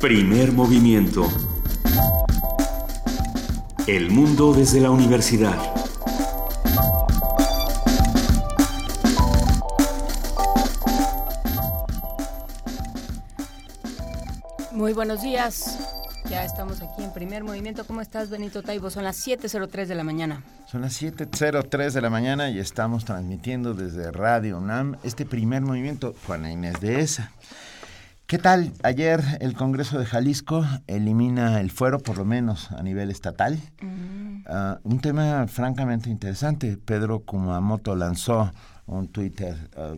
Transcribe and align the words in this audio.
Primer 0.00 0.52
movimiento. 0.52 1.26
El 3.86 4.10
mundo 4.10 4.52
desde 4.52 4.78
la 4.78 4.90
universidad. 4.90 5.56
Muy 14.72 14.92
buenos 14.92 15.22
días. 15.22 15.78
Ya 16.28 16.44
estamos 16.44 16.82
aquí 16.82 17.02
en 17.02 17.14
primer 17.14 17.42
movimiento. 17.42 17.86
¿Cómo 17.86 18.02
estás, 18.02 18.28
Benito 18.28 18.62
Taibo? 18.62 18.90
Son 18.90 19.02
las 19.02 19.26
7.03 19.26 19.86
de 19.86 19.94
la 19.94 20.04
mañana. 20.04 20.42
Son 20.66 20.82
las 20.82 21.00
7.03 21.00 21.92
de 21.92 22.00
la 22.02 22.10
mañana 22.10 22.50
y 22.50 22.58
estamos 22.58 23.06
transmitiendo 23.06 23.72
desde 23.72 24.12
Radio 24.12 24.58
UNAM 24.58 24.98
este 25.04 25.24
primer 25.24 25.62
movimiento. 25.62 26.14
Juana 26.26 26.52
Inés 26.52 26.80
de 26.80 27.00
esa. 27.00 27.32
¿Qué 28.26 28.38
tal? 28.38 28.72
Ayer 28.82 29.22
el 29.38 29.54
Congreso 29.54 30.00
de 30.00 30.04
Jalisco 30.04 30.66
elimina 30.88 31.60
el 31.60 31.70
fuero, 31.70 32.00
por 32.00 32.18
lo 32.18 32.24
menos 32.24 32.72
a 32.72 32.82
nivel 32.82 33.12
estatal. 33.12 33.56
Ah, 34.46 34.80
un 34.82 35.00
tema 35.00 35.46
francamente 35.46 36.10
interesante. 36.10 36.76
Pedro 36.76 37.20
Kumamoto 37.20 37.94
lanzó 37.94 38.50
un 38.86 39.06
Twitter 39.06 39.70
ah, 39.76 39.94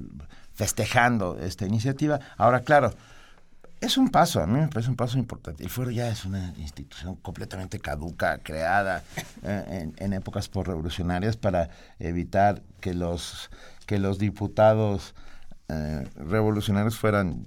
festejando 0.52 1.38
esta 1.40 1.64
iniciativa. 1.64 2.20
Ahora, 2.36 2.60
claro, 2.60 2.92
es 3.80 3.96
un 3.96 4.10
paso, 4.10 4.42
a 4.42 4.46
mí 4.46 4.60
me 4.60 4.68
parece 4.68 4.90
un 4.90 4.96
paso 4.96 5.16
importante. 5.16 5.62
El 5.62 5.70
fuero 5.70 5.90
ya 5.90 6.10
es 6.10 6.26
una 6.26 6.52
institución 6.58 7.16
completamente 7.16 7.78
caduca, 7.78 8.36
creada 8.42 9.04
eh, 9.42 9.64
en, 9.70 9.94
en, 9.96 10.12
épocas 10.12 10.50
revolucionarias 10.52 11.38
para 11.38 11.70
evitar 11.98 12.60
que 12.82 12.92
los, 12.92 13.50
que 13.86 13.98
los 13.98 14.18
diputados 14.18 15.14
eh, 15.70 16.06
revolucionarios 16.16 16.98
fueran 16.98 17.44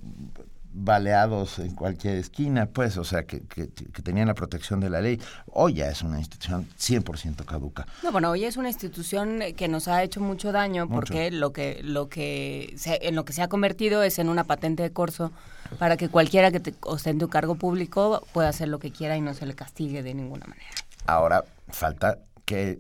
baleados 0.74 1.60
en 1.60 1.76
cualquier 1.76 2.16
esquina, 2.16 2.68
pues, 2.68 2.98
o 2.98 3.04
sea, 3.04 3.24
que, 3.24 3.42
que, 3.42 3.70
que, 3.70 4.02
tenían 4.02 4.28
la 4.28 4.34
protección 4.34 4.80
de 4.80 4.90
la 4.90 5.02
ley. 5.02 5.20
Hoy 5.48 5.76
ya 5.76 5.90
es 5.90 6.02
una 6.02 6.18
institución 6.18 6.68
100% 6.80 7.46
caduca. 7.46 7.86
No, 8.04 8.12
bueno, 8.12 8.32
hoy 8.32 8.46
es 8.46 8.58
una 8.58 8.70
institución 8.70 9.40
que 9.56 9.68
nos 9.68 9.88
ha 9.88 10.04
hecho 10.04 10.22
mucho 10.22 10.52
daño 10.52 10.86
mucho. 10.86 10.96
porque 10.96 11.32
lo 11.32 11.52
que 11.52 11.82
lo 11.84 12.10
que 12.10 12.74
se, 12.78 13.00
en 13.08 13.16
lo 13.16 13.26
que 13.26 13.34
se 13.34 13.42
ha 13.42 13.48
convertido 13.48 14.04
es 14.04 14.20
en 14.20 14.30
una 14.30 14.46
patente 14.46 14.84
de 14.84 14.92
corso 14.92 15.32
para 15.78 15.98
que 15.98 16.10
cualquiera 16.10 16.52
que 16.52 16.60
te 16.60 16.74
ostente 16.82 17.26
un 17.26 17.32
cargo 17.32 17.56
público 17.56 18.26
pueda 18.34 18.50
hacer 18.50 18.68
lo 18.68 18.80
que 18.80 18.92
quiera 18.92 19.18
y 19.18 19.22
no 19.22 19.34
se 19.34 19.46
le 19.46 19.56
castigue 19.56 20.04
de 20.04 20.14
ninguna 20.14 20.46
manera. 20.46 20.70
Ahora 21.06 21.44
falta 21.70 22.20
que 22.46 22.80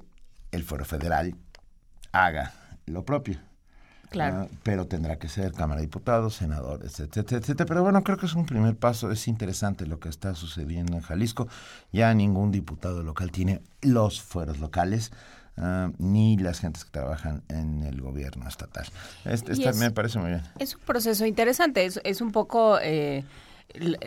el 0.51 0.63
Foro 0.63 0.85
Federal 0.85 1.35
haga 2.11 2.53
lo 2.85 3.03
propio. 3.03 3.39
Claro. 4.11 4.43
Uh, 4.43 4.49
pero 4.61 4.87
tendrá 4.87 5.17
que 5.17 5.29
ser 5.29 5.53
Cámara 5.53 5.79
de 5.79 5.87
Diputados, 5.87 6.35
senadores, 6.35 6.99
etcétera, 6.99 7.39
etcétera. 7.39 7.65
Pero 7.65 7.81
bueno, 7.81 8.03
creo 8.03 8.17
que 8.17 8.25
es 8.25 8.35
un 8.35 8.45
primer 8.45 8.75
paso. 8.75 9.09
Es 9.09 9.27
interesante 9.29 9.87
lo 9.87 10.01
que 10.01 10.09
está 10.09 10.35
sucediendo 10.35 10.97
en 10.97 11.01
Jalisco. 11.01 11.47
Ya 11.93 12.13
ningún 12.13 12.51
diputado 12.51 13.03
local 13.03 13.31
tiene 13.31 13.61
los 13.81 14.21
fueros 14.21 14.59
locales. 14.59 15.11
Uh, 15.57 15.91
ni 15.97 16.37
las 16.37 16.59
gentes 16.59 16.85
que 16.85 16.91
trabajan 16.91 17.43
en 17.49 17.83
el 17.83 18.01
gobierno 18.01 18.47
estatal. 18.47 18.85
Este, 19.25 19.51
esta 19.51 19.69
es, 19.69 19.77
me 19.77 19.91
parece 19.91 20.17
muy 20.17 20.29
bien. 20.29 20.43
Es 20.59 20.75
un 20.75 20.81
proceso 20.81 21.25
interesante, 21.25 21.85
es, 21.85 21.99
es 22.05 22.21
un 22.21 22.31
poco 22.31 22.79
eh, 22.81 23.25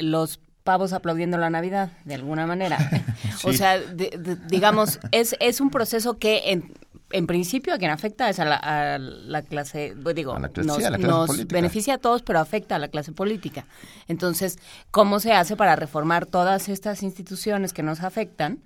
los 0.00 0.40
pavos 0.64 0.94
aplaudiendo 0.94 1.36
la 1.36 1.50
Navidad, 1.50 1.92
de 2.06 2.14
alguna 2.14 2.46
manera. 2.46 2.78
sí. 3.38 3.48
O 3.48 3.52
sea, 3.52 3.78
de, 3.78 4.18
de, 4.18 4.36
digamos, 4.48 4.98
es, 5.12 5.36
es 5.38 5.60
un 5.60 5.68
proceso 5.68 6.18
que 6.18 6.50
en, 6.50 6.72
en 7.14 7.28
principio 7.28 7.72
a 7.72 7.78
quien 7.78 7.92
afecta 7.92 8.28
es 8.28 8.40
a 8.40 8.44
la, 8.44 8.56
a 8.56 8.98
la 8.98 9.42
clase, 9.42 9.94
digo, 10.16 10.36
la 10.36 10.48
clase, 10.48 10.66
nos, 10.66 10.82
la 10.82 10.98
clase 10.98 11.06
nos 11.06 11.46
beneficia 11.46 11.94
a 11.94 11.98
todos, 11.98 12.22
pero 12.22 12.40
afecta 12.40 12.74
a 12.74 12.78
la 12.80 12.88
clase 12.88 13.12
política. 13.12 13.66
Entonces, 14.08 14.58
¿cómo 14.90 15.20
se 15.20 15.32
hace 15.32 15.56
para 15.56 15.76
reformar 15.76 16.26
todas 16.26 16.68
estas 16.68 17.04
instituciones 17.04 17.72
que 17.72 17.84
nos 17.84 18.02
afectan? 18.02 18.58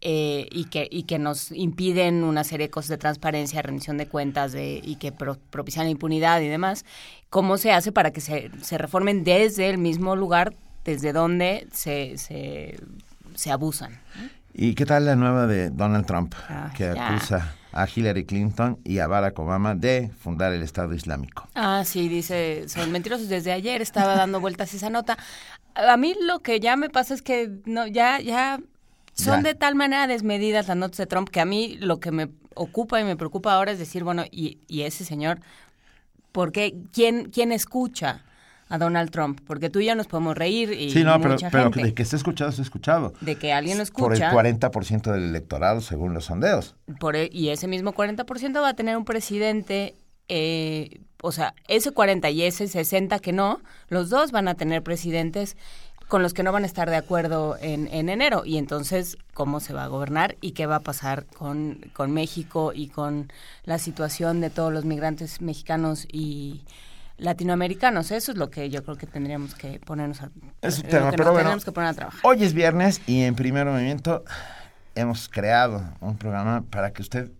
Eh, 0.00 0.48
y, 0.50 0.66
que, 0.66 0.86
y 0.90 1.04
que 1.04 1.18
nos 1.18 1.50
impiden 1.52 2.24
una 2.24 2.44
serie 2.44 2.66
de 2.66 2.70
cosas 2.70 2.90
de 2.90 2.98
transparencia, 2.98 3.62
rendición 3.62 3.96
de 3.96 4.06
cuentas 4.06 4.52
de, 4.52 4.80
y 4.82 4.96
que 4.96 5.12
pro, 5.12 5.38
propician 5.50 5.86
la 5.86 5.90
impunidad 5.90 6.42
y 6.42 6.48
demás, 6.48 6.84
¿cómo 7.30 7.56
se 7.56 7.72
hace 7.72 7.90
para 7.90 8.10
que 8.12 8.20
se, 8.20 8.50
se 8.60 8.76
reformen 8.76 9.24
desde 9.24 9.70
el 9.70 9.78
mismo 9.78 10.14
lugar 10.14 10.54
desde 10.84 11.14
donde 11.14 11.68
se, 11.72 12.18
se, 12.18 12.78
se 13.34 13.50
abusan? 13.50 13.98
¿Y 14.52 14.74
qué 14.74 14.84
tal 14.84 15.06
la 15.06 15.16
nueva 15.16 15.46
de 15.46 15.70
Donald 15.70 16.04
Trump, 16.04 16.34
Ah, 16.50 16.70
que 16.76 16.88
acusa 16.88 17.54
a 17.74 17.86
Hillary 17.92 18.24
Clinton 18.24 18.78
y 18.84 18.98
a 19.00 19.06
Barack 19.06 19.38
Obama 19.38 19.74
de 19.74 20.10
fundar 20.18 20.52
el 20.52 20.62
Estado 20.62 20.94
Islámico? 20.94 21.48
Ah, 21.54 21.82
sí, 21.84 22.08
dice, 22.08 22.68
son 22.68 22.90
mentirosos. 22.92 23.28
Desde 23.28 23.52
ayer 23.52 23.82
estaba 23.82 24.14
dando 24.14 24.40
vueltas 24.40 24.72
esa 24.74 24.90
nota. 24.90 25.18
A 25.74 25.96
mí 25.96 26.14
lo 26.22 26.40
que 26.40 26.60
ya 26.60 26.76
me 26.76 26.88
pasa 26.88 27.14
es 27.14 27.22
que 27.22 27.50
no, 27.66 27.86
ya, 27.86 28.20
ya 28.20 28.60
son 29.12 29.42
Ya. 29.42 29.48
de 29.50 29.54
tal 29.54 29.74
manera 29.74 30.06
desmedidas 30.06 30.68
las 30.68 30.76
notas 30.76 30.98
de 30.98 31.06
Trump 31.06 31.28
que 31.28 31.40
a 31.40 31.44
mí 31.44 31.76
lo 31.80 31.98
que 32.00 32.10
me 32.12 32.28
ocupa 32.54 33.00
y 33.00 33.04
me 33.04 33.16
preocupa 33.16 33.52
ahora 33.52 33.72
es 33.72 33.78
decir, 33.80 34.04
bueno, 34.04 34.24
y, 34.30 34.58
y 34.68 34.82
ese 34.82 35.04
señor, 35.04 35.40
¿por 36.32 36.52
qué? 36.52 36.76
¿Quién, 36.92 37.30
quién 37.30 37.50
escucha 37.52 38.22
a 38.74 38.78
Donald 38.78 39.10
Trump? 39.10 39.40
Porque 39.46 39.70
tú 39.70 39.80
y 39.80 39.86
yo 39.86 39.94
nos 39.94 40.06
podemos 40.06 40.36
reír 40.36 40.72
y 40.72 40.90
Sí, 40.90 41.02
no, 41.04 41.18
pero, 41.20 41.34
mucha 41.34 41.50
pero 41.50 41.64
gente. 41.64 41.82
de 41.88 41.94
que 41.94 42.02
esté 42.02 42.16
escuchado, 42.16 42.50
está 42.50 42.62
escuchado. 42.62 43.12
De 43.20 43.36
que 43.36 43.52
alguien 43.52 43.78
lo 43.78 43.84
Por 43.86 44.12
el 44.14 44.20
escucha. 44.22 44.32
40% 44.32 45.12
del 45.12 45.24
electorado, 45.24 45.80
según 45.80 46.14
los 46.14 46.26
sondeos. 46.26 46.76
Por 47.00 47.16
e- 47.16 47.30
y 47.32 47.48
ese 47.50 47.66
mismo 47.68 47.92
40% 47.94 48.60
va 48.62 48.68
a 48.70 48.74
tener 48.74 48.96
un 48.96 49.04
presidente, 49.04 49.94
eh, 50.28 51.00
o 51.22 51.32
sea, 51.32 51.54
ese 51.68 51.92
40 51.92 52.30
y 52.30 52.42
ese 52.42 52.68
60 52.68 53.18
que 53.18 53.32
no, 53.32 53.60
los 53.88 54.10
dos 54.10 54.30
van 54.32 54.48
a 54.48 54.54
tener 54.54 54.82
presidentes 54.82 55.56
con 56.08 56.22
los 56.22 56.34
que 56.34 56.42
no 56.42 56.52
van 56.52 56.64
a 56.64 56.66
estar 56.66 56.90
de 56.90 56.96
acuerdo 56.96 57.56
en, 57.62 57.88
en 57.88 58.10
enero. 58.10 58.42
Y 58.44 58.58
entonces, 58.58 59.16
¿cómo 59.32 59.58
se 59.58 59.72
va 59.72 59.84
a 59.84 59.88
gobernar 59.88 60.36
y 60.42 60.52
qué 60.52 60.66
va 60.66 60.76
a 60.76 60.80
pasar 60.80 61.24
con, 61.24 61.80
con 61.94 62.12
México 62.12 62.72
y 62.74 62.88
con 62.88 63.32
la 63.64 63.78
situación 63.78 64.42
de 64.42 64.50
todos 64.50 64.70
los 64.70 64.84
migrantes 64.84 65.40
mexicanos 65.40 66.06
y 66.12 66.60
latinoamericanos? 67.16 68.10
Eso 68.10 68.32
es 68.32 68.38
lo 68.38 68.50
que 68.50 68.70
yo 68.70 68.82
creo 68.84 68.96
que 68.96 69.06
tendríamos 69.06 69.54
que 69.54 69.80
ponernos 69.80 70.22
a, 70.22 70.30
Es 70.62 70.78
un 70.78 70.88
tema, 70.88 71.10
que 71.10 71.16
pero 71.16 71.32
bueno. 71.32 71.56
que 71.58 71.72
poner 71.72 71.90
a 71.90 71.94
trabajar. 71.94 72.20
Hoy 72.24 72.42
es 72.44 72.54
viernes 72.54 73.00
y 73.06 73.22
en 73.22 73.34
primer 73.34 73.66
movimiento 73.66 74.24
hemos 74.94 75.28
creado 75.28 75.82
un 76.00 76.16
programa 76.16 76.64
para 76.70 76.92
que 76.92 77.02
usted 77.02 77.30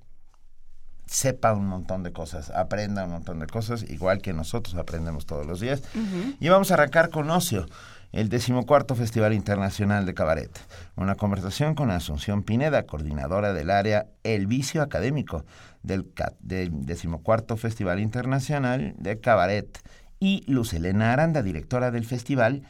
sepa 1.06 1.52
un 1.52 1.66
montón 1.66 2.02
de 2.02 2.12
cosas, 2.12 2.50
aprenda 2.50 3.04
un 3.04 3.10
montón 3.10 3.38
de 3.38 3.46
cosas, 3.46 3.82
igual 3.88 4.20
que 4.20 4.32
nosotros 4.32 4.74
aprendemos 4.74 5.26
todos 5.26 5.46
los 5.46 5.60
días. 5.60 5.82
Y 6.40 6.48
vamos 6.48 6.70
a 6.70 6.74
arrancar 6.74 7.10
con 7.10 7.30
Ocio, 7.30 7.66
el 8.12 8.28
decimocuarto 8.28 8.94
Festival 8.94 9.34
Internacional 9.34 10.06
de 10.06 10.14
Cabaret. 10.14 10.50
Una 10.96 11.14
conversación 11.14 11.74
con 11.74 11.90
Asunción 11.90 12.42
Pineda, 12.42 12.84
coordinadora 12.84 13.52
del 13.52 13.70
área 13.70 14.06
El 14.22 14.46
Vicio 14.46 14.82
Académico 14.82 15.44
del, 15.84 16.12
del 16.40 16.84
decimocuarto 16.84 17.56
Festival 17.56 18.00
Internacional 18.00 18.94
de 18.98 19.20
Cabaret. 19.20 19.78
Y 20.18 20.42
Luz 20.50 20.72
Elena 20.72 21.12
Aranda, 21.12 21.42
directora 21.42 21.90
del 21.90 22.06
festival, 22.06 22.62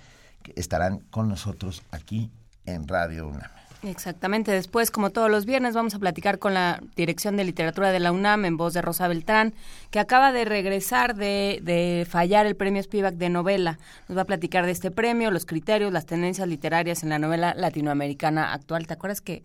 que 0.43 0.53
estarán 0.57 0.99
con 1.11 1.29
nosotros 1.29 1.83
aquí 1.93 2.31
en 2.67 2.89
Radio 2.89 3.29
UNAM. 3.29 3.51
Exactamente. 3.85 4.51
Después, 4.51 4.91
como 4.91 5.11
todos 5.11 5.31
los 5.31 5.45
viernes, 5.45 5.75
vamos 5.75 5.95
a 5.95 5.99
platicar 5.99 6.39
con 6.39 6.55
la 6.55 6.81
Dirección 6.97 7.37
de 7.37 7.45
Literatura 7.45 7.93
de 7.93 8.01
la 8.01 8.13
UNAM 8.13 8.47
en 8.47 8.57
voz 8.57 8.73
de 8.73 8.83
Rosa 8.83 9.09
Beltrán, 9.09 9.55
que 9.91 10.01
acaba 10.01 10.33
de 10.33 10.47
regresar 10.47 11.15
de, 11.15 11.61
de 11.63 12.07
fallar 12.09 12.47
el 12.47 12.57
premio 12.57 12.83
Spivak 12.83 13.15
de 13.15 13.29
novela. 13.29 13.79
Nos 14.09 14.17
va 14.17 14.23
a 14.23 14.27
platicar 14.27 14.65
de 14.65 14.73
este 14.73 14.91
premio, 14.91 15.31
los 15.31 15.45
criterios, 15.45 15.93
las 15.93 16.07
tendencias 16.07 16.49
literarias 16.49 17.03
en 17.03 17.11
la 17.11 17.19
novela 17.19 17.55
latinoamericana 17.55 18.55
actual. 18.55 18.87
¿Te 18.87 18.95
acuerdas 18.95 19.21
que 19.21 19.43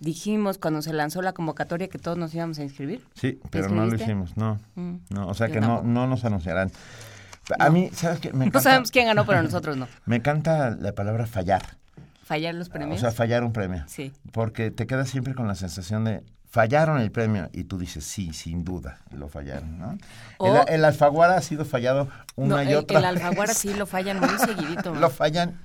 dijimos 0.00 0.58
cuando 0.58 0.82
se 0.82 0.92
lanzó 0.92 1.22
la 1.22 1.32
convocatoria 1.32 1.88
que 1.88 1.98
todos 1.98 2.18
nos 2.18 2.34
íbamos 2.34 2.58
a 2.58 2.62
inscribir? 2.62 3.04
Sí, 3.14 3.40
pero 3.50 3.68
no 3.68 3.86
lo 3.86 3.94
hicimos, 3.94 4.36
no. 4.36 4.58
Mm. 4.74 4.96
no 5.10 5.28
o 5.28 5.34
sea 5.34 5.48
Yo 5.48 5.54
que 5.54 5.60
no, 5.60 5.82
no 5.82 6.06
nos 6.06 6.24
anunciarán. 6.24 6.70
A 7.58 7.66
No. 7.66 7.72
mí, 7.72 7.90
¿sabes 7.92 8.18
qué? 8.20 8.32
Me 8.32 8.38
No 8.40 8.44
encanta, 8.46 8.60
sabemos 8.60 8.90
quién 8.90 9.06
ganó, 9.06 9.24
pero 9.24 9.42
nosotros 9.42 9.76
no. 9.76 9.88
me 10.04 10.16
encanta 10.16 10.70
la 10.70 10.92
palabra 10.92 11.26
fallar. 11.26 11.62
Fallar 12.24 12.54
los 12.56 12.68
premios. 12.68 12.98
O 12.98 13.00
sea, 13.00 13.12
fallar 13.12 13.44
un 13.44 13.52
premio. 13.52 13.84
sí. 13.86 14.12
Porque 14.32 14.70
te 14.72 14.86
quedas 14.86 15.08
siempre 15.08 15.34
con 15.34 15.46
la 15.46 15.54
sensación 15.54 16.04
de 16.04 16.24
fallaron 16.50 16.98
el 17.00 17.10
premio 17.12 17.50
y 17.52 17.64
tú 17.64 17.76
dices, 17.78 18.04
sí, 18.04 18.32
sin 18.32 18.64
duda, 18.64 18.98
lo 19.12 19.28
fallaron, 19.28 19.78
¿no? 19.78 19.98
O- 20.38 20.62
el, 20.66 20.74
el 20.76 20.84
Alfaguara 20.86 21.36
ha 21.36 21.42
sido 21.42 21.64
fallado 21.64 22.08
una 22.34 22.56
No, 22.56 22.62
y 22.62 22.68
el, 22.68 22.76
otra 22.76 22.98
el 22.98 23.04
Alfaguara 23.04 23.50
vez. 23.52 23.58
sí 23.58 23.74
lo 23.74 23.84
fallan 23.86 24.18
muy 24.20 24.38
seguidito. 24.38 24.94
lo 24.94 25.10
fallan 25.10 25.58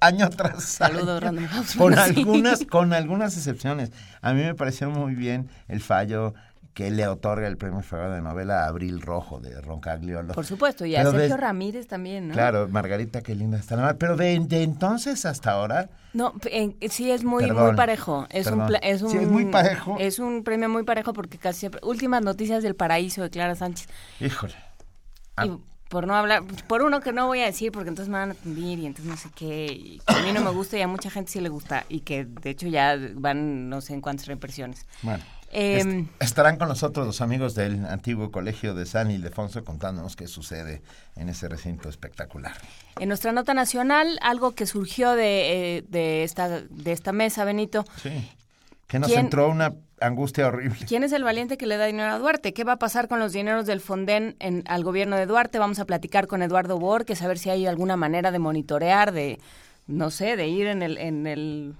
año 0.00 0.28
tras 0.30 0.62
Saludos, 0.64 1.08
año. 1.08 1.20
Random 1.20 1.46
House. 1.46 1.74
Con 1.76 1.94
sí. 1.94 1.98
algunas, 2.00 2.64
con 2.64 2.92
algunas 2.92 3.36
excepciones. 3.36 3.92
A 4.22 4.32
mí 4.32 4.42
me 4.42 4.54
pareció 4.54 4.90
muy 4.90 5.14
bien 5.14 5.48
el 5.68 5.80
fallo 5.80 6.34
que 6.74 6.90
le 6.90 7.08
otorga 7.08 7.48
el 7.48 7.56
premio 7.56 7.80
Fagado 7.80 8.12
de 8.12 8.20
novela 8.20 8.64
a 8.64 8.66
Abril 8.68 9.00
Rojo 9.00 9.40
de 9.40 9.58
Roncagliolo. 9.62 10.34
Por 10.34 10.44
supuesto, 10.44 10.84
y 10.84 10.94
a 10.94 10.98
Pero 10.98 11.12
Sergio 11.12 11.36
de- 11.36 11.40
Ramírez 11.40 11.86
también, 11.86 12.28
¿no? 12.28 12.34
Claro, 12.34 12.68
Margarita, 12.68 13.22
qué 13.22 13.34
linda 13.34 13.56
está 13.58 13.76
la 13.76 13.94
Pero 13.94 14.14
de, 14.18 14.38
de 14.40 14.62
entonces 14.62 15.24
hasta 15.24 15.52
ahora, 15.52 15.88
No, 16.12 16.34
en- 16.44 16.76
sí 16.90 17.10
es 17.10 17.24
muy 17.24 17.46
Perdón, 17.46 17.68
muy 17.68 17.76
parejo. 17.76 18.26
Es 18.28 18.46
un, 18.48 18.58
perdón. 18.58 18.80
es 18.82 19.00
un 19.00 19.10
Sí, 19.10 19.16
es 19.16 19.26
muy 19.28 19.46
parejo. 19.46 19.96
Es 19.98 20.18
un 20.18 20.44
premio 20.44 20.68
muy 20.68 20.82
parejo 20.84 21.14
porque 21.14 21.38
casi 21.38 21.60
siempre 21.60 21.80
últimas 21.82 22.22
noticias 22.22 22.62
del 22.62 22.74
paraíso 22.76 23.22
de 23.22 23.30
Clara 23.30 23.54
Sánchez. 23.54 23.88
híjole. 24.20 24.54
A, 25.36 25.46
Y- 25.46 25.58
por 25.88 26.06
no 26.06 26.14
hablar, 26.14 26.42
por 26.66 26.82
uno 26.82 27.00
que 27.00 27.12
no 27.12 27.26
voy 27.26 27.40
a 27.40 27.46
decir 27.46 27.72
porque 27.72 27.88
entonces 27.88 28.10
me 28.10 28.18
van 28.18 28.30
a 28.30 28.32
atender 28.32 28.78
y 28.78 28.86
entonces 28.86 29.10
no 29.10 29.16
sé 29.16 29.30
qué, 29.34 29.66
y 29.66 30.00
que 30.06 30.14
a 30.14 30.22
mí 30.22 30.32
no 30.32 30.40
me 30.40 30.50
gusta 30.50 30.76
y 30.76 30.82
a 30.82 30.88
mucha 30.88 31.10
gente 31.10 31.30
sí 31.30 31.40
le 31.40 31.48
gusta 31.48 31.84
y 31.88 32.00
que 32.00 32.24
de 32.24 32.50
hecho 32.50 32.66
ya 32.66 32.96
van 33.14 33.68
no 33.68 33.80
sé 33.80 33.94
en 33.94 34.00
cuántas 34.00 34.26
represiones. 34.26 34.86
Bueno. 35.02 35.22
Em, 35.52 36.08
estarán 36.18 36.56
con 36.58 36.68
nosotros 36.68 37.06
los 37.06 37.20
amigos 37.20 37.54
del 37.54 37.86
antiguo 37.86 38.32
colegio 38.32 38.74
de 38.74 38.84
San 38.84 39.10
Ildefonso 39.10 39.64
contándonos 39.64 40.16
qué 40.16 40.26
sucede 40.26 40.82
en 41.14 41.28
ese 41.28 41.48
recinto 41.48 41.88
espectacular. 41.88 42.52
En 42.98 43.08
nuestra 43.08 43.32
nota 43.32 43.54
nacional, 43.54 44.18
algo 44.22 44.52
que 44.52 44.66
surgió 44.66 45.12
de, 45.12 45.76
eh, 45.78 45.84
de, 45.88 46.24
esta, 46.24 46.48
de 46.48 46.92
esta 46.92 47.12
mesa, 47.12 47.44
Benito. 47.44 47.84
Sí. 48.02 48.28
Que 48.86 48.98
nos 48.98 49.10
entró 49.12 49.48
una 49.48 49.74
angustia 50.00 50.46
horrible. 50.46 50.78
¿Quién 50.86 51.02
es 51.02 51.12
el 51.12 51.24
valiente 51.24 51.56
que 51.56 51.66
le 51.66 51.76
da 51.76 51.86
dinero 51.86 52.12
a 52.12 52.18
Duarte? 52.18 52.52
¿Qué 52.52 52.64
va 52.64 52.72
a 52.72 52.78
pasar 52.78 53.08
con 53.08 53.18
los 53.18 53.32
dineros 53.32 53.66
del 53.66 53.80
Fonden 53.80 54.36
en, 54.38 54.62
al 54.66 54.84
gobierno 54.84 55.16
de 55.16 55.26
Duarte? 55.26 55.58
Vamos 55.58 55.78
a 55.78 55.84
platicar 55.86 56.26
con 56.26 56.42
Eduardo 56.42 56.78
Borges, 56.78 57.22
a 57.22 57.28
ver 57.28 57.38
si 57.38 57.50
hay 57.50 57.66
alguna 57.66 57.96
manera 57.96 58.30
de 58.30 58.38
monitorear, 58.38 59.12
de, 59.12 59.40
no 59.86 60.10
sé, 60.10 60.36
de 60.36 60.46
ir 60.48 60.66
en 60.66 60.82
el, 60.82 60.98
en 60.98 61.26
el 61.26 61.74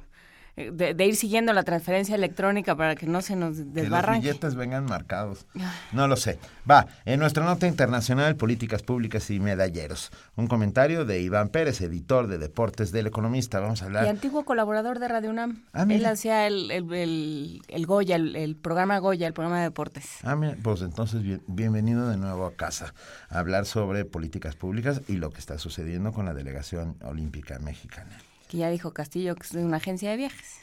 de, 0.57 1.05
ir 1.05 1.17
siguiendo 1.17 1.53
la 1.53 1.65
transferencia 1.65 2.15
electrónica 2.15 2.75
para 2.77 2.97
que 2.97 3.07
no 3.07 3.21
se 3.21 3.37
nos 3.37 3.75
desbarranque. 3.75 4.23
Que 4.23 4.29
los 4.29 4.41
billetes 4.41 4.55
vengan 4.55 4.85
marcados. 4.87 5.47
No 5.93 6.09
lo 6.09 6.17
sé. 6.17 6.39
Va, 6.69 6.87
en 7.05 7.21
nuestra 7.21 7.45
nota 7.45 7.67
internacional, 7.67 8.37
políticas 8.37 8.83
públicas 8.83 9.31
y 9.31 9.41
medalleros. 9.41 10.11
Un 10.37 10.47
comentario 10.47 11.05
de 11.05 11.21
Iván 11.21 11.49
Pérez, 11.49 11.81
editor 11.81 12.27
de 12.27 12.39
Deportes 12.39 12.93
del 12.93 13.07
Economista. 13.07 13.61
Vamos 13.61 13.83
a 13.83 13.87
hablar. 13.87 14.05
Y 14.05 14.09
antiguo 14.09 14.45
colaborador 14.45 14.99
de 14.99 15.09
Radio 15.09 15.31
UNAM. 15.31 15.63
Ah, 15.73 15.87
Él 15.89 16.05
hacía 16.07 16.47
el, 16.47 16.71
el, 16.71 17.63
el, 17.69 17.87
Goya, 17.87 18.17
el, 18.17 18.57
programa 18.57 18.99
Goya, 18.99 19.27
el 19.27 19.33
programa 19.33 19.59
de 19.59 19.65
deportes. 19.65 20.19
Ah, 20.23 20.37
mira, 20.37 20.57
pues 20.63 20.83
entonces 20.83 21.23
bienvenido 21.47 22.09
de 22.09 22.17
nuevo 22.17 22.47
a 22.47 22.55
casa 22.55 22.95
a 23.29 23.39
hablar 23.39 23.67
sobre 23.67 24.05
políticas 24.05 24.57
públicas 24.57 25.03
y 25.09 25.17
lo 25.17 25.31
que 25.31 25.41
está 25.41 25.59
sucediendo 25.59 26.13
con 26.13 26.27
la 26.27 26.35
delegación 26.35 26.97
olímpica 27.03 27.59
mexicana 27.59 28.19
que 28.49 28.59
ya 28.59 28.71
dijo 28.71 28.93
Castillo 28.93 29.35
que 29.35 29.47
es 29.47 29.53
una 29.55 29.79
agencia 29.79 30.11
de 30.11 30.17
viajes. 30.17 30.61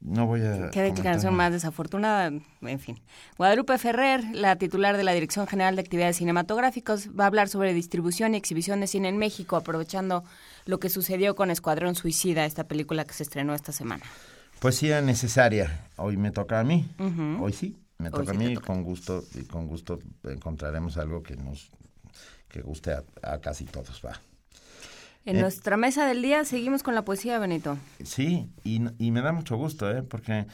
No 0.00 0.26
voy 0.26 0.40
a. 0.40 0.70
Qué 0.70 0.80
declaración 0.80 1.34
más 1.34 1.52
desafortunada, 1.52 2.32
en 2.62 2.78
fin. 2.78 2.98
Guadalupe 3.36 3.76
Ferrer, 3.76 4.24
la 4.32 4.56
titular 4.56 4.96
de 4.96 5.04
la 5.04 5.12
Dirección 5.12 5.46
General 5.46 5.76
de 5.76 5.82
Actividades 5.82 6.16
Cinematográficas, 6.16 7.10
va 7.10 7.24
a 7.24 7.26
hablar 7.26 7.50
sobre 7.50 7.74
distribución 7.74 8.32
y 8.32 8.38
exhibición 8.38 8.80
de 8.80 8.86
cine 8.86 9.08
en 9.08 9.18
México, 9.18 9.56
aprovechando 9.56 10.24
lo 10.64 10.80
que 10.80 10.88
sucedió 10.88 11.36
con 11.36 11.50
Escuadrón 11.50 11.96
Suicida, 11.96 12.46
esta 12.46 12.64
película 12.64 13.04
que 13.04 13.12
se 13.12 13.24
estrenó 13.24 13.54
esta 13.54 13.72
semana. 13.72 14.02
Poesía 14.58 15.02
necesaria. 15.02 15.86
Hoy 15.96 16.16
me 16.16 16.30
toca 16.30 16.60
a 16.60 16.64
mí. 16.64 16.88
Hoy 17.38 17.52
sí, 17.52 17.76
me 17.98 18.10
toca 18.10 18.30
a 18.30 18.34
mí. 18.34 18.54
Con 18.56 18.82
gusto 18.82 19.22
y 19.34 19.44
con 19.44 19.66
gusto 19.66 19.98
encontraremos 20.24 20.96
algo 20.96 21.22
que 21.22 21.36
nos 21.36 21.70
que 22.48 22.62
guste 22.62 22.92
a, 22.92 23.04
a 23.22 23.38
casi 23.38 23.64
todos. 23.64 24.02
Va. 24.04 24.18
En 25.26 25.36
eh, 25.36 25.40
nuestra 25.40 25.76
mesa 25.76 26.06
del 26.06 26.22
día 26.22 26.44
seguimos 26.44 26.82
con 26.82 26.94
la 26.94 27.04
poesía, 27.04 27.38
Benito. 27.38 27.76
Sí, 28.04 28.48
y, 28.64 28.82
y 28.98 29.10
me 29.10 29.20
da 29.22 29.32
mucho 29.32 29.56
gusto, 29.56 29.90
¿eh? 29.90 30.02
porque 30.02 30.46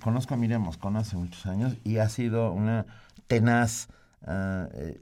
conozco 0.00 0.34
a 0.34 0.36
Miriam 0.36 0.62
Moscón 0.62 0.96
hace 0.96 1.16
muchos 1.16 1.46
años 1.46 1.74
y 1.84 1.98
ha 1.98 2.08
sido 2.08 2.52
una 2.52 2.86
tenaz, 3.26 3.88
ah, 4.26 4.68
eh, 4.74 5.00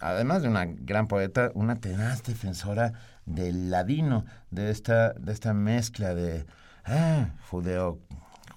además 0.00 0.42
de 0.42 0.48
una 0.48 0.66
gran 0.66 1.08
poeta, 1.08 1.50
una 1.54 1.76
tenaz 1.76 2.22
defensora 2.22 2.92
del 3.26 3.70
ladino, 3.70 4.24
de 4.50 4.70
esta, 4.70 5.12
de 5.14 5.32
esta 5.32 5.54
mezcla 5.54 6.14
de 6.14 6.44
ah, 6.84 7.30
judeo 7.50 8.00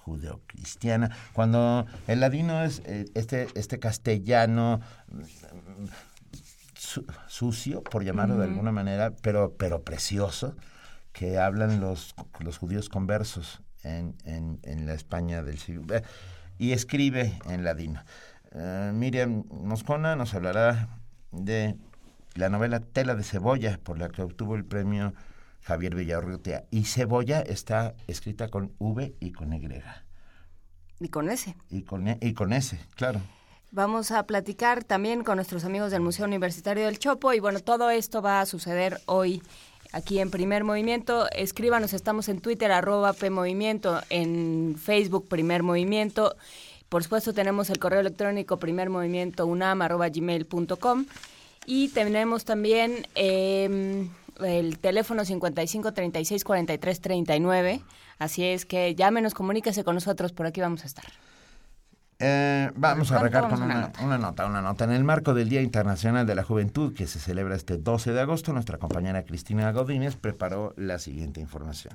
judeocristiana, 0.04 1.10
cuando 1.32 1.84
el 2.06 2.20
ladino 2.20 2.62
es 2.62 2.80
eh, 2.84 3.06
este, 3.14 3.48
este 3.56 3.80
castellano 3.80 4.80
sucio, 7.26 7.82
por 7.82 8.04
llamarlo 8.04 8.38
de 8.38 8.44
alguna 8.44 8.72
manera, 8.72 9.12
pero, 9.22 9.54
pero 9.56 9.82
precioso, 9.82 10.56
que 11.12 11.38
hablan 11.38 11.80
los, 11.80 12.14
los 12.40 12.58
judíos 12.58 12.88
conversos 12.88 13.62
en, 13.82 14.16
en, 14.24 14.86
la 14.86 14.94
España 14.94 15.42
del 15.42 15.58
siglo 15.58 15.84
y 16.58 16.72
escribe 16.72 17.38
en 17.46 17.64
ladino. 17.64 18.02
Uh, 18.52 18.92
Miriam 18.92 19.44
Moscona 19.50 20.16
nos 20.16 20.34
hablará 20.34 20.88
de 21.32 21.76
la 22.34 22.48
novela 22.48 22.80
Tela 22.80 23.14
de 23.14 23.22
Cebolla, 23.22 23.78
por 23.82 23.98
la 23.98 24.08
que 24.08 24.22
obtuvo 24.22 24.56
el 24.56 24.64
premio 24.64 25.14
Javier 25.62 25.94
Villarrutia. 25.94 26.64
Y 26.70 26.84
Cebolla 26.84 27.40
está 27.40 27.94
escrita 28.06 28.48
con 28.48 28.72
V 28.78 29.14
y 29.20 29.32
con 29.32 29.52
Y. 29.52 29.82
Y 31.00 31.08
con 31.08 31.28
S. 31.28 31.56
Y 31.70 31.82
con, 31.82 32.08
e, 32.08 32.18
y 32.20 32.34
con 32.34 32.52
S, 32.52 32.78
claro. 32.94 33.20
Vamos 33.76 34.10
a 34.10 34.22
platicar 34.22 34.84
también 34.84 35.22
con 35.22 35.36
nuestros 35.36 35.66
amigos 35.66 35.90
del 35.90 36.00
Museo 36.00 36.24
Universitario 36.24 36.86
del 36.86 36.98
Chopo 36.98 37.34
y 37.34 37.40
bueno, 37.40 37.60
todo 37.60 37.90
esto 37.90 38.22
va 38.22 38.40
a 38.40 38.46
suceder 38.46 39.02
hoy 39.04 39.42
aquí 39.92 40.18
en 40.18 40.30
Primer 40.30 40.64
Movimiento. 40.64 41.28
Escríbanos, 41.30 41.92
estamos 41.92 42.30
en 42.30 42.40
Twitter, 42.40 42.72
arroba 42.72 43.12
PMovimiento, 43.12 44.00
en 44.08 44.76
Facebook 44.82 45.28
Primer 45.28 45.62
Movimiento. 45.62 46.36
Por 46.88 47.02
supuesto 47.02 47.34
tenemos 47.34 47.68
el 47.68 47.78
correo 47.78 48.00
electrónico 48.00 48.56
primermovimientounam 48.56 49.82
arroba 49.82 50.08
gmail.com 50.08 51.04
y 51.66 51.88
tenemos 51.88 52.46
también 52.46 53.06
em, 53.14 54.08
el 54.42 54.78
teléfono 54.78 55.22
55 55.26 55.92
36 55.92 56.44
43 56.44 57.00
39. 57.02 57.82
Así 58.18 58.42
es 58.42 58.64
que 58.64 58.94
llámenos, 58.94 59.34
comuníquese 59.34 59.84
con 59.84 59.96
nosotros, 59.96 60.32
por 60.32 60.46
aquí 60.46 60.62
vamos 60.62 60.82
a 60.84 60.86
estar. 60.86 61.04
Eh, 62.18 62.70
vamos 62.74 63.12
a 63.12 63.16
arrancar 63.16 63.48
con 63.48 63.62
una, 63.62 63.74
nota, 64.18 64.46
una 64.46 64.62
nota. 64.62 64.84
En 64.84 64.92
el 64.92 65.04
marco 65.04 65.34
del 65.34 65.48
Día 65.48 65.60
Internacional 65.60 66.26
de 66.26 66.34
la 66.34 66.42
Juventud, 66.42 66.94
que 66.94 67.06
se 67.06 67.18
celebra 67.18 67.54
este 67.54 67.76
12 67.76 68.12
de 68.12 68.20
agosto, 68.20 68.52
nuestra 68.52 68.78
compañera 68.78 69.24
Cristina 69.24 69.70
Godínez 69.72 70.16
preparó 70.16 70.72
la 70.76 70.98
siguiente 70.98 71.40
información. 71.40 71.94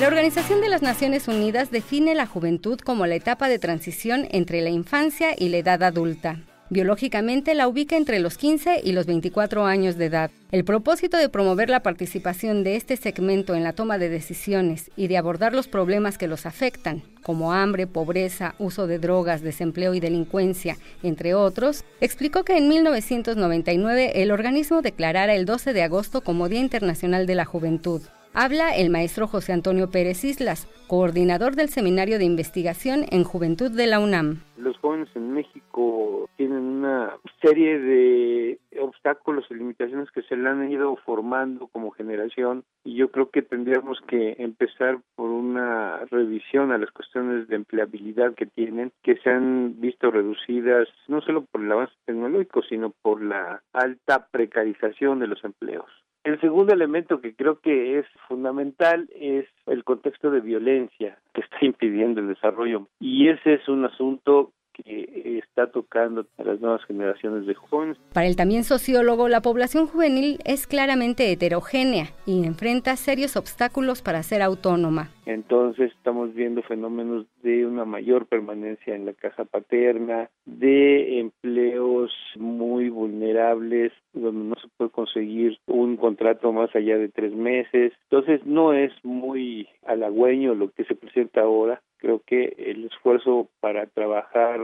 La 0.00 0.06
Organización 0.06 0.62
de 0.62 0.70
las 0.70 0.80
Naciones 0.80 1.28
Unidas 1.28 1.70
define 1.70 2.14
la 2.14 2.26
juventud 2.26 2.78
como 2.80 3.06
la 3.06 3.16
etapa 3.16 3.48
de 3.48 3.58
transición 3.58 4.26
entre 4.30 4.62
la 4.62 4.70
infancia 4.70 5.34
y 5.36 5.50
la 5.50 5.58
edad 5.58 5.82
adulta. 5.82 6.40
Biológicamente 6.72 7.56
la 7.56 7.66
ubica 7.66 7.96
entre 7.96 8.20
los 8.20 8.38
15 8.38 8.82
y 8.84 8.92
los 8.92 9.06
24 9.06 9.66
años 9.66 9.96
de 9.96 10.04
edad. 10.04 10.30
El 10.52 10.64
propósito 10.64 11.16
de 11.16 11.28
promover 11.28 11.68
la 11.68 11.82
participación 11.82 12.62
de 12.62 12.76
este 12.76 12.96
segmento 12.96 13.56
en 13.56 13.64
la 13.64 13.72
toma 13.72 13.98
de 13.98 14.08
decisiones 14.08 14.88
y 14.96 15.08
de 15.08 15.16
abordar 15.16 15.52
los 15.52 15.66
problemas 15.66 16.16
que 16.16 16.28
los 16.28 16.46
afectan, 16.46 17.02
como 17.22 17.52
hambre, 17.52 17.88
pobreza, 17.88 18.54
uso 18.60 18.86
de 18.86 19.00
drogas, 19.00 19.42
desempleo 19.42 19.94
y 19.94 20.00
delincuencia, 20.00 20.76
entre 21.02 21.34
otros, 21.34 21.84
explicó 22.00 22.44
que 22.44 22.56
en 22.56 22.68
1999 22.68 24.22
el 24.22 24.30
organismo 24.30 24.80
declarara 24.80 25.34
el 25.34 25.46
12 25.46 25.72
de 25.72 25.82
agosto 25.82 26.20
como 26.20 26.48
Día 26.48 26.60
Internacional 26.60 27.26
de 27.26 27.34
la 27.34 27.46
Juventud. 27.46 28.02
Habla 28.32 28.76
el 28.76 28.90
maestro 28.90 29.26
José 29.26 29.52
Antonio 29.52 29.90
Pérez 29.90 30.22
Islas, 30.22 30.68
coordinador 30.86 31.56
del 31.56 31.68
Seminario 31.68 32.16
de 32.16 32.24
Investigación 32.24 33.04
en 33.10 33.24
Juventud 33.24 33.72
de 33.72 33.88
la 33.88 33.98
UNAM. 33.98 34.44
Los 34.56 34.78
jóvenes 34.78 35.08
en 35.16 35.32
México 35.32 36.28
tienen 36.36 36.62
una 36.62 37.16
serie 37.42 37.80
de 37.80 38.60
obstáculos 38.80 39.46
y 39.50 39.54
limitaciones 39.54 40.12
que 40.12 40.22
se 40.22 40.36
le 40.36 40.48
han 40.48 40.70
ido 40.70 40.94
formando 41.04 41.66
como 41.66 41.90
generación 41.90 42.62
y 42.84 42.94
yo 42.94 43.10
creo 43.10 43.30
que 43.30 43.42
tendríamos 43.42 44.00
que 44.06 44.36
empezar 44.38 45.00
por 45.16 45.28
una 45.30 46.04
revisión 46.10 46.70
a 46.70 46.78
las 46.78 46.92
cuestiones 46.92 47.48
de 47.48 47.56
empleabilidad 47.56 48.34
que 48.34 48.46
tienen, 48.46 48.92
que 49.02 49.16
se 49.16 49.30
han 49.30 49.80
visto 49.80 50.12
reducidas 50.12 50.86
no 51.08 51.20
solo 51.20 51.44
por 51.46 51.62
el 51.62 51.72
avance 51.72 51.94
tecnológico, 52.04 52.62
sino 52.62 52.94
por 53.02 53.22
la 53.22 53.60
alta 53.72 54.28
precarización 54.30 55.18
de 55.18 55.26
los 55.26 55.42
empleos. 55.42 55.90
El 56.22 56.38
segundo 56.40 56.74
elemento 56.74 57.20
que 57.20 57.34
creo 57.34 57.60
que 57.60 57.98
es 57.98 58.06
fundamental 58.28 59.08
es 59.14 59.46
el 59.66 59.84
contexto 59.84 60.30
de 60.30 60.40
violencia 60.40 61.18
que 61.32 61.40
está 61.40 61.58
impidiendo 61.62 62.20
el 62.20 62.28
desarrollo. 62.28 62.88
Y 62.98 63.28
ese 63.28 63.54
es 63.54 63.68
un 63.68 63.84
asunto 63.86 64.52
que 64.82 65.38
está 65.38 65.70
tocando 65.70 66.26
a 66.38 66.44
las 66.44 66.60
nuevas 66.60 66.84
generaciones 66.84 67.46
de 67.46 67.54
jóvenes. 67.54 67.98
Para 68.12 68.26
el 68.26 68.36
también 68.36 68.64
sociólogo, 68.64 69.28
la 69.28 69.42
población 69.42 69.86
juvenil 69.86 70.38
es 70.44 70.66
claramente 70.66 71.30
heterogénea 71.30 72.06
y 72.26 72.44
enfrenta 72.44 72.96
serios 72.96 73.36
obstáculos 73.36 74.02
para 74.02 74.22
ser 74.22 74.42
autónoma. 74.42 75.10
Entonces 75.26 75.92
estamos 75.92 76.34
viendo 76.34 76.62
fenómenos 76.62 77.26
de 77.42 77.64
una 77.64 77.84
mayor 77.84 78.26
permanencia 78.26 78.96
en 78.96 79.06
la 79.06 79.12
casa 79.12 79.44
paterna, 79.44 80.28
de 80.44 81.20
empleos 81.20 82.10
muy 82.36 82.88
vulnerables, 82.88 83.92
donde 84.12 84.44
no 84.44 84.54
se 84.60 84.68
puede 84.76 84.90
conseguir 84.90 85.58
un 85.66 85.96
contrato 85.96 86.52
más 86.52 86.74
allá 86.74 86.98
de 86.98 87.08
tres 87.08 87.32
meses. 87.32 87.92
Entonces 88.10 88.44
no 88.44 88.72
es 88.72 88.92
muy 89.04 89.68
halagüeño 89.86 90.54
lo 90.54 90.70
que 90.70 90.84
se 90.84 90.96
presenta 90.96 91.42
ahora 91.42 91.80
creo 92.00 92.22
que 92.26 92.54
el 92.58 92.86
esfuerzo 92.86 93.48
para 93.60 93.86
trabajar 93.86 94.60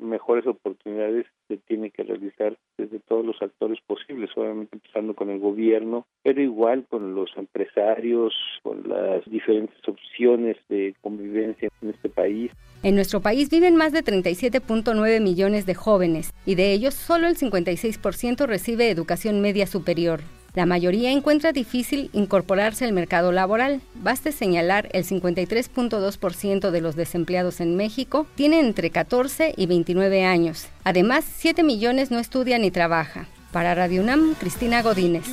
mejores 0.00 0.46
oportunidades 0.46 1.26
se 1.48 1.56
tiene 1.56 1.90
que 1.90 2.02
realizar 2.02 2.56
desde 2.76 2.98
todos 3.00 3.24
los 3.24 3.40
actores 3.40 3.78
posibles, 3.86 4.30
obviamente 4.36 4.76
empezando 4.76 5.14
con 5.14 5.30
el 5.30 5.38
gobierno, 5.38 6.06
pero 6.22 6.42
igual 6.42 6.86
con 6.88 7.14
los 7.14 7.30
empresarios, 7.36 8.34
con 8.62 8.88
las 8.88 9.24
diferentes 9.26 9.76
opciones 9.86 10.56
de 10.68 10.94
convivencia 11.00 11.68
en 11.80 11.90
este 11.90 12.08
país. 12.08 12.50
En 12.82 12.96
nuestro 12.96 13.20
país 13.20 13.48
viven 13.48 13.76
más 13.76 13.92
de 13.92 14.02
37.9 14.02 15.20
millones 15.20 15.66
de 15.66 15.74
jóvenes 15.74 16.32
y 16.44 16.56
de 16.56 16.72
ellos 16.72 16.94
solo 16.94 17.28
el 17.28 17.36
56% 17.36 18.46
recibe 18.46 18.90
educación 18.90 19.40
media 19.40 19.66
superior. 19.66 20.20
La 20.54 20.66
mayoría 20.66 21.10
encuentra 21.10 21.52
difícil 21.52 22.10
incorporarse 22.12 22.84
al 22.84 22.92
mercado 22.92 23.32
laboral. 23.32 23.80
Baste 23.94 24.32
señalar 24.32 24.88
el 24.92 25.04
53.2% 25.04 26.70
de 26.70 26.80
los 26.82 26.94
desempleados 26.94 27.60
en 27.60 27.74
México 27.74 28.26
tienen 28.34 28.66
entre 28.66 28.90
14 28.90 29.54
y 29.56 29.66
29 29.66 30.24
años. 30.24 30.66
Además, 30.84 31.24
7 31.36 31.62
millones 31.62 32.10
no 32.10 32.18
estudian 32.18 32.60
ni 32.60 32.70
trabajan. 32.70 33.26
Para 33.50 33.74
Radio 33.74 34.02
UNAM, 34.02 34.34
Cristina 34.34 34.82
Godínez. 34.82 35.24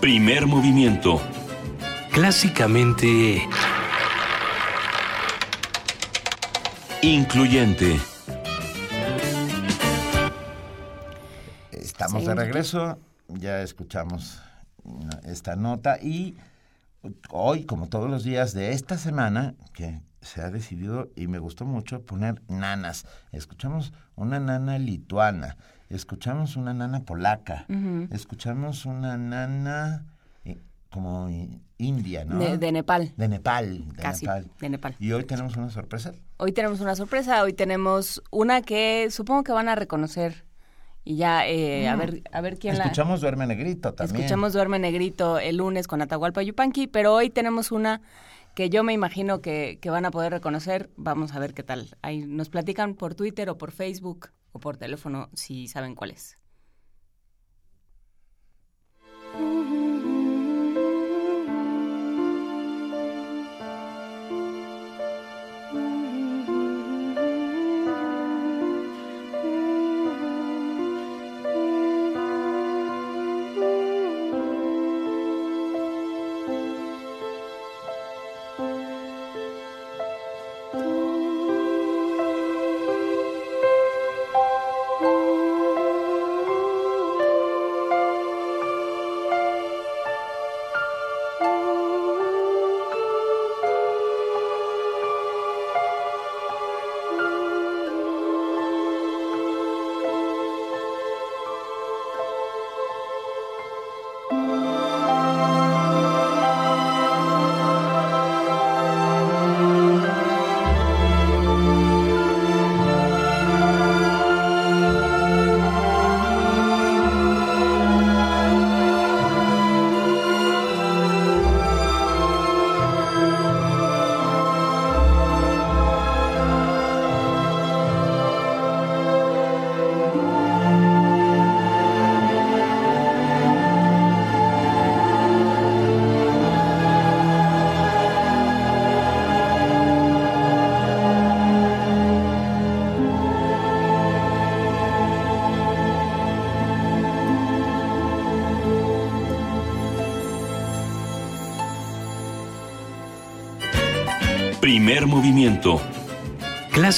Primer 0.00 0.46
movimiento. 0.46 1.20
Clásicamente... 2.10 3.46
Incluyente. 7.02 7.98
Estamos 12.06 12.26
de 12.26 12.34
regreso, 12.34 12.98
ya 13.28 13.62
escuchamos 13.62 14.42
esta 15.22 15.54
nota 15.54 15.98
y 16.02 16.36
hoy, 17.30 17.64
como 17.64 17.88
todos 17.88 18.10
los 18.10 18.24
días 18.24 18.54
de 18.54 18.72
esta 18.72 18.98
semana, 18.98 19.54
que 19.72 20.00
se 20.20 20.42
ha 20.42 20.50
decidido, 20.50 21.10
y 21.14 21.28
me 21.28 21.38
gustó 21.38 21.64
mucho, 21.64 22.02
poner 22.02 22.42
nanas. 22.48 23.06
Escuchamos 23.30 23.92
una 24.16 24.40
nana 24.40 24.80
lituana, 24.80 25.56
escuchamos 25.90 26.56
una 26.56 26.74
nana 26.74 27.04
polaca, 27.04 27.66
escuchamos 28.10 28.84
una 28.84 29.16
nana 29.16 30.04
eh, 30.44 30.60
como 30.90 31.28
india, 31.78 32.24
¿no? 32.24 32.40
De, 32.40 32.72
Nepal. 32.72 33.12
De 33.16 33.28
Nepal, 33.28 33.88
de 33.94 34.02
Casi, 34.02 34.26
Nepal. 34.26 34.50
de 34.60 34.70
Nepal. 34.70 34.96
Y 34.98 35.12
hoy 35.12 35.22
tenemos 35.22 35.56
una 35.56 35.70
sorpresa. 35.70 36.12
Hoy 36.38 36.50
tenemos 36.50 36.80
una 36.80 36.96
sorpresa, 36.96 37.44
hoy 37.44 37.52
tenemos 37.52 38.20
una 38.32 38.60
que 38.60 39.06
supongo 39.12 39.44
que 39.44 39.52
van 39.52 39.68
a 39.68 39.76
reconocer 39.76 40.50
y 41.04 41.16
ya 41.16 41.46
eh, 41.48 41.88
a 41.88 41.96
ver 41.96 42.22
a 42.32 42.40
ver 42.40 42.58
quién 42.58 42.74
escuchamos 42.74 43.20
Duerme 43.20 43.46
Negrito 43.46 43.94
también. 43.94 44.16
Escuchamos 44.16 44.52
Duerme 44.52 44.78
Negrito 44.78 45.38
el 45.38 45.56
lunes 45.56 45.86
con 45.86 46.00
Atahualpa 46.02 46.42
Yupanqui 46.42 46.86
pero 46.86 47.14
hoy 47.14 47.30
tenemos 47.30 47.72
una 47.72 48.02
que 48.54 48.70
yo 48.70 48.84
me 48.84 48.92
imagino 48.92 49.40
que, 49.40 49.78
que, 49.80 49.88
van 49.88 50.04
a 50.04 50.10
poder 50.10 50.30
reconocer. 50.30 50.90
Vamos 50.96 51.32
a 51.32 51.38
ver 51.38 51.54
qué 51.54 51.62
tal. 51.62 51.96
Ahí 52.02 52.18
nos 52.26 52.50
platican 52.50 52.94
por 52.94 53.14
Twitter 53.14 53.48
o 53.48 53.56
por 53.56 53.72
Facebook 53.72 54.28
o 54.52 54.60
por 54.60 54.76
teléfono 54.76 55.30
si 55.32 55.68
saben 55.68 55.94
cuál 55.94 56.10
es 56.10 56.36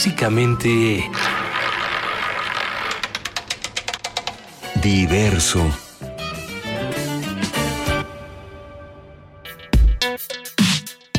Clásicamente... 0.04 1.11
Diverso. 4.82 5.66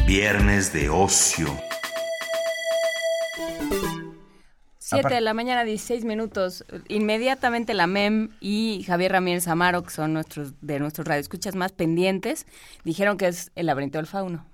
Viernes 0.06 0.72
de 0.72 0.89
ocio. 0.92 1.48
Siete 4.77 5.15
de 5.15 5.22
la 5.22 5.34
mañana, 5.34 5.63
16 5.63 6.06
minutos. 6.06 6.63
Inmediatamente 6.88 7.74
la 7.74 7.88
MEM 7.88 8.30
y 8.39 8.84
Javier 8.86 9.13
Ramírez 9.13 9.48
Amaro, 9.48 9.82
que 9.82 9.89
son 9.89 10.13
nuestros 10.13 10.54
de 10.62 10.80
nuestros 10.80 11.08
radioescuchas 11.08 11.56
más 11.56 11.72
pendientes, 11.72 12.46
dijeron 12.84 13.18
que 13.18 13.30
es 13.30 13.51
el 13.56 13.65
laberinto 13.65 13.98
del 13.98 14.06
fauno. 14.06 14.46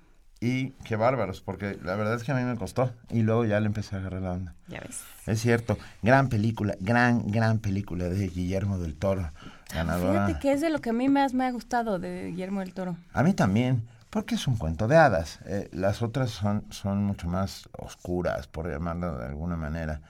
Y 0.44 0.70
qué 0.84 0.96
bárbaros, 0.96 1.40
porque 1.40 1.78
la 1.84 1.94
verdad 1.94 2.16
es 2.16 2.24
que 2.24 2.32
a 2.32 2.34
mí 2.34 2.42
me 2.42 2.56
costó. 2.56 2.92
Y 3.10 3.22
luego 3.22 3.44
ya 3.44 3.60
le 3.60 3.66
empecé 3.66 3.94
a 3.94 4.00
agarrar 4.00 4.22
la 4.22 4.32
onda. 4.32 4.54
Ya 4.66 4.80
ves. 4.80 5.00
Es 5.24 5.40
cierto. 5.40 5.78
Gran 6.02 6.28
película, 6.28 6.74
gran, 6.80 7.30
gran 7.30 7.60
película 7.60 8.06
de 8.06 8.26
Guillermo 8.26 8.76
del 8.78 8.96
Toro. 8.96 9.30
Ganadora. 9.72 10.26
Fíjate 10.26 10.40
que 10.40 10.52
es 10.52 10.60
de 10.60 10.70
lo 10.70 10.80
que 10.80 10.90
a 10.90 10.92
mí 10.92 11.08
más 11.08 11.32
me 11.32 11.46
ha 11.46 11.52
gustado 11.52 12.00
de 12.00 12.30
Guillermo 12.30 12.58
del 12.58 12.74
Toro. 12.74 12.96
A 13.12 13.22
mí 13.22 13.34
también, 13.34 13.86
porque 14.10 14.34
es 14.34 14.48
un 14.48 14.56
cuento 14.56 14.88
de 14.88 14.96
hadas. 14.96 15.38
Eh, 15.46 15.68
las 15.70 16.02
otras 16.02 16.30
son, 16.30 16.64
son 16.70 17.04
mucho 17.04 17.28
más 17.28 17.68
oscuras, 17.78 18.48
por 18.48 18.68
llamarlo 18.68 19.18
de 19.18 19.26
alguna 19.26 19.56
manera. 19.56 20.00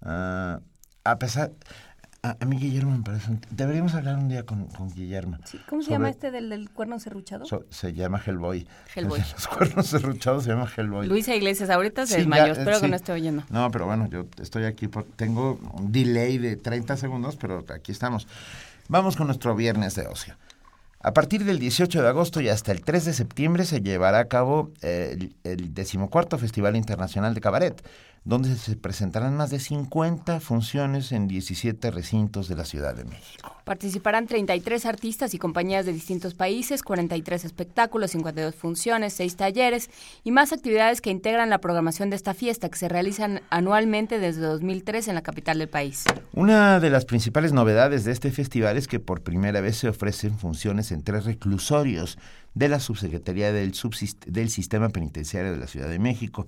Ah, 0.00 0.60
a 1.04 1.18
pesar, 1.18 1.52
a, 2.24 2.44
mí 2.46 2.56
Guillermo 2.56 2.96
me 2.96 3.02
parece... 3.02 3.38
deberíamos 3.50 3.94
hablar 3.94 4.16
un 4.16 4.28
día 4.28 4.44
con, 4.44 4.66
con 4.68 4.90
Guillermo. 4.94 5.36
¿Cómo 5.68 5.82
se 5.82 5.90
llama 5.90 6.08
este 6.08 6.30
del, 6.30 6.48
del 6.48 6.70
cuerno 6.70 6.98
serruchado? 6.98 7.44
se 7.68 7.92
llama 7.92 8.20
Hellboy. 8.24 8.66
Hellboy. 8.94 9.20
Los 9.32 9.46
cuernos 9.46 9.86
serruchados 9.86 10.44
se 10.44 10.50
llama 10.50 10.66
Hellboy. 10.74 11.06
Luisa 11.06 11.34
Iglesias 11.34 11.68
ahorita 11.68 12.06
se 12.06 12.18
desmayó, 12.18 12.52
espero 12.52 12.80
que 12.80 12.88
no 12.88 12.96
esté 12.96 13.12
oyendo. 13.12 13.44
No, 13.50 13.70
pero 13.70 13.86
bueno, 13.86 14.08
yo 14.08 14.26
estoy 14.40 14.64
aquí, 14.64 14.88
por, 14.88 15.04
tengo 15.04 15.60
un 15.74 15.92
delay 15.92 16.38
de 16.38 16.56
30 16.56 16.96
segundos, 16.96 17.36
pero 17.36 17.64
aquí 17.74 17.92
estamos. 17.92 18.26
Vamos 18.88 19.16
con 19.16 19.26
nuestro 19.26 19.54
viernes 19.54 19.94
de 19.94 20.06
ocio. 20.06 20.34
A 21.00 21.12
partir 21.12 21.44
del 21.44 21.58
18 21.58 22.00
de 22.00 22.08
agosto 22.08 22.40
y 22.40 22.48
hasta 22.48 22.72
el 22.72 22.80
3 22.80 23.04
de 23.04 23.12
septiembre 23.12 23.66
se 23.66 23.82
llevará 23.82 24.20
a 24.20 24.24
cabo 24.24 24.72
el, 24.80 25.34
el 25.44 25.74
decimocuarto 25.74 26.38
Festival 26.38 26.76
Internacional 26.76 27.34
de 27.34 27.42
Cabaret, 27.42 27.86
donde 28.24 28.56
se 28.56 28.74
presentarán 28.76 29.36
más 29.36 29.50
de 29.50 29.60
50 29.60 30.40
funciones 30.40 31.12
en 31.12 31.28
17 31.28 31.90
recintos 31.90 32.48
de 32.48 32.56
la 32.56 32.64
Ciudad 32.64 32.94
de 32.94 33.04
México. 33.04 33.54
Participarán 33.64 34.26
33 34.26 34.86
artistas 34.86 35.34
y 35.34 35.38
compañías 35.38 35.84
de 35.84 35.92
distintos 35.92 36.34
países, 36.34 36.82
43 36.82 37.44
espectáculos, 37.44 38.12
52 38.12 38.54
funciones, 38.54 39.12
6 39.12 39.36
talleres 39.36 39.90
y 40.22 40.30
más 40.30 40.52
actividades 40.52 41.02
que 41.02 41.10
integran 41.10 41.50
la 41.50 41.58
programación 41.58 42.08
de 42.08 42.16
esta 42.16 42.32
fiesta 42.32 42.70
que 42.70 42.78
se 42.78 42.88
realizan 42.88 43.42
anualmente 43.50 44.18
desde 44.18 44.40
2003 44.40 45.08
en 45.08 45.14
la 45.14 45.22
capital 45.22 45.58
del 45.58 45.68
país. 45.68 46.04
Una 46.32 46.80
de 46.80 46.90
las 46.90 47.04
principales 47.04 47.52
novedades 47.52 48.04
de 48.04 48.12
este 48.12 48.30
festival 48.30 48.78
es 48.78 48.88
que 48.88 49.00
por 49.00 49.22
primera 49.22 49.60
vez 49.60 49.76
se 49.76 49.88
ofrecen 49.88 50.38
funciones 50.38 50.92
en 50.92 51.02
tres 51.02 51.26
reclusorios 51.26 52.18
de 52.54 52.68
la 52.68 52.80
Subsecretaría 52.80 53.52
del, 53.52 53.74
del 54.26 54.48
Sistema 54.48 54.88
Penitenciario 54.88 55.52
de 55.52 55.58
la 55.58 55.66
Ciudad 55.66 55.90
de 55.90 55.98
México 55.98 56.46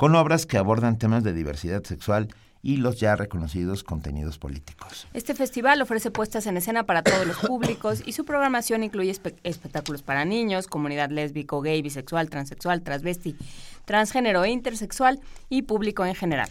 con 0.00 0.14
obras 0.14 0.46
que 0.46 0.56
abordan 0.56 0.96
temas 0.96 1.24
de 1.24 1.34
diversidad 1.34 1.84
sexual 1.84 2.28
y 2.62 2.78
los 2.78 2.98
ya 2.98 3.16
reconocidos 3.16 3.84
contenidos 3.84 4.38
políticos. 4.38 5.06
Este 5.12 5.34
festival 5.34 5.82
ofrece 5.82 6.10
puestas 6.10 6.46
en 6.46 6.56
escena 6.56 6.84
para 6.84 7.02
todos 7.02 7.26
los 7.26 7.36
públicos 7.36 8.02
y 8.06 8.12
su 8.12 8.24
programación 8.24 8.82
incluye 8.82 9.10
espectáculos 9.10 10.00
para 10.00 10.24
niños, 10.24 10.68
comunidad 10.68 11.10
lésbico, 11.10 11.60
gay, 11.60 11.82
bisexual, 11.82 12.30
transexual, 12.30 12.80
transvesti, 12.80 13.36
transgénero 13.84 14.42
e 14.42 14.48
intersexual 14.48 15.20
y 15.50 15.62
público 15.62 16.06
en 16.06 16.14
general. 16.14 16.48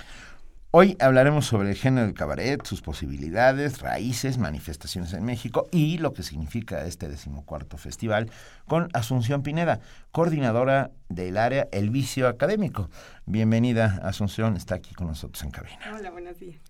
Hoy 0.72 0.96
hablaremos 1.00 1.48
sobre 1.48 1.72
el 1.72 1.76
género 1.76 2.06
del 2.06 2.14
cabaret, 2.14 2.64
sus 2.64 2.84
posibilidades, 2.84 3.80
raíces, 3.82 4.38
manifestaciones 4.38 5.14
en 5.14 5.26
México 5.26 5.68
y 5.72 5.98
lo 5.98 6.14
que 6.14 6.22
significa 6.22 6.86
este 6.86 7.08
decimocuarto 7.08 7.76
festival 7.78 8.30
con 8.68 8.88
Asunción 8.94 9.42
Pineda, 9.42 9.80
coordinadora 10.12 10.92
del 11.08 11.38
área 11.38 11.68
El 11.72 11.90
Vicio 11.90 12.28
Académico. 12.28 12.92
Bienvenida, 13.26 14.00
Asunción, 14.04 14.56
está 14.58 14.76
aquí 14.76 14.94
con 14.94 15.08
nosotros 15.08 15.44
en 15.44 15.50
cabina. 15.50 15.80
Hola, 15.98 16.12
buenos 16.12 16.38
días. 16.38 16.62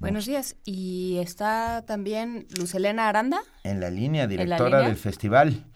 Buenos 0.00 0.26
días. 0.26 0.56
¿Y 0.64 1.18
está 1.18 1.84
también 1.86 2.48
Lucelena 2.58 3.08
Aranda? 3.08 3.38
En 3.62 3.78
la 3.78 3.90
línea, 3.90 4.26
directora 4.26 4.80
del 4.80 4.96
festival. 4.96 5.66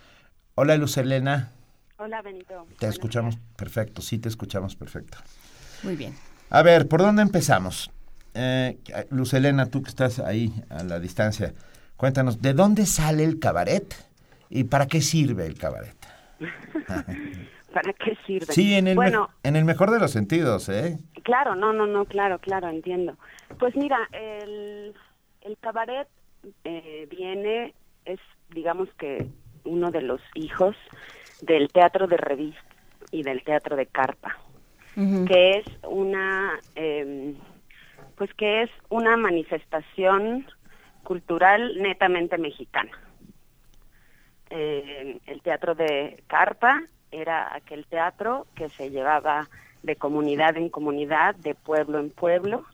Hola, 0.56 0.76
Lucelena. 0.76 1.52
Hola, 1.98 2.20
Benito. 2.20 2.66
Te 2.80 2.88
escuchamos 2.88 3.38
perfecto, 3.54 4.02
sí, 4.02 4.18
te 4.18 4.28
escuchamos 4.28 4.74
perfecto. 4.74 5.18
Muy 5.84 5.94
bien. 5.94 6.16
A 6.52 6.62
ver, 6.62 6.88
¿por 6.88 7.00
dónde 7.00 7.22
empezamos? 7.22 7.92
Eh, 8.34 8.76
Luz 9.10 9.34
Elena, 9.34 9.66
tú 9.66 9.84
que 9.84 9.88
estás 9.88 10.18
ahí 10.18 10.52
a 10.68 10.82
la 10.82 10.98
distancia, 10.98 11.54
cuéntanos, 11.96 12.42
¿de 12.42 12.54
dónde 12.54 12.86
sale 12.86 13.22
el 13.22 13.38
cabaret 13.38 13.94
y 14.48 14.64
para 14.64 14.88
qué 14.88 15.00
sirve 15.00 15.46
el 15.46 15.56
cabaret? 15.56 15.94
¿Para 17.72 17.92
qué 17.92 18.18
sirve? 18.26 18.52
Sí, 18.52 18.74
en 18.74 18.88
el, 18.88 18.98
en 19.44 19.54
el 19.54 19.64
mejor 19.64 19.92
de 19.92 20.00
los 20.00 20.10
sentidos, 20.10 20.68
¿eh? 20.68 20.98
Claro, 21.22 21.54
no, 21.54 21.72
no, 21.72 21.86
no, 21.86 22.04
claro, 22.04 22.40
claro, 22.40 22.68
entiendo. 22.68 23.16
Pues 23.60 23.76
mira, 23.76 24.08
el, 24.10 24.92
el 25.42 25.56
cabaret 25.60 26.08
eh, 26.64 27.06
viene, 27.08 27.74
es 28.04 28.18
digamos 28.48 28.88
que 28.98 29.28
uno 29.62 29.92
de 29.92 30.02
los 30.02 30.20
hijos 30.34 30.74
del 31.42 31.68
teatro 31.68 32.08
de 32.08 32.16
revista 32.16 32.60
y 33.12 33.22
del 33.22 33.44
teatro 33.44 33.76
de 33.76 33.86
carpa 33.86 34.36
que 34.94 35.58
es 35.58 35.66
una, 35.84 36.58
eh, 36.74 37.34
pues 38.16 38.32
que 38.34 38.62
es 38.62 38.70
una 38.88 39.16
manifestación 39.16 40.46
cultural 41.04 41.80
netamente 41.80 42.38
mexicana. 42.38 42.90
Eh, 44.50 45.18
el 45.26 45.42
teatro 45.42 45.74
de 45.74 46.22
Carpa 46.26 46.82
era 47.10 47.54
aquel 47.54 47.86
teatro 47.86 48.46
que 48.54 48.68
se 48.68 48.90
llevaba 48.90 49.48
de 49.82 49.96
comunidad 49.96 50.56
en 50.56 50.68
comunidad, 50.68 51.34
de 51.36 51.54
pueblo 51.54 51.98
en 51.98 52.10
pueblo. 52.10 52.64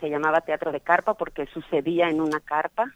Se 0.00 0.10
llamaba 0.10 0.42
teatro 0.42 0.70
de 0.70 0.80
carpa 0.80 1.14
porque 1.14 1.46
sucedía 1.46 2.08
en 2.08 2.20
una 2.20 2.40
carpa. 2.40 2.92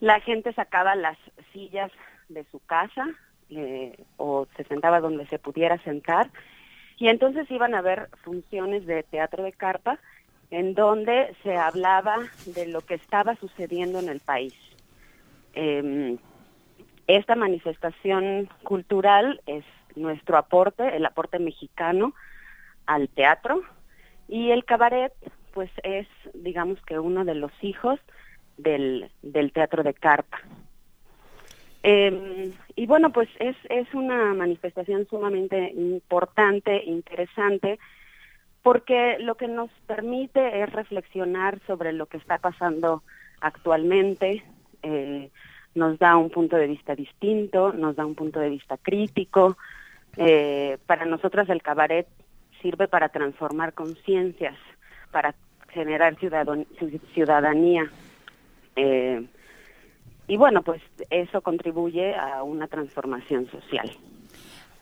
La 0.00 0.20
gente 0.20 0.52
sacaba 0.52 0.94
las 0.94 1.16
sillas 1.52 1.90
de 2.28 2.44
su 2.50 2.58
casa 2.60 3.08
eh, 3.50 3.96
o 4.16 4.46
se 4.56 4.64
sentaba 4.64 5.00
donde 5.00 5.26
se 5.26 5.38
pudiera 5.38 5.78
sentar 5.84 6.30
y 7.02 7.08
entonces 7.08 7.50
iban 7.50 7.74
a 7.74 7.78
haber 7.78 8.10
funciones 8.22 8.86
de 8.86 9.02
teatro 9.02 9.42
de 9.42 9.50
carpa 9.50 9.98
en 10.52 10.74
donde 10.74 11.34
se 11.42 11.56
hablaba 11.56 12.16
de 12.46 12.68
lo 12.68 12.82
que 12.82 12.94
estaba 12.94 13.34
sucediendo 13.34 13.98
en 13.98 14.08
el 14.08 14.20
país. 14.20 14.54
Em, 15.52 16.16
esta 17.08 17.34
manifestación 17.34 18.48
cultural 18.62 19.40
es 19.46 19.64
nuestro 19.96 20.36
aporte, 20.36 20.96
el 20.96 21.04
aporte 21.04 21.40
mexicano 21.40 22.14
al 22.86 23.08
teatro 23.08 23.64
y 24.28 24.52
el 24.52 24.64
cabaret 24.64 25.12
pues 25.54 25.72
es 25.82 26.06
digamos 26.34 26.80
que 26.82 27.00
uno 27.00 27.24
de 27.24 27.34
los 27.34 27.50
hijos 27.62 27.98
del, 28.58 29.10
del 29.22 29.50
teatro 29.50 29.82
de 29.82 29.92
carpa. 29.92 30.40
Eh, 31.82 32.52
y 32.76 32.86
bueno, 32.86 33.10
pues 33.10 33.28
es, 33.38 33.56
es 33.68 33.92
una 33.94 34.34
manifestación 34.34 35.06
sumamente 35.08 35.72
importante, 35.74 36.84
interesante, 36.84 37.78
porque 38.62 39.16
lo 39.18 39.34
que 39.34 39.48
nos 39.48 39.70
permite 39.86 40.62
es 40.62 40.72
reflexionar 40.72 41.58
sobre 41.66 41.92
lo 41.92 42.06
que 42.06 42.18
está 42.18 42.38
pasando 42.38 43.02
actualmente, 43.40 44.44
eh, 44.82 45.30
nos 45.74 45.98
da 45.98 46.16
un 46.16 46.30
punto 46.30 46.56
de 46.56 46.66
vista 46.66 46.94
distinto, 46.94 47.72
nos 47.72 47.96
da 47.96 48.06
un 48.06 48.14
punto 48.14 48.38
de 48.40 48.50
vista 48.50 48.76
crítico. 48.76 49.56
Eh, 50.16 50.78
para 50.86 51.06
nosotras 51.06 51.48
el 51.48 51.62
cabaret 51.62 52.06
sirve 52.60 52.88
para 52.88 53.08
transformar 53.08 53.72
conciencias, 53.72 54.56
para 55.10 55.34
generar 55.70 56.16
ciudadanía. 57.14 57.90
Eh, 58.76 59.24
y 60.28 60.36
bueno, 60.36 60.62
pues 60.62 60.80
eso 61.10 61.40
contribuye 61.40 62.14
a 62.14 62.42
una 62.42 62.66
transformación 62.68 63.50
social. 63.50 63.90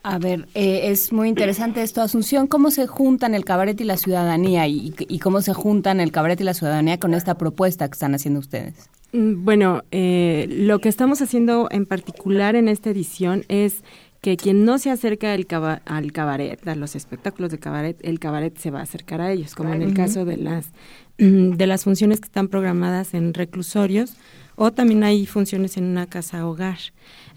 A 0.03 0.18
ver, 0.18 0.46
eh, 0.55 0.90
es 0.90 1.12
muy 1.12 1.29
interesante 1.29 1.83
esto, 1.83 2.00
Asunción, 2.00 2.46
¿cómo 2.46 2.70
se 2.70 2.87
juntan 2.87 3.35
el 3.35 3.44
cabaret 3.44 3.79
y 3.81 3.85
la 3.85 3.98
ciudadanía 3.98 4.66
y, 4.66 4.92
cómo 5.22 5.42
se 5.42 5.53
juntan 5.53 6.00
el 6.00 6.11
cabaret 6.11 6.40
y 6.40 6.44
la 6.44 6.55
ciudadanía 6.55 6.98
con 6.98 7.12
esta 7.12 7.37
propuesta 7.37 7.87
que 7.87 7.92
están 7.92 8.14
haciendo 8.14 8.40
ustedes? 8.40 8.88
Mm, 9.12 9.44
bueno, 9.44 9.83
eh, 9.90 10.46
lo 10.48 10.79
que 10.79 10.88
estamos 10.88 11.20
haciendo 11.20 11.68
en 11.70 11.85
particular 11.85 12.57
en 12.57 12.68
esta 12.68 12.88
edición 12.88 13.44
es 13.48 13.85
que 14.22 14.38
quien 14.38 14.64
no 14.64 14.79
se 14.79 14.90
acerca 14.90 15.35
al, 15.35 15.46
al 15.85 16.12
cabaret, 16.12 16.66
a 16.66 16.74
los 16.76 16.96
espectáculos 16.96 17.50
de 17.50 17.59
cabaret, 17.59 17.98
el 18.03 18.18
cabaret 18.18 18.57
se 18.57 18.70
va 18.70 18.81
a 18.81 18.83
acercar 18.83 19.20
a 19.20 19.33
ellos, 19.33 19.55
como 19.55 19.74
en 19.74 19.83
el 19.83 19.92
caso 19.92 20.24
de 20.24 20.38
las, 20.38 20.72
de 21.18 21.66
las 21.66 21.85
funciones 21.85 22.20
que 22.20 22.26
están 22.26 22.48
programadas 22.48 23.12
en 23.12 23.35
reclusorios 23.35 24.16
o 24.62 24.73
también 24.73 25.03
hay 25.05 25.25
funciones 25.25 25.79
en 25.79 25.85
una 25.85 26.05
casa 26.07 26.46
hogar. 26.46 26.77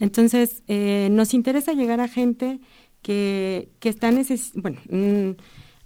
Entonces, 0.01 0.62
eh, 0.67 1.07
nos 1.09 1.33
interesa 1.33 1.71
llegar 1.71 2.01
a 2.01 2.09
gente 2.09 2.59
que, 3.01 3.69
que 3.79 3.88
está 3.88 4.12
bueno, 4.55 4.81
mm, 4.89 5.39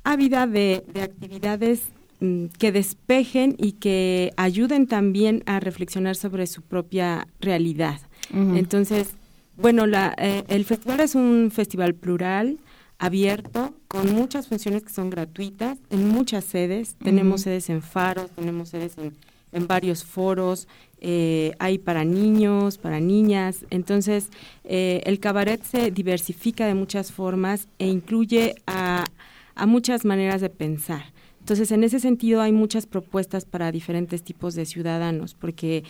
ávida 0.04 0.48
de, 0.48 0.84
de 0.92 1.04
actividades 1.04 1.84
mm, 2.22 2.46
que 2.58 2.72
despejen 2.72 3.56
y 3.60 3.74
que 3.74 4.32
ayuden 4.36 4.88
también 4.88 5.44
a 5.46 5.60
reflexionar 5.60 6.16
sobre 6.16 6.48
su 6.48 6.64
propia 6.64 7.28
realidad. 7.40 8.02
Entonces, 8.34 9.10
bueno, 9.58 9.86
la, 9.86 10.16
eh, 10.18 10.44
el 10.48 10.66
festival 10.66 11.02
es 11.02 11.14
un 11.14 11.52
festival 11.54 11.94
plural, 11.94 12.58
abierto, 12.98 13.76
con 13.88 14.12
muchas 14.12 14.48
funciones 14.48 14.82
que 14.82 14.90
son 14.90 15.12
gratuitas, 15.12 15.78
en 15.92 16.10
muchas 16.10 16.46
sedes. 16.46 16.96
Tenemos 16.96 17.42
sedes 17.42 17.70
en 17.70 17.84
Faros, 17.84 18.32
tenemos 18.32 18.70
sedes 18.70 18.98
en, 18.98 19.14
en 19.52 19.68
varios 19.68 20.04
foros, 20.04 20.68
eh, 21.00 21.54
hay 21.60 21.78
para 21.78 22.04
niños, 22.04 22.78
para 22.78 23.00
niñas. 23.00 23.66
Entonces, 23.70 24.30
eh, 24.64 25.02
el 25.06 25.20
cabaret 25.20 25.62
se 25.64 25.92
diversifica 25.92 26.66
de 26.66 26.74
muchas 26.74 27.12
formas 27.12 27.68
e 27.80 27.88
incluye 27.88 28.56
a, 28.66 29.06
a 29.56 29.66
muchas 29.66 30.06
maneras 30.06 30.42
de 30.42 30.50
pensar. 30.50 31.17
Entonces, 31.48 31.72
en 31.72 31.86
ese 31.86 32.02
sentido 32.02 32.42
hay 32.42 32.52
muchas 32.52 32.88
propuestas 32.88 33.46
para 33.46 33.72
diferentes 33.72 34.22
tipos 34.22 34.54
de 34.54 34.66
ciudadanos, 34.66 35.34
porque 35.34 35.86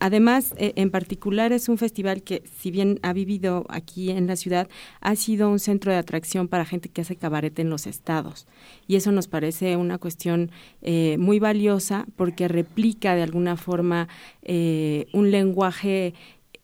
además, 0.00 0.54
eh, 0.56 0.72
en 0.76 0.90
particular, 0.90 1.52
es 1.52 1.68
un 1.68 1.76
festival 1.76 2.22
que, 2.22 2.42
si 2.58 2.70
bien 2.70 2.98
ha 3.02 3.12
vivido 3.12 3.66
aquí 3.68 4.10
en 4.10 4.26
la 4.26 4.36
ciudad, 4.36 4.70
ha 5.02 5.14
sido 5.14 5.50
un 5.50 5.58
centro 5.58 5.92
de 5.92 5.98
atracción 5.98 6.48
para 6.48 6.64
gente 6.64 6.88
que 6.88 7.02
hace 7.02 7.16
cabaret 7.16 7.58
en 7.58 7.68
los 7.68 7.86
estados. 7.86 8.46
Y 8.86 8.96
eso 8.96 9.12
nos 9.12 9.28
parece 9.28 9.76
una 9.76 9.98
cuestión 9.98 10.50
eh, 10.80 11.18
muy 11.18 11.38
valiosa 11.38 12.06
porque 12.16 12.48
replica 12.48 13.14
de 13.14 13.22
alguna 13.22 13.58
forma 13.58 14.08
eh, 14.40 15.08
un 15.12 15.30
lenguaje 15.30 16.14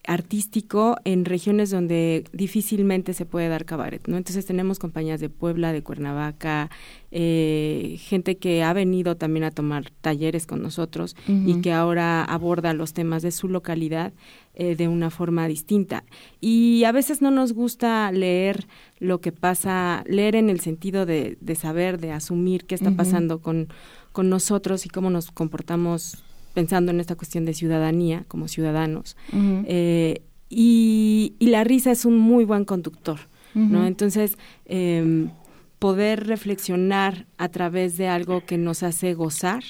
artístico 0.09 0.97
en 1.05 1.27
regiones 1.27 1.71
donde 1.71 2.25
difícilmente 2.33 3.13
se 3.13 3.27
puede 3.27 3.49
dar 3.49 3.67
cabaret, 3.67 4.09
¿no? 4.09 4.17
Entonces 4.17 4.47
tenemos 4.47 4.79
compañías 4.79 5.21
de 5.21 5.29
Puebla, 5.29 5.71
de 5.71 5.83
Cuernavaca, 5.83 6.71
eh, 7.11 7.97
gente 8.01 8.39
que 8.39 8.63
ha 8.63 8.73
venido 8.73 9.19
también 9.19 9.45
a 9.45 9.51
tomar 9.51 9.91
talleres 10.01 10.47
con 10.47 10.63
nosotros 10.63 11.15
y 11.27 11.61
que 11.61 11.75
ahora 11.75 12.25
aborda 12.25 12.73
los 12.73 12.95
temas 12.95 13.23
de 13.23 13.33
su 13.33 13.49
localidad 13.49 14.15
eh, 14.55 14.77
de 14.77 14.89
una 14.89 15.11
forma 15.11 15.47
distinta. 15.47 16.05
Y 16.41 16.85
a 16.85 16.93
veces 16.93 17.21
no 17.21 17.31
nos 17.31 17.53
gusta 17.53 18.11
leer 18.11 18.67
lo 19.01 19.21
que 19.21 19.31
pasa, 19.31 20.05
leer 20.07 20.37
en 20.37 20.49
el 20.49 20.61
sentido 20.61 21.05
de, 21.05 21.37
de 21.43 21.55
saber, 21.55 22.01
de 22.01 22.13
asumir 22.13 22.65
qué 22.65 22.75
está 22.75 22.93
pasando 22.93 23.43
con, 23.43 23.69
con 24.13 24.31
nosotros 24.31 24.87
y 24.87 24.89
cómo 24.89 25.11
nos 25.11 25.31
comportamos 25.31 26.25
pensando 26.59 26.91
en 26.91 26.99
esta 26.99 27.15
cuestión 27.15 27.45
de 27.45 27.55
ciudadanía 27.55 28.25
como 28.27 28.49
ciudadanos. 28.49 29.17
Eh, 29.33 30.23
y, 30.51 31.35
la 31.39 31.63
risa 31.63 31.93
es 31.93 32.05
un 32.05 32.19
muy 32.19 32.45
buen 32.45 32.65
conductor, 32.65 33.21
¿no? 33.55 33.87
Entonces, 33.87 34.37
em, 34.67 35.31
poder 35.79 36.27
reflexionar 36.27 37.27
a 37.37 37.49
través 37.49 37.97
de 37.97 38.09
algo 38.09 38.45
que 38.45 38.59
nos 38.59 38.83
hace 38.83 39.15
gozar 39.15 39.63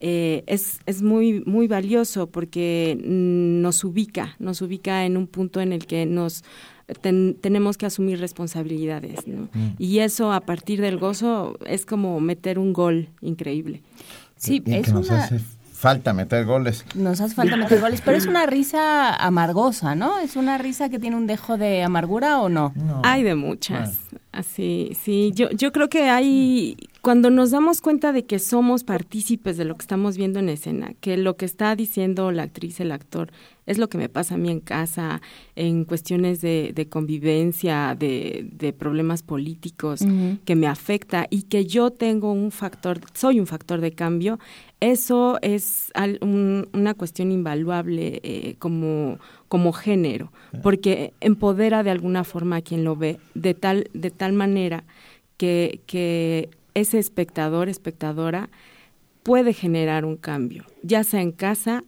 eh, 0.00 0.44
es, 0.46 0.78
es 0.86 1.02
muy, 1.02 1.42
muy 1.46 1.66
valioso 1.66 2.28
porque 2.28 2.96
nos 3.04 3.82
ubica, 3.82 4.36
nos 4.38 4.60
ubica 4.62 5.04
en 5.06 5.16
un 5.16 5.26
punto 5.26 5.60
en 5.60 5.72
el 5.72 5.86
que 5.86 6.06
nos 6.06 6.44
ten- 7.02 7.34
tenemos 7.40 7.76
que 7.78 7.86
asumir 7.86 8.20
responsabilidades, 8.20 9.26
¿no? 9.26 9.48
Mm. 9.52 9.74
Y 9.78 9.98
eso 10.00 10.32
a 10.32 10.40
partir 10.40 10.80
del 10.80 10.98
gozo 10.98 11.56
es 11.66 11.86
como 11.86 12.20
meter 12.20 12.58
un 12.58 12.72
gol 12.72 13.08
increíble. 13.20 13.80
Sí, 14.36 14.60
Bien 14.60 14.80
es 14.80 14.86
que 14.86 14.92
nos 14.92 15.08
una... 15.08 15.24
hace 15.24 15.40
falta 15.84 16.14
meter 16.14 16.46
goles. 16.46 16.82
Nos 16.94 17.20
hace 17.20 17.34
falta 17.34 17.58
meter 17.58 17.78
goles, 17.78 18.00
pero 18.02 18.16
es 18.16 18.24
una 18.24 18.46
risa 18.46 19.14
amargosa, 19.14 19.94
¿no? 19.94 20.18
¿Es 20.18 20.34
una 20.34 20.56
risa 20.56 20.88
que 20.88 20.98
tiene 20.98 21.14
un 21.14 21.26
dejo 21.26 21.58
de 21.58 21.82
amargura 21.82 22.40
o 22.40 22.48
no? 22.48 22.72
Hay 23.02 23.22
de 23.22 23.34
muchas. 23.34 23.98
Así, 24.32 24.96
sí. 24.98 25.32
Yo, 25.34 25.50
yo 25.50 25.72
creo 25.72 25.90
que 25.90 26.08
hay, 26.08 26.74
cuando 27.04 27.28
nos 27.28 27.50
damos 27.50 27.82
cuenta 27.82 28.12
de 28.12 28.24
que 28.24 28.38
somos 28.38 28.82
partícipes 28.82 29.58
de 29.58 29.66
lo 29.66 29.74
que 29.74 29.82
estamos 29.82 30.16
viendo 30.16 30.38
en 30.38 30.48
escena, 30.48 30.94
que 31.02 31.18
lo 31.18 31.36
que 31.36 31.44
está 31.44 31.76
diciendo 31.76 32.32
la 32.32 32.44
actriz, 32.44 32.80
el 32.80 32.90
actor, 32.92 33.30
es 33.66 33.76
lo 33.76 33.88
que 33.90 33.98
me 33.98 34.08
pasa 34.08 34.34
a 34.34 34.38
mí 34.38 34.50
en 34.50 34.60
casa, 34.60 35.20
en 35.54 35.84
cuestiones 35.84 36.40
de, 36.40 36.72
de 36.74 36.88
convivencia, 36.88 37.94
de, 37.98 38.46
de 38.52 38.72
problemas 38.72 39.22
políticos, 39.22 40.00
que 40.46 40.56
me 40.56 40.66
afecta 40.66 41.26
y 41.28 41.42
que 41.42 41.66
yo 41.66 41.90
tengo 41.90 42.32
un 42.32 42.50
factor, 42.50 43.00
soy 43.12 43.38
un 43.38 43.46
factor 43.46 43.80
de 43.82 43.92
cambio, 43.92 44.38
eso 44.80 45.38
es 45.42 45.90
al- 45.94 46.18
un- 46.22 46.68
una 46.72 46.94
cuestión 46.94 47.30
invaluable 47.32 48.20
eh, 48.22 48.54
como, 48.58 49.18
como 49.48 49.72
género, 49.72 50.32
porque 50.62 51.12
empodera 51.20 51.82
de 51.82 51.90
alguna 51.90 52.24
forma 52.24 52.56
a 52.56 52.62
quien 52.62 52.82
lo 52.82 52.96
ve, 52.96 53.18
de 53.34 53.52
tal, 53.54 53.88
de 53.92 54.10
tal 54.10 54.32
manera 54.32 54.84
que, 55.36 55.80
que 55.86 56.48
ese 56.74 56.98
espectador, 56.98 57.68
espectadora, 57.68 58.48
puede 59.22 59.52
generar 59.54 60.04
un 60.04 60.16
cambio, 60.16 60.64
ya 60.82 61.02
sea 61.04 61.22
en 61.22 61.32
casa, 61.32 61.84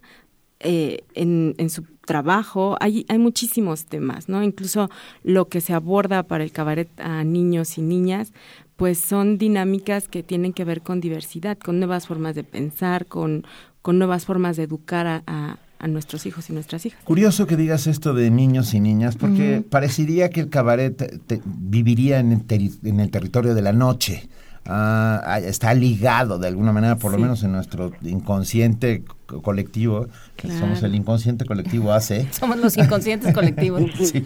eh, 0.60 1.00
en, 1.14 1.54
en 1.58 1.68
su 1.68 1.82
trabajo, 2.06 2.76
hay, 2.80 3.04
hay 3.08 3.18
muchísimos 3.18 3.84
temas, 3.84 4.28
¿no? 4.28 4.42
Incluso 4.42 4.88
lo 5.22 5.48
que 5.48 5.60
se 5.60 5.74
aborda 5.74 6.22
para 6.22 6.44
el 6.44 6.52
cabaret 6.52 6.88
a 6.98 7.24
niños 7.24 7.76
y 7.78 7.82
niñas, 7.82 8.32
pues 8.76 8.98
son 8.98 9.38
dinámicas 9.38 10.08
que 10.08 10.22
tienen 10.22 10.52
que 10.52 10.64
ver 10.64 10.80
con 10.82 11.00
diversidad, 11.00 11.58
con 11.58 11.78
nuevas 11.78 12.06
formas 12.06 12.34
de 12.34 12.44
pensar, 12.44 13.06
con, 13.06 13.44
con 13.82 13.98
nuevas 13.98 14.24
formas 14.24 14.56
de 14.56 14.62
educar 14.64 15.06
a, 15.06 15.22
a- 15.26 15.58
a 15.78 15.88
nuestros 15.88 16.24
hijos 16.24 16.48
y 16.48 16.54
nuestras 16.54 16.86
hijas. 16.86 17.04
Curioso 17.04 17.46
que 17.46 17.54
digas 17.54 17.86
esto 17.86 18.14
de 18.14 18.30
niños 18.30 18.72
y 18.72 18.80
niñas, 18.80 19.14
porque 19.16 19.62
parecería 19.68 20.30
que 20.30 20.40
el 20.40 20.48
cabaret 20.48 20.96
te- 20.96 21.18
te- 21.18 21.42
viviría 21.44 22.18
en 22.18 22.32
el, 22.32 22.70
en 22.82 23.00
el 23.00 23.10
territorio 23.10 23.54
de 23.54 23.60
la 23.60 23.74
noche. 23.74 24.26
Ah, 24.68 25.20
ah, 25.24 25.38
está 25.38 25.72
ligado 25.74 26.38
de 26.38 26.48
alguna 26.48 26.72
manera, 26.72 26.96
por 26.96 27.12
lo 27.12 27.18
menos 27.18 27.42
en 27.44 27.52
nuestro 27.52 27.92
inconsciente 28.02 29.04
co- 29.26 29.42
colectivo, 29.42 30.06
que 30.36 30.48
Claro. 30.48 30.60
somos 30.60 30.82
el 30.82 30.94
inconsciente 30.94 31.44
colectivo 31.44 31.92
AC. 31.92 32.26
Somos 32.32 32.58
los 32.58 32.76
inconscientes 32.76 33.32
colectivos. 33.34 33.82
Sí. 34.00 34.24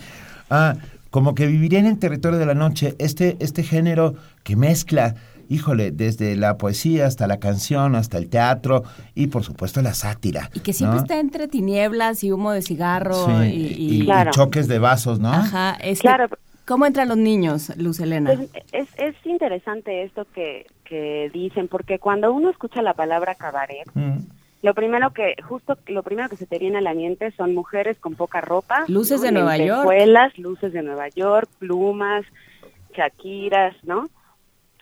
Ah, 0.51 0.75
como 1.11 1.35
que 1.35 1.47
viviría 1.47 1.79
en 1.81 1.87
el 1.87 1.99
territorio 1.99 2.39
de 2.39 2.47
la 2.47 2.55
noche, 2.55 2.95
este, 2.99 3.37
este 3.41 3.63
género 3.65 4.15
que 4.45 4.55
mezcla, 4.57 5.17
híjole, 5.49 5.91
desde 5.91 6.37
la 6.37 6.57
poesía 6.57 7.07
hasta 7.07 7.27
la 7.27 7.39
canción, 7.39 7.97
hasta 7.97 8.17
el 8.19 8.29
teatro 8.29 8.85
y 9.17 9.27
por 9.27 9.43
supuesto 9.43 9.83
la 9.83 9.93
sátira. 9.95 10.51
Y 10.55 10.61
que 10.61 10.73
siempre 10.73 10.97
¿no? 10.99 11.03
está 11.03 11.19
entre 11.19 11.49
tinieblas 11.49 12.23
y 12.23 12.31
humo 12.31 12.53
de 12.53 12.63
cigarro 12.63 13.27
Sí, 13.27 13.33
y, 13.33 13.47
y- 13.47 13.75
y- 13.97 14.03
y 14.03 14.05
Claro. 14.05 14.31
choques 14.31 14.69
de 14.69 14.79
vasos, 14.79 15.19
¿no? 15.19 15.33
Ajá, 15.33 15.73
este, 15.83 16.03
Claro. 16.03 16.29
¿Cómo 16.71 16.87
entran 16.87 17.09
los 17.09 17.17
niños, 17.17 17.77
Luz 17.79 17.99
Elena? 17.99 18.33
Pues 18.33 18.49
es, 18.71 18.89
es 18.97 19.17
interesante 19.27 20.05
esto 20.05 20.25
que, 20.33 20.67
que 20.85 21.29
dicen, 21.35 21.67
porque 21.67 21.99
cuando 21.99 22.33
uno 22.33 22.49
escucha 22.49 22.81
la 22.81 22.95
palabra 22.95 23.35
cabaret, 23.35 23.89
Mm. 23.95 24.19
lo 24.63 24.73
primero 24.73 25.11
que, 25.13 25.35
justo 25.43 25.77
lo 25.89 26.05
primero 26.05 26.29
que 26.29 26.37
se 26.37 26.47
te 26.47 26.61
viene 26.61 26.79
a 26.79 26.81
la 26.81 26.95
mente 26.95 27.33
son 27.33 27.57
mujeres 27.57 27.99
con 27.99 28.15
poca 28.15 28.41
ropa. 28.41 28.85
Luces 28.87 29.21
de 29.21 29.33
Nueva 29.33 29.57
York. 29.57 29.85
luces 30.37 30.73
de 30.73 30.83
Nueva 30.83 31.09
York, 31.09 31.49
plumas, 31.59 32.25
shakiras, 32.95 33.75
¿no? 33.83 34.09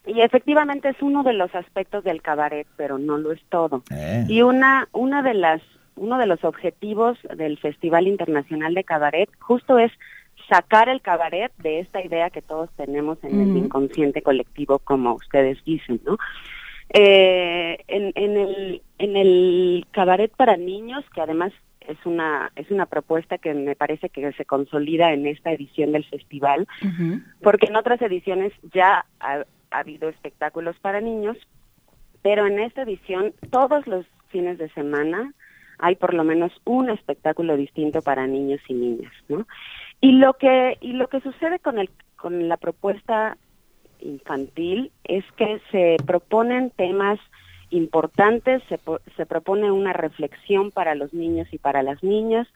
Y 0.06 0.20
efectivamente 0.20 0.90
es 0.90 1.00
uno 1.00 1.22
de 1.22 1.32
los 1.32 1.54
aspectos 1.54 2.04
del 2.04 2.20
cabaret, 2.20 2.66
pero 2.76 2.98
no 2.98 3.16
lo 3.16 3.32
es 3.32 3.40
todo. 3.48 3.82
Eh. 3.90 4.26
Y 4.28 4.42
una, 4.42 4.88
una 4.92 5.22
de 5.22 5.32
las, 5.32 5.62
uno 5.96 6.18
de 6.18 6.26
los 6.26 6.44
objetivos 6.44 7.16
del 7.34 7.56
Festival 7.56 8.06
Internacional 8.08 8.74
de 8.74 8.84
Cabaret 8.84 9.30
justo 9.38 9.78
es 9.78 9.90
sacar 10.48 10.88
el 10.88 11.00
cabaret 11.00 11.52
de 11.58 11.80
esta 11.80 12.02
idea 12.02 12.30
que 12.30 12.42
todos 12.42 12.70
tenemos 12.76 13.18
en 13.22 13.40
el 13.40 13.56
inconsciente 13.56 14.22
colectivo, 14.22 14.78
como 14.78 15.14
ustedes 15.14 15.62
dicen, 15.64 16.00
¿no? 16.04 16.16
Eh, 16.90 17.84
en, 17.86 18.12
en 18.14 18.36
el 18.36 18.82
en 18.98 19.16
el 19.16 19.86
cabaret 19.90 20.32
para 20.34 20.56
niños, 20.56 21.04
que 21.14 21.20
además 21.20 21.52
es 21.80 21.98
una 22.04 22.50
es 22.56 22.70
una 22.70 22.86
propuesta 22.86 23.36
que 23.36 23.52
me 23.52 23.76
parece 23.76 24.08
que 24.08 24.32
se 24.32 24.44
consolida 24.46 25.12
en 25.12 25.26
esta 25.26 25.52
edición 25.52 25.92
del 25.92 26.04
festival, 26.06 26.66
porque 27.42 27.66
en 27.66 27.76
otras 27.76 28.00
ediciones 28.00 28.52
ya 28.72 29.04
ha, 29.20 29.44
ha 29.70 29.78
habido 29.78 30.08
espectáculos 30.08 30.76
para 30.80 31.00
niños, 31.00 31.36
pero 32.22 32.46
en 32.46 32.58
esta 32.58 32.82
edición 32.82 33.34
todos 33.50 33.86
los 33.86 34.06
fines 34.28 34.56
de 34.56 34.70
semana 34.70 35.32
hay 35.78 35.94
por 35.96 36.14
lo 36.14 36.24
menos 36.24 36.52
un 36.64 36.90
espectáculo 36.90 37.56
distinto 37.56 38.02
para 38.02 38.26
niños 38.26 38.60
y 38.68 38.74
niñas, 38.74 39.12
¿no? 39.28 39.46
Y 40.00 40.12
lo 40.12 40.34
que 40.34 40.78
y 40.80 40.92
lo 40.92 41.08
que 41.08 41.20
sucede 41.20 41.58
con 41.58 41.78
el 41.78 41.90
con 42.16 42.48
la 42.48 42.56
propuesta 42.56 43.36
infantil 44.00 44.92
es 45.04 45.24
que 45.36 45.60
se 45.70 45.96
proponen 46.04 46.70
temas 46.70 47.18
importantes, 47.70 48.62
se, 48.68 48.78
se 49.16 49.26
propone 49.26 49.70
una 49.70 49.92
reflexión 49.92 50.70
para 50.70 50.94
los 50.94 51.12
niños 51.12 51.48
y 51.52 51.58
para 51.58 51.82
las 51.82 52.02
niñas, 52.02 52.48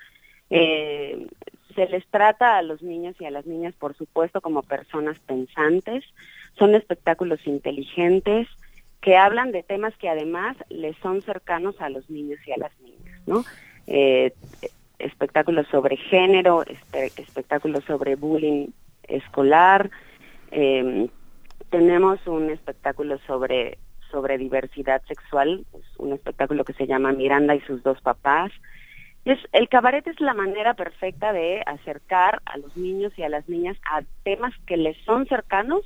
eh, 0.51 1.27
se 1.75 1.87
les 1.89 2.07
trata 2.09 2.59
a 2.59 2.63
los 2.63 2.83
niños 2.83 3.17
y 3.21 3.25
a 3.25 3.31
las 3.31 3.47
niñas, 3.47 3.75
por 3.79 3.97
supuesto, 3.97 4.41
como 4.41 4.63
personas 4.63 5.19
pensantes, 5.21 6.05
son 6.59 6.75
espectáculos 6.75 7.47
inteligentes 7.47 8.49
que 9.01 9.17
hablan 9.17 9.53
de 9.53 9.63
temas 9.63 9.97
que 9.97 10.09
además 10.09 10.57
les 10.69 10.97
son 10.99 11.23
cercanos 11.23 11.81
a 11.81 11.89
los 11.89 12.09
niños 12.09 12.39
y 12.47 12.53
a 12.53 12.57
las 12.57 12.73
niñas, 12.81 13.21
¿no? 13.27 13.45
Eh, 13.87 14.33
espectáculos 15.03 15.67
sobre 15.71 15.97
género, 15.97 16.65
espe- 16.65 17.13
espectáculos 17.17 17.85
sobre 17.85 18.17
bullying 18.17 18.69
escolar, 19.05 19.91
eh, 20.51 21.09
tenemos 21.71 22.25
un 22.27 22.51
espectáculo 22.51 23.19
sobre 23.27 23.79
sobre 24.11 24.37
diversidad 24.37 25.01
sexual, 25.09 25.65
es 25.73 25.85
un 25.99 26.13
espectáculo 26.13 26.65
que 26.65 26.75
se 26.75 26.87
llama 26.87 27.13
Miranda 27.13 27.55
y 27.55 27.61
sus 27.61 27.83
dos 27.83 27.99
papás. 28.03 28.53
Es, 29.25 29.39
el 29.53 29.71
cabaret 29.71 30.07
es 30.07 30.21
la 30.21 30.35
manera 30.35 30.75
perfecta 30.75 31.33
de 31.33 31.63
acercar 31.65 32.43
a 32.45 32.59
los 32.59 32.77
niños 32.77 33.13
y 33.17 33.23
a 33.23 33.31
las 33.31 33.49
niñas 33.49 33.79
a 33.91 34.03
temas 34.23 34.53
que 34.67 34.77
les 34.77 34.99
son 35.07 35.27
cercanos 35.29 35.81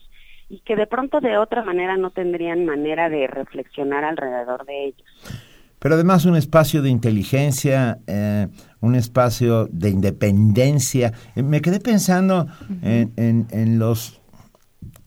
y 0.49 0.59
que 0.61 0.75
de 0.75 0.89
pronto 0.89 1.21
de 1.21 1.39
otra 1.39 1.63
manera 1.63 1.97
no 1.97 2.11
tendrían 2.11 2.65
manera 2.67 3.09
de 3.09 3.29
reflexionar 3.29 4.05
alrededor 4.05 4.65
de 4.67 4.87
ellos. 4.87 5.46
Pero 5.87 5.95
además 5.95 6.25
un 6.25 6.35
espacio 6.35 6.83
de 6.83 6.91
inteligencia, 6.91 8.01
eh, 8.09 8.49
un 8.81 8.97
espacio 8.97 9.69
de 9.71 9.91
independencia. 9.91 11.13
Eh, 11.37 11.45
me 11.45 11.61
quedé 11.61 11.79
pensando 11.79 12.49
en, 12.83 13.13
en- 13.17 13.47
en 13.53 13.79
los 13.79 14.21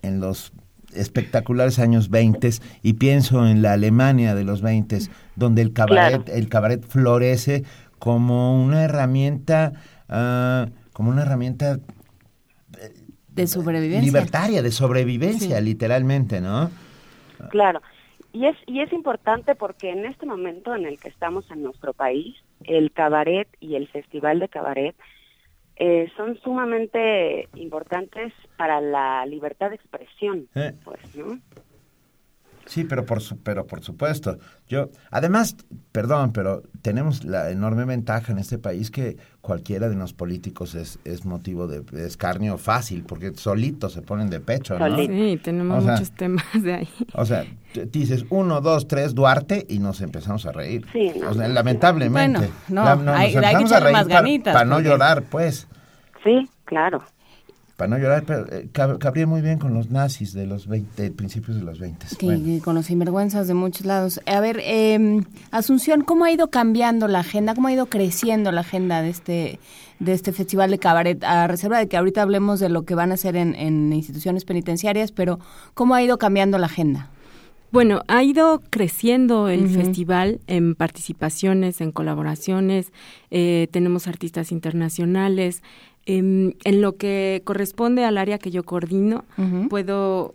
en 0.04 0.22
los 0.22 0.54
espectaculares 0.94 1.80
años 1.80 2.10
20 2.10 2.52
y 2.82 2.94
pienso 2.94 3.46
en 3.46 3.62
la 3.62 3.74
Alemania 3.74 4.36
de 4.36 4.46
los 4.46 4.62
20 4.62 5.00
donde 5.36 5.64
el 5.64 5.74
cabaret 5.74 6.24
Claro. 6.24 6.40
el 6.40 6.48
cabaret 6.48 6.82
florece 6.88 7.66
como 8.00 8.64
una 8.64 8.82
herramienta 8.82 9.74
ah, 10.08 10.68
como 10.94 11.10
una 11.10 11.24
herramienta 11.24 11.78
De 13.36 13.48
sobrevivencia. 13.48 14.02
libertaria 14.06 14.62
de 14.62 14.72
sobrevivencia 14.72 15.58
Sí. 15.58 15.64
literalmente, 15.66 16.40
¿no? 16.40 16.72
Claro. 17.50 17.82
Y 18.32 18.46
es, 18.46 18.56
y 18.68 18.82
es 18.82 18.94
importante 18.94 19.56
porque 19.56 19.90
en 19.90 20.06
este 20.06 20.26
momento 20.26 20.76
en 20.76 20.86
el 20.86 21.00
que 21.00 21.10
estamos 21.10 21.50
en 21.52 21.64
nuestro 21.64 21.94
país, 21.94 22.36
el 22.64 22.92
cabaret 22.92 23.48
y 23.60 23.76
el 23.76 23.88
festival 23.88 24.40
de 24.40 24.50
cabaret 24.50 24.96
eh, 25.78 26.12
son 26.18 26.38
sumamente 26.42 27.48
importantes 27.56 28.34
para 28.58 28.82
la 28.82 29.26
libertad 29.26 29.70
de 29.70 29.78
expresión, 29.78 30.48
Eh. 30.56 30.74
pues, 30.84 31.00
¿no? 31.16 31.40
Sí, 32.70 32.84
pero 32.84 33.04
por 33.04 33.20
su- 33.20 33.38
pero 33.40 33.66
por 33.66 33.84
supuesto. 33.84 34.38
Yo, 34.68 34.90
además, 35.10 35.56
perdón, 35.92 36.32
pero 36.34 36.62
tenemos 36.84 37.24
la 37.24 37.50
enorme 37.50 37.84
ventaja 37.86 38.32
en 38.32 38.38
este 38.38 38.60
país 38.60 38.92
que 38.92 39.18
cualquiera 39.42 39.90
de 39.90 39.96
los 39.96 40.14
políticos 40.14 40.76
es, 40.76 41.00
es 41.04 41.26
motivo 41.26 41.66
de 41.66 41.84
escarnio 42.06 42.60
fácil, 42.60 43.04
porque 43.06 43.34
solitos 43.34 43.94
se 43.94 44.04
ponen 44.04 44.30
de 44.30 44.40
pecho, 44.40 44.78
¿no? 44.78 44.86
Solito. 44.88 45.12
Sí, 45.14 45.40
tenemos 45.44 45.80
O 45.80 45.82
sea- 45.82 45.94
muchos 45.94 46.12
temas 46.12 46.46
de 46.62 46.74
ahí. 46.76 46.90
O 47.16 47.26
sea, 47.26 47.44
dices 47.92 48.26
uno, 48.30 48.62
dos, 48.62 48.88
tres, 48.88 49.16
Duarte 49.16 49.66
y 49.68 49.80
nos 49.80 50.00
empezamos 50.02 50.46
a 50.46 50.52
reír. 50.52 50.86
Sí, 50.94 51.12
no, 51.20 51.32
O 51.32 51.34
sea, 51.34 51.48
no, 51.48 51.54
lamentablemente. 51.56 52.52
Bueno, 52.68 52.96
no, 53.04 53.12
hay- 53.14 53.26
hay 53.28 53.32
que 53.32 53.38
empezamos 53.40 53.72
a 53.72 53.76
echarle 53.78 53.86
reír 53.86 53.94
más 53.98 54.04
para- 54.08 54.22
ganitas, 54.22 54.54
Para 54.54 54.66
no 54.66 54.76
porque- 54.76 54.90
llorar, 54.90 55.24
pues. 55.24 55.68
Sí, 56.24 56.48
claro. 56.66 57.02
Para 57.80 57.92
no 57.92 57.98
llorar, 57.98 58.24
pero 58.28 58.46
eh, 58.52 58.68
cabría 58.74 59.26
muy 59.26 59.42
bien 59.42 59.58
con 59.58 59.74
los 59.74 59.90
nazis 59.90 60.34
de 60.34 60.46
los 60.46 60.68
20, 60.68 61.12
principios 61.12 61.56
de 61.56 61.64
los 61.64 61.80
20. 61.80 62.08
con 62.62 62.76
los 62.76 62.88
sinvergüenzas 62.88 63.48
de 63.48 63.54
muchos 63.54 63.86
lados. 63.86 64.20
A 64.26 64.42
ver, 64.42 64.60
eh, 64.62 65.22
Asunción, 65.52 66.02
¿cómo 66.02 66.26
ha 66.26 66.32
ido 66.32 66.50
cambiando 66.50 67.08
la 67.08 67.20
agenda? 67.20 67.56
¿Cómo 67.56 67.70
ha 67.70 67.72
ido 67.72 67.86
creciendo 67.86 68.52
la 68.52 68.62
agenda 68.62 69.02
de 69.02 69.10
este 69.10 69.60
de 70.00 70.14
este 70.14 70.34
festival 70.34 70.72
de 70.72 70.80
cabaret, 70.80 71.24
a 71.24 71.48
reserva 71.48 71.78
de 71.80 71.88
que 71.88 71.96
ahorita 71.96 72.22
hablemos 72.22 72.60
de 72.60 72.68
lo 72.68 72.84
que 72.84 72.96
van 72.96 73.12
a 73.12 73.14
hacer 73.14 73.38
en, 73.38 73.56
en 73.56 73.94
instituciones 73.94 74.44
penitenciarias, 74.44 75.14
pero 75.14 75.40
¿cómo 75.74 75.96
ha 75.96 76.04
ido 76.04 76.18
cambiando 76.18 76.58
la 76.58 76.66
agenda? 76.66 77.10
Bueno, 77.72 78.02
ha 78.08 78.24
ido 78.24 78.62
creciendo 78.72 79.48
el 79.48 79.70
festival 79.70 80.40
en 80.48 80.74
participaciones, 80.74 81.82
en 81.82 81.92
colaboraciones, 81.92 82.92
eh, 83.30 83.68
tenemos 83.70 84.08
artistas 84.08 84.52
internacionales. 84.52 85.62
Em, 86.12 86.54
en 86.64 86.82
lo 86.82 86.98
que 86.98 87.44
corresponde 87.46 88.04
al 88.04 88.18
área 88.18 88.40
que 88.40 88.50
yo 88.50 88.64
coordino, 88.64 89.26
puedo 89.70 90.34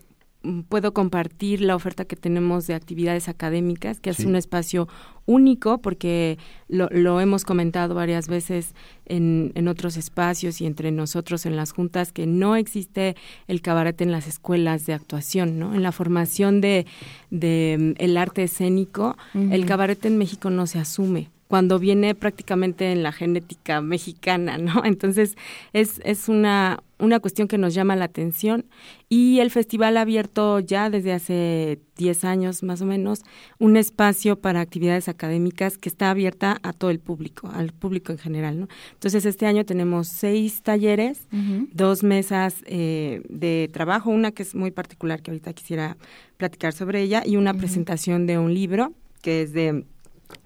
puedo 0.68 0.92
compartir 0.92 1.62
la 1.62 1.74
oferta 1.74 2.04
que 2.04 2.14
tenemos 2.14 2.68
de 2.68 2.74
actividades 2.74 3.28
académicas, 3.28 3.98
que 3.98 4.10
es 4.10 4.20
un 4.20 4.36
espacio 4.36 4.86
único 5.26 5.78
porque 5.78 6.38
lo, 6.68 6.88
lo, 6.92 7.20
hemos 7.20 7.44
comentado 7.44 7.94
varias 7.94 8.28
veces 8.28 8.74
en, 9.06 9.52
en, 9.54 9.66
otros 9.66 9.96
espacios 9.96 10.60
y 10.60 10.66
entre 10.66 10.92
nosotros 10.92 11.46
en 11.46 11.56
las 11.56 11.72
juntas 11.72 12.12
que 12.12 12.26
no 12.26 12.54
existe 12.54 13.16
el 13.48 13.62
cabaret 13.62 14.00
en 14.00 14.12
las 14.12 14.28
escuelas 14.28 14.86
de 14.86 14.92
actuación, 14.92 15.58
¿no? 15.58 15.74
En 15.74 15.82
la 15.82 15.92
formación 15.92 16.60
de, 16.60 16.86
de 17.30 17.94
el 17.98 18.16
arte 18.16 18.44
escénico, 18.44 19.16
el 19.34 19.64
cabaret 19.66 20.04
en 20.04 20.18
México 20.18 20.50
no 20.50 20.66
se 20.66 20.78
asume 20.78 21.30
cuando 21.54 21.78
viene 21.78 22.16
prácticamente 22.16 22.90
en 22.90 23.04
la 23.04 23.12
genética 23.12 23.80
mexicana, 23.80 24.58
¿no? 24.58 24.82
Entonces 24.84 25.36
es, 25.72 26.00
es 26.02 26.28
una, 26.28 26.82
una 26.98 27.20
cuestión 27.20 27.46
que 27.46 27.58
nos 27.58 27.74
llama 27.74 27.94
la 27.94 28.06
atención 28.06 28.64
y 29.08 29.38
el 29.38 29.52
festival 29.52 29.96
ha 29.96 30.00
abierto 30.00 30.58
ya 30.58 30.90
desde 30.90 31.12
hace 31.12 31.78
10 31.96 32.24
años 32.24 32.64
más 32.64 32.80
o 32.80 32.86
menos 32.86 33.20
un 33.60 33.76
espacio 33.76 34.34
para 34.34 34.62
actividades 34.62 35.08
académicas 35.08 35.78
que 35.78 35.88
está 35.88 36.10
abierta 36.10 36.58
a 36.64 36.72
todo 36.72 36.90
el 36.90 36.98
público, 36.98 37.48
al 37.54 37.70
público 37.72 38.10
en 38.10 38.18
general, 38.18 38.58
¿no? 38.58 38.68
Entonces 38.94 39.24
este 39.24 39.46
año 39.46 39.64
tenemos 39.64 40.08
seis 40.08 40.60
talleres, 40.60 41.28
dos 41.72 42.02
mesas 42.02 42.64
eh, 42.66 43.22
de 43.28 43.70
trabajo, 43.72 44.10
una 44.10 44.32
que 44.32 44.42
es 44.42 44.56
muy 44.56 44.72
particular 44.72 45.22
que 45.22 45.30
ahorita 45.30 45.52
quisiera 45.52 45.98
platicar 46.36 46.72
sobre 46.72 47.00
ella 47.00 47.22
y 47.24 47.36
una 47.36 47.54
presentación 47.54 48.26
de 48.26 48.38
un 48.38 48.52
libro 48.52 48.92
que 49.22 49.42
es 49.42 49.52
de 49.52 49.84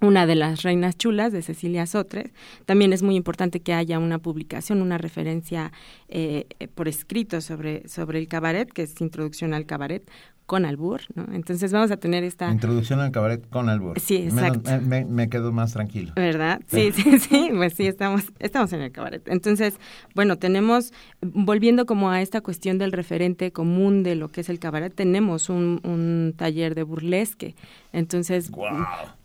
una 0.00 0.26
de 0.26 0.34
las 0.34 0.62
reinas 0.62 0.96
chulas 0.96 1.32
de 1.32 1.42
Cecilia 1.42 1.86
Sotres. 1.86 2.30
También 2.66 2.92
es 2.92 3.02
muy 3.02 3.16
importante 3.16 3.60
que 3.60 3.74
haya 3.74 3.98
una 3.98 4.18
publicación, 4.18 4.82
una 4.82 4.98
referencia 4.98 5.72
eh, 6.08 6.46
por 6.74 6.88
escrito 6.88 7.40
sobre, 7.40 7.86
sobre 7.88 8.18
el 8.18 8.28
cabaret, 8.28 8.70
que 8.72 8.82
es 8.82 9.00
Introducción 9.00 9.54
al 9.54 9.66
Cabaret, 9.66 10.08
con 10.48 10.64
albur, 10.64 11.02
¿no? 11.14 11.26
Entonces 11.34 11.72
vamos 11.72 11.90
a 11.90 11.98
tener 11.98 12.24
esta... 12.24 12.50
Introducción 12.50 13.00
al 13.00 13.12
cabaret 13.12 13.46
con 13.50 13.68
albur. 13.68 14.00
Sí, 14.00 14.16
exacto. 14.16 14.70
me, 14.80 15.28
quedo 15.28 15.52
más 15.52 15.74
tranquilo. 15.74 16.14
¿Verdad? 16.16 16.62
Sí, 16.68 16.90
sí, 16.90 17.18
sí, 17.18 17.50
pues 17.54 17.74
sí, 17.74 17.86
estamos, 17.86 18.22
estamos 18.38 18.72
en 18.72 18.80
el 18.80 18.90
cabaret. 18.90 19.28
Entonces, 19.28 19.74
bueno, 20.14 20.38
tenemos, 20.38 20.94
volviendo 21.20 21.84
como 21.84 22.10
a 22.10 22.22
esta 22.22 22.40
cuestión 22.40 22.78
del 22.78 22.92
referente 22.92 23.52
común 23.52 24.02
de 24.02 24.14
lo 24.14 24.28
que 24.28 24.40
es 24.40 24.48
el 24.48 24.58
cabaret, 24.58 24.94
tenemos 24.94 25.50
un, 25.50 25.80
un 25.84 26.32
taller 26.34 26.74
de 26.74 26.82
burlesque. 26.82 27.54
Entonces, 27.92 28.50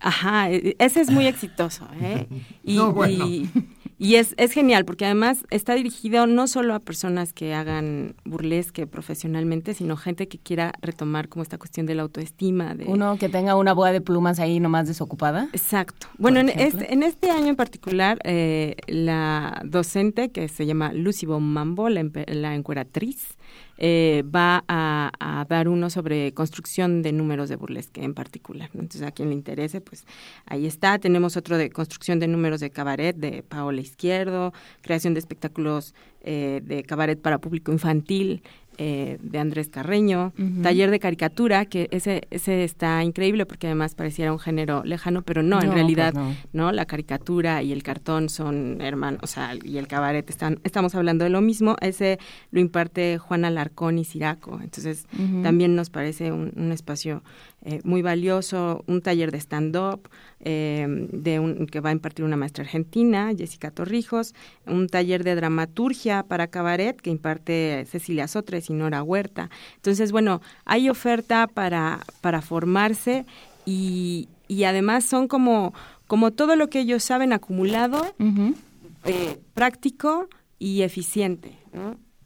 ajá, 0.00 0.50
e, 0.50 0.76
ese 0.78 1.00
es 1.00 1.10
muy 1.10 1.26
exitoso, 1.26 1.88
¿eh? 2.02 2.26
Y, 2.64 2.78
y 2.78 3.50
y 4.04 4.16
es, 4.16 4.34
es 4.36 4.52
genial 4.52 4.84
porque 4.84 5.06
además 5.06 5.46
está 5.48 5.74
dirigido 5.74 6.26
no 6.26 6.46
solo 6.46 6.74
a 6.74 6.80
personas 6.80 7.32
que 7.32 7.54
hagan 7.54 8.14
burlesque 8.26 8.86
profesionalmente, 8.86 9.72
sino 9.72 9.96
gente 9.96 10.28
que 10.28 10.38
quiera 10.38 10.74
retomar 10.82 11.30
como 11.30 11.42
esta 11.42 11.56
cuestión 11.56 11.86
de 11.86 11.94
la 11.94 12.02
autoestima. 12.02 12.74
De... 12.74 12.84
Uno 12.84 13.16
que 13.16 13.30
tenga 13.30 13.56
una 13.56 13.72
boda 13.72 13.92
de 13.92 14.02
plumas 14.02 14.40
ahí 14.40 14.60
nomás 14.60 14.88
desocupada. 14.88 15.48
Exacto. 15.54 16.06
Bueno, 16.18 16.40
en 16.40 16.50
este, 16.50 16.92
en 16.92 17.02
este 17.02 17.30
año 17.30 17.48
en 17.48 17.56
particular, 17.56 18.18
eh, 18.24 18.76
la 18.88 19.62
docente 19.64 20.30
que 20.30 20.48
se 20.48 20.66
llama 20.66 20.92
Lucy 20.92 21.26
Mambo, 21.26 21.88
la, 21.88 22.06
la 22.26 22.54
encueratriz, 22.54 23.38
eh, 23.78 24.22
va 24.34 24.64
a, 24.68 25.10
dar 25.48 25.68
uno 25.68 25.90
sobre 25.90 26.32
construcción 26.32 27.02
de 27.02 27.12
números 27.12 27.48
de 27.48 27.56
burlesque 27.56 28.02
en 28.02 28.14
particular. 28.14 28.70
Entonces, 28.72 29.02
a 29.02 29.10
quien 29.10 29.28
le 29.28 29.34
interese, 29.34 29.80
pues 29.80 30.06
ahí 30.46 30.66
está. 30.66 30.98
Tenemos 30.98 31.36
otro 31.36 31.58
de 31.58 31.70
construcción 31.70 32.18
de 32.18 32.28
números 32.28 32.60
de 32.60 32.70
cabaret 32.70 33.14
de 33.16 33.42
Paola 33.42 33.80
Izquierdo, 33.80 34.52
creación 34.80 35.14
de 35.14 35.20
espectáculos 35.20 35.94
eh, 36.22 36.60
de 36.64 36.82
cabaret 36.84 37.20
para 37.20 37.38
público 37.38 37.72
infantil 37.72 38.42
eh, 38.78 39.18
de 39.22 39.38
Andrés 39.38 39.68
Carreño, 39.68 40.32
taller 40.62 40.90
de 40.90 40.98
caricatura, 40.98 41.64
que 41.66 41.88
ese, 41.90 42.22
ese 42.30 42.64
está 42.64 43.02
increíble 43.04 43.46
porque 43.46 43.66
además 43.66 43.94
pareciera 43.94 44.32
un 44.32 44.38
género 44.38 44.82
lejano, 44.84 45.22
pero 45.22 45.42
no, 45.42 45.56
en 45.60 45.66
pues 45.66 45.74
realidad, 45.74 46.14
no. 46.52 46.72
La 46.72 46.86
caricatura 46.86 47.62
y 47.62 47.72
el 47.72 47.82
cartón 47.82 48.28
son 48.28 48.80
hermanos, 48.80 49.20
o 49.22 49.26
sea, 49.26 49.54
y 49.62 49.78
el 49.78 49.86
cabaret 49.86 50.28
están, 50.28 50.60
estamos 50.64 50.94
hablando 50.94 51.24
de 51.24 51.30
lo 51.30 51.40
mismo, 51.40 51.76
ese 51.80 52.18
lo 52.50 52.60
imparte 52.60 53.18
Juana 53.18 53.50
Larcón 53.50 53.98
y 53.98 54.04
Siraco, 54.04 54.58
entonces 54.62 55.06
también 55.42 55.76
nos 55.76 55.90
parece 55.90 56.32
un, 56.32 56.72
espacio 56.72 57.22
eh, 57.62 57.80
muy 57.84 58.02
valioso, 58.02 58.82
un 58.86 59.00
taller 59.00 59.30
de 59.30 59.38
stand-up, 59.38 60.08
eh, 60.40 60.86
de 61.12 61.38
un, 61.38 61.66
que 61.66 61.80
va 61.80 61.90
a 61.90 61.92
impartir 61.92 62.24
una 62.24 62.36
maestra 62.36 62.64
argentina, 62.64 63.32
Jessica 63.36 63.70
Torrijos, 63.70 64.34
un 64.66 64.88
taller 64.88 65.24
de 65.24 65.34
dramaturgia 65.34 66.24
para 66.24 66.48
cabaret 66.48 67.00
que 67.00 67.10
imparte 67.10 67.86
Cecilia 67.88 68.28
Sotres 68.28 68.63
y 68.70 68.74
Nora 68.74 69.02
Huerta. 69.02 69.50
Entonces, 69.76 70.12
bueno, 70.12 70.40
hay 70.64 70.88
oferta 70.88 71.46
para, 71.46 72.00
para 72.20 72.42
formarse 72.42 73.26
y, 73.66 74.28
y 74.48 74.64
además 74.64 75.04
son 75.04 75.28
como, 75.28 75.74
como 76.06 76.32
todo 76.32 76.56
lo 76.56 76.68
que 76.68 76.80
ellos 76.80 77.02
saben 77.02 77.32
acumulado, 77.32 78.14
eh, 79.04 79.38
práctico 79.54 80.28
y 80.58 80.82
eficiente. 80.82 81.58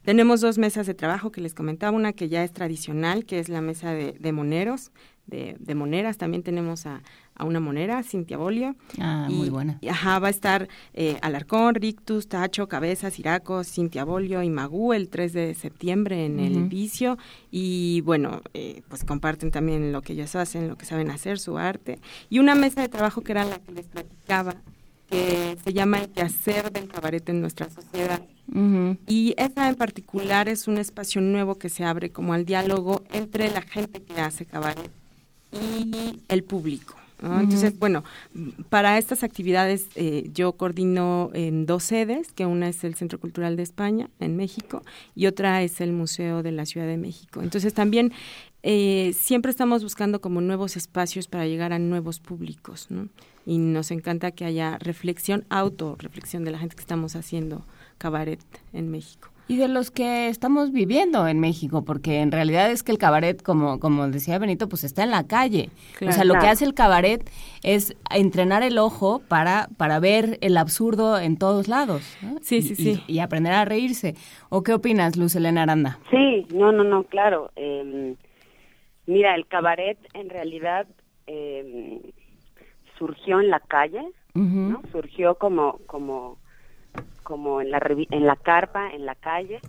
Tenemos 0.03 0.41
dos 0.41 0.57
mesas 0.57 0.87
de 0.87 0.93
trabajo 0.93 1.31
que 1.31 1.41
les 1.41 1.53
comentaba, 1.53 1.95
una 1.95 2.13
que 2.13 2.29
ya 2.29 2.43
es 2.43 2.51
tradicional, 2.51 3.25
que 3.25 3.39
es 3.39 3.49
la 3.49 3.61
mesa 3.61 3.91
de, 3.91 4.13
de 4.13 4.31
moneros, 4.31 4.91
de, 5.29 5.55
de, 5.59 5.75
moneras. 5.75 6.17
También 6.17 6.43
tenemos 6.43 6.85
a, 6.85 7.01
a 7.35 7.45
una 7.45 7.59
monera, 7.59 8.03
Cintia 8.03 8.37
Bolio. 8.37 8.75
Ah, 8.99 9.27
muy 9.29 9.49
buena. 9.49 9.79
ajá, 9.89 10.19
va 10.19 10.27
a 10.27 10.31
estar 10.31 10.67
eh, 10.93 11.17
Alarcón, 11.21 11.75
Rictus, 11.75 12.27
Tacho, 12.27 12.67
Cabeza, 12.67 13.09
Siraco, 13.09 13.63
Cintia 13.63 14.03
Bolio 14.03 14.43
y 14.43 14.49
Magú 14.49 14.93
el 14.93 15.09
3 15.09 15.33
de 15.33 15.53
septiembre 15.55 16.25
en 16.25 16.39
el 16.39 16.65
Vicio. 16.67 17.17
Y 17.49 18.01
bueno, 18.01 18.41
eh, 18.53 18.81
pues 18.89 19.05
comparten 19.05 19.51
también 19.51 19.91
lo 19.91 20.01
que 20.01 20.13
ellos 20.13 20.35
hacen, 20.35 20.67
lo 20.67 20.77
que 20.77 20.85
saben 20.85 21.09
hacer, 21.09 21.39
su 21.39 21.57
arte. 21.57 21.99
Y 22.29 22.39
una 22.39 22.55
mesa 22.55 22.81
de 22.81 22.89
trabajo 22.89 23.21
que 23.21 23.31
era 23.31 23.45
la 23.45 23.59
que 23.59 23.71
les 23.71 23.87
platicaba, 23.87 24.55
que 25.09 25.57
se 25.63 25.73
llama 25.73 25.99
El 25.99 26.09
quehacer 26.09 26.71
del 26.71 26.87
cabaret 26.87 27.27
en 27.29 27.41
nuestra 27.41 27.69
sociedad. 27.69 28.21
Y 29.07 29.35
esa 29.37 29.69
en 29.69 29.75
particular 29.75 30.49
es 30.49 30.67
un 30.67 30.77
espacio 30.77 31.21
nuevo 31.21 31.55
que 31.55 31.69
se 31.69 31.83
abre 31.83 32.11
como 32.11 32.33
al 32.33 32.45
diálogo 32.45 33.03
entre 33.11 33.49
la 33.51 33.61
gente 33.61 34.01
que 34.01 34.19
hace 34.19 34.45
cabaret 34.45 34.91
y 35.51 36.21
el 36.27 36.43
público. 36.43 36.95
Entonces, 37.21 37.77
bueno, 37.77 38.03
para 38.69 38.97
estas 38.97 39.23
actividades 39.23 39.87
eh, 39.95 40.29
yo 40.33 40.53
coordino 40.53 41.31
en 41.33 41.65
dos 41.65 41.83
sedes, 41.83 42.31
que 42.31 42.45
una 42.45 42.69
es 42.69 42.83
el 42.85 42.95
Centro 42.95 43.19
Cultural 43.19 43.57
de 43.57 43.63
España, 43.63 44.09
en 44.19 44.37
México, 44.37 44.83
y 45.15 45.25
otra 45.27 45.61
es 45.61 45.81
el 45.81 45.91
Museo 45.91 46.43
de 46.43 46.53
la 46.53 46.65
Ciudad 46.65 46.87
de 46.87 46.97
México. 46.97 47.41
Entonces, 47.41 47.73
también 47.73 48.13
eh, 48.63 49.13
siempre 49.17 49.51
estamos 49.51 49.83
buscando 49.83 50.21
como 50.21 50.39
nuevos 50.39 50.77
espacios 50.77 51.27
para 51.27 51.45
llegar 51.45 51.73
a 51.73 51.79
nuevos 51.79 52.19
públicos, 52.19 52.87
¿no? 52.89 53.09
Y 53.45 53.57
nos 53.57 53.91
encanta 53.91 54.31
que 54.31 54.45
haya 54.45 54.77
reflexión, 54.77 55.43
autorreflexión 55.49 56.45
de 56.45 56.51
la 56.51 56.59
gente 56.59 56.75
que 56.75 56.81
estamos 56.81 57.15
haciendo 57.15 57.65
cabaret 57.97 58.39
en 58.71 58.89
México 58.91 59.29
y 59.49 59.57
de 59.57 59.67
los 59.67 59.89
que 59.89 60.27
estamos 60.27 60.71
viviendo 60.71 61.27
en 61.27 61.39
México, 61.39 61.83
porque 61.83 62.19
en 62.19 62.31
realidad 62.31 62.69
es 62.69 62.83
que 62.83 62.91
el 62.91 62.99
cabaret, 62.99 63.41
como, 63.41 63.79
como 63.79 64.07
decía 64.07 64.37
Benito, 64.37 64.69
pues 64.69 64.83
está 64.83 65.03
en 65.03 65.09
la 65.09 65.25
calle. 65.25 65.71
o 66.07 66.11
sea, 66.11 66.23
lo 66.23 66.35
que 66.35 66.45
hace 66.45 66.65
el 66.65 66.75
cabaret 66.75 67.27
es 67.63 67.97
entrenar 68.11 68.61
el 68.61 68.77
ojo 68.77 69.23
para, 69.27 69.67
para 69.75 69.99
ver 69.99 70.37
el 70.41 70.55
absurdo 70.55 71.17
en 71.17 71.35
todos 71.35 71.67
lados. 71.67 72.03
Sí, 72.41 72.61
sí, 72.61 72.75
sí. 72.75 73.03
Y, 73.07 73.19
aprender 73.19 73.53
a 73.53 73.65
reírse. 73.65 74.13
¿O 74.49 74.61
qué 74.61 74.75
opinas, 74.75 75.17
Luz 75.17 75.35
Elena 75.35 75.63
Aranda? 75.63 75.97
Sí, 76.11 76.45
no, 76.53 76.71
no, 76.71 76.83
no, 76.83 77.05
claro. 77.05 77.49
Em, 77.55 78.17
mira, 79.07 79.33
el 79.33 79.47
cabaret 79.47 79.97
en 80.13 80.29
realidad 80.29 80.85
em, 81.25 82.01
surgió 82.99 83.39
en 83.39 83.49
la 83.49 83.61
calle, 83.61 84.11
¿no? 84.35 84.83
Surgió 84.91 85.35
como, 85.35 85.79
como 85.87 86.37
como 87.23 87.61
en 87.61 87.71
la 87.71 87.79
en 88.11 88.25
la 88.25 88.35
carpa, 88.35 88.89
en 88.91 89.05
la 89.05 89.15
calle, 89.15 89.61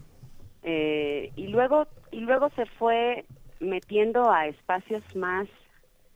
eh, 0.62 1.30
y 1.36 1.48
luego 1.48 1.86
y 2.10 2.20
luego 2.20 2.50
se 2.56 2.66
fue 2.66 3.24
metiendo 3.60 4.30
a 4.30 4.46
espacios 4.46 5.02
más, 5.14 5.46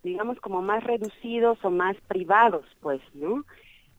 digamos 0.02 0.40
como 0.40 0.62
más 0.62 0.82
reducidos 0.84 1.62
o 1.64 1.70
más 1.70 1.96
privados, 2.08 2.64
pues, 2.80 3.00
¿no? 3.14 3.44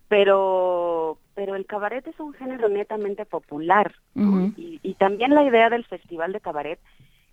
Pero 0.07 1.17
pero 1.33 1.55
el 1.55 1.65
cabaret 1.65 2.05
es 2.07 2.19
un 2.19 2.33
género 2.33 2.69
netamente 2.69 3.25
popular. 3.25 3.93
y, 4.15 4.79
y 4.81 4.93
también 4.95 5.35
la 5.35 5.43
idea 5.43 5.69
del 5.69 5.85
Festival 5.85 6.31
de 6.31 6.39
Cabaret 6.39 6.79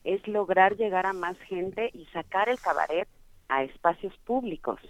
es 0.05 0.27
lograr 0.27 0.77
llegar 0.77 1.07
a 1.07 1.13
más 1.13 1.39
gente 1.49 1.91
y 1.95 2.07
sacar 2.07 2.49
el 2.49 2.59
cabaret 2.61 3.09
a 3.49 3.63
espacios 3.63 4.15
públicos. 4.25 4.81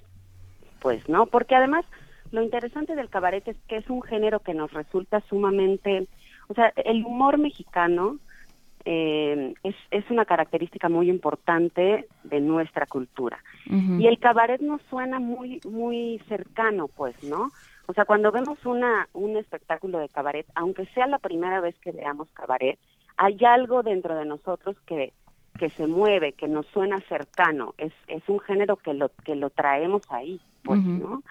Pues, 0.80 1.08
¿no? 1.08 1.26
Porque 1.26 1.54
además 1.54 1.84
lo 2.32 2.42
interesante 2.42 2.96
del 2.96 3.08
cabaret 3.08 3.46
es 3.46 3.56
que 3.68 3.76
es 3.76 3.88
un 3.88 4.02
género 4.02 4.40
que 4.40 4.54
nos 4.54 4.72
resulta 4.72 5.20
sumamente, 5.28 6.08
o 6.48 6.54
sea, 6.54 6.72
el 6.76 7.04
humor 7.04 7.38
mexicano 7.38 8.18
eh, 8.84 9.54
es, 9.62 9.76
es 9.90 10.10
una 10.10 10.24
característica 10.24 10.88
muy 10.88 11.08
importante 11.08 12.08
de 12.24 12.40
nuestra 12.40 12.86
cultura. 12.86 13.38
Y 13.66 14.06
el 14.06 14.18
cabaret 14.18 14.60
nos 14.60 14.82
suena 14.90 15.20
muy, 15.20 15.60
muy 15.64 16.20
cercano, 16.28 16.88
pues, 16.88 17.22
¿no? 17.22 17.50
O 17.86 17.92
sea, 17.92 18.04
cuando 18.04 18.32
vemos 18.32 18.64
una, 18.64 19.08
un 19.12 19.36
espectáculo 19.36 19.98
de 19.98 20.08
cabaret, 20.08 20.46
aunque 20.54 20.86
sea 20.86 21.06
la 21.06 21.18
primera 21.18 21.60
vez 21.60 21.78
que 21.78 21.92
veamos 21.92 22.28
cabaret, 22.32 22.78
hay 23.16 23.38
algo 23.44 23.82
dentro 23.82 24.16
de 24.16 24.24
nosotros 24.24 24.76
que, 24.86 25.12
que 25.58 25.70
se 25.70 25.86
mueve, 25.86 26.32
que 26.32 26.48
nos 26.48 26.66
suena 26.66 27.00
cercano. 27.02 27.74
Es, 27.78 27.92
es 28.08 28.22
un 28.28 28.40
género 28.40 28.76
que 28.76 28.94
lo, 28.94 29.10
que 29.24 29.36
lo 29.36 29.50
traemos 29.50 30.02
ahí, 30.10 30.40
pues, 30.64 30.82
¿no? 30.82 31.22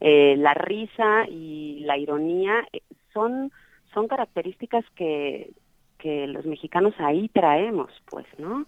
Eh, 0.00 0.36
la 0.38 0.54
risa 0.54 1.26
y 1.28 1.80
la 1.80 1.96
ironía 1.96 2.66
eh, 2.72 2.80
son, 3.12 3.52
son 3.92 4.08
características 4.08 4.84
que, 4.94 5.50
que 5.98 6.26
los 6.26 6.44
mexicanos 6.44 6.94
ahí 6.98 7.28
traemos, 7.28 7.90
pues, 8.06 8.26
¿no? 8.38 8.66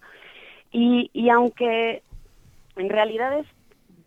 Y, 0.72 1.10
y 1.12 1.28
aunque 1.30 2.02
en 2.76 2.88
realidad 2.88 3.38
es 3.38 3.46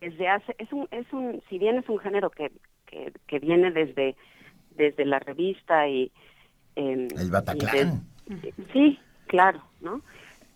desde 0.00 0.28
hace, 0.28 0.54
es 0.58 0.72
un, 0.72 0.88
es 0.90 1.12
un, 1.12 1.42
si 1.48 1.58
bien 1.58 1.76
es 1.76 1.88
un 1.88 1.98
género 1.98 2.30
que, 2.30 2.50
que, 2.86 3.12
que 3.26 3.38
viene 3.38 3.70
desde, 3.70 4.16
desde 4.76 5.04
la 5.04 5.18
revista 5.18 5.88
y... 5.88 6.10
Eh, 6.76 7.08
el 7.16 7.30
Bataclan. 7.30 8.02
sí, 8.72 8.98
claro, 9.26 9.62
¿no? 9.80 10.00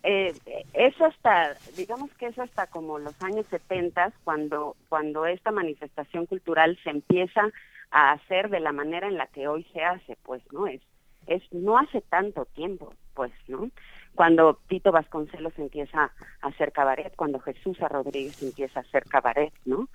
Eh, 0.07 0.35
es 0.73 1.01
hasta, 1.01 1.55
digamos 1.75 2.11
que 2.13 2.27
es 2.27 2.37
hasta 2.37 2.67
como 2.67 2.99
los 2.99 3.19
años 3.23 3.47
70 3.49 4.13
cuando, 4.23 4.75
cuando 4.87 5.25
esta 5.25 5.49
manifestación 5.49 6.27
cultural 6.27 6.77
se 6.83 6.91
empieza 6.91 7.49
a 7.89 8.11
hacer 8.11 8.51
de 8.51 8.59
la 8.59 8.71
manera 8.71 9.07
en 9.07 9.17
la 9.17 9.25
que 9.25 9.47
hoy 9.47 9.65
se 9.73 9.83
hace, 9.83 10.15
pues, 10.21 10.43
¿no? 10.51 10.67
Es, 10.67 10.81
es 11.25 11.41
no 11.51 11.79
hace 11.79 12.01
tanto 12.01 12.45
tiempo, 12.45 12.93
pues, 13.15 13.31
¿no? 13.47 13.71
Cuando 14.13 14.59
Tito 14.67 14.91
Vasconcelos 14.91 15.57
empieza 15.57 16.11
a 16.41 16.47
hacer 16.47 16.71
cabaret, 16.71 17.15
cuando 17.15 17.39
Jesús 17.39 17.79
Rodríguez 17.79 18.43
empieza 18.43 18.81
a 18.81 18.83
hacer 18.83 19.05
cabaret, 19.05 19.53
¿no? 19.65 19.89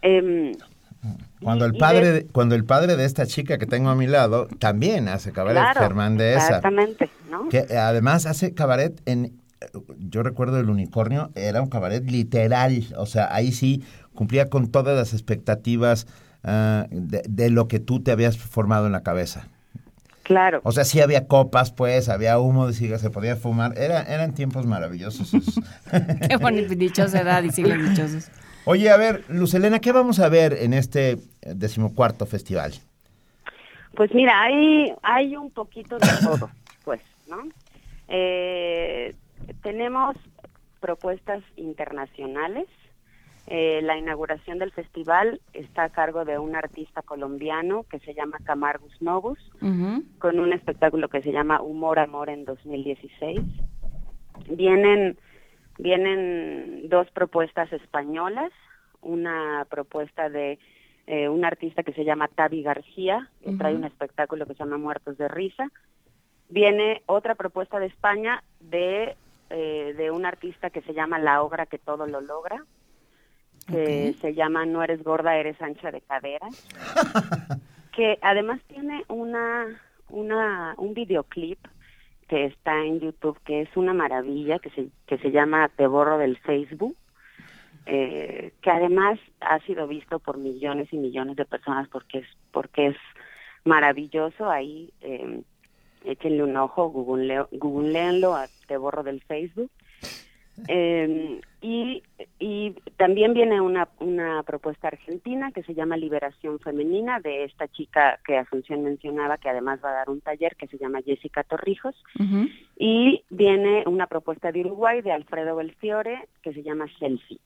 Em, 0.00 0.52
cuando 1.42 1.64
el 1.64 1.74
padre 1.74 2.12
de, 2.12 2.26
cuando 2.26 2.54
el 2.54 2.64
padre 2.64 2.96
de 2.96 3.04
esta 3.04 3.26
chica 3.26 3.58
que 3.58 3.66
tengo 3.66 3.90
a 3.90 3.94
mi 3.94 4.06
lado 4.06 4.48
también 4.58 5.08
hace 5.08 5.32
cabaret 5.32 5.62
Germán 5.74 6.16
de 6.16 6.34
esa 6.34 6.46
exactamente 6.46 7.10
¿no? 7.30 7.48
que 7.48 7.60
además 7.76 8.26
hace 8.26 8.54
cabaret 8.54 9.00
en 9.06 9.32
yo 9.98 10.22
recuerdo 10.22 10.58
el 10.58 10.70
unicornio 10.70 11.30
era 11.34 11.62
un 11.62 11.68
cabaret 11.68 12.08
literal 12.10 12.84
o 12.96 13.06
sea 13.06 13.34
ahí 13.34 13.52
sí 13.52 13.84
cumplía 14.14 14.48
con 14.48 14.68
todas 14.68 14.96
las 14.96 15.12
expectativas 15.12 16.06
ah, 16.42 16.86
de, 16.90 17.50
lo 17.50 17.68
que 17.68 17.80
tú 17.80 18.02
te 18.02 18.12
habías 18.12 18.38
formado 18.38 18.86
en 18.86 18.92
la 18.92 19.02
cabeza 19.02 19.48
Claro. 20.24 20.62
O 20.64 20.72
sea, 20.72 20.84
sí 20.84 21.02
había 21.02 21.26
copas, 21.26 21.70
pues, 21.70 22.08
había 22.08 22.38
humo 22.38 22.66
de 22.66 22.72
se 22.72 23.10
podía 23.10 23.36
fumar. 23.36 23.76
Era, 23.76 24.00
eran 24.02 24.32
tiempos 24.32 24.64
maravillosos. 24.64 25.30
Qué 26.28 26.36
bonito, 26.38 26.74
dichosa 26.74 27.20
edad 27.20 27.42
y 27.42 27.50
siglos 27.50 27.90
dichosos. 27.90 28.30
Oye, 28.66 28.88
a 28.88 28.96
ver, 28.96 29.24
Luz 29.28 29.52
Elena, 29.52 29.78
¿qué 29.78 29.92
vamos 29.92 30.20
a 30.20 30.30
ver 30.30 30.54
en 30.54 30.72
este 30.72 31.18
decimocuarto 31.42 32.24
festival? 32.24 32.72
Pues 33.94 34.12
mira, 34.14 34.42
hay, 34.42 34.92
hay 35.02 35.36
un 35.36 35.50
poquito 35.50 35.98
de 35.98 36.08
todo, 36.22 36.50
pues, 36.84 37.02
¿no? 37.28 37.42
Eh, 38.08 39.14
tenemos 39.62 40.16
propuestas 40.80 41.42
internacionales. 41.56 42.66
Eh, 43.46 43.80
la 43.82 43.98
inauguración 43.98 44.58
del 44.58 44.72
festival 44.72 45.42
está 45.52 45.84
a 45.84 45.88
cargo 45.90 46.24
de 46.24 46.38
un 46.38 46.56
artista 46.56 47.02
colombiano 47.02 47.84
que 47.90 47.98
se 47.98 48.14
llama 48.14 48.38
Camargus 48.44 49.02
Novus, 49.02 49.38
con 50.18 50.40
un 50.40 50.52
espectáculo 50.54 51.08
que 51.08 51.20
se 51.20 51.32
llama 51.32 51.60
Humor 51.60 51.98
Amor 51.98 52.30
en 52.30 52.46
2016. 52.46 53.40
Vienen 54.48 55.18
Vienen 55.78 56.88
dos 56.88 57.10
propuestas 57.10 57.72
españolas, 57.72 58.52
una 59.00 59.66
propuesta 59.68 60.28
de 60.28 60.58
eh, 61.06 61.28
un 61.28 61.44
artista 61.44 61.82
que 61.82 61.92
se 61.92 62.04
llama 62.04 62.28
Tavi 62.28 62.62
García, 62.62 63.28
que 63.44 63.52
trae 63.52 63.74
un 63.74 63.84
espectáculo 63.84 64.46
que 64.46 64.54
se 64.54 64.60
llama 64.60 64.78
Muertos 64.78 65.18
de 65.18 65.28
Risa. 65.28 65.70
Viene 66.48 67.02
otra 67.06 67.34
propuesta 67.34 67.78
de 67.78 67.86
España 67.86 68.42
de, 68.60 69.16
eh, 69.50 69.94
de 69.96 70.10
un 70.10 70.24
artista 70.24 70.70
que 70.70 70.80
se 70.82 70.94
llama 70.94 71.18
La 71.18 71.42
Obra 71.42 71.66
que 71.66 71.78
todo 71.78 72.06
lo 72.06 72.20
logra, 72.20 72.64
que 73.66 74.14
se 74.20 74.34
llama 74.34 74.64
No 74.64 74.82
eres 74.82 75.02
gorda, 75.02 75.36
eres 75.36 75.60
ancha 75.60 75.90
de 75.90 76.00
cadera, 76.00 76.48
que 77.96 78.18
además 78.22 78.60
tiene 78.68 79.04
una, 79.08 79.66
una, 80.08 80.74
un 80.78 80.94
videoclip 80.94 81.58
que 82.28 82.46
está 82.46 82.84
en 82.84 83.00
YouTube, 83.00 83.38
que 83.44 83.62
es 83.62 83.76
una 83.76 83.94
maravilla, 83.94 84.58
que 84.58 84.70
se, 84.70 84.88
que 85.06 85.18
se 85.18 85.30
llama 85.30 85.70
Te 85.76 85.86
borro 85.86 86.18
del 86.18 86.38
Facebook, 86.38 86.96
eh, 87.86 88.52
que 88.62 88.70
además 88.70 89.18
ha 89.40 89.58
sido 89.60 89.86
visto 89.86 90.18
por 90.18 90.38
millones 90.38 90.92
y 90.92 90.96
millones 90.96 91.36
de 91.36 91.44
personas 91.44 91.88
porque 91.88 92.18
es, 92.18 92.26
porque 92.50 92.88
es 92.88 92.96
maravilloso. 93.64 94.50
Ahí 94.50 94.92
eh, 95.00 95.42
échenle 96.04 96.42
un 96.42 96.56
ojo, 96.56 96.88
google, 96.88 97.46
googleenlo 97.52 98.34
a 98.34 98.46
Te 98.66 98.76
borro 98.76 99.02
del 99.02 99.22
Facebook. 99.22 99.70
Eh, 100.68 101.40
y, 101.60 102.02
y 102.38 102.72
también 102.96 103.34
viene 103.34 103.60
una, 103.60 103.88
una 103.98 104.42
propuesta 104.42 104.88
argentina 104.88 105.50
que 105.50 105.62
se 105.62 105.74
llama 105.74 105.96
Liberación 105.96 106.60
Femenina 106.60 107.20
de 107.20 107.44
esta 107.44 107.68
chica 107.68 108.20
que 108.24 108.36
Asunción 108.36 108.84
mencionaba, 108.84 109.38
que 109.38 109.48
además 109.48 109.80
va 109.84 109.90
a 109.90 109.94
dar 109.94 110.10
un 110.10 110.20
taller 110.20 110.56
que 110.56 110.68
se 110.68 110.78
llama 110.78 111.02
Jessica 111.02 111.42
Torrijos. 111.42 111.96
Y 112.76 113.24
viene 113.30 113.84
una 113.86 114.06
propuesta 114.06 114.52
de 114.52 114.60
Uruguay 114.60 115.00
de 115.02 115.12
Alfredo 115.12 115.56
Belfiore 115.56 116.28
que 116.42 116.52
se 116.52 116.62
llama 116.62 116.86
Selfie. 116.98 117.40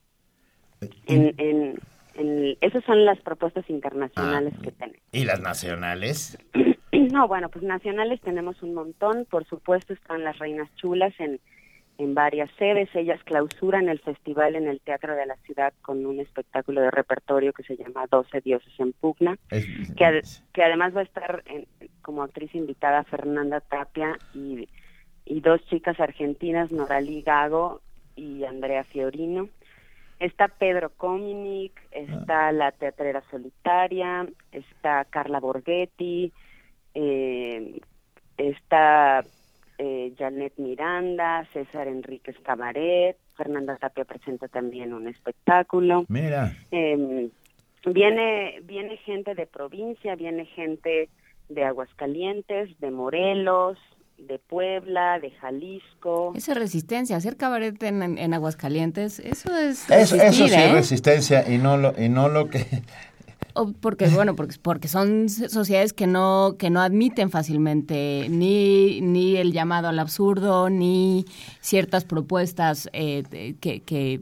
En, 1.06 1.34
en, 1.38 1.78
en, 2.14 2.56
esas 2.60 2.84
son 2.84 3.04
las 3.04 3.20
propuestas 3.20 3.68
internacionales 3.70 4.54
ah, 4.56 4.62
que 4.62 4.72
tenemos. 4.72 5.02
¿Y 5.12 5.24
las 5.24 5.40
nacionales? 5.40 6.38
no, 6.92 7.28
bueno, 7.28 7.48
pues 7.48 7.64
nacionales 7.64 8.20
tenemos 8.20 8.62
un 8.62 8.74
montón. 8.74 9.26
Por 9.30 9.44
supuesto 9.46 9.92
están 9.92 10.24
las 10.24 10.38
Reinas 10.38 10.68
Chulas 10.76 11.14
en 11.18 11.40
en 11.98 12.14
varias 12.14 12.48
sedes. 12.58 12.88
Ellas 12.94 13.22
clausuran 13.24 13.88
el 13.88 13.98
festival 13.98 14.56
en 14.56 14.68
el 14.68 14.80
Teatro 14.80 15.14
de 15.14 15.26
la 15.26 15.36
Ciudad 15.38 15.72
con 15.82 16.06
un 16.06 16.20
espectáculo 16.20 16.80
de 16.80 16.90
repertorio 16.90 17.52
que 17.52 17.64
se 17.64 17.76
llama 17.76 18.06
Doce 18.10 18.40
Dioses 18.40 18.72
en 18.78 18.92
Pugna, 18.92 19.36
que, 19.50 20.22
que, 20.52 20.62
además 20.62 20.96
va 20.96 21.00
a 21.00 21.04
estar 21.04 21.42
como 22.00 22.22
actriz 22.22 22.54
invitada 22.54 23.04
Fernanda 23.04 23.60
Tapia 23.60 24.16
y, 24.32 24.68
y 25.24 25.40
dos 25.40 25.60
chicas 25.66 25.98
argentinas, 26.00 26.70
Noralí 26.70 27.22
Gago 27.22 27.82
y 28.16 28.44
Andrea 28.44 28.84
Fiorino. 28.84 29.48
Está 30.20 30.48
Pedro 30.48 30.90
Cominic, 30.90 31.80
está 31.92 32.50
la 32.50 32.72
Teatrera 32.72 33.22
Solitaria, 33.30 34.26
está 34.50 35.04
Carla 35.04 35.38
Borghetti, 35.38 36.32
eh, 36.94 37.80
está 38.36 39.22
eh, 39.78 40.12
Janet 40.18 40.54
Miranda, 40.56 41.46
César 41.52 41.88
Enríquez 41.88 42.36
Cabaret, 42.42 43.16
Fernanda 43.36 43.76
Tapia 43.76 44.04
presenta 44.04 44.48
también 44.48 44.92
un 44.92 45.08
espectáculo. 45.08 46.04
Mira. 46.08 46.52
Em, 46.70 47.30
viene, 47.86 48.60
viene 48.64 48.96
gente 48.98 49.34
de 49.34 49.46
provincia, 49.46 50.16
viene 50.16 50.46
gente 50.46 51.08
de 51.48 51.64
Aguascalientes, 51.64 52.78
de 52.80 52.90
Morelos, 52.90 53.78
de 54.18 54.40
Puebla, 54.40 55.20
de 55.20 55.30
Jalisco. 55.30 56.32
Esa 56.34 56.54
resistencia, 56.54 57.16
hacer 57.16 57.36
cabaret 57.36 57.80
en, 57.82 58.34
Aguascalientes, 58.34 59.20
eso 59.20 59.56
es 59.56 59.88
eso, 59.88 60.16
eso 60.16 60.32
sí 60.32 60.44
es 60.44 60.52
¿eh? 60.52 60.72
resistencia 60.72 61.48
y 61.48 61.58
no 61.58 61.76
lo 61.76 61.94
y 61.96 62.08
no 62.08 62.28
lo 62.28 62.48
que 62.48 62.66
porque 63.80 64.08
bueno, 64.08 64.36
porque, 64.36 64.56
porque 64.60 64.88
son 64.88 65.28
sociedades 65.28 65.92
que 65.92 66.06
no 66.06 66.56
que 66.58 66.70
no 66.70 66.80
admiten 66.80 67.30
fácilmente 67.30 68.26
ni 68.30 69.00
ni 69.00 69.36
el 69.36 69.52
llamado 69.52 69.88
al 69.88 69.98
absurdo 69.98 70.70
ni 70.70 71.24
ciertas 71.60 72.04
propuestas 72.04 72.88
eh, 72.92 73.56
que, 73.60 73.80
que, 73.80 74.20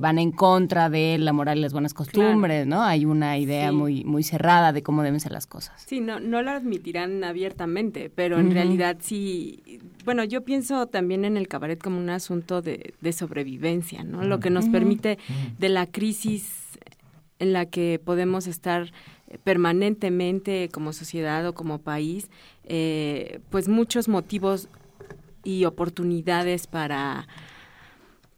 van 0.00 0.18
en 0.18 0.32
contra 0.32 0.88
de 0.88 1.18
la 1.18 1.34
moral 1.34 1.58
y 1.58 1.60
las 1.60 1.74
buenas 1.74 1.92
costumbres, 1.92 2.66
¿no? 2.66 2.82
Hay 2.82 3.04
una 3.04 3.36
idea 3.36 3.72
muy 3.72 4.04
muy 4.04 4.22
cerrada 4.22 4.72
de 4.72 4.82
cómo 4.82 5.02
deben 5.02 5.20
ser 5.20 5.32
las 5.32 5.46
cosas. 5.46 5.82
Sí, 5.86 6.00
no 6.00 6.18
no 6.18 6.40
lo 6.40 6.50
admitirán 6.50 7.22
abiertamente, 7.24 8.10
pero 8.14 8.38
en 8.38 8.52
realidad 8.52 8.96
sí. 9.00 9.80
Bueno, 10.06 10.24
yo 10.24 10.44
pienso 10.44 10.86
también 10.86 11.26
en 11.26 11.36
el 11.36 11.46
cabaret 11.46 11.80
como 11.80 11.98
un 11.98 12.08
asunto 12.08 12.62
de, 12.62 12.94
de 13.02 13.12
sobrevivencia, 13.12 14.02
¿no? 14.02 14.24
Lo 14.24 14.40
que 14.40 14.48
nos 14.48 14.68
permite 14.68 15.18
de 15.58 15.68
la 15.68 15.86
crisis 15.86 16.61
en 17.42 17.52
la 17.52 17.66
que 17.66 18.00
podemos 18.02 18.46
estar 18.46 18.92
permanentemente 19.44 20.68
como 20.72 20.92
sociedad 20.92 21.46
o 21.46 21.54
como 21.54 21.78
país, 21.78 22.30
eh, 22.64 23.40
pues 23.50 23.68
muchos 23.68 24.08
motivos 24.08 24.68
y 25.44 25.64
oportunidades 25.64 26.66
para 26.66 27.26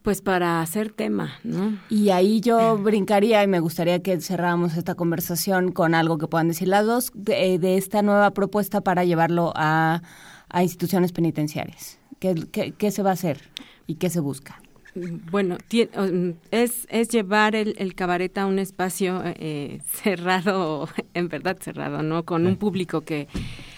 pues 0.02 0.20
para 0.20 0.61
hacer 0.61 0.92
tema, 0.92 1.32
¿no? 1.44 1.78
Y 1.88 2.11
ahí 2.11 2.42
yo 2.42 2.76
brincaría 2.76 3.42
y 3.42 3.46
me 3.46 3.59
gustaría 3.59 4.02
que 4.02 4.20
cerráramos 4.20 4.76
esta 4.76 4.94
conversación 4.94 5.72
con 5.72 5.94
algo 5.94 6.18
que 6.18 6.26
puedan 6.26 6.48
decir 6.48 6.68
las 6.68 6.84
dos 6.84 7.11
de, 7.14 7.78
esta 7.78 8.02
nueva 8.02 8.32
propuesta 8.32 8.82
para 8.82 9.05
llevarlo 9.05 9.55
a, 9.57 10.02
a 10.50 10.62
instituciones 10.62 11.12
penitenciarias. 11.12 11.98
¿Qué, 12.18 12.34
¿Qué, 12.76 12.90
se 12.90 13.02
va 13.02 13.11
a 13.11 13.12
hacer 13.14 13.50
y 13.86 13.94
qué 13.94 14.11
se 14.11 14.20
busca? 14.20 14.61
Bueno, 14.95 15.59
es, 16.51 16.86
es 16.88 17.09
llevar 17.09 17.57
el, 17.57 17.74
el 17.78 17.95
cabaret 17.95 18.36
a 18.38 18.47
un 18.47 18.59
espacio 18.59 19.22
eh, 19.24 19.80
cerrado, 19.92 20.88
en 21.14 21.28
verdad 21.28 21.57
cerrado, 21.61 22.03
¿no? 22.03 22.24
Con 22.24 22.47
un 22.47 22.57
público 22.57 23.01
que... 23.03 23.28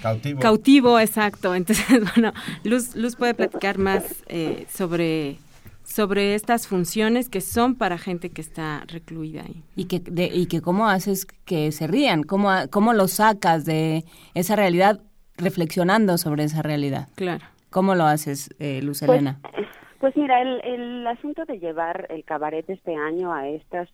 Cautivo. 0.02 0.40
Cautivo, 0.40 1.00
exacto. 1.00 1.54
Entonces, 1.54 1.86
bueno, 2.14 2.32
Luz, 2.64 2.94
Luz 2.96 3.16
puede 3.16 3.34
platicar 3.34 3.78
más 3.78 4.22
eh, 4.28 4.66
sobre 4.72 5.38
sobre 5.86 6.34
estas 6.34 6.66
funciones 6.66 7.28
que 7.28 7.40
son 7.40 7.76
para 7.76 7.96
gente 7.96 8.30
que 8.30 8.40
está 8.40 8.82
recluida 8.88 9.42
ahí. 9.42 9.62
Y 9.76 9.84
que, 9.84 10.02
y 10.34 10.46
que 10.46 10.60
cómo 10.60 10.88
haces 10.88 11.26
que 11.44 11.70
se 11.70 11.86
rían, 11.86 12.24
cómo, 12.24 12.50
cómo 12.70 12.92
lo 12.92 13.06
sacas 13.06 13.64
de 13.64 14.04
esa 14.34 14.56
realidad 14.56 15.00
reflexionando 15.36 16.18
sobre 16.18 16.44
esa 16.44 16.62
realidad. 16.62 17.08
Claro. 17.14 17.44
¿Cómo 17.70 17.94
lo 17.94 18.04
haces, 18.04 18.50
eh, 18.58 18.80
Luz 18.82 19.00
pues, 19.00 19.10
Elena? 19.10 19.38
Pues, 19.42 19.66
mira, 20.14 20.42
el, 20.42 20.61
el 20.64 21.07
asunto 21.07 21.44
de 21.44 21.59
llevar 21.59 22.07
el 22.11 22.24
cabaret 22.24 22.68
este 22.68 22.94
año 22.94 23.32
a 23.32 23.49
estas 23.49 23.88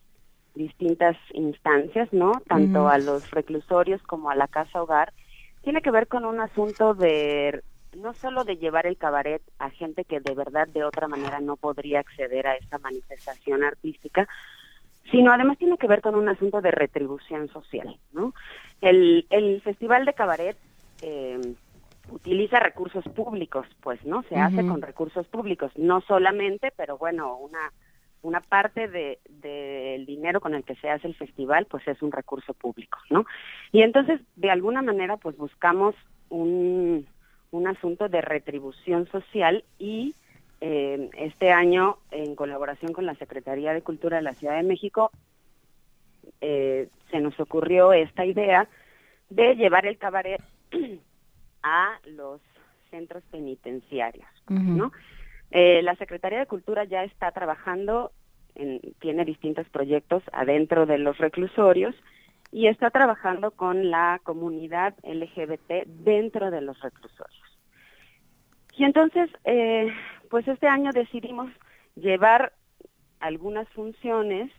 distintas 0.55 1.17
instancias, 1.33 2.13
¿no? 2.13 2.33
Tanto 2.47 2.89
a 2.89 2.99
los 2.99 3.31
reclusorios 3.31 4.03
como 4.03 4.31
a 4.31 4.35
la 4.35 4.49
casa 4.49 4.83
hogar, 4.83 5.13
tiene 5.63 5.81
que 5.81 5.91
ver 5.91 6.09
con 6.09 6.25
un 6.25 6.41
asunto 6.41 6.95
de 6.95 7.63
no 7.97 8.15
solo 8.15 8.45
de 8.45 8.57
llevar 8.57 8.87
el 8.87 8.97
cabaret 8.97 9.43
a 9.59 9.71
gente 9.71 10.05
que 10.05 10.21
de 10.21 10.35
verdad 10.35 10.67
de 10.69 10.85
otra 10.85 11.09
manera 11.09 11.41
no 11.41 11.57
podría 11.57 12.01
acceder 12.01 12.47
a 12.47 12.55
esta 12.55 12.79
manifestación 12.79 13.63
artística, 13.65 14.27
sino 15.11 15.33
además 15.33 15.59
tiene 15.59 15.77
que 15.77 15.87
ver 15.87 16.01
con 16.01 16.15
un 16.15 16.29
asunto 16.29 16.61
de 16.61 16.71
retribución 16.71 17.49
social, 17.49 17.99
¿no? 18.13 18.35
El, 18.81 19.27
el 19.31 19.61
Festival 19.63 20.05
de 20.05 20.15
Cabaret 20.15 20.57
eh, 21.03 21.55
utiliza 22.13 22.61
recursos 22.61 23.05
públicos, 23.05 23.67
pues, 23.81 24.05
¿no? 24.05 24.23
Se 24.25 24.37
hace 24.37 24.67
con 24.67 24.83
recursos 24.83 25.27
públicos, 25.27 25.73
no 25.77 26.01
solamente, 26.03 26.73
pero 26.77 26.99
bueno, 26.99 27.37
una 27.37 27.73
una 28.23 28.41
parte 28.41 28.87
del 28.89 29.19
de, 29.29 30.05
dinero 30.07 30.41
con 30.41 30.55
el 30.55 30.63
que 30.63 30.77
se 30.77 30.89
hace 30.89 31.09
el 31.09 31.15
festival, 31.17 31.67
pues 31.67 31.87
es 31.89 32.01
un 32.03 32.13
recurso 32.13 32.55
público, 32.55 32.99
¿no? 33.11 33.27
Y 33.73 33.83
entonces, 33.83 34.21
de 34.37 34.51
alguna 34.51 34.81
manera, 34.81 35.17
pues 35.17 35.37
buscamos 35.37 35.97
un, 36.29 37.07
un 37.51 37.67
asunto 37.67 38.09
de 38.09 38.21
retribución 38.21 39.09
social 39.09 39.65
y 39.79 40.15
eh, 40.61 41.11
este 41.19 41.51
año, 41.51 41.99
en 42.13 42.37
colaboración 42.37 42.93
con 42.93 43.07
la 43.07 43.17
Secretaría 43.17 43.73
de 43.75 43.83
Cultura 43.83 44.19
de 44.19 44.23
la 44.23 44.35
Ciudad 44.35 44.57
de 44.57 44.63
México, 44.63 45.11
eh, 46.41 46.89
se 47.11 47.21
nos 47.21 47.39
ocurrió 47.41 47.93
esta 47.93 48.25
idea 48.25 48.69
de 49.29 49.57
llevar 49.57 49.87
el 49.87 49.99
cabaret 49.99 50.41
a 51.63 51.99
los 52.07 52.41
centros 52.91 53.23
penitenciarios, 53.31 54.29
¿no? 54.49 54.93
Eh, 55.51 55.83
la 55.83 55.97
Secretaría 55.97 56.39
de 56.39 56.47
Cultura 56.47 56.85
ya 56.85 57.05
está 57.05 57.31
trabajando, 57.33 58.13
en, 58.55 58.81
tiene 59.01 59.25
distintos 59.25 59.69
proyectos 59.69 60.23
adentro 60.33 60.87
de 60.87 60.99
los 60.99 61.19
reclusorios 61.19 61.95
y 62.51 62.67
está 62.67 62.91
trabajando 62.91 63.51
con 63.51 63.91
la 63.91 64.21
comunidad 64.23 64.95
LGBT 65.03 65.87
dentro 65.87 66.51
de 66.51 66.61
los 66.61 66.81
reclusorios. 66.81 67.59
Y 68.77 68.85
entonces, 68.85 69.31
eh, 69.45 69.89
pues 70.31 70.49
este 70.49 70.67
año 70.67 70.93
decidimos 70.93 71.51
llevar 71.97 72.53
algunas 73.21 73.69
funciones 73.71 74.51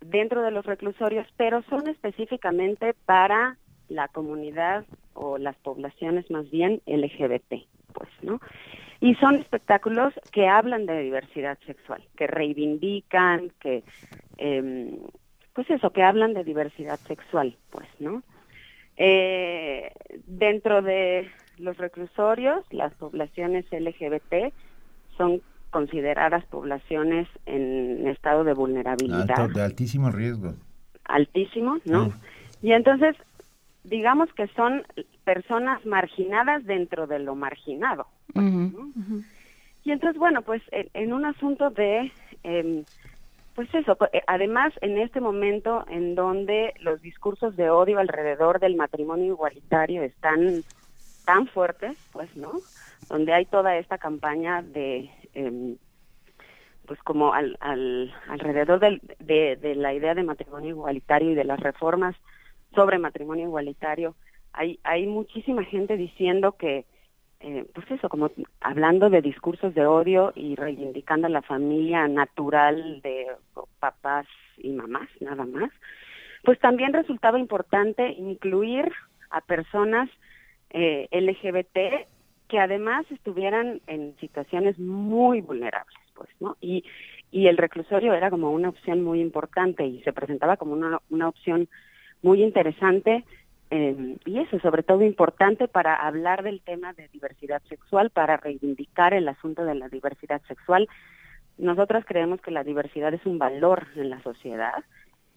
dentro 0.00 0.42
de 0.42 0.50
los 0.50 0.66
reclusorios, 0.66 1.26
pero 1.36 1.62
son 1.62 1.88
específicamente 1.88 2.94
para 3.06 3.56
la 3.92 4.08
comunidad 4.08 4.84
o 5.14 5.38
las 5.38 5.56
poblaciones 5.56 6.30
más 6.30 6.50
bien 6.50 6.80
LGBT, 6.86 7.64
pues, 7.92 8.10
¿no? 8.22 8.40
Y 9.00 9.14
son 9.16 9.36
espectáculos 9.36 10.14
que 10.30 10.48
hablan 10.48 10.86
de 10.86 11.02
diversidad 11.02 11.58
sexual, 11.66 12.02
que 12.16 12.26
reivindican, 12.26 13.52
que 13.60 13.82
eh, 14.38 14.98
pues 15.54 15.68
eso, 15.70 15.90
que 15.90 16.02
hablan 16.02 16.34
de 16.34 16.44
diversidad 16.44 16.98
sexual, 17.00 17.56
pues, 17.70 17.88
¿no? 17.98 18.22
Eh, 18.96 19.92
dentro 20.26 20.82
de 20.82 21.28
los 21.58 21.76
reclusorios, 21.78 22.64
las 22.70 22.94
poblaciones 22.94 23.66
LGBT 23.70 24.52
son 25.16 25.42
consideradas 25.70 26.44
poblaciones 26.46 27.28
en 27.46 28.06
estado 28.06 28.44
de 28.44 28.52
vulnerabilidad. 28.54 29.48
de 29.48 29.62
altísimo 29.62 30.10
riesgo. 30.10 30.54
Altísimo, 31.04 31.78
¿no? 31.84 32.12
Y 32.62 32.72
entonces, 32.72 33.16
digamos 33.84 34.32
que 34.34 34.46
son 34.48 34.84
personas 35.24 35.84
marginadas 35.84 36.64
dentro 36.64 37.06
de 37.06 37.18
lo 37.18 37.34
marginado. 37.34 38.06
Pues, 38.32 38.46
y 39.84 39.90
entonces, 39.90 40.18
bueno, 40.18 40.42
pues 40.42 40.62
en, 40.70 41.12
un 41.12 41.24
asunto 41.24 41.70
de 41.70 42.12
eh, 42.44 42.84
pues 43.54 43.72
eso, 43.74 43.96
eh, 44.12 44.22
además 44.26 44.72
en 44.80 44.98
este 44.98 45.20
momento 45.20 45.84
en 45.88 46.14
donde 46.14 46.72
los 46.80 47.02
discursos 47.02 47.56
de 47.56 47.68
odio 47.70 47.98
alrededor 47.98 48.60
del 48.60 48.76
matrimonio 48.76 49.26
igualitario 49.26 50.02
están 50.02 50.62
tan 51.26 51.46
fuertes, 51.48 51.96
pues, 52.12 52.34
¿no? 52.36 52.52
Donde 53.08 53.34
hay 53.34 53.44
toda 53.44 53.76
esta 53.76 53.98
campaña 53.98 54.62
de, 54.62 55.10
em, 55.34 55.76
pues 56.86 56.98
como 57.02 57.34
al, 57.34 57.56
al, 57.60 58.12
alrededor 58.28 58.80
de, 58.80 59.56
de 59.56 59.74
la 59.74 59.92
idea 59.92 60.14
de 60.14 60.22
matrimonio 60.22 60.70
igualitario 60.70 61.32
y 61.32 61.34
de 61.34 61.44
las 61.44 61.60
reformas 61.60 62.16
sobre 62.74 62.98
matrimonio 62.98 63.46
igualitario, 63.46 64.14
hay, 64.52 64.78
hay 64.84 65.06
muchísima 65.06 65.64
gente 65.64 65.96
diciendo 65.96 66.52
que 66.52 66.84
eh, 67.44 67.66
pues 67.74 67.90
eso, 67.90 68.08
como 68.08 68.30
hablando 68.60 69.10
de 69.10 69.20
discursos 69.20 69.74
de 69.74 69.84
odio 69.84 70.32
y 70.36 70.54
reivindicando 70.54 71.28
la 71.28 71.42
familia 71.42 72.06
natural 72.06 73.00
de 73.02 73.26
papás 73.80 74.26
y 74.58 74.70
mamás, 74.70 75.08
nada 75.20 75.44
más, 75.44 75.70
pues 76.44 76.60
también 76.60 76.92
resultaba 76.92 77.40
importante 77.40 78.12
incluir 78.12 78.92
a 79.30 79.40
personas 79.40 80.08
eh, 80.70 81.08
LGBT 81.10 82.06
que 82.48 82.60
además 82.60 83.06
estuvieran 83.10 83.80
en 83.88 84.14
situaciones 84.20 84.78
muy 84.78 85.40
vulnerables, 85.40 85.98
pues, 86.14 86.28
¿no? 86.38 86.56
Y, 86.60 86.84
y 87.32 87.48
el 87.48 87.56
reclusorio 87.56 88.14
era 88.14 88.30
como 88.30 88.52
una 88.52 88.68
opción 88.68 89.02
muy 89.02 89.20
importante 89.20 89.84
y 89.84 90.00
se 90.02 90.12
presentaba 90.12 90.56
como 90.56 90.74
una, 90.74 91.00
una 91.10 91.28
opción 91.28 91.68
muy 92.22 92.42
interesante 92.42 93.24
eh, 93.74 94.16
y 94.26 94.38
eso, 94.38 94.58
sobre 94.60 94.82
todo 94.82 95.02
importante 95.02 95.66
para 95.66 95.94
hablar 95.94 96.42
del 96.42 96.60
tema 96.60 96.92
de 96.92 97.08
diversidad 97.08 97.62
sexual, 97.70 98.10
para 98.10 98.36
reivindicar 98.36 99.14
el 99.14 99.26
asunto 99.28 99.64
de 99.64 99.74
la 99.74 99.88
diversidad 99.88 100.42
sexual. 100.46 100.88
Nosotras 101.56 102.04
creemos 102.06 102.42
que 102.42 102.50
la 102.50 102.64
diversidad 102.64 103.14
es 103.14 103.24
un 103.24 103.38
valor 103.38 103.86
en 103.96 104.10
la 104.10 104.22
sociedad. 104.22 104.84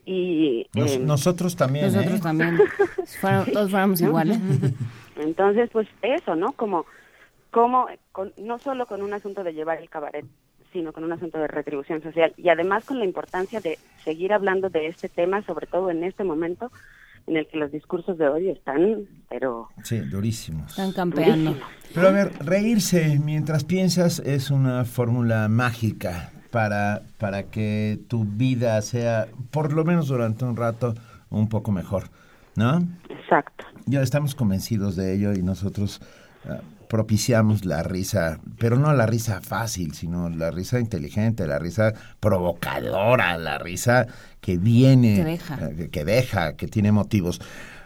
Y, 0.06 0.68
eh, 0.76 1.00
nosotros 1.00 1.56
también. 1.56 1.86
Nosotros 1.86 2.20
¿eh? 2.20 2.24
también. 2.24 2.58
todos 3.54 3.72
fuéramos 3.72 4.02
iguales. 4.02 4.38
Entonces, 5.16 5.70
pues 5.72 5.88
eso, 6.02 6.36
¿no? 6.36 6.52
Como, 6.52 6.86
como 7.52 7.88
no 8.38 8.60
solo 8.60 8.86
con 8.86 9.02
un 9.02 9.14
asunto 9.14 9.46
de 9.46 9.54
llevar 9.54 9.82
el 9.82 9.90
cabaret, 9.90 10.26
sino 10.76 10.92
con 10.92 11.06
un 11.06 11.14
asunto 11.14 11.38
de 11.38 11.48
retribución 11.48 12.04
social. 12.04 12.34
Y 12.36 12.50
además 12.50 12.84
con 12.84 13.00
la 13.00 13.06
importancia 13.06 13.62
de 13.62 13.80
seguir 14.04 14.34
hablando 14.34 14.70
de 14.70 14.88
este 14.88 15.08
tema, 15.08 15.42
sobre 15.44 15.68
todo 15.68 15.90
en 15.90 16.04
este 16.04 16.26
momento, 16.26 16.70
en 17.28 17.38
el 17.38 17.48
que 17.48 17.58
los 17.58 17.72
discursos 17.72 18.18
de 18.18 18.28
odio 18.28 18.52
están, 18.52 19.08
pero... 19.30 19.70
Sí, 19.84 20.00
durísimos. 20.00 20.72
Están 20.72 20.92
campeando. 20.92 21.56
Pero 21.94 22.10
a 22.10 22.12
ver, 22.12 22.34
reírse 22.44 23.20
mientras 23.24 23.64
piensas 23.64 24.20
es 24.20 24.52
una 24.52 24.84
fórmula 24.84 25.48
mágica 25.48 26.32
para, 26.52 27.04
para 27.20 27.44
que 27.44 27.98
tu 28.10 28.26
vida 28.26 28.82
sea, 28.82 29.28
por 29.52 29.72
lo 29.72 29.86
menos 29.86 30.10
durante 30.10 30.44
un 30.44 30.58
rato, 30.58 30.94
un 31.30 31.48
poco 31.48 31.72
mejor, 31.72 32.10
¿no? 32.58 32.86
Exacto. 33.10 33.66
Ya 33.86 34.02
estamos 34.02 34.36
convencidos 34.36 34.98
de 34.98 35.16
ello 35.16 35.32
y 35.32 35.42
nosotros 35.42 36.02
ah, 36.50 36.60
propiciamos 36.88 37.66
la 37.66 37.84
risa, 37.84 38.40
pero 38.58 38.78
no 38.78 38.94
la 38.94 39.06
risa 39.06 39.42
fácil, 39.42 39.94
sino 39.94 40.30
la 40.30 40.52
risa 40.52 40.80
inteligente, 40.80 41.48
la 41.48 41.60
risa 41.60 41.94
provocadora, 42.20 43.38
la 43.38 43.58
risa 43.58 44.08
que 44.42 44.58
viene, 44.58 45.16
que 45.16 45.24
deja, 45.24 45.70
eh, 45.70 45.90
que, 45.92 46.06
deja, 46.06 46.56
que 46.56 46.68
tiene 46.68 46.92
motivos. 46.92 47.42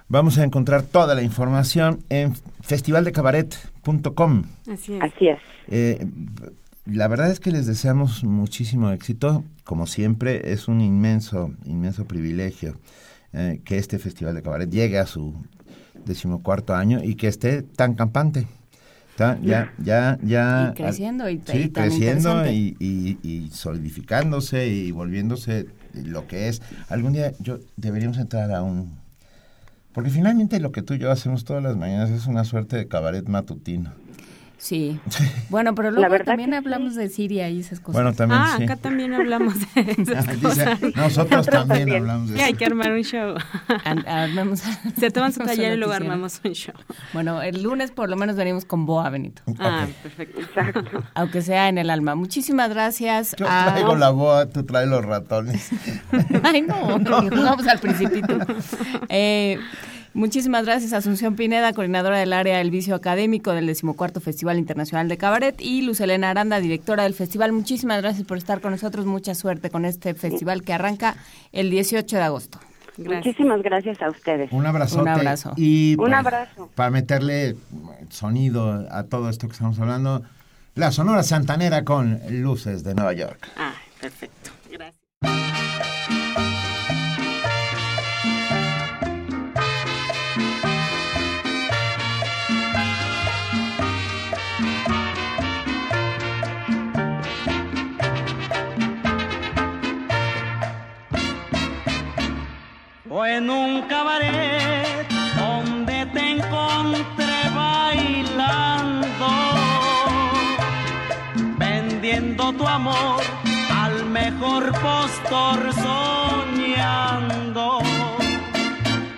Vamos 0.08 0.38
a 0.39 0.43
encontrar 0.43 0.84
toda 0.84 1.14
la 1.14 1.22
información 1.22 2.04
en 2.10 2.34
festivaldecabaret.com. 2.62 4.43
Así 4.72 4.95
es. 4.95 5.04
Así 5.04 5.28
es. 5.28 5.39
Eh, 5.68 6.08
la 6.86 7.08
verdad 7.08 7.30
es 7.30 7.39
que 7.39 7.52
les 7.52 7.68
deseamos 7.68 8.24
muchísimo 8.24 8.89
éxito. 8.89 9.43
Como 9.64 9.86
siempre, 9.86 10.52
es 10.52 10.68
un 10.68 10.82
inmenso, 10.82 11.52
inmenso 11.66 12.06
privilegio 12.06 12.80
eh, 13.34 13.62
que 13.64 13.78
este 13.78 14.00
Festival 14.00 14.34
de 14.34 14.41
Cabaret 14.41 14.70
llegue 14.70 14.97
a 14.97 15.06
su 15.06 15.36
decimocuarto 16.06 16.74
año 16.74 17.04
y 17.04 17.14
que 17.16 17.28
esté 17.28 17.62
tan 17.62 17.93
campante. 17.93 18.47
Está 19.20 19.38
ya, 19.41 19.74
ya, 19.84 20.17
ya. 20.24 20.72
Y 20.72 20.78
creciendo 20.78 21.30
y, 21.30 21.41
sí, 21.45 21.57
y 21.57 21.70
creciendo 21.72 22.49
y, 22.49 22.78
y, 22.80 23.20
y 23.22 23.49
solidificándose 23.49 24.67
y 24.67 24.91
volviéndose 24.91 25.67
lo 25.93 26.26
que 26.26 26.47
es. 26.47 26.61
Algún 26.88 27.11
día 27.11 27.34
yo 27.39 27.59
deberíamos 27.76 28.17
entrar 28.17 28.49
a 28.53 28.63
un... 28.63 28.97
Porque 29.91 30.09
finalmente 30.09 30.61
lo 30.61 30.72
que 30.72 30.84
tú 30.84 30.93
y 30.93 30.99
yo 30.99 31.11
hacemos 31.11 31.43
todas 31.43 31.61
las 31.61 31.76
mañanas 31.76 32.11
es 32.11 32.28
una 32.28 32.45
suerte 32.45 32.78
de 32.78 32.88
cabaret 32.88 33.28
matutino. 33.28 33.91
Sí. 34.60 34.99
Bueno, 35.49 35.74
pero 35.74 35.89
luego 35.89 36.20
también 36.24 36.51
que 36.51 36.57
hablamos 36.57 36.93
de 36.95 37.10
Siria 37.10 37.49
y 37.49 37.60
esas 37.62 37.80
cosas. 37.80 37.93
Bueno, 38.03 38.14
también 38.16 38.39
Ah, 38.39 38.53
sí. 38.57 38.64
acá 38.66 38.76
también 38.76 39.14
hablamos 39.14 39.55
de 39.60 39.66
esas 39.97 40.28
Dice, 40.28 40.39
cosas. 40.41 40.82
nosotros 40.95 41.45
también 41.47 41.80
también. 41.80 41.97
hablamos 42.03 42.30
de 42.30 42.36
Sí, 42.38 42.41
hay 42.43 42.49
eso. 42.51 42.57
que 42.60 42.66
armar 42.66 42.91
un 42.91 43.01
show. 43.01 43.36
Ar- 43.86 44.05
armemos- 44.07 44.62
Se 44.99 45.10
toman 45.10 45.34
su 45.34 45.39
taller 45.39 45.72
y 45.72 45.74
un 45.74 45.80
luego 45.80 45.93
armamos 45.93 46.39
un 46.43 46.51
show. 46.51 46.76
Bueno, 47.14 47.41
el 47.41 47.64
lunes 47.64 47.89
por 47.91 48.10
lo 48.10 48.16
menos 48.18 48.36
venimos 48.36 48.66
con 48.66 48.86
Boa 48.86 49.10
Benito, 49.10 49.41
Ah, 49.60 49.88
perfecto. 50.03 50.39
Exacto. 50.41 51.03
aunque 51.16 51.41
sea 51.41 51.68
en 51.70 51.78
el 51.80 51.89
alma. 51.89 52.14
Muchísimas 52.16 52.70
gracias. 52.70 53.36
Yo 53.39 53.47
a- 53.49 53.68
traigo 53.72 53.95
la 53.95 54.10
boa, 54.12 54.45
tú 54.47 54.64
traes 54.66 54.88
los 54.88 55.03
ratones. 55.03 55.70
Ay, 56.43 56.62
no, 56.62 56.99
ni 56.99 57.30
jugamos 57.30 57.66
al 57.66 57.80
principito. 57.80 58.38
Eh, 59.10 59.57
muchísimas 60.14 60.66
gracias 60.66 60.93
Asunción 60.93 61.36
Pineda, 61.36 61.74
coordinadora 61.74 62.20
del 62.20 62.34
área 62.34 62.57
del 62.57 62.72
vicio 62.72 62.95
académico 62.95 63.51
del 63.53 63.68
decimocuarto 63.68 64.20
Festival 64.20 64.57
Internacional 64.57 65.07
de 65.07 65.18
Cabaret, 65.18 65.60
y 65.60 65.82
Luz 65.82 66.01
Elena 66.01 66.30
Aranda, 66.30 66.60
directora 66.60 67.03
del 67.03 67.14
festival. 67.14 67.51
Muchísimas 67.51 68.01
gracias 68.01 68.26
por 68.26 68.38
estar 68.38 68.62
con 68.62 68.72
nosotros. 68.72 69.05
Mucha 69.05 69.36
suerte 69.36 69.70
con 69.70 69.86
este 69.86 70.14
festival 70.14 70.64
que 70.64 70.74
arranca 70.74 71.16
el 71.51 71.70
18 71.70 72.16
de 72.16 72.22
agosto. 72.22 72.60
Gracias. 72.97 73.26
Muchísimas 73.26 73.62
gracias 73.62 74.01
a 74.01 74.10
ustedes. 74.10 74.51
Un 74.51 74.66
abrazote. 74.66 75.01
Un 75.01 75.07
abrazo. 75.07 75.53
Y 75.55 75.91
Un 75.91 75.97
pues, 75.97 76.14
abrazo. 76.14 76.70
Para 76.76 76.89
meterle 76.89 77.55
sonido 78.10 78.88
a 78.91 79.03
todo 79.03 79.30
esto 79.30 79.47
que 79.47 79.53
estamos 79.53 79.80
hablando, 79.80 80.24
la 80.76 80.91
Sonora 80.91 81.24
Santanera 81.24 81.84
con 81.86 82.20
Luces 82.30 82.84
de 82.84 82.95
Nueva 82.95 83.14
York. 83.14 83.47
Ah, 83.57 83.74
perfecto. 84.01 84.51
Gracias. 84.70 85.99
Fue 103.10 103.38
en 103.38 103.49
un 103.49 103.82
cabaret 103.88 105.07
donde 105.36 106.05
te 106.14 106.32
encontré 106.34 107.49
bailando, 107.55 109.28
vendiendo 111.57 112.53
tu 112.53 112.68
amor 112.68 113.24
al 113.76 114.05
mejor 114.05 114.72
postor 114.74 115.74
soñando. 116.53 117.80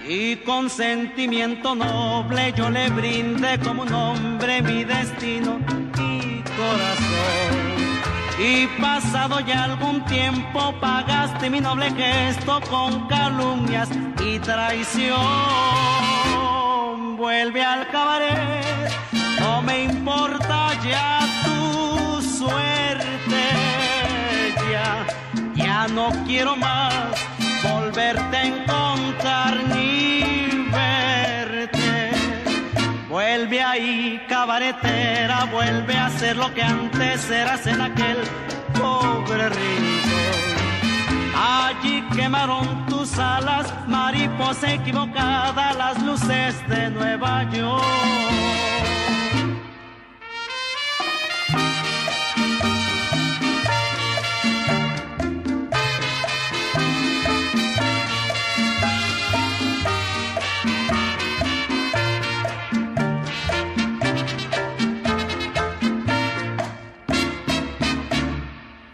Y 0.08 0.38
con 0.38 0.70
sentimiento 0.70 1.76
noble 1.76 2.54
yo 2.56 2.70
le 2.70 2.89
brindé 2.92 3.60
como 3.60 3.84
un 3.84 3.94
hombre 3.94 4.62
mi 4.62 4.86
destino 4.86 5.60
y 6.00 6.42
corazón. 6.56 7.70
Y 8.44 8.66
pasado 8.82 9.39
ya 9.42 9.66
algún 9.66 10.04
tiempo 10.06 10.74
pagaste 10.82 11.48
mi 11.52 11.62
noble 11.62 11.92
gesto 11.92 12.60
con 12.72 13.08
calumnias 13.08 13.88
y 14.26 14.39
traición. 14.39 15.20
Vuelve 17.18 17.64
al 17.64 17.88
cabaret, 17.89 18.92
no 19.39 19.62
me 19.62 19.84
importa 19.84 20.72
ya 20.84 21.20
tu 21.44 22.20
suerte. 22.20 23.44
Ya, 24.72 25.06
ya 25.54 25.88
no 25.88 26.10
quiero 26.26 26.56
más 26.56 27.12
volverte 27.62 28.38
a 28.38 28.44
encontrar 28.44 29.64
ni 29.76 29.91
Vuelve 33.34 33.64
ahí, 33.64 34.22
cabaretera, 34.28 35.46
vuelve 35.46 35.96
a 35.96 36.10
ser 36.10 36.36
lo 36.36 36.54
que 36.54 36.62
antes 36.62 37.32
eras 37.32 37.66
en 37.66 37.80
aquel 37.80 38.18
pobre 38.78 39.48
rincón. 39.48 40.82
Allí 41.34 42.04
quemaron 42.14 42.86
tus 42.88 43.18
alas, 43.18 43.74
mariposa 43.88 44.74
equivocada, 44.74 45.72
las 45.72 46.04
luces 46.04 46.68
de 46.68 46.90
Nueva 46.90 47.50
York. 47.52 49.01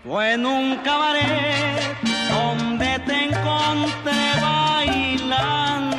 Fue 0.08 0.36
en 0.36 0.46
un 0.46 0.78
cabaret 0.78 1.98
donde 2.30 2.98
te 3.00 3.26
encontré 3.26 4.42
bailando, 4.42 5.98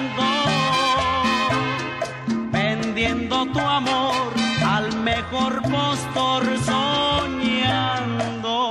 vendiendo 2.50 3.44
tu 3.52 3.60
amor 3.60 4.32
al 4.66 4.98
mejor 5.02 5.60
postor 5.60 6.42
soñando. 6.64 8.70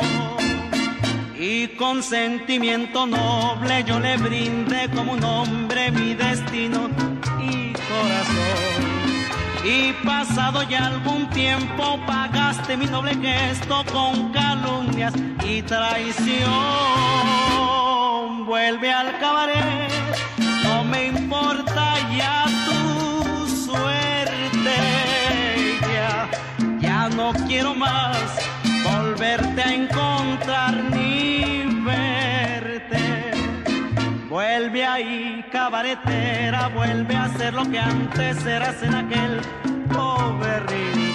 Y 1.37 1.67
con 1.77 2.01
sentimiento 2.01 3.05
noble 3.05 3.83
yo 3.83 3.99
le 3.99 4.17
brindé 4.17 4.89
como 4.89 5.13
un 5.13 5.23
hombre 5.23 5.91
mi 5.91 6.15
destino 6.15 6.89
y 7.39 7.73
corazón. 7.73 8.76
Y 9.69 9.91
pasado 10.05 10.63
ya 10.63 10.85
algún 10.85 11.29
tiempo 11.31 11.99
pagaste 12.07 12.77
mi 12.77 12.85
noble 12.85 13.15
gesto 13.15 13.83
con 13.91 14.31
calumnias 14.31 15.13
y 15.45 15.61
traición. 15.61 16.45
Vuelve 18.45 18.93
al 18.93 19.19
cabaret, 19.19 19.91
no 20.63 20.85
me 20.85 21.07
importa 21.07 21.95
ya 22.17 22.45
tu 22.65 23.45
suerte. 23.65 24.77
Ya, 25.93 26.29
ya 26.79 27.09
no 27.09 27.33
quiero 27.45 27.75
más 27.75 28.17
volverte 28.85 29.61
a 29.61 29.73
encontrar 29.73 30.75
ni 30.91 31.06
Vuelve 34.29 34.85
ahí, 34.85 35.45
cabaretera, 35.51 36.67
vuelve 36.67 37.15
a 37.15 37.29
ser 37.29 37.53
lo 37.53 37.63
que 37.69 37.79
antes 37.79 38.45
eras 38.45 38.83
en 38.83 38.93
aquel 38.93 39.39
pobre 39.87 40.59
rincón. 40.61 41.07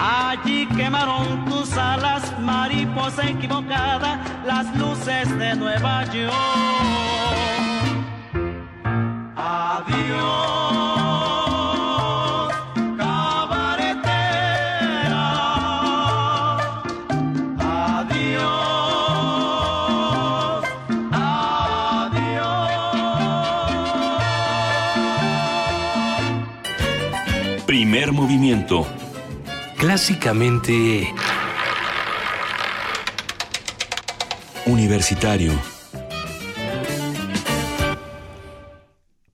Allí 0.00 0.66
quemaron 0.68 1.44
tus 1.46 1.76
alas, 1.76 2.38
mariposa 2.38 3.28
equivocada, 3.28 4.20
las 4.46 4.72
luces 4.76 5.36
de 5.36 5.56
Nueva 5.56 6.04
York. 6.04 6.32
Adiós, 9.36 11.13
movimiento. 28.24 28.86
Clásicamente 29.76 31.12
Universitario. 34.64 35.52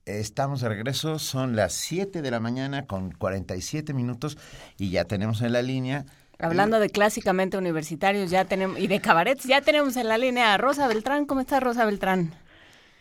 Estamos 0.03 0.59
de 0.59 0.67
regreso, 0.67 1.19
son 1.19 1.55
las 1.55 1.71
7 1.71 2.21
de 2.21 2.31
la 2.31 2.41
mañana 2.41 2.85
con 2.85 3.11
47 3.11 3.93
minutos 3.93 4.37
y 4.77 4.89
ya 4.89 5.05
tenemos 5.05 5.41
en 5.41 5.53
la 5.53 5.61
línea. 5.61 6.05
Hablando 6.37 6.77
de 6.81 6.89
clásicamente 6.89 7.57
universitarios 7.57 8.29
ya 8.29 8.43
tenemos 8.43 8.77
y 8.77 8.87
de 8.87 8.99
cabarets, 8.99 9.45
ya 9.45 9.61
tenemos 9.61 9.95
en 9.95 10.09
la 10.09 10.17
línea 10.17 10.53
a 10.53 10.57
Rosa 10.57 10.89
Beltrán. 10.89 11.25
¿Cómo 11.25 11.39
está 11.39 11.61
Rosa 11.61 11.85
Beltrán? 11.85 12.33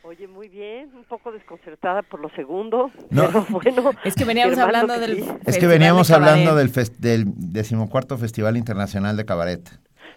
Oye, 0.02 0.26
muy 0.26 0.48
bien, 0.48 0.90
un 0.94 1.04
poco 1.04 1.30
desconcertada 1.30 2.02
por 2.02 2.20
lo 2.20 2.30
segundo, 2.30 2.90
No. 3.10 3.26
pero 3.26 3.46
bueno. 3.50 3.90
Es 4.02 4.14
que 4.14 4.24
veníamos 4.24 4.58
hablando 4.58 4.94
que 4.94 5.00
del 5.00 5.16
sí. 5.22 5.30
Es 5.44 5.58
que 5.58 5.66
veníamos 5.66 6.08
de 6.08 6.14
hablando 6.14 6.54
del, 6.54 6.72
decimocuarto 7.36 8.16
Festival 8.16 8.56
Internacional 8.56 9.16
de 9.16 9.24
Cabaret. 9.26 9.60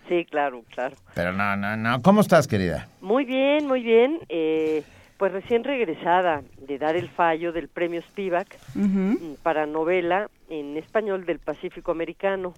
Sí, 0.07 0.25
claro, 0.29 0.63
claro. 0.73 0.95
Pero 1.15 1.34
no, 1.34 1.55
no, 1.57 1.75
no. 1.75 2.01
¿Cómo 2.01 2.21
estás, 2.21 2.47
querida? 2.47 2.88
Muy 3.01 3.25
bien, 3.25 3.67
muy 3.67 3.81
bien. 3.81 4.19
Eh, 4.29 4.84
pues 5.17 5.31
recién 5.31 5.63
regresada 5.63 6.43
de 6.57 6.77
dar 6.77 6.95
el 6.95 7.09
fallo 7.09 7.51
del 7.51 7.67
premio 7.67 8.01
Spivak 8.01 8.57
para 9.43 9.65
novela 9.65 10.29
en 10.49 10.77
español 10.77 11.25
del 11.25 11.39
Pacífico 11.39 11.91
Americano 11.91 12.53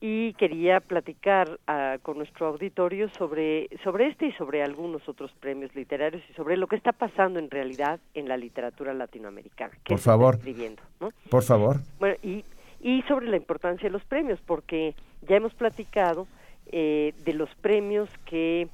y 0.00 0.32
quería 0.34 0.78
platicar 0.80 1.58
ah, 1.66 1.96
con 2.02 2.18
nuestro 2.18 2.46
auditorio 2.46 3.08
sobre, 3.18 3.68
sobre 3.82 4.06
este 4.08 4.26
y 4.26 4.32
sobre 4.32 4.62
algunos 4.62 5.08
otros 5.08 5.32
premios 5.40 5.74
literarios 5.74 6.22
y 6.30 6.32
sobre 6.34 6.56
lo 6.56 6.66
que 6.68 6.76
está 6.76 6.92
pasando 6.92 7.38
en 7.40 7.50
realidad 7.50 7.98
en 8.14 8.28
la 8.28 8.36
literatura 8.36 8.94
latinoamericana. 8.94 9.72
que 9.84 9.94
Por 9.94 9.98
favor. 9.98 10.36
escribiendo, 10.36 10.82
¿no? 11.00 11.10
Por 11.30 11.42
favor. 11.42 11.76
Bueno, 11.98 12.14
y, 12.22 12.44
y 12.80 13.02
sobre 13.02 13.26
la 13.26 13.36
importancia 13.36 13.88
de 13.88 13.92
los 13.92 14.04
premios, 14.04 14.38
porque 14.46 14.94
ya 15.28 15.36
hemos 15.36 15.52
platicado 15.54 16.28
eh, 16.70 17.12
de 17.24 17.32
los 17.32 17.52
premios 17.56 18.08
que 18.24 18.68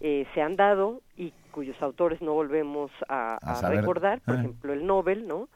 eh, 0.00 0.26
se 0.32 0.42
han 0.42 0.54
dado 0.54 1.00
y 1.16 1.32
cuyos 1.50 1.80
autores 1.82 2.22
no 2.22 2.34
volvemos 2.34 2.92
a, 3.08 3.34
A 3.42 3.52
a 3.52 3.54
saber. 3.56 3.80
recordar, 3.80 4.20
por 4.20 4.36
Ah. 4.36 4.38
ejemplo, 4.38 4.72
el 4.74 4.86
Nobel, 4.86 5.26
¿no? 5.26 5.48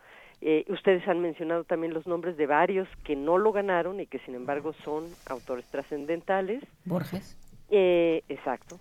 Eh, 0.45 0.65
ustedes 0.69 1.07
han 1.07 1.21
mencionado 1.21 1.63
también 1.63 1.95
los 1.95 2.05
nombres 2.09 2.37
de 2.37 2.47
varios 2.47 2.89
que 3.05 3.15
no 3.15 3.39
lo 3.39 3.53
ganaron 3.53 4.01
y 4.01 4.07
que 4.07 4.19
sin 4.21 4.35
embargo 4.35 4.73
son 4.85 5.05
autores 5.27 5.65
trascendentales. 5.67 6.65
Borges. 6.85 7.39
Eh, 7.71 8.25
exacto. 8.29 8.81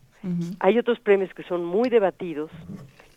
Hay 0.59 0.77
otros 0.77 0.99
premios 0.99 1.33
que 1.33 1.41
son 1.43 1.65
muy 1.65 1.89
debatidos, 1.89 2.51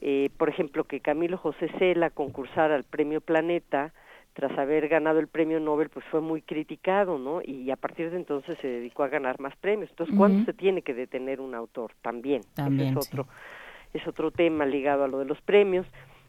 eh, 0.01 0.31
por 0.39 0.49
ejemplo, 0.49 0.85
que 0.85 1.01
Camilo 1.01 1.37
José 1.37 1.71
Cela 1.79 2.09
concursara 2.09 2.75
al 2.75 2.85
Premio 2.85 3.21
Planeta 3.21 3.93
tras 4.33 4.57
haber 4.59 4.89
ganado 4.89 5.21
el 5.21 5.29
Premio 5.29 5.61
Nobel, 5.61 5.91
pues 5.91 6.05
fue 6.11 6.21
muy 6.21 6.41
criticado, 6.41 7.19
¿no? 7.19 7.41
Y 7.43 7.71
a 7.71 7.77
partir 7.77 8.11
de 8.11 8.17
entonces 8.17 8.57
se 8.61 8.69
dedicó 8.69 9.05
a 9.05 9.09
ganar 9.09 9.39
más 9.39 9.55
premios. 9.57 9.91
Entonces, 9.91 10.17
¿cuándo 10.17 10.45
se 10.45 10.55
tiene 10.55 10.83
que 10.83 10.95
detener 10.95 11.41
un 11.41 11.55
autor? 11.55 11.93
También. 12.01 12.41
Ese 12.41 12.55
También, 12.55 12.99
es 12.99 13.07
otro, 13.07 13.27
es 13.93 14.07
otro 14.09 14.31
tema 14.31 14.65
ligado 14.65 15.05
a 15.05 15.09
lo 15.09 15.19
de 15.19 15.27
los 15.27 15.41
premios. 15.43 15.87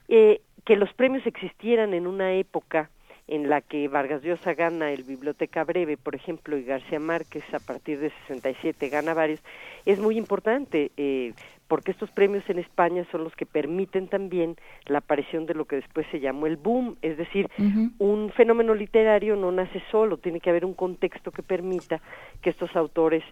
Eh, 0.07 0.41
que 0.65 0.75
los 0.75 0.91
premios 0.93 1.25
existieran 1.25 1.93
en 1.93 2.07
una 2.07 2.33
época 2.33 2.89
en 3.27 3.49
la 3.49 3.61
que 3.61 3.87
Vargas 3.87 4.21
Llosa 4.23 4.53
gana 4.53 4.91
el 4.91 5.03
Biblioteca 5.03 5.63
Breve, 5.63 5.97
por 5.97 6.15
ejemplo, 6.15 6.57
y 6.57 6.63
García 6.63 6.99
Márquez 6.99 7.43
a 7.53 7.59
partir 7.59 7.99
de 7.99 8.11
67 8.27 8.89
gana 8.89 9.13
varios, 9.13 9.41
es 9.85 9.99
muy 9.99 10.17
importante 10.17 10.91
eh, 10.97 11.33
porque 11.67 11.91
estos 11.91 12.11
premios 12.11 12.47
en 12.49 12.59
España 12.59 13.05
son 13.11 13.23
los 13.23 13.35
que 13.35 13.47
permiten 13.47 14.07
también 14.07 14.55
la 14.85 14.99
aparición 14.99 15.47
de 15.47 15.55
lo 15.55 15.65
que 15.65 15.77
después 15.77 16.05
se 16.11 16.19
llamó 16.19 16.45
el 16.45 16.57
boom, 16.57 16.97
es 17.01 17.17
decir, 17.17 17.49
un 17.97 18.31
fenómeno 18.31 18.75
literario 18.75 19.35
no 19.35 19.51
nace 19.51 19.81
solo, 19.89 20.17
tiene 20.17 20.39
que 20.39 20.51
haber 20.51 20.65
un 20.65 20.75
contexto 20.75 21.31
que 21.31 21.41
permita 21.41 22.01
que 22.41 22.51
estos 22.51 22.75
autores 22.75 23.23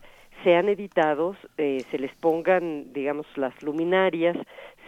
sean 0.43 0.67
editados, 0.67 1.37
eh, 1.57 1.83
se 1.91 1.99
les 1.99 2.13
pongan, 2.15 2.91
digamos, 2.91 3.27
las 3.35 3.61
luminarias, 3.61 4.35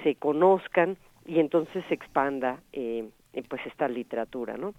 se 0.03 0.15
conozcan 0.15 0.97
y 1.25 1.39
entonces 1.39 1.83
se 1.87 1.93
expanda 1.93 2.59
eh, 2.73 3.09
eh, 3.33 3.43
pues 3.47 3.61
esta 3.65 3.87
literatura, 3.87 4.57
¿no? 4.57 4.73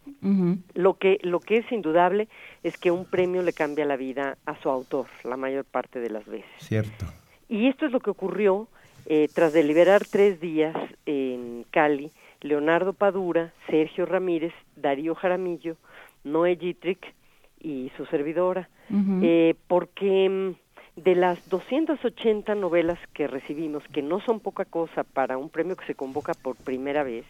Lo 0.74 0.94
que 0.94 1.18
lo 1.22 1.40
que 1.40 1.58
es 1.58 1.70
indudable 1.70 2.28
es 2.62 2.78
que 2.78 2.90
un 2.90 3.04
premio 3.04 3.42
le 3.42 3.52
cambia 3.52 3.84
la 3.84 3.96
vida 3.96 4.38
a 4.46 4.60
su 4.60 4.70
autor 4.70 5.06
la 5.24 5.36
mayor 5.36 5.64
parte 5.64 6.00
de 6.00 6.10
las 6.10 6.24
veces. 6.26 6.50
Cierto. 6.58 7.06
Y 7.48 7.68
esto 7.68 7.86
es 7.86 7.92
lo 7.92 8.00
que 8.00 8.10
ocurrió 8.10 8.68
eh, 9.06 9.28
tras 9.32 9.52
deliberar 9.52 10.04
tres 10.10 10.40
días 10.40 10.74
en 11.04 11.64
Cali, 11.70 12.10
Leonardo 12.40 12.92
Padura, 12.92 13.52
Sergio 13.68 14.06
Ramírez, 14.06 14.52
Darío 14.74 15.14
Jaramillo, 15.14 15.76
Noé 16.24 16.56
Gitrick 16.56 17.14
y 17.60 17.90
su 17.96 18.06
servidora, 18.06 18.68
eh, 19.22 19.54
porque 19.68 20.28
mm, 20.28 20.65
de 20.96 21.14
las 21.14 21.48
280 21.50 22.54
novelas 22.54 22.98
que 23.12 23.26
recibimos, 23.26 23.84
que 23.92 24.02
no 24.02 24.20
son 24.20 24.40
poca 24.40 24.64
cosa 24.64 25.04
para 25.04 25.36
un 25.36 25.50
premio 25.50 25.76
que 25.76 25.86
se 25.86 25.94
convoca 25.94 26.32
por 26.34 26.56
primera 26.56 27.02
vez, 27.02 27.24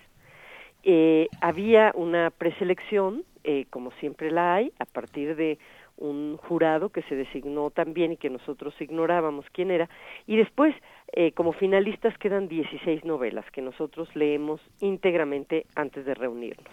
eh, 0.85 1.29
había 1.41 1.91
una 1.97 2.31
preselección, 2.31 3.25
eh, 3.43 3.67
como 3.71 3.91
siempre 3.93 4.31
la 4.31 4.55
hay, 4.55 4.73
a 4.79 4.85
partir 4.85 5.35
de 5.35 5.59
un 5.97 6.37
jurado 6.37 6.91
que 6.91 7.03
se 7.03 7.17
designó 7.17 7.71
también 7.71 8.13
y 8.13 8.17
que 8.17 8.31
nosotros 8.31 8.75
ignorábamos 8.81 9.47
quién 9.51 9.73
era, 9.73 9.89
y 10.27 10.37
después 10.37 10.75
eh, 11.13 11.33
como 11.33 11.53
finalistas 11.53 12.17
quedan 12.19 12.49
16 12.49 13.05
novelas 13.05 13.45
que 13.51 13.63
nosotros 13.63 14.15
leemos 14.15 14.61
íntegramente 14.81 15.67
antes 15.75 16.05
de 16.05 16.15
reunirnos. 16.15 16.73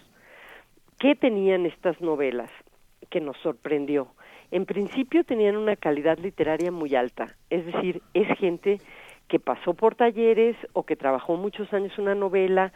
¿Qué 1.00 1.16
tenían 1.16 1.66
estas 1.66 2.00
novelas 2.02 2.52
que 3.10 3.20
nos 3.20 3.38
sorprendió? 3.38 4.10
En 4.54 4.68
principio 4.68 5.24
tenían 5.24 5.58
una 5.58 5.76
calidad 5.76 6.20
literaria 6.20 6.72
muy 6.72 6.94
alta, 6.94 7.36
es 7.50 7.66
decir, 7.66 8.04
es 8.14 8.28
gente 8.38 8.80
que 9.28 9.40
pasó 9.40 9.74
por 9.74 9.96
talleres 9.96 10.56
o 10.74 10.84
que 10.84 10.96
trabajó 10.96 11.38
muchos 11.38 11.74
años 11.74 11.98
una 11.98 12.14
novela 12.14 12.72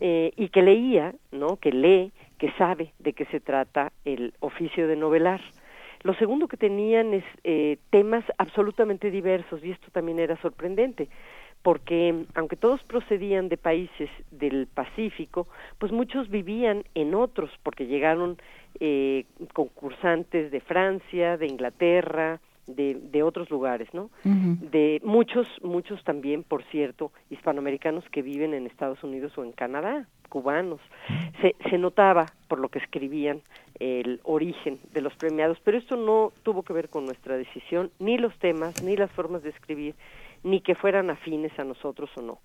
eh, 0.00 0.32
y 0.36 0.50
que 0.50 0.60
leía, 0.60 1.14
¿no? 1.30 1.56
Que 1.56 1.72
lee, 1.72 2.12
que 2.36 2.52
sabe 2.58 2.92
de 2.98 3.14
qué 3.14 3.24
se 3.26 3.40
trata 3.40 3.92
el 4.04 4.34
oficio 4.40 4.86
de 4.86 4.96
novelar. 4.96 5.40
Lo 6.02 6.12
segundo 6.16 6.48
que 6.48 6.58
tenían 6.58 7.14
es 7.14 7.24
eh, 7.44 7.78
temas 7.88 8.24
absolutamente 8.36 9.10
diversos 9.10 9.64
y 9.64 9.70
esto 9.70 9.88
también 9.90 10.18
era 10.18 10.36
sorprendente 10.42 11.08
porque 11.62 12.24
aunque 12.34 12.56
todos 12.56 12.82
procedían 12.84 13.48
de 13.48 13.56
países 13.56 14.10
del 14.30 14.66
Pacífico, 14.66 15.46
pues 15.78 15.92
muchos 15.92 16.28
vivían 16.28 16.84
en 16.94 17.14
otros, 17.14 17.50
porque 17.62 17.86
llegaron 17.86 18.38
eh, 18.80 19.24
concursantes 19.52 20.50
de 20.50 20.60
Francia, 20.60 21.36
de 21.36 21.46
Inglaterra, 21.46 22.40
de, 22.66 22.94
de 22.94 23.22
otros 23.22 23.50
lugares, 23.50 23.88
¿no? 23.92 24.10
De 24.24 25.00
muchos, 25.04 25.46
muchos 25.62 26.02
también, 26.04 26.44
por 26.44 26.62
cierto, 26.64 27.10
hispanoamericanos 27.30 28.04
que 28.10 28.22
viven 28.22 28.54
en 28.54 28.66
Estados 28.66 29.02
Unidos 29.02 29.36
o 29.36 29.44
en 29.44 29.52
Canadá, 29.52 30.06
cubanos. 30.28 30.80
Se, 31.40 31.56
se 31.68 31.78
notaba 31.78 32.26
por 32.48 32.60
lo 32.60 32.68
que 32.68 32.78
escribían 32.78 33.42
el 33.80 34.20
origen 34.22 34.78
de 34.92 35.00
los 35.00 35.14
premiados, 35.16 35.58
pero 35.64 35.76
esto 35.76 35.96
no 35.96 36.32
tuvo 36.42 36.62
que 36.62 36.72
ver 36.72 36.88
con 36.88 37.04
nuestra 37.04 37.36
decisión, 37.36 37.90
ni 37.98 38.16
los 38.16 38.36
temas, 38.38 38.80
ni 38.82 38.96
las 38.96 39.10
formas 39.10 39.42
de 39.42 39.50
escribir, 39.50 39.94
ni 40.42 40.60
que 40.60 40.74
fueran 40.74 41.10
afines 41.10 41.56
a 41.58 41.64
nosotros 41.64 42.10
o 42.16 42.22
no. 42.22 42.38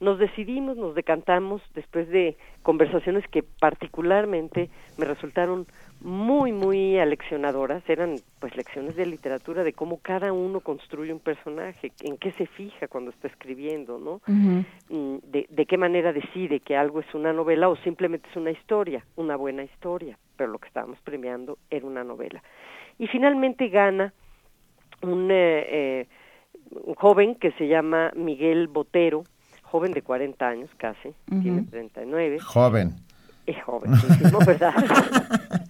Nos 0.00 0.18
decidimos, 0.18 0.76
nos 0.76 0.96
decantamos 0.96 1.62
después 1.74 2.08
de 2.08 2.36
conversaciones 2.64 3.24
que 3.28 3.44
particularmente 3.44 4.68
me 4.98 5.04
resultaron 5.04 5.66
muy, 6.00 6.50
muy 6.50 6.98
aleccionadoras, 6.98 7.88
eran 7.88 8.16
pues 8.40 8.56
lecciones 8.56 8.96
de 8.96 9.06
literatura 9.06 9.62
de 9.62 9.72
cómo 9.72 9.98
cada 9.98 10.32
uno 10.32 10.58
construye 10.58 11.12
un 11.12 11.20
personaje, 11.20 11.92
en 12.00 12.16
qué 12.16 12.32
se 12.32 12.46
fija 12.46 12.88
cuando 12.88 13.12
está 13.12 13.28
escribiendo, 13.28 14.00
¿no? 14.00 14.20
Mm, 14.26 15.18
de, 15.22 15.46
de 15.48 15.66
qué 15.66 15.78
manera 15.78 16.12
decide 16.12 16.58
que 16.58 16.76
algo 16.76 16.98
es 16.98 17.14
una 17.14 17.32
novela 17.32 17.68
o 17.68 17.76
simplemente 17.76 18.28
es 18.28 18.36
una 18.36 18.50
historia, 18.50 19.04
una 19.14 19.36
buena 19.36 19.62
historia, 19.62 20.18
pero 20.36 20.50
lo 20.50 20.58
que 20.58 20.66
estábamos 20.66 20.98
premiando 21.02 21.58
era 21.70 21.86
una 21.86 22.02
novela. 22.02 22.42
Y 22.98 23.06
finalmente 23.06 23.68
gana 23.68 24.12
un, 25.02 25.30
eh, 25.30 25.66
eh, 25.68 26.06
un 26.84 26.94
joven 26.94 27.34
que 27.34 27.52
se 27.52 27.68
llama 27.68 28.10
Miguel 28.14 28.68
Botero, 28.68 29.24
joven 29.62 29.92
de 29.92 30.02
40 30.02 30.46
años 30.48 30.70
casi, 30.76 31.08
Ujú. 31.30 31.40
tiene 31.42 31.62
39. 31.70 32.38
Joven. 32.40 32.92
Es 33.46 33.62
jovencísimo, 33.64 34.38
¿verdad? 34.46 34.72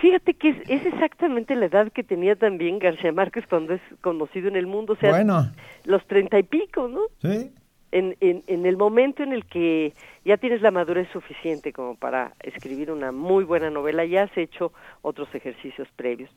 Fíjate 0.00 0.34
que 0.34 0.48
es, 0.50 0.56
es 0.68 0.84
exactamente 0.86 1.54
la 1.54 1.66
edad 1.66 1.92
que 1.92 2.02
tenía 2.02 2.34
también 2.34 2.80
García 2.80 3.12
Márquez 3.12 3.44
cuando 3.48 3.74
es 3.74 3.80
conocido 4.00 4.48
en 4.48 4.56
el 4.56 4.66
mundo, 4.66 4.94
o 4.94 4.96
sea, 4.96 5.10
Bueno. 5.10 5.52
los 5.84 6.04
treinta 6.08 6.38
y 6.38 6.42
pico, 6.42 6.88
¿no? 6.88 7.02
Sí. 7.20 7.52
En, 7.92 8.16
en, 8.20 8.42
en 8.46 8.66
el 8.66 8.76
momento 8.78 9.22
en 9.22 9.32
el 9.32 9.44
que 9.44 9.92
ya 10.24 10.38
tienes 10.38 10.60
la 10.62 10.70
madurez 10.70 11.08
suficiente 11.12 11.72
como 11.74 11.94
para 11.94 12.32
escribir 12.40 12.90
una 12.90 13.12
muy 13.12 13.44
buena 13.44 13.70
novela, 13.70 14.04
ya 14.06 14.22
has 14.24 14.36
hecho 14.36 14.72
otros 15.02 15.28
ejercicios 15.34 15.86
previos. 15.94 16.30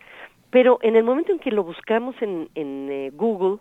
Pero 0.49 0.79
en 0.81 0.95
el 0.95 1.03
momento 1.03 1.31
en 1.31 1.39
que 1.39 1.51
lo 1.51 1.63
buscamos 1.63 2.15
en, 2.21 2.49
en 2.55 2.89
eh, 2.89 3.11
Google 3.13 3.57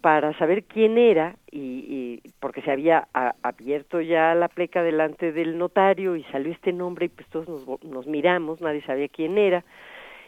para 0.00 0.36
saber 0.38 0.64
quién 0.64 0.96
era, 0.98 1.36
y, 1.50 1.58
y 1.58 2.22
porque 2.38 2.62
se 2.62 2.70
había 2.70 3.08
a- 3.14 3.34
abierto 3.42 4.00
ya 4.00 4.34
la 4.34 4.48
pleca 4.48 4.82
delante 4.82 5.32
del 5.32 5.58
notario 5.58 6.14
y 6.16 6.22
salió 6.24 6.52
este 6.52 6.72
nombre 6.72 7.06
y 7.06 7.08
pues 7.08 7.26
todos 7.28 7.48
nos, 7.48 7.82
nos 7.84 8.06
miramos, 8.06 8.60
nadie 8.60 8.82
sabía 8.82 9.08
quién 9.08 9.38
era, 9.38 9.64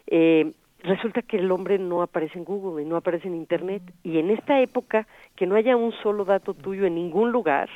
eh, 0.08 0.52
resulta 0.82 1.22
que 1.22 1.36
el 1.36 1.52
hombre 1.52 1.78
no 1.78 2.02
aparece 2.02 2.38
en 2.38 2.44
Google 2.44 2.82
y 2.82 2.86
no 2.86 2.96
aparece 2.96 3.28
en 3.28 3.34
Internet. 3.36 3.82
Y 4.02 4.18
en 4.18 4.30
esta 4.30 4.60
época, 4.60 5.06
que 5.36 5.46
no 5.46 5.54
haya 5.54 5.76
un 5.76 5.92
solo 6.02 6.24
dato 6.24 6.54
tuyo 6.54 6.86
en 6.86 6.94
ningún 6.96 7.30
lugar, 7.30 7.68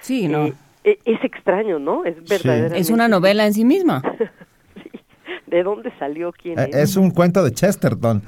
Sí, 0.00 0.28
no. 0.28 0.46
eh, 0.48 0.54
e- 0.84 0.98
es 1.06 1.22
extraño, 1.24 1.78
¿no? 1.78 2.04
Es 2.04 2.16
verdaderamente... 2.28 2.78
Es 2.80 2.90
una 2.90 3.08
novela 3.08 3.46
en 3.46 3.54
sí 3.54 3.64
misma. 3.64 4.02
¿De 5.48 5.62
dónde 5.62 5.92
salió 5.98 6.32
quién 6.32 6.58
Eh, 6.58 6.68
es? 6.70 6.76
Es 6.76 6.96
un 6.96 7.10
cuento 7.10 7.42
de 7.44 7.52
Chesterton. 7.52 8.22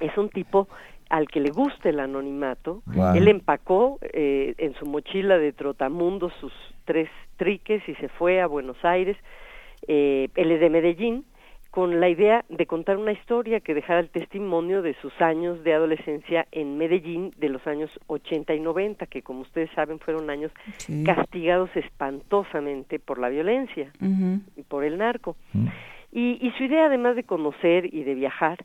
es 0.00 0.16
un 0.16 0.28
tipo 0.30 0.68
al 1.10 1.26
que 1.28 1.40
le 1.40 1.50
gusta 1.50 1.88
el 1.88 2.00
anonimato. 2.00 2.82
Él 3.14 3.28
empacó 3.28 3.98
eh, 4.02 4.54
en 4.58 4.74
su 4.74 4.84
mochila 4.86 5.38
de 5.38 5.52
trotamundo 5.52 6.30
sus 6.40 6.52
tres 6.84 7.08
triques 7.36 7.82
y 7.88 7.94
se 7.94 8.08
fue 8.08 8.40
a 8.40 8.46
Buenos 8.46 8.76
Aires. 8.84 9.16
Eh, 9.86 10.28
él 10.34 10.52
es 10.52 10.60
de 10.60 10.68
Medellín. 10.70 11.24
con 11.70 12.00
la 12.00 12.08
idea 12.08 12.44
de 12.48 12.66
contar 12.66 12.96
una 12.96 13.12
historia 13.12 13.60
que 13.60 13.74
dejara 13.74 14.00
el 14.00 14.08
testimonio 14.08 14.80
de 14.82 14.94
sus 15.02 15.12
años 15.20 15.62
de 15.64 15.74
adolescencia 15.74 16.46
en 16.50 16.76
Medellín 16.78 17.30
de 17.36 17.50
los 17.50 17.64
años 17.66 17.90
80 18.06 18.54
y 18.54 18.60
90, 18.60 19.06
que 19.06 19.22
como 19.22 19.42
ustedes 19.42 19.70
saben 19.76 19.98
fueron 20.00 20.28
años 20.30 20.50
castigados 21.04 21.70
espantosamente 21.76 22.98
por 22.98 23.18
la 23.18 23.28
violencia 23.28 23.92
y 24.56 24.62
por 24.62 24.82
el 24.84 24.96
narco. 24.98 25.36
Y, 26.12 26.38
y 26.40 26.50
su 26.52 26.64
idea, 26.64 26.86
además 26.86 27.16
de 27.16 27.24
conocer 27.24 27.92
y 27.94 28.04
de 28.04 28.14
viajar, 28.14 28.58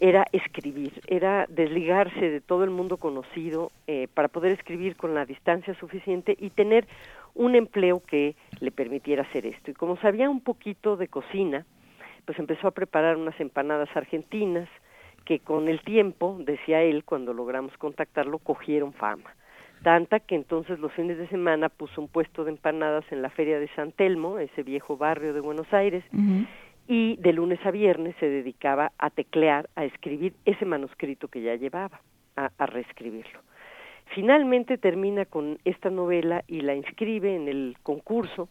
era 0.00 0.26
escribir, 0.32 0.92
era 1.06 1.46
desligarse 1.48 2.30
de 2.30 2.40
todo 2.40 2.64
el 2.64 2.70
mundo 2.70 2.98
conocido 2.98 3.70
eh, 3.86 4.06
para 4.14 4.28
poder 4.28 4.52
escribir 4.52 4.96
con 4.96 5.14
la 5.14 5.24
distancia 5.24 5.74
suficiente 5.74 6.36
y 6.38 6.50
tener 6.50 6.86
un 7.34 7.54
empleo 7.54 8.02
que 8.06 8.36
le 8.60 8.70
permitiera 8.70 9.22
hacer 9.22 9.46
esto. 9.46 9.70
Y 9.70 9.74
como 9.74 9.96
sabía 9.96 10.30
un 10.30 10.40
poquito 10.40 10.96
de 10.96 11.08
cocina, 11.08 11.66
pues 12.24 12.38
empezó 12.38 12.68
a 12.68 12.72
preparar 12.72 13.16
unas 13.16 13.38
empanadas 13.40 13.88
argentinas 13.94 14.68
que 15.24 15.40
con 15.40 15.68
el 15.68 15.80
tiempo, 15.82 16.36
decía 16.40 16.82
él, 16.82 17.04
cuando 17.04 17.32
logramos 17.34 17.76
contactarlo, 17.76 18.38
cogieron 18.38 18.92
fama. 18.92 19.34
Tanta 19.82 20.20
que 20.20 20.34
entonces 20.34 20.78
los 20.80 20.92
fines 20.92 21.18
de 21.18 21.28
semana 21.28 21.68
puso 21.68 22.00
un 22.00 22.08
puesto 22.08 22.44
de 22.44 22.50
empanadas 22.50 23.04
en 23.10 23.22
la 23.22 23.30
feria 23.30 23.60
de 23.60 23.68
San 23.76 23.92
Telmo, 23.92 24.38
ese 24.38 24.62
viejo 24.62 24.96
barrio 24.96 25.32
de 25.32 25.40
Buenos 25.40 25.72
Aires, 25.72 26.02
y 26.88 27.16
de 27.16 27.34
lunes 27.34 27.64
a 27.66 27.70
viernes 27.70 28.16
se 28.18 28.28
dedicaba 28.28 28.92
a 28.98 29.10
teclear, 29.10 29.68
a 29.76 29.84
escribir 29.84 30.32
ese 30.46 30.64
manuscrito 30.64 31.28
que 31.28 31.42
ya 31.42 31.54
llevaba, 31.54 32.00
a, 32.34 32.66
reescribirlo. 32.66 33.40
Finalmente 34.14 34.78
termina 34.78 35.26
con 35.26 35.58
esta 35.66 35.90
novela 35.90 36.42
y 36.48 36.62
la 36.62 36.74
inscribe 36.74 37.36
en 37.36 37.46
el 37.46 37.76
concurso. 37.82 38.48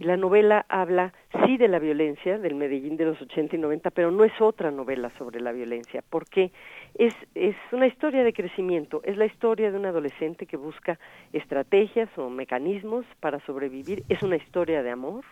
Y 0.00 0.04
la 0.04 0.16
novela 0.16 0.64
habla, 0.70 1.12
sí, 1.44 1.58
de 1.58 1.68
la 1.68 1.78
violencia, 1.78 2.38
del 2.38 2.54
Medellín 2.54 2.96
de 2.96 3.04
los 3.04 3.20
80 3.20 3.54
y 3.54 3.58
90, 3.58 3.90
pero 3.90 4.10
no 4.10 4.24
es 4.24 4.32
otra 4.40 4.70
novela 4.70 5.10
sobre 5.18 5.40
la 5.40 5.52
violencia, 5.52 6.02
porque 6.08 6.52
es, 6.94 7.14
es 7.34 7.54
una 7.70 7.86
historia 7.86 8.24
de 8.24 8.32
crecimiento, 8.32 9.02
es 9.04 9.18
la 9.18 9.26
historia 9.26 9.70
de 9.70 9.78
un 9.78 9.84
adolescente 9.84 10.46
que 10.46 10.56
busca 10.56 10.98
estrategias 11.34 12.08
o 12.16 12.30
mecanismos 12.30 13.04
para 13.20 13.40
sobrevivir, 13.40 14.02
es 14.08 14.22
una 14.22 14.36
historia 14.36 14.82
de 14.82 14.90
amor, 14.90 15.24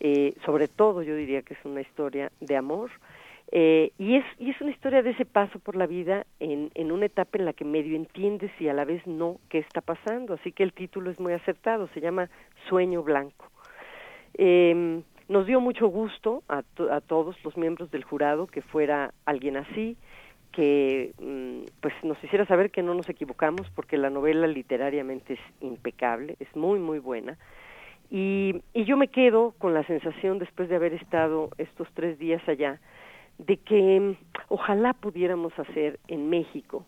eh, 0.00 0.34
sobre 0.44 0.68
todo 0.68 1.02
yo 1.02 1.16
diría 1.16 1.42
que 1.42 1.54
es 1.54 1.64
una 1.64 1.80
historia 1.80 2.30
de 2.40 2.56
amor, 2.56 2.90
eh, 3.52 3.92
y, 3.98 4.16
es, 4.16 4.24
y 4.38 4.50
es 4.50 4.60
una 4.60 4.70
historia 4.70 5.02
de 5.02 5.10
ese 5.10 5.24
paso 5.24 5.58
por 5.58 5.76
la 5.76 5.86
vida 5.86 6.26
en, 6.40 6.70
en 6.74 6.90
una 6.90 7.06
etapa 7.06 7.38
en 7.38 7.44
la 7.44 7.52
que 7.52 7.64
medio 7.64 7.94
entiendes 7.94 8.50
y 8.58 8.68
a 8.68 8.72
la 8.72 8.84
vez 8.84 9.06
no 9.06 9.38
qué 9.48 9.58
está 9.58 9.80
pasando, 9.80 10.34
así 10.34 10.50
que 10.50 10.62
el 10.62 10.72
título 10.72 11.10
es 11.10 11.20
muy 11.20 11.32
acertado, 11.32 11.88
se 11.94 12.00
llama 12.00 12.30
Sueño 12.68 13.02
Blanco. 13.02 13.50
Eh, 14.34 15.02
nos 15.28 15.46
dio 15.46 15.60
mucho 15.60 15.88
gusto 15.88 16.42
a, 16.48 16.62
a 16.90 17.00
todos 17.00 17.36
los 17.44 17.56
miembros 17.56 17.90
del 17.90 18.04
jurado 18.04 18.46
que 18.46 18.62
fuera 18.62 19.14
alguien 19.24 19.56
así, 19.56 19.96
que 20.52 21.12
mm, 21.18 21.70
pues 21.80 21.94
nos 22.02 22.22
hiciera 22.22 22.46
saber 22.46 22.70
que 22.70 22.82
no 22.82 22.94
nos 22.94 23.08
equivocamos 23.08 23.68
porque 23.74 23.96
la 23.96 24.10
novela 24.10 24.46
literariamente 24.46 25.34
es 25.34 25.40
impecable, 25.60 26.36
es 26.40 26.54
muy 26.54 26.78
muy 26.78 26.98
buena 26.98 27.38
y, 28.14 28.62
y 28.72 28.84
yo 28.84 28.96
me 28.96 29.08
quedo 29.08 29.54
con 29.58 29.74
la 29.74 29.82
sensación, 29.88 30.38
después 30.38 30.68
de 30.68 30.76
haber 30.76 30.94
estado 30.94 31.50
estos 31.58 31.88
tres 31.94 32.16
días 32.16 32.40
allá, 32.48 32.78
de 33.38 33.56
que 33.56 33.98
mm, 33.98 34.16
ojalá 34.50 34.92
pudiéramos 34.92 35.52
hacer 35.58 35.98
en 36.06 36.30
México 36.30 36.86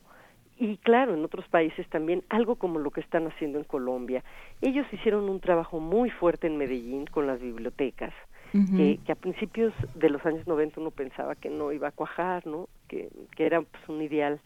y 0.56 0.76
claro, 0.76 1.14
en 1.14 1.24
otros 1.24 1.48
países 1.48 1.84
también, 1.88 2.22
algo 2.28 2.54
como 2.54 2.78
lo 2.78 2.92
que 2.92 3.00
están 3.00 3.26
haciendo 3.26 3.58
en 3.58 3.64
Colombia. 3.64 4.22
Ellos 4.62 4.86
hicieron 4.92 5.28
un 5.28 5.40
trabajo 5.40 5.80
muy 5.80 6.10
fuerte 6.10 6.46
en 6.46 6.58
Medellín 6.58 7.06
con 7.06 7.26
las 7.26 7.40
bibliotecas, 7.40 8.14
que, 8.52 9.00
que, 9.04 9.12
a 9.12 9.16
principios 9.16 9.74
de 9.96 10.08
los 10.08 10.24
años 10.24 10.46
90 10.46 10.80
uno 10.80 10.92
pensaba 10.92 11.34
que 11.34 11.50
no 11.50 11.72
iba 11.72 11.88
a 11.88 11.92
cuajar, 11.92 12.46
¿no? 12.46 12.68
que, 12.88 13.10
que 13.36 13.44
era 13.44 13.60
pues, 13.60 13.88
un 13.88 14.00
ideal 14.00 14.40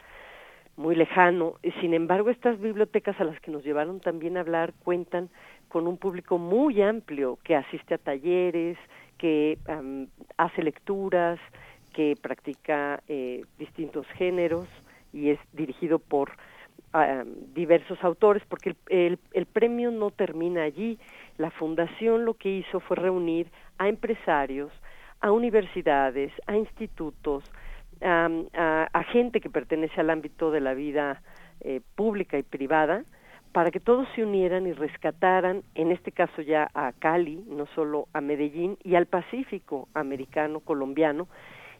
muy 0.76 0.96
lejano. 0.96 1.54
Sin 1.80 1.94
embargo, 1.94 2.30
estas 2.30 2.58
bibliotecas 2.58 3.20
a 3.20 3.24
las 3.24 3.38
que 3.40 3.50
nos 3.50 3.62
llevaron 3.62 4.00
también 4.00 4.36
a 4.36 4.40
hablar 4.40 4.72
cuentan 4.82 5.28
con 5.70 5.86
un 5.86 5.96
público 5.96 6.36
muy 6.36 6.82
amplio 6.82 7.38
que 7.42 7.56
asiste 7.56 7.94
a 7.94 7.98
talleres, 7.98 8.76
que 9.16 9.58
hace 10.36 10.62
lecturas, 10.62 11.38
que 11.94 12.16
practica 12.20 13.02
eh, 13.08 13.44
distintos 13.58 14.06
géneros 14.18 14.68
y 15.12 15.30
es 15.30 15.38
dirigido 15.52 15.98
por 15.98 16.32
diversos 17.54 18.02
autores, 18.02 18.42
porque 18.48 18.74
el, 18.88 19.20
el, 19.32 19.46
premio 19.46 19.92
no 19.92 20.10
termina 20.10 20.64
allí. 20.64 20.98
La 21.38 21.52
fundación 21.52 22.24
lo 22.24 22.34
que 22.34 22.48
hizo 22.48 22.80
fue 22.80 22.96
reunir 22.96 23.46
a 23.78 23.88
empresarios, 23.88 24.72
a 25.20 25.30
universidades, 25.30 26.32
a 26.48 26.56
institutos, 26.56 27.44
a, 28.02 29.04
gente 29.12 29.40
que 29.40 29.50
pertenece 29.50 30.00
al 30.00 30.10
ámbito 30.10 30.50
de 30.50 30.60
la 30.60 30.74
vida 30.74 31.22
eh, 31.60 31.80
pública 31.94 32.38
y 32.38 32.42
privada, 32.42 33.04
para 33.52 33.70
que 33.70 33.80
todos 33.80 34.06
se 34.14 34.22
unieran 34.22 34.66
y 34.66 34.72
rescataran, 34.72 35.62
en 35.74 35.90
este 35.90 36.12
caso 36.12 36.42
ya 36.42 36.70
a 36.74 36.92
Cali, 36.92 37.44
no 37.48 37.66
solo 37.74 38.06
a 38.12 38.20
Medellín, 38.20 38.78
y 38.84 38.94
al 38.94 39.06
Pacífico 39.06 39.88
americano, 39.94 40.60
colombiano, 40.60 41.26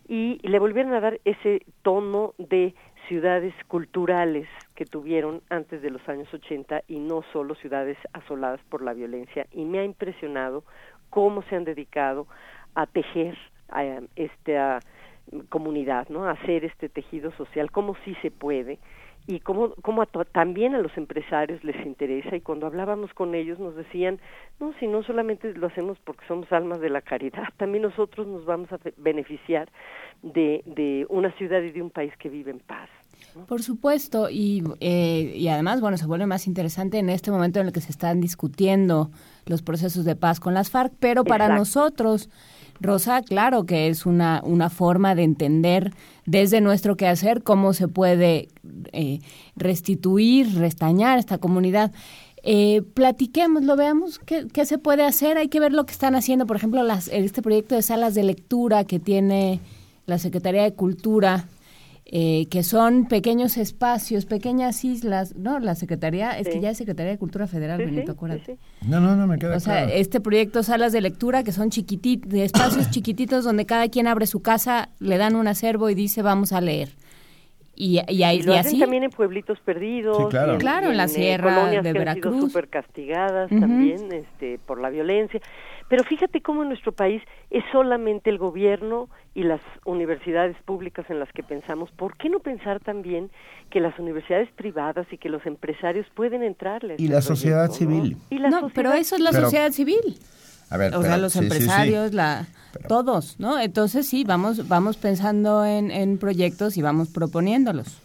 y 0.08 0.40
le 0.42 0.58
volvieran 0.58 0.92
a 0.94 1.00
dar 1.00 1.20
ese 1.24 1.62
tono 1.82 2.34
de 2.38 2.74
ciudades 3.06 3.54
culturales 3.68 4.48
que 4.74 4.84
tuvieron 4.84 5.42
antes 5.50 5.82
de 5.82 5.90
los 5.90 6.06
años 6.08 6.32
80 6.32 6.82
y 6.88 6.98
no 6.98 7.22
solo 7.32 7.54
ciudades 7.54 7.96
asoladas 8.12 8.60
por 8.68 8.82
la 8.82 8.92
violencia. 8.92 9.46
Y 9.52 9.64
me 9.64 9.78
ha 9.78 9.84
impresionado 9.84 10.64
cómo 11.10 11.42
se 11.42 11.56
han 11.56 11.64
dedicado 11.64 12.26
a 12.74 12.86
tejer 12.86 13.36
a 13.68 14.00
esta 14.16 14.80
comunidad, 15.48 16.08
¿no? 16.08 16.24
A 16.24 16.32
hacer 16.32 16.64
este 16.64 16.88
tejido 16.88 17.30
social, 17.32 17.70
cómo 17.70 17.94
sí 18.04 18.16
se 18.22 18.32
puede 18.32 18.78
y 19.26 19.40
cómo, 19.40 19.74
cómo 19.82 20.04
también 20.06 20.74
a 20.74 20.78
los 20.78 20.96
empresarios 20.96 21.62
les 21.62 21.84
interesa 21.86 22.36
y 22.36 22.40
cuando 22.40 22.66
hablábamos 22.66 23.12
con 23.14 23.34
ellos 23.34 23.58
nos 23.58 23.76
decían, 23.76 24.18
no, 24.58 24.72
si 24.80 24.86
no 24.86 25.02
solamente 25.02 25.52
lo 25.54 25.68
hacemos 25.68 25.98
porque 26.04 26.26
somos 26.26 26.50
almas 26.52 26.80
de 26.80 26.90
la 26.90 27.02
caridad, 27.02 27.44
también 27.56 27.82
nosotros 27.82 28.26
nos 28.26 28.44
vamos 28.44 28.72
a 28.72 28.78
beneficiar 28.96 29.70
de, 30.22 30.62
de 30.66 31.06
una 31.08 31.32
ciudad 31.32 31.62
y 31.62 31.70
de 31.70 31.82
un 31.82 31.90
país 31.90 32.12
que 32.18 32.28
vive 32.28 32.50
en 32.50 32.60
paz. 32.60 32.88
Por 33.46 33.62
supuesto, 33.62 34.28
y, 34.30 34.64
eh, 34.80 35.34
y 35.36 35.48
además, 35.48 35.80
bueno, 35.80 35.96
se 35.96 36.06
vuelve 36.06 36.26
más 36.26 36.46
interesante 36.46 36.98
en 36.98 37.10
este 37.10 37.30
momento 37.30 37.60
en 37.60 37.66
el 37.66 37.72
que 37.72 37.80
se 37.80 37.90
están 37.90 38.20
discutiendo 38.20 39.10
los 39.46 39.62
procesos 39.62 40.04
de 40.04 40.16
paz 40.16 40.40
con 40.40 40.54
las 40.54 40.70
FARC, 40.70 40.92
pero 40.98 41.24
para 41.24 41.48
nosotros 41.54 42.30
Rosa, 42.80 43.22
claro 43.22 43.66
que 43.66 43.88
es 43.88 44.06
una, 44.06 44.40
una 44.44 44.70
forma 44.70 45.14
de 45.14 45.22
entender 45.22 45.92
desde 46.24 46.60
nuestro 46.60 46.96
quehacer 46.96 47.42
cómo 47.42 47.72
se 47.74 47.88
puede 47.88 48.48
eh, 48.92 49.20
restituir, 49.56 50.58
restañar 50.58 51.18
esta 51.18 51.38
comunidad. 51.38 51.92
Eh, 52.42 52.82
platiquemos, 52.94 53.64
veamos 53.76 54.18
qué, 54.18 54.46
qué, 54.52 54.64
se 54.64 54.78
puede 54.78 55.04
hacer. 55.04 55.36
Hay 55.36 55.48
que 55.48 55.60
ver 55.60 55.72
lo 55.72 55.84
que 55.84 55.92
están 55.92 56.14
haciendo, 56.14 56.46
por 56.46 56.56
ejemplo, 56.56 56.82
las, 56.82 57.08
este 57.08 57.42
proyecto 57.42 57.74
de 57.74 57.82
salas 57.82 58.14
de 58.14 58.22
lectura 58.22 58.84
que 58.84 58.98
tiene 58.98 59.60
la 60.06 60.18
Secretaría 60.18 60.62
de 60.62 60.72
Cultura 60.72 61.46
eh, 62.12 62.48
que 62.50 62.64
son 62.64 63.06
pequeños 63.06 63.56
espacios, 63.56 64.26
pequeñas 64.26 64.84
islas, 64.84 65.36
¿no? 65.36 65.60
La 65.60 65.76
Secretaría, 65.76 66.36
es 66.36 66.48
que 66.48 66.58
ya 66.58 66.70
es 66.70 66.78
Secretaría 66.78 67.12
de 67.12 67.18
Cultura 67.18 67.46
Federal, 67.46 67.78
Benito, 67.78 68.10
acuérdate. 68.10 68.58
no, 68.84 68.98
no, 68.98 69.14
no, 69.14 69.28
me 69.28 69.38
queda 69.38 69.56
O 69.56 69.60
sea, 69.60 69.84
este 69.84 70.20
proyecto 70.20 70.64
Salas 70.64 70.90
de 70.92 71.02
Lectura, 71.02 71.44
que 71.44 71.52
son 71.52 71.70
chiquititos, 71.70 72.34
espacios 72.34 72.90
chiquititos 72.90 73.44
donde 73.44 73.64
cada 73.64 73.88
quien 73.88 74.08
abre 74.08 74.26
su 74.26 74.42
casa, 74.42 74.88
le 74.98 75.18
dan 75.18 75.36
un 75.36 75.46
acervo 75.46 75.88
y 75.88 75.94
dice, 75.94 76.22
vamos 76.22 76.52
a 76.52 76.60
leer. 76.60 76.88
Y, 77.76 78.00
y, 78.08 78.24
y, 78.24 78.42
lo 78.42 78.54
hacen 78.54 78.80
también 78.80 79.04
en 79.04 79.10
pueblitos 79.10 79.60
perdidos, 79.60 80.28
claro. 80.58 80.90
en, 80.90 80.96
la 80.96 81.06
sierra 81.06 81.70
de 81.70 81.92
Veracruz, 81.92 82.40
súper 82.40 82.68
castigadas 82.68 83.48
también 83.48 84.12
este, 84.12 84.58
por 84.66 84.80
la 84.80 84.90
violencia. 84.90 85.40
Pero 85.90 86.04
fíjate 86.04 86.40
cómo 86.40 86.62
en 86.62 86.68
nuestro 86.68 86.92
país 86.92 87.20
es 87.50 87.64
solamente 87.72 88.30
el 88.30 88.38
gobierno 88.38 89.08
y 89.34 89.42
las 89.42 89.60
universidades 89.84 90.56
públicas 90.64 91.04
en 91.10 91.18
las 91.18 91.32
que 91.32 91.42
pensamos. 91.42 91.90
¿Por 91.90 92.16
qué 92.16 92.28
no 92.28 92.38
pensar 92.38 92.78
también 92.78 93.28
que 93.70 93.80
las 93.80 93.98
universidades 93.98 94.48
privadas 94.52 95.08
y 95.10 95.18
que 95.18 95.28
los 95.28 95.44
empresarios 95.46 96.06
pueden 96.14 96.44
entrarles? 96.44 97.00
Y 97.00 97.08
la 97.08 97.20
sociedad 97.20 97.68
civil. 97.72 98.16
no, 98.30 98.70
pero 98.72 98.92
eso 98.92 99.16
es 99.16 99.20
la 99.20 99.32
sociedad 99.32 99.72
civil. 99.72 100.20
A 100.70 100.76
ver, 100.76 100.94
o 100.94 101.02
sea, 101.02 101.16
los 101.16 101.34
empresarios, 101.34 102.14
la 102.14 102.46
todos, 102.86 103.40
¿no? 103.40 103.58
Entonces 103.58 104.08
sí, 104.08 104.22
vamos 104.22 104.68
vamos 104.68 104.96
pensando 104.96 105.64
en, 105.64 105.90
en 105.90 106.18
proyectos 106.18 106.76
y 106.76 106.82
vamos 106.82 107.08
proponiéndolos. 107.08 108.00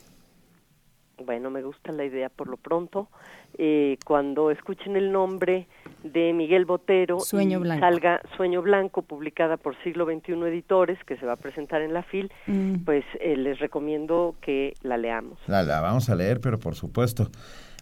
Bueno, 1.23 1.51
me 1.51 1.61
gusta 1.61 1.91
la 1.91 2.03
idea 2.03 2.29
por 2.29 2.47
lo 2.47 2.57
pronto. 2.57 3.09
Eh, 3.57 3.97
cuando 4.05 4.49
escuchen 4.51 4.95
el 4.95 5.11
nombre 5.11 5.67
de 6.05 6.33
Miguel 6.33 6.65
Botero 6.65 7.19
Sueño 7.19 7.63
salga 7.65 8.21
Sueño 8.37 8.61
Blanco, 8.61 9.01
publicada 9.01 9.57
por 9.57 9.75
Siglo 9.83 10.05
XXI 10.05 10.33
Editores, 10.47 10.99
que 11.05 11.17
se 11.17 11.25
va 11.25 11.33
a 11.33 11.37
presentar 11.37 11.81
en 11.81 11.93
la 11.93 12.03
FIL, 12.03 12.31
mm. 12.47 12.85
pues 12.85 13.03
eh, 13.19 13.35
les 13.35 13.59
recomiendo 13.59 14.35
que 14.41 14.73
la 14.83 14.97
leamos. 14.97 15.39
La, 15.47 15.63
la, 15.63 15.81
vamos 15.81 16.09
a 16.09 16.15
leer, 16.15 16.39
pero 16.39 16.59
por 16.59 16.75
supuesto. 16.75 17.29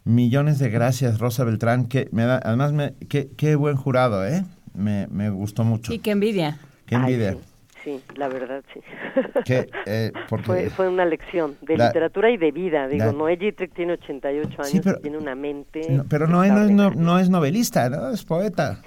Millones 0.05 0.59
de 0.59 0.69
gracias, 0.69 1.19
Rosa 1.19 1.43
Beltrán, 1.43 1.87
que 1.87 2.09
me 2.11 2.23
da, 2.23 2.39
además, 2.43 2.73
me, 2.73 2.93
qué, 3.09 3.29
qué 3.37 3.55
buen 3.55 3.75
jurado, 3.75 4.25
¿eh? 4.25 4.43
Me, 4.73 5.07
me 5.07 5.29
gustó 5.29 5.63
mucho. 5.63 5.93
Y 5.93 5.99
qué 5.99 6.11
envidia. 6.11 6.57
Qué 6.85 6.95
envidia. 6.95 7.33
sí, 7.33 7.52
la 8.15 8.27
verdad, 8.27 8.63
sí. 8.73 8.79
Eh, 9.85 10.11
porque 10.29 10.45
Fue, 10.45 10.69
fue 10.69 10.87
una 10.89 11.05
lección 11.05 11.55
de 11.61 11.77
La- 11.77 11.87
literatura 11.87 12.29
y 12.31 12.37
de 12.37 12.51
vida. 12.51 12.87
Digo, 12.87 13.05
la- 13.05 13.11
Noé 13.11 13.37
Gittrich 13.37 13.73
tiene 13.73 13.93
88 13.93 14.49
años 14.57 14.67
Sí, 14.69 14.79
pero- 14.83 14.97
y 14.99 15.01
tiene 15.01 15.17
una 15.17 15.35
mente... 15.35 15.81
no, 15.89 16.03
pero 16.09 16.27
no, 16.27 16.43
no, 16.45 16.63
es 16.65 16.71
no, 16.71 16.91
no 16.91 17.19
es 17.19 17.29
novelista, 17.29 17.89
¿no? 17.89 18.09
Es 18.09 18.23
poeta. 18.23 18.81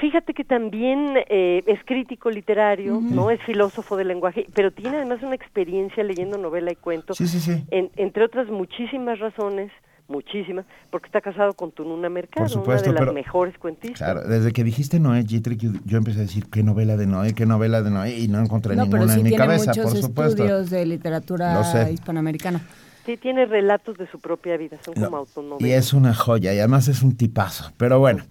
Fíjate 0.00 0.34
que 0.34 0.42
también 0.42 1.14
eh, 1.28 1.62
es 1.64 1.78
crítico 1.84 2.28
literario, 2.28 2.98
no 3.00 3.30
es 3.30 3.40
filósofo 3.42 3.96
del 3.96 4.08
lenguaje, 4.08 4.44
pero 4.52 4.72
tiene 4.72 4.96
además 4.96 5.22
una 5.22 5.36
experiencia 5.36 6.02
leyendo 6.02 6.36
novela 6.38 6.72
y 6.72 6.74
cuento, 6.76 7.14
Sí, 7.14 7.28
sí, 7.28 7.38
sí. 7.38 7.64
en- 7.70 7.90
entre 7.96 8.24
otras 8.24 8.48
muchísimas 8.48 9.20
razones, 9.20 9.70
muchísimas, 10.08 10.64
porque 10.90 11.06
está 11.06 11.20
casado 11.20 11.52
con 11.54 11.72
Tununa 11.72 12.08
Mercado, 12.08 12.48
supuesto, 12.48 12.90
una 12.90 12.92
de 12.92 12.92
las 12.94 13.00
pero- 13.00 13.12
mejores 13.12 13.58
cuentistas. 13.58 13.98
Claro, 13.98 14.28
desde 14.28 14.52
que 14.52 14.62
dijiste 14.64 15.00
Noé 15.00 15.24
Gittrich, 15.24 15.58
yo, 15.60 15.70
yo 15.84 15.98
empecé 15.98 16.18
a 16.18 16.22
decir 16.22 16.46
qué 16.50 16.62
novela 16.62 16.96
de 16.96 17.06
Noé, 17.06 17.34
qué 17.34 17.46
novela 17.46 17.82
de 17.82 17.90
Noé, 17.90 18.18
y 18.18 18.28
no 18.28 18.40
encontré 18.40 18.76
No, 18.76 18.82
ninguna 18.84 19.00
pero 19.02 19.12
sí 19.12 19.18
en 19.18 19.24
mi 19.24 19.30
tiene 19.30 19.44
cabeza, 19.44 19.70
muchos 19.72 19.92
por 19.92 20.02
supuesto. 20.02 20.42
estudios 20.44 20.70
de 20.70 20.86
literatura 20.86 21.90
hispanoamericana. 21.90 22.60
Sí, 23.04 23.16
tiene 23.16 23.46
relatos 23.46 23.96
de 23.98 24.08
su 24.10 24.18
propia 24.18 24.56
vida, 24.56 24.78
son 24.84 24.94
No, 24.96 25.04
como 25.04 25.16
autonovelas. 25.18 25.62
Y 25.68 25.72
es 25.72 25.92
una 25.92 26.12
joya, 26.14 26.52
y 26.54 26.58
además 26.58 26.88
es 26.88 27.02
un 27.02 27.16
tipazo. 27.16 27.70
Pero 27.76 28.00
bueno, 28.00 28.24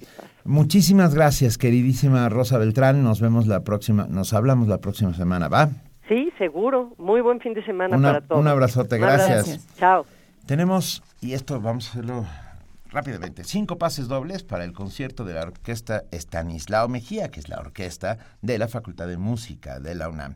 muchísimas 0.44 1.16
gracias, 1.16 1.58
queridísima 1.58 2.28
Rosa 2.30 2.58
Beltrán. 2.58 3.02
Nos 3.04 3.22
vemos 3.22 3.48
la 3.48 3.64
próxima, 3.64 4.06
nos 4.10 4.34
hablamos 4.34 4.68
la 4.68 4.80
próxima 4.80 5.14
semana, 5.14 5.48
¿va? 5.48 5.70
Sí, 6.10 6.30
seguro. 6.38 6.94
Muy 6.98 7.22
buen 7.22 7.40
fin 7.40 7.54
de 7.54 7.64
semana 7.66 7.96
Una- 7.98 8.10
para 8.14 8.22
todos. 8.28 8.42
un 8.42 8.48
abrazote, 8.48 8.96
abrazo. 8.96 9.28
gracias. 9.30 9.68
Chao. 9.78 10.06
Tenemos, 10.46 11.02
y 11.22 11.34
esto 11.34 11.60
vamos 11.60 11.88
a 11.88 11.90
hacerlo 11.90 12.28
rápidamente, 12.90 13.44
cinco 13.44 13.80
pases 13.80 14.08
dobles 14.08 14.44
para 14.44 14.64
el 14.64 14.74
concierto 14.74 15.26
de 15.26 15.34
la 15.34 15.42
orquesta 15.42 16.04
Estanislao 16.12 16.88
Mejía, 16.88 17.32
que 17.32 17.40
es 17.40 17.50
la 17.50 17.58
orquesta 17.58 18.20
de 18.44 18.60
la 18.60 18.68
Facultad 18.68 19.08
de 19.08 19.18
Música 19.18 19.80
de 19.80 19.96
la 19.96 20.08
UNAM. 20.08 20.36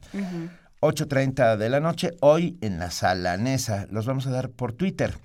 8.30 0.81 1.57
de 1.57 1.69
la 1.69 1.79
noche, 1.79 2.15
hoy 2.21 2.57
en 2.61 2.79
la 2.79 2.89
sala 2.89 3.37
Nesa. 3.37 3.85
Los 3.91 4.07
vamos 4.07 4.25
a 4.25 4.31
dar 4.31 4.49
por 4.49 4.73
Twitter 4.73 5.15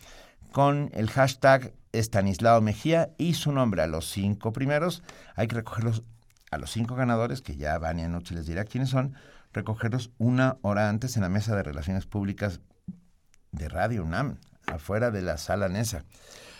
con 0.52 0.90
el 0.92 1.08
hashtag 1.08 1.72
Estanislao 1.92 2.60
Mejía 2.60 3.08
y 3.16 3.34
su 3.34 3.52
nombre 3.52 3.80
a 3.80 3.86
los 3.86 4.10
cinco 4.10 4.52
primeros. 4.52 5.02
Hay 5.34 5.48
que 5.48 5.56
recogerlos 5.56 6.02
a 6.50 6.58
los 6.58 6.70
cinco 6.70 6.94
ganadores, 6.94 7.40
que 7.40 7.56
ya 7.56 7.78
Vania 7.78 8.08
Noche 8.08 8.34
les 8.34 8.46
dirá 8.46 8.64
quiénes 8.64 8.90
son, 8.90 9.14
recogerlos 9.54 10.10
una 10.18 10.58
hora 10.60 10.90
antes 10.90 11.16
en 11.16 11.22
la 11.22 11.30
mesa 11.30 11.56
de 11.56 11.62
relaciones 11.62 12.04
públicas 12.04 12.60
de 13.50 13.68
Radio 13.70 14.04
UNAM, 14.04 14.38
afuera 14.66 15.10
de 15.10 15.22
la 15.22 15.38
sala 15.38 15.68
Nesa. 15.68 16.04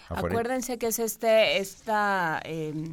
Afuera- 0.09 0.35
Acuérdense 0.35 0.79
que 0.79 0.89
es 0.89 0.99
este, 0.99 1.59
esta, 1.59 2.41
eh, 2.45 2.93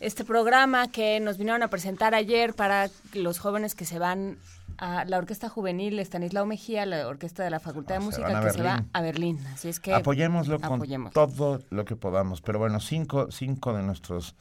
este 0.00 0.24
programa 0.24 0.88
que 0.90 1.20
nos 1.20 1.38
vinieron 1.38 1.62
a 1.62 1.68
presentar 1.68 2.14
ayer 2.14 2.54
para 2.54 2.88
los 3.14 3.38
jóvenes 3.38 3.74
que 3.74 3.84
se 3.84 3.98
van 3.98 4.36
a 4.76 5.04
la 5.06 5.18
Orquesta 5.18 5.48
Juvenil 5.48 5.98
Estanislao 5.98 6.46
Mejía, 6.46 6.86
la 6.86 7.08
Orquesta 7.08 7.42
de 7.42 7.50
la 7.50 7.58
Facultad 7.58 7.96
de 7.96 8.00
Ah, 8.02 8.04
Música, 8.04 8.40
que 8.40 8.50
se 8.50 8.62
va 8.62 8.84
a 8.92 9.00
Berlín. 9.00 9.44
Así 9.52 9.68
es 9.68 9.80
que 9.80 9.92
Apoyémoslo 9.92 10.60
con 10.60 10.80
todo 11.12 11.60
lo 11.70 11.84
que 11.84 11.96
podamos. 11.96 12.40
Pero 12.42 12.60
bueno, 12.60 12.78
cinco, 12.78 13.28
cinco 13.32 13.72
de 13.72 13.82
nuestros 13.82 14.36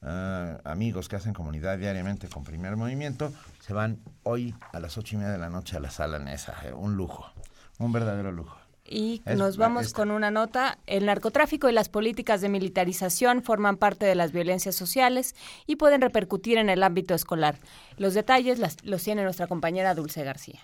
eh, 0.00 0.58
amigos 0.64 1.08
que 1.10 1.16
hacen 1.16 1.34
comunidad 1.34 1.76
diariamente 1.76 2.28
con 2.28 2.42
Primer 2.42 2.76
Movimiento 2.76 3.32
se 3.60 3.74
van 3.74 3.98
hoy 4.22 4.54
a 4.72 4.80
las 4.80 4.96
ocho 4.96 5.14
y 5.16 5.18
media 5.18 5.32
de 5.32 5.38
la 5.38 5.50
noche 5.50 5.76
a 5.76 5.80
la 5.80 5.90
sala 5.90 6.18
Nesa. 6.18 6.54
Eh, 6.64 6.72
Un 6.72 6.96
lujo, 6.96 7.30
un 7.78 7.92
verdadero 7.92 8.32
lujo. 8.32 8.56
Y 8.84 9.22
Es- 9.24 9.38
nos 9.38 9.56
vamos 9.56 9.92
con 9.92 10.10
una 10.10 10.30
nota. 10.30 10.78
El 10.86 11.06
narcotráfico 11.06 11.68
y 11.68 11.72
las 11.72 11.88
políticas 11.88 12.40
de 12.40 12.48
militarización 12.48 13.42
forman 13.42 13.76
parte 13.76 14.04
de 14.06 14.14
las 14.14 14.32
violencias 14.32 14.74
sociales 14.74 15.34
y 15.66 15.76
pueden 15.76 16.00
repercutir 16.00 16.58
en 16.58 16.68
el 16.68 16.82
ámbito 16.82 17.14
escolar. 17.14 17.58
Los 17.96 18.14
detalles 18.14 18.58
las- 18.58 18.76
los 18.84 19.02
tiene 19.02 19.22
nuestra 19.22 19.46
compañera 19.46 19.94
Dulce 19.94 20.24
García. 20.24 20.60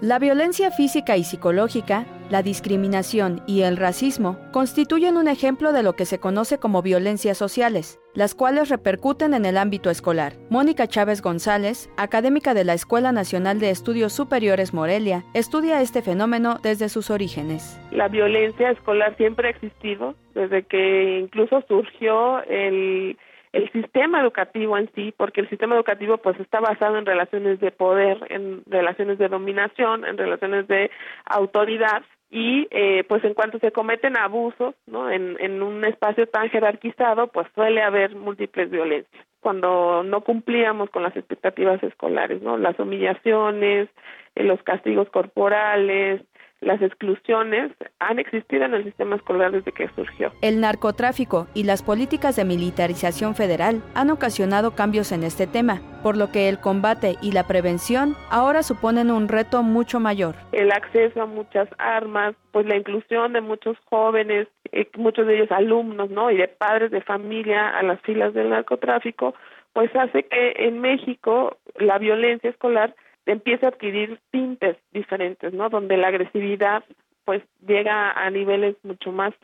La 0.00 0.18
violencia 0.18 0.70
física 0.70 1.16
y 1.16 1.24
psicológica, 1.24 2.06
la 2.30 2.42
discriminación 2.42 3.40
y 3.46 3.62
el 3.62 3.76
racismo 3.76 4.38
constituyen 4.52 5.16
un 5.16 5.28
ejemplo 5.28 5.72
de 5.72 5.82
lo 5.82 5.94
que 5.94 6.04
se 6.04 6.18
conoce 6.18 6.58
como 6.58 6.82
violencias 6.82 7.38
sociales, 7.38 8.00
las 8.14 8.34
cuales 8.34 8.68
repercuten 8.68 9.32
en 9.32 9.46
el 9.46 9.56
ámbito 9.56 9.90
escolar. 9.90 10.34
Mónica 10.50 10.86
Chávez 10.86 11.22
González, 11.22 11.90
académica 11.96 12.52
de 12.52 12.64
la 12.64 12.74
Escuela 12.74 13.12
Nacional 13.12 13.60
de 13.60 13.70
Estudios 13.70 14.12
Superiores 14.12 14.74
Morelia, 14.74 15.24
estudia 15.34 15.80
este 15.80 16.02
fenómeno 16.02 16.58
desde 16.62 16.88
sus 16.88 17.10
orígenes. 17.10 17.80
La 17.90 18.08
violencia 18.08 18.70
escolar 18.70 19.16
siempre 19.16 19.48
ha 19.48 19.50
existido, 19.50 20.14
desde 20.34 20.64
que 20.64 21.20
incluso 21.20 21.64
surgió 21.66 22.42
el, 22.44 23.16
el 23.52 23.72
sistema 23.72 24.20
educativo 24.20 24.76
en 24.76 24.90
sí, 24.94 25.14
porque 25.16 25.40
el 25.40 25.48
sistema 25.48 25.74
educativo 25.74 26.18
pues 26.18 26.38
está 26.40 26.60
basado 26.60 26.98
en 26.98 27.06
relaciones 27.06 27.60
de 27.60 27.70
poder, 27.70 28.18
en 28.28 28.62
relaciones 28.66 29.18
de 29.18 29.28
dominación, 29.28 30.04
en 30.04 30.18
relaciones 30.18 30.68
de 30.68 30.90
autoridad 31.24 32.02
y 32.30 32.68
eh, 32.70 33.04
pues 33.08 33.24
en 33.24 33.34
cuanto 33.34 33.58
se 33.58 33.72
cometen 33.72 34.16
abusos 34.16 34.74
no 34.86 35.10
en, 35.10 35.62
un 35.62 35.84
espacio 35.84 36.26
tan 36.26 36.50
jerarquizado 36.50 37.28
pues 37.28 37.46
suele 37.54 37.82
haber 37.82 38.14
múltiples 38.14 38.70
violencias. 38.70 39.24
Cuando 39.40 40.02
no 40.02 40.22
cumplíamos 40.22 40.90
con 40.90 41.02
las 41.02 41.16
expectativas 41.16 41.82
escolares 41.82 42.42
no 42.42 42.58
las 42.58 42.78
humillaciones 42.78 43.88
eh, 44.34 44.42
los 44.44 44.62
castigos 44.62 45.08
corporales 45.10 46.22
las 46.60 46.82
exclusiones 46.82 47.72
han 48.00 48.18
existido 48.18 48.64
en 48.64 48.74
el 48.74 48.84
sistema 48.84 49.16
escolar 49.16 49.52
desde 49.52 49.72
que 49.72 49.88
surgió. 49.94 50.32
El 50.42 50.60
narcotráfico 50.60 51.46
y 51.54 51.64
las 51.64 51.82
políticas 51.82 52.36
de 52.36 52.44
militarización 52.44 53.34
federal 53.34 53.82
han 53.94 54.10
ocasionado 54.10 54.74
cambios 54.74 55.12
en 55.12 55.22
este 55.22 55.46
tema, 55.46 55.80
por 56.02 56.16
lo 56.16 56.30
que 56.32 56.48
el 56.48 56.58
combate 56.58 57.16
y 57.22 57.32
la 57.32 57.46
prevención 57.46 58.14
ahora 58.30 58.62
suponen 58.62 59.10
un 59.10 59.28
reto 59.28 59.62
mucho 59.62 60.00
mayor. 60.00 60.34
El 60.52 60.72
acceso 60.72 61.22
a 61.22 61.26
muchas 61.26 61.68
armas, 61.78 62.34
pues 62.52 62.66
la 62.66 62.76
inclusión 62.76 63.32
de 63.32 63.40
muchos 63.40 63.76
jóvenes, 63.84 64.48
eh, 64.72 64.88
muchos 64.96 65.26
de 65.26 65.36
ellos 65.36 65.52
alumnos, 65.52 66.10
¿no? 66.10 66.30
Y 66.30 66.36
de 66.36 66.48
padres 66.48 66.90
de 66.90 67.00
familia 67.02 67.68
a 67.68 67.82
las 67.82 68.00
filas 68.00 68.34
del 68.34 68.50
narcotráfico, 68.50 69.34
pues 69.72 69.94
hace 69.94 70.24
que 70.24 70.54
en 70.56 70.80
México 70.80 71.56
la 71.76 71.98
violencia 71.98 72.50
escolar 72.50 72.94
empieza 73.32 73.66
a 73.66 73.68
adquirir 73.70 74.18
tintes 74.30 74.76
diferentes, 74.92 75.52
¿no? 75.52 75.68
Donde 75.68 75.96
la 75.96 76.08
agresividad 76.08 76.84
pues 77.24 77.42
llega 77.66 78.10
a 78.12 78.30
niveles 78.30 78.76
mucho 78.82 79.12
más 79.12 79.34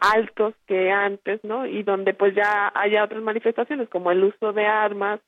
altos 0.00 0.54
que 0.66 0.90
antes, 0.90 1.42
¿no? 1.44 1.66
Y 1.66 1.82
donde 1.82 2.14
pues 2.14 2.34
ya 2.34 2.72
haya 2.74 3.04
otras 3.04 3.22
manifestaciones 3.22 3.88
como 3.88 4.10
el 4.10 4.24
uso 4.24 4.52
de 4.52 4.66
armas, 4.66 5.20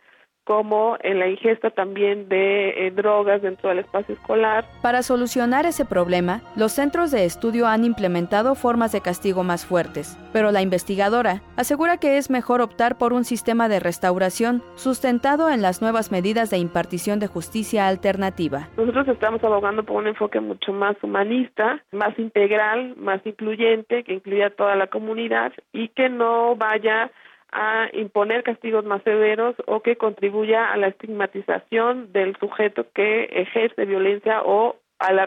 como 0.49 0.97
en 1.03 1.19
la 1.19 1.29
ingesta 1.29 1.69
también 1.69 2.27
de 2.31 2.87
eh, 2.87 2.91
drogas 2.91 3.43
dentro 3.43 3.69
del 3.69 3.81
espacio 3.81 4.15
escolar. 4.15 4.65
Para 4.81 5.03
solucionar 5.03 5.67
ese 5.67 5.85
problema, 5.85 6.41
los 6.57 6.73
centros 6.73 7.11
de 7.11 7.27
estudio 7.27 7.67
han 7.67 7.85
implementado 7.85 8.55
formas 8.55 8.91
de 8.93 9.03
castigo 9.03 9.45
más 9.45 9.67
fuertes, 9.67 10.19
pero 10.33 10.51
la 10.51 10.63
investigadora 10.63 11.43
asegura 11.59 11.99
que 11.99 12.17
es 12.17 12.31
mejor 12.31 12.63
optar 12.63 12.97
por 12.97 13.13
un 13.13 13.27
sistema 13.27 13.69
de 13.69 13.79
restauración 13.79 14.63
sustentado 14.75 15.51
en 15.51 15.61
las 15.61 15.83
nuevas 15.83 16.11
medidas 16.11 16.49
de 16.49 16.57
impartición 16.57 17.19
de 17.19 17.27
justicia 17.27 17.87
alternativa. 17.87 18.69
Nosotros 18.79 19.07
estamos 19.09 19.45
abogando 19.45 19.83
por 19.83 19.99
un 19.99 20.07
enfoque 20.07 20.41
mucho 20.41 20.73
más 20.73 20.97
humanista, 21.03 21.85
más 21.93 22.19
integral, 22.19 22.97
más 22.97 23.21
incluyente, 23.27 24.03
que 24.03 24.15
incluya 24.15 24.47
a 24.47 24.51
toda 24.57 24.77
la 24.77 24.87
comunidad 24.87 25.53
y 25.75 25.89
que 25.89 26.09
no 26.09 26.57
vaya 26.57 27.11
a 27.53 27.89
imponer 27.93 28.43
castigos 28.43 28.85
más 28.85 29.03
severos 29.03 29.57
o 29.67 29.81
que 29.81 29.97
contribuya 29.97 30.71
a 30.73 30.77
la 30.77 30.89
estigmatización 30.89 32.13
del 32.13 32.37
sujeto 32.39 32.87
que 32.95 33.25
ejerce 33.25 33.85
violencia 33.85 34.43
o 34.45 34.77
a 34.99 35.13
la 35.13 35.27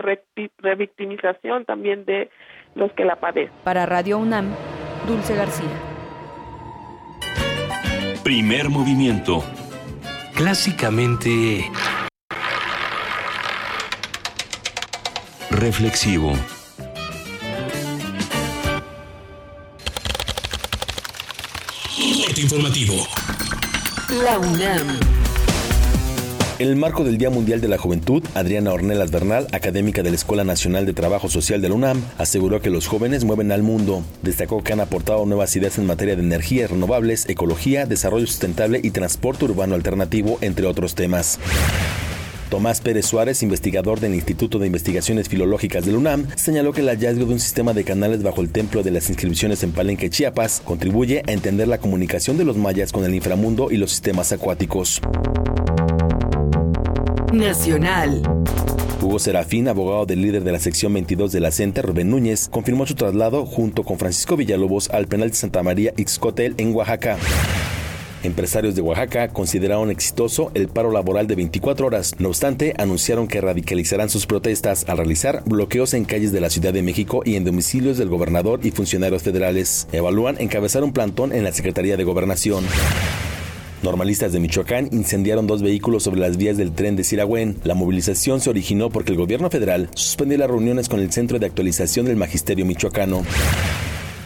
revictimización 0.57 1.65
también 1.65 2.05
de 2.05 2.30
los 2.76 2.91
que 2.93 3.05
la 3.05 3.15
padecen. 3.17 3.53
Para 3.63 3.86
Radio 3.86 4.17
UNAM, 4.17 4.53
Dulce 5.07 5.36
García. 5.36 5.69
Primer 8.24 8.69
movimiento. 8.69 9.43
Clásicamente... 10.36 11.65
Reflexivo. 15.49 16.32
Informativo. 22.41 22.95
La 24.23 24.39
UNAM. 24.39 24.99
En 26.57 26.67
el 26.67 26.75
marco 26.75 27.03
del 27.03 27.19
Día 27.19 27.29
Mundial 27.29 27.61
de 27.61 27.67
la 27.67 27.77
Juventud, 27.77 28.23
Adriana 28.33 28.73
Ornelas 28.73 29.11
Bernal, 29.11 29.45
académica 29.51 30.01
de 30.01 30.09
la 30.09 30.15
Escuela 30.15 30.43
Nacional 30.43 30.87
de 30.87 30.93
Trabajo 30.93 31.29
Social 31.29 31.61
de 31.61 31.69
la 31.69 31.75
UNAM, 31.75 32.01
aseguró 32.17 32.59
que 32.59 32.71
los 32.71 32.87
jóvenes 32.87 33.25
mueven 33.25 33.51
al 33.51 33.61
mundo. 33.61 34.03
Destacó 34.23 34.63
que 34.63 34.73
han 34.73 34.79
aportado 34.79 35.23
nuevas 35.27 35.55
ideas 35.55 35.77
en 35.77 35.85
materia 35.85 36.15
de 36.15 36.23
energías 36.23 36.71
renovables, 36.71 37.29
ecología, 37.29 37.85
desarrollo 37.85 38.25
sustentable 38.25 38.79
y 38.83 38.89
transporte 38.89 39.45
urbano 39.45 39.75
alternativo, 39.75 40.39
entre 40.41 40.65
otros 40.65 40.95
temas. 40.95 41.37
Tomás 42.51 42.81
Pérez 42.81 43.05
Suárez, 43.05 43.43
investigador 43.43 44.01
del 44.01 44.13
Instituto 44.13 44.59
de 44.59 44.67
Investigaciones 44.67 45.29
Filológicas 45.29 45.85
del 45.85 45.95
UNAM, 45.95 46.27
señaló 46.35 46.73
que 46.73 46.81
el 46.81 46.89
hallazgo 46.89 47.25
de 47.25 47.31
un 47.31 47.39
sistema 47.39 47.71
de 47.71 47.85
canales 47.85 48.23
bajo 48.23 48.41
el 48.41 48.49
templo 48.49 48.83
de 48.83 48.91
las 48.91 49.09
inscripciones 49.09 49.63
en 49.63 49.71
Palenque, 49.71 50.09
Chiapas, 50.09 50.61
contribuye 50.65 51.23
a 51.25 51.31
entender 51.31 51.69
la 51.69 51.77
comunicación 51.77 52.37
de 52.37 52.43
los 52.43 52.57
mayas 52.57 52.91
con 52.91 53.05
el 53.05 53.15
inframundo 53.15 53.71
y 53.71 53.77
los 53.77 53.91
sistemas 53.91 54.33
acuáticos. 54.33 54.99
Nacional. 57.31 58.21
Hugo 59.01 59.17
Serafín, 59.17 59.69
abogado 59.69 60.05
del 60.05 60.21
líder 60.21 60.43
de 60.43 60.51
la 60.51 60.59
sección 60.59 60.93
22 60.93 61.31
de 61.31 61.39
la 61.39 61.51
CENTE, 61.51 61.81
Rubén 61.81 62.09
Núñez, 62.09 62.49
confirmó 62.49 62.85
su 62.85 62.95
traslado 62.95 63.45
junto 63.45 63.85
con 63.85 63.97
Francisco 63.97 64.35
Villalobos 64.35 64.89
al 64.89 65.07
penal 65.07 65.29
de 65.29 65.35
Santa 65.35 65.63
María 65.63 65.93
Ixcotel 65.95 66.55
en 66.57 66.75
Oaxaca. 66.75 67.17
Empresarios 68.24 68.76
de 68.76 68.82
Oaxaca 68.82 69.30
consideraron 69.30 69.89
exitoso 69.89 70.51
el 70.53 70.67
paro 70.67 70.91
laboral 70.91 71.26
de 71.26 71.36
24 71.36 71.88
horas. 71.88 72.13
No 72.19 72.30
obstante, 72.30 72.74
anunciaron 72.78 73.28
que 73.28 73.41
radicalizarán 73.41 74.09
sus 74.09 74.28
protestas 74.28 74.86
al 74.88 74.97
realizar 74.97 75.41
bloqueos 75.45 75.95
en 75.95 76.05
calles 76.05 76.32
de 76.32 76.41
la 76.41 76.51
Ciudad 76.51 76.72
de 76.72 76.84
México 76.84 77.24
y 77.26 77.36
en 77.36 77.45
domicilios 77.45 77.97
del 77.97 78.09
gobernador 78.09 78.59
y 78.63 78.72
funcionarios 78.72 79.24
federales. 79.24 79.88
Evalúan 79.91 80.36
encabezar 80.39 80.84
un 80.84 80.93
plantón 80.93 81.34
en 81.34 81.43
la 81.43 81.51
Secretaría 81.51 81.97
de 81.97 82.03
Gobernación. 82.03 82.63
Normalistas 83.82 84.32
de 84.32 84.39
Michoacán 84.39 84.89
incendiaron 84.91 85.47
dos 85.47 85.63
vehículos 85.63 86.03
sobre 86.03 86.19
las 86.19 86.38
vías 86.38 86.55
del 86.55 86.74
tren 86.74 86.95
de 86.95 87.03
Siragüen. 87.03 87.57
La 87.63 87.74
movilización 87.74 88.39
se 88.39 88.51
originó 88.51 88.91
porque 88.91 89.11
el 89.11 89.17
gobierno 89.17 89.49
federal 89.49 89.89
suspendió 89.95 90.38
las 90.38 90.49
reuniones 90.49 90.88
con 90.88 90.99
el 90.99 91.11
Centro 91.11 91.39
de 91.39 91.47
Actualización 91.47 92.05
del 92.05 92.17
Magisterio 92.17 92.67
Michoacano. 92.67 93.24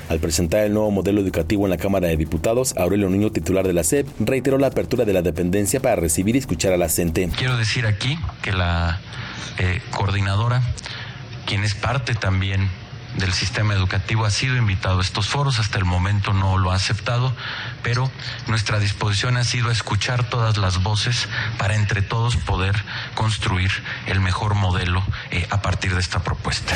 Al 0.09 0.19
presentar 0.19 0.63
el 0.65 0.73
nuevo 0.73 0.91
modelo 0.91 1.21
educativo 1.21 1.65
en 1.65 1.71
la 1.71 1.77
Cámara 1.77 2.07
de 2.07 2.17
Diputados, 2.17 2.75
Aurelio 2.77 3.09
Niño, 3.09 3.31
titular 3.31 3.65
de 3.65 3.73
la 3.73 3.83
SEP, 3.83 4.07
reiteró 4.19 4.57
la 4.57 4.67
apertura 4.67 5.05
de 5.05 5.13
la 5.13 5.21
dependencia 5.21 5.79
para 5.79 5.95
recibir 5.95 6.35
y 6.35 6.39
escuchar 6.39 6.73
a 6.73 6.77
la. 6.77 6.87
Quiero 6.87 7.57
decir 7.57 7.85
aquí 7.87 8.17
que 8.41 8.53
la 8.53 9.01
eh, 9.57 9.81
coordinadora, 9.91 10.61
quien 11.45 11.63
es 11.63 11.75
parte 11.75 12.13
también 12.13 12.69
del 13.17 13.33
sistema 13.33 13.73
educativo 13.73 14.25
ha 14.25 14.31
sido 14.31 14.57
invitado 14.57 14.99
a 14.99 15.01
estos 15.01 15.27
foros, 15.27 15.59
hasta 15.59 15.77
el 15.77 15.85
momento 15.85 16.33
no 16.33 16.57
lo 16.57 16.71
ha 16.71 16.75
aceptado, 16.75 17.33
pero 17.83 18.11
nuestra 18.47 18.79
disposición 18.79 19.37
ha 19.37 19.43
sido 19.43 19.71
escuchar 19.71 20.29
todas 20.29 20.57
las 20.57 20.83
voces 20.83 21.27
para 21.57 21.75
entre 21.75 22.01
todos 22.01 22.35
poder 22.35 22.75
construir 23.13 23.71
el 24.07 24.19
mejor 24.19 24.55
modelo 24.55 25.03
eh, 25.31 25.45
a 25.49 25.61
partir 25.61 25.93
de 25.93 25.99
esta 25.99 26.23
propuesta. 26.23 26.75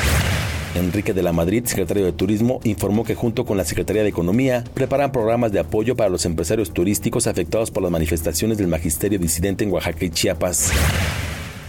Enrique 0.74 1.12
de 1.12 1.22
la 1.22 1.32
Madrid, 1.32 1.64
secretario 1.66 2.04
de 2.04 2.12
Turismo, 2.12 2.60
informó 2.64 3.04
que 3.04 3.14
junto 3.14 3.44
con 3.44 3.56
la 3.56 3.64
Secretaría 3.64 4.02
de 4.02 4.08
Economía 4.08 4.64
preparan 4.74 5.12
programas 5.12 5.52
de 5.52 5.60
apoyo 5.60 5.96
para 5.96 6.10
los 6.10 6.24
empresarios 6.24 6.72
turísticos 6.72 7.26
afectados 7.26 7.70
por 7.70 7.82
las 7.82 7.92
manifestaciones 7.92 8.58
del 8.58 8.68
magisterio 8.68 9.18
disidente 9.18 9.64
en 9.64 9.72
Oaxaca 9.72 10.04
y 10.04 10.10
Chiapas. 10.10 10.72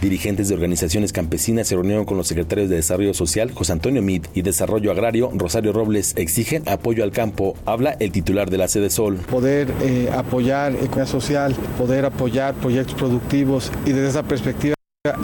Dirigentes 0.02 0.48
de 0.48 0.56
organizaciones 0.56 1.12
campesinas 1.12 1.68
se 1.68 1.76
reunieron 1.76 2.04
con 2.04 2.16
los 2.16 2.26
secretarios 2.26 2.68
de 2.68 2.74
Desarrollo 2.74 3.14
Social, 3.14 3.52
José 3.54 3.72
Antonio 3.72 4.02
Mid, 4.02 4.26
y 4.34 4.42
Desarrollo 4.42 4.90
Agrario, 4.90 5.30
Rosario 5.32 5.72
Robles. 5.72 6.14
Exigen 6.16 6.68
apoyo 6.68 7.04
al 7.04 7.12
campo. 7.12 7.54
Habla 7.66 7.96
el 8.00 8.10
titular 8.10 8.50
de 8.50 8.58
la 8.58 8.66
sede 8.66 8.90
Sol. 8.90 9.18
Poder 9.30 9.72
eh, 9.80 10.10
apoyar 10.12 10.72
economía 10.72 11.06
social, 11.06 11.54
poder 11.78 12.04
apoyar 12.04 12.54
proyectos 12.54 12.96
productivos 12.96 13.70
y 13.86 13.92
desde 13.92 14.08
esa 14.08 14.24
perspectiva 14.24 14.74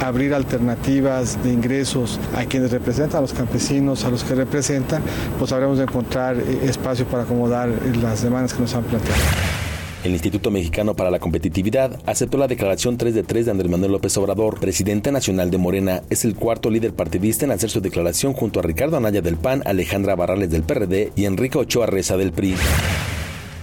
abrir 0.00 0.32
alternativas 0.32 1.42
de 1.42 1.52
ingresos 1.52 2.20
a 2.36 2.44
quienes 2.44 2.70
representan, 2.70 3.18
a 3.18 3.22
los 3.22 3.32
campesinos, 3.32 4.04
a 4.04 4.10
los 4.10 4.22
que 4.22 4.36
representan, 4.36 5.02
pues 5.40 5.50
habremos 5.50 5.78
de 5.78 5.84
encontrar 5.84 6.36
eh, 6.36 6.60
espacio 6.62 7.04
para 7.04 7.24
acomodar 7.24 7.68
las 8.00 8.22
demandas 8.22 8.54
que 8.54 8.60
nos 8.60 8.72
han 8.76 8.84
planteado. 8.84 9.22
El 10.04 10.12
Instituto 10.12 10.52
Mexicano 10.52 10.94
para 10.94 11.10
la 11.10 11.18
Competitividad 11.18 12.00
aceptó 12.06 12.38
la 12.38 12.46
declaración 12.46 12.96
3 12.96 13.14
de 13.16 13.24
3 13.24 13.46
de 13.46 13.50
Andrés 13.50 13.68
Manuel 13.68 13.90
López 13.90 14.16
Obrador, 14.16 14.60
presidente 14.60 15.10
nacional 15.10 15.50
de 15.50 15.58
Morena. 15.58 16.02
Es 16.08 16.24
el 16.24 16.36
cuarto 16.36 16.70
líder 16.70 16.94
partidista 16.94 17.44
en 17.44 17.50
hacer 17.50 17.68
su 17.68 17.80
declaración 17.80 18.32
junto 18.32 18.60
a 18.60 18.62
Ricardo 18.62 18.96
Anaya 18.96 19.22
del 19.22 19.36
PAN, 19.36 19.62
Alejandra 19.66 20.14
Barrales 20.14 20.50
del 20.50 20.62
PRD 20.62 21.12
y 21.16 21.24
Enrique 21.24 21.58
Ochoa 21.58 21.86
Reza 21.86 22.16
del 22.16 22.30
PRI. 22.30 22.54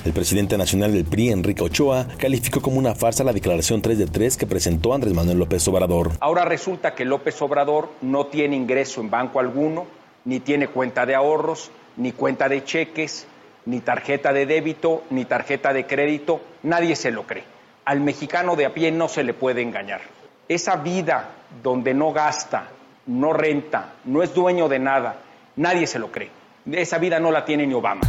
El 0.03 0.11
presidente 0.11 0.57
nacional 0.57 0.91
del 0.91 1.05
PRI, 1.05 1.29
Enrique 1.29 1.63
Ochoa, 1.63 2.05
calificó 2.17 2.61
como 2.61 2.79
una 2.79 2.95
farsa 2.95 3.23
la 3.23 3.31
declaración 3.31 3.81
3 3.81 3.97
de 3.97 4.05
3 4.05 4.35
que 4.35 4.45
presentó 4.45 4.93
Andrés 4.93 5.13
Manuel 5.13 5.39
López 5.39 5.65
Obrador. 5.69 6.11
Ahora 6.19 6.43
resulta 6.43 6.95
que 6.95 7.05
López 7.05 7.41
Obrador 7.41 7.89
no 8.01 8.25
tiene 8.25 8.57
ingreso 8.57 8.99
en 8.99 9.09
banco 9.09 9.39
alguno, 9.39 9.85
ni 10.25 10.41
tiene 10.41 10.67
cuenta 10.67 11.05
de 11.05 11.15
ahorros, 11.15 11.71
ni 11.95 12.11
cuenta 12.11 12.49
de 12.49 12.61
cheques, 12.65 13.25
ni 13.65 13.79
tarjeta 13.81 14.33
de 14.33 14.45
débito, 14.45 15.03
ni 15.09 15.25
tarjeta 15.25 15.73
de 15.73 15.85
crédito, 15.85 16.41
nadie 16.63 16.95
se 16.95 17.11
lo 17.11 17.23
cree. 17.23 17.43
Al 17.85 18.01
mexicano 18.01 18.55
de 18.55 18.65
a 18.65 18.73
pie 18.73 18.91
no 18.91 19.07
se 19.07 19.23
le 19.23 19.33
puede 19.33 19.61
engañar. 19.61 20.01
Esa 20.47 20.77
vida 20.77 21.29
donde 21.63 21.93
no 21.93 22.11
gasta, 22.11 22.69
no 23.07 23.33
renta, 23.33 23.93
no 24.05 24.23
es 24.23 24.33
dueño 24.33 24.67
de 24.67 24.79
nada, 24.79 25.17
nadie 25.55 25.87
se 25.87 25.99
lo 25.99 26.11
cree. 26.11 26.29
Esa 26.71 26.97
vida 26.97 27.19
no 27.19 27.31
la 27.31 27.45
tiene 27.45 27.67
ni 27.67 27.73
Obama. 27.73 28.01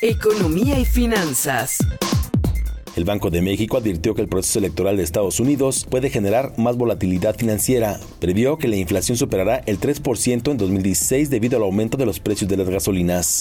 Economía 0.00 0.78
y 0.78 0.84
finanzas. 0.84 1.78
El 2.96 3.04
Banco 3.04 3.28
de 3.28 3.42
México 3.42 3.76
advirtió 3.76 4.14
que 4.14 4.22
el 4.22 4.28
proceso 4.28 4.60
electoral 4.60 4.96
de 4.96 5.02
Estados 5.02 5.40
Unidos 5.40 5.84
puede 5.90 6.10
generar 6.10 6.56
más 6.58 6.76
volatilidad 6.76 7.34
financiera. 7.36 7.98
Previó 8.20 8.56
que 8.56 8.68
la 8.68 8.76
inflación 8.76 9.18
superará 9.18 9.62
el 9.66 9.80
3% 9.80 10.50
en 10.50 10.56
2016 10.56 11.28
debido 11.28 11.56
al 11.56 11.64
aumento 11.64 11.96
de 11.96 12.06
los 12.06 12.20
precios 12.20 12.48
de 12.48 12.56
las 12.56 12.68
gasolinas. 12.68 13.40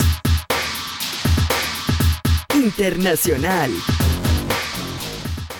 Internacional. 2.64 3.72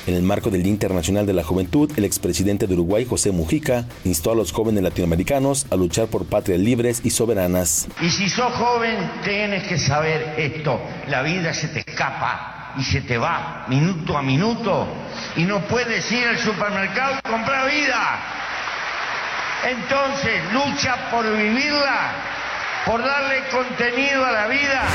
En 0.08 0.16
el 0.16 0.22
marco 0.24 0.50
del 0.50 0.64
Día 0.64 0.72
Internacional 0.72 1.26
de 1.26 1.34
la 1.34 1.44
Juventud, 1.44 1.92
el 1.98 2.06
expresidente 2.06 2.66
de 2.66 2.76
Uruguay, 2.76 3.06
José 3.06 3.34
Mujica, 3.34 3.84
instó 4.06 4.32
a 4.32 4.36
los 4.36 4.54
jóvenes 4.54 4.84
latinoamericanos 4.84 5.66
a 5.70 5.76
luchar 5.76 6.08
por 6.08 6.26
patrias 6.26 6.62
libres 6.62 7.02
y 7.04 7.10
soberanas. 7.10 7.90
Y 8.02 8.10
si 8.10 8.30
sos 8.30 8.54
joven, 8.54 9.12
tienes 9.26 9.68
que 9.68 9.78
saber 9.78 10.36
esto. 10.38 10.80
La 11.10 11.22
vida 11.24 11.54
se 11.54 11.68
te 11.68 11.80
escapa 11.80 12.74
y 12.78 12.84
se 12.84 13.02
te 13.02 13.18
va 13.18 13.66
minuto 13.68 14.18
a 14.18 14.22
minuto 14.22 14.88
y 15.36 15.44
no 15.44 15.60
puedes 15.68 16.10
ir 16.10 16.26
al 16.26 16.38
supermercado 16.38 17.18
y 17.20 17.30
comprar 17.30 17.70
vida. 17.70 18.20
Entonces, 19.70 20.42
lucha 20.54 21.12
por 21.12 21.26
vivirla, 21.36 22.12
por 22.86 23.04
darle 23.04 23.44
contenido 23.52 24.26
a 24.26 24.32
la 24.32 24.48
vida. 24.48 24.88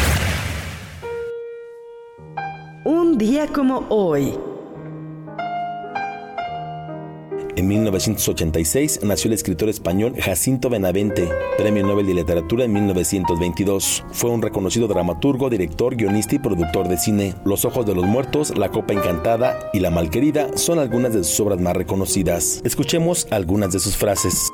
Un 2.91 3.18
día 3.18 3.47
como 3.47 3.84
hoy. 3.91 4.32
En 7.55 7.68
1986 7.68 9.01
nació 9.03 9.28
el 9.28 9.34
escritor 9.34 9.68
español 9.68 10.14
Jacinto 10.18 10.70
Benavente, 10.70 11.28
Premio 11.59 11.86
Nobel 11.86 12.07
de 12.07 12.14
Literatura 12.14 12.64
en 12.64 12.72
1922. 12.72 14.05
Fue 14.11 14.30
un 14.30 14.41
reconocido 14.41 14.89
dramaturgo, 14.89 15.51
director, 15.51 15.97
guionista 15.97 16.36
y 16.36 16.39
productor 16.39 16.89
de 16.89 16.97
cine. 16.97 17.34
Los 17.45 17.66
Ojos 17.66 17.84
de 17.84 17.95
los 17.95 18.07
Muertos, 18.07 18.57
La 18.57 18.70
Copa 18.70 18.95
Encantada 18.95 19.68
y 19.74 19.80
La 19.80 19.91
Malquerida 19.91 20.57
son 20.57 20.78
algunas 20.78 21.12
de 21.12 21.24
sus 21.24 21.39
obras 21.41 21.61
más 21.61 21.76
reconocidas. 21.76 22.62
Escuchemos 22.64 23.26
algunas 23.30 23.70
de 23.70 23.80
sus 23.80 23.99
frases. 23.99 24.49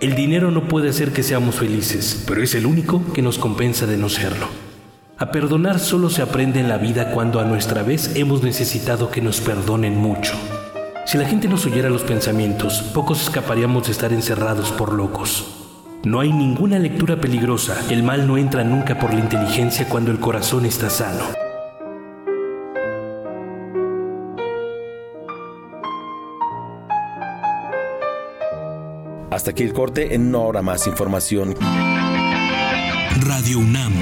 El 0.00 0.16
dinero 0.16 0.50
no 0.50 0.66
puede 0.66 0.88
hacer 0.88 1.12
que 1.12 1.22
seamos 1.22 1.54
felices, 1.54 2.24
pero 2.26 2.42
es 2.42 2.56
el 2.56 2.66
único 2.66 3.00
que 3.12 3.22
nos 3.22 3.38
compensa 3.38 3.86
de 3.86 3.98
no 3.98 4.08
serlo. 4.08 4.63
A 5.16 5.30
perdonar 5.30 5.78
solo 5.78 6.10
se 6.10 6.22
aprende 6.22 6.58
en 6.58 6.68
la 6.68 6.76
vida 6.76 7.12
cuando 7.12 7.38
a 7.38 7.44
nuestra 7.44 7.84
vez 7.84 8.16
hemos 8.16 8.42
necesitado 8.42 9.12
que 9.12 9.20
nos 9.20 9.40
perdonen 9.40 9.96
mucho. 9.96 10.34
Si 11.06 11.18
la 11.18 11.24
gente 11.24 11.46
nos 11.46 11.64
oyera 11.66 11.88
los 11.88 12.02
pensamientos, 12.02 12.82
pocos 12.82 13.22
escaparíamos 13.22 13.86
de 13.86 13.92
estar 13.92 14.12
encerrados 14.12 14.72
por 14.72 14.92
locos. 14.92 15.46
No 16.02 16.18
hay 16.18 16.32
ninguna 16.32 16.80
lectura 16.80 17.20
peligrosa, 17.20 17.76
el 17.90 18.02
mal 18.02 18.26
no 18.26 18.38
entra 18.38 18.64
nunca 18.64 18.98
por 18.98 19.14
la 19.14 19.20
inteligencia 19.20 19.88
cuando 19.88 20.10
el 20.10 20.18
corazón 20.18 20.66
está 20.66 20.90
sano. 20.90 21.24
Hasta 29.30 29.52
aquí 29.52 29.62
el 29.62 29.72
corte, 29.72 30.14
en 30.14 30.28
una 30.28 30.38
hora 30.38 30.62
más 30.62 30.86
información. 30.88 31.54
Radio 33.20 33.58
UNAM, 33.58 33.92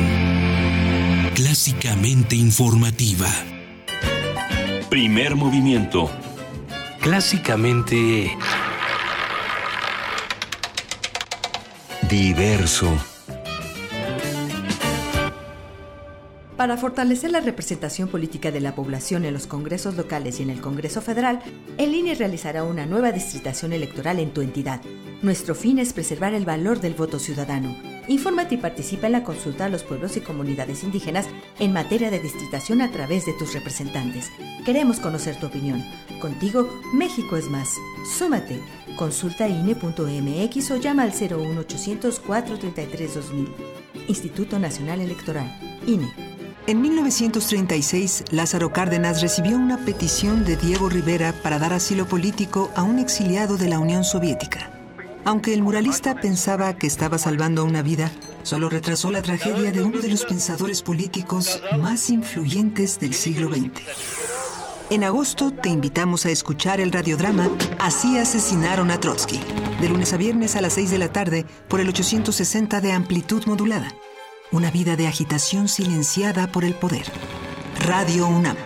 clásicamente 1.63 2.35
informativa. 2.35 3.29
Primer 4.91 5.37
movimiento. 5.37 6.11
Clásicamente... 7.01 8.37
Diverso. 12.09 13.12
Para 16.63 16.77
fortalecer 16.77 17.33
la 17.33 17.41
representación 17.41 18.07
política 18.07 18.53
de 18.53 18.61
la 18.61 18.77
población 18.77 19.25
en 19.25 19.35
los 19.35 19.49
congresos 19.49 19.97
locales 19.97 20.39
y 20.39 20.45
en 20.45 20.51
el 20.51 20.61
Congreso 20.61 21.03
Federal, 21.03 21.41
el 21.77 21.93
INE 21.93 22.15
realizará 22.15 22.63
una 22.63 22.87
nueva 22.87 23.11
distritación 23.11 23.73
electoral 23.73 24.21
en 24.21 24.31
tu 24.31 24.43
entidad. 24.43 24.81
Nuestro 25.23 25.57
fin 25.57 25.81
es 25.81 25.93
preservar 25.93 26.35
el 26.35 26.45
valor 26.45 26.81
del 26.81 26.95
voto 26.95 27.19
ciudadano. 27.19 27.77
Infórmate 28.07 28.55
y 28.55 28.59
participa 28.59 29.07
en 29.07 29.15
la 29.15 29.25
consulta 29.25 29.65
a 29.65 29.69
los 29.69 29.83
pueblos 29.83 30.17
y 30.17 30.21
comunidades 30.21 30.85
indígenas 30.85 31.27
en 31.59 31.73
materia 31.73 32.13
de 32.13 32.21
distritación 32.21 32.81
a 32.81 32.93
través 32.93 33.27
de 33.27 33.33
tus 33.33 33.55
representantes. 33.55 34.31
Queremos 34.65 35.01
conocer 35.01 35.35
tu 35.41 35.47
opinión. 35.47 35.85
Contigo, 36.21 36.71
México 36.95 37.37
es 37.37 37.49
más. 37.49 37.75
Súmate. 38.17 38.61
Consulta 38.97 39.49
INE.mx 39.49 40.71
o 40.71 40.77
llama 40.77 41.03
al 41.03 41.11
01800 41.11 42.21
433 42.21 43.15
2000. 43.17 43.49
Instituto 44.07 44.61
Nacional 44.61 45.01
Electoral. 45.01 45.51
INE. 45.89 46.33
En 46.69 46.81
1936, 46.81 48.25
Lázaro 48.31 48.73
Cárdenas 48.73 49.21
recibió 49.21 49.57
una 49.57 49.79
petición 49.79 50.45
de 50.45 50.57
Diego 50.57 50.89
Rivera 50.89 51.33
para 51.43 51.59
dar 51.59 51.73
asilo 51.73 52.07
político 52.07 52.71
a 52.77 52.85
un 52.85 53.01
exiliado 53.01 53.57
de 53.57 53.69
la 53.69 53.81
Unión 53.81 54.05
Soviética. 54.05 54.71
Aunque 55.25 55.55
el 55.55 55.63
muralista 55.63 56.15
pensaba 56.15 56.75
que 56.75 56.87
estaba 56.87 57.19
salvando 57.19 57.65
una 57.65 57.83
vida, 57.83 58.13
solo 58.45 58.69
retrasó 58.69 59.11
la 59.11 59.23
tragedia 59.23 59.73
de 59.73 59.83
uno 59.83 59.99
de 59.99 60.09
los 60.09 60.25
pensadores 60.25 60.83
políticos 60.83 61.61
más 61.81 62.11
influyentes 62.11 63.01
del 63.01 63.15
siglo 63.15 63.49
XX. 63.49 63.83
En 64.91 65.03
agosto 65.03 65.51
te 65.51 65.69
invitamos 65.69 66.27
a 66.27 66.31
escuchar 66.31 66.81
el 66.81 66.93
radiodrama 66.93 67.51
Así 67.81 68.19
asesinaron 68.19 68.93
a 68.93 69.01
Trotsky, 69.01 69.41
de 69.81 69.89
lunes 69.89 70.13
a 70.13 70.17
viernes 70.17 70.55
a 70.55 70.61
las 70.61 70.75
6 70.75 70.93
de 70.93 70.99
la 70.99 71.13
tarde 71.13 71.45
por 71.67 71.81
el 71.81 71.89
860 71.89 72.81
de 72.81 72.93
amplitud 72.93 73.45
modulada. 73.47 73.93
Una 74.53 74.71
vida 74.71 74.95
de 74.97 75.07
agitación 75.07 75.67
silenciada 75.67 76.53
por 76.53 76.65
el 76.65 76.75
poder. 76.75 77.07
Radio 77.87 78.27
UNAM. 78.27 78.59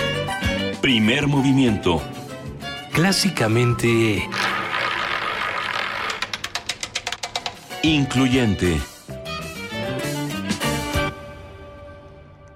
Primer 0.81 1.27
movimiento. 1.27 2.01
Clásicamente... 2.91 4.27
Incluyente. 7.83 8.79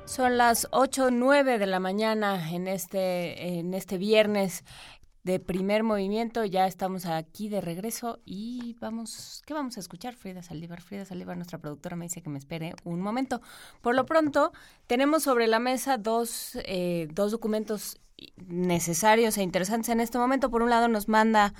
Son 0.05 0.39
las 0.39 0.67
8 0.71 1.11
nueve 1.11 1.59
de 1.59 1.67
la 1.67 1.79
mañana 1.79 2.51
en 2.51 2.67
este, 2.67 3.59
en 3.59 3.75
este 3.75 3.99
viernes 3.99 4.63
de 5.23 5.39
primer 5.39 5.83
movimiento. 5.83 6.45
Ya 6.45 6.65
estamos 6.65 7.05
aquí 7.05 7.47
de 7.47 7.61
regreso 7.61 8.21
y 8.25 8.75
vamos, 8.79 9.43
¿qué 9.45 9.53
vamos 9.53 9.77
a 9.77 9.81
escuchar? 9.81 10.15
Frida 10.15 10.41
Saldívar. 10.41 10.81
Frida 10.81 11.05
Saldívar, 11.05 11.35
nuestra 11.35 11.59
productora, 11.59 11.95
me 11.95 12.05
dice 12.05 12.23
que 12.23 12.31
me 12.31 12.39
espere 12.39 12.73
un 12.85 13.01
momento. 13.01 13.39
Por 13.81 13.93
lo 13.93 14.07
pronto, 14.07 14.51
tenemos 14.87 15.21
sobre 15.21 15.45
la 15.45 15.59
mesa 15.59 15.99
dos, 15.99 16.57
eh, 16.63 17.07
dos 17.11 17.31
documentos 17.31 17.99
necesarios 18.47 19.37
e 19.37 19.43
interesantes 19.43 19.89
en 19.89 19.99
este 19.99 20.17
momento. 20.17 20.49
Por 20.49 20.61
un 20.61 20.69
lado, 20.69 20.87
nos 20.87 21.07
manda 21.07 21.53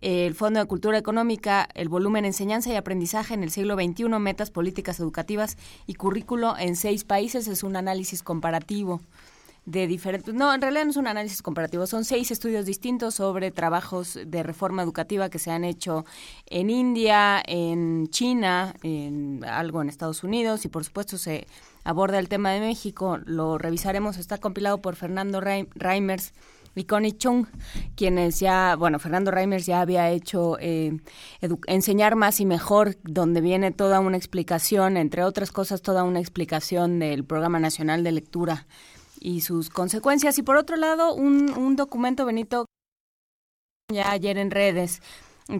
eh, 0.00 0.26
el 0.26 0.34
Fondo 0.34 0.60
de 0.60 0.66
Cultura 0.66 0.98
Económica 0.98 1.68
el 1.74 1.88
volumen 1.88 2.24
Enseñanza 2.24 2.70
y 2.70 2.76
Aprendizaje 2.76 3.34
en 3.34 3.42
el 3.42 3.50
siglo 3.50 3.74
XXI, 3.74 4.08
Metas 4.18 4.50
Políticas 4.50 5.00
Educativas 5.00 5.56
y 5.86 5.94
Currículo 5.94 6.56
en 6.58 6.76
seis 6.76 7.04
países. 7.04 7.48
Es 7.48 7.62
un 7.62 7.76
análisis 7.76 8.22
comparativo 8.22 9.00
de 9.68 9.86
diferentes... 9.86 10.32
No, 10.34 10.54
en 10.54 10.62
realidad 10.62 10.84
no 10.84 10.90
es 10.92 10.96
un 10.96 11.06
análisis 11.06 11.42
comparativo, 11.42 11.86
son 11.86 12.06
seis 12.06 12.30
estudios 12.30 12.64
distintos 12.64 13.16
sobre 13.16 13.50
trabajos 13.50 14.18
de 14.24 14.42
reforma 14.42 14.82
educativa 14.82 15.28
que 15.28 15.38
se 15.38 15.50
han 15.50 15.62
hecho 15.62 16.06
en 16.46 16.70
India, 16.70 17.42
en 17.46 18.08
China, 18.08 18.74
en 18.82 19.44
algo 19.44 19.82
en 19.82 19.90
Estados 19.90 20.24
Unidos 20.24 20.64
y 20.64 20.68
por 20.68 20.84
supuesto 20.84 21.18
se 21.18 21.46
aborda 21.88 22.18
el 22.18 22.28
tema 22.28 22.50
de 22.50 22.60
México. 22.60 23.18
Lo 23.24 23.56
revisaremos, 23.56 24.18
está 24.18 24.36
compilado 24.36 24.82
por 24.82 24.94
Fernando 24.94 25.40
Reimers 25.40 26.34
y 26.74 26.84
Connie 26.84 27.16
Chung, 27.16 27.46
quienes 27.96 28.40
ya, 28.40 28.76
bueno, 28.76 28.98
Fernando 28.98 29.30
Reimers 29.30 29.64
ya 29.64 29.80
había 29.80 30.10
hecho 30.10 30.58
eh, 30.60 30.98
enseñar 31.66 32.14
más 32.14 32.40
y 32.40 32.46
mejor, 32.46 32.96
donde 33.04 33.40
viene 33.40 33.72
toda 33.72 34.00
una 34.00 34.18
explicación, 34.18 34.98
entre 34.98 35.24
otras 35.24 35.50
cosas, 35.50 35.80
toda 35.80 36.04
una 36.04 36.20
explicación 36.20 36.98
del 36.98 37.24
Programa 37.24 37.58
Nacional 37.58 38.04
de 38.04 38.12
Lectura 38.12 38.66
y 39.18 39.40
sus 39.40 39.70
consecuencias. 39.70 40.38
Y 40.38 40.42
por 40.42 40.56
otro 40.56 40.76
lado, 40.76 41.14
un, 41.14 41.50
un 41.56 41.74
documento, 41.74 42.26
Benito, 42.26 42.66
ya 43.90 44.10
ayer 44.12 44.36
en 44.36 44.50
redes, 44.50 45.00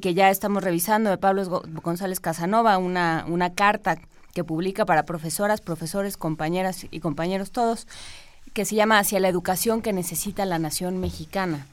que 0.02 0.12
ya 0.12 0.28
estamos 0.28 0.62
revisando, 0.62 1.08
de 1.08 1.16
Pablo 1.16 1.62
González 1.82 2.20
Casanova, 2.20 2.76
una, 2.76 3.24
una 3.26 3.54
carta 3.54 3.96
que 4.38 4.44
publica 4.44 4.86
para 4.86 5.02
profesoras, 5.02 5.60
profesores, 5.60 6.16
compañeras 6.16 6.86
y 6.92 7.00
compañeros 7.00 7.50
todos, 7.50 7.88
que 8.52 8.64
se 8.64 8.76
llama 8.76 9.00
Hacia 9.00 9.18
la 9.18 9.26
educación 9.26 9.82
que 9.82 9.92
necesita 9.92 10.46
la 10.46 10.60
nación 10.60 11.00
mexicana. 11.00 11.66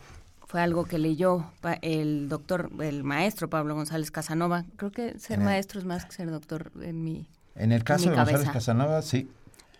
Fue 0.47 0.61
algo 0.61 0.85
que 0.85 0.97
leyó 0.97 1.45
el 1.83 2.27
doctor, 2.27 2.71
el 2.79 3.03
maestro 3.03 3.51
Pablo 3.51 3.75
González 3.75 4.09
Casanova. 4.09 4.65
Creo 4.77 4.91
que 4.91 5.19
ser 5.19 5.37
maestro 5.37 5.79
es 5.79 5.85
más 5.85 6.05
que 6.05 6.13
ser 6.13 6.31
doctor 6.31 6.71
en 6.81 7.03
mi 7.03 7.27
En 7.53 7.71
el 7.71 7.83
caso 7.83 8.09
de 8.09 8.15
González 8.15 8.49
Casanova, 8.49 9.03
sí. 9.03 9.29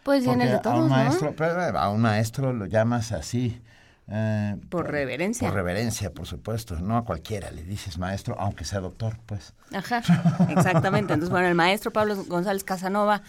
Pues 0.04 0.28
en 0.28 0.42
el 0.42 0.52
de 0.52 0.60
todos, 0.60 0.76
a 0.76 0.84
un 0.84 0.90
¿no? 0.90 0.96
maestro, 0.96 1.34
pero 1.36 1.60
a 1.60 1.90
un 1.90 2.02
maestro 2.02 2.54
lo 2.54 2.68
llamas 2.68 3.12
así. 3.12 3.60
Eh, 4.08 4.56
Por 4.70 4.91
reverencia. 4.91 5.47
Por 5.47 5.56
reverencia, 5.56 6.14
por 6.14 6.28
supuesto. 6.28 6.76
No 6.80 6.97
a 6.97 7.06
cualquiera 7.06 7.51
le 7.51 7.64
dices 7.64 7.97
maestro, 7.97 8.36
aunque 8.39 8.66
sea 8.66 8.80
doctor, 8.80 9.18
pues. 9.26 9.53
Ajá, 9.74 10.01
exactamente. 10.49 11.14
Entonces, 11.14 11.30
bueno, 11.30 11.47
el 11.47 11.56
maestro 11.56 11.91
Pablo 11.91 12.16
González 12.28 12.64
Casanova 12.64 13.22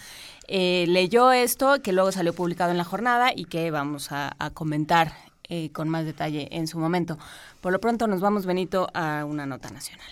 eh, 0.49 0.85
leyó 0.89 1.33
esto, 1.33 1.81
que 1.83 1.93
luego 1.93 2.13
salió 2.13 2.35
publicado 2.35 2.71
en 2.71 2.79
la 2.79 2.85
jornada 2.85 3.33
y 3.35 3.47
que 3.47 3.71
vamos 3.71 4.13
a, 4.13 4.37
a 4.39 4.51
comentar 4.51 5.13
eh, 5.49 5.71
con 5.73 5.89
más 5.89 6.05
detalle 6.05 6.49
en 6.51 6.67
su 6.67 6.79
momento. 6.79 7.19
Por 7.61 7.73
lo 7.73 7.81
pronto 7.81 8.07
nos 8.07 8.21
vamos, 8.21 8.47
Benito, 8.47 8.89
a 8.95 9.25
una 9.25 9.47
nota 9.47 9.71
nacional. 9.71 10.07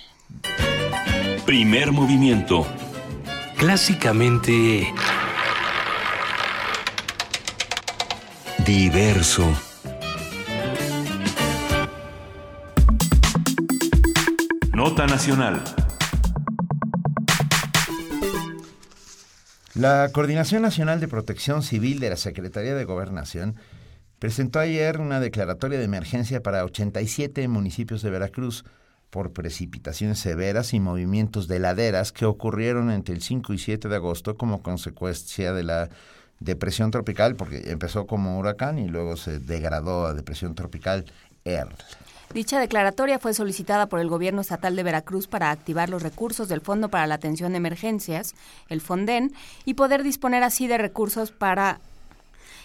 Primer 1.45 1.93
movimiento. 1.93 2.67
Clásicamente... 3.57 4.93
Diverso. 8.65 9.45
Nota 14.75 15.07
nacional. 15.07 15.63
La 19.75 20.11
Coordinación 20.13 20.63
Nacional 20.63 20.99
de 20.99 21.07
Protección 21.07 21.63
Civil 21.63 22.01
de 22.01 22.11
la 22.11 22.17
Secretaría 22.17 22.75
de 22.75 22.85
Gobernación 22.85 23.55
presentó 24.19 24.59
ayer 24.59 24.99
una 24.99 25.21
declaratoria 25.21 25.79
de 25.79 25.85
emergencia 25.85 26.43
para 26.43 26.65
87 26.65 27.47
municipios 27.47 28.03
de 28.03 28.11
Veracruz 28.11 28.65
por 29.11 29.33
precipitaciones 29.33 30.19
severas 30.19 30.75
y 30.75 30.81
movimientos 30.81 31.47
de 31.47 31.61
laderas 31.61 32.11
que 32.11 32.25
ocurrieron 32.25 32.91
entre 32.91 33.15
el 33.15 33.23
5 33.23 33.53
y 33.53 33.59
7 33.59 33.89
de 33.89 33.95
agosto 33.95 34.37
como 34.37 34.61
consecuencia 34.61 35.53
de 35.53 35.63
la 35.63 35.89
depresión 36.41 36.91
tropical, 36.91 37.37
porque 37.37 37.71
empezó 37.71 38.09
como 38.09 38.41
huracán 38.41 38.81
y 38.81 38.89
luego 38.89 39.17
se 39.17 39.39
degradó 39.39 40.07
a 40.07 40.15
depresión 40.15 40.57
tropical 40.57 41.05
Earl. 41.45 41.77
Dicha 42.33 42.59
declaratoria 42.59 43.19
fue 43.19 43.35
solicitada 43.35 43.87
por 43.87 44.01
el 44.01 44.09
gobierno 44.09 44.41
estatal 44.41 44.75
de 44.77 44.83
Veracruz 44.83 45.27
para 45.27 45.51
activar 45.51 45.89
los 45.89 46.03
recursos 46.03 46.49
del 46.49 46.61
Fondo 46.61 46.89
para 46.89 47.07
la 47.07 47.15
Atención 47.15 47.53
de 47.53 47.59
Emergencias, 47.59 48.35
el 48.69 48.81
FONDEN, 48.81 49.33
y 49.65 49.75
poder 49.75 50.03
disponer 50.03 50.43
así 50.43 50.67
de 50.67 50.79
recursos 50.79 51.31
para 51.31 51.81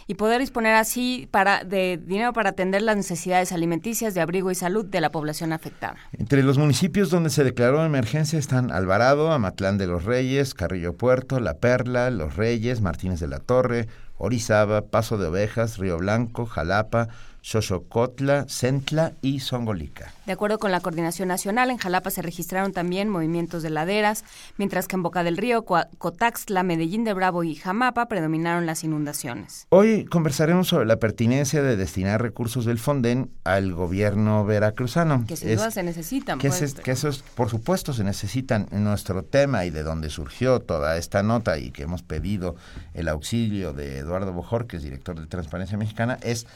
y 0.10 0.16
poder 0.16 0.42
disponer 0.42 0.74
así 0.74 1.28
para 1.30 1.64
de 1.64 2.02
dinero 2.04 2.34
para 2.34 2.50
atender 2.50 2.82
las 2.82 2.98
necesidades 2.98 3.52
alimenticias 3.52 4.16
de 4.16 4.22
abrigo 4.22 4.50
y 4.50 4.56
salud 4.56 4.84
de 4.84 5.02
la 5.02 5.12
población 5.12 5.54
afectada. 5.54 5.98
Entre 6.14 6.42
los 6.42 6.58
municipios 6.58 7.12
donde 7.12 7.30
se 7.30 7.44
declaró 7.44 7.86
emergencia 7.86 8.40
están 8.40 8.72
Alvarado, 8.72 9.32
Amatlán 9.32 9.78
de 9.78 9.86
los 9.86 10.06
Reyes, 10.06 10.56
Carrillo 10.56 10.94
Puerto, 10.94 11.40
La 11.40 11.60
Perla, 11.60 12.10
Los 12.10 12.38
Reyes, 12.38 12.82
Martínez 12.82 13.20
de 13.20 13.28
la 13.28 13.38
Torre, 13.38 13.88
Orizaba, 14.18 14.82
Paso 14.82 15.20
de 15.20 15.28
Ovejas, 15.28 15.78
Río 15.78 16.00
Blanco, 16.00 16.48
Jalapa, 16.48 17.10
Xochocotla, 17.42 18.46
Centla 18.48 19.14
y 19.22 19.40
Songolica. 19.40 20.14
De 20.26 20.34
acuerdo 20.34 20.60
con 20.60 20.72
la 20.72 20.82
Coordinación 20.82 21.28
Nacional, 21.28 21.70
en 21.70 21.78
Jalapa 21.78 22.10
se 22.10 22.22
registraron 22.22 22.74
también 22.74 23.10
movimientos 23.10 23.64
de 23.64 23.70
laderas, 23.70 24.24
mientras 24.58 24.88
que 24.88 24.96
en 24.96 25.04
Boca 25.04 25.24
del 25.24 25.38
Río, 25.38 25.66
Cotaxtla, 25.66 26.64
Medellín 26.64 27.04
de 27.04 27.14
Bravo 27.14 27.44
y 27.44 27.56
Jamapa 27.56 28.08
predominaron 28.08 28.66
las 28.66 28.84
inundaciones. 28.84 29.68
Hoy 29.70 30.06
conversaremos 30.06 30.68
sobre 30.68 30.86
la 30.86 30.98
pertinencia 30.98 31.62
de 31.62 31.76
destinar 31.76 32.22
recursos 32.22 32.66
del 32.66 32.78
Fonden 32.78 33.32
al 33.44 33.74
gobierno 33.74 34.46
veracruzano. 34.46 35.26
Que 35.28 35.36
sin 35.36 35.56
duda 35.56 35.72
se 35.72 35.84
necesitan. 35.84 36.40
Que, 36.40 36.50
pues. 36.50 36.74
que 36.76 36.92
esos, 36.92 37.24
por 37.36 37.50
supuesto, 37.50 37.94
se 37.94 38.04
necesitan. 38.04 38.68
Nuestro 38.72 39.24
tema 39.24 39.66
y 39.66 39.70
de 39.70 39.84
donde 39.84 40.10
surgió 40.10 40.60
toda 40.60 40.98
esta 40.98 41.24
nota 41.24 41.58
y 41.58 41.72
que 41.72 41.84
hemos 41.84 42.04
pedido 42.04 42.56
el 42.94 43.08
auxilio 43.08 43.74
de 43.74 43.98
Eduardo 44.00 44.34
Bojor, 44.34 44.68
que 44.68 44.78
es 44.78 44.84
director 44.84 45.20
de 45.20 45.28
Transparencia 45.28 45.78
Mexicana, 45.78 46.18
es 46.22 46.48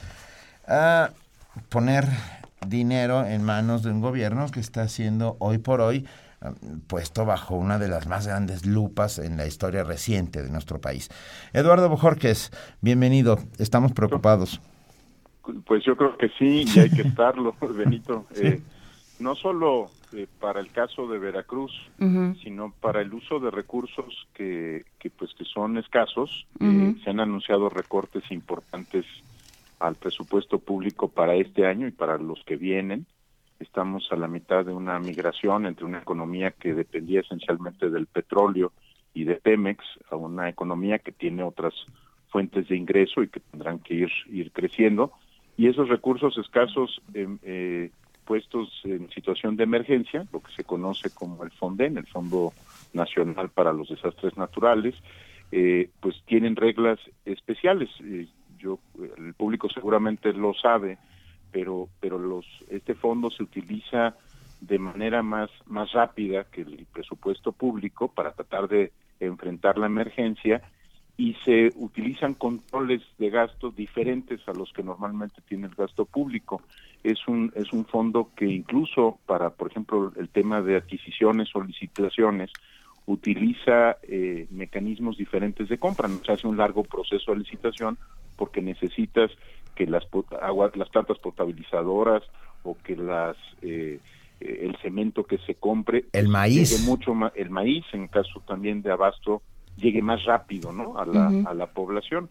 a 0.68 1.12
poner 1.70 2.06
dinero 2.68 3.26
en 3.26 3.44
manos 3.44 3.84
de 3.84 3.92
un 3.92 4.02
gobierno 4.02 4.48
que 4.52 4.60
está 4.60 4.88
siendo 4.88 5.36
hoy 5.40 5.58
por 5.58 5.82
hoy 5.82 6.06
um, 6.42 6.80
puesto 6.82 7.26
bajo 7.26 7.56
una 7.56 7.80
de 7.80 7.88
las 7.88 8.08
más 8.08 8.28
grandes 8.28 8.66
lupas 8.66 9.20
en 9.20 9.38
la 9.38 9.46
historia 9.46 9.84
reciente 9.84 10.42
de 10.42 10.50
nuestro 10.50 10.80
país. 10.80 11.10
Eduardo 11.54 11.90
Bojorques, 11.90 12.52
bienvenido. 12.82 13.38
Estamos 13.60 13.92
preocupados. 13.92 14.62
Pues 15.66 15.84
yo 15.84 15.98
creo 15.98 16.18
que 16.18 16.30
sí, 16.40 16.66
y 16.74 16.80
hay 16.80 16.90
que 16.90 17.02
estarlo, 17.08 17.56
Benito. 17.76 18.26
Eh, 18.36 18.62
no 19.20 19.36
solo 19.36 19.92
eh, 20.14 20.28
para 20.40 20.60
el 20.60 20.72
caso 20.72 21.08
de 21.08 21.18
Veracruz, 21.20 21.72
sino 22.44 22.74
para 22.82 23.02
el 23.02 23.14
uso 23.14 23.40
de 23.40 23.52
recursos 23.52 24.28
que, 24.34 24.86
que 25.00 25.10
pues 25.10 25.34
que 25.38 25.46
son 25.46 25.78
escasos. 25.78 26.46
Eh, 26.60 26.96
se 27.04 27.10
han 27.10 27.20
anunciado 27.20 27.70
recortes 27.70 28.24
importantes 28.32 29.06
al 29.84 29.96
presupuesto 29.96 30.60
público 30.60 31.10
para 31.10 31.36
este 31.36 31.66
año 31.66 31.88
y 31.88 31.92
para 31.92 32.18
los 32.18 32.42
que 32.46 32.56
vienen. 32.56 33.06
Estamos 33.60 34.08
a 34.12 34.16
la 34.16 34.30
mitad 34.30 34.64
de 34.66 34.72
una 34.72 34.98
migración 34.98 35.66
entre 35.66 35.84
una 35.84 36.00
economía 36.00 36.52
que 36.52 36.74
dependía 36.74 37.20
esencialmente 37.20 37.90
del 37.90 38.08
petróleo 38.08 38.72
y 39.14 39.26
de 39.26 39.36
Pemex 39.36 39.84
a 40.10 40.16
una 40.16 40.48
economía 40.48 41.00
que 41.00 41.12
tiene 41.12 41.44
otras 41.44 41.74
fuentes 42.30 42.70
de 42.70 42.78
ingreso 42.78 43.24
y 43.24 43.28
que 43.28 43.42
tendrán 43.42 43.80
que 43.80 43.94
ir, 43.94 44.12
ir 44.28 44.54
creciendo. 44.54 45.12
Y 45.58 45.68
esos 45.68 45.90
recursos 45.90 46.38
escasos 46.38 47.02
em, 47.14 47.38
eh, 47.44 47.92
puestos 48.24 48.70
en 48.86 49.10
situación 49.10 49.58
de 49.58 49.66
emergencia, 49.66 50.26
lo 50.32 50.42
que 50.42 50.54
se 50.54 50.64
conoce 50.64 51.14
como 51.14 51.44
el 51.44 51.52
FONDEN, 51.52 51.98
el 51.98 52.08
Fondo 52.08 52.54
Nacional 52.94 53.50
para 53.50 53.74
los 53.74 53.90
Desastres 53.90 54.38
Naturales, 54.38 54.96
eh, 55.52 55.90
pues 56.00 56.16
tienen 56.26 56.56
reglas 56.56 57.00
especiales. 57.26 57.90
Yo 58.64 58.80
el 59.18 59.34
público 59.34 59.68
seguramente 59.70 60.32
lo 60.32 60.54
sabe, 60.54 60.98
pero 61.52 61.90
pero 62.00 62.18
los 62.18 62.46
este 62.70 62.96
fondo 62.96 63.30
se 63.30 63.44
utiliza 63.44 64.16
de 64.62 64.80
manera 64.80 65.22
más 65.22 65.50
más 65.66 65.92
rápida 65.92 66.46
que 66.46 66.62
el 66.62 66.88
presupuesto 66.92 67.52
público 67.52 68.08
para 68.08 68.32
tratar 68.32 68.70
de 68.70 68.94
enfrentar 69.20 69.78
la 69.78 69.88
emergencia 69.88 70.62
y 71.18 71.34
se 71.46 71.72
utilizan 71.76 72.34
controles 72.34 73.02
de 73.20 73.30
gasto 73.30 73.70
diferentes 73.70 74.40
a 74.48 74.54
los 74.54 74.72
que 74.72 74.82
normalmente 74.82 75.42
tiene 75.48 75.68
el 75.68 75.76
gasto 75.76 76.06
público. 76.06 76.62
Es 77.04 77.28
un 77.28 77.52
es 77.56 77.74
un 77.74 77.86
fondo 77.86 78.30
que 78.34 78.46
incluso 78.46 79.20
para, 79.26 79.50
por 79.50 79.70
ejemplo, 79.70 80.14
el 80.16 80.30
tema 80.30 80.62
de 80.62 80.78
adquisiciones 80.78 81.54
o 81.54 81.62
licitaciones 81.62 82.50
utiliza 83.06 83.98
eh, 84.04 84.48
mecanismos 84.50 85.18
diferentes 85.18 85.68
de 85.70 85.78
compra. 85.78 86.08
No 86.08 86.24
se 86.24 86.32
hace 86.32 86.48
un 86.48 86.58
largo 86.58 86.84
proceso 86.84 87.32
de 87.32 87.40
licitación 87.40 87.98
porque 88.38 88.62
necesitas 88.62 89.32
que 89.76 89.86
las 89.86 90.04
aguas, 90.42 90.76
las 90.76 90.90
plantas 90.90 91.20
potabilizadoras 91.20 92.24
o 92.64 92.78
que 92.84 92.96
las 92.96 93.36
eh, 93.62 94.00
eh, 94.40 94.60
el 94.62 94.76
cemento 94.78 95.24
que 95.24 95.38
se 95.40 95.56
compre 95.56 96.06
el 96.14 96.28
maíz 96.28 96.72
llegue 96.72 96.84
mucho 96.84 97.14
más, 97.14 97.32
el 97.36 97.50
maíz 97.50 97.86
en 97.94 98.08
caso 98.08 98.42
también 98.48 98.82
de 98.82 98.92
abasto 98.92 99.42
llegue 99.78 100.02
más 100.02 100.24
rápido 100.26 100.72
no 100.72 100.98
a 100.98 101.06
la, 101.06 101.28
a 101.46 101.54
la 101.54 101.68
población. 101.68 102.30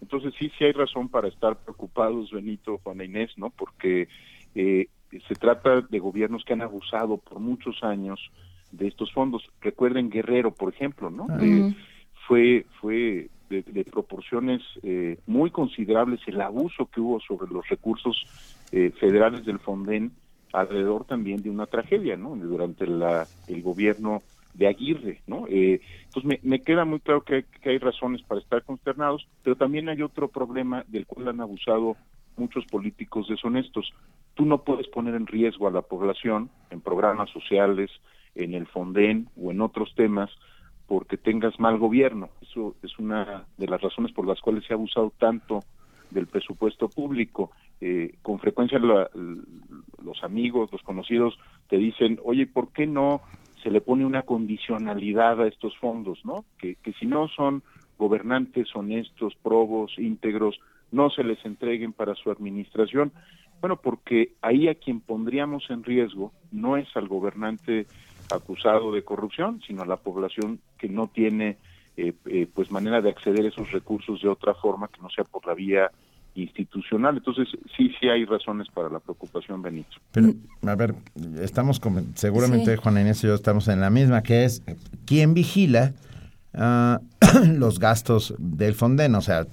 Entonces 0.00 0.34
sí 0.38 0.50
sí 0.58 0.64
hay 0.64 0.72
razón 0.72 1.08
para 1.08 1.28
estar 1.28 1.56
preocupados 1.56 2.30
Benito 2.30 2.78
Juana 2.82 3.04
Inés 3.04 3.30
no 3.36 3.50
porque 3.50 4.08
eh, 4.54 4.88
se 5.28 5.34
trata 5.34 5.80
de 5.80 5.98
gobiernos 5.98 6.44
que 6.44 6.52
han 6.52 6.62
abusado 6.62 7.16
por 7.18 7.40
muchos 7.40 7.82
años 7.82 8.20
de 8.72 8.88
estos 8.88 9.12
fondos 9.12 9.48
recuerden 9.60 10.10
Guerrero 10.10 10.52
por 10.52 10.72
ejemplo 10.72 11.10
no 11.10 11.26
fue 12.26 12.66
fue 12.80 13.28
de, 13.60 13.84
proporciones 13.84 14.62
eh, 14.82 15.18
muy 15.26 15.50
considerables 15.50 16.20
el 16.26 16.40
abuso 16.40 16.86
que 16.86 17.00
hubo 17.00 17.20
sobre 17.20 17.52
los 17.52 17.68
recursos 17.68 18.26
eh, 18.72 18.90
federales 18.98 19.44
del 19.44 19.58
Fonden 19.58 20.12
alrededor 20.52 21.04
también 21.04 21.42
de 21.42 21.50
una 21.50 21.66
tragedia, 21.66 22.16
¿no? 22.16 22.36
Durante 22.36 22.86
la, 22.86 23.26
el 23.48 23.62
gobierno 23.62 24.22
de 24.54 24.66
Aguirre, 24.66 25.22
¿no? 25.26 25.46
Eh, 25.48 25.80
entonces 26.04 26.42
me, 26.42 26.60
queda 26.60 26.84
muy 26.84 27.00
claro 27.00 27.22
que 27.22 27.44
que 27.62 27.70
hay 27.70 27.78
razones 27.78 28.22
para 28.22 28.40
estar 28.40 28.62
consternados, 28.62 29.26
pero 29.42 29.56
también 29.56 29.88
hay 29.88 30.02
otro 30.02 30.28
problema 30.28 30.84
del 30.88 31.06
cual 31.06 31.28
han 31.28 31.40
abusado 31.40 31.96
muchos 32.36 32.66
políticos 32.66 33.28
deshonestos. 33.28 33.92
Tú 34.34 34.44
no 34.44 34.62
puedes 34.62 34.88
poner 34.88 35.14
en 35.14 35.26
riesgo 35.26 35.68
a 35.68 35.70
la 35.70 35.82
población 35.82 36.50
en 36.70 36.80
programas 36.80 37.30
sociales, 37.30 37.90
en 38.34 38.54
el 38.54 38.66
Fonden 38.66 39.28
o 39.36 39.50
en 39.50 39.60
otros 39.60 39.94
temas 39.94 40.30
porque 40.86 41.16
tengas 41.16 41.58
mal 41.58 41.78
gobierno. 41.78 42.28
Eso 42.42 42.74
es 42.82 42.98
una 42.98 43.46
de 43.56 43.66
las 43.66 43.80
razones 43.80 44.12
por 44.12 44.26
las 44.26 44.40
cuales 44.40 44.64
se 44.66 44.72
ha 44.72 44.76
abusado 44.76 45.12
tanto 45.18 45.60
del 46.10 46.26
presupuesto 46.26 46.88
público. 46.88 47.50
Eh, 47.80 48.16
con 48.22 48.38
frecuencia 48.38 48.78
los 48.78 50.22
amigos, 50.22 50.70
los 50.70 50.82
conocidos 50.82 51.38
te 51.68 51.78
dicen, 51.78 52.18
oye, 52.24 52.46
¿por 52.46 52.72
qué 52.72 52.86
no 52.86 53.22
se 53.62 53.70
le 53.70 53.80
pone 53.80 54.04
una 54.04 54.22
condicionalidad 54.22 55.40
a 55.40 55.48
estos 55.48 55.76
fondos, 55.78 56.24
no? 56.24 56.44
Que, 56.58 56.74
que 56.76 56.92
si 56.94 57.06
no 57.06 57.28
son 57.28 57.62
gobernantes 57.96 58.68
honestos, 58.74 59.34
probos, 59.42 59.98
íntegros, 59.98 60.58
no 60.90 61.10
se 61.10 61.24
les 61.24 61.42
entreguen 61.44 61.92
para 61.92 62.14
su 62.14 62.30
administración. 62.30 63.12
Bueno, 63.60 63.76
porque 63.76 64.32
ahí 64.42 64.68
a 64.68 64.74
quien 64.74 65.00
pondríamos 65.00 65.70
en 65.70 65.84
riesgo 65.84 66.32
no 66.50 66.76
es 66.76 66.88
al 66.96 67.08
gobernante 67.08 67.86
acusado 68.34 68.92
de 68.92 69.02
corrupción, 69.02 69.60
sino 69.66 69.82
a 69.82 69.86
la 69.86 69.96
población 69.96 70.60
que 70.78 70.88
no 70.88 71.08
tiene 71.08 71.56
eh, 71.96 72.12
eh, 72.26 72.46
pues 72.52 72.70
manera 72.70 73.00
de 73.00 73.10
acceder 73.10 73.44
a 73.44 73.48
esos 73.48 73.70
recursos 73.70 74.22
de 74.22 74.28
otra 74.28 74.54
forma 74.54 74.88
que 74.88 75.00
no 75.00 75.10
sea 75.10 75.24
por 75.24 75.46
la 75.46 75.54
vía 75.54 75.90
institucional. 76.34 77.16
Entonces, 77.16 77.48
sí, 77.76 77.92
sí 78.00 78.08
hay 78.08 78.24
razones 78.24 78.68
para 78.72 78.88
la 78.88 78.98
preocupación, 78.98 79.60
Benito. 79.60 79.98
Pero, 80.12 80.32
a 80.66 80.74
ver, 80.74 80.94
estamos 81.40 81.80
seguramente 82.14 82.76
Juan 82.76 82.98
Inés 82.98 83.22
y 83.22 83.26
yo 83.26 83.34
estamos 83.34 83.68
en 83.68 83.80
la 83.80 83.90
misma, 83.90 84.22
que 84.22 84.44
es 84.44 84.62
quién 85.04 85.34
vigila 85.34 85.92
ah, 86.54 87.00
los 87.46 87.78
gastos 87.78 88.34
del 88.38 88.74
Fonden, 88.74 89.14
o 89.14 89.20
sea, 89.20 89.46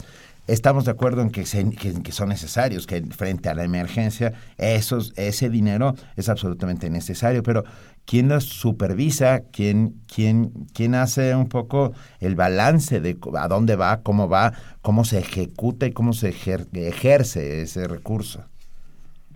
estamos 0.50 0.86
de 0.86 0.92
acuerdo 0.92 1.22
en 1.22 1.30
que, 1.30 1.44
que, 1.44 2.12
son 2.12 2.30
necesarios, 2.30 2.88
que 2.88 3.02
frente 3.04 3.50
a 3.50 3.54
la 3.54 3.64
emergencia 3.64 4.34
esos, 4.58 5.14
ese 5.16 5.50
dinero 5.50 5.96
es 6.16 6.30
absolutamente 6.30 6.90
necesario, 6.90 7.44
pero 7.44 7.64
quién 8.10 8.30
los 8.30 8.46
supervisa, 8.46 9.44
quién, 9.54 9.94
quién, 10.12 10.52
quién 10.74 10.96
hace 10.96 11.36
un 11.36 11.48
poco 11.48 11.94
el 12.20 12.34
balance 12.34 13.02
de 13.02 13.16
a 13.38 13.48
dónde 13.48 13.76
va, 13.76 14.02
cómo 14.02 14.28
va, 14.28 14.54
cómo 14.82 15.04
se 15.04 15.20
ejecuta 15.20 15.86
y 15.86 15.92
cómo 15.92 16.14
se 16.14 16.30
ejerce 16.30 17.62
ese 17.62 17.88
recurso. 17.88 18.46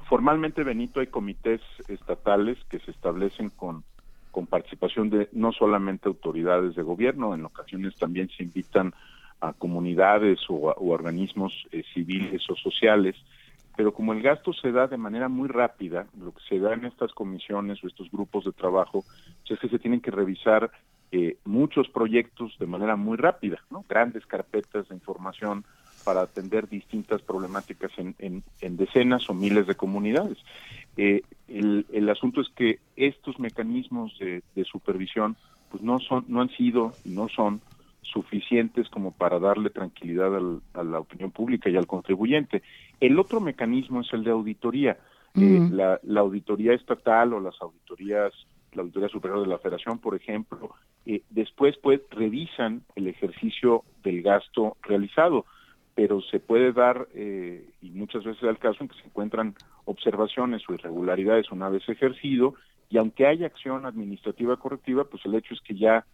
Formalmente, 0.09 0.63
Benito, 0.63 1.01
hay 1.01 1.07
comités 1.07 1.61
estatales 1.87 2.57
que 2.67 2.79
se 2.79 2.89
establecen 2.89 3.51
con, 3.51 3.83
con 4.31 4.47
participación 4.47 5.11
de 5.11 5.29
no 5.33 5.51
solamente 5.51 6.07
autoridades 6.07 6.75
de 6.75 6.81
gobierno, 6.81 7.35
en 7.35 7.45
ocasiones 7.45 7.95
también 7.97 8.27
se 8.35 8.41
invitan 8.41 8.91
a 9.39 9.53
comunidades 9.53 10.39
o, 10.49 10.73
organismos 10.79 11.53
eh, 11.71 11.83
civiles 11.93 12.41
o 12.49 12.55
sociales 12.55 13.15
pero 13.75 13.93
como 13.93 14.13
el 14.13 14.21
gasto 14.21 14.53
se 14.53 14.71
da 14.71 14.87
de 14.87 14.97
manera 14.97 15.29
muy 15.29 15.47
rápida, 15.47 16.07
lo 16.19 16.31
que 16.31 16.41
se 16.47 16.59
da 16.59 16.73
en 16.73 16.85
estas 16.85 17.11
comisiones 17.13 17.83
o 17.83 17.87
estos 17.87 18.09
grupos 18.11 18.45
de 18.45 18.51
trabajo 18.51 19.03
es 19.47 19.59
que 19.59 19.69
se 19.69 19.79
tienen 19.79 20.01
que 20.01 20.11
revisar 20.11 20.71
eh, 21.11 21.37
muchos 21.45 21.89
proyectos 21.89 22.57
de 22.59 22.65
manera 22.65 22.95
muy 22.95 23.17
rápida, 23.17 23.59
¿no? 23.69 23.85
grandes 23.87 24.25
carpetas 24.25 24.89
de 24.89 24.95
información 24.95 25.63
para 26.03 26.21
atender 26.21 26.67
distintas 26.67 27.21
problemáticas 27.21 27.91
en, 27.97 28.15
en, 28.17 28.77
decenas 28.77 29.29
o 29.29 29.33
miles 29.33 29.67
de 29.67 29.75
comunidades. 29.75 30.37
Eh, 30.97 31.21
el, 31.47 31.85
el, 31.93 32.09
asunto 32.09 32.41
es 32.41 32.49
que 32.55 32.79
estos 32.95 33.39
mecanismos 33.39 34.17
de, 34.19 34.41
supervisión 34.65 35.35
pues 35.69 35.83
no 35.83 35.99
son 35.99 36.25
no 36.27 36.41
han 36.41 36.49
sido 36.49 36.93
y 37.05 37.09
no 37.09 37.29
son 37.29 37.61
suficientes 38.03 38.89
como 38.89 39.11
para 39.11 39.39
darle 39.39 39.69
tranquilidad 39.69 40.35
al, 40.35 40.61
a 40.73 40.83
la 40.83 40.99
opinión 40.99 41.31
pública 41.31 41.69
y 41.69 41.77
al 41.77 41.87
contribuyente. 41.87 42.61
El 42.99 43.19
otro 43.19 43.39
mecanismo 43.39 44.01
es 44.01 44.13
el 44.13 44.23
de 44.23 44.31
auditoría. 44.31 44.97
Eh, 45.35 45.67
la, 45.71 45.99
la, 46.03 46.19
auditoría 46.19 46.73
estatal 46.73 47.33
o 47.33 47.39
las 47.39 47.59
auditorías, 47.59 48.31
la 48.73 48.83
auditoría 48.83 49.09
superior 49.09 49.41
de 49.41 49.47
la 49.47 49.57
Federación, 49.57 49.97
por 49.97 50.15
ejemplo, 50.15 50.75
eh, 51.07 51.23
después 51.31 51.75
pues 51.81 52.01
revisan 52.11 52.83
el 52.95 53.07
ejercicio 53.07 53.83
del 54.03 54.21
gasto 54.21 54.77
realizado, 54.83 55.45
pero 55.95 56.21
se 56.21 56.39
puede 56.39 56.71
dar, 56.71 57.07
eh, 57.15 57.67
y 57.81 57.89
muchas 57.91 58.23
veces 58.23 58.43
es 58.43 58.49
el 58.49 58.59
caso, 58.59 58.77
en 58.81 58.89
que 58.89 58.95
se 58.99 59.07
encuentran 59.07 59.55
observaciones 59.85 60.61
o 60.69 60.73
irregularidades 60.73 61.51
una 61.51 61.69
vez 61.69 61.87
ejercido, 61.89 62.53
y 62.89 62.97
aunque 62.97 63.25
haya 63.25 63.47
acción 63.47 63.87
administrativa 63.87 64.57
correctiva, 64.57 65.05
pues 65.05 65.25
el 65.25 65.33
hecho 65.33 65.55
es 65.55 65.61
que 65.61 65.75
ya 65.75 66.05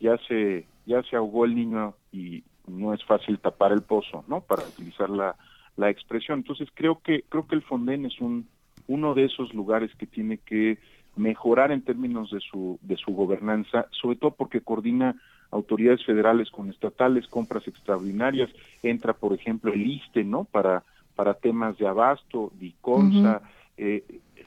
ya 0.00 0.16
se 0.28 0.66
ya 0.86 1.02
se 1.02 1.16
ahogó 1.16 1.44
el 1.44 1.54
niño 1.54 1.94
y 2.12 2.44
no 2.66 2.92
es 2.94 3.04
fácil 3.04 3.38
tapar 3.38 3.72
el 3.72 3.82
pozo, 3.82 4.24
¿no? 4.28 4.40
Para 4.40 4.62
utilizar 4.62 5.10
la, 5.10 5.36
la 5.76 5.90
expresión. 5.90 6.40
Entonces 6.40 6.68
creo 6.74 7.00
que 7.02 7.24
creo 7.28 7.46
que 7.46 7.54
el 7.54 7.62
Fonden 7.62 8.06
es 8.06 8.20
un 8.20 8.48
uno 8.86 9.14
de 9.14 9.24
esos 9.24 9.54
lugares 9.54 9.90
que 9.96 10.06
tiene 10.06 10.38
que 10.38 10.78
mejorar 11.16 11.72
en 11.72 11.82
términos 11.82 12.30
de 12.30 12.40
su 12.40 12.78
de 12.82 12.96
su 12.96 13.12
gobernanza, 13.12 13.86
sobre 13.90 14.16
todo 14.16 14.32
porque 14.32 14.60
coordina 14.60 15.16
autoridades 15.50 16.04
federales 16.04 16.50
con 16.50 16.68
estatales, 16.68 17.28
compras 17.28 17.66
extraordinarias, 17.68 18.50
entra 18.82 19.12
por 19.12 19.32
ejemplo 19.32 19.72
el 19.72 19.86
ISTE, 19.86 20.24
¿no? 20.24 20.44
Para 20.44 20.82
para 21.14 21.34
temas 21.34 21.78
de 21.78 21.86
abasto, 21.86 22.50
DICONSA, 22.58 23.40
eh, 23.76 24.02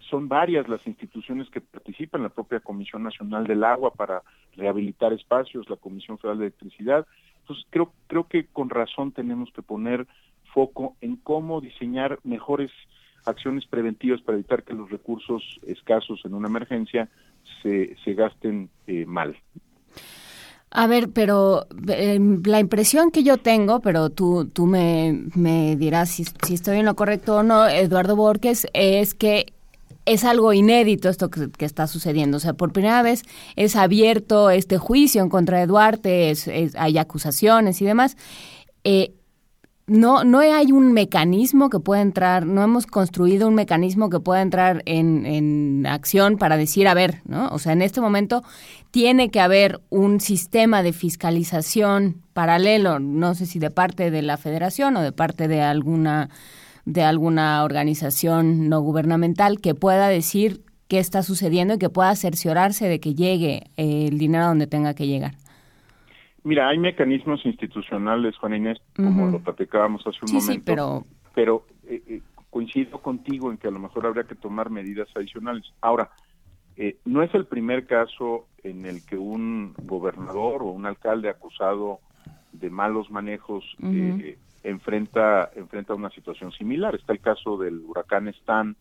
son 0.09 0.27
varias 0.27 0.67
las 0.67 0.85
instituciones 0.87 1.49
que 1.49 1.61
participan, 1.61 2.23
la 2.23 2.29
propia 2.29 2.59
Comisión 2.59 3.03
Nacional 3.03 3.45
del 3.45 3.63
Agua 3.63 3.91
para 3.91 4.23
rehabilitar 4.55 5.13
espacios, 5.13 5.69
la 5.69 5.75
Comisión 5.75 6.17
Federal 6.17 6.39
de 6.39 6.45
Electricidad. 6.45 7.05
Entonces 7.41 7.65
creo 7.69 7.91
creo 8.07 8.27
que 8.27 8.45
con 8.47 8.69
razón 8.69 9.11
tenemos 9.11 9.51
que 9.51 9.61
poner 9.61 10.07
foco 10.53 10.95
en 11.01 11.17
cómo 11.17 11.61
diseñar 11.61 12.19
mejores 12.23 12.71
acciones 13.25 13.65
preventivas 13.65 14.21
para 14.21 14.37
evitar 14.37 14.63
que 14.63 14.73
los 14.73 14.89
recursos 14.89 15.59
escasos 15.65 16.21
en 16.25 16.33
una 16.33 16.47
emergencia 16.47 17.09
se, 17.61 17.95
se 18.03 18.13
gasten 18.13 18.69
eh, 18.87 19.05
mal. 19.05 19.35
A 20.69 20.85
ver, 20.87 21.09
pero 21.13 21.65
eh, 21.87 22.19
la 22.45 22.59
impresión 22.59 23.09
que 23.11 23.23
yo 23.23 23.37
tengo, 23.37 23.79
pero 23.79 24.09
tú, 24.09 24.49
tú 24.51 24.65
me, 24.65 25.25
me 25.35 25.75
dirás 25.75 26.09
si, 26.09 26.25
si, 26.45 26.53
estoy 26.53 26.79
en 26.79 26.85
lo 26.85 26.95
correcto 26.95 27.37
o 27.37 27.43
no, 27.43 27.67
Eduardo 27.67 28.15
Borges, 28.15 28.67
es 28.73 29.13
que 29.13 29.53
es 30.07 30.23
algo 30.23 30.53
inédito 30.53 31.09
esto 31.09 31.29
que, 31.29 31.65
está 31.65 31.85
sucediendo. 31.85 32.37
O 32.37 32.39
sea, 32.39 32.53
por 32.53 32.71
primera 32.71 33.01
vez 33.01 33.23
es 33.55 33.75
abierto 33.75 34.49
este 34.49 34.77
juicio 34.77 35.21
en 35.21 35.29
contra 35.29 35.59
de 35.59 35.67
Duarte, 35.67 36.33
hay 36.77 36.97
acusaciones 36.97 37.81
y 37.81 37.85
demás. 37.85 38.15
Eh, 38.83 39.13
no, 39.85 40.23
no 40.23 40.39
hay 40.39 40.71
un 40.71 40.91
mecanismo 40.91 41.69
que 41.69 41.79
pueda 41.79 42.01
entrar, 42.01 42.45
no 42.45 42.61
hemos 42.61 42.85
construido 42.87 43.47
un 43.47 43.55
mecanismo 43.55 44.09
que 44.09 44.19
pueda 44.19 44.41
entrar 44.41 44.81
en, 44.85 45.25
en, 45.25 45.85
acción 45.85 46.37
para 46.37 46.57
decir, 46.57 46.89
a 46.89 46.93
ver, 46.93 47.21
¿no? 47.25 47.47
O 47.49 47.59
sea, 47.59 47.71
en 47.71 47.81
este 47.81 48.01
momento 48.01 48.43
tiene 48.91 49.29
que 49.29 49.39
haber 49.39 49.79
un 49.89 50.19
sistema 50.19 50.83
de 50.83 50.91
fiscalización 50.91 52.21
paralelo, 52.33 52.99
no 52.99 53.33
sé 53.33 53.45
si 53.45 53.59
de 53.59 53.71
parte 53.71 54.11
de 54.11 54.21
la 54.21 54.35
federación 54.37 54.97
o 54.97 55.01
de 55.01 55.13
parte 55.13 55.47
de 55.47 55.61
alguna, 55.61 56.29
de 56.87 57.03
alguna 57.03 57.65
organización 57.65 58.69
no 58.69 58.79
gubernamental 58.79 59.59
que 59.59 59.75
pueda 59.75 60.07
decir 60.07 60.61
qué 60.87 60.99
está 60.99 61.21
sucediendo 61.21 61.73
y 61.73 61.79
que 61.79 61.89
pueda 61.89 62.15
cerciorarse 62.15 62.87
de 62.87 63.01
que 63.01 63.13
llegue 63.13 63.63
el 63.75 64.17
dinero 64.17 64.45
donde 64.45 64.67
tenga 64.67 64.93
que 64.93 65.05
llegar. 65.05 65.33
Mira, 66.45 66.69
hay 66.69 66.77
mecanismos 66.77 67.45
institucionales, 67.45 68.37
Juan 68.37 68.55
Inés, 68.55 68.77
como 68.95 69.25
uh 69.25 69.27
-huh. 69.27 69.31
lo 69.33 69.39
platicábamos 69.39 70.07
hace 70.07 70.19
un 70.21 70.27
sí, 70.29 70.35
momento, 70.35 70.53
sí, 70.53 70.61
pero, 70.65 71.05
pero 71.35 71.65
eh, 71.89 72.01
eh, 72.07 72.21
coincido 72.49 73.01
contigo 73.01 73.51
en 73.51 73.57
que 73.57 73.67
a 73.67 73.71
lo 73.71 73.79
mejor 73.79 74.05
habría 74.05 74.23
que 74.23 74.35
tomar 74.35 74.69
medidas 74.69 75.09
adicionales. 75.13 75.65
Ahora, 75.81 76.11
eh, 76.77 76.95
no 77.03 77.21
es 77.21 77.35
el 77.35 77.47
primer 77.47 77.85
caso 77.85 78.47
en 78.63 78.85
el 78.85 79.05
que 79.05 79.17
un 79.17 79.73
gobernador 79.83 80.63
o 80.63 80.67
un 80.67 80.85
alcalde 80.85 81.27
acusado 81.27 81.99
de 82.53 82.69
malos 82.69 83.11
manejos 83.11 83.65
uh 83.81 83.87
-huh. 83.87 84.37
Enfrenta 84.69 85.51
enfrenta 85.55 85.93
una 85.93 86.09
situación 86.09 86.51
similar. 86.51 86.95
Está 86.95 87.13
el 87.13 87.19
caso 87.19 87.57
del 87.57 87.79
huracán 87.79 88.27
Stan 88.29 88.75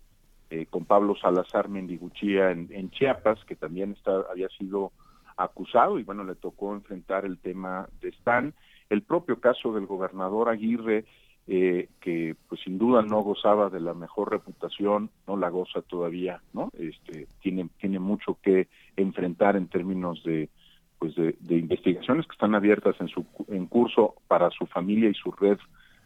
con 0.71 0.85
Pablo 0.85 1.17
Salazar 1.17 1.69
Mendiguchía 1.69 2.53
en, 2.53 2.69
en 2.71 2.91
Chiapas, 2.91 3.45
que 3.47 3.57
también 3.57 3.93
está 3.93 4.13
había 4.31 4.49
sido 4.51 4.93
acusado 5.37 5.99
y 5.99 6.03
bueno, 6.03 6.25
le 6.25 6.35
tocó 6.35 6.75
enfrentar 6.75 7.25
el 7.25 7.39
tema 7.39 7.89
de 8.01 8.09
Stan. 8.11 8.55
El 8.89 9.03
propio 9.03 9.41
caso 9.41 9.73
del 9.73 9.87
gobernador 9.87 10.49
Aguirre, 10.49 11.05
eh, 11.47 11.89
que 12.01 12.35
pues 12.49 12.61
sin 12.63 12.79
duda 12.79 13.03
no 13.03 13.21
gozaba 13.21 13.71
de 13.71 13.81
la 13.81 13.95
mejor 13.95 14.31
reputación, 14.31 15.11
no 15.27 15.37
la 15.37 15.49
goza 15.49 15.83
todavía, 15.83 16.41
¿no? 16.53 16.71
Este, 16.77 17.29
tiene, 17.41 17.69
tiene 17.79 17.99
mucho 17.99 18.39
que 18.43 18.69
enfrentar 18.97 19.57
en 19.57 19.69
términos 19.69 20.23
de 20.25 20.49
pues 20.99 21.15
de, 21.15 21.37
de 21.41 21.57
investigaciones 21.57 22.27
que 22.27 22.33
están 22.33 22.55
abiertas 22.55 22.97
en 23.01 23.09
su 23.09 23.25
en 23.49 23.67
curso 23.67 24.15
para 24.29 24.51
su 24.51 24.67
familia 24.67 25.09
y 25.09 25.15
su 25.15 25.31
red 25.33 25.59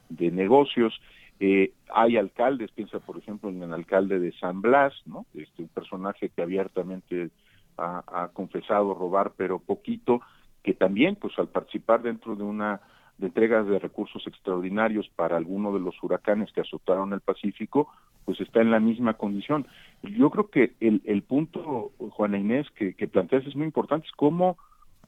de 0.09 0.31
negocios. 0.31 1.01
Eh, 1.39 1.73
hay 1.95 2.19
alcaldes, 2.19 2.71
piensa 2.73 2.99
por 3.01 3.17
ejemplo 3.17 3.49
en 3.49 3.63
el 3.63 3.73
alcalde 3.73 4.21
de 4.21 4.33
San 4.33 4.61
Blas, 4.61 4.93
¿no? 5.07 5.25
Este, 5.35 5.63
un 5.63 5.69
personaje 5.69 6.29
que 6.29 6.43
abiertamente 6.43 7.31
ha, 7.79 8.29
confesado 8.35 8.93
robar, 8.93 9.33
pero 9.39 9.59
poquito, 9.59 10.21
que 10.63 10.75
también, 10.75 11.17
pues 11.17 11.33
al 11.39 11.49
participar 11.49 12.03
dentro 12.03 12.37
de 12.37 12.43
una 12.43 12.83
de 13.17 13.29
entregas 13.29 13.67
de 13.67 13.79
recursos 13.79 14.27
extraordinarios 14.27 15.09
para 15.17 15.37
alguno 15.37 15.73
de 15.73 15.81
los 15.81 15.95
huracanes 16.03 16.53
que 16.53 16.61
azotaron 16.61 17.15
el 17.15 17.21
Pacífico, 17.21 17.89
pues 18.25 18.41
está 18.41 18.61
en 18.61 18.71
la 18.71 18.81
misma 18.81 19.15
condición. 19.15 19.67
Yo 20.03 20.31
creo 20.31 20.51
que 20.51 20.75
el, 20.81 21.01
el 21.05 21.23
punto, 21.23 21.93
Juana 21.99 22.39
Inés, 22.39 22.67
que, 22.75 22.95
que 22.95 23.09
planteas 23.09 23.47
es 23.47 23.57
muy 23.57 23.67
importante, 23.67 24.07
es 24.07 24.13
cómo, 24.13 24.59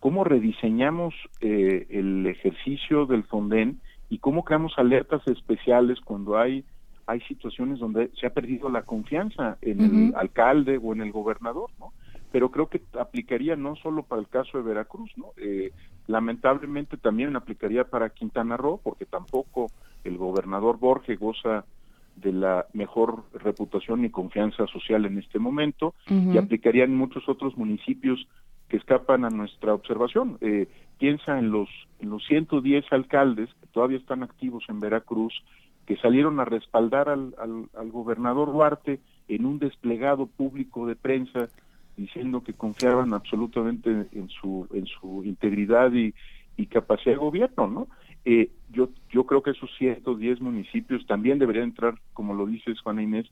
cómo 0.02 0.24
rediseñamos 0.24 1.14
eh, 1.40 1.86
el 1.90 2.26
ejercicio 2.26 3.06
del 3.06 3.22
Fonden 3.22 3.80
y 4.10 4.18
cómo 4.18 4.42
creamos 4.42 4.72
alertas 4.76 5.22
especiales 5.28 6.00
cuando 6.00 6.36
hay 6.36 6.64
hay 7.06 7.20
situaciones 7.20 7.78
donde 7.78 8.10
se 8.20 8.26
ha 8.26 8.30
perdido 8.30 8.68
la 8.68 8.82
confianza 8.82 9.58
en 9.60 9.80
uh 9.80 9.84
-huh. 9.84 10.08
el 10.08 10.16
alcalde 10.16 10.80
o 10.82 10.92
en 10.92 11.02
el 11.02 11.12
gobernador, 11.12 11.70
¿no? 11.78 11.92
pero 12.32 12.50
creo 12.50 12.66
que 12.68 12.80
aplicaría 12.98 13.54
no 13.54 13.76
solo 13.76 14.02
para 14.02 14.20
el 14.20 14.28
caso 14.28 14.58
de 14.58 14.64
Veracruz, 14.64 15.10
¿no? 15.16 15.26
Eh, 15.36 15.70
lamentablemente 16.08 16.96
también 16.96 17.36
aplicaría 17.36 17.84
para 17.84 18.10
Quintana 18.10 18.56
Roo, 18.56 18.80
porque 18.82 19.04
tampoco 19.04 19.66
el 20.02 20.16
gobernador 20.16 20.78
Borges 20.78 21.20
goza 21.20 21.64
de 22.16 22.32
la 22.32 22.66
mejor 22.72 23.24
reputación 23.34 24.04
y 24.04 24.10
confianza 24.10 24.66
social 24.66 25.04
en 25.04 25.18
este 25.18 25.38
momento, 25.38 25.94
uh 26.10 26.14
-huh. 26.14 26.34
y 26.34 26.38
aplicaría 26.38 26.84
en 26.84 26.96
muchos 26.96 27.28
otros 27.28 27.56
municipios 27.56 28.26
que 28.72 28.78
escapan 28.78 29.26
a 29.26 29.28
nuestra 29.28 29.74
observación. 29.74 30.38
Eh, 30.40 30.66
piensa 30.98 31.38
en 31.38 31.50
los, 31.50 31.68
en 32.00 32.08
los 32.08 32.24
110 32.24 32.90
alcaldes 32.90 33.50
que 33.60 33.66
todavía 33.66 33.98
están 33.98 34.22
activos 34.22 34.64
en 34.70 34.80
Veracruz, 34.80 35.34
que 35.84 35.98
salieron 35.98 36.40
a 36.40 36.46
respaldar 36.46 37.10
al, 37.10 37.34
al, 37.36 37.90
gobernador 37.90 38.50
Duarte 38.50 38.98
en 39.28 39.44
un 39.44 39.58
desplegado 39.58 40.26
público 40.26 40.86
de 40.86 40.96
prensa 40.96 41.50
diciendo 41.98 42.42
que 42.42 42.54
confiaban 42.54 43.12
absolutamente 43.12 43.90
en 43.90 44.30
su 44.30 44.66
en 44.72 44.86
su 44.86 45.22
integridad 45.22 45.92
y, 45.92 46.14
y 46.56 46.64
capacidad 46.64 47.16
de 47.16 47.18
gobierno, 47.18 47.66
¿no? 47.66 47.88
Eh, 48.24 48.52
yo 48.70 48.88
yo 49.10 49.26
creo 49.26 49.42
que 49.42 49.50
esos 49.50 49.68
110 49.76 50.40
municipios 50.40 51.06
también 51.06 51.38
deberían 51.38 51.64
entrar, 51.64 51.96
como 52.14 52.32
lo 52.32 52.46
dices 52.46 52.80
Juana 52.80 53.02
Inés, 53.02 53.26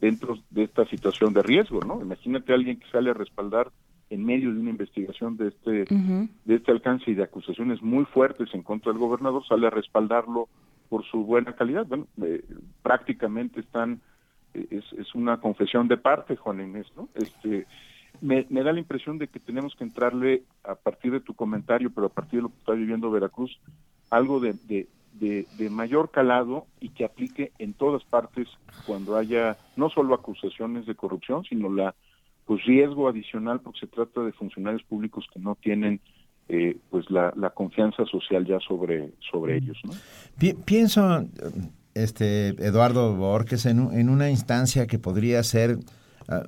dentro 0.00 0.38
de 0.48 0.62
esta 0.62 0.86
situación 0.86 1.34
de 1.34 1.42
riesgo, 1.42 1.80
¿no? 1.80 2.00
Imagínate 2.00 2.52
a 2.52 2.54
alguien 2.54 2.78
que 2.78 2.88
sale 2.90 3.10
a 3.10 3.14
respaldar 3.14 3.70
en 4.10 4.24
medio 4.24 4.52
de 4.52 4.60
una 4.60 4.70
investigación 4.70 5.36
de 5.36 5.48
este 5.48 5.82
uh 5.82 5.98
-huh. 5.98 6.28
de 6.44 6.54
este 6.54 6.72
alcance 6.72 7.10
y 7.10 7.14
de 7.14 7.24
acusaciones 7.24 7.82
muy 7.82 8.04
fuertes 8.04 8.48
en 8.54 8.62
contra 8.62 8.92
del 8.92 9.00
gobernador, 9.00 9.44
sale 9.46 9.66
a 9.66 9.70
respaldarlo 9.70 10.48
por 10.88 11.04
su 11.04 11.24
buena 11.24 11.54
calidad. 11.54 11.86
Bueno, 11.86 12.06
eh, 12.22 12.44
prácticamente 12.82 13.60
están 13.60 14.00
es, 14.54 14.84
es 14.92 15.14
una 15.14 15.38
confesión 15.40 15.88
de 15.88 15.96
parte, 15.96 16.36
Juan 16.36 16.60
Inés, 16.60 16.86
¿no? 16.96 17.08
Este 17.14 17.66
me, 18.20 18.46
me, 18.48 18.62
da 18.62 18.72
la 18.72 18.78
impresión 18.78 19.18
de 19.18 19.28
que 19.28 19.40
tenemos 19.40 19.74
que 19.74 19.84
entrarle 19.84 20.44
a 20.64 20.74
partir 20.74 21.12
de 21.12 21.20
tu 21.20 21.34
comentario, 21.34 21.90
pero 21.90 22.06
a 22.06 22.10
partir 22.10 22.38
de 22.38 22.44
lo 22.44 22.48
que 22.48 22.58
está 22.58 22.72
viviendo 22.72 23.10
Veracruz, 23.10 23.58
algo 24.10 24.40
de, 24.40 24.54
de, 24.66 24.88
de, 25.14 25.46
de, 25.58 25.70
mayor 25.70 26.10
calado 26.10 26.66
y 26.80 26.90
que 26.90 27.04
aplique 27.04 27.52
en 27.58 27.74
todas 27.74 28.04
partes 28.04 28.48
cuando 28.86 29.16
haya 29.16 29.58
no 29.76 29.90
solo 29.90 30.14
acusaciones 30.14 30.86
de 30.86 30.94
corrupción, 30.94 31.44
sino 31.44 31.68
la 31.68 31.94
pues 32.46 32.64
riesgo 32.64 33.08
adicional 33.08 33.60
porque 33.60 33.80
se 33.80 33.86
trata 33.86 34.22
de 34.22 34.32
funcionarios 34.32 34.82
públicos 34.84 35.26
que 35.32 35.40
no 35.40 35.56
tienen 35.56 36.00
eh, 36.48 36.76
pues 36.90 37.10
la, 37.10 37.32
la, 37.36 37.50
confianza 37.50 38.04
social 38.06 38.46
ya 38.46 38.60
sobre 38.60 39.10
sobre 39.30 39.56
ellos, 39.56 39.76
¿no? 39.84 39.92
Pienso 40.64 41.26
este 41.94 42.50
Eduardo 42.64 43.16
Borges 43.16 43.66
en, 43.66 43.90
en 43.92 44.08
una 44.08 44.30
instancia 44.30 44.86
que 44.86 44.98
podría 44.98 45.42
ser 45.42 45.78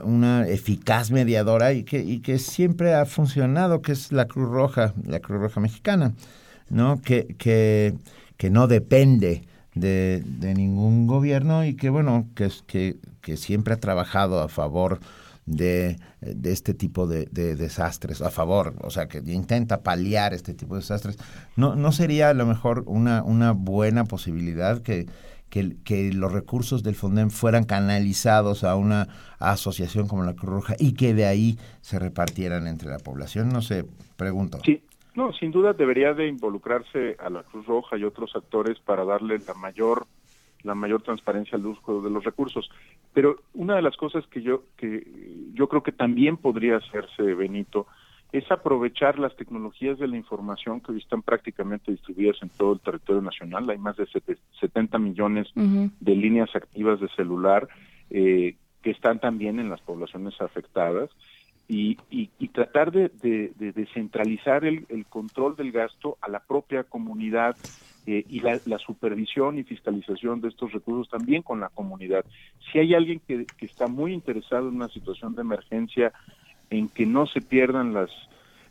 una 0.02 0.48
eficaz 0.48 1.10
mediadora 1.10 1.72
y 1.72 1.84
que, 1.84 2.00
y 2.00 2.20
que 2.20 2.38
siempre 2.38 2.94
ha 2.94 3.06
funcionado, 3.06 3.80
que 3.80 3.92
es 3.92 4.12
la 4.12 4.26
Cruz 4.26 4.48
Roja, 4.48 4.92
la 5.06 5.20
Cruz 5.20 5.40
Roja 5.40 5.60
Mexicana, 5.60 6.14
¿no? 6.68 7.00
Que, 7.00 7.36
que, 7.38 7.94
que 8.36 8.50
no 8.50 8.66
depende 8.66 9.42
de, 9.74 10.22
de 10.24 10.54
ningún 10.54 11.06
gobierno 11.06 11.64
y 11.64 11.74
que, 11.74 11.90
bueno, 11.90 12.26
que, 12.34 12.48
que, 12.66 12.96
que 13.20 13.36
siempre 13.36 13.74
ha 13.74 13.80
trabajado 13.80 14.40
a 14.40 14.48
favor 14.48 14.98
de, 14.98 15.06
de 15.48 15.96
este 16.44 16.74
tipo 16.74 17.06
de, 17.06 17.26
de, 17.26 17.56
desastres, 17.56 18.22
a 18.22 18.30
favor, 18.30 18.74
o 18.82 18.90
sea, 18.90 19.08
que 19.08 19.18
intenta 19.18 19.82
paliar 19.82 20.34
este 20.34 20.54
tipo 20.54 20.74
de 20.74 20.80
desastres. 20.80 21.18
¿No, 21.56 21.74
no 21.74 21.92
sería 21.92 22.30
a 22.30 22.34
lo 22.34 22.46
mejor 22.46 22.84
una, 22.86 23.22
una 23.22 23.52
buena 23.52 24.04
posibilidad 24.04 24.82
que, 24.82 25.06
que, 25.50 25.76
que, 25.84 26.12
los 26.12 26.32
recursos 26.32 26.82
del 26.82 26.94
FONDEM 26.94 27.30
fueran 27.30 27.64
canalizados 27.64 28.64
a 28.64 28.76
una 28.76 29.08
asociación 29.38 30.08
como 30.08 30.24
la 30.24 30.34
Cruz 30.34 30.50
Roja 30.50 30.74
y 30.78 30.94
que 30.94 31.14
de 31.14 31.26
ahí 31.26 31.58
se 31.80 31.98
repartieran 31.98 32.66
entre 32.66 32.90
la 32.90 32.98
población? 32.98 33.48
No 33.48 33.62
sé, 33.62 33.84
pregunto. 34.16 34.58
Sí, 34.64 34.82
no, 35.14 35.32
sin 35.32 35.50
duda 35.50 35.72
debería 35.72 36.14
de 36.14 36.28
involucrarse 36.28 37.16
a 37.18 37.28
la 37.28 37.42
Cruz 37.42 37.66
Roja 37.66 37.96
y 37.96 38.04
otros 38.04 38.36
actores 38.36 38.78
para 38.78 39.04
darle 39.04 39.38
la 39.46 39.54
mayor 39.54 40.06
la 40.62 40.74
mayor 40.74 41.02
transparencia 41.02 41.56
al 41.56 41.66
uso 41.66 42.02
de 42.02 42.10
los 42.10 42.24
recursos. 42.24 42.70
Pero 43.12 43.36
una 43.54 43.76
de 43.76 43.82
las 43.82 43.96
cosas 43.96 44.26
que 44.26 44.42
yo 44.42 44.64
que 44.76 45.06
yo 45.54 45.68
creo 45.68 45.82
que 45.82 45.92
también 45.92 46.36
podría 46.36 46.76
hacerse 46.76 47.22
Benito 47.34 47.86
es 48.32 48.50
aprovechar 48.50 49.18
las 49.18 49.34
tecnologías 49.36 49.98
de 49.98 50.06
la 50.06 50.16
información 50.16 50.80
que 50.80 50.92
hoy 50.92 50.98
están 50.98 51.22
prácticamente 51.22 51.92
distribuidas 51.92 52.36
en 52.42 52.50
todo 52.50 52.74
el 52.74 52.80
territorio 52.80 53.22
nacional. 53.22 53.70
Hay 53.70 53.78
más 53.78 53.96
de 53.96 54.06
70 54.60 54.98
millones 54.98 55.48
uh 55.56 55.60
-huh. 55.60 55.90
de 55.98 56.14
líneas 56.14 56.54
activas 56.54 57.00
de 57.00 57.08
celular 57.10 57.68
eh, 58.10 58.56
que 58.82 58.90
están 58.90 59.18
también 59.18 59.58
en 59.58 59.70
las 59.70 59.80
poblaciones 59.80 60.38
afectadas 60.40 61.10
y, 61.68 61.98
y, 62.10 62.30
y 62.38 62.48
tratar 62.48 62.92
de, 62.92 63.10
de, 63.22 63.52
de 63.56 63.72
descentralizar 63.72 64.64
el, 64.64 64.86
el, 64.88 65.04
control 65.06 65.56
del 65.56 65.70
gasto 65.72 66.16
a 66.20 66.28
la 66.28 66.40
propia 66.40 66.84
comunidad 66.84 67.56
eh, 68.10 68.24
y 68.26 68.40
la, 68.40 68.78
supervisión 68.78 69.58
y 69.58 69.64
fiscalización 69.64 70.40
de 70.40 70.48
estos 70.48 70.72
recursos 70.72 71.10
también 71.10 71.42
con 71.42 71.60
la 71.60 71.68
comunidad. 71.68 72.24
Si 72.72 72.78
hay 72.78 72.94
alguien 72.94 73.20
que, 73.20 73.44
está 73.60 73.86
muy 73.86 74.14
interesado 74.14 74.70
en 74.70 74.76
una 74.76 74.88
situación 74.88 75.34
de 75.34 75.42
emergencia, 75.42 76.14
en 76.70 76.88
que 76.88 77.04
no 77.04 77.26
se 77.26 77.42
pierdan 77.42 77.92
las 77.92 78.08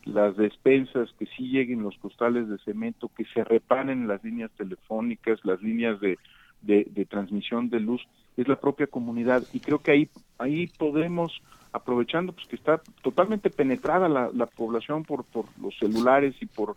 las 0.05 0.35
despensas, 0.37 1.13
que 1.19 1.27
sí 1.27 1.49
lleguen 1.49 1.83
los 1.83 1.95
costales 1.97 2.49
de 2.49 2.57
cemento, 2.59 3.11
que 3.15 3.25
se 3.25 3.43
reparen 3.43 4.07
las 4.07 4.23
líneas 4.23 4.49
telefónicas, 4.57 5.39
las 5.43 5.61
líneas 5.61 5.99
de, 5.99 6.17
de, 6.63 6.87
de, 6.89 7.05
transmisión 7.05 7.69
de 7.69 7.81
luz, 7.81 8.01
es 8.37 8.47
la 8.47 8.59
propia 8.59 8.87
comunidad. 8.87 9.43
Y 9.53 9.59
creo 9.59 9.79
que 9.79 9.91
ahí, 9.91 10.09
ahí 10.39 10.67
podemos, 10.79 11.43
aprovechando 11.73 12.31
pues 12.33 12.47
que 12.47 12.55
está 12.55 12.81
totalmente 13.03 13.51
penetrada 13.51 14.09
la, 14.09 14.31
la 14.33 14.47
población 14.47 15.03
por, 15.03 15.25
por 15.25 15.45
los 15.61 15.77
celulares 15.77 16.33
y 16.39 16.47
por 16.47 16.75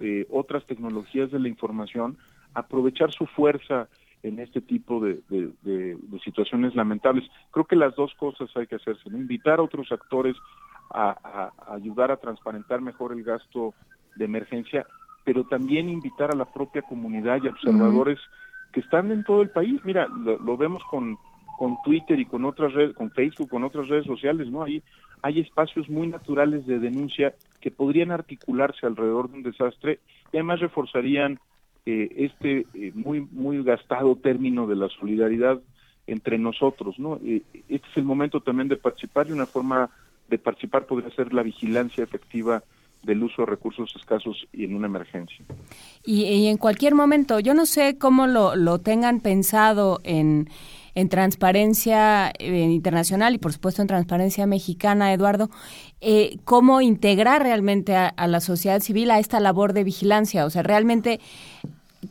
eh, 0.00 0.26
otras 0.30 0.64
tecnologías 0.66 1.30
de 1.30 1.38
la 1.38 1.48
información, 1.48 2.16
aprovechar 2.54 3.12
su 3.12 3.26
fuerza 3.26 3.88
en 4.22 4.38
este 4.38 4.60
tipo 4.60 5.00
de, 5.00 5.20
de, 5.28 5.52
de, 5.62 5.96
situaciones 6.24 6.74
lamentables. 6.74 7.24
Creo 7.50 7.64
que 7.64 7.76
las 7.76 7.94
dos 7.96 8.14
cosas 8.14 8.50
hay 8.56 8.66
que 8.66 8.76
hacerse, 8.76 9.08
¿no? 9.08 9.16
invitar 9.18 9.58
a 9.58 9.62
otros 9.62 9.90
actores 9.92 10.36
a, 10.90 11.16
a, 11.22 11.74
ayudar 11.74 12.10
a 12.10 12.16
transparentar 12.16 12.80
mejor 12.80 13.12
el 13.12 13.22
gasto 13.22 13.74
de 14.16 14.24
emergencia, 14.24 14.86
pero 15.24 15.44
también 15.44 15.88
invitar 15.88 16.30
a 16.30 16.36
la 16.36 16.44
propia 16.44 16.82
comunidad 16.82 17.42
y 17.42 17.48
observadores 17.48 18.18
uh 18.18 18.22
-huh. 18.22 18.72
que 18.72 18.80
están 18.80 19.10
en 19.10 19.24
todo 19.24 19.42
el 19.42 19.50
país. 19.50 19.80
Mira, 19.84 20.06
lo, 20.08 20.38
lo, 20.38 20.56
vemos 20.56 20.82
con, 20.90 21.16
con 21.58 21.76
Twitter 21.84 22.18
y 22.18 22.26
con 22.26 22.44
otras 22.44 22.72
redes, 22.74 22.94
con 22.96 23.10
Facebook, 23.12 23.48
con 23.48 23.64
otras 23.64 23.88
redes 23.88 24.06
sociales, 24.06 24.48
¿no? 24.50 24.64
Ahí 24.64 24.82
hay 25.22 25.40
espacios 25.40 25.88
muy 25.88 26.06
naturales 26.08 26.66
de 26.66 26.78
denuncia 26.78 27.34
que 27.60 27.70
podrían 27.70 28.10
articularse 28.10 28.86
alrededor 28.86 29.30
de 29.30 29.36
un 29.38 29.42
desastre 29.42 29.98
y 30.32 30.36
además 30.36 30.60
reforzarían 30.60 31.38
eh, 31.86 32.08
este 32.16 32.66
eh, 32.74 32.92
muy 32.94 33.20
muy 33.20 33.62
gastado 33.62 34.16
término 34.16 34.66
de 34.66 34.76
la 34.76 34.88
solidaridad 34.88 35.60
entre 36.06 36.38
nosotros, 36.38 36.98
¿no? 36.98 37.18
Eh, 37.24 37.42
este 37.68 37.88
es 37.88 37.96
el 37.96 38.04
momento 38.04 38.40
también 38.40 38.68
de 38.68 38.76
participar 38.76 39.28
y 39.28 39.32
una 39.32 39.46
forma 39.46 39.90
de 40.28 40.38
participar 40.38 40.86
podría 40.86 41.10
ser 41.10 41.32
la 41.32 41.42
vigilancia 41.42 42.04
efectiva 42.04 42.62
del 43.02 43.22
uso 43.22 43.42
de 43.42 43.46
recursos 43.46 43.94
escasos 43.96 44.46
y 44.52 44.64
en 44.64 44.74
una 44.74 44.86
emergencia. 44.86 45.44
Y, 46.04 46.24
y 46.24 46.48
en 46.48 46.58
cualquier 46.58 46.94
momento, 46.94 47.40
yo 47.40 47.54
no 47.54 47.64
sé 47.64 47.96
cómo 47.96 48.26
lo, 48.26 48.56
lo 48.56 48.78
tengan 48.78 49.20
pensado 49.20 50.00
en, 50.04 50.48
en 51.00 51.08
transparencia 51.08 52.32
eh, 52.38 52.60
internacional 52.60 53.34
y 53.34 53.38
por 53.38 53.52
supuesto 53.52 53.80
en 53.80 53.88
transparencia 53.88 54.46
mexicana, 54.46 55.12
Eduardo, 55.12 55.50
eh, 56.00 56.38
cómo 56.44 56.80
integrar 56.80 57.42
realmente 57.42 57.96
a, 57.96 58.08
a 58.08 58.26
la 58.26 58.40
sociedad 58.40 58.80
civil 58.80 59.10
a 59.10 59.18
esta 59.18 59.40
labor 59.40 59.72
de 59.72 59.84
vigilancia. 59.84 60.44
O 60.44 60.50
sea, 60.50 60.62
realmente 60.62 61.20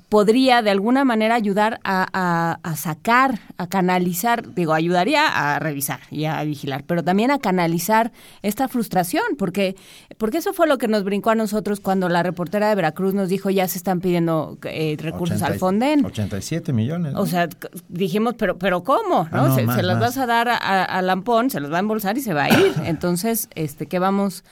podría 0.09 0.61
de 0.61 0.69
alguna 0.69 1.03
manera 1.03 1.35
ayudar 1.35 1.79
a, 1.83 2.07
a, 2.13 2.59
a, 2.61 2.75
sacar, 2.75 3.39
a 3.57 3.67
canalizar, 3.67 4.53
digo, 4.53 4.73
ayudaría 4.73 5.27
a 5.27 5.57
revisar 5.59 5.99
y 6.11 6.25
a 6.25 6.43
vigilar, 6.43 6.83
pero 6.85 7.03
también 7.03 7.31
a 7.31 7.39
canalizar 7.39 8.11
esta 8.43 8.67
frustración, 8.67 9.23
porque, 9.37 9.75
porque 10.17 10.37
eso 10.37 10.53
fue 10.53 10.67
lo 10.67 10.77
que 10.77 10.87
nos 10.87 11.03
brincó 11.03 11.31
a 11.31 11.35
nosotros 11.35 11.79
cuando 11.79 12.07
la 12.07 12.21
reportera 12.21 12.69
de 12.69 12.75
Veracruz 12.75 13.15
nos 13.15 13.29
dijo 13.29 13.49
ya 13.49 13.67
se 13.67 13.79
están 13.79 13.99
pidiendo 13.99 14.59
eh, 14.63 14.95
recursos 14.99 15.37
80, 15.37 15.53
al 15.53 15.59
Fonden. 15.59 16.05
87 16.05 16.71
millones. 16.71 17.13
¿no? 17.13 17.21
O 17.21 17.25
sea, 17.25 17.49
dijimos, 17.87 18.35
pero, 18.37 18.57
pero 18.57 18.83
¿cómo? 18.83 19.27
¿no? 19.31 19.41
Ah, 19.43 19.47
no 19.47 19.55
se, 19.55 19.63
más, 19.63 19.75
se 19.75 19.83
las 19.83 19.99
vas 19.99 20.17
a 20.17 20.27
dar 20.27 20.49
a, 20.49 20.83
a 20.83 21.01
Lampón, 21.01 21.49
se 21.49 21.59
los 21.59 21.71
va 21.71 21.77
a 21.77 21.79
embolsar 21.79 22.15
y 22.17 22.21
se 22.21 22.33
va 22.33 22.43
a 22.43 22.49
ir. 22.49 22.73
Entonces, 22.85 23.49
este, 23.55 23.87
¿qué 23.87 23.97
vamos, 23.97 24.43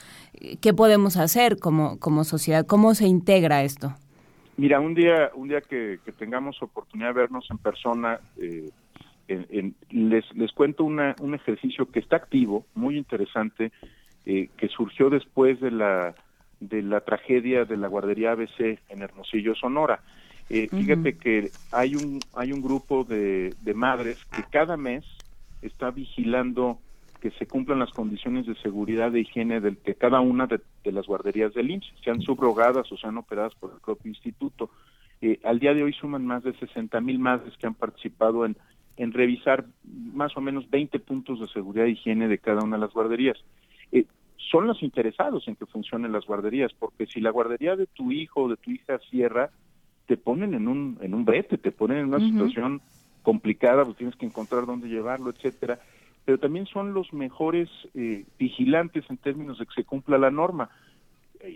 qué 0.62 0.74
podemos 0.74 1.16
hacer 1.16 1.60
como, 1.60 2.00
como 2.00 2.24
sociedad? 2.24 2.66
¿Cómo 2.66 2.96
se 2.96 3.06
integra 3.06 3.64
esto? 3.64 3.94
Mira, 4.58 4.80
un 4.80 4.96
día, 4.96 5.32
un 5.36 5.48
día 5.48 5.62
que, 5.62 6.00
que 6.04 6.12
tengamos 6.12 6.62
oportunidad 6.64 7.10
de 7.10 7.22
vernos 7.22 7.48
en 7.52 7.60
persona, 7.60 8.20
eh, 8.38 8.70
en, 9.28 9.46
en, 9.50 9.76
les, 10.10 10.26
les 10.36 10.52
cuento 10.52 10.84
una, 10.84 11.16
un 11.22 11.36
ejercicio 11.36 11.86
que 11.92 12.00
está 12.00 12.16
activo, 12.16 12.66
muy 12.74 12.98
interesante, 12.98 13.72
eh, 14.26 14.50
que 14.58 14.68
surgió 14.68 15.12
después 15.12 15.60
de 15.62 15.70
la, 15.72 16.16
de 16.60 16.82
la 16.82 17.02
tragedia 17.02 17.66
de 17.66 17.78
la 17.78 17.88
guardería 17.88 18.32
ABC 18.32 18.80
en 18.90 19.02
Hermosillo, 19.04 19.54
Sonora. 19.54 20.02
Eh, 20.50 20.68
uh 20.72 20.76
-huh. 20.76 20.80
Fíjate 20.80 21.18
que 21.18 21.52
hay 21.72 21.96
un, 21.96 22.20
hay 22.36 22.52
un 22.52 22.62
grupo 22.62 23.04
de, 23.04 23.54
de 23.62 23.74
madres 23.74 24.26
que 24.36 24.44
cada 24.50 24.76
mes 24.76 25.06
está 25.62 25.92
vigilando 25.92 26.80
que 27.18 27.32
se 27.32 27.48
cumplan 27.48 27.80
las 27.80 27.92
condiciones 27.92 28.46
de 28.46 28.56
seguridad 28.56 29.14
e 29.16 29.22
higiene 29.22 29.60
de, 29.60 29.72
de 29.72 29.96
cada 29.96 30.20
una 30.20 30.48
de, 30.48 30.60
de, 30.84 30.92
las 30.92 31.06
guarderías 31.08 31.54
del 31.54 31.72
IMSS, 31.72 31.94
sean 32.04 32.22
subrogadas 32.22 32.92
o 32.92 32.98
sean 32.98 33.18
operadas 33.18 33.56
por 33.56 33.72
el 33.74 33.80
propio 33.80 34.10
instituto. 34.10 34.70
Eh, 35.22 35.40
al 35.44 35.60
día 35.60 35.74
de 35.74 35.84
hoy 35.84 35.94
suman 35.94 36.26
más 36.26 36.44
de 36.44 36.54
60 36.54 37.00
mil 37.02 37.20
madres 37.20 37.56
que 37.58 37.68
han 37.68 37.74
participado 37.74 38.46
en, 38.46 38.56
en 38.98 39.12
revisar 39.12 39.66
más 39.84 40.36
o 40.38 40.42
menos 40.42 40.70
20 40.70 41.00
puntos 41.00 41.40
de 41.40 41.48
seguridad 41.48 41.86
e 41.86 41.92
higiene 41.92 42.28
de 42.28 42.38
cada 42.38 42.64
una 42.64 42.78
de 42.78 42.82
las 42.82 42.94
guarderías. 42.94 43.38
Eh, 43.92 44.06
son 44.52 44.68
los 44.68 44.84
interesados 44.84 45.48
en 45.48 45.56
que 45.56 45.66
funcionen 45.66 46.12
las 46.12 46.26
guarderías, 46.26 46.72
porque 46.74 47.06
si 47.08 47.20
la 47.20 47.32
guardería 47.32 47.76
de 47.76 47.88
tu 47.88 48.12
hijo 48.12 48.44
o 48.44 48.50
de 48.50 48.58
tu 48.58 48.72
hija 48.72 49.00
cierra, 49.10 49.50
te 50.06 50.18
ponen 50.18 50.54
en 50.54 50.68
un, 50.68 50.98
en 51.02 51.14
un 51.14 51.26
brete, 51.26 51.58
te 51.58 51.72
ponen 51.72 51.98
en 51.98 52.06
una 52.06 52.18
uh 52.18 52.22
-huh. 52.22 52.32
situación 52.32 52.82
complicada, 53.24 53.84
pues 53.84 53.98
tienes 53.98 54.16
que 54.16 54.26
encontrar 54.26 54.66
dónde 54.66 54.88
llevarlo, 54.88 55.32
etcétera 55.32 55.80
pero 56.28 56.40
también 56.40 56.66
son 56.66 56.94
los 56.94 57.14
mejores 57.14 57.70
eh, 57.94 58.26
vigilantes 58.38 59.06
en 59.10 59.16
términos 59.16 59.60
de 59.60 59.66
que 59.66 59.76
se 59.76 59.86
cumpla 59.86 60.18
la 60.18 60.30
norma. 60.30 60.70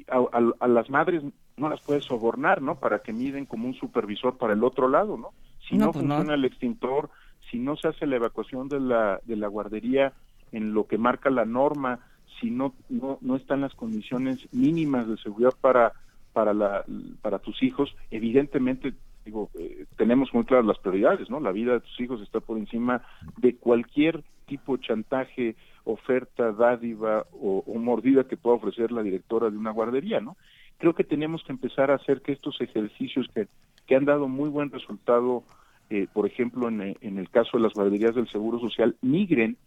A, 0.08 0.16
a, 0.16 0.52
a, 0.62 0.68
las 0.70 0.90
madres 0.90 1.24
no 1.58 1.68
las 1.68 1.82
puedes 1.82 2.06
sobornar, 2.06 2.62
¿no? 2.62 2.76
Para 2.76 3.00
que 3.00 3.12
miden 3.12 3.46
como 3.46 3.68
un 3.68 3.74
supervisor 3.74 4.38
para 4.38 4.54
el 4.54 4.64
otro 4.64 4.88
lado, 4.88 5.18
¿no? 5.18 5.32
Si 5.68 5.76
no, 5.76 5.88
no 5.88 5.92
pues 5.92 6.06
funciona 6.06 6.24
no. 6.24 6.34
el 6.36 6.46
extintor, 6.46 7.10
si 7.50 7.60
no 7.60 7.76
se 7.76 7.90
hace 7.90 8.06
la 8.06 8.16
evacuación 8.16 8.70
de 8.70 8.80
la, 8.80 9.20
de 9.26 9.36
la 9.36 9.48
guardería 9.48 10.14
en 10.54 10.74
lo 10.74 10.88
que 10.88 10.98
marca 10.98 11.30
la 11.30 11.44
norma, 11.44 12.00
si 12.40 12.50
no, 12.50 12.74
no, 12.88 13.18
no 13.20 13.36
están 13.36 13.60
las 13.60 13.76
condiciones 13.76 14.48
mínimas 14.54 15.06
de 15.06 15.18
seguridad 15.18 15.54
para, 15.60 15.92
para, 16.32 16.54
la, 16.54 16.86
para 17.22 17.40
tus 17.40 17.62
hijos, 17.62 17.94
evidentemente 18.10 18.94
digo, 19.26 19.50
eh, 19.60 19.86
tenemos 19.98 20.34
muy 20.34 20.46
claras 20.46 20.66
las 20.66 20.80
prioridades, 20.80 21.30
¿no? 21.30 21.40
La 21.40 21.52
vida 21.52 21.74
de 21.74 21.80
tus 21.82 22.00
hijos 22.00 22.22
está 22.22 22.40
por 22.40 22.58
encima 22.58 23.02
de 23.38 23.56
cualquier 23.56 24.24
tipo 24.46 24.76
de 24.76 24.84
chantaje, 24.84 25.56
oferta, 25.84 26.52
dádiva 26.52 27.26
o, 27.32 27.64
mordida 27.80 28.28
que 28.28 28.38
pueda 28.38 28.58
ofrecer 28.58 28.92
la 28.92 29.04
directora 29.04 29.50
de 29.50 29.58
una 29.58 29.72
guardería, 29.72 30.20
¿no? 30.20 30.38
Creo 30.78 30.94
que 30.94 31.04
tenemos 31.04 31.44
que 31.44 31.52
empezar 31.52 31.92
a 31.92 31.96
hacer 31.96 32.22
que 32.22 32.32
estos 32.32 32.60
ejercicios 32.60 33.28
que, 33.34 33.48
que 33.88 33.96
han 33.96 34.06
dado 34.06 34.28
muy 34.28 34.50
buen 34.50 34.72
resultado, 34.72 35.44
eh, 35.90 36.08
por 36.12 36.26
ejemplo, 36.26 36.68
en, 36.68 36.98
en, 37.00 37.18
el 37.18 37.30
caso 37.30 37.58
de 37.58 37.64
las 37.64 37.74
guarderías 37.74 38.16
del 38.16 38.28
Seguro 38.30 38.60
Social, 38.60 38.96
migren 39.02 39.58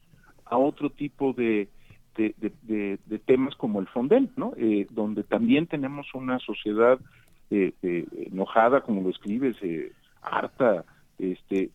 a 0.44 0.58
otro 0.58 0.90
tipo 0.90 1.32
de, 1.32 1.68
de, 2.16 2.34
de, 2.38 2.98
de, 3.06 3.18
temas 3.18 3.54
como 3.56 3.80
el 3.80 3.88
Fondel, 3.88 4.30
¿no? 4.36 4.52
Eh, 4.56 4.86
donde 4.90 5.22
también 5.24 5.66
tenemos 5.66 6.06
una 6.14 6.38
sociedad 6.38 6.98
eh, 6.98 7.00
eh, 7.00 7.23
enojada, 7.50 8.80
como 8.82 9.02
lo 9.02 9.10
escribes, 9.10 9.56
eh, 9.62 9.92
harta, 10.22 10.84
este, 11.18 11.70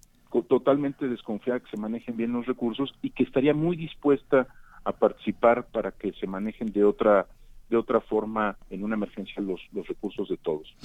totalmente 0.47 1.07
desconfiada 1.07 1.59
que 1.59 1.69
se 1.69 1.77
manejen 1.77 2.17
bien 2.17 2.33
los 2.33 2.45
recursos 2.45 2.93
y 3.01 3.11
que 3.11 3.23
estaría 3.23 3.53
muy 3.53 3.77
dispuesta 3.77 4.47
a 4.83 4.91
participar 4.91 5.67
para 5.67 5.91
que 5.91 6.13
se 6.13 6.27
manejen 6.27 6.71
de 6.71 6.83
otra 6.83 7.27
de 7.69 7.77
otra 7.77 8.01
forma 8.01 8.57
en 8.71 8.83
una 8.83 8.95
emergencia 8.95 9.41
los, 9.43 9.61
los 9.73 9.87
recursos 9.87 10.27
de 10.27 10.37
todos. 10.37 10.75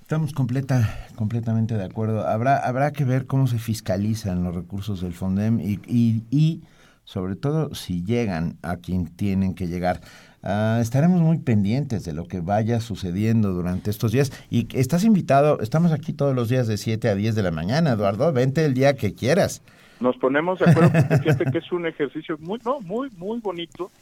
Estamos 0.00 0.32
completa, 0.32 1.06
completamente 1.16 1.74
de 1.76 1.84
acuerdo. 1.84 2.26
Habrá, 2.26 2.56
habrá 2.56 2.92
que 2.92 3.04
ver 3.04 3.26
cómo 3.26 3.46
se 3.46 3.58
fiscalizan 3.58 4.42
los 4.42 4.54
recursos 4.54 5.02
del 5.02 5.12
FONDEM 5.12 5.60
y, 5.60 6.22
y 6.30 6.62
sobre 7.04 7.36
todo 7.36 7.74
si 7.74 8.04
llegan 8.04 8.58
a 8.62 8.76
quien 8.76 9.06
tienen 9.06 9.54
que 9.54 9.66
llegar. 9.66 10.00
Ah, 10.42 10.78
estaremos 10.80 11.20
muy 11.20 11.38
pendientes 11.38 12.04
de 12.04 12.12
lo 12.12 12.26
que 12.26 12.40
vaya 12.40 12.80
sucediendo 12.80 13.52
durante 13.52 13.90
estos 13.90 14.10
días. 14.10 14.32
Y 14.50 14.66
estás 14.76 15.04
invitado, 15.04 15.60
estamos 15.60 15.92
aquí 15.92 16.12
todos 16.12 16.34
los 16.34 16.48
días 16.48 16.66
de 16.66 16.76
7 16.76 17.08
a 17.08 17.14
10 17.14 17.36
de 17.36 17.42
la 17.42 17.52
mañana, 17.52 17.92
Eduardo. 17.92 18.32
Vente 18.32 18.64
el 18.64 18.74
día 18.74 18.96
que 18.96 19.14
quieras. 19.14 19.62
Nos 20.00 20.16
ponemos 20.16 20.58
de 20.58 20.68
acuerdo 20.68 20.90
fíjate 20.90 21.44
que 21.52 21.58
es 21.58 21.70
un 21.70 21.86
ejercicio 21.86 22.36
muy, 22.40 22.58
no, 22.64 22.80
muy, 22.80 23.08
muy 23.16 23.38
bonito 23.38 23.92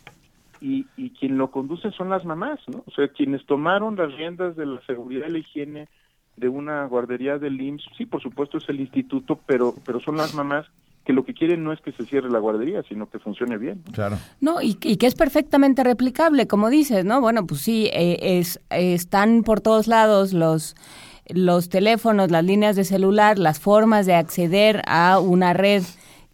y, 0.63 0.87
y 0.97 1.11
quien 1.11 1.37
lo 1.37 1.51
conduce 1.51 1.91
son 1.91 2.09
las 2.09 2.25
mamás, 2.25 2.59
¿no? 2.69 2.85
O 2.87 2.91
sea, 2.91 3.09
quienes 3.09 3.45
tomaron 3.45 3.97
las 3.97 4.11
riendas 4.15 4.57
de 4.57 4.65
la 4.65 4.81
seguridad 4.87 5.27
y 5.29 5.33
la 5.33 5.39
higiene 5.39 5.89
de 6.37 6.49
una 6.49 6.87
guardería 6.87 7.37
del 7.37 7.61
IMSS, 7.61 7.85
sí, 7.99 8.07
por 8.07 8.23
supuesto 8.23 8.57
es 8.57 8.69
el 8.71 8.81
instituto, 8.81 9.39
pero, 9.47 9.75
pero 9.85 10.01
son 10.01 10.17
las 10.17 10.35
mamás 10.35 10.67
que 11.05 11.13
lo 11.13 11.25
que 11.25 11.35
quieren 11.35 11.65
no 11.65 11.73
es 11.73 11.81
que 11.81 11.93
se 11.93 12.05
cierre 12.05 12.31
la 12.31 12.39
guardería, 12.39 12.83
sino 12.89 13.09
que 13.09 13.19
funcione 13.19 13.57
bien. 13.59 13.83
¿no? 13.87 13.93
Claro. 13.93 14.19
No, 14.41 14.61
y, 14.61 14.77
y 14.83 14.97
que 14.97 15.07
es 15.07 15.15
perfectamente 15.15 15.83
replicable, 15.83 16.47
como 16.47 16.71
dices, 16.71 17.05
¿no? 17.05 17.21
Bueno, 17.21 17.47
pues 17.47 17.63
sí, 17.63 17.89
eh, 17.93 18.39
es, 18.39 18.61
están 18.71 19.43
por 19.43 19.61
todos 19.61 19.87
lados 19.87 20.33
los 20.33 20.77
los 21.33 21.69
teléfonos, 21.69 22.33
las 22.33 22.45
líneas 22.45 22.75
de 22.75 22.83
celular, 22.83 23.39
las 23.39 23.61
formas 23.61 24.05
de 24.05 24.15
acceder 24.15 24.83
a 24.87 25.21
una 25.21 25.53
red 25.53 25.85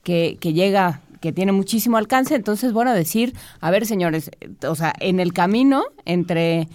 que, 0.02 0.38
que 0.40 0.54
llega 0.54 1.02
que 1.20 1.32
tiene 1.32 1.52
muchísimo 1.52 1.96
alcance, 1.96 2.34
entonces, 2.34 2.72
bueno, 2.72 2.92
decir, 2.92 3.32
a 3.60 3.70
ver, 3.70 3.86
señores, 3.86 4.30
eh, 4.40 4.48
o 4.66 4.74
sea, 4.74 4.92
en 5.00 5.18
el 5.18 5.32
camino 5.32 5.84
entre, 6.04 6.68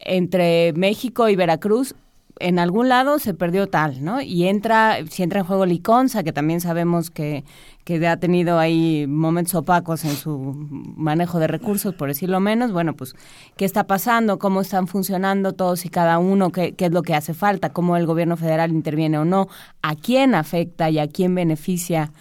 entre 0.00 0.72
México 0.72 1.28
y 1.28 1.36
Veracruz, 1.36 1.94
en 2.42 2.58
algún 2.58 2.88
lado 2.88 3.18
se 3.18 3.34
perdió 3.34 3.68
tal, 3.68 4.04
¿no? 4.04 4.20
Y 4.20 4.46
entra, 4.46 4.98
si 5.08 5.22
entra 5.22 5.40
en 5.40 5.46
juego 5.46 5.66
Liconza, 5.66 6.22
que 6.22 6.32
también 6.32 6.60
sabemos 6.60 7.10
que, 7.10 7.44
que 7.84 8.06
ha 8.06 8.16
tenido 8.18 8.58
ahí 8.58 9.06
momentos 9.06 9.54
opacos 9.54 10.04
en 10.04 10.16
su 10.16 10.54
manejo 10.96 11.38
de 11.38 11.46
recursos, 11.46 11.94
por 11.94 12.08
decirlo 12.08 12.40
menos, 12.40 12.72
bueno, 12.72 12.94
pues, 12.94 13.14
¿qué 13.56 13.64
está 13.64 13.86
pasando? 13.86 14.38
¿Cómo 14.38 14.60
están 14.60 14.86
funcionando 14.86 15.52
todos 15.52 15.84
y 15.84 15.88
cada 15.88 16.18
uno? 16.18 16.50
¿Qué, 16.50 16.74
qué 16.74 16.86
es 16.86 16.92
lo 16.92 17.02
que 17.02 17.14
hace 17.14 17.34
falta? 17.34 17.70
¿Cómo 17.70 17.96
el 17.96 18.06
gobierno 18.06 18.36
federal 18.36 18.72
interviene 18.72 19.18
o 19.18 19.24
no? 19.24 19.48
¿A 19.82 19.94
quién 19.94 20.34
afecta 20.34 20.90
y 20.90 20.98
a 20.98 21.08
quién 21.08 21.34
beneficia? 21.34 22.12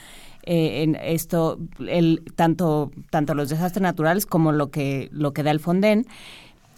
Eh, 0.43 0.81
en 0.81 0.95
esto 0.95 1.59
el 1.87 2.23
tanto 2.35 2.91
tanto 3.11 3.35
los 3.35 3.49
desastres 3.49 3.83
naturales 3.83 4.25
como 4.25 4.51
lo 4.51 4.71
que 4.71 5.07
lo 5.11 5.33
que 5.33 5.43
da 5.43 5.51
el 5.51 5.59
Fonden 5.59 6.07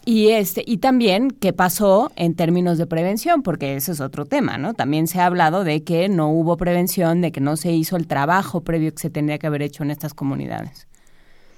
y 0.05 0.29
este 0.29 0.63
y 0.65 0.77
también 0.77 1.31
qué 1.31 1.53
pasó 1.53 2.11
en 2.15 2.35
términos 2.35 2.77
de 2.77 2.85
prevención 2.85 3.41
porque 3.41 3.75
ese 3.75 3.93
es 3.93 4.01
otro 4.01 4.25
tema 4.25 4.57
no 4.57 4.73
también 4.73 5.07
se 5.07 5.19
ha 5.19 5.25
hablado 5.25 5.63
de 5.63 5.83
que 5.83 6.09
no 6.09 6.29
hubo 6.29 6.57
prevención 6.57 7.21
de 7.21 7.31
que 7.31 7.41
no 7.41 7.55
se 7.55 7.71
hizo 7.71 7.95
el 7.95 8.07
trabajo 8.07 8.61
previo 8.61 8.91
que 8.91 8.99
se 8.99 9.09
tendría 9.09 9.37
que 9.37 9.47
haber 9.47 9.61
hecho 9.61 9.83
en 9.83 9.91
estas 9.91 10.13
comunidades. 10.13 10.87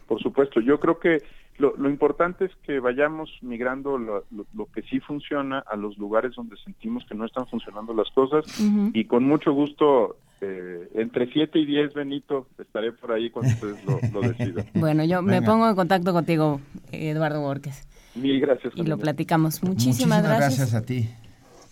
Por 0.08 0.22
supuesto, 0.22 0.60
yo 0.62 0.80
creo 0.80 1.00
que 1.00 1.24
lo, 1.58 1.76
lo 1.78 1.90
importante 1.90 2.46
es 2.46 2.52
que 2.64 2.80
vayamos 2.80 3.32
migrando 3.42 3.98
lo, 3.98 4.26
lo, 4.30 4.46
lo 4.54 4.66
que 4.68 4.82
sí 4.84 5.00
funciona 5.00 5.60
a 5.60 5.76
los 5.76 5.98
lugares 5.98 6.36
donde 6.36 6.58
sentimos 6.58 7.06
que 7.06 7.16
no 7.16 7.26
están 7.26 7.48
funcionando 7.48 7.94
las 7.94 8.10
cosas. 8.12 8.46
Y 8.94 9.06
con 9.06 9.24
mucho 9.24 9.54
gusto 9.54 10.18
eh, 10.42 10.90
entre 10.96 11.32
7 11.32 11.58
y 11.58 11.66
10, 11.66 11.94
Benito, 11.94 12.48
estaré 12.60 12.92
por 12.92 13.14
ahí 13.14 13.30
cuando 13.30 13.54
ustedes 13.54 13.86
lo, 13.86 14.00
lo 14.14 14.28
decidan. 14.28 14.66
bueno 14.76 15.06
yo 15.06 15.22
me 15.22 15.42
pongo 15.42 15.70
en 15.70 15.76
contacto 15.76 16.12
contigo 16.12 16.60
Eduardo 16.92 17.42
Borges 17.42 17.88
Mil 18.16 18.40
gracias. 18.40 18.74
y 18.76 18.84
lo 18.84 18.98
platicamos 18.98 19.62
muchísimas, 19.64 20.24
gracias 20.24 20.74
a 20.74 20.82
ti. 20.82 21.10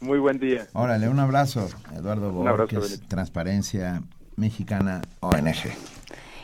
Muy 0.01 0.19
buen 0.19 0.37
día. 0.37 0.67
Órale, 0.73 1.07
un 1.07 1.19
abrazo, 1.19 1.69
Eduardo 1.95 2.29
Un 2.29 2.47
abrazo, 2.47 2.75
Borges, 2.75 2.91
Benito. 2.91 3.07
Transparencia 3.07 4.03
Mexicana 4.35 5.01
ONG. 5.21 5.71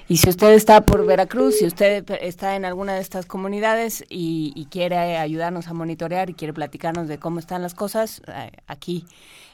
Y 0.08 0.18
si 0.18 0.30
usted 0.30 0.54
está 0.54 0.82
por 0.82 1.06
Veracruz, 1.06 1.60
si 1.60 1.66
usted 1.68 2.04
está 2.22 2.56
en 2.56 2.66
alguna 2.66 2.96
de 2.96 3.02
estas 3.02 3.28
comunidades 3.28 4.04
y, 4.10 4.54
y 4.56 4.66
quiere 4.66 4.98
ayudarnos 4.98 5.68
a 5.68 5.74
monitorear 5.74 6.32
y 6.32 6.34
quiere 6.34 6.52
platicarnos 6.52 7.08
de 7.08 7.20
cómo 7.20 7.38
están 7.38 7.62
las 7.62 7.76
cosas, 7.76 8.24
eh, 8.28 8.52
aquí 8.66 9.06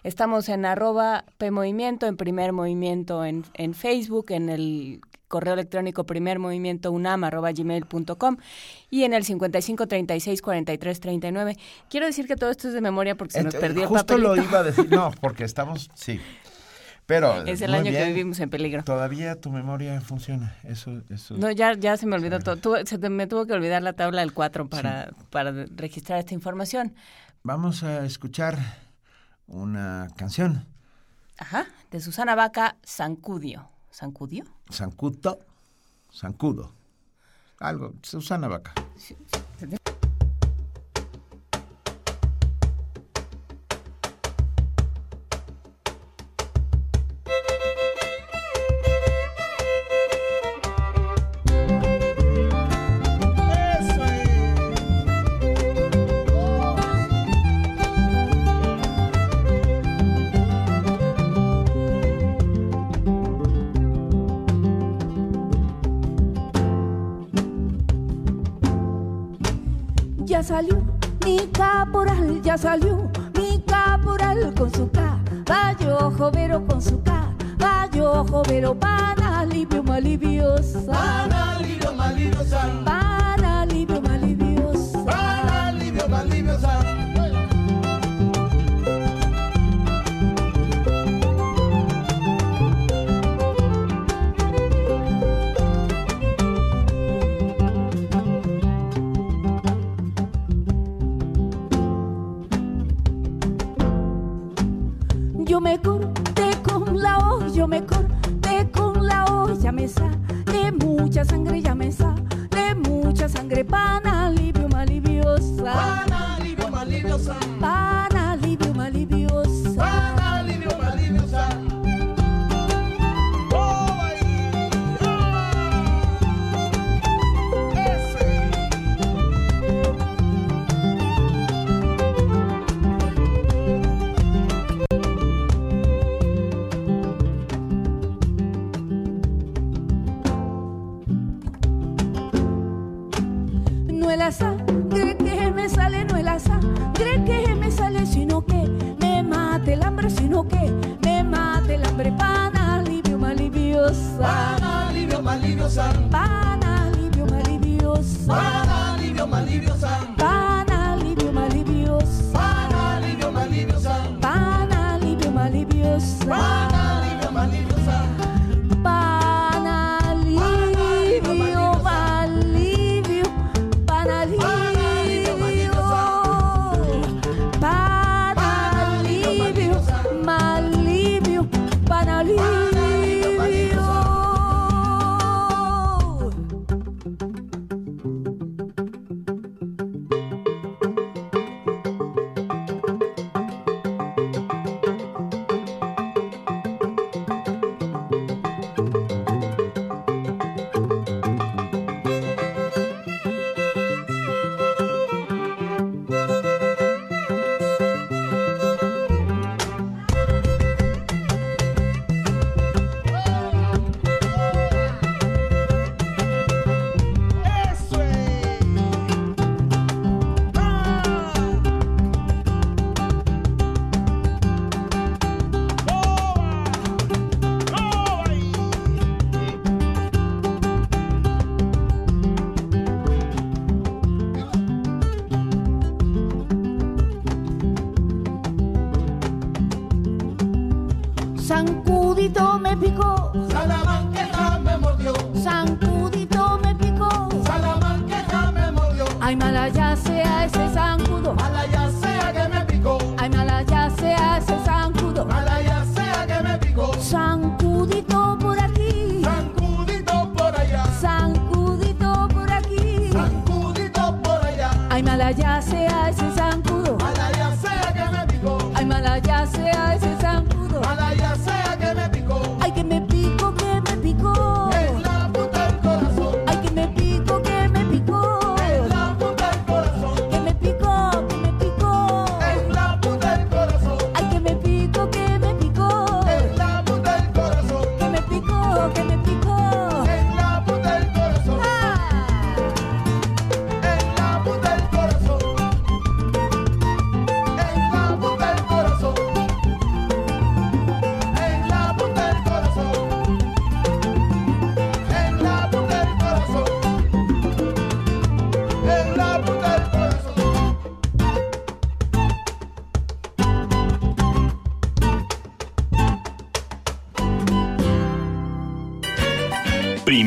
estamos 0.03 0.47
en 0.47 0.65
arroba 0.65 1.25
PMovimiento, 1.37 2.05
en 2.05 2.15
Primer 2.15 2.53
Movimiento 2.53 3.25
en, 3.25 3.43
en 3.55 3.73
Facebook, 3.73 4.27
en 4.29 4.49
el 4.49 5.01
correo 5.27 5.53
electrónico 5.53 6.05
primermovimientounam 6.05 7.23
arroba 7.23 7.51
gmail.com 7.51 8.37
y 8.89 9.03
en 9.03 9.13
el 9.13 9.23
55 9.23 9.87
36 9.87 10.41
43 10.41 10.99
39. 10.99 11.57
Quiero 11.89 12.05
decir 12.05 12.27
que 12.27 12.35
todo 12.35 12.51
esto 12.51 12.67
es 12.67 12.73
de 12.73 12.81
memoria 12.81 13.15
porque 13.15 13.33
se 13.33 13.43
nos 13.43 13.55
perdió 13.55 13.83
el 13.83 13.87
Justo 13.89 14.17
lo 14.17 14.35
iba 14.35 14.59
a 14.59 14.63
decir, 14.63 14.89
no, 14.89 15.11
porque 15.21 15.43
estamos, 15.43 15.89
sí. 15.95 16.19
Pero 17.07 17.43
Es 17.45 17.61
el 17.61 17.73
año 17.75 17.91
que 17.91 18.03
vivimos 18.05 18.39
en 18.39 18.49
peligro. 18.49 18.83
Todavía 18.83 19.39
tu 19.39 19.51
memoria 19.51 20.01
funciona. 20.01 20.55
Eso, 20.63 21.03
eso. 21.11 21.37
No, 21.37 21.51
ya, 21.51 21.73
ya 21.73 21.97
se 21.97 22.07
me 22.07 22.15
olvidó 22.15 22.39
todo. 22.39 22.83
Se 22.83 22.97
te- 22.97 23.09
me 23.11 23.27
tuvo 23.27 23.45
que 23.45 23.53
olvidar 23.53 23.83
la 23.83 23.93
tabla 23.93 24.21
del 24.21 24.33
4 24.33 24.67
para, 24.69 25.11
para 25.29 25.51
registrar 25.75 26.17
esta 26.17 26.33
información. 26.33 26.95
Vamos 27.43 27.83
a 27.83 28.03
escuchar 28.07 28.57
una 29.45 30.07
canción. 30.17 30.65
Ajá, 31.37 31.67
de 31.91 31.99
Susana 32.01 32.33
Vaca, 32.33 32.77
Sancudio. 32.83 33.69
¿Sancudio? 33.91 34.45
Sancuto, 34.69 35.39
Sancudo. 36.11 36.71
Algo, 37.59 37.93
Susana 38.01 38.47
Vaca. 38.47 38.73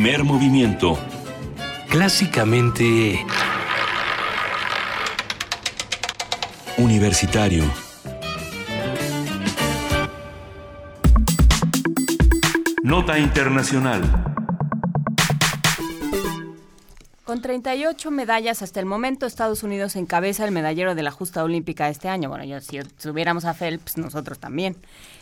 Primer 0.00 0.22
movimiento. 0.22 0.96
Clásicamente... 1.88 3.26
Universitario. 6.76 7.64
Nota 12.84 13.18
Internacional. 13.18 14.02
Con 17.24 17.42
38 17.42 18.12
medallas 18.12 18.62
hasta 18.62 18.78
el 18.78 18.86
momento, 18.86 19.26
Estados 19.26 19.64
Unidos 19.64 19.96
encabeza 19.96 20.44
el 20.44 20.52
medallero 20.52 20.94
de 20.94 21.02
la 21.02 21.10
justa 21.10 21.42
olímpica 21.42 21.88
este 21.88 22.08
año. 22.08 22.28
Bueno, 22.28 22.44
yo, 22.44 22.60
si 22.60 22.78
tuviéramos 23.02 23.44
a 23.46 23.52
Phelps, 23.52 23.96
nosotros 23.98 24.38
también. 24.38 24.76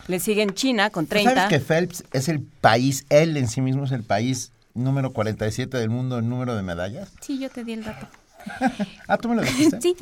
Le 0.07 0.21
siguen 0.21 0.51
China 0.51 0.91
con 0.91 1.07
30. 1.07 1.35
¿Sabes 1.35 1.49
que 1.49 1.65
Phelps 1.65 2.05
es 2.13 2.29
el 2.29 2.43
país, 2.43 3.07
él 3.09 3.39
en 3.39 3.49
sí 3.49 3.63
mismo 3.63 3.85
es 3.85 3.93
el 3.93 4.03
país 4.03 4.53
número 4.77 5.13
47 5.13 5.77
del 5.77 5.91
mundo 5.91 6.19
en 6.19 6.29
número 6.29 6.55
de 6.55 6.63
medallas? 6.63 7.13
Sí, 7.21 7.39
yo 7.39 7.51
te 7.51 7.65
di 7.65 7.73
el 7.73 7.85
dato. 7.85 8.07
ah, 9.09 9.19
tú 9.19 9.29
me 9.29 9.37
lo 9.37 9.43
dijiste. 9.43 9.81
sí, 9.81 9.97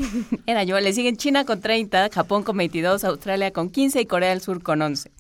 era 0.47 0.65
yo. 0.65 0.79
Le 0.81 0.93
siguen 0.93 1.17
China 1.17 1.45
con 1.45 1.61
30, 1.61 2.11
Japón 2.11 2.43
con 2.43 2.57
22, 2.57 3.05
Australia 3.05 3.53
con 3.53 3.71
15 3.71 4.01
y 4.01 4.07
Corea 4.07 4.31
del 4.31 4.41
Sur 4.41 4.63
con 4.63 4.83
11. 4.83 5.11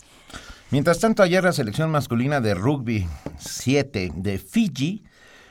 Mientras 0.70 0.98
tanto, 0.98 1.22
ayer 1.22 1.44
la 1.44 1.52
selección 1.52 1.90
masculina 1.90 2.40
de 2.40 2.54
rugby 2.54 3.06
7 3.38 4.12
de 4.14 4.38
Fiji 4.38 5.04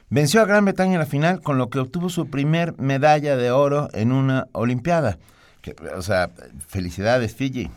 venció 0.09 0.41
a 0.41 0.45
Gran 0.45 0.65
Bretaña 0.65 0.93
en 0.93 0.99
la 0.99 1.05
final, 1.05 1.41
con 1.41 1.57
lo 1.57 1.69
que 1.69 1.79
obtuvo 1.79 2.09
su 2.09 2.29
primer 2.29 2.77
medalla 2.77 3.37
de 3.37 3.51
oro 3.51 3.89
en 3.93 4.11
una 4.11 4.47
Olimpiada. 4.51 5.17
Que, 5.61 5.75
o 5.95 6.01
sea, 6.01 6.29
felicidades, 6.67 7.35
Fiji. 7.35 7.71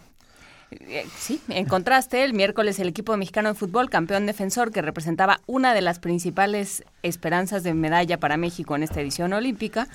Eh, 0.70 1.06
Sí, 1.18 1.40
en 1.48 1.66
contraste, 1.66 2.24
el 2.24 2.34
miércoles 2.34 2.78
el 2.78 2.88
equipo 2.88 3.16
mexicano 3.16 3.50
de 3.50 3.54
fútbol, 3.54 3.90
campeón 3.90 4.26
defensor, 4.26 4.72
que 4.72 4.82
representaba 4.82 5.40
una 5.46 5.74
de 5.74 5.80
las 5.80 5.98
principales 5.98 6.84
esperanzas 7.02 7.62
de 7.62 7.74
medalla 7.74 8.18
para 8.18 8.36
México 8.36 8.76
en 8.76 8.82
esta 8.82 9.00
edición 9.00 9.32
olímpica, 9.32 9.88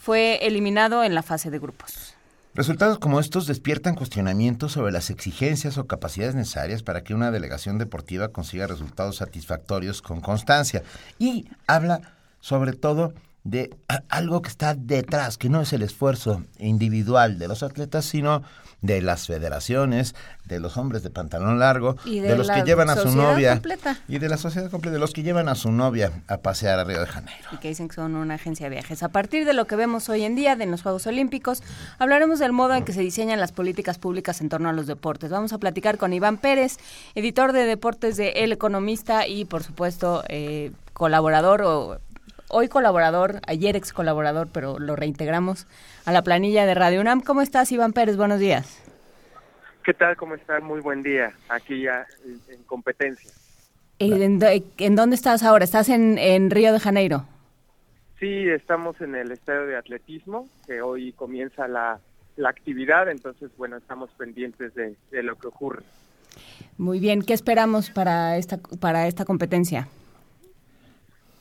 fue 0.00 0.46
eliminado 0.46 1.04
en 1.04 1.14
la 1.14 1.22
fase 1.22 1.50
de 1.50 1.58
grupos. 1.58 2.14
Resultados 2.54 3.00
como 3.00 3.18
estos 3.18 3.48
despiertan 3.48 3.96
cuestionamientos 3.96 4.72
sobre 4.72 4.92
las 4.92 5.10
exigencias 5.10 5.76
o 5.76 5.88
capacidades 5.88 6.36
necesarias 6.36 6.84
para 6.84 7.02
que 7.02 7.12
una 7.12 7.32
delegación 7.32 7.78
deportiva 7.78 8.28
consiga 8.28 8.68
resultados 8.68 9.16
satisfactorios 9.16 10.02
con 10.02 10.20
constancia. 10.20 10.84
Y 11.18 11.48
habla 11.66 12.12
sobre 12.40 12.72
todo 12.74 13.12
de 13.44 13.70
algo 14.08 14.42
que 14.42 14.48
está 14.48 14.74
detrás, 14.74 15.38
que 15.38 15.48
no 15.48 15.60
es 15.60 15.72
el 15.72 15.82
esfuerzo 15.82 16.42
individual 16.58 17.38
de 17.38 17.48
los 17.48 17.62
atletas, 17.62 18.04
sino 18.04 18.42
de 18.82 19.00
las 19.00 19.26
federaciones, 19.26 20.14
de 20.44 20.60
los 20.60 20.76
hombres 20.76 21.02
de 21.02 21.08
pantalón 21.08 21.58
largo, 21.58 21.96
Y 22.04 22.20
de, 22.20 22.28
de 22.28 22.36
los 22.36 22.50
que 22.50 22.62
llevan 22.64 22.90
a 22.90 22.96
su 22.96 23.08
novia 23.16 23.52
completa. 23.54 23.96
y 24.08 24.18
de 24.18 24.28
la 24.28 24.36
sociedad 24.36 24.70
completa, 24.70 24.92
de 24.92 24.98
los 24.98 25.14
que 25.14 25.22
llevan 25.22 25.48
a 25.48 25.54
su 25.54 25.72
novia 25.72 26.12
a 26.28 26.38
pasear 26.38 26.78
a 26.78 26.84
Río 26.84 27.00
de 27.00 27.06
Janeiro. 27.06 27.48
y 27.52 27.56
que 27.56 27.68
dicen 27.68 27.88
que 27.88 27.94
son 27.94 28.14
una 28.14 28.34
agencia 28.34 28.66
de 28.66 28.70
viajes. 28.70 29.02
A 29.02 29.08
partir 29.08 29.46
de 29.46 29.54
lo 29.54 29.66
que 29.66 29.76
vemos 29.76 30.10
hoy 30.10 30.24
en 30.24 30.34
día 30.34 30.54
de 30.56 30.66
los 30.66 30.82
Juegos 30.82 31.06
Olímpicos, 31.06 31.62
hablaremos 31.98 32.38
del 32.40 32.52
modo 32.52 32.74
en 32.74 32.84
que 32.84 32.92
se 32.92 33.00
diseñan 33.00 33.40
las 33.40 33.52
políticas 33.52 33.96
públicas 33.98 34.42
en 34.42 34.50
torno 34.50 34.68
a 34.68 34.72
los 34.74 34.86
deportes. 34.86 35.30
Vamos 35.30 35.54
a 35.54 35.58
platicar 35.58 35.96
con 35.96 36.12
Iván 36.12 36.36
Pérez, 36.36 36.76
editor 37.14 37.52
de 37.52 37.64
deportes 37.64 38.18
de 38.18 38.30
El 38.44 38.52
Economista 38.52 39.26
y, 39.26 39.46
por 39.46 39.62
supuesto, 39.62 40.24
eh, 40.28 40.72
colaborador 40.92 41.62
o 41.62 42.00
hoy 42.48 42.68
colaborador, 42.68 43.40
ayer 43.46 43.76
ex 43.76 43.92
colaborador, 43.92 44.48
pero 44.52 44.78
lo 44.78 44.96
reintegramos 44.96 45.66
a 46.04 46.12
la 46.12 46.22
planilla 46.22 46.66
de 46.66 46.74
Radio 46.74 47.00
UNAM. 47.00 47.20
¿Cómo 47.20 47.42
estás, 47.42 47.70
Iván 47.72 47.92
Pérez? 47.92 48.16
Buenos 48.16 48.40
días. 48.40 48.82
¿Qué 49.84 49.92
tal? 49.92 50.16
¿Cómo 50.16 50.34
están? 50.34 50.64
Muy 50.64 50.80
buen 50.80 51.02
día. 51.02 51.32
Aquí 51.48 51.82
ya 51.82 52.06
en, 52.24 52.40
en 52.54 52.62
competencia. 52.64 53.30
¿En, 53.98 54.40
en 54.78 54.96
dónde 54.96 55.14
estás 55.14 55.42
ahora? 55.42 55.64
¿Estás 55.64 55.88
en, 55.88 56.18
en 56.18 56.50
Río 56.50 56.72
de 56.72 56.80
Janeiro? 56.80 57.26
Sí, 58.18 58.48
estamos 58.48 59.00
en 59.00 59.14
el 59.14 59.30
estadio 59.32 59.66
de 59.66 59.76
atletismo, 59.76 60.48
que 60.66 60.80
hoy 60.80 61.12
comienza 61.12 61.68
la, 61.68 61.98
la 62.36 62.48
actividad, 62.48 63.10
entonces, 63.10 63.50
bueno, 63.56 63.76
estamos 63.76 64.10
pendientes 64.16 64.74
de, 64.74 64.96
de 65.10 65.22
lo 65.22 65.36
que 65.36 65.48
ocurre. 65.48 65.82
Muy 66.78 66.98
bien. 66.98 67.22
¿Qué 67.22 67.34
esperamos 67.34 67.90
para 67.90 68.36
esta, 68.36 68.58
para 68.80 69.06
esta 69.06 69.24
competencia? 69.24 69.88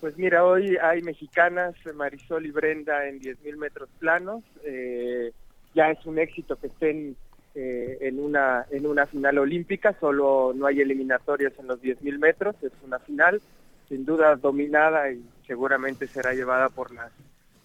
Pues 0.03 0.17
mira, 0.17 0.43
hoy 0.43 0.75
hay 0.83 1.01
mexicanas, 1.01 1.75
Marisol 1.95 2.45
y 2.45 2.51
Brenda 2.51 3.07
en 3.07 3.21
10.000 3.21 3.55
metros 3.55 3.87
planos. 3.99 4.43
Eh, 4.65 5.31
ya 5.73 5.91
es 5.91 6.05
un 6.05 6.19
éxito 6.19 6.57
que 6.57 6.67
estén 6.67 7.15
eh, 7.55 7.99
en 8.01 8.19
una 8.19 8.65
en 8.69 8.85
una 8.85 9.05
final 9.05 9.37
olímpica, 9.37 9.95
solo 10.01 10.51
no 10.53 10.65
hay 10.65 10.81
eliminatorias 10.81 11.53
en 11.57 11.67
los 11.67 11.81
10.000 11.81 12.19
metros, 12.19 12.53
es 12.63 12.73
una 12.85 12.99
final 12.99 13.41
sin 13.87 14.03
duda 14.03 14.35
dominada 14.35 15.09
y 15.09 15.23
seguramente 15.47 16.05
será 16.07 16.33
llevada 16.33 16.67
por 16.67 16.93
las 16.93 17.13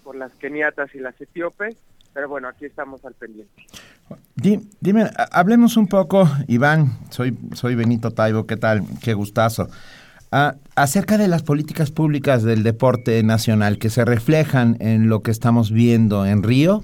por 0.04 0.14
las 0.14 0.30
keniatas 0.34 0.94
y 0.94 1.00
las 1.00 1.20
etíopes, 1.20 1.76
pero 2.14 2.28
bueno, 2.28 2.46
aquí 2.46 2.66
estamos 2.66 3.04
al 3.04 3.14
pendiente. 3.14 3.52
dime, 4.36 5.10
hablemos 5.32 5.76
un 5.76 5.88
poco, 5.88 6.28
Iván, 6.46 7.00
soy 7.10 7.36
soy 7.54 7.74
Benito 7.74 8.12
Taibo, 8.12 8.46
¿qué 8.46 8.56
tal? 8.56 8.82
Qué 9.02 9.12
gustazo. 9.12 9.68
Ah, 10.30 10.54
acerca 10.82 11.18
de 11.18 11.26
las 11.28 11.42
políticas 11.42 11.90
públicas 11.90 12.42
del 12.44 12.62
deporte 12.62 13.22
nacional 13.22 13.78
que 13.78 13.90
se 13.90 14.04
reflejan 14.04 14.76
en 14.80 15.08
lo 15.08 15.22
que 15.22 15.30
estamos 15.32 15.72
viendo 15.72 16.24
en 16.24 16.42
Río. 16.42 16.82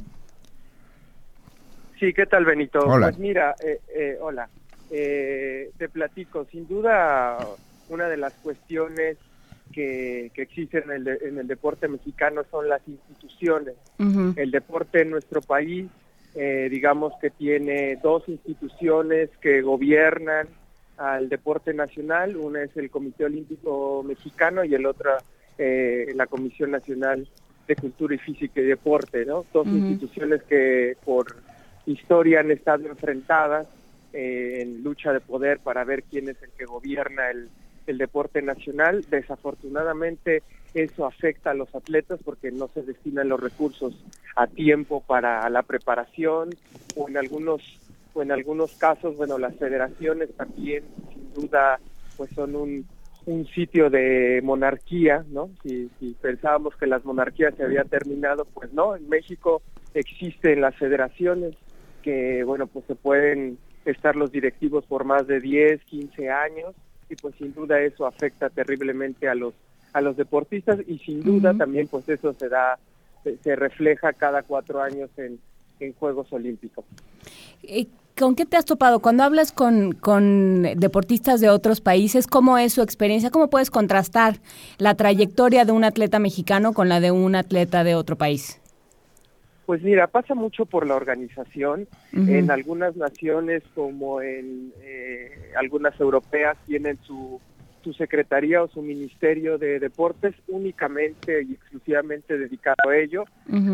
Sí, 2.00 2.12
¿qué 2.12 2.26
tal, 2.26 2.44
Benito? 2.44 2.80
Hola. 2.80 3.06
Pues 3.06 3.18
mira, 3.18 3.54
eh, 3.64 3.80
eh, 3.94 4.18
hola. 4.20 4.48
Eh, 4.90 5.70
te 5.78 5.88
platico, 5.88 6.44
sin 6.50 6.66
duda, 6.66 7.38
una 7.88 8.08
de 8.08 8.16
las 8.16 8.32
cuestiones 8.34 9.16
que, 9.72 10.30
que 10.34 10.42
existen 10.42 10.82
en 10.86 10.90
el, 10.90 11.04
de- 11.04 11.18
en 11.28 11.38
el 11.38 11.46
deporte 11.46 11.88
mexicano 11.88 12.42
son 12.50 12.68
las 12.68 12.82
instituciones. 12.86 13.74
El 14.36 14.50
deporte 14.50 15.02
en 15.02 15.10
nuestro 15.10 15.40
país, 15.40 15.86
eh, 16.34 16.68
digamos 16.70 17.12
que 17.20 17.30
tiene 17.30 17.96
dos 18.02 18.24
instituciones 18.28 19.30
que 19.40 19.62
gobiernan 19.62 20.48
al 20.96 21.28
deporte 21.28 21.74
nacional. 21.74 22.36
Una 22.36 22.62
es 22.62 22.76
el 22.76 22.90
Comité 22.90 23.24
Olímpico 23.24 24.02
Mexicano 24.02 24.64
y 24.64 24.74
el 24.74 24.86
otro 24.86 25.10
eh, 25.58 26.12
la 26.14 26.26
Comisión 26.26 26.70
Nacional 26.70 27.28
de 27.66 27.76
Cultura 27.76 28.14
y 28.14 28.18
Física 28.18 28.60
y 28.60 28.64
Deporte, 28.64 29.24
¿no? 29.24 29.44
Dos 29.52 29.66
instituciones 29.66 30.42
que 30.42 30.96
por 31.04 31.36
historia 31.86 32.40
han 32.40 32.50
estado 32.50 32.86
enfrentadas 32.88 33.66
eh, 34.12 34.58
en 34.62 34.82
lucha 34.82 35.12
de 35.12 35.20
poder 35.20 35.60
para 35.60 35.84
ver 35.84 36.02
quién 36.04 36.28
es 36.28 36.42
el 36.42 36.50
que 36.50 36.64
gobierna 36.64 37.30
el, 37.30 37.48
el 37.86 37.98
deporte 37.98 38.42
nacional. 38.42 39.04
Desafortunadamente 39.08 40.42
eso 40.74 41.06
afecta 41.06 41.52
a 41.52 41.54
los 41.54 41.72
atletas 41.74 42.18
porque 42.24 42.50
no 42.50 42.68
se 42.74 42.82
destinan 42.82 43.28
los 43.28 43.40
recursos 43.40 43.94
a 44.36 44.46
tiempo 44.46 45.02
para 45.06 45.48
la 45.48 45.62
preparación 45.62 46.50
o 46.96 47.08
en 47.08 47.16
algunos 47.16 47.62
o 48.14 48.22
en 48.22 48.32
algunos 48.32 48.72
casos, 48.76 49.16
bueno, 49.16 49.38
las 49.38 49.54
federaciones 49.56 50.34
también 50.36 50.84
sin 51.12 51.34
duda 51.34 51.78
pues 52.16 52.30
son 52.30 52.54
un, 52.54 52.86
un 53.26 53.46
sitio 53.48 53.90
de 53.90 54.40
monarquía, 54.42 55.24
¿no? 55.28 55.50
Si, 55.62 55.90
si 55.98 56.14
pensábamos 56.20 56.76
que 56.76 56.86
las 56.86 57.04
monarquías 57.04 57.54
se 57.56 57.64
había 57.64 57.84
terminado, 57.84 58.44
pues 58.44 58.72
no, 58.72 58.94
en 58.94 59.08
México 59.08 59.62
existen 59.94 60.60
las 60.60 60.76
federaciones 60.76 61.54
que, 62.02 62.44
bueno, 62.44 62.66
pues 62.66 62.84
se 62.86 62.94
pueden 62.94 63.58
estar 63.84 64.14
los 64.14 64.30
directivos 64.30 64.84
por 64.86 65.04
más 65.04 65.26
de 65.26 65.40
10, 65.40 65.82
15 65.84 66.30
años 66.30 66.74
y 67.10 67.16
pues 67.16 67.34
sin 67.36 67.52
duda 67.52 67.80
eso 67.80 68.06
afecta 68.06 68.48
terriblemente 68.48 69.28
a 69.28 69.34
los 69.34 69.54
a 69.92 70.00
los 70.00 70.16
deportistas 70.16 70.80
y 70.86 70.98
sin 70.98 71.22
duda 71.22 71.54
también 71.54 71.86
pues 71.86 72.08
eso 72.08 72.32
se 72.32 72.48
da 72.48 72.78
se, 73.22 73.36
se 73.36 73.54
refleja 73.54 74.12
cada 74.12 74.42
cuatro 74.42 74.82
años 74.82 75.10
en, 75.18 75.38
en 75.80 75.92
Juegos 75.94 76.32
Olímpicos. 76.32 76.84
¿Con 78.16 78.36
qué 78.36 78.46
te 78.46 78.56
has 78.56 78.64
topado? 78.64 79.00
Cuando 79.00 79.24
hablas 79.24 79.50
con, 79.50 79.92
con 79.92 80.62
deportistas 80.62 81.40
de 81.40 81.48
otros 81.48 81.80
países, 81.80 82.28
¿cómo 82.28 82.58
es 82.58 82.72
su 82.72 82.82
experiencia? 82.82 83.30
¿Cómo 83.30 83.50
puedes 83.50 83.70
contrastar 83.70 84.36
la 84.78 84.94
trayectoria 84.94 85.64
de 85.64 85.72
un 85.72 85.82
atleta 85.82 86.20
mexicano 86.20 86.74
con 86.74 86.88
la 86.88 87.00
de 87.00 87.10
un 87.10 87.34
atleta 87.34 87.82
de 87.82 87.96
otro 87.96 88.16
país? 88.16 88.60
Pues 89.66 89.82
mira, 89.82 90.06
pasa 90.06 90.34
mucho 90.34 90.64
por 90.64 90.86
la 90.86 90.94
organización. 90.94 91.88
En 92.12 92.50
algunas 92.50 92.94
naciones, 92.96 93.62
como 93.74 94.20
en 94.20 94.72
eh, 94.82 95.52
algunas 95.56 95.98
europeas, 95.98 96.56
tienen 96.66 96.98
su, 97.06 97.40
su 97.82 97.94
secretaría 97.94 98.62
o 98.62 98.68
su 98.68 98.82
ministerio 98.82 99.58
de 99.58 99.80
deportes 99.80 100.34
únicamente 100.48 101.42
y 101.42 101.54
exclusivamente 101.54 102.38
dedicado 102.38 102.90
a 102.90 102.96
ello. 102.96 103.24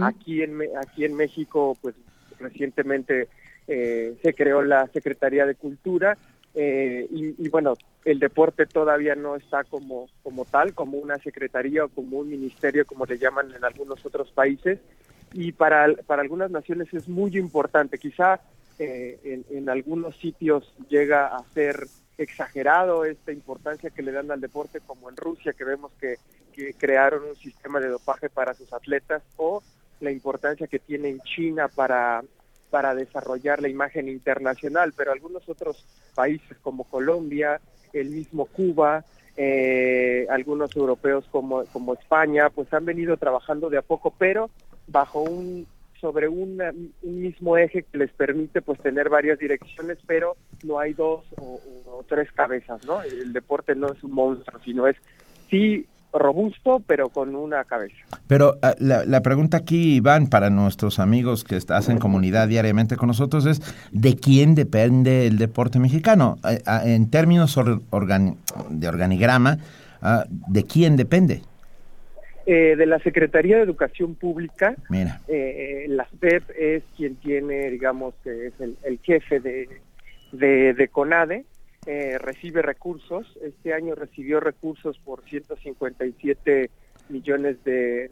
Aquí 0.00 0.42
en 0.42 0.60
aquí 0.80 1.04
en 1.04 1.16
México, 1.16 1.76
pues 1.82 1.94
recientemente 2.38 3.28
eh, 3.72 4.16
se 4.20 4.34
creó 4.34 4.62
la 4.62 4.88
Secretaría 4.88 5.46
de 5.46 5.54
Cultura 5.54 6.18
eh, 6.54 7.06
y, 7.08 7.48
bueno, 7.48 7.74
el 8.04 8.18
deporte 8.18 8.66
todavía 8.66 9.14
no 9.14 9.36
está 9.36 9.62
como 9.62 10.08
como 10.24 10.44
tal, 10.44 10.74
como 10.74 10.98
una 10.98 11.18
secretaría 11.18 11.84
o 11.84 11.88
como 11.88 12.18
un 12.18 12.28
ministerio, 12.28 12.84
como 12.84 13.06
le 13.06 13.16
llaman 13.16 13.54
en 13.54 13.64
algunos 13.64 14.04
otros 14.04 14.32
países 14.32 14.80
y 15.32 15.52
para, 15.52 15.94
para 16.04 16.22
algunas 16.22 16.50
naciones 16.50 16.92
es 16.92 17.08
muy 17.08 17.36
importante. 17.38 17.98
Quizá 17.98 18.40
eh, 18.80 19.20
en, 19.22 19.44
en 19.56 19.68
algunos 19.68 20.16
sitios 20.16 20.74
llega 20.88 21.28
a 21.28 21.44
ser 21.54 21.86
exagerado 22.18 23.04
esta 23.04 23.30
importancia 23.30 23.90
que 23.90 24.02
le 24.02 24.10
dan 24.10 24.32
al 24.32 24.40
deporte, 24.40 24.80
como 24.80 25.08
en 25.10 25.16
Rusia, 25.16 25.52
que 25.52 25.64
vemos 25.64 25.92
que, 26.00 26.16
que 26.52 26.74
crearon 26.74 27.22
un 27.22 27.36
sistema 27.36 27.78
de 27.78 27.86
dopaje 27.86 28.28
para 28.28 28.52
sus 28.54 28.72
atletas, 28.72 29.22
o 29.36 29.62
la 30.00 30.10
importancia 30.10 30.66
que 30.66 30.80
tiene 30.80 31.10
en 31.10 31.20
China 31.20 31.68
para, 31.68 32.24
para 32.70 32.94
desarrollar 32.94 33.60
la 33.60 33.68
imagen 33.68 34.08
internacional, 34.08 34.92
pero 34.96 35.12
algunos 35.12 35.48
otros 35.48 35.84
países 36.14 36.56
como 36.62 36.84
Colombia, 36.84 37.60
el 37.92 38.10
mismo 38.10 38.46
Cuba, 38.46 39.04
eh, 39.36 40.26
algunos 40.30 40.74
europeos 40.76 41.24
como, 41.30 41.64
como 41.66 41.94
España, 41.94 42.50
pues 42.50 42.72
han 42.72 42.84
venido 42.84 43.16
trabajando 43.16 43.70
de 43.70 43.78
a 43.78 43.82
poco, 43.82 44.14
pero 44.16 44.50
bajo 44.86 45.22
un 45.22 45.66
sobre 46.00 46.28
un 46.28 46.58
mismo 47.02 47.58
eje 47.58 47.82
que 47.82 47.98
les 47.98 48.10
permite 48.12 48.62
pues 48.62 48.80
tener 48.80 49.10
varias 49.10 49.38
direcciones, 49.38 49.98
pero 50.06 50.34
no 50.64 50.78
hay 50.78 50.94
dos 50.94 51.26
o 51.38 52.02
tres 52.08 52.32
cabezas, 52.32 52.82
¿no? 52.86 53.02
El 53.02 53.34
deporte 53.34 53.74
no 53.74 53.92
es 53.92 54.02
un 54.02 54.12
monstruo, 54.12 54.58
sino 54.64 54.86
es 54.86 54.96
sí 55.50 55.86
robusto, 56.12 56.82
pero 56.86 57.08
con 57.08 57.34
una 57.34 57.64
cabeza. 57.64 57.94
Pero 58.26 58.56
ah, 58.62 58.74
la, 58.78 59.04
la 59.04 59.20
pregunta 59.22 59.58
aquí, 59.58 59.96
Iván, 59.96 60.28
para 60.28 60.50
nuestros 60.50 60.98
amigos 60.98 61.44
que 61.44 61.58
hacen 61.68 61.98
comunidad 61.98 62.48
diariamente 62.48 62.96
con 62.96 63.06
nosotros 63.08 63.46
es, 63.46 63.60
¿de 63.92 64.16
quién 64.16 64.54
depende 64.54 65.26
el 65.26 65.38
deporte 65.38 65.78
mexicano? 65.78 66.38
Eh, 66.48 66.60
ah, 66.66 66.82
en 66.84 67.10
términos 67.10 67.56
organi- 67.56 68.36
de 68.70 68.88
organigrama, 68.88 69.58
ah, 70.02 70.24
¿de 70.28 70.64
quién 70.64 70.96
depende? 70.96 71.42
Eh, 72.46 72.74
de 72.76 72.86
la 72.86 72.98
Secretaría 73.00 73.56
de 73.58 73.62
Educación 73.62 74.14
Pública, 74.14 74.74
Mira, 74.88 75.20
eh, 75.28 75.84
la 75.88 76.04
SPEP 76.06 76.42
es 76.58 76.82
quien 76.96 77.14
tiene, 77.16 77.70
digamos, 77.70 78.14
que 78.24 78.48
es 78.48 78.54
el, 78.60 78.76
el 78.82 78.98
jefe 79.04 79.38
de, 79.40 79.68
de, 80.32 80.72
de 80.74 80.88
CONADE, 80.88 81.44
eh, 81.86 82.18
recibe 82.18 82.62
recursos. 82.62 83.26
Este 83.42 83.74
año 83.74 83.94
recibió 83.94 84.40
recursos 84.40 84.98
por 84.98 85.22
157 85.24 86.70
millones 87.08 87.62
de, 87.64 88.10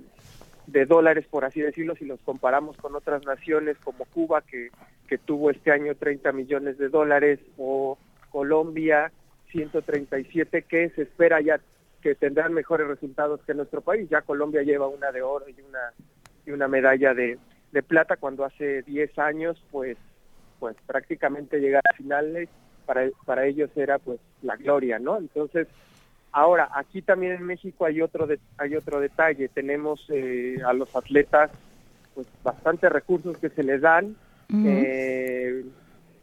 de 0.66 0.86
dólares, 0.86 1.26
por 1.30 1.44
así 1.44 1.60
decirlo, 1.60 1.94
si 1.96 2.04
los 2.04 2.20
comparamos 2.20 2.76
con 2.76 2.94
otras 2.94 3.24
naciones 3.24 3.76
como 3.78 4.04
Cuba, 4.06 4.42
que, 4.42 4.70
que 5.06 5.18
tuvo 5.18 5.50
este 5.50 5.70
año 5.70 5.94
30 5.94 6.32
millones 6.32 6.78
de 6.78 6.88
dólares, 6.88 7.40
o 7.56 7.98
Colombia, 8.30 9.12
137, 9.52 10.62
que 10.62 10.90
se 10.90 11.02
espera 11.02 11.40
ya 11.40 11.60
que 12.02 12.14
tendrán 12.14 12.52
mejores 12.52 12.86
resultados 12.86 13.40
que 13.44 13.54
nuestro 13.54 13.80
país. 13.80 14.08
Ya 14.08 14.22
Colombia 14.22 14.62
lleva 14.62 14.88
una 14.88 15.10
de 15.10 15.22
oro 15.22 15.46
y 15.48 15.60
una 15.60 15.92
y 16.46 16.50
una 16.50 16.68
medalla 16.68 17.12
de, 17.12 17.38
de 17.72 17.82
plata 17.82 18.16
cuando 18.16 18.44
hace 18.44 18.82
10 18.82 19.18
años 19.18 19.62
pues 19.70 19.98
pues 20.58 20.76
prácticamente 20.86 21.60
llegar 21.60 21.82
a 21.88 21.96
finales 21.96 22.48
para 22.88 23.08
para 23.26 23.44
ellos 23.46 23.68
era 23.76 23.98
pues 23.98 24.18
la 24.42 24.56
gloria, 24.56 24.98
¿no? 24.98 25.18
Entonces, 25.18 25.68
ahora 26.32 26.70
aquí 26.74 27.02
también 27.02 27.32
en 27.34 27.44
México 27.44 27.84
hay 27.84 28.00
otro 28.00 28.26
de- 28.26 28.40
hay 28.56 28.74
otro 28.74 28.98
detalle, 28.98 29.48
tenemos 29.48 30.04
eh, 30.08 30.56
a 30.66 30.72
los 30.72 30.96
atletas 30.96 31.50
pues 32.14 32.26
bastantes 32.42 32.90
recursos 32.90 33.36
que 33.36 33.50
se 33.50 33.62
les 33.62 33.80
dan 33.82 34.16
eh, 34.66 35.64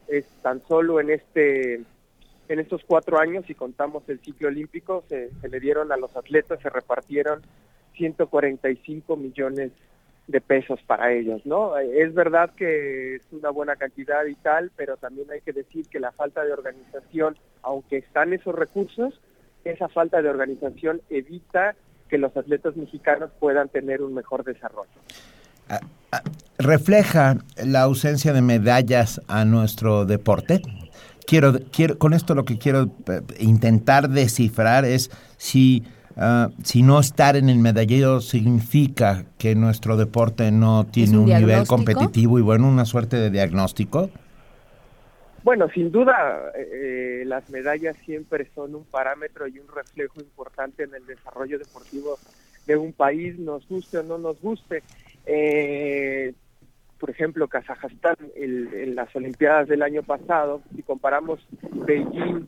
es 0.08 0.26
tan 0.42 0.60
solo 0.66 0.98
en 1.00 1.10
este 1.10 1.80
en 2.48 2.58
estos 2.60 2.82
cuatro 2.84 3.18
años, 3.18 3.44
si 3.46 3.54
contamos 3.54 4.02
el 4.08 4.18
ciclo 4.20 4.48
olímpico, 4.48 5.04
se, 5.08 5.30
se 5.40 5.48
le 5.48 5.58
dieron 5.60 5.90
a 5.92 5.96
los 5.96 6.16
atletas, 6.16 6.60
se 6.60 6.70
repartieron 6.70 7.42
145 7.96 9.16
millones 9.16 9.70
de 10.26 10.40
pesos 10.40 10.80
para 10.86 11.12
ellos, 11.12 11.44
¿no? 11.44 11.78
Es 11.78 12.12
verdad 12.12 12.50
que 12.56 13.16
es 13.16 13.22
una 13.30 13.50
buena 13.50 13.76
cantidad 13.76 14.24
y 14.26 14.34
tal, 14.34 14.72
pero 14.76 14.96
también 14.96 15.30
hay 15.30 15.40
que 15.40 15.52
decir 15.52 15.86
que 15.88 16.00
la 16.00 16.12
falta 16.12 16.44
de 16.44 16.52
organización, 16.52 17.36
aunque 17.62 17.98
están 17.98 18.32
esos 18.32 18.54
recursos, 18.54 19.20
esa 19.64 19.88
falta 19.88 20.22
de 20.22 20.28
organización 20.28 21.00
evita 21.10 21.76
que 22.08 22.18
los 22.18 22.36
atletas 22.36 22.76
mexicanos 22.76 23.30
puedan 23.38 23.68
tener 23.68 24.02
un 24.02 24.14
mejor 24.14 24.44
desarrollo. 24.44 24.90
¿refleja 26.58 27.38
la 27.62 27.82
ausencia 27.82 28.32
de 28.32 28.40
medallas 28.40 29.20
a 29.28 29.44
nuestro 29.44 30.04
deporte? 30.04 30.62
Quiero, 31.26 31.54
quiero, 31.72 31.98
con 31.98 32.14
esto 32.14 32.34
lo 32.34 32.44
que 32.44 32.56
quiero 32.56 32.90
eh, 33.08 33.20
intentar 33.40 34.08
descifrar 34.08 34.84
es 34.84 35.10
si 35.36 35.84
ah, 36.16 36.50
si 36.62 36.82
no 36.82 36.98
estar 37.00 37.36
en 37.36 37.48
el 37.48 37.58
medallero 37.58 38.20
significa 38.20 39.24
que 39.38 39.54
nuestro 39.54 39.96
deporte 39.96 40.50
no 40.50 40.86
tiene 40.86 41.18
un 41.18 41.24
un, 41.30 41.38
nivel 41.38 41.66
competitivo 41.66 42.38
y 42.38 42.42
bueno, 42.42 42.68
una 42.68 42.84
suerte 42.84 43.16
de 43.16 43.30
diagnóstico. 43.30 44.10
Bueno, 45.42 45.68
sin 45.72 45.92
duda, 45.92 46.50
eh, 46.56 47.22
las 47.24 47.48
medallas 47.50 47.96
siempre 48.04 48.50
son 48.54 48.74
un 48.74 48.84
parámetro 48.84 49.46
y 49.46 49.58
un 49.60 49.68
reflejo 49.72 50.20
importante 50.20 50.82
en 50.82 50.94
el 50.94 51.06
desarrollo 51.06 51.58
deportivo 51.58 52.18
de 52.66 52.76
un 52.76 52.92
país, 52.92 53.38
nos 53.38 53.68
guste 53.68 53.98
o 53.98 54.02
no 54.02 54.18
nos 54.18 54.40
guste. 54.40 54.82
Eh, 55.24 56.34
por 56.98 57.10
ejemplo, 57.10 57.46
Kazajstán 57.46 58.16
el- 58.34 58.74
en 58.74 58.94
las 58.96 59.14
Olimpiadas 59.14 59.68
del 59.68 59.82
año 59.82 60.02
pasado, 60.02 60.62
si 60.74 60.82
comparamos 60.82 61.46
Beijing 61.86 62.46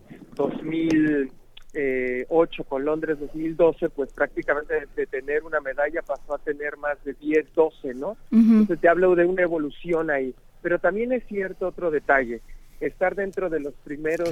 2008 1.78 2.64
con 2.64 2.84
Londres 2.84 3.18
2012, 3.20 3.88
pues 3.90 4.12
prácticamente 4.12 4.74
de, 4.74 4.86
de 4.96 5.06
tener 5.06 5.44
una 5.44 5.60
medalla 5.60 6.02
pasó 6.02 6.34
a 6.34 6.38
tener 6.38 6.76
más 6.76 7.02
de 7.04 7.14
10, 7.14 7.54
12, 7.54 7.94
¿no? 7.94 8.16
Entonces 8.32 8.80
te 8.80 8.88
hablo 8.88 9.14
de 9.14 9.24
una 9.24 9.42
evolución 9.42 10.10
ahí. 10.10 10.34
Pero 10.62 10.78
también 10.78 11.12
es 11.12 11.24
cierto 11.26 11.68
otro 11.68 11.90
detalle, 11.90 12.40
estar 12.80 13.14
dentro 13.14 13.48
de 13.48 13.60
los 13.60 13.74
primeros 13.84 14.30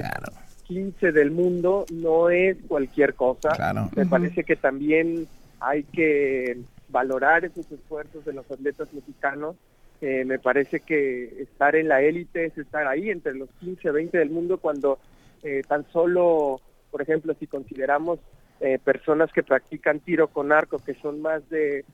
15 0.67 1.11
del 1.13 1.31
mundo 1.31 1.85
no 1.91 2.29
es 2.29 2.57
cualquier 2.67 3.13
cosa. 3.13 3.49
Claro. 3.55 3.89
Me 3.95 4.05
parece 4.05 4.43
que 4.43 4.55
también 4.55 5.27
hay 5.59 5.83
que 5.83 6.57
valorar 6.89 7.45
esos 7.45 7.71
esfuerzos 7.71 8.25
de 8.25 8.33
los 8.33 8.49
atletas 8.51 8.93
mexicanos. 8.93 9.55
Eh, 10.01 10.25
me 10.25 10.37
parece 10.37 10.81
que 10.81 11.41
estar 11.41 11.75
en 11.75 11.87
la 11.87 12.01
élite 12.01 12.45
es 12.45 12.57
estar 12.57 12.85
ahí 12.85 13.09
entre 13.09 13.33
los 13.33 13.49
15, 13.59 13.89
20 13.91 14.17
del 14.17 14.29
mundo 14.29 14.57
cuando 14.59 14.99
eh, 15.43 15.61
tan 15.67 15.85
solo, 15.91 16.59
por 16.91 17.01
ejemplo, 17.01 17.35
si 17.39 17.47
consideramos 17.47 18.19
eh, 18.59 18.79
personas 18.83 19.31
que 19.31 19.43
practican 19.43 19.99
tiro 19.99 20.27
con 20.27 20.51
arco, 20.51 20.79
que 20.79 20.95
son 20.95 21.21
más 21.21 21.47
de 21.49 21.85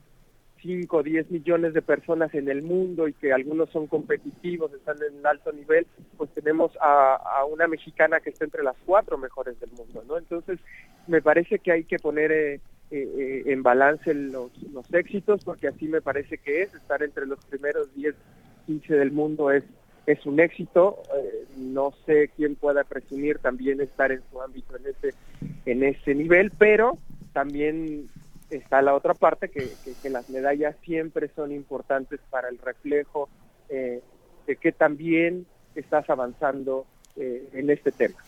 5 0.62 0.98
o 0.98 1.04
10 1.04 1.30
millones 1.30 1.74
de 1.74 1.82
personas 1.82 2.34
en 2.34 2.50
el 2.50 2.62
mundo 2.62 3.08
y 3.08 3.14
que 3.14 3.34
algunos 3.34 3.70
son 3.70 3.88
competitivos, 3.88 4.74
están 4.74 4.98
en 4.98 5.26
alto 5.26 5.52
nivel, 5.52 5.86
pues 6.18 6.30
tenemos 6.32 6.72
a, 6.80 7.16
a 7.16 7.46
una 7.46 7.68
mexicana 7.68 8.22
que 8.22 8.30
está 8.30 8.46
entre 8.46 8.64
las 8.64 8.78
cuatro 8.86 9.18
mejores 9.18 9.60
del 9.60 9.72
mundo, 9.72 10.04
¿no? 10.08 10.18
Entonces, 10.18 10.60
me 11.08 11.22
parece 11.22 11.60
que 11.60 11.72
hay 11.72 11.84
que 11.84 12.00
poner 12.00 12.32
eh, 12.32 12.62
eh, 12.92 13.44
en 13.48 13.64
balance 13.64 14.14
los, 14.14 14.52
los 14.72 14.94
éxitos, 14.94 15.44
porque 15.44 15.68
así 15.68 15.88
me 15.88 16.02
parece 16.02 16.38
que 16.38 16.62
es, 16.62 16.74
estar 16.76 17.02
entre 17.02 17.26
los 17.26 17.44
primeros 17.46 17.94
10, 17.96 18.14
15 18.68 18.94
del 18.94 19.12
mundo 19.12 19.50
es, 19.50 19.64
es 20.06 20.26
un 20.26 20.40
éxito, 20.40 21.06
eh, 21.16 21.46
no 21.58 21.94
sé 22.06 22.30
quién 22.36 22.56
pueda 22.56 22.84
presumir 22.84 23.40
también 23.40 23.80
estar 23.82 24.12
en 24.12 24.22
su 24.30 24.42
ámbito 24.42 24.76
en 24.78 24.88
ese, 24.88 25.16
en 25.66 25.84
ese 25.84 26.14
nivel, 26.16 26.52
pero 26.58 26.98
también 27.32 28.10
está 28.50 28.82
la 28.82 28.94
otra 28.96 29.14
parte 29.14 29.50
que, 29.50 29.78
que- 30.02 30.10
las 30.10 30.28
medallas 30.30 30.76
siempre 30.84 31.30
son 31.36 31.52
importantes 31.52 32.20
para 32.30 32.50
el 32.50 32.58
reflejo 32.60 33.30
eh, 33.70 34.02
de 34.46 34.56
que 34.58 34.72
también 34.74 35.46
estás 35.76 36.10
avanzando 36.10 36.86
eh, 37.16 37.50
en 37.54 37.70
este 37.70 37.92
tema. 37.92 38.24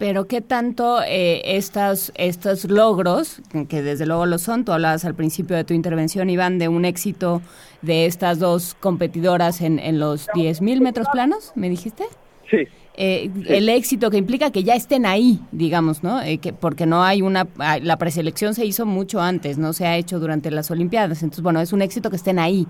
Pero 0.00 0.26
qué 0.26 0.40
tanto 0.40 1.02
eh, 1.02 1.42
estas, 1.44 2.10
estos 2.14 2.64
logros, 2.64 3.42
que 3.68 3.82
desde 3.82 4.06
luego 4.06 4.24
lo 4.24 4.38
son, 4.38 4.64
tú 4.64 4.72
hablabas 4.72 5.04
al 5.04 5.14
principio 5.14 5.56
de 5.56 5.64
tu 5.64 5.74
intervención, 5.74 6.30
Iván, 6.30 6.58
de 6.58 6.68
un 6.68 6.86
éxito 6.86 7.42
de 7.82 8.06
estas 8.06 8.38
dos 8.38 8.74
competidoras 8.80 9.60
en, 9.60 9.78
en 9.78 10.00
los 10.00 10.26
10.000 10.28 10.80
metros 10.80 11.06
planos, 11.12 11.52
¿me 11.54 11.68
dijiste? 11.68 12.04
Sí. 12.50 12.66
Eh, 12.94 13.30
El 13.46 13.68
éxito 13.68 14.10
que 14.10 14.16
implica 14.16 14.50
que 14.50 14.64
ya 14.64 14.74
estén 14.74 15.04
ahí, 15.04 15.38
digamos, 15.52 16.02
¿no? 16.02 16.22
Eh, 16.22 16.38
que, 16.38 16.54
porque 16.54 16.86
no 16.86 17.04
hay 17.04 17.20
una... 17.20 17.46
ah, 17.58 17.78
La 17.78 17.98
preselección 17.98 18.54
se 18.54 18.64
hizo 18.64 18.86
mucho 18.86 19.20
antes, 19.20 19.58
no 19.58 19.74
se 19.74 19.86
ha 19.86 19.98
hecho 19.98 20.18
durante 20.18 20.50
las 20.50 20.70
Olimpiadas. 20.70 21.22
Entonces, 21.22 21.42
bueno, 21.42 21.60
es 21.60 21.74
un 21.74 21.82
éxito 21.82 22.08
que 22.08 22.16
estén 22.16 22.38
ahí. 22.38 22.66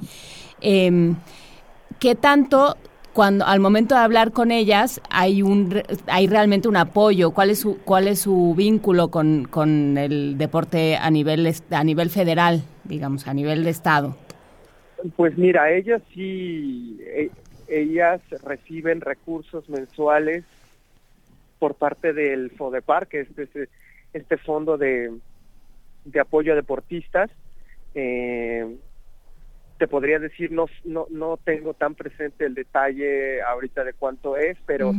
Em, 0.61 1.15
¿Qué 2.01 2.16
tanto 2.16 2.77
cuando 3.12 3.44
al 3.44 3.60
momento 3.60 3.94
de 3.94 4.00
hablar 4.02 4.32
con 4.32 4.50
ellas 4.50 5.00
hay 5.10 5.42
un 5.42 5.82
hay 6.06 6.26
realmente 6.26 6.68
un 6.68 6.76
apoyo 6.76 7.32
cuál 7.32 7.50
es 7.50 7.60
su 7.60 7.78
cuál 7.78 8.08
es 8.08 8.20
su 8.20 8.54
vínculo 8.56 9.10
con, 9.10 9.46
con 9.46 9.98
el 9.98 10.38
deporte 10.38 10.96
a 10.96 11.10
nivel 11.10 11.52
a 11.70 11.84
nivel 11.84 12.10
federal 12.10 12.62
digamos 12.84 13.26
a 13.26 13.34
nivel 13.34 13.64
de 13.64 13.70
estado 13.70 14.16
Pues 15.16 15.36
mira, 15.38 15.70
ellas 15.72 16.02
sí, 16.12 16.98
e- 17.02 17.30
ellas 17.68 18.20
reciben 18.42 19.00
recursos 19.00 19.68
mensuales 19.68 20.44
por 21.58 21.74
parte 21.76 22.12
del 22.12 22.50
FODEPAR, 22.50 23.06
que 23.06 23.20
es 23.20 23.38
este, 23.38 23.68
este 24.12 24.36
fondo 24.38 24.76
de, 24.76 25.10
de 26.04 26.20
apoyo 26.20 26.52
a 26.52 26.56
deportistas. 26.56 27.30
Eh, 27.94 28.66
te 29.81 29.89
podría 29.89 30.19
decir, 30.19 30.52
no, 30.52 30.66
no, 30.85 31.07
no 31.09 31.39
tengo 31.43 31.73
tan 31.73 31.94
presente 31.94 32.44
el 32.44 32.55
detalle 32.55 33.40
ahorita 33.40 33.82
de 33.82 33.94
cuánto 33.94 34.36
es, 34.36 34.59
pero 34.66 34.93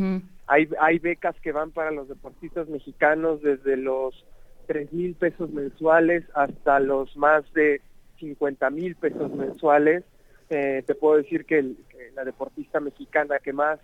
hay, 0.47 0.67
hay 0.79 0.97
becas 0.97 1.35
que 1.41 1.51
van 1.51 1.69
para 1.69 1.91
los 1.91 2.09
deportistas 2.09 2.67
mexicanos 2.67 3.43
desde 3.43 3.77
los 3.77 4.25
tres 4.65 4.91
mil 4.91 5.13
pesos 5.13 5.51
mensuales 5.51 6.23
hasta 6.33 6.79
los 6.79 7.15
más 7.15 7.43
de 7.53 7.79
50 8.19 8.71
mil 8.71 8.95
pesos 8.95 9.31
mensuales. 9.31 10.03
Eh, 10.49 10.83
te 10.87 10.95
puedo 10.95 11.17
decir 11.17 11.45
que, 11.45 11.59
el- 11.59 11.77
que 11.89 12.09
la 12.15 12.25
deportista 12.25 12.79
mexicana 12.79 13.37
que 13.37 13.53
más 13.53 13.79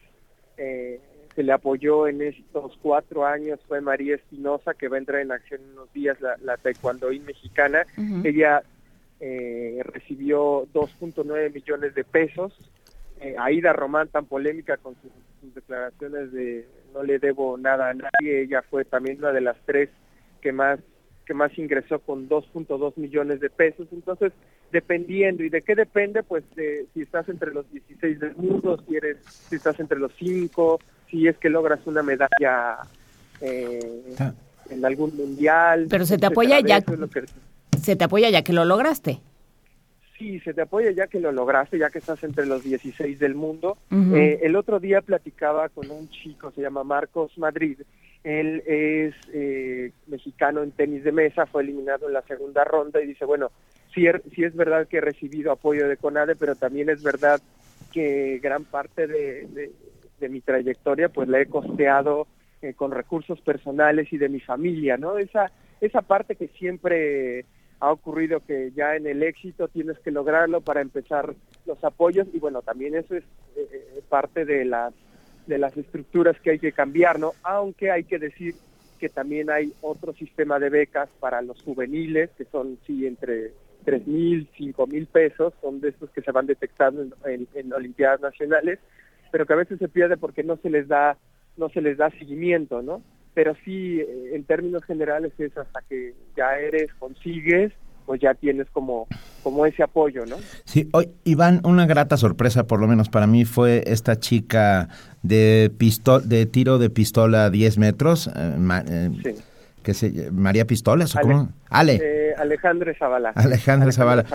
eh, 0.58 1.00
se 1.36 1.44
le 1.44 1.52
apoyó 1.52 2.08
en 2.08 2.24
estos 2.24 2.76
cuatro 2.82 3.24
años 3.24 3.60
fue 3.68 3.82
María 3.82 4.16
Espinosa, 4.16 4.74
que 4.74 4.88
va 4.88 4.96
a 4.96 5.00
entrar 5.00 5.22
en 5.22 5.32
acción 5.32 5.62
en 5.62 5.72
unos 5.74 5.94
días, 5.94 6.20
la, 6.22 6.36
la 6.42 6.58
taekwondoín 6.58 7.24
mexicana. 7.26 7.86
Ella 8.26 8.64
eh, 9.20 9.82
recibió 9.84 10.68
2.9 10.74 11.54
millones 11.54 11.96
de 11.96 12.04
pesos. 12.04 12.54
Eh, 13.20 13.36
Aida 13.40 13.74
Román, 13.74 14.10
tan 14.10 14.26
polémica 14.26 14.78
con 14.78 14.94
sus, 15.02 15.12
sus 15.42 15.56
declaraciones 15.56 16.32
de 16.32 16.68
no 16.94 17.04
le 17.04 17.18
debo 17.20 17.58
nada 17.58 17.90
a 17.90 17.94
nadie, 17.94 18.42
ella 18.44 18.62
fue 18.70 18.86
también 18.86 19.18
una 19.20 19.32
de 19.32 19.42
las 19.42 19.58
tres 19.66 19.90
que 20.42 20.52
más 20.52 20.80
que 21.26 21.34
más 21.34 21.58
ingresó 21.58 22.00
con 22.00 22.30
2.2 22.30 22.94
millones 22.96 23.42
de 23.42 23.50
pesos. 23.50 23.86
Entonces, 23.92 24.32
dependiendo, 24.72 25.44
¿y 25.44 25.50
de 25.50 25.62
qué 25.62 25.76
depende? 25.76 26.24
Pues 26.24 26.44
de 26.56 26.86
si 26.94 27.02
estás 27.02 27.28
entre 27.28 27.52
los 27.54 27.70
16 27.70 28.20
del 28.22 28.34
mundo, 28.38 28.82
si, 28.88 28.96
eres, 28.96 29.18
si 29.26 29.58
estás 29.58 29.78
entre 29.82 30.00
los 30.00 30.14
5, 30.18 30.80
si 31.12 31.28
es 31.28 31.38
que 31.38 31.50
logras 31.50 31.86
una 31.86 32.02
medalla 32.02 32.78
eh, 33.42 34.16
en 34.70 34.86
algún 34.86 35.18
mundial. 35.18 35.88
Pero 35.90 36.06
se 36.06 36.18
te 36.18 36.28
apoya 36.28 36.62
ya- 36.62 36.78
Eso 36.78 36.94
es 36.94 37.00
lo 37.00 37.10
que- 37.10 37.26
se 37.78 37.96
te 37.96 38.04
apoya 38.06 38.30
ya 38.30 38.44
que 38.44 38.54
lo 38.54 38.66
lograste 38.66 39.20
Sí, 40.18 40.40
se 40.40 40.52
te 40.56 40.62
apoya 40.64 40.90
ya 40.92 41.06
que 41.06 41.20
lo 41.20 41.32
lograste, 41.32 41.78
ya 41.78 41.92
que 41.92 42.00
estás 42.00 42.24
entre 42.24 42.48
los 42.48 42.64
16 42.64 43.20
del 43.20 43.36
mundo. 43.36 43.78
Eh, 44.16 44.40
el 44.42 44.56
otro 44.56 44.80
día 44.80 45.02
platicaba 45.02 45.70
con 45.70 45.92
un 45.92 46.10
chico, 46.10 46.50
se 46.52 46.62
llama 46.62 46.84
Marcos 46.84 47.38
Madrid. 47.38 47.80
Él 48.24 48.64
es 48.66 49.14
eh, 49.32 49.92
mexicano 50.08 50.64
en 50.64 50.72
tenis 50.72 51.04
de 51.04 51.12
mesa, 51.12 51.46
fue 51.46 51.62
eliminado 51.62 52.08
en 52.08 52.14
la 52.14 52.24
segunda 52.24 52.64
ronda 52.64 53.00
y 53.00 53.06
dice, 53.06 53.26
bueno, 53.26 53.52
sí, 53.94 54.06
er- 54.06 54.24
sí 54.34 54.44
es 54.44 54.56
verdad 54.56 54.88
que 54.88 54.98
he 54.98 55.02
recibido 55.02 55.52
apoyo 55.52 55.88
de 55.88 55.98
CONADE, 55.98 56.36
pero 56.36 56.56
también 56.56 56.90
es 56.90 57.04
verdad 57.04 57.40
que 57.94 58.40
gran 58.42 58.64
parte 58.66 59.06
de, 59.06 59.46
de- 59.50 59.72
de 60.20 60.30
mi 60.30 60.42
trayectoria 60.42 61.10
pues 61.10 61.30
la 61.30 61.40
he 61.42 61.46
costeado 61.46 62.26
eh, 62.64 62.74
con 62.74 62.90
recursos 62.90 63.40
personales 63.42 64.12
y 64.12 64.18
de 64.18 64.30
mi 64.30 64.40
familia, 64.40 64.98
¿no? 64.98 65.20
Esa, 65.20 65.52
esa 65.80 66.02
parte 66.02 66.36
que 66.36 66.48
siempre 66.58 67.46
ha 67.80 67.92
ocurrido 67.92 68.40
que 68.40 68.72
ya 68.76 68.96
en 68.96 69.06
el 69.08 69.22
éxito 69.24 69.68
tienes 69.68 70.00
que 70.00 70.12
lograrlo 70.12 70.62
para 70.62 70.82
empezar 70.82 71.34
los 71.66 71.84
apoyos 71.84 72.28
y 72.34 72.40
bueno, 72.40 72.62
también 72.62 72.96
eso 72.96 73.16
es 73.16 73.24
eh, 73.56 73.68
eh, 73.72 74.02
parte 74.10 74.46
de 74.46 74.66
las 74.66 74.94
de 75.46 75.58
las 75.58 75.78
estructuras 75.78 76.38
que 76.42 76.52
hay 76.52 76.60
que 76.60 76.74
cambiar, 76.74 77.20
¿no? 77.20 77.34
Aunque 77.44 77.90
hay 77.90 78.04
que 78.04 78.20
decir 78.20 78.56
que 79.00 79.08
también 79.10 79.50
hay 79.50 79.72
otro 79.82 80.12
sistema 80.14 80.60
de 80.60 80.70
becas 80.70 81.08
para 81.22 81.42
los 81.42 81.62
juveniles, 81.62 82.30
que 82.38 82.44
son, 82.46 82.78
sí, 82.86 83.06
entre 83.08 83.54
tres 83.86 84.06
mil, 84.06 84.50
cinco 84.58 84.88
mil 84.88 85.06
pesos, 85.08 85.54
son 85.62 85.80
de 85.80 85.90
estos 85.90 86.10
que 86.10 86.22
se 86.22 86.32
van 86.34 86.48
detectando 86.48 87.02
en, 87.04 87.14
en- 87.26 87.48
en 87.54 87.72
Olimpiadas 87.74 88.20
Nacionales, 88.20 88.80
pero 89.32 89.46
que 89.46 89.54
a 89.54 89.58
veces 89.58 89.80
se 89.80 89.88
pierde 89.88 90.18
porque 90.18 90.44
no 90.44 90.58
se 90.58 90.70
les 90.70 90.88
da, 90.90 91.16
no 91.56 91.70
se 91.70 91.80
les 91.82 91.98
da 91.98 92.10
seguimiento, 92.10 92.82
¿no? 92.82 93.02
Pero 93.38 93.54
sí, 93.64 94.00
eh, 94.00 94.32
en 94.34 94.46
términos 94.46 94.84
generales 94.84 95.32
es 95.38 95.56
hasta 95.56 95.82
que 95.88 96.16
ya 96.36 96.58
eres, 96.58 96.88
consigues, 96.98 97.72
pues 98.08 98.20
ya 98.20 98.34
tienes 98.34 98.66
como, 98.72 99.08
como 99.44 99.64
ese 99.68 99.84
apoyo, 99.84 100.26
¿no? 100.26 100.38
Sí, 100.66 100.90
hoy, 100.92 101.12
Iván, 101.24 101.62
una 101.64 101.86
grata 101.86 102.18
sorpresa, 102.18 102.66
por 102.66 102.80
lo 102.80 102.88
menos 102.88 103.10
para 103.10 103.28
mí, 103.28 103.46
fue 103.46 103.84
esta 103.86 104.16
chica 104.20 104.90
de 105.22 105.72
pisto 105.78 106.20
de 106.20 106.48
tiro 106.48 106.80
de 106.80 106.90
pistola 106.90 107.46
a 107.46 107.50
10 107.52 107.78
metros, 107.78 108.26
eh, 108.36 108.56
ma- 108.58 108.84
eh, 108.90 109.12
que 109.84 109.94
se, 109.94 110.32
María 110.32 110.66
Pistolas, 110.66 111.16
¿o 111.16 111.20
Ale- 111.20 111.28
cómo? 111.28 111.50
Ale, 111.70 112.00
Eh, 112.02 112.34
Alejandro 112.40 112.92
Zavala. 112.98 113.34
Alejandra 113.36 113.92
Zavala. 113.92 114.26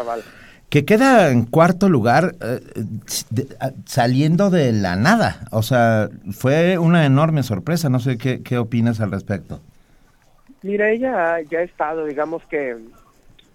Que 0.73 0.87
queda 0.87 1.31
en 1.31 1.45
cuarto 1.45 1.91
lugar 1.91 2.35
eh, 2.41 2.61
de- 3.29 3.47
saliendo 3.85 4.49
de 4.49 4.73
la 4.73 4.97
nada. 4.97 5.45
O 5.51 5.63
sea, 5.63 6.09
fue 6.31 6.79
una 6.79 7.05
enorme 7.05 7.43
sorpresa. 7.43 7.91
No 7.91 8.01
sé 8.01 8.17
qué, 8.17 8.43
qué 8.43 8.57
opinas 8.57 8.99
al 9.03 9.11
respecto. 9.11 9.61
Mira, 10.63 10.89
ella 10.91 11.43
ya 11.43 11.59
ha 11.59 11.63
estado, 11.63 12.07
digamos 12.07 12.43
que 12.47 12.79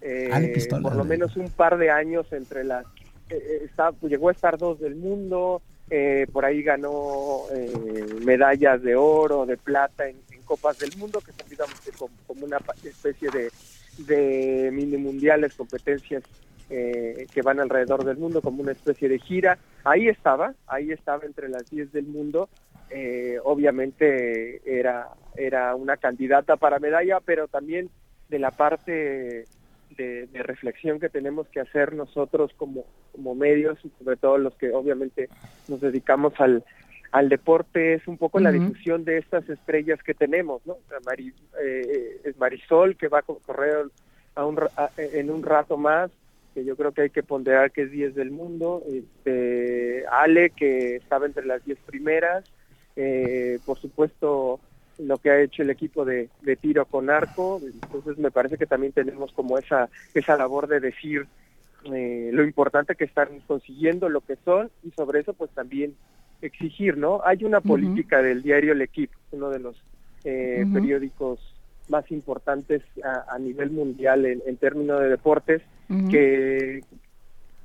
eh, 0.01 0.67
por 0.79 0.95
lo 0.95 1.05
menos 1.05 1.35
un 1.37 1.49
par 1.49 1.79
de 1.79 1.89
años 1.89 2.27
entre 2.31 2.63
las... 2.63 2.85
eh, 3.31 3.63
está, 3.65 3.93
llegó 4.03 4.29
a 4.29 4.33
estar 4.33 4.55
dos 4.59 4.79
del 4.79 4.95
mundo, 4.95 5.63
eh, 5.89 6.27
por 6.31 6.45
ahí 6.45 6.61
ganó 6.61 7.39
eh, 7.51 8.05
medallas 8.23 8.83
de 8.83 8.95
oro, 8.95 9.47
de 9.47 9.57
plata 9.57 10.07
en, 10.07 10.17
en 10.31 10.43
Copas 10.43 10.77
del 10.77 10.95
Mundo, 10.97 11.19
que 11.21 11.31
son 11.31 11.49
digamos 11.49 11.79
que 11.81 11.89
como, 11.93 12.13
como 12.27 12.45
una 12.45 12.59
especie 12.83 13.29
de, 13.31 13.49
de 14.05 14.69
mini 14.71 14.97
mundiales, 14.97 15.55
competencias 15.55 16.21
eh, 16.69 17.27
que 17.33 17.41
van 17.41 17.59
alrededor 17.59 18.03
del 18.03 18.17
mundo, 18.17 18.41
como 18.41 18.61
una 18.61 18.71
especie 18.73 19.09
de 19.09 19.19
gira. 19.19 19.57
Ahí 19.83 20.07
estaba, 20.09 20.53
ahí 20.67 20.91
estaba 20.91 21.25
entre 21.25 21.49
las 21.49 21.69
10 21.69 21.91
del 21.91 22.05
mundo. 22.05 22.49
Eh, 22.89 23.37
obviamente 23.43 24.61
era, 24.65 25.07
era 25.35 25.75
una 25.75 25.97
candidata 25.97 26.55
para 26.57 26.79
medalla, 26.79 27.19
pero 27.19 27.47
también 27.47 27.89
de 28.29 28.39
la 28.39 28.51
parte 28.51 29.47
de, 29.97 30.27
de 30.27 30.43
reflexión 30.43 30.99
que 30.99 31.09
tenemos 31.09 31.47
que 31.49 31.59
hacer 31.61 31.93
nosotros 31.93 32.51
como, 32.57 32.85
como 33.11 33.35
medios, 33.35 33.77
y 33.83 33.89
sobre 33.97 34.17
todo 34.17 34.37
los 34.37 34.55
que 34.55 34.71
obviamente 34.71 35.29
nos 35.67 35.79
dedicamos 35.81 36.33
al, 36.39 36.63
al 37.11 37.29
deporte, 37.29 37.93
es 37.93 38.07
un 38.07 38.17
poco 38.17 38.39
la 38.39 38.51
difusión 38.67 39.05
de 39.05 39.17
estas 39.17 39.47
estrellas 39.49 40.01
que 40.03 40.13
tenemos, 40.13 40.65
¿no? 40.65 40.73
O 40.73 40.83
sea, 40.89 40.99
Mari- 40.99 41.33
eh, 41.61 42.21
es 42.25 42.37
Marisol, 42.37 42.97
que 42.97 43.07
va 43.07 43.19
a 43.19 43.23
co- 43.23 43.39
correr 43.45 43.85
a 44.35 44.45
un, 44.45 44.59
a- 44.75 44.91
en 44.97 45.29
un 45.31 45.43
rato 45.43 45.77
más, 45.77 46.11
que 46.57 46.65
yo 46.65 46.75
creo 46.75 46.91
que 46.91 47.03
hay 47.03 47.09
que 47.11 47.21
ponderar 47.21 47.71
que 47.71 47.83
es 47.83 47.91
10 47.91 48.15
del 48.15 48.31
mundo, 48.31 48.81
este, 48.91 50.03
Ale, 50.11 50.49
que 50.49 50.95
estaba 50.95 51.27
entre 51.27 51.45
las 51.45 51.63
10 51.63 51.77
primeras, 51.85 52.43
eh, 52.95 53.59
por 53.63 53.77
supuesto 53.77 54.59
lo 54.97 55.19
que 55.19 55.29
ha 55.29 55.39
hecho 55.39 55.61
el 55.61 55.69
equipo 55.69 56.03
de, 56.03 56.29
de 56.41 56.55
tiro 56.55 56.85
con 56.85 57.11
arco, 57.11 57.61
entonces 57.63 58.17
me 58.17 58.31
parece 58.31 58.57
que 58.57 58.65
también 58.65 58.91
tenemos 58.91 59.31
como 59.33 59.59
esa, 59.59 59.87
esa 60.15 60.35
labor 60.35 60.67
de 60.67 60.79
decir 60.79 61.27
eh, 61.93 62.31
lo 62.33 62.43
importante 62.43 62.95
que 62.95 63.05
están 63.05 63.39
consiguiendo, 63.45 64.09
lo 64.09 64.21
que 64.21 64.37
son, 64.43 64.71
y 64.81 64.89
sobre 64.89 65.19
eso 65.19 65.35
pues 65.35 65.51
también 65.51 65.93
exigir, 66.41 66.97
¿no? 66.97 67.21
Hay 67.23 67.43
una 67.43 67.61
política 67.61 68.23
del 68.23 68.41
diario 68.41 68.71
El 68.71 68.81
Equipo, 68.81 69.15
uno 69.29 69.51
de 69.51 69.59
los 69.59 69.75
eh, 70.23 70.65
periódicos 70.73 71.39
más 71.89 72.09
importantes 72.11 72.81
a, 73.03 73.25
a 73.35 73.39
nivel 73.39 73.71
mundial 73.71 74.25
en, 74.25 74.41
en 74.45 74.57
términos 74.57 74.99
de 75.01 75.09
deportes, 75.09 75.61
que 76.09 76.83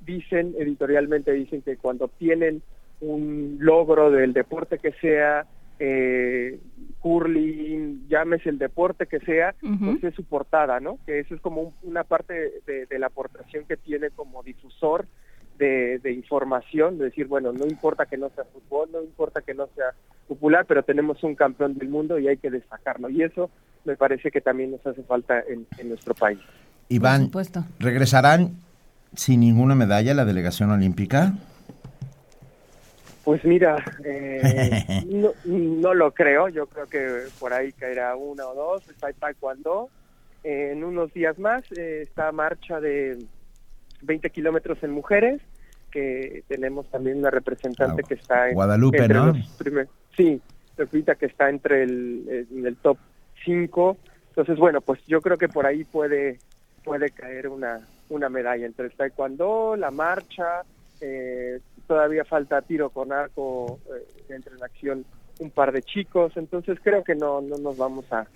dicen, 0.06 0.54
editorialmente 0.58 1.32
dicen 1.32 1.62
que 1.62 1.76
cuando 1.76 2.04
obtienen 2.06 2.62
un 3.00 3.56
logro 3.60 4.10
del 4.10 4.32
deporte 4.32 4.78
que 4.78 4.92
sea, 5.00 5.44
eh, 5.78 6.60
curling, 7.00 8.06
llámese 8.08 8.48
el 8.48 8.58
deporte 8.58 9.06
que 9.06 9.18
sea, 9.20 9.54
Ujú. 9.62 9.92
pues 9.92 10.04
es 10.04 10.14
su 10.14 10.24
portada, 10.24 10.78
¿no? 10.78 10.98
Que 11.04 11.18
eso 11.18 11.34
es 11.34 11.40
como 11.40 11.62
un- 11.62 11.74
una 11.82 12.04
parte 12.04 12.62
de, 12.66 12.86
de 12.86 12.98
la 12.98 13.06
aportación 13.06 13.64
que 13.66 13.76
tiene 13.76 14.10
como 14.10 14.42
difusor 14.44 15.06
de, 15.58 15.98
de 15.98 16.12
información, 16.12 16.98
de 16.98 17.06
decir, 17.06 17.26
bueno, 17.26 17.52
no 17.52 17.66
importa 17.66 18.06
que 18.06 18.16
no 18.16 18.30
sea 18.30 18.44
fútbol, 18.44 18.88
no 18.92 19.02
importa 19.02 19.42
que 19.42 19.54
no 19.54 19.68
sea 19.74 19.92
popular, 20.28 20.64
pero 20.66 20.82
tenemos 20.82 21.22
un 21.24 21.34
campeón 21.34 21.78
del 21.78 21.88
mundo 21.88 22.18
y 22.18 22.28
hay 22.28 22.36
que 22.36 22.50
destacarlo. 22.50 23.08
Y 23.10 23.22
eso 23.22 23.50
me 23.84 23.96
parece 23.96 24.30
que 24.30 24.40
también 24.40 24.70
nos 24.70 24.86
hace 24.86 25.02
falta 25.02 25.40
en, 25.40 25.66
en 25.78 25.88
nuestro 25.88 26.14
país. 26.14 26.38
Iván, 26.88 27.24
supuesto. 27.24 27.64
¿regresarán 27.78 28.56
sin 29.14 29.40
ninguna 29.40 29.74
medalla 29.74 30.14
la 30.14 30.24
delegación 30.24 30.70
olímpica? 30.70 31.34
Pues 33.24 33.44
mira, 33.44 33.76
eh, 34.04 35.04
no, 35.06 35.30
no 35.44 35.94
lo 35.94 36.12
creo, 36.12 36.48
yo 36.48 36.66
creo 36.66 36.86
que 36.86 37.24
por 37.38 37.52
ahí 37.52 37.72
caerá 37.72 38.16
una 38.16 38.46
o 38.46 38.54
dos, 38.54 38.88
está 38.88 39.08
el 39.08 39.14
taekwondo. 39.14 39.90
Eh, 40.44 40.70
en 40.72 40.82
unos 40.82 41.12
días 41.12 41.38
más 41.38 41.62
eh, 41.72 42.00
está 42.02 42.32
marcha 42.32 42.80
de 42.80 43.24
20 44.02 44.30
kilómetros 44.30 44.82
en 44.82 44.90
mujeres, 44.90 45.40
que 45.90 46.42
tenemos 46.48 46.88
también 46.90 47.18
una 47.18 47.30
representante 47.30 48.02
Ah, 48.02 48.08
que 48.08 48.14
está 48.14 48.48
en, 48.48 48.54
Guadalupe, 48.54 48.98
entre 48.98 49.14
¿no? 49.18 49.26
los 49.26 49.36
primer- 49.58 49.88
sí, 50.16 50.40
Pepita 50.76 51.14
que 51.16 51.26
está 51.26 51.50
entre 51.50 51.82
el, 51.82 52.46
en 52.50 52.66
el 52.66 52.76
top 52.76 52.98
5. 53.44 53.96
Entonces, 54.28 54.56
bueno, 54.58 54.80
pues 54.80 55.00
yo 55.06 55.20
creo 55.20 55.36
que 55.36 55.48
por 55.48 55.66
ahí 55.66 55.84
puede 55.84 56.40
puede 56.84 57.10
caer 57.10 57.46
una, 57.48 57.86
una 58.08 58.28
medalla 58.28 58.66
entre 58.66 58.86
el 58.86 58.92
taekwondo, 58.92 59.76
la 59.76 59.92
marcha, 59.92 60.62
eh, 61.00 61.60
todavía 61.86 62.24
falta 62.24 62.60
tiro 62.62 62.90
con 62.90 63.12
arco, 63.12 63.78
eh, 63.94 64.04
entre 64.34 64.56
en 64.56 64.64
acción 64.64 65.04
un 65.38 65.50
par 65.50 65.70
de 65.70 65.82
chicos, 65.82 66.32
entonces 66.36 66.78
creo 66.82 67.04
que 67.04 67.14
no, 67.14 67.40
no 67.40 67.56
nos 67.58 67.76
vamos 67.76 68.04
a, 68.12 68.26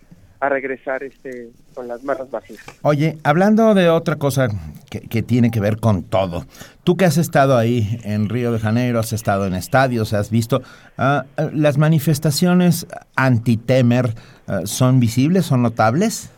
a 0.40 0.48
regresar 0.48 1.02
este 1.02 1.50
con 1.74 1.88
las 1.88 2.02
manos 2.04 2.30
vacías. 2.30 2.64
Oye, 2.82 3.18
hablando 3.24 3.74
de 3.74 3.88
otra 3.88 4.16
cosa 4.16 4.48
que, 4.90 5.00
que 5.00 5.22
tiene 5.22 5.50
que 5.50 5.60
ver 5.60 5.78
con 5.78 6.02
todo, 6.02 6.44
tú 6.84 6.96
que 6.96 7.04
has 7.04 7.16
estado 7.16 7.56
ahí 7.56 7.98
en 8.04 8.28
Río 8.28 8.52
de 8.52 8.58
Janeiro, 8.58 8.98
has 8.98 9.12
estado 9.12 9.46
en 9.46 9.54
estadios, 9.54 10.12
has 10.12 10.30
visto, 10.30 10.62
ah, 10.98 11.24
¿las 11.52 11.78
manifestaciones 11.78 12.86
anti-Temer 13.16 14.14
ah, 14.46 14.60
son 14.64 15.00
visibles, 15.00 15.46
son 15.46 15.62
notables? 15.62 16.30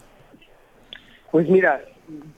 Pues 1.30 1.48
mira, 1.48 1.80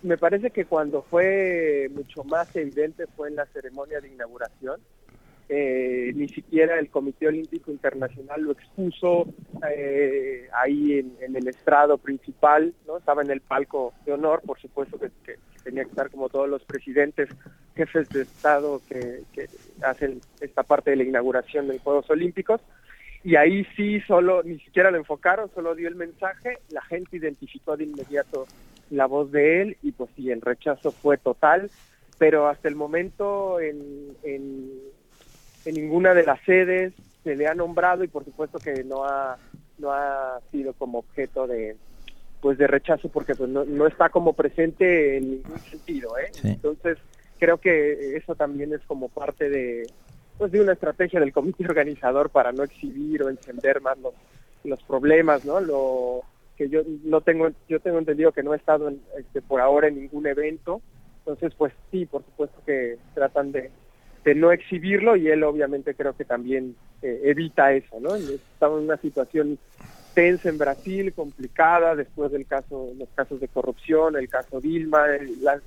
me 0.03 0.17
parece 0.17 0.51
que 0.51 0.65
cuando 0.65 1.03
fue 1.03 1.91
mucho 1.95 2.25
más 2.25 2.55
evidente 2.57 3.07
fue 3.17 3.29
en 3.29 3.37
la 3.37 3.47
ceremonia 3.47 4.01
de 4.01 4.09
inauguración. 4.09 4.81
Eh, 5.53 6.13
ni 6.15 6.29
siquiera 6.29 6.79
el 6.79 6.91
Comité 6.91 7.27
Olímpico 7.27 7.73
Internacional 7.73 8.41
lo 8.41 8.53
expuso 8.53 9.27
eh, 9.69 10.49
ahí 10.53 11.01
en, 11.01 11.35
el 11.35 11.49
estrado 11.49 11.99
principal, 11.99 12.73
no 12.87 12.99
estaba 12.99 13.23
en 13.23 13.33
el 13.33 13.41
palco 13.41 13.93
de 14.07 14.13
honor, 14.13 14.43
por 14.47 14.61
supuesto 14.61 14.97
que, 14.97 15.11
tenía 15.65 15.83
que 15.83 15.91
estar 15.91 16.09
como 16.09 16.29
todos 16.29 16.49
los 16.49 16.63
presidentes, 16.63 17.31
jefes 17.75 18.09
de 18.11 18.23
Estado 18.23 18.81
que, 18.89 19.25
hacen 19.83 20.21
esta 20.41 20.63
parte 20.63 20.91
de 20.91 20.97
la 20.99 21.03
inauguración 21.03 21.67
de 21.67 21.73
los 21.75 21.83
Juegos 21.83 22.09
Olímpicos, 22.11 22.61
y 23.25 23.35
ahí 23.35 23.67
sí 23.75 24.01
solo, 24.03 24.45
ni 24.45 24.61
siquiera 24.61 24.93
lo 24.93 24.99
enfocaron, 24.99 25.51
solo 25.53 25.75
dio 25.75 25.89
el 25.89 25.97
mensaje, 25.97 26.59
la 26.69 26.83
gente 26.83 27.17
identificó 27.17 27.77
de 27.77 27.87
inmediato 27.87 28.47
la 28.91 29.07
voz 29.07 29.33
de 29.33 29.63
él 29.63 29.77
y 29.83 29.91
pues 29.91 30.11
sí, 30.15 30.31
el 30.31 30.43
rechazo 30.43 30.93
fue 30.93 31.19
total, 31.19 31.73
pero 32.19 32.47
hasta 32.47 32.69
el 32.69 32.77
momento 32.77 33.59
en, 33.59 34.15
en, 34.23 34.71
en 35.65 35.75
ninguna 35.75 36.15
de 36.15 36.25
las 36.25 36.41
sedes 36.45 36.93
se 37.25 37.37
le 37.37 37.47
ha 37.47 37.55
nombrado 37.55 38.05
y 38.05 38.09
por 38.09 38.25
supuesto 38.25 38.59
que 38.59 38.85
no 38.85 39.05
ha, 39.05 39.39
no 39.79 39.93
ha 39.93 40.41
sido 40.51 40.73
como 40.75 40.99
objeto 40.99 41.47
de 41.47 41.77
pues 42.41 42.57
de 42.57 42.67
rechazo 42.67 43.11
porque 43.11 43.35
pues 43.35 43.51
no, 43.51 43.65
no 43.65 43.87
está 43.87 44.09
como 44.09 44.33
presente 44.33 45.19
en 45.19 45.31
ningún 45.31 45.59
sentido, 45.59 46.17
¿eh? 46.17 46.31
Sí. 46.33 46.49
Entonces 46.49 46.97
creo 47.39 47.59
que 47.59 48.17
eso 48.17 48.35
también 48.35 48.73
es 48.73 48.81
como 48.87 49.09
parte 49.09 49.51
de 49.51 49.87
pues 50.39 50.53
de 50.53 50.61
una 50.61 50.73
estrategia 50.73 51.21
del 51.21 51.35
comité 51.35 51.65
organizador 51.65 52.31
para 52.31 52.51
no 52.51 52.63
exhibir 52.63 53.23
o 53.23 53.29
encender 53.29 53.83
más 53.83 53.99
los, 53.99 54.15
los 54.65 54.83
problemas, 54.85 55.45
¿no? 55.45 55.61
Lo 55.61 56.23
que 56.57 56.71
yo 56.71 56.81
no 57.05 57.21
tengo 57.21 57.51
yo 57.69 57.81
tengo 57.81 57.99
entendido 57.99 58.33
que 58.33 58.43
no 58.43 58.55
he 58.55 58.57
estado 58.57 58.89
en, 58.89 59.03
este, 59.19 59.43
por 59.43 59.61
ahora 59.61 59.89
en 59.89 60.01
ningún 60.01 60.27
evento, 60.27 60.81
entonces 61.19 61.53
pues 61.59 61.75
sí, 61.91 62.07
por 62.07 62.25
supuesto 62.25 62.59
que 62.65 62.97
tratan 63.15 63.53
de, 63.53 63.71
de 64.25 64.35
no 64.35 64.53
exhibirlo 64.53 65.17
y 65.17 65.29
él 65.29 65.43
obviamente 65.45 65.95
creo 65.95 66.15
que 66.17 66.25
también 66.25 66.77
eh, 67.03 67.21
evita 67.25 67.73
eso, 67.73 67.99
¿no? 68.01 68.15
Estamos 68.15 68.79
en 68.81 68.85
una 68.85 68.97
situación 68.99 69.59
tensa 70.15 70.49
en 70.49 70.59
Brasil, 70.59 71.13
complicada 71.15 71.95
después 71.95 72.33
del 72.33 72.47
caso, 72.47 72.93
los 72.99 73.09
casos 73.15 73.41
de 73.41 73.49
corrupción, 73.49 74.17
el 74.17 74.29
caso 74.29 74.61
Dilma, 74.61 75.07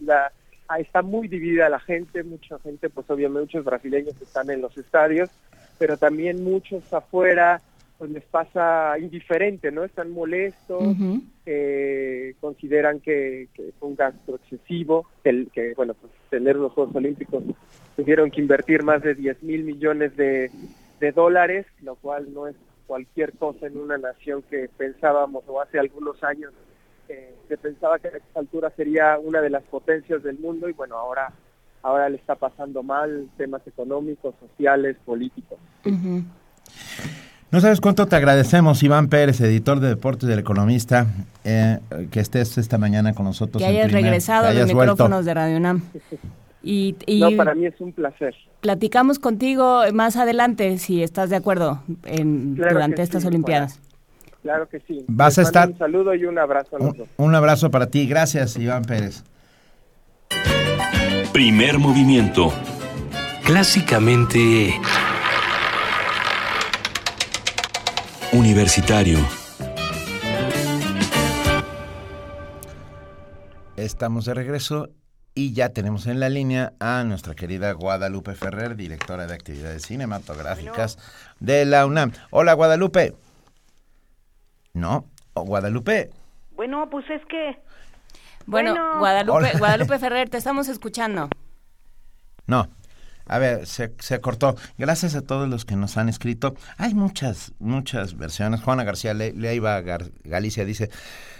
la- 0.01 0.31
ah, 0.67 0.80
está 0.80 1.01
muy 1.01 1.27
dividida 1.27 1.69
la 1.69 1.80
gente, 1.80 2.23
mucha 2.23 2.59
gente, 2.59 2.89
pues 2.89 3.09
obviamente 3.09 3.41
muchos 3.41 3.65
brasileños 3.65 4.21
están 4.21 4.49
en 4.49 4.61
los 4.61 4.77
estadios, 4.77 5.30
pero 5.80 5.97
también 5.97 6.43
muchos 6.43 6.93
afuera, 6.93 7.61
pues 7.97 8.11
les 8.11 8.23
pasa 8.25 8.97
indiferente, 8.99 9.71
¿no? 9.71 9.83
Están 9.83 10.11
molestos, 10.11 10.83
eh, 11.45 12.35
consideran 12.39 12.99
que, 12.99 13.47
que 13.53 13.71
fue 13.79 13.89
un 13.89 13.95
gasto 13.95 14.35
excesivo, 14.35 15.07
el, 15.23 15.49
que, 15.51 15.73
bueno, 15.75 15.93
pues 15.93 16.11
tener 16.29 16.55
los 16.55 16.71
Juegos 16.73 16.95
Olímpicos 16.95 17.43
tuvieron 17.95 18.31
que 18.31 18.41
invertir 18.41 18.83
más 18.83 19.01
de 19.03 19.15
10 19.15 19.43
mil 19.43 19.63
millones 19.63 20.15
de, 20.17 20.51
de 20.99 21.11
dólares, 21.11 21.65
lo 21.81 21.95
cual 21.95 22.33
no 22.33 22.47
es 22.47 22.55
cualquier 22.87 23.33
cosa 23.33 23.67
en 23.67 23.77
una 23.77 23.97
nación 23.97 24.43
que 24.49 24.69
pensábamos, 24.77 25.43
o 25.47 25.61
hace 25.61 25.79
algunos 25.79 26.23
años, 26.23 26.53
eh, 27.09 27.35
se 27.47 27.57
pensaba 27.57 27.99
que 27.99 28.07
a 28.07 28.11
esta 28.11 28.39
altura 28.39 28.71
sería 28.75 29.19
una 29.19 29.41
de 29.41 29.49
las 29.49 29.63
potencias 29.63 30.23
del 30.23 30.39
mundo 30.39 30.69
y 30.69 30.73
bueno, 30.73 30.97
ahora, 30.97 31.31
ahora 31.81 32.09
le 32.09 32.17
está 32.17 32.35
pasando 32.35 32.83
mal 32.83 33.29
temas 33.37 33.65
económicos, 33.67 34.35
sociales, 34.39 34.97
políticos. 35.05 35.59
No 37.53 37.61
sabes 37.61 37.80
cuánto 37.80 38.07
te 38.07 38.15
agradecemos, 38.15 38.81
Iván 38.81 39.09
Pérez, 39.09 39.39
editor 39.39 39.80
de 39.80 39.89
deportes 39.89 40.27
del 40.27 40.39
Economista, 40.39 41.05
eh, 41.43 41.77
que 42.09 42.19
estés 42.19 42.57
esta 42.57 42.80
mañana 42.80 43.13
con 43.13 43.25
nosotros. 43.27 43.61
Que 43.61 43.69
en 43.69 43.75
hayas 43.75 43.85
primer- 43.85 44.03
regresado 44.05 44.43
que 44.45 44.49
a 44.49 44.53
los 44.53 44.73
vuelto. 44.73 44.93
micrófonos 44.93 45.23
de 45.23 45.34
Radio 45.35 45.57
UNAM. 45.57 45.81
Y, 46.63 46.95
y 47.05 47.19
No, 47.19 47.30
para 47.38 47.53
mí 47.53 47.67
es 47.67 47.80
un 47.80 47.91
placer. 47.93 48.34
platicamos 48.61 49.19
contigo 49.19 49.84
más 49.93 50.15
adelante, 50.15 50.80
si 50.80 51.03
estás 51.03 51.30
de 51.30 51.35
acuerdo, 51.35 51.84
en- 52.05 52.55
Claro 52.55 52.73
durante 52.73 53.03
estas 53.03 53.21
sí, 53.21 53.27
Olimpiadas. 53.27 53.80
Claro 54.41 54.67
que 54.67 54.80
sí. 54.88 55.05
Vas 55.07 55.38
a 55.38 55.41
Les 55.41 55.47
estar- 55.49 55.69
Un 55.69 55.77
saludo 55.77 56.15
y 56.15 56.25
un 56.25 56.39
abrazo 56.39 56.75
a 56.75 56.80
los 56.80 56.89
Un, 56.89 56.97
dos. 56.97 57.07
un 57.17 57.35
abrazo 57.35 57.69
para 57.69 57.85
ti. 57.85 58.07
Gracias, 58.07 58.57
Iván 58.57 58.84
Pérez. 58.84 59.23
Primer 61.31 61.77
movimiento. 61.77 62.51
Clásicamente... 63.45 64.73
Universitario. 68.34 69.19
Estamos 73.76 74.26
de 74.26 74.34
regreso 74.34 74.89
y 75.35 75.53
ya 75.53 75.69
tenemos 75.69 76.07
en 76.07 76.19
la 76.19 76.30
línea 76.30 76.73
a 76.80 77.03
nuestra 77.03 77.35
querida 77.35 77.72
Guadalupe 77.73 78.34
Ferrer, 78.34 78.76
directora 78.76 79.27
de 79.27 79.34
actividades 79.34 79.84
cinematográficas 79.84 80.97
de 81.39 81.65
la 81.65 81.85
UNAM. 81.85 82.11
Hola, 82.31 82.53
Guadalupe. 82.53 83.15
No, 84.73 85.05
oh, 85.34 85.43
Guadalupe. 85.43 86.10
Bueno, 86.55 86.89
pues 86.89 87.05
es 87.10 87.22
que... 87.27 87.60
Bueno, 88.45 88.72
Bueno. 88.72 88.99
Guadalupe, 88.99 89.38
Hola. 89.38 89.51
Guadalupe 89.57 89.99
Ferrer, 89.99 90.30
te 90.30 90.38
estamos 90.38 90.68
escuchando. 90.69 91.30
No. 92.47 92.68
A 93.25 93.37
ver, 93.39 93.65
se, 93.65 93.93
se 93.99 94.19
cortó. 94.19 94.55
Gracias 94.77 95.15
a 95.15 95.21
todos 95.21 95.47
los 95.47 95.65
que 95.65 95.75
nos 95.75 95.97
han 95.97 96.09
escrito. 96.09 96.55
Hay 96.77 96.93
muchas, 96.93 97.53
muchas 97.59 98.17
versiones. 98.17 98.61
Juana 98.61 98.83
García 98.83 99.13
Le- 99.13 99.33
Leiva 99.33 99.79
Gar- 99.81 100.11
Galicia 100.23 100.65
dice, 100.65 100.89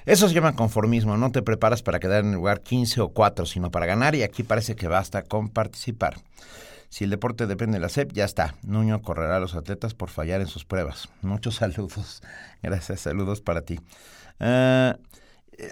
eso 0.05 0.27
se 0.27 0.34
llama 0.34 0.55
conformismo. 0.55 1.18
No 1.18 1.31
te 1.31 1.41
preparas 1.41 1.84
para 1.84 1.99
quedar 1.99 2.22
en 2.22 2.30
el 2.30 2.35
lugar 2.35 2.61
15 2.61 3.01
o 3.01 3.10
4, 3.10 3.45
sino 3.45 3.69
para 3.72 3.85
ganar 3.85 4.15
y 4.15 4.23
aquí 4.23 4.43
parece 4.43 4.76
que 4.76 4.88
basta 4.88 5.23
con 5.23 5.49
participar. 5.49 6.15
Si 6.89 7.03
el 7.05 7.10
deporte 7.10 7.47
depende 7.47 7.77
de 7.77 7.81
la 7.81 7.89
SEP, 7.89 8.14
ya 8.14 8.23
está. 8.23 8.55
Nuño 8.61 9.01
correrá 9.01 9.38
a 9.38 9.39
los 9.39 9.55
atletas 9.55 9.93
por 9.95 10.10
fallar 10.10 10.41
en 10.41 10.47
sus 10.47 10.64
pruebas. 10.64 11.10
Muchos 11.22 11.55
saludos. 11.57 12.22
Gracias, 12.61 13.01
saludos 13.01 13.41
para 13.41 13.61
ti. 13.61 13.80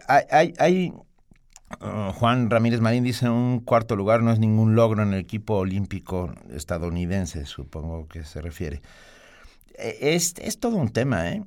Hay, 0.08 0.54
hay 0.60 0.94
Uh, 1.80 2.12
Juan 2.14 2.50
Ramírez 2.50 2.82
Marín 2.82 3.04
dice 3.04 3.30
un 3.30 3.60
cuarto 3.60 3.96
lugar 3.96 4.22
no 4.22 4.32
es 4.32 4.40
ningún 4.40 4.76
logro 4.76 5.04
en 5.04 5.14
el 5.14 5.20
equipo 5.20 5.56
olímpico 5.56 6.34
estadounidense, 6.52 7.46
supongo 7.46 8.08
que 8.08 8.24
se 8.24 8.42
refiere. 8.42 8.82
Eh, 9.78 9.98
Es, 10.16 10.34
es 10.40 10.60
todo 10.60 10.76
un 10.76 10.90
tema, 10.90 11.30
¿eh? 11.30 11.44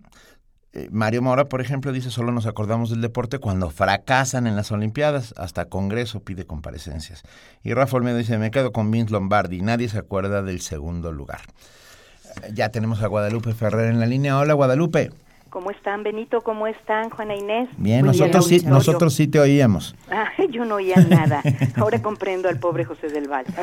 Eh, 0.72 0.88
Mario 0.90 1.22
Mora, 1.22 1.44
por 1.44 1.60
ejemplo, 1.60 1.92
dice 1.92 2.10
solo 2.10 2.32
nos 2.32 2.46
acordamos 2.46 2.90
del 2.90 3.00
deporte 3.00 3.38
cuando 3.38 3.70
fracasan 3.70 4.46
en 4.48 4.56
las 4.56 4.72
Olimpiadas, 4.72 5.32
hasta 5.36 5.66
Congreso 5.66 6.20
pide 6.20 6.46
comparecencias. 6.46 7.22
Y 7.62 7.74
Rafa 7.74 7.96
Olmedo 7.96 8.16
dice, 8.16 8.38
me 8.38 8.50
quedo 8.50 8.72
con 8.72 8.90
Vince 8.90 9.12
Lombardi, 9.12 9.62
nadie 9.62 9.88
se 9.88 9.98
acuerda 9.98 10.42
del 10.42 10.60
segundo 10.60 11.12
lugar. 11.12 11.42
Eh, 12.42 12.50
Ya 12.54 12.70
tenemos 12.70 13.02
a 13.02 13.06
Guadalupe 13.06 13.54
Ferrer 13.54 13.90
en 13.90 14.00
la 14.00 14.06
línea. 14.06 14.36
Hola, 14.38 14.54
Guadalupe. 14.54 15.10
¿Cómo 15.54 15.70
están, 15.70 16.02
Benito? 16.02 16.40
¿Cómo 16.40 16.66
están, 16.66 17.10
Juana 17.10 17.36
Inés? 17.36 17.68
Bien, 17.76 18.04
nosotros 18.04 18.48
sí, 18.48 18.66
nosotros 18.66 19.14
sí 19.14 19.28
te 19.28 19.38
oíamos. 19.38 19.94
Ah, 20.10 20.32
yo 20.50 20.64
no 20.64 20.74
oía 20.74 20.96
nada. 21.08 21.44
Ahora 21.76 22.02
comprendo 22.02 22.48
al 22.48 22.58
pobre 22.58 22.84
José 22.84 23.06
del 23.06 23.28
Val. 23.28 23.46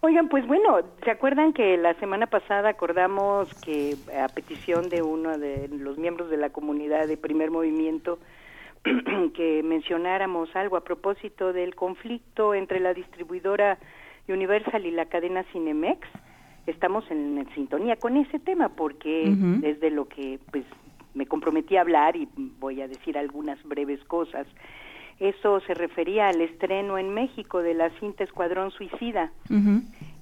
Oigan, 0.00 0.28
pues 0.28 0.44
bueno, 0.48 0.80
¿se 1.04 1.12
acuerdan 1.12 1.52
que 1.52 1.76
la 1.76 1.94
semana 2.00 2.26
pasada 2.26 2.70
acordamos 2.70 3.54
que 3.64 3.94
a 4.20 4.26
petición 4.26 4.88
de 4.88 5.02
uno 5.02 5.38
de 5.38 5.68
los 5.68 5.96
miembros 5.96 6.28
de 6.28 6.36
la 6.36 6.50
comunidad 6.50 7.06
de 7.06 7.16
primer 7.16 7.52
movimiento 7.52 8.18
que 9.36 9.62
mencionáramos 9.62 10.48
algo 10.56 10.76
a 10.76 10.82
propósito 10.82 11.52
del 11.52 11.76
conflicto 11.76 12.52
entre 12.52 12.80
la 12.80 12.92
distribuidora 12.92 13.78
Universal 14.26 14.84
y 14.84 14.90
la 14.90 15.06
cadena 15.06 15.44
Cinemex? 15.52 16.00
Estamos 16.66 17.04
en, 17.10 17.38
en 17.38 17.54
sintonía 17.54 17.96
con 17.96 18.16
ese 18.16 18.38
tema 18.38 18.70
porque 18.70 19.30
Ujú. 19.30 19.60
desde 19.60 19.90
lo 19.90 20.06
que 20.06 20.38
pues 20.50 20.64
me 21.14 21.26
comprometí 21.26 21.76
a 21.76 21.82
hablar 21.82 22.16
y 22.16 22.28
voy 22.58 22.80
a 22.80 22.88
decir 22.88 23.16
algunas 23.16 23.62
breves 23.64 24.02
cosas. 24.04 24.46
Eso 25.20 25.60
se 25.60 25.74
refería 25.74 26.28
al 26.28 26.40
estreno 26.40 26.98
en 26.98 27.14
México 27.14 27.62
de 27.62 27.74
la 27.74 27.90
cinta 28.00 28.24
Escuadrón 28.24 28.72
Suicida. 28.72 29.30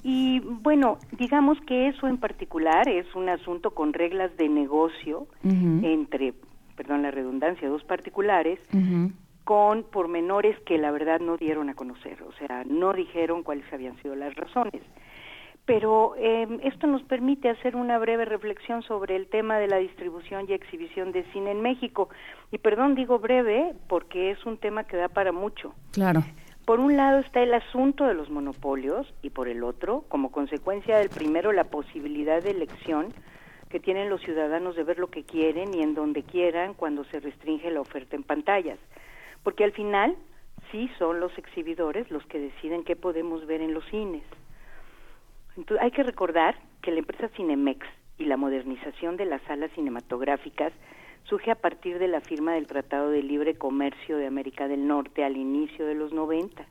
Y 0.03 0.41
bueno, 0.41 0.99
digamos 1.17 1.59
que 1.63 1.89
eso 1.89 2.09
en 2.09 2.19
particular 2.19 2.89
es 2.89 3.07
un 3.15 3.29
asunto 3.29 3.71
con 3.71 3.93
reglas 3.95 4.37
de 4.37 4.49
negocio 4.49 5.29
entre, 5.43 6.35
perdón 6.77 7.03
la 7.03 7.11
redundancia, 7.11 7.69
dos 7.69 7.85
particulares, 7.85 8.59
con 9.45 9.85
pormenores 9.85 10.59
que 10.67 10.77
la 10.77 10.91
verdad 10.91 11.21
no 11.21 11.37
dieron 11.37 11.71
a 11.71 11.75
conocer, 11.75 12.23
o 12.23 12.33
sea, 12.33 12.65
no 12.65 12.93
dijeron 12.93 13.43
cuáles 13.43 13.71
habían 13.73 13.97
sido 14.03 14.15
las 14.15 14.35
razones. 14.35 14.83
Pero 15.65 16.15
eh, 16.17 16.47
esto 16.65 16.87
nos 16.87 17.03
permite 17.05 17.49
hacer 17.49 17.77
una 17.77 17.99
breve 17.99 18.25
reflexión 18.25 18.83
sobre 18.83 19.15
el 19.15 19.29
tema 19.29 19.59
de 19.59 19.69
la 19.69 19.77
distribución 19.77 20.47
y 20.49 20.55
exhibición 20.55 21.13
de 21.13 21.25
cine 21.33 21.53
en 21.53 21.63
México. 21.63 22.09
Y 22.51 22.59
perdón, 22.59 22.95
digo 22.95 23.21
breve 23.21 23.75
porque 23.89 24.33
es 24.33 24.45
un 24.45 24.59
tema 24.59 24.85
que 24.85 24.97
da 24.97 25.09
para 25.09 25.31
mucho. 25.31 25.75
Claro. 25.93 26.25
Por 26.65 26.79
un 26.79 26.97
lado 26.97 27.19
está 27.19 27.43
el 27.43 27.55
asunto 27.55 28.05
de 28.05 28.15
los 28.15 28.31
monopolios 28.31 29.13
y 29.23 29.31
por 29.31 29.49
el 29.49 29.65
otro, 29.65 30.05
como 30.09 30.31
consecuencia 30.31 30.99
del 30.99 31.11
primero, 31.11 31.53
la 31.53 31.65
posibilidad 31.65 32.43
de 32.43 32.51
elección 32.51 33.09
que 33.69 33.81
tienen 33.81 34.11
los 34.11 34.21
ciudadanos 34.21 34.77
de 34.77 34.85
ver 34.85 34.99
lo 34.99 35.11
que 35.11 35.25
quieren 35.25 35.75
y 35.75 35.83
en 35.83 35.95
donde 35.95 36.23
quieran 36.23 36.75
cuando 36.75 37.05
se 37.05 37.19
restringe 37.19 37.71
la 37.71 37.81
oferta 37.81 38.15
en 38.15 38.23
pantallas. 38.23 38.79
Porque 39.43 39.65
al 39.65 39.73
final 39.73 40.17
sí 40.71 40.89
son 40.99 41.19
los 41.19 41.37
exhibidores 41.37 42.11
los 42.11 42.25
que 42.27 42.39
deciden 42.39 42.85
qué 42.85 42.97
podemos 42.97 43.47
ver 43.47 43.61
en 43.61 43.75
los 43.75 43.85
cines. 43.87 44.23
Entonces, 45.57 45.83
hay 45.83 45.91
que 45.91 46.03
recordar 46.03 46.57
que 46.81 46.91
la 46.91 46.99
empresa 46.99 47.29
Cinemex 47.37 47.87
y 48.19 48.25
la 48.25 48.37
modernización 48.37 49.17
de 49.17 49.27
las 49.27 49.43
salas 49.43 49.71
cinematográficas 49.73 50.73
surge 51.25 51.51
a 51.51 51.57
partir 51.57 51.99
de 51.99 52.09
la 52.09 52.21
firma 52.21 52.55
del 52.55 52.67
Tratado 52.67 53.11
de 53.11 53.23
Libre 53.23 53.55
Comercio 53.55 54.17
de 54.17 54.27
América 54.27 54.69
del 54.69 54.87
Norte 54.87 55.25
al 55.25 55.37
inicio 55.37 55.87
de 55.87 55.95
los 55.95 56.13
90 56.13 56.65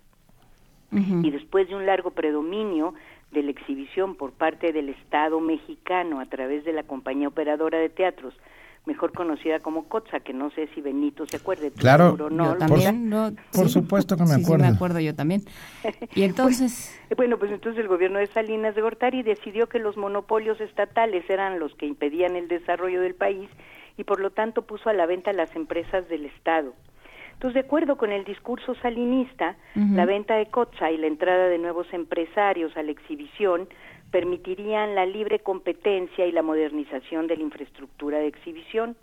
y 0.92 1.32
después 1.32 1.70
de 1.70 1.76
un 1.76 1.86
largo 1.86 2.12
predominio 2.12 2.94
de 3.32 3.44
la 3.44 3.52
exhibición 3.52 4.16
por 4.16 4.34
parte 4.34 4.74
del 4.74 4.90
Estado 4.90 5.40
mexicano 5.40 6.20
a 6.20 6.26
través 6.26 6.66
de 6.66 6.74
la 6.74 6.84
compañía 6.84 7.30
operadora 7.30 7.78
de 7.78 7.88
teatros, 7.88 8.34
mejor 8.86 9.14
conocida 9.14 9.60
como 9.60 9.84
COTSA, 9.88 10.22
que 10.22 10.34
no 10.34 10.50
sé 10.52 10.68
si 10.74 10.82
Benito 10.82 11.26
se 11.28 11.38
acuerde. 11.38 11.72
Claro, 11.72 12.06
seguro 12.06 12.30
no, 12.32 12.54
Yo 12.54 12.58
también, 12.58 13.10
no, 13.10 13.32
Por 13.52 13.66
sí. 13.68 13.74
supuesto 13.74 14.16
que 14.18 14.24
me 14.24 14.30
Sí, 14.30 14.36
sí, 14.38 14.44
acuerdo. 14.44 14.66
me 14.66 14.72
acuerdo 14.72 15.00
yo 15.00 15.16
también. 15.16 15.42
Y 16.16 16.24
entonces, 16.24 17.00
Pues, 17.08 17.18
bueno, 17.18 17.38
pues 17.38 17.52
entonces 17.52 17.80
el 17.80 17.88
gobierno 17.88 18.18
de 18.20 18.28
Salinas 18.28 18.74
de 18.76 18.82
Gortari 18.82 19.22
decidió 19.22 19.68
que 19.70 19.78
los 19.80 19.98
monopolios 19.98 20.60
estatales 20.62 21.30
eran 21.30 21.60
los 21.60 21.76
que 21.76 21.86
impedían 21.86 22.36
el 22.36 22.48
desarrollo 22.48 23.02
del 23.02 23.14
país 23.16 23.50
y 23.98 24.04
por 24.04 24.20
lo 24.20 24.32
tanto 24.32 24.64
puso 24.64 24.90
a 24.90 24.94
la 24.94 25.06
venta 25.06 25.32
las 25.32 25.56
empresas 25.56 26.08
del 26.10 26.26
Estado. 26.26 26.74
Entonces, 27.34 27.56
de 27.56 27.68
acuerdo 27.68 27.98
con 27.98 28.12
el 28.12 28.24
discurso 28.24 28.76
salinista, 28.84 29.56
la 29.76 30.06
venta 30.06 30.36
de 30.36 30.46
COTSA 30.48 30.92
y 30.92 30.98
la 30.98 31.08
entrada 31.08 31.48
de 31.48 31.58
nuevos 31.58 31.88
empresarios 31.92 32.76
a 32.78 32.84
la 32.84 32.92
exhibición 32.92 33.68
permitirían 34.12 34.94
la 34.94 35.06
libre 35.06 35.40
competencia 35.40 36.26
y 36.26 36.32
la 36.32 36.42
modernización 36.44 37.28
de 37.28 37.38
la 37.38 37.44
infraestructura 37.44 38.20
de 38.20 38.28
exhibición. 38.28 38.96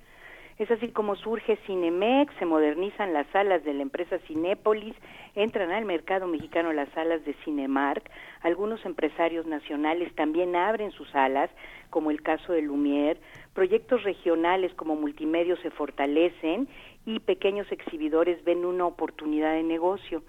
Es 0.58 0.70
así 0.72 0.88
como 0.88 1.14
surge 1.14 1.56
Cinemex, 1.66 2.34
se 2.38 2.44
modernizan 2.44 3.12
las 3.12 3.28
salas 3.28 3.62
de 3.62 3.74
la 3.74 3.82
empresa 3.82 4.18
Cinépolis, 4.26 4.94
entran 5.36 5.70
al 5.70 5.84
mercado 5.84 6.26
mexicano 6.26 6.72
las 6.72 6.88
salas 6.90 7.24
de 7.24 7.34
Cinemark, 7.44 8.02
algunos 8.42 8.84
empresarios 8.84 9.46
nacionales 9.46 10.12
también 10.16 10.56
abren 10.56 10.90
sus 10.90 11.08
salas, 11.10 11.48
como 11.90 12.10
el 12.10 12.22
caso 12.22 12.52
de 12.52 12.62
Lumière, 12.62 13.18
proyectos 13.54 14.02
regionales 14.02 14.74
como 14.74 14.96
multimedios 14.96 15.60
se 15.60 15.70
fortalecen 15.70 16.68
y 17.06 17.20
pequeños 17.20 17.70
exhibidores 17.70 18.42
ven 18.44 18.64
una 18.64 18.84
oportunidad 18.84 19.52
de 19.52 19.62
negocio. 19.62 20.24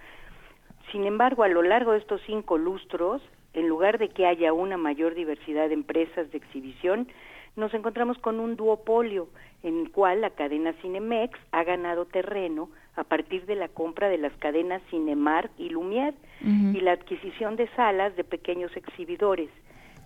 Sin 0.91 1.05
embargo, 1.05 1.41
a 1.41 1.47
lo 1.47 1.63
largo 1.63 1.93
de 1.93 1.99
estos 1.99 2.21
cinco 2.27 2.59
lustros, 2.59 3.23
en 3.53 3.67
lugar 3.67 3.97
de 3.97 4.09
que 4.09 4.25
haya 4.25 4.53
una 4.53 4.77
mayor 4.77 5.15
diversidad 5.15 5.67
de 5.67 5.73
empresas 5.73 6.31
de 6.31 6.37
exhibición, 6.37 7.07
nos 7.55 7.73
encontramos 7.73 8.17
con 8.19 8.39
un 8.39 8.55
duopolio 8.55 9.27
en 9.63 9.79
el 9.79 9.91
cual 9.91 10.21
la 10.21 10.29
cadena 10.29 10.73
Cinemex 10.81 11.37
ha 11.51 11.63
ganado 11.63 12.05
terreno 12.05 12.69
a 12.95 13.03
partir 13.03 13.45
de 13.45 13.55
la 13.55 13.67
compra 13.67 14.09
de 14.09 14.17
las 14.17 14.33
cadenas 14.37 14.81
Cinemark 14.89 15.51
y 15.57 15.69
Lumière 15.69 16.15
y 16.41 16.79
la 16.81 16.93
adquisición 16.93 17.55
de 17.55 17.67
salas 17.75 18.15
de 18.15 18.23
pequeños 18.23 18.75
exhibidores, 18.77 19.49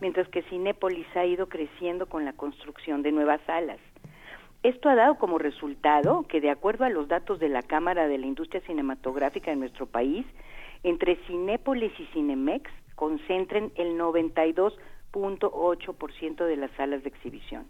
mientras 0.01 0.27
que 0.29 0.41
Cinépolis 0.43 1.05
ha 1.15 1.25
ido 1.25 1.47
creciendo 1.47 2.07
con 2.07 2.25
la 2.25 2.33
construcción 2.33 3.03
de 3.03 3.11
nuevas 3.11 3.41
salas. 3.45 3.79
Esto 4.63 4.89
ha 4.89 4.95
dado 4.95 5.15
como 5.15 5.37
resultado 5.37 6.23
que, 6.27 6.39
de 6.39 6.49
acuerdo 6.49 6.85
a 6.85 6.89
los 6.89 7.07
datos 7.07 7.39
de 7.39 7.49
la 7.49 7.61
Cámara 7.61 8.07
de 8.07 8.17
la 8.17 8.25
Industria 8.25 8.61
Cinematográfica 8.61 9.51
en 9.51 9.59
nuestro 9.59 9.85
país, 9.85 10.25
entre 10.83 11.17
Cinépolis 11.27 11.91
y 11.99 12.05
Cinemex 12.13 12.71
concentren 12.95 13.71
el 13.75 13.97
92.8% 13.97 16.45
de 16.45 16.57
las 16.57 16.71
salas 16.71 17.03
de 17.03 17.09
exhibición. 17.09 17.67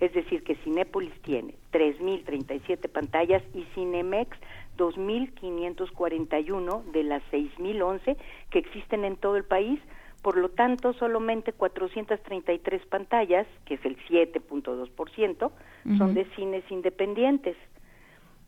Es 0.00 0.12
decir, 0.14 0.42
que 0.42 0.56
Cinépolis 0.56 1.12
tiene 1.22 1.54
3.037 1.72 2.88
pantallas 2.88 3.42
y 3.54 3.62
Cinemex 3.74 4.36
2.541 4.78 6.84
de 6.92 7.04
las 7.04 7.22
6.011 7.30 8.16
que 8.50 8.58
existen 8.58 9.04
en 9.04 9.16
todo 9.16 9.36
el 9.36 9.44
país, 9.44 9.78
Por 10.22 10.36
lo 10.36 10.50
tanto, 10.50 10.92
solamente 10.92 11.54
433 11.54 12.84
pantallas, 12.86 13.46
que 13.64 13.74
es 13.74 13.84
el 13.86 13.96
7.2%, 14.06 15.50
son 15.96 16.14
de 16.14 16.26
cines 16.36 16.62
independientes. 16.70 17.56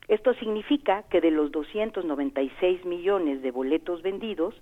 Esto 0.09 0.35
significa 0.35 1.05
que 1.05 1.23
de 1.23 1.31
los 1.31 1.51
296 1.51 2.85
millones 2.85 3.41
de 3.41 3.51
boletos 3.51 4.03
vendidos 4.03 4.55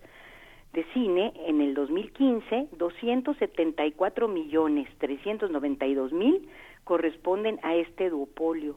de 0.73 0.85
cine 0.95 1.33
en 1.47 1.61
el 1.61 1.75
2015, 1.75 2.69
274 2.77 4.29
millones 4.29 4.89
392 4.99 6.13
mil 6.13 6.49
corresponden 6.85 7.59
a 7.63 7.75
este 7.75 8.09
duopolio 8.11 8.77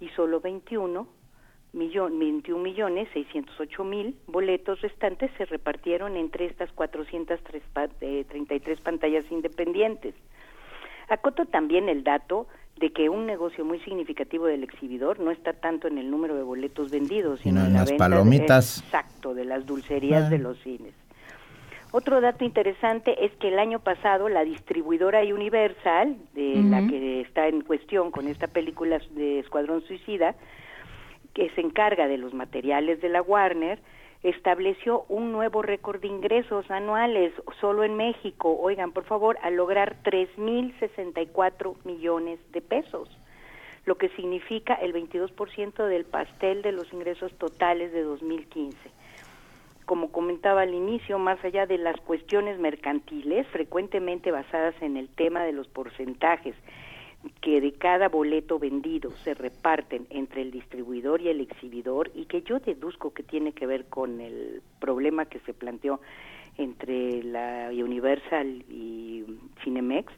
y 0.00 0.08
solo 0.10 0.40
21 0.40 1.06
millón, 1.72 2.18
21 2.18 2.62
millones 2.62 3.08
608 3.12 3.84
mil 3.84 4.16
boletos 4.26 4.80
restantes 4.80 5.30
se 5.38 5.44
repartieron 5.44 6.16
entre 6.16 6.46
estas 6.46 6.70
433 6.72 8.80
pantallas 8.80 9.24
independientes. 9.30 10.14
Acoto 11.08 11.46
también 11.46 11.88
el 11.88 12.04
dato 12.04 12.46
de 12.76 12.92
que 12.92 13.08
un 13.08 13.26
negocio 13.26 13.64
muy 13.64 13.80
significativo 13.80 14.46
del 14.46 14.62
exhibidor 14.62 15.18
no 15.20 15.30
está 15.30 15.52
tanto 15.54 15.88
en 15.88 15.98
el 15.98 16.10
número 16.10 16.36
de 16.36 16.42
boletos 16.42 16.90
vendidos, 16.90 17.40
sino 17.40 17.60
en, 17.64 17.72
la 17.72 17.80
las 17.80 17.88
venta 17.90 18.04
palomitas. 18.04 18.78
exacto 18.82 19.34
de 19.34 19.44
las 19.44 19.66
dulcerías 19.66 20.24
Ah. 20.26 20.30
de 20.30 20.38
los 20.38 20.58
cines. 20.62 20.94
Otro 21.90 22.20
dato 22.20 22.44
interesante 22.44 23.24
es 23.24 23.32
que 23.36 23.48
el 23.48 23.58
año 23.58 23.78
pasado 23.78 24.28
la 24.28 24.44
distribuidora 24.44 25.22
Universal, 25.22 26.18
de 26.34 26.62
la 26.62 26.86
que 26.86 27.22
está 27.22 27.48
en 27.48 27.62
cuestión 27.62 28.10
con 28.10 28.28
esta 28.28 28.46
película 28.46 29.00
de 29.12 29.38
Escuadrón 29.38 29.80
Suicida, 29.86 30.34
que 31.32 31.48
se 31.50 31.62
encarga 31.62 32.06
de 32.06 32.18
los 32.18 32.34
materiales 32.34 33.00
de 33.00 33.08
la 33.08 33.22
Warner, 33.22 33.78
estableció 34.22 35.06
un 35.08 35.32
nuevo 35.32 35.62
récord 35.62 36.00
de 36.02 36.08
ingresos 36.08 36.70
anuales 36.70 37.32
solo 37.58 37.84
en 37.84 37.96
México, 37.96 38.58
oigan, 38.60 38.92
por 38.92 39.04
favor, 39.04 39.38
a 39.42 39.48
lograr 39.48 39.96
3.064 40.02 41.74
millones 41.84 42.38
de 42.52 42.60
pesos, 42.60 43.08
lo 43.86 43.96
que 43.96 44.10
significa 44.10 44.74
el 44.74 44.92
22% 44.92 45.86
del 45.86 46.04
pastel 46.04 46.60
de 46.60 46.72
los 46.72 46.92
ingresos 46.92 47.32
totales 47.38 47.92
de 47.92 48.02
2015 48.02 48.97
como 49.88 50.12
comentaba 50.12 50.60
al 50.60 50.74
inicio, 50.74 51.18
más 51.18 51.42
allá 51.42 51.64
de 51.64 51.78
las 51.78 51.96
cuestiones 52.02 52.58
mercantiles, 52.58 53.46
frecuentemente 53.46 54.30
basadas 54.30 54.74
en 54.82 54.98
el 54.98 55.08
tema 55.08 55.42
de 55.44 55.52
los 55.52 55.66
porcentajes 55.66 56.54
que 57.40 57.62
de 57.62 57.72
cada 57.72 58.10
boleto 58.10 58.58
vendido 58.58 59.10
se 59.24 59.32
reparten 59.32 60.06
entre 60.10 60.42
el 60.42 60.50
distribuidor 60.50 61.22
y 61.22 61.28
el 61.30 61.40
exhibidor 61.40 62.10
y 62.14 62.26
que 62.26 62.42
yo 62.42 62.58
deduzco 62.60 63.14
que 63.14 63.22
tiene 63.22 63.52
que 63.52 63.66
ver 63.66 63.86
con 63.86 64.20
el 64.20 64.60
problema 64.78 65.24
que 65.24 65.38
se 65.40 65.54
planteó 65.54 66.00
entre 66.58 67.22
la 67.22 67.70
Universal 67.72 68.64
y 68.68 69.24
Cinemex, 69.64 70.12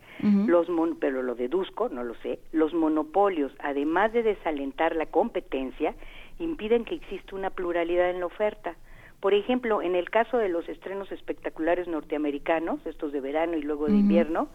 los 0.48 0.68
mon- 0.68 0.96
pero 0.98 1.22
lo 1.22 1.36
deduzco, 1.36 1.88
no 1.90 2.02
lo 2.02 2.14
sé, 2.16 2.40
los 2.50 2.74
monopolios, 2.74 3.52
además 3.60 4.12
de 4.12 4.24
desalentar 4.24 4.96
la 4.96 5.06
competencia, 5.06 5.94
impiden 6.40 6.84
que 6.84 6.96
exista 6.96 7.36
una 7.36 7.50
pluralidad 7.50 8.10
en 8.10 8.18
la 8.20 8.26
oferta. 8.26 8.74
Por 9.20 9.34
ejemplo, 9.34 9.82
en 9.82 9.96
el 9.96 10.08
caso 10.08 10.38
de 10.38 10.48
los 10.48 10.66
estrenos 10.68 11.12
espectaculares 11.12 11.86
norteamericanos, 11.86 12.80
estos 12.86 13.12
de 13.12 13.20
verano 13.20 13.56
y 13.56 13.62
luego 13.62 13.86
de 13.86 13.92
invierno, 13.92 14.48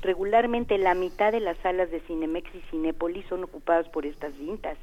regularmente 0.00 0.78
la 0.78 0.94
mitad 0.94 1.32
de 1.32 1.40
las 1.40 1.58
salas 1.58 1.90
de 1.90 2.00
Cinemex 2.00 2.48
y 2.54 2.60
Cinépolis 2.70 3.26
son 3.26 3.42
ocupadas 3.42 3.88
por 3.88 4.06
estas 4.06 4.32
cintas. 4.34 4.78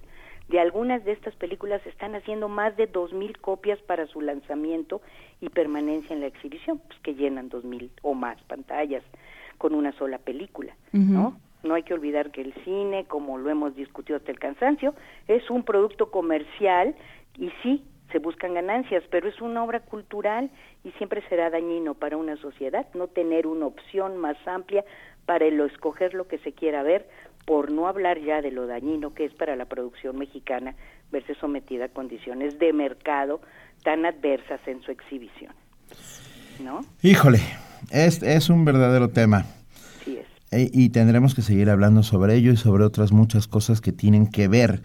De 0.49 0.59
algunas 0.59 1.05
de 1.05 1.11
estas 1.11 1.35
películas 1.35 1.81
se 1.83 1.89
están 1.89 2.15
haciendo 2.15 2.49
más 2.49 2.75
de 2.75 2.91
2.000 2.91 3.37
copias 3.39 3.79
para 3.83 4.07
su 4.07 4.19
lanzamiento 4.19 5.01
y 5.39 5.49
permanencia 5.49 6.13
en 6.13 6.21
la 6.21 6.27
exhibición, 6.27 6.79
pues 6.79 6.99
que 7.01 7.13
llenan 7.13 7.49
2.000 7.49 7.91
o 8.01 8.15
más 8.15 8.41
pantallas 8.43 9.03
con 9.57 9.75
una 9.75 9.91
sola 9.93 10.17
película, 10.17 10.75
¿no? 10.91 11.37
No 11.61 11.75
hay 11.75 11.83
que 11.83 11.93
olvidar 11.93 12.31
que 12.31 12.41
el 12.41 12.53
cine, 12.63 13.05
como 13.05 13.37
lo 13.37 13.49
hemos 13.49 13.75
discutido 13.75 14.17
hasta 14.17 14.31
el 14.31 14.39
cansancio, 14.39 14.95
es 15.27 15.49
un 15.49 15.63
producto 15.63 16.09
comercial 16.09 16.95
y 17.37 17.51
sí, 17.61 17.83
se 18.11 18.19
buscan 18.19 18.53
ganancias, 18.53 19.03
pero 19.09 19.27
es 19.27 19.39
una 19.41 19.63
obra 19.63 19.79
cultural 19.81 20.49
y 20.83 20.91
siempre 20.91 21.23
será 21.29 21.49
dañino 21.49 21.93
para 21.93 22.17
una 22.17 22.37
sociedad 22.37 22.87
no 22.93 23.07
tener 23.07 23.47
una 23.47 23.67
opción 23.67 24.17
más 24.17 24.37
amplia 24.47 24.83
para 25.25 25.45
el 25.45 25.59
escoger 25.59 26.13
lo 26.13 26.27
que 26.27 26.39
se 26.39 26.53
quiera 26.53 26.81
ver, 26.81 27.07
por 27.45 27.71
no 27.71 27.87
hablar 27.87 28.19
ya 28.19 28.41
de 28.41 28.51
lo 28.51 28.67
dañino 28.67 29.13
que 29.13 29.25
es 29.25 29.33
para 29.33 29.55
la 29.55 29.65
producción 29.65 30.17
mexicana 30.17 30.75
verse 31.11 31.35
sometida 31.35 31.85
a 31.85 31.89
condiciones 31.89 32.59
de 32.59 32.73
mercado 32.73 33.41
tan 33.83 34.05
adversas 34.05 34.59
en 34.67 34.81
su 34.81 34.91
exhibición. 34.91 35.53
¿No? 36.63 36.81
Híjole, 37.01 37.39
es, 37.91 38.21
es 38.21 38.49
un 38.49 38.65
verdadero 38.65 39.09
tema. 39.09 39.45
Sí 40.03 40.17
es. 40.17 40.27
E- 40.51 40.69
y 40.73 40.89
tendremos 40.89 41.35
que 41.35 41.41
seguir 41.41 41.69
hablando 41.69 42.03
sobre 42.03 42.35
ello 42.35 42.51
y 42.51 42.57
sobre 42.57 42.83
otras 42.83 43.11
muchas 43.11 43.47
cosas 43.47 43.81
que 43.81 43.91
tienen 43.91 44.29
que 44.29 44.47
ver 44.47 44.81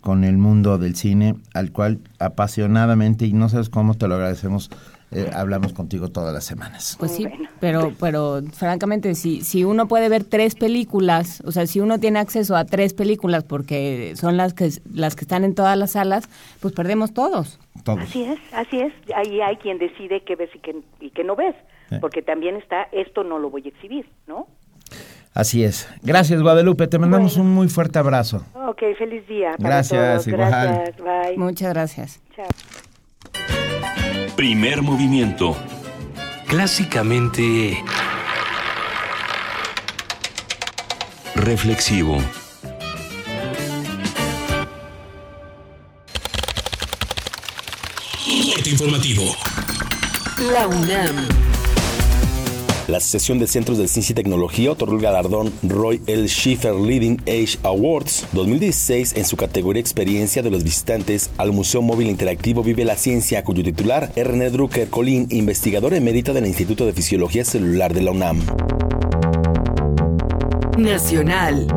con 0.00 0.24
el 0.24 0.38
mundo 0.38 0.78
del 0.78 0.96
cine, 0.96 1.34
al 1.54 1.72
cual 1.72 1.98
apasionadamente, 2.18 3.26
y 3.26 3.32
no 3.32 3.48
sabes 3.48 3.68
cómo 3.68 3.94
te 3.94 4.08
lo 4.08 4.14
agradecemos, 4.14 4.70
eh, 5.12 5.28
hablamos 5.34 5.72
contigo 5.72 6.08
todas 6.08 6.32
las 6.32 6.44
semanas. 6.44 6.96
Pues 6.98 7.10
sí, 7.10 7.26
pero, 7.58 7.92
pero 7.98 8.42
francamente, 8.52 9.16
si, 9.16 9.42
si 9.42 9.64
uno 9.64 9.88
puede 9.88 10.08
ver 10.08 10.22
tres 10.22 10.54
películas, 10.54 11.42
o 11.44 11.50
sea, 11.50 11.66
si 11.66 11.80
uno 11.80 11.98
tiene 11.98 12.20
acceso 12.20 12.54
a 12.54 12.64
tres 12.64 12.94
películas 12.94 13.42
porque 13.42 14.14
son 14.14 14.36
las 14.36 14.54
que, 14.54 14.70
las 14.92 15.16
que 15.16 15.24
están 15.24 15.42
en 15.42 15.56
todas 15.56 15.76
las 15.76 15.92
salas, 15.92 16.28
pues 16.60 16.74
perdemos 16.74 17.12
todos. 17.12 17.58
Así 17.86 18.22
es, 18.22 18.38
así 18.52 18.78
es. 18.78 18.92
Ahí 19.16 19.40
hay 19.40 19.56
quien 19.56 19.78
decide 19.78 20.22
qué 20.22 20.36
ves 20.36 20.50
y 20.54 20.58
qué, 20.60 20.76
y 21.00 21.10
qué 21.10 21.24
no 21.24 21.34
ves, 21.34 21.56
porque 22.00 22.22
también 22.22 22.54
está, 22.54 22.84
esto 22.92 23.24
no 23.24 23.40
lo 23.40 23.50
voy 23.50 23.62
a 23.64 23.68
exhibir, 23.68 24.08
¿no? 24.28 24.46
Así 25.32 25.62
es. 25.64 25.88
Gracias, 26.02 26.42
Guadalupe. 26.42 26.86
Te 26.86 26.98
mandamos 26.98 27.36
un 27.36 27.54
muy 27.54 27.68
fuerte 27.68 27.98
abrazo. 27.98 28.44
Ok, 28.54 28.82
feliz 28.98 29.26
día. 29.28 29.52
para 29.58 29.76
Gracias, 29.76 30.24
todos. 30.24 30.26
igual. 30.28 30.50
Gracias, 30.50 30.96
bye. 30.98 31.36
Muchas 31.36 31.72
gracias. 31.72 32.20
Chao. 32.34 32.46
Primer 34.36 34.82
movimiento. 34.82 35.56
Clásicamente... 36.46 37.82
Reflexivo. 41.36 42.18
Corte 48.54 48.70
informativo. 48.70 49.24
La 50.52 50.66
UNAM. 50.66 51.49
La 52.90 52.96
Asociación 52.96 53.38
de 53.38 53.46
Centros 53.46 53.78
de 53.78 53.86
Ciencia 53.86 54.12
y 54.12 54.16
Tecnología 54.16 54.72
otorgó 54.72 54.96
el 54.96 55.00
galardón 55.00 55.52
Roy 55.62 56.02
L. 56.08 56.26
Schiffer 56.26 56.74
Leading 56.74 57.20
Age 57.22 57.56
Awards 57.62 58.26
2016 58.32 59.16
en 59.16 59.24
su 59.24 59.36
categoría 59.36 59.80
Experiencia 59.80 60.42
de 60.42 60.50
los 60.50 60.64
visitantes 60.64 61.30
al 61.38 61.52
Museo 61.52 61.82
Móvil 61.82 62.08
Interactivo 62.08 62.64
Vive 62.64 62.84
la 62.84 62.96
Ciencia, 62.96 63.44
cuyo 63.44 63.62
titular 63.62 64.10
es 64.16 64.26
René 64.26 64.50
Drucker 64.50 64.88
Colín, 64.88 65.28
investigador 65.30 65.94
emérita 65.94 66.32
del 66.32 66.46
Instituto 66.46 66.84
de 66.84 66.92
Fisiología 66.92 67.44
Celular 67.44 67.94
de 67.94 68.02
la 68.02 68.10
UNAM. 68.10 68.40
Nacional. 70.76 71.68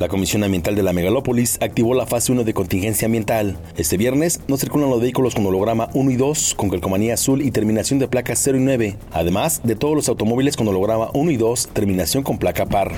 La 0.00 0.08
Comisión 0.08 0.42
Ambiental 0.42 0.74
de 0.74 0.82
la 0.82 0.92
Megalópolis 0.92 1.58
activó 1.60 1.94
la 1.94 2.06
fase 2.06 2.32
1 2.32 2.42
de 2.42 2.52
contingencia 2.52 3.06
ambiental. 3.06 3.56
Este 3.76 3.96
viernes 3.96 4.40
no 4.48 4.56
circulan 4.56 4.90
los 4.90 5.00
vehículos 5.00 5.34
con 5.34 5.46
holograma 5.46 5.88
1 5.94 6.10
y 6.10 6.16
2 6.16 6.54
con 6.56 6.68
calcomanía 6.68 7.14
azul 7.14 7.42
y 7.42 7.52
terminación 7.52 8.00
de 8.00 8.08
placas 8.08 8.40
0 8.42 8.58
y 8.58 8.60
9, 8.62 8.96
además 9.12 9.60
de 9.62 9.76
todos 9.76 9.94
los 9.94 10.08
automóviles 10.08 10.56
con 10.56 10.66
holograma 10.66 11.10
1 11.14 11.30
y 11.30 11.36
2, 11.36 11.68
terminación 11.72 12.24
con 12.24 12.38
placa 12.38 12.66
par. 12.66 12.92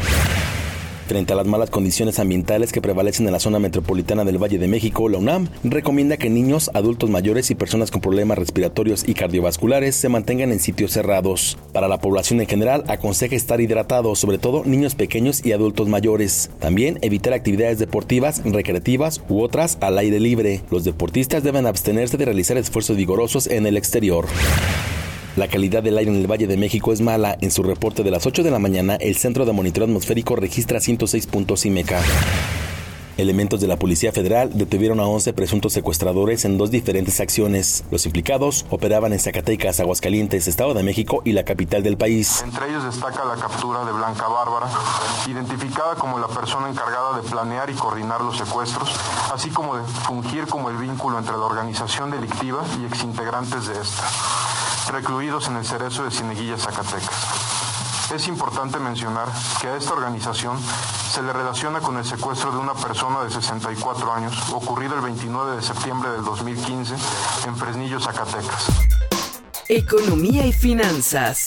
Frente 1.07 1.33
a 1.33 1.37
las 1.37 1.47
malas 1.47 1.71
condiciones 1.71 2.19
ambientales 2.19 2.73
que 2.73 2.83
prevalecen 2.83 3.27
en 3.27 3.33
la 3.33 3.39
zona 3.39 3.61
metropolitana 3.61 4.25
del 4.25 4.43
Valle 4.43 4.59
de 4.59 4.67
México, 4.67 5.09
la 5.09 5.19
UNAM 5.19 5.49
recomienda 5.63 6.17
que 6.17 6.29
niños, 6.29 6.69
adultos 6.75 7.11
mayores 7.11 7.49
y 7.53 7.55
personas 7.55 7.93
con 7.93 8.01
problemas 8.01 8.37
respiratorios 8.37 9.09
y 9.09 9.15
cardiovasculares 9.15 9.95
se 9.95 10.09
mantengan 10.09 10.51
en 10.51 10.59
sitios 10.59 10.91
cerrados. 10.91 11.59
Para 11.73 11.87
la 11.87 12.01
población 12.01 12.41
en 12.41 12.49
general, 12.49 12.83
aconseja 12.89 13.37
estar 13.37 13.61
hidratados, 13.61 14.19
sobre 14.19 14.39
todo 14.39 14.65
niños 14.65 14.97
pequeños 14.97 15.47
y 15.47 15.53
adultos 15.53 15.89
mayores. 15.89 16.51
También 16.59 16.99
evitar 17.03 17.35
actividades 17.35 17.79
deportivas, 17.79 18.43
recreativas 18.45 19.23
u 19.29 19.43
otras 19.43 19.79
al 19.81 19.99
aire 19.99 20.19
libre. 20.19 20.63
Los 20.73 20.83
deportistas 20.83 21.45
deben 21.45 21.67
abstenerse 21.67 22.17
de 22.17 22.25
realizar 22.25 22.57
esfuerzos 22.57 22.97
vigorosos 22.97 23.47
en 23.47 23.67
el 23.67 23.77
exterior. 23.77 24.27
La 25.37 25.49
calidad 25.49 25.83
del 25.83 25.99
aire 25.99 26.11
en 26.11 26.17
el 26.17 26.31
Valle 26.31 26.47
de 26.47 26.57
México 26.57 26.95
es 26.95 27.03
mala. 27.03 27.37
En 27.43 27.51
su 27.51 27.63
reporte 27.63 28.03
de 28.03 28.11
las 28.11 28.27
8 28.27 28.43
de 28.43 28.51
la 28.51 28.59
mañana, 28.59 28.97
el 28.97 29.17
Centro 29.17 29.45
de 29.45 29.53
Monitoreo 29.53 29.87
Atmosférico 29.87 30.35
registra 30.35 30.81
106 30.81 31.27
puntos 31.27 31.67
IMECA. 31.67 32.01
Elementos 33.17 33.63
de 33.63 33.67
la 33.67 33.79
Policía 33.79 34.13
Federal 34.13 34.51
detuvieron 34.53 35.01
a 35.01 35.07
11 35.07 35.33
presuntos 35.33 35.73
secuestradores 35.73 36.45
en 36.45 36.59
dos 36.59 36.71
diferentes 36.71 37.19
acciones. 37.19 37.83
Los 37.91 38.05
implicados 38.05 38.67
operaban 38.69 39.15
en 39.15 39.21
Zacatecas, 39.21 39.81
Aguascalientes, 39.81 40.47
Estado 40.47 40.75
de 40.75 40.83
México 40.83 41.23
y 41.25 41.33
la 41.33 41.43
capital 41.43 41.83
del 41.83 41.97
país. 41.97 42.43
Entre 42.43 42.69
ellos 42.69 42.85
destaca 42.85 43.25
la 43.25 43.37
captura 43.37 43.87
de 43.87 43.93
Blanca 43.93 44.29
Bárbara, 44.29 44.67
identificada 45.29 45.95
como 45.95 46.19
la 46.19 46.29
persona 46.29 46.69
encargada 46.69 47.17
de 47.17 47.23
planear 47.23 47.71
y 47.71 47.75
coordinar 47.75 48.21
los 48.21 48.37
secuestros, 48.37 48.91
así 49.33 49.49
como 49.49 49.77
de 49.77 49.83
fungir 49.85 50.47
como 50.47 50.69
el 50.69 50.77
vínculo 50.77 51.19
entre 51.19 51.33
la 51.33 51.47
organización 51.47 52.11
delictiva 52.11 52.63
y 52.83 52.85
exintegrantes 52.85 53.67
de 53.67 53.81
esta, 53.81 54.93
recluidos 54.93 55.49
en 55.49 55.57
el 55.57 55.65
cerezo 55.65 56.05
de 56.05 56.11
Cieneguilla, 56.11 56.59
Zacatecas. 56.59 57.76
Es 58.15 58.29
importante 58.29 58.79
mencionar 58.79 59.27
que 59.61 59.67
a 59.67 59.77
esta 59.77 59.93
organización 59.93 60.57
se 61.11 61.23
le 61.23 61.33
relaciona 61.33 61.81
con 61.81 61.97
el 61.97 62.05
secuestro 62.05 62.53
de 62.53 62.59
una 62.59 62.75
persona 62.75 63.25
de 63.25 63.31
64 63.31 64.13
años, 64.13 64.35
ocurrido 64.53 64.95
el 64.95 65.01
29 65.01 65.57
de 65.57 65.63
septiembre 65.63 66.11
del 66.11 66.25
2015 66.25 66.95
en 67.47 67.57
Fresnillo, 67.57 67.99
Zacatecas. 68.01 68.69
Economía 69.69 70.47
y 70.47 70.53
finanzas. 70.53 71.47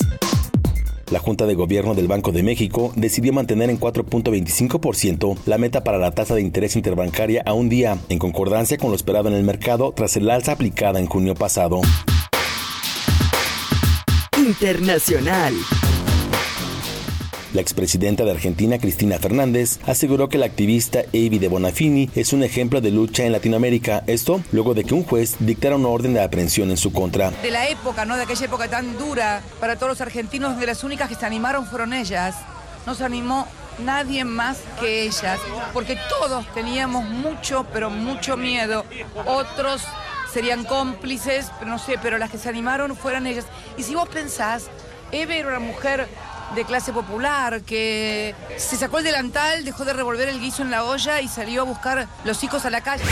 La 1.10 1.20
Junta 1.20 1.46
de 1.46 1.56
Gobierno 1.56 1.96
del 1.96 2.08
Banco 2.08 2.32
de 2.32 2.44
México 2.44 2.92
decidió 2.96 3.32
mantener 3.32 3.70
en 3.70 3.80
4.25% 3.80 5.38
la 5.46 5.58
meta 5.58 5.84
para 5.84 5.98
la 5.98 6.12
tasa 6.12 6.36
de 6.36 6.42
interés 6.42 6.76
interbancaria 6.76 7.42
a 7.46 7.54
un 7.54 7.70
día, 7.70 7.98
en 8.10 8.20
concordancia 8.20 8.78
con 8.78 8.90
lo 8.90 8.96
esperado 8.96 9.30
en 9.30 9.36
el 9.36 9.44
mercado 9.44 9.94
tras 9.96 10.18
el 10.18 10.30
alza 10.30 10.52
aplicada 10.52 11.00
en 11.00 11.08
junio 11.08 11.36
pasado. 11.36 11.82
Internacional. 14.38 15.56
La 17.52 17.62
expresidenta 17.62 18.26
de 18.26 18.32
Argentina, 18.32 18.78
Cristina 18.78 19.18
Fernández, 19.18 19.80
aseguró 19.88 20.30
que 20.30 20.38
la 20.38 20.46
activista 20.46 21.02
Evi 21.14 21.40
de 21.40 21.48
Bonafini 21.48 22.08
es 22.14 22.32
un 22.32 22.44
ejemplo 22.44 22.80
de 22.80 22.92
lucha 22.92 23.24
en 23.24 23.32
Latinoamérica. 23.32 24.04
Esto 24.06 24.42
luego 24.52 24.76
de 24.76 24.84
que 24.84 24.94
un 24.94 25.04
juez 25.04 25.36
dictara 25.40 25.76
una 25.76 25.88
orden 25.88 26.14
de 26.14 26.22
aprehensión 26.22 26.70
en 26.70 26.78
su 26.78 26.94
contra. 26.94 27.32
De 27.32 27.50
la 27.50 27.68
época, 27.68 28.06
¿no? 28.06 28.18
De 28.18 28.24
aquella 28.24 28.46
época 28.46 28.68
tan 28.68 28.96
dura 29.00 29.42
para 29.60 29.78
todos 29.78 29.90
los 29.90 30.02
argentinos, 30.02 30.60
de 30.60 30.68
las 30.68 30.84
únicas 30.84 31.10
que 31.10 31.16
se 31.16 31.26
animaron 31.26 31.66
fueron 31.66 31.92
ellas. 31.94 32.36
No 32.86 32.94
se 32.94 33.04
animó 33.04 33.48
nadie 33.84 34.26
más 34.26 34.60
que 34.80 35.04
ellas, 35.04 35.40
porque 35.74 35.98
todos 36.08 36.46
teníamos 36.54 37.04
mucho, 37.06 37.66
pero 37.74 37.90
mucho 37.90 38.38
miedo. 38.38 38.86
Otros 39.26 39.82
serían 40.32 40.66
cómplices, 40.66 41.48
pero 41.58 41.72
no 41.72 41.80
sé, 41.80 41.96
pero 42.00 42.20
las 42.20 42.30
que 42.30 42.38
se 42.38 42.48
animaron 42.48 42.96
fueron 42.96 43.26
ellas. 43.26 43.46
Y 43.76 43.82
si 43.82 43.96
vos 43.96 44.08
pensás, 44.08 44.68
Eve 45.12 45.40
era 45.40 45.50
una 45.50 45.60
mujer 45.60 46.08
de 46.56 46.66
clase 46.66 46.92
popular, 46.92 47.62
que 47.62 48.34
se 48.58 48.76
sacó 48.76 49.00
el 49.00 49.04
delantal, 49.04 49.64
dejó 49.64 49.86
de 49.86 49.94
revolver 49.94 50.30
el 50.30 50.40
guiso 50.40 50.64
en 50.64 50.72
la 50.72 50.84
olla 50.84 51.22
y 51.22 51.28
salió 51.28 51.62
a 51.62 51.66
buscar 51.66 52.08
los 52.26 52.44
hijos 52.44 52.66
a 52.66 52.70
la 52.70 52.82
calle. 52.82 53.04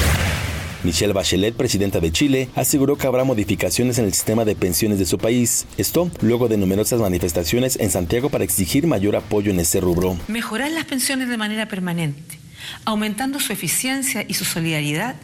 Michelle 0.84 1.14
Bachelet, 1.14 1.56
presidenta 1.56 2.00
de 2.00 2.12
Chile, 2.12 2.50
aseguró 2.56 2.98
que 2.98 3.08
habrá 3.08 3.24
modificaciones 3.24 3.98
en 3.98 4.06
el 4.06 4.14
sistema 4.14 4.46
de 4.46 4.56
pensiones 4.56 5.00
de 5.00 5.06
su 5.06 5.18
país. 5.18 5.66
Esto 5.78 6.10
luego 6.22 6.48
de 6.48 6.58
numerosas 6.58 7.00
manifestaciones 7.02 7.78
en 7.78 7.90
Santiago 7.90 8.30
para 8.30 8.44
exigir 8.44 8.88
mayor 8.88 9.16
apoyo 9.16 9.52
en 9.52 9.60
ese 9.60 9.82
rubro. 9.82 10.18
Mejorar 10.28 10.72
las 10.72 10.86
pensiones 10.86 11.30
de 11.30 11.38
manera 11.38 11.68
permanente, 11.68 12.40
aumentando 12.86 13.40
su 13.40 13.54
eficiencia 13.54 14.24
y 14.28 14.36
su 14.36 14.46
solidaridad, 14.46 15.16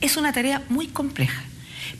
es 0.00 0.16
una 0.16 0.32
tarea 0.32 0.62
muy 0.68 0.88
compleja, 0.88 1.42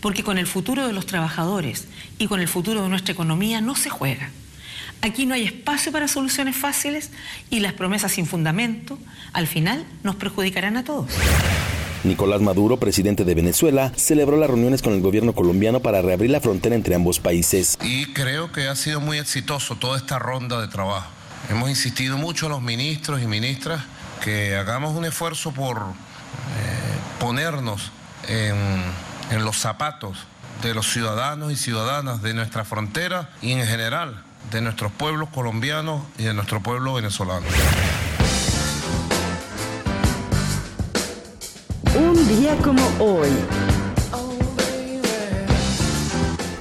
porque 0.00 0.24
con 0.24 0.38
el 0.38 0.46
futuro 0.46 0.86
de 0.86 0.92
los 0.92 1.06
trabajadores 1.06 1.86
y 2.18 2.28
con 2.28 2.40
el 2.40 2.48
futuro 2.48 2.82
de 2.82 2.88
nuestra 2.88 3.12
economía 3.12 3.60
no 3.60 3.74
se 3.74 3.90
juega. 3.90 4.30
Aquí 5.02 5.26
no 5.26 5.34
hay 5.34 5.42
espacio 5.42 5.90
para 5.90 6.06
soluciones 6.06 6.56
fáciles 6.56 7.10
y 7.50 7.58
las 7.58 7.72
promesas 7.72 8.12
sin 8.12 8.24
fundamento 8.24 8.96
al 9.32 9.48
final 9.48 9.84
nos 10.04 10.14
perjudicarán 10.14 10.76
a 10.76 10.84
todos. 10.84 11.10
Nicolás 12.04 12.40
Maduro, 12.40 12.78
presidente 12.78 13.24
de 13.24 13.34
Venezuela, 13.34 13.92
celebró 13.96 14.36
las 14.36 14.48
reuniones 14.48 14.80
con 14.80 14.92
el 14.92 15.00
gobierno 15.00 15.34
colombiano 15.34 15.80
para 15.80 16.02
reabrir 16.02 16.30
la 16.30 16.40
frontera 16.40 16.76
entre 16.76 16.94
ambos 16.94 17.18
países. 17.18 17.78
Y 17.82 18.06
creo 18.12 18.52
que 18.52 18.68
ha 18.68 18.76
sido 18.76 19.00
muy 19.00 19.18
exitoso 19.18 19.74
toda 19.74 19.98
esta 19.98 20.20
ronda 20.20 20.60
de 20.60 20.68
trabajo. 20.68 21.10
Hemos 21.50 21.68
insistido 21.68 22.16
mucho 22.16 22.46
a 22.46 22.50
los 22.50 22.62
ministros 22.62 23.20
y 23.22 23.26
ministras 23.26 23.82
que 24.22 24.54
hagamos 24.54 24.96
un 24.96 25.04
esfuerzo 25.04 25.52
por 25.52 25.78
eh, 25.78 25.82
ponernos 27.18 27.90
en, 28.28 28.56
en 29.32 29.44
los 29.44 29.56
zapatos 29.58 30.16
de 30.62 30.74
los 30.74 30.92
ciudadanos 30.92 31.50
y 31.50 31.56
ciudadanas 31.56 32.22
de 32.22 32.34
nuestra 32.34 32.64
frontera 32.64 33.30
y 33.42 33.50
en 33.50 33.66
general 33.66 34.22
de 34.52 34.60
nuestros 34.60 34.92
pueblos 34.92 35.30
colombianos 35.30 36.02
y 36.18 36.24
de 36.24 36.34
nuestro 36.34 36.62
pueblo 36.62 36.94
venezolano. 36.94 37.46
Un 41.96 42.28
día 42.28 42.56
como 42.58 42.82
hoy. 42.98 43.28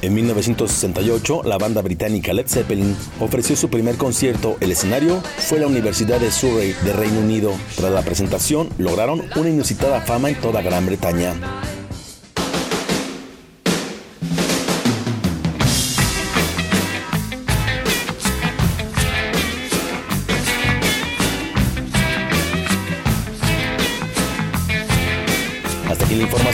En 0.01 0.15
1968, 0.15 1.43
la 1.43 1.59
banda 1.59 1.81
británica 1.81 2.33
Led 2.33 2.47
Zeppelin 2.47 2.95
ofreció 3.19 3.55
su 3.55 3.69
primer 3.69 3.97
concierto. 3.97 4.57
El 4.59 4.71
escenario 4.71 5.21
fue 5.21 5.59
la 5.59 5.67
Universidad 5.67 6.19
de 6.19 6.31
Surrey 6.31 6.73
de 6.83 6.93
Reino 6.93 7.19
Unido. 7.19 7.53
Tras 7.75 7.91
la 7.91 8.01
presentación, 8.01 8.69
lograron 8.79 9.21
una 9.35 9.49
inusitada 9.49 10.01
fama 10.01 10.29
en 10.29 10.41
toda 10.41 10.63
Gran 10.63 10.87
Bretaña. 10.87 11.35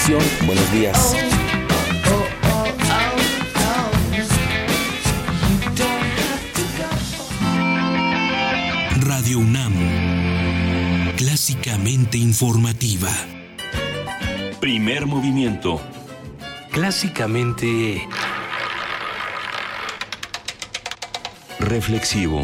Buenos 0.07 0.71
días. 0.71 1.15
Radio 9.01 9.39
UNAM. 9.39 9.73
Clásicamente 11.17 12.17
informativa. 12.17 13.09
Primer 14.61 15.07
movimiento. 15.07 15.81
Clásicamente... 16.71 18.07
Reflexivo. 21.59 22.43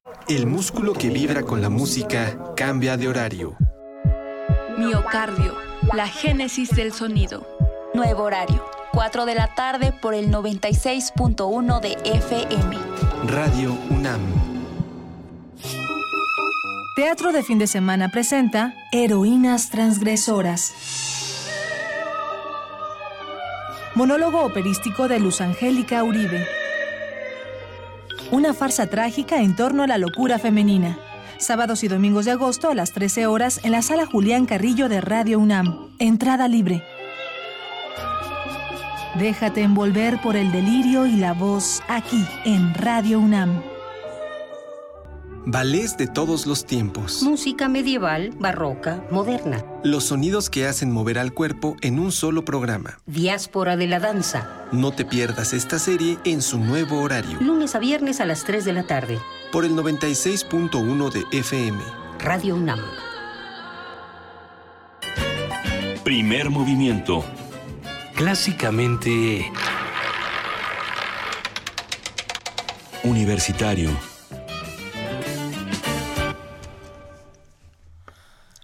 El 0.27 0.47
músculo 0.47 0.93
que 0.93 1.09
vibra 1.09 1.43
con 1.43 1.61
la 1.61 1.69
música 1.69 2.37
cambia 2.55 2.97
de 2.97 3.07
horario. 3.07 3.57
Miocardio, 4.77 5.55
la 5.93 6.07
génesis 6.07 6.69
del 6.69 6.93
sonido. 6.93 7.45
Nuevo 7.93 8.23
horario, 8.23 8.65
4 8.93 9.25
de 9.25 9.35
la 9.35 9.53
tarde 9.53 9.93
por 10.01 10.13
el 10.13 10.31
96.1 10.31 11.79
de 11.81 11.97
FM. 12.03 12.77
Radio 13.27 13.77
UNAM. 13.89 14.21
Teatro 16.95 17.31
de 17.31 17.43
fin 17.43 17.59
de 17.59 17.67
semana 17.67 18.09
presenta 18.09 18.73
Heroínas 18.91 19.69
Transgresoras. 19.69 20.73
Monólogo 23.95 24.45
operístico 24.45 25.07
de 25.07 25.19
Luz 25.19 25.41
Angélica 25.41 26.03
Uribe. 26.03 26.60
Una 28.31 28.53
farsa 28.53 28.87
trágica 28.87 29.41
en 29.41 29.57
torno 29.57 29.83
a 29.83 29.87
la 29.87 29.97
locura 29.97 30.39
femenina. 30.39 30.97
Sábados 31.37 31.83
y 31.83 31.89
domingos 31.89 32.23
de 32.23 32.31
agosto 32.31 32.69
a 32.69 32.75
las 32.75 32.93
13 32.93 33.27
horas 33.27 33.59
en 33.63 33.73
la 33.73 33.81
sala 33.81 34.05
Julián 34.05 34.45
Carrillo 34.45 34.87
de 34.87 35.01
Radio 35.01 35.37
UNAM. 35.37 35.89
Entrada 35.99 36.47
libre. 36.47 36.81
Déjate 39.19 39.63
envolver 39.63 40.21
por 40.21 40.37
el 40.37 40.49
delirio 40.53 41.07
y 41.07 41.17
la 41.17 41.33
voz 41.33 41.83
aquí 41.89 42.25
en 42.45 42.73
Radio 42.73 43.19
UNAM. 43.19 43.70
Ballets 45.45 45.97
de 45.97 46.05
todos 46.05 46.45
los 46.45 46.65
tiempos. 46.65 47.23
Música 47.23 47.67
medieval, 47.67 48.31
barroca, 48.39 49.03
moderna. 49.09 49.65
Los 49.83 50.05
sonidos 50.05 50.51
que 50.51 50.67
hacen 50.67 50.91
mover 50.91 51.17
al 51.17 51.33
cuerpo 51.33 51.77
en 51.81 51.97
un 51.97 52.11
solo 52.11 52.45
programa. 52.45 52.99
Diáspora 53.07 53.75
de 53.75 53.87
la 53.87 53.99
danza. 53.99 54.67
No 54.71 54.91
te 54.91 55.03
pierdas 55.03 55.53
esta 55.53 55.79
serie 55.79 56.19
en 56.25 56.43
su 56.43 56.59
nuevo 56.59 57.01
horario. 57.01 57.39
Lunes 57.41 57.73
a 57.73 57.79
viernes 57.79 58.21
a 58.21 58.25
las 58.25 58.43
3 58.43 58.65
de 58.65 58.73
la 58.73 58.83
tarde. 58.83 59.19
Por 59.51 59.65
el 59.65 59.71
96.1 59.71 61.11
de 61.11 61.39
FM. 61.39 61.81
Radio 62.19 62.55
UNAM. 62.55 62.79
Primer 66.03 66.51
movimiento. 66.51 67.25
Clásicamente... 68.15 69.51
Universitario. 73.03 73.89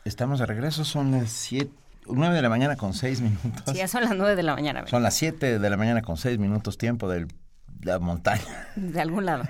Estamos 0.07 0.39
de 0.39 0.45
regreso, 0.45 0.85
son 0.85 1.11
las 1.11 1.29
7, 1.31 1.69
9 2.07 2.34
de 2.34 2.41
la 2.41 2.47
mañana 2.47 2.77
con 2.77 2.93
6 2.93 3.19
minutos. 3.19 3.63
Sí, 3.67 3.73
ya 3.73 3.89
son 3.89 4.03
las 4.03 4.15
9 4.15 4.38
de 4.38 4.43
la 4.43 4.55
mañana. 4.55 4.88
Son 4.88 5.03
las 5.03 5.15
7 5.15 5.59
de 5.59 5.69
la 5.69 5.75
mañana 5.75 6.01
con 6.01 6.15
6 6.15 6.39
minutos, 6.39 6.77
tiempo 6.77 7.09
de 7.09 7.27
la 7.81 7.99
montaña. 7.99 8.41
De 8.77 9.01
algún 9.01 9.25
lado. 9.25 9.43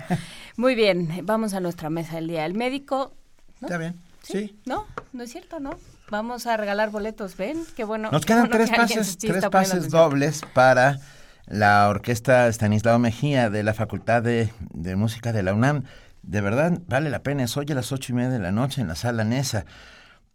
Muy 0.56 0.74
bien, 0.74 1.20
vamos 1.22 1.54
a 1.54 1.60
nuestra 1.60 1.90
mesa 1.90 2.16
del 2.16 2.26
día. 2.26 2.44
El 2.44 2.54
médico... 2.54 3.14
¿no? 3.60 3.68
Está 3.68 3.78
bien, 3.78 4.00
sí. 4.22 4.58
No, 4.66 4.86
no 5.12 5.22
es 5.22 5.30
cierto, 5.30 5.60
¿no? 5.60 5.78
Vamos 6.10 6.48
a 6.48 6.56
regalar 6.56 6.90
boletos, 6.90 7.36
¿ven? 7.36 7.62
Qué 7.76 7.84
bueno. 7.84 8.10
Nos 8.10 8.26
quedan 8.26 8.48
bueno 8.48 8.56
tres 8.56 8.70
que 8.70 8.76
pases, 8.76 9.18
tres 9.18 9.44
pases 9.50 9.90
dobles 9.90 10.42
para 10.54 10.98
la 11.46 11.88
orquesta 11.88 12.48
Stanislao 12.48 12.98
Mejía 12.98 13.48
de 13.48 13.62
la 13.62 13.74
Facultad 13.74 14.22
de, 14.22 14.52
de 14.72 14.96
Música 14.96 15.32
de 15.32 15.44
la 15.44 15.54
UNAM. 15.54 15.84
De 16.22 16.40
verdad, 16.40 16.80
vale 16.88 17.10
la 17.10 17.22
pena. 17.22 17.44
Es 17.44 17.56
hoy 17.56 17.66
a 17.70 17.74
las 17.74 17.92
ocho 17.92 18.12
y 18.12 18.16
media 18.16 18.30
de 18.30 18.40
la 18.40 18.50
noche 18.50 18.80
en 18.80 18.88
la 18.88 18.96
sala 18.96 19.22
Nesa. 19.22 19.64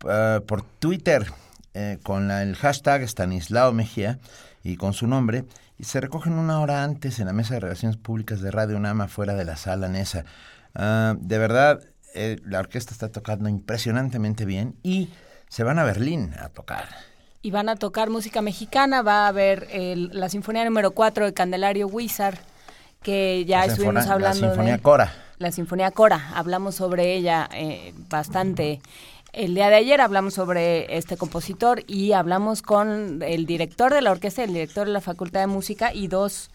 Uh, 0.04 0.42
por 0.46 0.64
Twitter, 0.64 1.26
eh, 1.74 1.98
con 2.04 2.28
la- 2.28 2.44
el 2.44 2.56
hashtag 2.56 3.04
Stanislao 3.04 3.72
Mejía 3.74 4.20
y 4.64 4.76
con 4.78 4.94
su 4.94 5.08
nombre. 5.08 5.46
Y 5.80 5.86
se 5.86 6.00
recogen 6.02 6.34
una 6.34 6.60
hora 6.60 6.84
antes 6.84 7.20
en 7.20 7.28
la 7.28 7.34
mesa 7.34 7.54
de 7.56 7.62
relaciones 7.62 7.98
públicas 7.98 8.42
de 8.42 8.52
Radio 8.52 8.78
UNAM 8.78 9.02
afuera 9.02 9.34
de 9.34 9.46
la 9.46 9.56
sala 9.58 9.88
Nesa. 9.90 10.26
Ah, 10.76 11.16
de 11.20 11.38
verdad, 11.38 11.82
eh, 12.16 12.40
la 12.46 12.60
orquesta 12.60 12.92
está 12.94 13.10
tocando 13.10 13.50
impresionantemente 13.50 14.46
bien 14.46 14.76
y 14.84 15.10
se 15.50 15.64
van 15.64 15.80
a 15.80 15.84
Berlín 15.84 16.34
a 16.40 16.50
tocar. 16.50 16.88
Y 17.42 17.52
van 17.52 17.70
a 17.70 17.76
tocar 17.76 18.10
música 18.10 18.42
mexicana, 18.42 19.02
va 19.02 19.26
a 19.26 19.28
haber 19.30 19.68
el- 19.72 20.10
la 20.14 20.30
Sinfonía 20.30 20.64
número 20.66 20.92
4 20.92 21.26
de 21.26 21.34
Candelario 21.34 21.88
Huizar, 21.88 22.38
que 23.02 23.44
ya 23.46 23.60
La 23.60 23.66
estuvimos 23.66 24.04
sinfona- 24.04 24.08
la 24.08 24.14
hablando 24.14 24.48
Sinfonía 24.48 24.74
de... 24.78 24.82
Cora. 24.82 25.14
La 25.40 25.52
Sinfonía 25.52 25.92
Cora, 25.92 26.30
hablamos 26.36 26.76
sobre 26.76 27.16
ella 27.16 27.50
eh, 27.54 27.94
bastante. 28.10 28.80
El 29.34 29.56
día 29.56 29.70
de 29.70 29.76
ayer 29.76 30.00
hablamos 30.00 30.36
sobre 30.36 30.96
este 30.96 31.18
compositor 31.18 31.84
y 31.88 32.12
hablamos 32.14 32.62
con 32.62 33.22
el 33.24 33.48
director 33.48 33.92
de 33.92 34.02
la 34.02 34.12
orquesta, 34.12 34.44
el 34.44 34.54
director 34.54 34.86
de 34.86 34.94
la 34.94 35.02
Facultad 35.02 35.40
de 35.40 35.48
Música 35.48 35.92
y 35.92 36.08
dos 36.08 36.52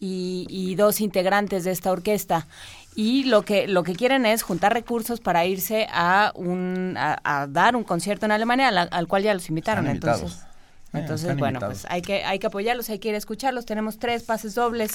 y, 0.00 0.46
y 0.48 0.74
dos 0.76 1.02
integrantes 1.02 1.64
de 1.64 1.72
esta 1.72 1.92
orquesta. 1.92 2.46
Y 2.94 3.24
lo 3.24 3.42
que 3.42 3.68
lo 3.68 3.82
que 3.82 3.94
quieren 3.94 4.24
es 4.24 4.42
juntar 4.42 4.72
recursos 4.72 5.20
para 5.20 5.44
irse 5.44 5.86
a 5.92 6.32
un 6.34 6.94
a, 6.96 7.20
a 7.22 7.46
dar 7.46 7.76
un 7.76 7.84
concierto 7.84 8.24
en 8.24 8.32
Alemania 8.32 8.68
al, 8.68 8.88
al 8.90 9.06
cual 9.06 9.22
ya 9.22 9.34
los 9.34 9.48
invitaron. 9.50 9.86
Entonces, 9.86 10.38
Eh, 10.94 11.00
entonces 11.00 11.36
bueno, 11.36 11.58
invitados. 11.58 11.82
pues 11.82 11.92
hay 11.92 12.00
que 12.00 12.24
hay 12.24 12.38
que 12.38 12.46
apoyarlos, 12.46 12.88
hay 12.88 12.98
que 12.98 13.10
ir 13.10 13.14
a 13.14 13.18
escucharlos. 13.18 13.66
Tenemos 13.66 13.98
tres 13.98 14.22
pases 14.22 14.54
dobles 14.54 14.92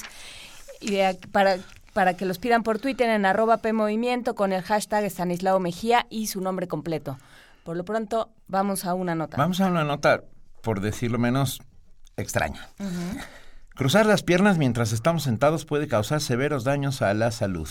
y 0.80 0.96
de 0.96 1.16
para 1.30 1.58
para 1.92 2.14
que 2.14 2.24
los 2.24 2.38
pidan 2.38 2.62
por 2.62 2.78
Twitter 2.78 3.08
en 3.10 3.26
arroba 3.26 3.58
PMovimiento 3.58 4.34
con 4.34 4.52
el 4.52 4.62
hashtag 4.62 5.04
Stanislao 5.04 5.60
Mejía 5.60 6.06
y 6.10 6.28
su 6.28 6.40
nombre 6.40 6.68
completo. 6.68 7.18
Por 7.64 7.76
lo 7.76 7.84
pronto, 7.84 8.30
vamos 8.48 8.84
a 8.84 8.94
una 8.94 9.14
nota. 9.14 9.36
Vamos 9.36 9.60
a 9.60 9.68
una 9.68 9.84
nota, 9.84 10.24
por 10.62 10.80
decirlo 10.80 11.18
menos, 11.18 11.62
extraña. 12.16 12.68
Cruzar 13.74 14.06
las 14.06 14.22
piernas 14.22 14.58
mientras 14.58 14.92
estamos 14.92 15.22
sentados 15.22 15.64
puede 15.64 15.88
causar 15.88 16.20
severos 16.20 16.64
daños 16.64 17.02
a 17.02 17.14
la 17.14 17.30
salud. 17.30 17.68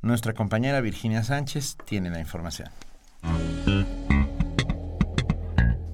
Nuestra 0.00 0.34
compañera 0.34 0.80
Virginia 0.80 1.24
Sánchez 1.24 1.76
tiene 1.84 2.10
la 2.10 2.20
información. 2.20 2.68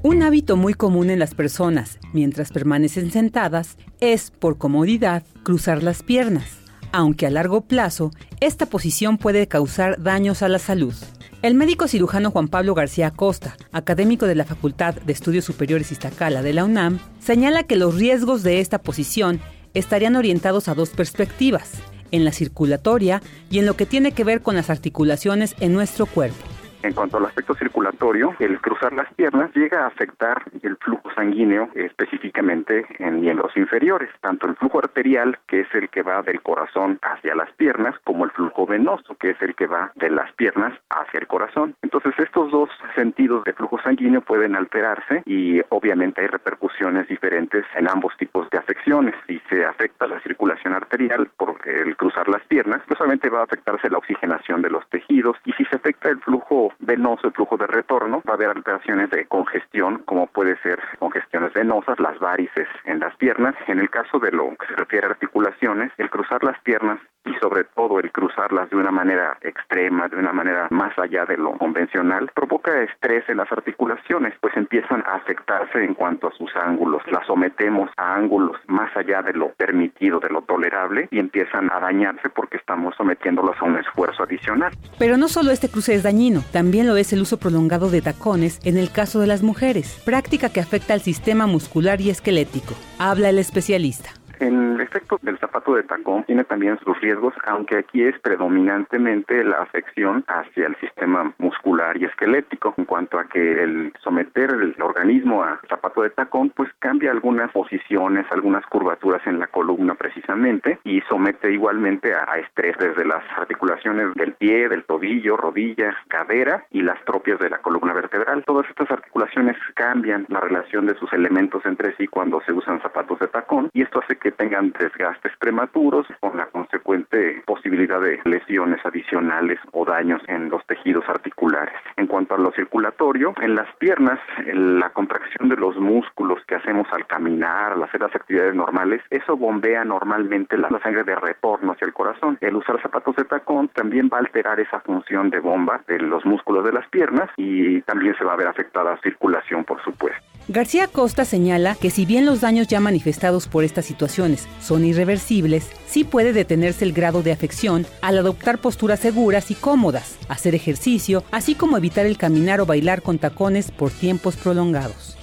Un 0.05 0.23
hábito 0.23 0.57
muy 0.57 0.75
común 0.75 1.11
en 1.11 1.19
las 1.19 1.35
personas 1.35 1.99
mientras 2.13 2.51
permanecen 2.51 3.11
sentadas 3.11 3.79
es, 4.01 4.33
por 4.33 4.59
comodidad, 4.59 5.23
cruzar 5.45 5.83
las 5.83 6.03
piernas, 6.03 6.62
aunque 6.93 7.27
a 7.27 7.31
largo 7.31 7.63
plazo 7.63 8.11
esta 8.41 8.67
posición 8.67 9.19
puede 9.19 9.49
causar 9.49 10.03
daños 10.03 10.43
a 10.43 10.49
la 10.49 10.59
salud. 10.59 10.95
El 11.43 11.55
médico 11.55 11.89
cirujano 11.89 12.31
Juan 12.31 12.49
Pablo 12.49 12.75
García 12.75 13.11
Costa, 13.11 13.57
académico 13.73 14.27
de 14.27 14.37
la 14.37 14.45
Facultad 14.45 14.95
de 14.95 15.13
Estudios 15.13 15.45
Superiores 15.45 15.91
Iztacala 15.91 16.43
de 16.43 16.53
la 16.53 16.65
UNAM, 16.65 17.01
señala 17.19 17.65
que 17.65 17.77
los 17.77 17.97
riesgos 17.97 18.43
de 18.43 18.61
esta 18.61 18.79
posición 18.79 19.41
estarían 19.75 20.15
orientados 20.15 20.69
a 20.69 20.75
dos 20.75 20.91
perspectivas, 20.91 21.71
en 22.13 22.25
la 22.25 22.33
circulatoria 22.33 23.23
y 23.51 23.59
en 23.59 23.67
lo 23.67 23.75
que 23.75 23.87
tiene 23.87 24.13
que 24.13 24.23
ver 24.23 24.43
con 24.43 24.55
las 24.55 24.71
articulaciones 24.71 25.57
en 25.59 25.73
nuestro 25.73 26.07
cuerpo. 26.07 26.52
En 26.83 26.95
cuanto 26.95 27.19
al 27.19 27.27
aspecto 27.27 27.55
circulatorio, 27.55 28.35
el 28.41 28.61
cruzar 28.61 28.93
las 28.93 29.13
piernas 29.15 29.55
llega 29.55 29.85
a 29.85 29.87
afectar 29.87 30.43
el 30.63 30.77
flujo 30.79 31.13
sanguíneo 31.15 31.69
específicamente 31.75 32.85
en 32.99 33.21
miembros 33.21 33.57
inferiores, 33.57 34.11
tanto 34.21 34.49
el 34.49 34.57
flujo 34.57 34.79
arterial, 34.79 35.39
que 35.47 35.61
es 35.61 35.75
el 35.75 35.89
que 35.91 36.03
va 36.03 36.23
del 36.23 36.43
corazón 36.43 36.99
hacia 37.03 37.37
las 37.37 37.53
piernas, 37.53 37.95
como 38.03 38.25
el 38.25 38.33
flujo 38.33 38.67
venoso, 38.67 39.15
que 39.15 39.31
es 39.31 39.43
el 39.43 39.55
que 39.55 39.69
va 39.69 39.93
de 39.95 40.11
las 40.11 40.33
piernas 40.33 40.77
hacia 40.91 41.21
el 41.21 41.29
corazón. 41.29 41.77
Entonces, 41.83 42.15
estos 42.19 42.51
dos 42.51 42.69
sentidos 42.97 43.45
de 43.45 43.53
flujo 43.53 43.81
sanguíneo 43.81 44.21
pueden 44.21 44.57
alterarse 44.57 45.23
y 45.25 45.61
obviamente 45.69 46.23
hay 46.23 46.27
repercusiones 46.27 47.07
diferentes 47.07 47.65
en 47.77 47.89
ambos 47.89 48.17
tipos 48.17 48.51
de 48.51 48.59
afecciones. 48.59 49.15
Si 49.29 49.41
se 49.49 49.65
afecta 49.65 50.09
la 50.09 50.21
circulación 50.21 50.75
arterial 50.75 51.31
por 51.37 51.57
el 51.65 51.97
cruzar 51.97 52.29
las 52.29 52.43
piernas, 52.47 52.83
pues 52.89 53.01
obviamente 53.01 53.31
va 53.31 53.41
a 53.41 53.45
afectarse 53.45 53.89
la 53.89 53.99
oxigenación 53.99 54.63
de 54.63 54.71
los 54.71 54.89
tejidos 54.89 55.37
y 55.45 55.53
si 55.53 55.65
se 55.67 55.77
afecta 55.77 56.09
el 56.09 56.19
flujo 56.19 56.72
venoso, 56.81 57.27
el 57.27 57.33
flujo 57.33 57.57
de 57.57 57.67
retorno, 57.67 58.23
va 58.27 58.33
a 58.33 58.37
haber 58.37 58.49
alteraciones 58.49 59.11
de 59.11 59.27
congestión, 59.27 59.99
como 60.05 60.27
puede 60.27 60.57
ser 60.63 60.81
congestiones 60.99 61.53
venosas, 61.53 61.99
las 61.99 62.19
varices 62.19 62.69
en 62.85 63.01
las 63.01 63.15
piernas. 63.17 63.55
En 63.67 63.79
el 63.79 63.91
caso 63.91 64.19
de 64.19 64.33
lo 64.33 64.51
que 64.57 64.67
se 64.67 64.77
refiere 64.77 65.07
a 65.07 65.11
articulaciones, 65.11 65.93
el 65.99 66.11
cruzar 66.11 66.43
las 66.45 66.59
piernas 66.61 66.99
y 67.25 67.35
sobre 67.41 67.65
todo 67.65 68.01
el 68.01 68.11
cruzarlas 68.11 68.71
de 68.71 68.77
una 68.77 68.91
manera 68.91 69.39
extrema, 69.43 70.09
de 70.09 70.17
una 70.17 70.33
manera 70.33 70.69
más 70.71 70.97
allá 70.99 71.25
de 71.25 71.37
lo 71.37 71.53
convencional, 71.59 72.31
provoca 72.35 72.83
estrés 72.83 73.29
en 73.29 73.39
las 73.39 73.51
articulaciones, 73.51 74.35
pues 74.41 74.57
empiezan 74.57 75.03
a 75.07 75.17
afectarse 75.17 75.85
en 75.85 75.95
cuanto 75.95 76.29
a 76.29 76.33
sus 76.33 76.51
ángulos, 76.57 77.03
las 77.11 77.27
sometemos 77.27 77.91
a 77.97 78.15
ángulos 78.15 78.57
más 78.67 78.95
allá 78.97 79.23
de 79.23 79.33
lo 79.33 79.53
permitido, 79.55 80.21
de 80.21 80.31
lo 80.31 80.43
tolerable, 80.43 81.09
y 81.11 81.19
empiezan 81.19 81.71
a 81.73 81.81
dañarse 81.81 82.29
porque 82.31 82.57
estamos 82.57 82.95
sometiéndolos 82.97 83.57
a 83.61 83.65
un 83.65 83.79
esfuerzo 83.79 84.23
adicional. 84.25 84.73
Pero 84.99 85.17
no 85.17 85.29
solo 85.29 85.51
este 85.51 85.69
cruce 85.69 85.95
es 85.95 86.03
dañino, 86.03 86.43
también 86.53 86.87
lo 86.87 86.97
es 86.97 87.13
el 87.13 87.23
uso 87.23 87.39
prolongado 87.39 87.91
de 87.91 88.03
tacones 88.03 88.61
en 88.65 88.77
el 88.77 88.91
caso 88.91 89.21
de 89.21 89.27
las 89.27 89.43
mujeres, 89.43 90.03
práctica 90.05 90.51
que 90.51 90.61
afecta 90.61 90.95
al 90.95 91.01
sistema 91.01 91.47
muscular 91.47 92.01
y 92.01 92.11
esquelético. 92.11 92.75
Habla 92.99 93.31
el 93.31 93.39
especialista. 93.39 94.11
El 94.43 94.81
efecto 94.81 95.21
del 95.23 95.39
zapato 95.39 95.77
de 95.77 95.85
tacón 95.85 96.25
tiene 96.25 96.43
también 96.43 96.77
sus 96.81 97.01
riesgos, 97.01 97.33
aunque 97.47 97.79
aquí 97.79 98.03
es 98.03 98.19
predominantemente 98.19 99.45
la 99.45 99.59
afección 99.59 100.25
hacia 100.27 100.67
el 100.67 100.75
sistema 100.81 101.33
muscular 101.39 101.97
y 101.97 102.07
esquelético, 102.07 102.75
en 102.77 102.85
cuanto 102.85 103.21
a 103.21 103.29
que 103.29 103.63
el 103.63 103.93
someter 104.03 104.51
el 104.51 104.75
organismo 104.83 105.45
a 105.45 105.61
zapato 105.69 106.03
de 106.03 106.11
tacón, 106.11 106.51
pues 106.51 106.69
cambia 106.81 107.13
algunas 107.13 107.53
posiciones, 107.53 108.27
algunas 108.33 108.67
curvaturas 108.67 109.25
en 109.29 109.39
la 109.39 109.47
columna 109.47 109.95
precisamente, 109.95 110.81
y 110.83 111.03
somete 111.03 111.53
igualmente 111.53 112.13
a, 112.13 112.25
a 112.29 112.39
estrés 112.39 112.77
desde 112.79 113.05
las 113.05 113.23
articulaciones 113.37 114.13
del 114.15 114.33
pie, 114.33 114.69
del 114.69 114.83
tobillo, 114.83 115.37
rodilla, 115.37 115.97
cadera 116.09 116.65
y 116.73 116.83
las 116.83 117.01
propias 117.03 117.39
de 117.39 117.49
la 117.49 117.59
columna 117.59 117.93
vertebral. 117.93 118.43
Todas 118.45 118.69
estas 118.69 118.91
articulaciones 118.91 119.57
cambian 119.75 120.27
la 120.31 120.41
relación 120.41 120.87
de 120.87 120.97
sus 120.97 121.13
elementos 121.13 121.65
entre 121.65 121.95
sí 121.95 122.09
cuando 122.09 122.41
se 122.41 122.53
usan 122.53 122.83
zapatos 122.83 123.21
de 123.21 123.29
tacón, 123.29 123.71
y 123.73 123.83
esto 123.83 124.01
hace 124.01 124.17
que 124.17 124.32
tengan 124.33 124.73
desgastes 124.79 125.33
prematuros 125.39 126.07
con 126.21 126.37
la 126.37 126.47
consecuente 126.47 127.43
posibilidad 127.47 128.01
de 128.01 128.21
lesiones 128.25 128.85
adicionales 128.85 129.59
o 129.73 129.85
daños 129.85 130.21
en 130.29 130.51
los 130.51 130.65
tejidos 130.67 131.05
articulares. 131.09 131.75
En 131.97 132.07
cuanto 132.07 132.35
a 132.35 132.39
lo 132.39 132.53
circulatorio, 132.53 133.35
en 133.41 133.55
las 133.55 133.69
piernas, 133.77 134.19
en 134.47 134.79
la 134.79 134.91
contracción 134.91 135.49
de 135.49 135.57
los 135.57 135.77
músculos 135.77 136.45
que 136.47 136.57
hacemos 136.57 136.87
al 136.93 137.07
caminar, 137.07 137.73
al 137.73 137.83
hacer 137.83 138.01
las 138.01 138.15
actividades 138.15 138.55
normales, 138.55 139.03
eso 139.11 139.37
bombea 139.37 139.85
normalmente 139.85 140.57
la, 140.57 140.69
la 140.71 140.81
sangre 140.81 141.05
de 141.05 141.15
retorno 141.15 141.73
hacia 141.73 141.87
el 141.87 141.93
corazón. 141.93 142.39
El 142.41 142.57
usar 142.57 142.81
zapatos 142.81 143.17
de 143.17 143.25
tacón 143.25 143.69
también 143.69 144.09
va 144.13 144.19
a 144.19 144.21
alterar 144.21 144.61
esa 144.61 144.81
función 144.81 145.31
de 145.31 145.41
bomba 145.41 145.81
de 145.87 145.99
los 145.99 146.25
músculos 146.25 146.65
de 146.65 146.73
las 146.73 146.89
piernas 146.89 147.31
y 147.37 147.81
también 147.83 148.17
se 148.17 148.25
va 148.25 148.35
a 148.35 148.37
ver 148.37 148.49
afectada 148.49 148.93
la 148.93 149.01
circulación, 149.01 149.65
por 149.65 149.83
supuesto. 149.83 150.32
García 150.49 150.89
Costa 150.89 151.25
señala 151.25 151.77
que 151.77 151.91
si 151.91 152.05
bien 152.05 152.27
los 152.27 152.41
daños 152.41 152.67
ya 152.67 152.81
manifestados 152.81 153.47
por 153.47 153.63
estas 153.63 153.87
situaciones 153.87 154.49
son 154.61 154.85
irreversibles, 154.85 155.69
sí 155.87 156.03
puede 156.03 156.33
detenerse 156.33 156.85
el 156.85 156.93
grado 156.93 157.23
de 157.23 157.31
afección 157.31 157.87
al 158.01 158.19
adoptar 158.19 158.59
posturas 158.59 158.99
seguras 159.01 159.51
y 159.53 159.55
cómodas, 159.55 160.17
hacer 160.29 160.55
ejercicio, 160.55 161.23
así 161.31 161.55
como 161.55 161.77
evitar 161.77 162.07
el 162.07 162.19
caminar 162.19 162.61
o 162.61 162.67
bailar 162.67 163.03
con 163.03 163.19
tacones 163.19 163.71
por 163.71 163.91
tiempos 163.91 164.37
prolongados. 164.37 165.17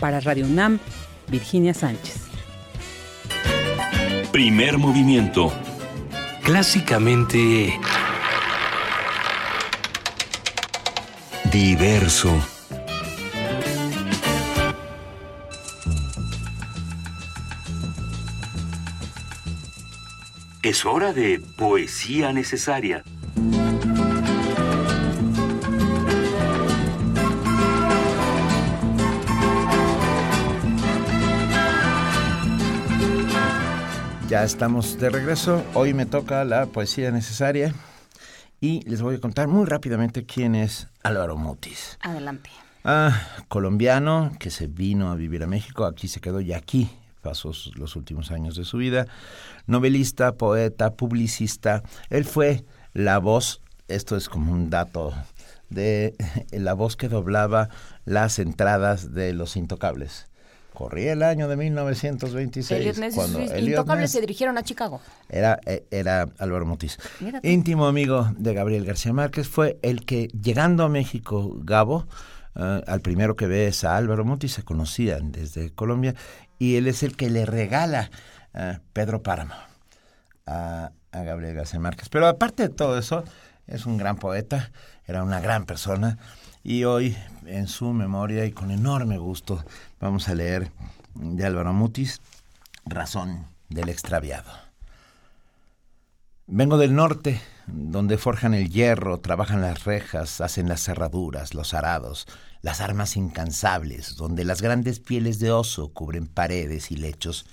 Para 0.00 0.20
Radio 0.20 0.44
UNAM, 0.44 0.80
Virginia 1.28 1.72
Sánchez. 1.72 2.22
Primer 4.32 4.76
movimiento. 4.76 5.52
Clásicamente... 6.42 7.78
Diverso. 11.50 12.57
Es 20.68 20.84
hora 20.84 21.14
de 21.14 21.40
poesía 21.56 22.30
necesaria. 22.30 23.02
Ya 34.28 34.44
estamos 34.44 34.98
de 34.98 35.08
regreso. 35.08 35.64
Hoy 35.72 35.94
me 35.94 36.04
toca 36.04 36.44
la 36.44 36.66
poesía 36.66 37.10
necesaria 37.12 37.72
y 38.60 38.82
les 38.82 39.00
voy 39.00 39.14
a 39.14 39.20
contar 39.22 39.48
muy 39.48 39.64
rápidamente 39.64 40.26
quién 40.26 40.54
es 40.54 40.88
Álvaro 41.02 41.38
Mutis. 41.38 41.96
Adelante. 42.02 42.50
Ah, 42.84 43.18
colombiano 43.48 44.32
que 44.38 44.50
se 44.50 44.66
vino 44.66 45.10
a 45.10 45.14
vivir 45.14 45.42
a 45.42 45.46
México, 45.46 45.86
aquí 45.86 46.08
se 46.08 46.20
quedó 46.20 46.42
y 46.42 46.52
aquí 46.52 46.90
pasó 47.22 47.52
los 47.74 47.96
últimos 47.96 48.30
años 48.30 48.56
de 48.56 48.64
su 48.64 48.78
vida. 48.78 49.06
Novelista, 49.66 50.32
poeta, 50.32 50.94
publicista. 50.94 51.82
Él 52.10 52.24
fue 52.24 52.64
la 52.94 53.18
voz, 53.18 53.60
esto 53.88 54.16
es 54.16 54.28
como 54.28 54.52
un 54.52 54.70
dato, 54.70 55.12
de 55.70 56.14
la 56.50 56.74
voz 56.74 56.96
que 56.96 57.08
doblaba 57.08 57.68
las 58.04 58.38
entradas 58.38 59.12
de 59.14 59.32
Los 59.34 59.56
Intocables. 59.56 60.26
Corría 60.78 61.12
el 61.12 61.24
año 61.24 61.48
de 61.48 61.56
1926 61.56 62.80
Elliot 62.80 62.98
Ness 62.98 63.14
y 63.14 63.16
cuando 63.16 63.40
sus 63.40 63.50
Elliot 63.50 63.70
intocables 63.70 64.02
Ness 64.02 64.12
se 64.12 64.20
dirigieron 64.20 64.58
a 64.58 64.62
Chicago. 64.62 65.00
era, 65.28 65.58
eh, 65.66 65.84
era 65.90 66.28
Álvaro 66.38 66.66
Mutis. 66.66 66.98
Íntimo 67.42 67.86
amigo 67.86 68.30
de 68.38 68.54
Gabriel 68.54 68.84
García 68.84 69.12
Márquez, 69.12 69.48
fue 69.48 69.78
el 69.82 70.04
que, 70.04 70.28
llegando 70.28 70.84
a 70.84 70.88
México, 70.88 71.56
Gabo, 71.64 72.06
eh, 72.54 72.82
al 72.86 73.00
primero 73.00 73.34
que 73.34 73.48
ve 73.48 73.66
es 73.66 73.82
a 73.82 73.96
Álvaro 73.96 74.24
Mutis, 74.24 74.52
se 74.52 74.62
conocían 74.62 75.32
desde 75.32 75.70
Colombia, 75.70 76.14
y 76.58 76.76
él 76.76 76.86
es 76.86 77.02
el 77.02 77.16
que 77.16 77.30
le 77.30 77.46
regala 77.46 78.10
eh, 78.54 78.78
Pedro 78.92 79.22
Páramo 79.22 79.54
a, 80.46 80.92
a 81.12 81.22
Gabriel 81.22 81.54
García 81.54 81.80
Márquez. 81.80 82.08
Pero 82.08 82.26
aparte 82.26 82.64
de 82.64 82.68
todo 82.68 82.98
eso, 82.98 83.24
es 83.66 83.86
un 83.86 83.96
gran 83.98 84.16
poeta, 84.16 84.70
era 85.06 85.22
una 85.22 85.40
gran 85.40 85.66
persona, 85.66 86.18
y 86.62 86.84
hoy, 86.84 87.16
en 87.46 87.68
su 87.68 87.92
memoria 87.92 88.44
y 88.44 88.52
con 88.52 88.70
enorme 88.70 89.18
gusto, 89.18 89.64
vamos 90.00 90.28
a 90.28 90.34
leer 90.34 90.70
de 91.14 91.46
Álvaro 91.46 91.72
Mutis, 91.72 92.20
Razón 92.84 93.46
del 93.68 93.88
extraviado. 93.88 94.50
Vengo 96.46 96.78
del 96.78 96.94
norte, 96.94 97.40
donde 97.66 98.16
forjan 98.16 98.54
el 98.54 98.70
hierro, 98.70 99.18
trabajan 99.18 99.60
las 99.60 99.84
rejas, 99.84 100.40
hacen 100.40 100.68
las 100.68 100.82
cerraduras, 100.82 101.52
los 101.52 101.74
arados, 101.74 102.26
las 102.62 102.80
armas 102.80 103.16
incansables, 103.16 104.16
donde 104.16 104.44
las 104.44 104.62
grandes 104.62 105.00
pieles 105.00 105.38
de 105.38 105.52
oso 105.52 105.88
cubren 105.92 106.26
paredes 106.26 106.90
y 106.90 106.96
lechos, 106.96 107.46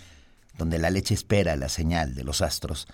donde 0.57 0.79
la 0.79 0.89
leche 0.89 1.13
espera 1.13 1.55
la 1.55 1.69
señal 1.69 2.15
de 2.15 2.23
los 2.23 2.41
astros. 2.41 2.87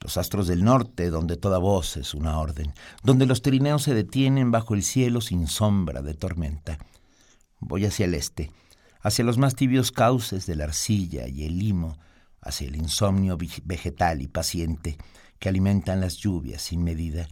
Los 0.00 0.18
astros 0.18 0.46
del 0.46 0.64
norte, 0.64 1.08
donde 1.08 1.36
toda 1.36 1.58
voz 1.58 1.96
es 1.96 2.12
una 2.12 2.38
orden, 2.38 2.74
donde 3.02 3.26
los 3.26 3.40
trineos 3.40 3.82
se 3.82 3.94
detienen 3.94 4.50
bajo 4.50 4.74
el 4.74 4.82
cielo 4.82 5.20
sin 5.20 5.46
sombra 5.46 6.02
de 6.02 6.14
tormenta. 6.14 6.78
Voy 7.58 7.86
hacia 7.86 8.04
el 8.04 8.14
este, 8.14 8.50
hacia 9.00 9.24
los 9.24 9.38
más 9.38 9.54
tibios 9.54 9.92
cauces 9.92 10.44
de 10.46 10.56
la 10.56 10.64
arcilla 10.64 11.26
y 11.26 11.44
el 11.44 11.58
limo, 11.58 11.98
hacia 12.42 12.68
el 12.68 12.76
insomnio 12.76 13.38
vegetal 13.64 14.20
y 14.20 14.26
paciente 14.26 14.98
que 15.38 15.48
alimentan 15.48 16.00
las 16.00 16.16
lluvias 16.16 16.62
sin 16.62 16.84
medida. 16.84 17.28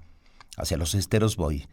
Hacia 0.57 0.77
los 0.77 0.95
esteros 0.95 1.37
voy, 1.37 1.67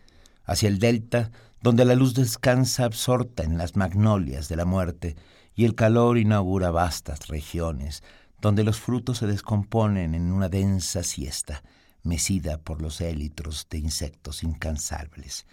hacia 0.45 0.67
el 0.67 0.79
delta, 0.79 1.31
donde 1.61 1.85
la 1.85 1.95
luz 1.95 2.13
descansa 2.13 2.85
absorta 2.85 3.43
en 3.43 3.57
las 3.57 3.75
magnolias 3.75 4.47
de 4.47 4.55
la 4.55 4.65
muerte 4.65 5.15
y 5.55 5.65
el 5.65 5.75
calor 5.75 6.17
inaugura 6.17 6.71
vastas 6.71 7.27
regiones, 7.27 8.03
donde 8.41 8.63
los 8.63 8.79
frutos 8.79 9.17
se 9.17 9.27
descomponen 9.27 10.15
en 10.15 10.31
una 10.31 10.47
densa 10.47 11.03
siesta, 11.03 11.63
mecida 12.03 12.57
por 12.57 12.81
los 12.81 13.01
élitros 13.01 13.67
de 13.69 13.79
insectos 13.79 14.43
incansables. 14.43 15.45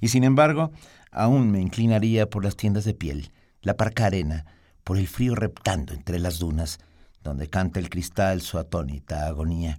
Y 0.00 0.08
sin 0.08 0.24
embargo, 0.24 0.72
aún 1.12 1.50
me 1.52 1.60
inclinaría 1.60 2.28
por 2.28 2.44
las 2.44 2.56
tiendas 2.56 2.84
de 2.84 2.94
piel, 2.94 3.30
la 3.60 3.76
parca 3.76 4.06
arena, 4.06 4.46
por 4.82 4.98
el 4.98 5.06
frío 5.06 5.36
reptando 5.36 5.94
entre 5.94 6.18
las 6.18 6.40
dunas, 6.40 6.80
donde 7.22 7.48
canta 7.48 7.78
el 7.78 7.88
cristal 7.88 8.40
su 8.40 8.58
atónita 8.58 9.28
agonía, 9.28 9.78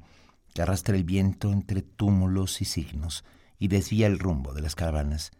que 0.53 0.61
arrastra 0.61 0.95
el 0.95 1.03
viento 1.03 1.51
entre 1.51 1.81
túmulos 1.81 2.61
y 2.61 2.65
signos 2.65 3.26
y 3.60 3.68
desvía 3.68 4.07
el 4.07 4.19
rumbo 4.19 4.53
de 4.53 4.61
las 4.61 4.76
caravanas. 4.76 5.31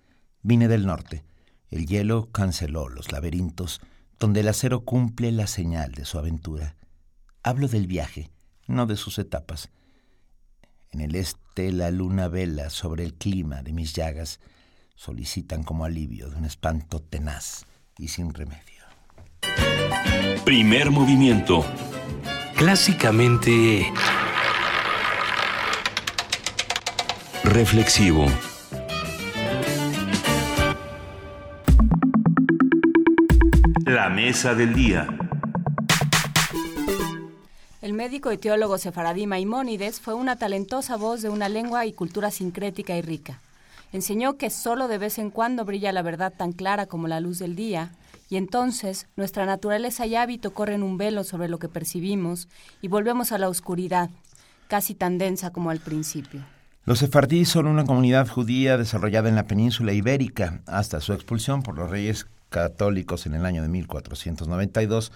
Vine 0.44 0.68
del 0.68 0.86
norte. 0.86 1.24
El 1.72 1.88
hielo 1.88 2.30
canceló 2.32 2.90
los 2.90 3.12
laberintos, 3.12 3.82
donde 4.20 4.42
el 4.42 4.50
acero 4.50 4.82
cumple 4.82 5.32
la 5.32 5.48
señal 5.48 5.94
de 5.94 6.06
su 6.06 6.20
aventura. 6.20 6.76
Hablo 7.42 7.68
del 7.68 7.88
viaje, 7.88 8.30
no 8.68 8.86
de 8.86 8.98
sus 8.98 9.18
etapas. 9.20 9.70
En 10.92 11.02
el 11.02 11.16
este 11.16 11.72
la 11.72 11.90
luna 11.92 12.28
vela 12.28 12.70
sobre 12.70 13.04
el 13.04 13.16
clima 13.16 13.64
de 13.64 13.74
mis 13.74 13.94
llagas, 13.94 14.40
solicitan 14.96 15.64
como 15.64 15.86
alivio 15.86 16.30
de 16.30 16.36
un 16.36 16.46
espanto 16.46 17.02
tenaz 17.02 17.66
y 17.98 18.10
sin 18.10 18.34
remedio. 18.34 18.84
Primer 20.46 20.92
movimiento. 20.92 21.66
Clásicamente... 22.56 23.92
Reflexivo. 27.44 28.28
La 33.86 34.10
mesa 34.10 34.56
del 34.56 34.74
día. 34.74 35.08
El 37.82 37.92
médico 37.92 38.32
y 38.32 38.38
teólogo 38.38 38.78
sefaradí 38.78 39.28
Maimónides 39.28 40.00
fue 40.00 40.14
una 40.14 40.38
talentosa 40.38 40.96
voz 40.96 41.22
de 41.22 41.28
una 41.28 41.50
lengua 41.50 41.86
y 41.86 41.92
cultura 41.92 42.32
sincrética 42.32 42.96
y 42.96 43.02
rica. 43.02 43.42
Enseñó 43.92 44.38
que 44.38 44.50
solo 44.50 44.88
de 44.88 45.00
vez 45.00 45.18
en 45.20 45.32
cuando 45.32 45.66
brilla 45.66 45.92
la 45.92 46.02
verdad 46.02 46.32
tan 46.36 46.54
clara 46.54 46.86
como 46.86 47.10
la 47.10 47.20
luz 47.20 47.40
del 47.40 47.58
día, 47.58 47.92
y 48.30 48.38
entonces 48.38 49.08
nuestra 49.18 49.46
naturaleza 49.46 50.06
y 50.06 50.16
hábito 50.16 50.54
corren 50.54 50.82
un 50.82 50.98
velo 50.98 51.26
sobre 51.26 51.50
lo 51.50 51.60
que 51.60 51.68
percibimos 51.68 52.48
y 52.82 52.88
volvemos 52.88 53.34
a 53.34 53.38
la 53.38 53.50
oscuridad, 53.50 54.10
casi 54.70 54.96
tan 54.96 55.18
densa 55.18 55.52
como 55.52 55.72
al 55.72 55.80
principio. 55.80 56.42
Los 56.86 57.00
sefardíes 57.00 57.50
son 57.50 57.68
una 57.68 57.86
comunidad 57.86 58.28
judía 58.28 58.78
desarrollada 58.78 59.30
en 59.30 59.36
la 59.36 59.48
península 59.48 59.94
ibérica 59.94 60.62
hasta 60.68 61.02
su 61.02 61.14
expulsión 61.14 61.64
por 61.64 61.78
los 61.78 61.90
reyes 61.90 62.28
católicos 62.54 63.26
en 63.26 63.34
el 63.34 63.46
año 63.46 63.64
de 63.64 63.68
1492, 63.68 65.12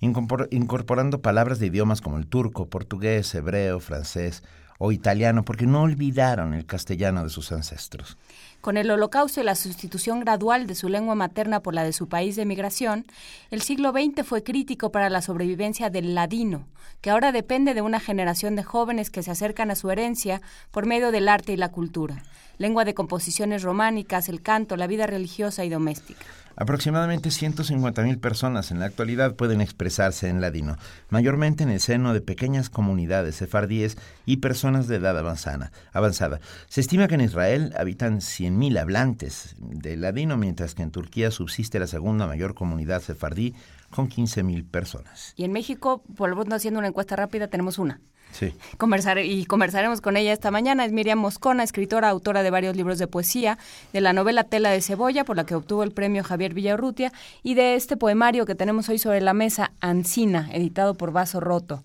incorpor- 0.00 0.48
incorporando 0.50 1.22
palabras 1.22 1.60
de 1.60 1.66
idiomas 1.66 2.00
como 2.00 2.18
el 2.18 2.26
turco, 2.26 2.66
portugués, 2.66 3.32
hebreo, 3.34 3.78
francés 3.78 4.42
o 4.82 4.92
italiano, 4.92 5.44
porque 5.44 5.66
no 5.66 5.82
olvidaron 5.82 6.54
el 6.54 6.64
castellano 6.66 7.22
de 7.22 7.28
sus 7.28 7.52
ancestros. 7.52 8.16
Con 8.62 8.76
el 8.78 8.90
holocausto 8.90 9.40
y 9.40 9.44
la 9.44 9.54
sustitución 9.54 10.20
gradual 10.20 10.66
de 10.66 10.74
su 10.74 10.88
lengua 10.88 11.14
materna 11.14 11.60
por 11.60 11.74
la 11.74 11.84
de 11.84 11.92
su 11.92 12.08
país 12.08 12.34
de 12.34 12.46
migración, 12.46 13.04
el 13.50 13.60
siglo 13.60 13.92
XX 13.92 14.26
fue 14.26 14.42
crítico 14.42 14.90
para 14.90 15.10
la 15.10 15.20
sobrevivencia 15.22 15.90
del 15.90 16.14
ladino, 16.14 16.66
que 17.02 17.10
ahora 17.10 17.30
depende 17.30 17.74
de 17.74 17.82
una 17.82 18.00
generación 18.00 18.56
de 18.56 18.64
jóvenes 18.64 19.10
que 19.10 19.22
se 19.22 19.30
acercan 19.30 19.70
a 19.70 19.74
su 19.76 19.90
herencia 19.90 20.40
por 20.70 20.86
medio 20.86 21.10
del 21.12 21.28
arte 21.28 21.52
y 21.52 21.56
la 21.56 21.70
cultura, 21.70 22.22
lengua 22.56 22.84
de 22.86 22.94
composiciones 22.94 23.62
románicas, 23.62 24.30
el 24.30 24.40
canto, 24.40 24.76
la 24.76 24.86
vida 24.86 25.06
religiosa 25.06 25.62
y 25.64 25.68
doméstica. 25.68 26.24
Aproximadamente 26.56 27.30
150.000 27.30 28.20
personas 28.20 28.70
en 28.70 28.80
la 28.80 28.86
actualidad 28.86 29.36
pueden 29.36 29.60
expresarse 29.60 30.28
en 30.28 30.40
ladino, 30.40 30.76
mayormente 31.08 31.62
en 31.62 31.70
el 31.70 31.80
seno 31.80 32.12
de 32.12 32.20
pequeñas 32.20 32.68
comunidades 32.68 33.36
sefardíes 33.36 33.96
y 34.26 34.38
personas 34.38 34.86
de 34.86 34.96
edad 34.96 35.18
avanzada. 35.18 36.40
Se 36.68 36.80
estima 36.80 37.08
que 37.08 37.14
en 37.14 37.22
Israel 37.22 37.72
habitan 37.78 38.18
100.000 38.18 38.50
100.000 38.50 38.78
hablantes 38.78 39.54
de 39.58 39.96
ladino, 39.96 40.36
mientras 40.36 40.74
que 40.74 40.82
en 40.82 40.90
Turquía 40.90 41.30
subsiste 41.30 41.78
la 41.78 41.86
segunda 41.86 42.26
mayor 42.26 42.54
comunidad 42.54 43.02
sefardí 43.02 43.54
con 43.90 44.08
15.000 44.08 44.68
personas. 44.68 45.32
Y 45.36 45.44
en 45.44 45.52
México, 45.52 46.02
por 46.16 46.30
haciendo 46.52 46.78
una 46.78 46.88
encuesta 46.88 47.16
rápida, 47.16 47.48
tenemos 47.48 47.78
una. 47.78 48.00
Sí. 48.32 48.54
Conversar, 48.78 49.18
y 49.18 49.44
conversaremos 49.44 50.00
con 50.00 50.16
ella 50.16 50.32
esta 50.32 50.50
mañana. 50.50 50.84
Es 50.84 50.92
Miriam 50.92 51.18
Moscona, 51.18 51.62
escritora, 51.62 52.08
autora 52.08 52.42
de 52.42 52.50
varios 52.50 52.76
libros 52.76 52.98
de 52.98 53.06
poesía, 53.06 53.58
de 53.92 54.00
la 54.00 54.12
novela 54.12 54.44
Tela 54.44 54.70
de 54.70 54.80
Cebolla, 54.80 55.24
por 55.24 55.36
la 55.36 55.44
que 55.44 55.54
obtuvo 55.54 55.82
el 55.82 55.90
premio 55.92 56.22
Javier 56.22 56.54
Villarrutia, 56.54 57.12
y 57.42 57.54
de 57.54 57.74
este 57.74 57.96
poemario 57.96 58.46
que 58.46 58.54
tenemos 58.54 58.88
hoy 58.88 58.98
sobre 58.98 59.20
la 59.20 59.34
mesa, 59.34 59.72
Ancina, 59.80 60.48
editado 60.52 60.94
por 60.94 61.12
Vaso 61.12 61.40
Roto. 61.40 61.82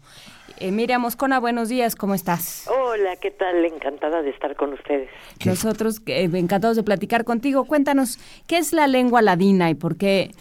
Eh, 0.57 0.71
Miriam 0.71 1.01
Moscona, 1.01 1.39
buenos 1.41 1.67
días, 1.67 1.97
¿cómo 1.97 2.13
estás? 2.15 2.65
Hola, 2.69 3.17
¿qué 3.17 3.31
tal? 3.31 3.65
Encantada 3.65 4.21
de 4.21 4.29
estar 4.29 4.55
con 4.55 4.71
ustedes. 4.71 5.09
Nosotros 5.45 6.01
eh, 6.05 6.29
encantados 6.33 6.77
de 6.77 6.83
platicar 6.83 7.25
contigo. 7.25 7.65
Cuéntanos, 7.65 8.19
¿qué 8.47 8.57
es 8.57 8.71
la 8.71 8.87
lengua 8.87 9.21
ladina 9.21 9.69
y 9.69 9.75
por 9.75 9.97
qué, 9.97 10.31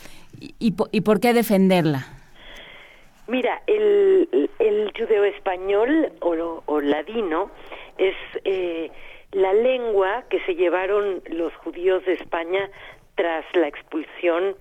y, 0.61 0.73
po- 0.73 0.89
y 0.93 1.01
por 1.01 1.19
qué 1.19 1.33
defenderla? 1.33 2.07
Mira, 3.27 3.63
el, 3.67 4.51
el 4.59 4.93
judeo 4.97 5.25
español 5.25 6.13
o, 6.21 6.63
o 6.67 6.81
ladino 6.81 7.51
es 7.97 8.15
eh, 8.45 8.91
la 9.33 9.53
lengua 9.53 10.25
que 10.29 10.41
se 10.41 10.55
llevaron 10.55 11.23
los 11.31 11.55
judíos 11.57 12.05
de 12.05 12.13
España 12.15 12.71
tras 13.15 13.45
la 13.55 13.69
expulsión, 13.69 14.57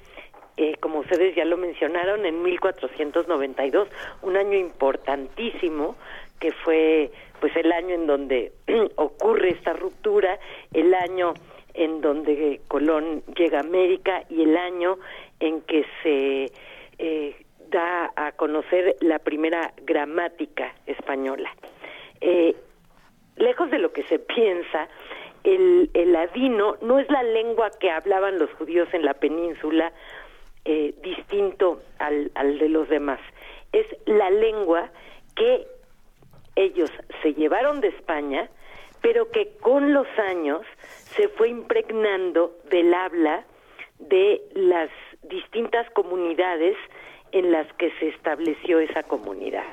eh, 0.57 0.75
como 0.79 0.99
ustedes 0.99 1.35
ya 1.35 1.45
lo 1.45 1.57
mencionaron, 1.57 2.25
en 2.25 2.41
1492, 2.41 3.89
un 4.21 4.37
año 4.37 4.57
importantísimo 4.57 5.95
que 6.39 6.51
fue 6.51 7.11
pues 7.39 7.55
el 7.55 7.71
año 7.71 7.95
en 7.95 8.07
donde 8.07 8.53
ocurre 8.95 9.49
esta 9.49 9.73
ruptura, 9.73 10.39
el 10.73 10.93
año 10.93 11.33
en 11.73 12.01
donde 12.01 12.61
Colón 12.67 13.23
llega 13.35 13.57
a 13.57 13.61
América 13.61 14.23
y 14.29 14.43
el 14.43 14.55
año 14.55 14.97
en 15.39 15.61
que 15.61 15.85
se 16.03 16.51
eh, 16.99 17.35
a 17.75 18.31
conocer 18.33 18.95
la 19.01 19.19
primera 19.19 19.73
gramática 19.83 20.73
española. 20.85 21.49
Eh, 22.25 22.55
lejos 23.35 23.69
de 23.69 23.79
lo 23.79 23.91
que 23.91 24.03
se 24.03 24.17
piensa, 24.17 24.87
el, 25.43 25.89
ladino 25.93 26.77
no 26.81 26.99
es 26.99 27.09
la 27.09 27.21
lengua 27.21 27.69
que 27.79 27.91
hablaban 27.91 28.39
los 28.39 28.49
judíos 28.53 28.87
en 28.93 29.03
la 29.03 29.13
península 29.13 29.91
eh, 30.63 30.93
distinto 31.03 31.81
al 31.99 32.59
de 32.59 32.69
los 32.69 32.87
demás. 32.87 33.19
Es 33.73 33.85
la 34.05 34.29
lengua 34.29 34.89
que 35.35 35.67
ellos 36.55 36.89
se 37.21 37.33
llevaron 37.33 37.81
de 37.81 37.89
España, 37.89 38.49
pero 39.01 39.29
que 39.31 39.57
con 39.59 39.93
los 39.93 40.07
años 40.17 40.61
se 41.15 41.27
fue 41.27 41.49
impregnando 41.49 42.55
del 42.69 42.93
habla 42.93 43.43
de 43.99 44.41
las 44.53 44.89
distintas 45.23 45.89
comunidades 45.89 46.77
en 47.33 47.51
las 47.51 47.67
que 47.73 47.91
se 47.99 48.09
estableció 48.09 48.79
esa 48.79 49.03
comunidad, 49.03 49.65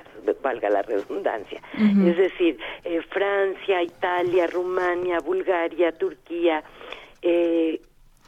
valga 0.42 0.70
la 0.70 0.82
redundancia. 0.82 1.60
Es 1.76 2.16
decir, 2.16 2.58
eh, 2.84 3.02
Francia, 3.10 3.82
Italia, 3.82 4.46
Rumania, 4.46 5.18
Bulgaria, 5.20 5.92
Turquía, 5.92 6.64
eh, 7.20 7.80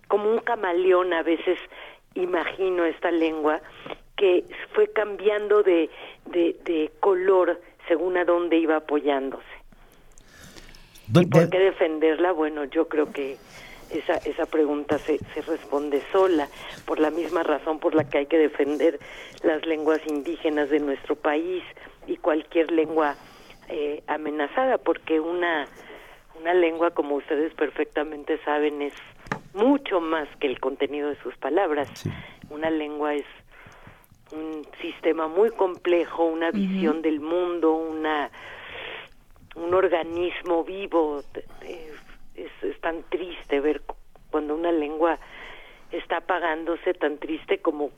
como 0.07 0.31
un 0.31 0.41
camaleón 0.41 1.15
a 1.15 1.23
veces 1.23 1.59
imagino 2.15 2.85
esta 2.85 3.11
lengua 3.11 3.63
que 4.17 4.45
fue 4.75 4.93
cambiando 4.93 5.63
de, 5.63 5.89
de, 6.27 6.55
de 6.65 6.93
color 7.01 7.59
según 7.89 8.19
a 8.19 8.27
dónde 8.27 8.59
iba 8.59 8.77
apoyándose. 8.77 9.43
¿Y 11.15 11.27
por 11.27 11.49
qué 11.49 11.59
defenderla? 11.59 12.33
Bueno, 12.33 12.65
yo 12.65 12.87
creo 12.89 13.11
que 13.11 13.39
esa, 13.93 14.14
esa 14.14 14.47
pregunta 14.47 14.98
se, 14.98 15.19
se 15.19 15.43
responde 15.43 16.02
sola, 16.12 16.48
por 16.86 16.98
la 16.98 17.10
misma 17.10 17.43
razón 17.43 17.78
por 17.78 17.94
la 17.94 18.09
que 18.09 18.19
hay 18.19 18.27
que 18.27 18.39
defender 18.39 18.98
las 19.43 19.64
lenguas 19.66 20.01
indígenas 20.06 20.70
de 20.70 20.81
nuestro 20.81 21.16
país 21.16 21.62
y 22.06 22.16
cualquier 22.16 22.70
lengua 22.70 23.16
eh, 23.69 24.02
amenazada, 24.06 24.78
porque 24.78 25.20
una, 25.20 25.66
una 26.39 26.55
lengua, 26.55 26.90
como 26.90 27.16
ustedes 27.16 27.55
perfectamente 27.55 28.39
saben, 28.44 28.82
es 28.82 28.94
mucho 29.55 30.01
más 30.01 30.28
que 30.40 30.47
el 30.47 30.60
contenido 30.60 31.09
de 31.09 31.16
sus 31.23 31.36
palabras. 31.36 31.89
Una 32.51 32.70
lengua 32.70 33.14
es 33.14 33.27
un 34.32 34.66
sistema 34.81 35.28
muy 35.28 35.51
complejo, 35.51 36.24
una 36.24 36.51
visión 36.51 37.02
del 37.02 37.20
mundo, 37.20 37.73
una 37.73 38.31
un 39.55 39.74
organismo 39.74 40.64
vivo. 40.64 41.23
Eh, 41.62 41.93
Es, 42.35 42.51
es 42.63 42.81
tan 42.81 43.03
triste 43.11 43.61
ver 43.61 43.81
cu- 43.83 43.97
cuando 44.31 44.55
una 44.55 44.73
lengua 44.73 45.19
está 45.91 46.19
apagándose, 46.19 46.95
tan 46.95 47.19
triste 47.19 47.59
como 47.59 47.91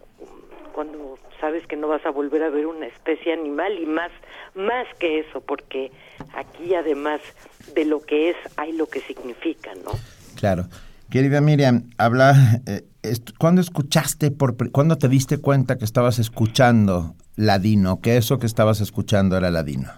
cuando 0.73 1.17
sabes 1.41 1.65
que 1.69 1.77
no 1.77 1.87
vas 1.87 2.05
a 2.05 2.11
volver 2.11 2.43
a 2.43 2.49
ver 2.51 2.67
una 2.67 2.87
especie 2.87 3.33
animal 3.33 3.79
y 3.79 3.87
más 3.87 4.11
más 4.57 4.87
que 4.99 5.21
eso, 5.21 5.41
porque 5.41 5.93
aquí 6.35 6.75
además 6.75 7.21
de 7.75 7.85
lo 7.85 8.01
que 8.01 8.31
es 8.31 8.37
hay 8.57 8.73
lo 8.73 8.87
que 8.87 9.01
significa, 9.03 9.73
¿no? 9.85 9.93
Claro. 10.37 10.65
Querida 11.11 11.41
Miriam, 11.41 11.91
habla, 11.97 12.33
eh, 12.67 12.83
est- 13.05 13.31
¿cuándo 13.39 13.61
escuchaste, 13.61 14.33
por, 14.33 14.57
cuándo 14.73 14.97
te 14.99 15.09
diste 15.09 15.39
cuenta 15.39 15.79
que 15.79 15.85
estabas 15.85 16.19
escuchando 16.19 17.15
ladino, 17.37 18.01
que 18.01 18.17
eso 18.17 18.41
que 18.41 18.47
estabas 18.47 18.81
escuchando 18.81 19.37
era 19.37 19.51
ladino? 19.51 19.91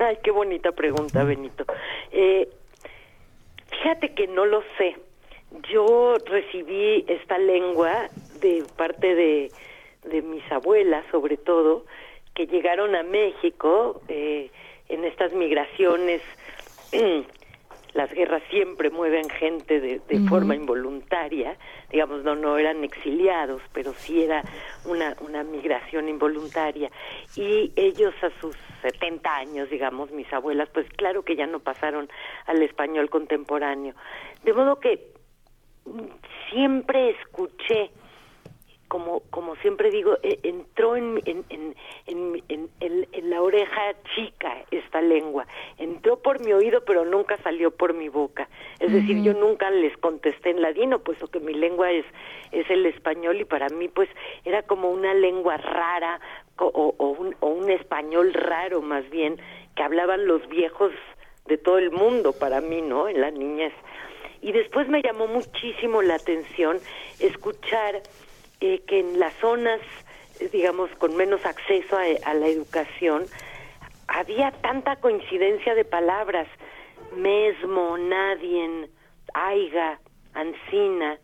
Ay, 0.00 0.18
qué 0.24 0.32
bonita 0.32 0.72
pregunta, 0.72 1.22
Benito. 1.22 1.64
Eh, 2.10 2.48
fíjate 3.84 4.14
que 4.14 4.26
no 4.28 4.46
lo 4.46 4.62
sé. 4.78 4.96
Yo 5.70 6.16
recibí 6.24 7.04
esta 7.06 7.36
lengua 7.36 8.08
de 8.40 8.64
parte 8.76 9.14
de, 9.14 9.52
de 10.04 10.22
mis 10.22 10.42
abuelas, 10.50 11.04
sobre 11.10 11.36
todo, 11.36 11.84
que 12.34 12.46
llegaron 12.46 12.96
a 12.96 13.02
México 13.02 14.00
eh, 14.08 14.50
en 14.88 15.04
estas 15.04 15.34
migraciones. 15.34 16.22
Las 17.92 18.10
guerras 18.12 18.42
siempre 18.50 18.88
mueven 18.90 19.28
gente 19.28 19.80
de, 19.80 20.00
forma 20.28 20.56
involuntaria, 20.56 21.56
digamos, 21.92 22.24
no, 22.24 22.34
no 22.34 22.58
eran 22.58 22.82
exiliados, 22.82 23.62
pero 23.72 23.92
sí 23.92 24.20
era 24.22 24.42
una, 24.86 25.14
una 25.20 25.44
migración 25.44 26.08
involuntaria. 26.08 26.90
Y 27.36 27.70
ellos 27.76 28.14
a 28.22 28.30
sus 28.40 28.56
70 28.84 29.34
años, 29.34 29.70
digamos, 29.70 30.10
mis 30.10 30.30
abuelas, 30.32 30.68
pues 30.74 30.86
claro 30.96 31.22
que 31.24 31.36
ya 31.36 31.46
no 31.46 31.58
pasaron 31.60 32.08
al 32.46 32.62
español 32.62 33.08
contemporáneo. 33.10 33.94
De 34.44 34.52
modo 34.52 34.78
que 34.78 35.12
siempre 36.50 37.10
escuché, 37.10 37.90
como, 38.88 39.20
como 39.30 39.56
siempre 39.56 39.90
digo, 39.90 40.18
eh, 40.22 40.38
entró 40.42 40.96
en, 40.96 41.20
en, 41.24 41.44
en, 41.48 41.74
en, 42.06 42.42
en- 42.48 42.70
en- 42.80 43.08
en 43.10 43.30
la 43.30 43.42
oreja 43.42 43.80
chica 44.14 44.56
esta 44.70 45.00
lengua. 45.00 45.46
Entró 45.78 46.20
por 46.20 46.44
mi 46.44 46.52
oído, 46.52 46.84
pero 46.84 47.04
nunca 47.04 47.36
salió 47.38 47.70
por 47.70 47.94
mi 47.94 48.08
boca. 48.08 48.48
Es 48.78 48.92
decir, 48.92 49.22
yo 49.22 49.32
nunca 49.32 49.70
les 49.70 49.96
contesté 49.96 50.50
en 50.50 50.62
ladino, 50.62 50.98
puesto 51.00 51.26
que 51.28 51.40
mi 51.40 51.54
lengua 51.54 51.90
es, 51.90 52.04
es 52.52 52.68
el 52.70 52.86
español 52.86 53.40
y 53.40 53.44
para 53.44 53.68
mí 53.70 53.88
pues 53.88 54.08
era 54.44 54.62
como 54.62 54.90
una 54.90 55.12
lengua 55.14 55.56
rara 55.56 56.20
o, 56.58 56.94
o 56.96 57.06
un, 57.08 57.34
o 57.40 57.48
un 57.48 57.70
español 57.70 58.32
raro 58.32 58.82
más 58.82 59.08
bien, 59.10 59.40
que 59.74 59.82
hablaban 59.82 60.26
los 60.26 60.46
viejos 60.48 60.92
de 61.46 61.58
todo 61.58 61.78
el 61.78 61.90
mundo 61.90 62.32
para 62.32 62.60
mí, 62.60 62.80
¿no? 62.80 63.08
En 63.08 63.20
la 63.20 63.30
niñez. 63.30 63.72
Y 64.40 64.52
después 64.52 64.88
me 64.88 65.02
llamó 65.02 65.26
muchísimo 65.26 66.02
la 66.02 66.16
atención 66.16 66.78
escuchar 67.18 68.02
eh, 68.60 68.82
que 68.86 69.00
en 69.00 69.18
las 69.18 69.34
zonas, 69.34 69.80
eh, 70.40 70.48
digamos, 70.52 70.90
con 70.98 71.16
menos 71.16 71.44
acceso 71.44 71.96
a, 71.96 72.30
a 72.30 72.34
la 72.34 72.46
educación, 72.46 73.24
había 74.06 74.52
tanta 74.52 74.96
coincidencia 74.96 75.74
de 75.74 75.84
palabras, 75.84 76.46
mesmo, 77.16 77.96
nadien, 77.96 78.90
aiga, 79.32 79.98
ancina, 80.34 81.18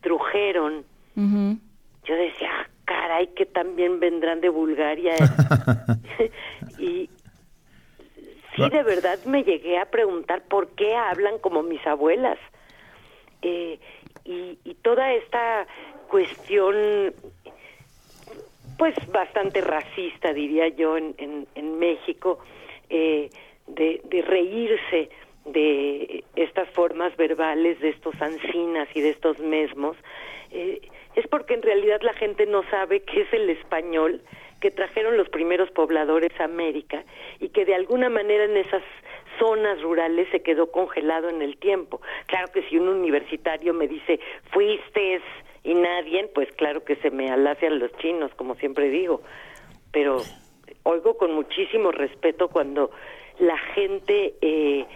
trujeron. 0.00 0.84
Yo 2.04 2.14
decía, 2.14 2.50
ah, 2.52 2.66
caray, 2.88 3.28
que 3.28 3.46
también 3.46 4.00
vendrán 4.00 4.40
de 4.40 4.48
Bulgaria. 4.48 5.14
y 6.78 7.10
sí, 8.56 8.68
de 8.70 8.82
verdad 8.82 9.18
me 9.26 9.44
llegué 9.44 9.78
a 9.78 9.84
preguntar 9.84 10.42
por 10.48 10.68
qué 10.70 10.96
hablan 10.96 11.38
como 11.38 11.62
mis 11.62 11.86
abuelas. 11.86 12.38
Eh, 13.42 13.78
y, 14.24 14.58
y 14.64 14.74
toda 14.82 15.12
esta 15.12 15.66
cuestión, 16.08 17.14
pues 18.78 18.94
bastante 19.12 19.60
racista, 19.60 20.32
diría 20.32 20.68
yo, 20.68 20.96
en, 20.96 21.14
en, 21.18 21.46
en 21.54 21.78
México, 21.78 22.38
eh, 22.88 23.30
de, 23.66 24.00
de 24.04 24.22
reírse 24.22 25.10
de 25.44 26.24
estas 26.36 26.68
formas 26.70 27.14
verbales, 27.16 27.78
de 27.80 27.90
estos 27.90 28.20
ancinas 28.20 28.88
y 28.94 29.00
de 29.00 29.10
estos 29.10 29.38
mesmos, 29.38 29.96
eh, 30.50 30.80
es 31.18 31.26
porque 31.26 31.54
en 31.54 31.62
realidad 31.62 32.00
la 32.02 32.12
gente 32.12 32.46
no 32.46 32.62
sabe 32.70 33.00
qué 33.00 33.22
es 33.22 33.32
el 33.32 33.50
español 33.50 34.22
que 34.60 34.70
trajeron 34.70 35.16
los 35.16 35.28
primeros 35.28 35.68
pobladores 35.72 36.30
a 36.38 36.44
América 36.44 37.02
y 37.40 37.48
que 37.48 37.64
de 37.64 37.74
alguna 37.74 38.08
manera 38.08 38.44
en 38.44 38.56
esas 38.56 38.84
zonas 39.36 39.82
rurales 39.82 40.28
se 40.30 40.42
quedó 40.42 40.70
congelado 40.70 41.28
en 41.28 41.42
el 41.42 41.56
tiempo. 41.58 42.00
Claro 42.26 42.52
que 42.52 42.62
si 42.68 42.78
un 42.78 42.86
universitario 42.86 43.74
me 43.74 43.88
dice, 43.88 44.20
fuiste 44.52 45.20
y 45.64 45.74
nadie, 45.74 46.30
pues 46.32 46.52
claro 46.52 46.84
que 46.84 46.94
se 46.96 47.10
me 47.10 47.28
alacian 47.28 47.80
los 47.80 47.90
chinos, 47.96 48.32
como 48.36 48.54
siempre 48.54 48.88
digo, 48.88 49.20
pero 49.90 50.18
oigo 50.84 51.16
con 51.16 51.34
muchísimo 51.34 51.90
respeto 51.90 52.46
cuando 52.46 52.92
la 53.40 53.58
gente 53.74 54.34
eh, 54.40 54.86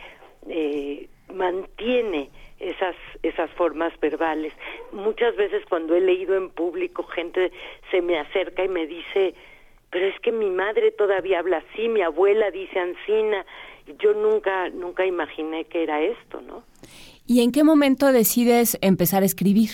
eh, 0.49 1.09
mantiene 1.35 2.31
esas 2.63 2.97
esas 3.23 3.51
formas 3.53 3.93
verbales. 4.01 4.53
Muchas 4.93 5.37
veces 5.37 5.63
cuando 5.69 5.95
he 5.95 6.01
leído 6.01 6.37
en 6.37 6.51
público 6.51 7.03
gente 7.05 7.53
se 7.91 8.01
me 8.01 8.19
acerca 8.19 8.65
y 8.65 8.69
me 8.69 8.87
dice, 8.87 9.35
pero 9.91 10.07
es 10.07 10.19
que 10.21 10.33
mi 10.33 10.51
madre 10.51 10.91
todavía 10.93 11.41
habla 11.41 11.59
así, 11.59 11.89
mi 11.89 12.03
abuela 12.03 12.51
dice 12.51 12.79
ansina, 12.79 13.45
yo 13.99 14.15
nunca 14.15 14.71
nunca 14.71 15.05
imaginé 15.05 15.65
que 15.65 15.83
era 15.83 16.01
esto, 16.01 16.41
¿no? 16.41 16.63
¿Y 17.27 17.43
en 17.43 17.53
qué 17.53 17.65
momento 17.65 18.13
decides 18.13 18.79
empezar 18.81 19.23
a 19.23 19.27
escribir? 19.27 19.71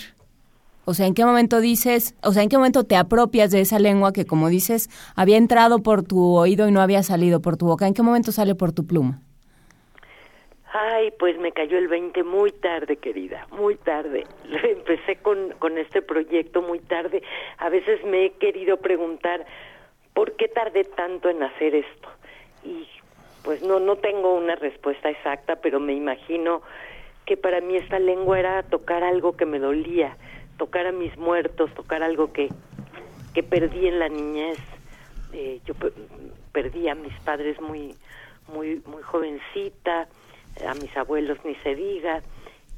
O 0.85 0.95
sea, 0.95 1.07
¿en 1.07 1.13
qué 1.13 1.27
momento 1.27 1.61
dices, 1.61 2.15
o 2.23 2.33
sea, 2.33 2.43
en 2.43 2.49
qué 2.49 2.57
momento 2.57 2.85
te 2.85 2.97
apropias 2.97 3.51
de 3.51 3.61
esa 3.61 3.79
lengua 3.79 4.15
que, 4.15 4.25
como 4.25 4.49
dices, 4.49 4.89
había 5.17 5.37
entrado 5.37 5.83
por 5.83 6.03
tu 6.03 6.37
oído 6.37 6.67
y 6.67 6.73
no 6.73 6.81
había 6.81 7.03
salido 7.03 7.43
por 7.43 7.59
tu 7.59 7.67
boca? 7.67 7.87
¿En 7.87 7.93
qué 7.93 8.03
momento 8.03 8.33
sale 8.33 8.55
por 8.55 8.73
tu 8.73 8.87
pluma? 8.87 9.21
Ay, 10.73 11.13
pues 11.19 11.39
me 11.39 11.53
cayó 11.53 11.79
el 11.79 11.89
20 11.89 12.23
muy 12.25 12.53
tarde, 12.53 12.97
querida, 12.97 13.47
muy 13.51 13.77
tarde. 13.77 14.27
Empecé 14.63 15.17
con, 15.17 15.51
con 15.59 15.79
este 15.79 16.03
proyecto 16.03 16.61
muy 16.61 16.79
tarde. 16.81 17.23
A 17.57 17.71
veces 17.71 18.05
me 18.05 18.27
he 18.27 18.31
querido 18.33 18.77
preguntar, 18.77 19.47
¿por 20.13 20.33
qué 20.33 20.49
tardé 20.49 20.85
tanto 20.85 21.31
en 21.31 21.43
hacer 21.43 21.75
esto? 21.75 22.09
Y 22.65 22.87
pues 23.45 23.63
no, 23.63 23.81
no 23.81 23.97
tengo 23.97 24.35
una 24.35 24.57
respuesta 24.57 25.09
exacta, 25.09 25.57
pero 25.57 25.81
me 25.81 25.95
imagino 25.95 26.61
que 27.25 27.39
para 27.39 27.63
mí 27.63 27.77
esta 27.77 27.99
lengua 27.99 28.39
era 28.39 28.63
tocar 28.63 29.03
algo 29.05 29.37
que 29.37 29.47
me 29.47 29.59
dolía, 29.59 30.19
tocar 30.59 30.87
a 30.87 30.93
mis 30.93 31.17
muertos, 31.17 31.73
tocar 31.73 32.03
algo 32.03 32.33
que, 32.33 32.49
que 33.33 33.43
perdí 33.43 33.87
en 33.87 33.99
la 33.99 34.11
niñez. 34.11 34.59
Eh, 35.33 35.61
yo 35.65 35.75
perdí 36.53 36.89
a 36.89 36.95
mis 36.95 37.19
padres 37.21 37.59
muy, 37.59 37.95
muy, 38.49 38.83
muy 38.87 39.03
jovencita 39.03 40.09
a 40.67 40.75
mis 40.75 40.95
abuelos 40.97 41.39
ni 41.45 41.55
se 41.57 41.75
diga. 41.75 42.23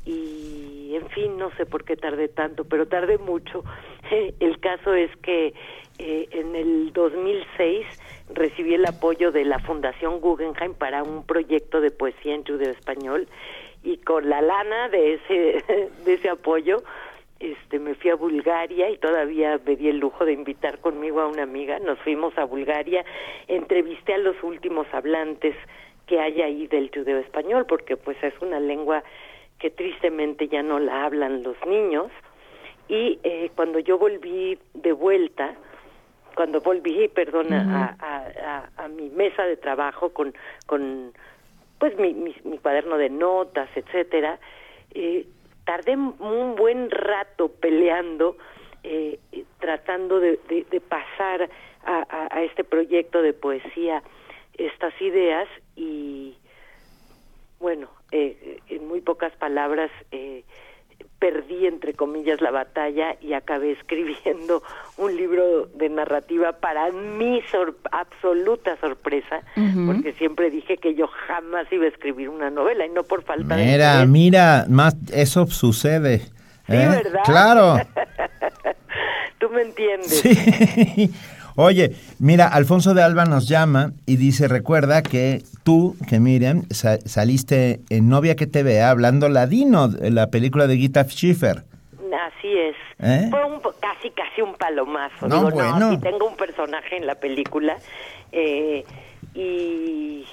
Y 0.04 0.92
en 0.94 1.08
fin 1.10 1.36
no 1.36 1.50
sé 1.56 1.66
por 1.66 1.84
qué 1.84 1.94
tardé 1.94 2.28
tanto 2.28 2.64
pero 2.64 2.88
tardé 2.88 3.18
mucho. 3.18 3.64
El 4.40 4.58
caso 4.60 4.94
es 4.94 5.14
que 5.18 5.54
eh, 5.98 6.28
en 6.30 6.56
el 6.56 6.92
2006 6.94 7.86
recibí 8.32 8.74
el 8.74 8.86
apoyo 8.86 9.32
de 9.32 9.44
la 9.44 9.58
Fundación 9.58 10.20
Guggenheim 10.20 10.72
para 10.72 11.02
un 11.02 11.26
proyecto 11.26 11.82
de 11.82 11.90
poesía 11.90 12.34
en 12.34 12.44
judeo 12.44 12.70
español. 12.70 13.28
Y 13.82 13.98
con 13.98 14.28
la 14.30 14.40
lana 14.40 14.88
de 14.88 15.14
ese 15.14 15.64
de 16.04 16.14
ese 16.14 16.30
apoyo 16.30 16.82
este 17.40 17.78
me 17.78 17.94
fui 17.94 18.10
a 18.10 18.16
Bulgaria 18.16 18.90
y 18.90 18.98
todavía 18.98 19.58
me 19.64 19.74
di 19.74 19.88
el 19.88 19.98
lujo 19.98 20.26
de 20.26 20.32
invitar 20.32 20.78
conmigo 20.78 21.20
a 21.20 21.26
una 21.26 21.42
amiga. 21.42 21.78
Nos 21.78 21.98
fuimos 22.00 22.36
a 22.36 22.44
Bulgaria 22.44 23.04
entrevisté 23.48 24.14
a 24.14 24.18
los 24.18 24.36
últimos 24.42 24.86
hablantes 24.92 25.56
que 26.10 26.18
hay 26.18 26.42
ahí 26.42 26.66
del 26.66 26.90
judeo 26.92 27.18
español, 27.18 27.66
porque 27.68 27.96
pues 27.96 28.20
es 28.24 28.34
una 28.40 28.58
lengua 28.58 29.04
que 29.60 29.70
tristemente 29.70 30.48
ya 30.48 30.60
no 30.60 30.80
la 30.80 31.04
hablan 31.04 31.44
los 31.44 31.56
niños. 31.64 32.10
Y 32.88 33.20
eh, 33.22 33.52
cuando 33.54 33.78
yo 33.78 33.96
volví 33.96 34.58
de 34.74 34.90
vuelta, 34.90 35.54
cuando 36.34 36.60
volví, 36.60 37.06
perdona, 37.06 37.96
a, 38.00 38.68
a, 38.76 38.88
mi 38.88 39.08
mesa 39.10 39.44
de 39.44 39.56
trabajo 39.56 40.12
con, 40.12 40.34
con 40.66 41.12
pues 41.78 41.96
mi, 41.96 42.12
mi, 42.12 42.58
cuaderno 42.58 42.98
de 42.98 43.10
notas, 43.10 43.68
etcétera, 43.76 44.40
eh, 44.92 45.26
tardé 45.64 45.96
un 45.96 46.56
buen 46.56 46.90
rato 46.90 47.52
peleando, 47.52 48.36
eh, 48.82 49.20
tratando 49.60 50.18
de, 50.18 50.40
de, 50.48 50.80
pasar 50.80 51.48
a, 51.84 52.26
a, 52.32 52.42
este 52.42 52.64
proyecto 52.64 53.22
de 53.22 53.32
poesía 53.32 54.02
estas 54.60 54.92
ideas 55.00 55.48
y 55.80 56.36
bueno, 57.58 57.88
eh, 58.12 58.60
en 58.68 58.86
muy 58.86 59.00
pocas 59.00 59.32
palabras 59.32 59.90
eh, 60.10 60.44
perdí 61.18 61.66
entre 61.66 61.94
comillas 61.94 62.42
la 62.42 62.50
batalla 62.50 63.16
y 63.22 63.32
acabé 63.32 63.72
escribiendo 63.80 64.62
un 64.98 65.16
libro 65.16 65.66
de 65.74 65.88
narrativa 65.88 66.52
para 66.52 66.92
mi 66.92 67.42
absoluta 67.92 68.76
sorpresa, 68.78 69.40
porque 69.86 70.12
siempre 70.18 70.50
dije 70.50 70.76
que 70.76 70.94
yo 70.94 71.06
jamás 71.06 71.66
iba 71.72 71.86
a 71.86 71.88
escribir 71.88 72.28
una 72.28 72.50
novela 72.50 72.84
y 72.84 72.90
no 72.90 73.02
por 73.04 73.22
falta 73.22 73.56
de 73.56 73.64
Mira, 73.64 74.04
mira, 74.04 74.66
más 74.68 74.94
eso 75.12 75.46
sucede. 75.46 76.18
Sí, 76.66 76.76
¿eh? 76.76 76.88
¿verdad? 76.88 77.22
Claro. 77.24 77.76
Tú 79.38 79.48
me 79.48 79.62
entiendes. 79.62 80.20
Sí. 80.20 81.10
Oye, 81.56 81.92
mira, 82.18 82.46
Alfonso 82.46 82.94
de 82.94 83.02
Alba 83.02 83.24
nos 83.24 83.48
llama 83.48 83.92
y 84.06 84.16
dice, 84.16 84.48
recuerda 84.48 85.02
que 85.02 85.42
tú, 85.64 85.96
que 86.08 86.20
Miriam, 86.20 86.62
saliste 86.70 87.80
en 87.90 88.08
Novia 88.08 88.36
que 88.36 88.46
te 88.46 88.62
vea 88.62 88.90
hablando 88.90 89.28
ladino, 89.28 89.88
en 90.00 90.14
la 90.14 90.28
película 90.28 90.66
de 90.66 90.76
Gita 90.76 91.04
Schiffer. 91.04 91.64
Así 92.38 92.48
es. 92.58 92.76
¿Eh? 92.98 93.28
Fue 93.30 93.44
un, 93.44 93.60
casi, 93.80 94.10
casi 94.10 94.42
un 94.42 94.54
palomazo. 94.54 95.26
No, 95.28 95.36
Digo, 95.36 95.50
bueno. 95.50 95.92
no, 95.92 96.00
tengo 96.00 96.28
un 96.28 96.36
personaje 96.36 96.96
en 96.96 97.06
la 97.06 97.14
película. 97.14 97.76
Eh, 98.32 98.84
y 99.34 100.24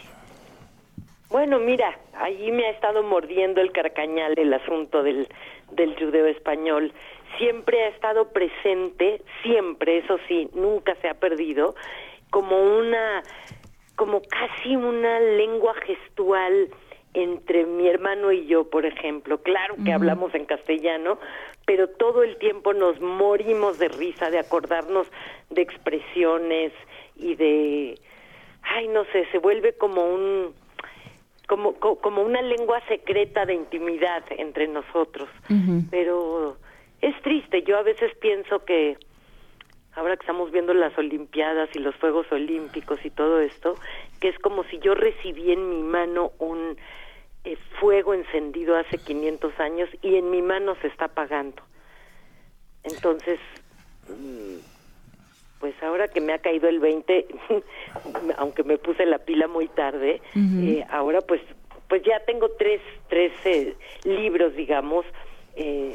bueno, 1.30 1.60
mira, 1.60 1.98
allí 2.20 2.52
me 2.52 2.66
ha 2.66 2.70
estado 2.72 3.04
mordiendo 3.04 3.62
el 3.62 3.72
carcañal 3.72 4.34
el 4.38 4.54
asunto 4.54 5.04
del, 5.04 5.28
del 5.74 5.96
judeo 5.96 6.26
español 6.28 6.94
siempre 7.38 7.84
ha 7.84 7.88
estado 7.90 8.30
presente, 8.30 9.22
siempre, 9.44 10.00
eso 10.00 10.18
sí, 10.28 10.50
nunca 10.54 10.96
se 11.02 11.08
ha 11.08 11.14
perdido, 11.14 11.76
como 12.30 12.58
una, 12.60 13.24
como 13.96 14.22
casi 14.22 14.76
una 14.76 15.20
lengua 15.20 15.74
gestual 15.86 16.70
entre 17.14 17.66
mi 17.66 17.88
hermano 17.88 18.32
y 18.32 18.46
yo, 18.46 18.70
por 18.70 18.86
ejemplo. 18.86 19.40
Claro 19.42 19.76
que 19.84 19.92
hablamos 19.92 20.36
en 20.36 20.46
castellano, 20.46 21.18
pero 21.66 21.90
todo 21.90 22.24
el 22.24 22.38
tiempo 22.38 22.74
nos 22.74 23.00
morimos 23.02 23.80
de 23.80 23.88
risa, 23.88 24.30
de 24.30 24.40
acordarnos 24.40 25.08
de 25.50 25.62
expresiones 25.64 26.74
y 27.16 27.36
de, 27.36 28.00
ay, 28.62 28.88
no 28.90 29.04
sé, 29.06 29.26
se 29.32 29.40
vuelve 29.40 29.74
como 29.74 30.06
un, 30.06 30.54
como, 31.48 31.74
como 31.76 32.22
una 32.22 32.42
lengua 32.42 32.82
secreta 32.88 33.46
de 33.46 33.56
intimidad 33.56 34.24
entre 34.30 34.68
nosotros. 34.68 35.28
Pero 35.90 36.58
es 37.02 37.20
triste, 37.22 37.64
yo 37.64 37.78
a 37.78 37.84
veces 37.84 38.12
pienso 38.20 38.64
que 38.66 38.98
ahora 39.94 40.16
que 40.16 40.22
estamos 40.22 40.52
viendo 40.52 40.74
las 40.74 40.98
Olimpiadas 40.98 41.70
y 41.74 41.80
los 41.80 41.96
Juegos 41.96 42.32
Olímpicos 42.32 43.04
y 43.04 43.10
todo 43.10 43.40
esto, 43.40 43.76
que 44.20 44.30
es 44.30 44.40
como 44.40 44.64
si 44.66 44.80
yo 44.80 44.94
recibí 44.94 45.52
en 45.52 45.70
mi 45.70 45.84
mano 45.84 46.32
un 46.40 46.78
eh, 47.44 47.58
fuego 47.80 48.14
encendido 48.14 48.76
hace 48.76 48.98
500 48.98 49.60
años 49.60 49.90
y 50.02 50.16
en 50.16 50.30
mi 50.30 50.42
mano 50.42 50.76
se 50.82 50.88
está 50.88 51.06
apagando. 51.06 51.64
Entonces, 52.84 53.40
mm, 54.08 54.58
pues 55.60 55.74
ahora 55.82 56.08
que 56.08 56.22
me 56.22 56.34
ha 56.34 56.40
caído 56.40 56.70
el 56.70 56.80
20, 56.80 57.28
aunque 58.38 58.64
me 58.64 58.78
puse 58.78 59.06
la 59.06 59.20
pila 59.20 59.48
muy 59.48 59.68
tarde, 59.68 60.22
eh, 60.36 60.86
ahora 60.90 61.22
pues 61.22 61.42
pues 61.88 62.04
ya 62.04 62.20
tengo 62.26 62.50
tres, 62.52 62.82
tres 63.08 63.32
eh, 63.46 63.76
libros, 64.04 64.56
digamos, 64.56 65.06
eh, 65.56 65.94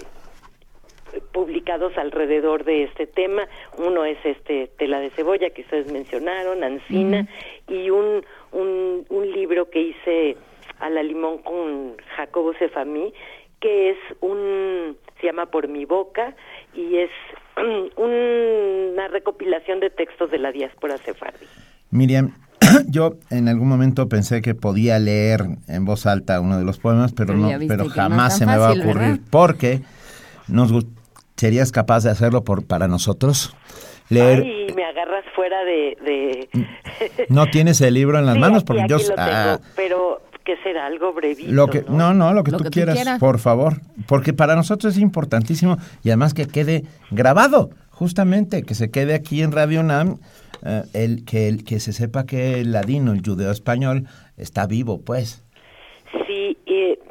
publicados 1.32 1.96
alrededor 1.96 2.64
de 2.64 2.84
este 2.84 3.06
tema. 3.06 3.42
Uno 3.78 4.04
es 4.04 4.18
este 4.24 4.70
Tela 4.78 5.00
de 5.00 5.10
Cebolla 5.10 5.50
que 5.50 5.62
ustedes 5.62 5.92
mencionaron, 5.92 6.64
Ancina, 6.64 7.28
y 7.68 7.90
un, 7.90 8.24
un, 8.52 9.06
un, 9.08 9.32
libro 9.32 9.70
que 9.70 9.80
hice 9.80 10.36
a 10.80 10.90
la 10.90 11.02
limón 11.02 11.38
con 11.38 11.96
Jacobo 12.16 12.52
Cefamí, 12.58 13.12
que 13.60 13.90
es 13.90 13.98
un, 14.20 14.96
se 15.20 15.26
llama 15.26 15.46
Por 15.46 15.68
mi 15.68 15.84
boca, 15.84 16.34
y 16.74 16.96
es 16.96 17.10
una 17.96 19.08
recopilación 19.08 19.80
de 19.80 19.90
textos 19.90 20.30
de 20.30 20.38
la 20.38 20.52
diáspora 20.52 20.96
sefardí. 20.98 21.46
Miriam, 21.90 22.34
yo 22.88 23.14
en 23.30 23.48
algún 23.48 23.68
momento 23.68 24.08
pensé 24.08 24.42
que 24.42 24.54
podía 24.54 24.98
leer 24.98 25.42
en 25.68 25.84
voz 25.84 26.06
alta 26.06 26.40
uno 26.40 26.58
de 26.58 26.64
los 26.64 26.78
poemas, 26.78 27.12
pero, 27.12 27.34
no, 27.34 27.50
pero 27.68 27.88
jamás 27.88 28.38
se 28.38 28.46
me 28.46 28.56
va 28.56 28.68
a 28.68 28.72
ocurrir, 28.72 29.20
porque 29.30 29.80
nos 30.48 30.72
¿Serías 31.36 31.72
capaz 31.72 32.04
de 32.04 32.10
hacerlo 32.10 32.44
por 32.44 32.66
para 32.66 32.88
nosotros? 32.88 33.54
Leer... 34.08 34.42
Ay, 34.42 34.66
me 34.74 34.84
agarras 34.84 35.24
fuera 35.34 35.64
de... 35.64 36.48
no 37.28 37.46
tienes 37.46 37.80
el 37.80 37.94
libro 37.94 38.18
en 38.18 38.26
las 38.26 38.38
manos 38.38 38.64
porque 38.64 38.84
yo... 38.88 38.98
Ah, 39.16 39.58
pero 39.74 40.20
que 40.44 40.56
será 40.58 40.86
algo 40.86 41.12
brevito. 41.12 41.52
Lo 41.52 41.68
que, 41.68 41.84
¿no? 41.88 42.14
no, 42.14 42.32
lo 42.34 42.42
que, 42.44 42.50
tú, 42.52 42.64
quieras, 42.64 43.18
por 43.18 43.38
favor. 43.38 43.74
Porque 44.06 44.32
para 44.32 44.56
nosotros 44.56 44.96
es 44.96 45.00
importantísimo 45.00 45.76
y 46.02 46.10
además 46.10 46.34
que 46.34 46.46
quede 46.46 46.82
grabado, 47.10 47.70
justamente, 47.90 48.62
que 48.62 48.74
se 48.74 48.90
quede 48.90 49.14
aquí 49.14 49.42
en 49.42 49.52
Radio 49.52 49.82
NAM, 49.82 50.18
eh, 50.64 50.82
el, 50.94 51.24
que, 51.24 51.48
el, 51.48 51.64
que 51.64 51.80
se 51.80 51.92
sepa 51.92 52.26
que 52.26 52.60
el 52.60 52.72
ladino, 52.72 53.12
el 53.12 53.22
judeo 53.24 53.50
español, 53.50 54.06
está 54.36 54.66
vivo, 54.66 55.00
pues. 55.00 55.44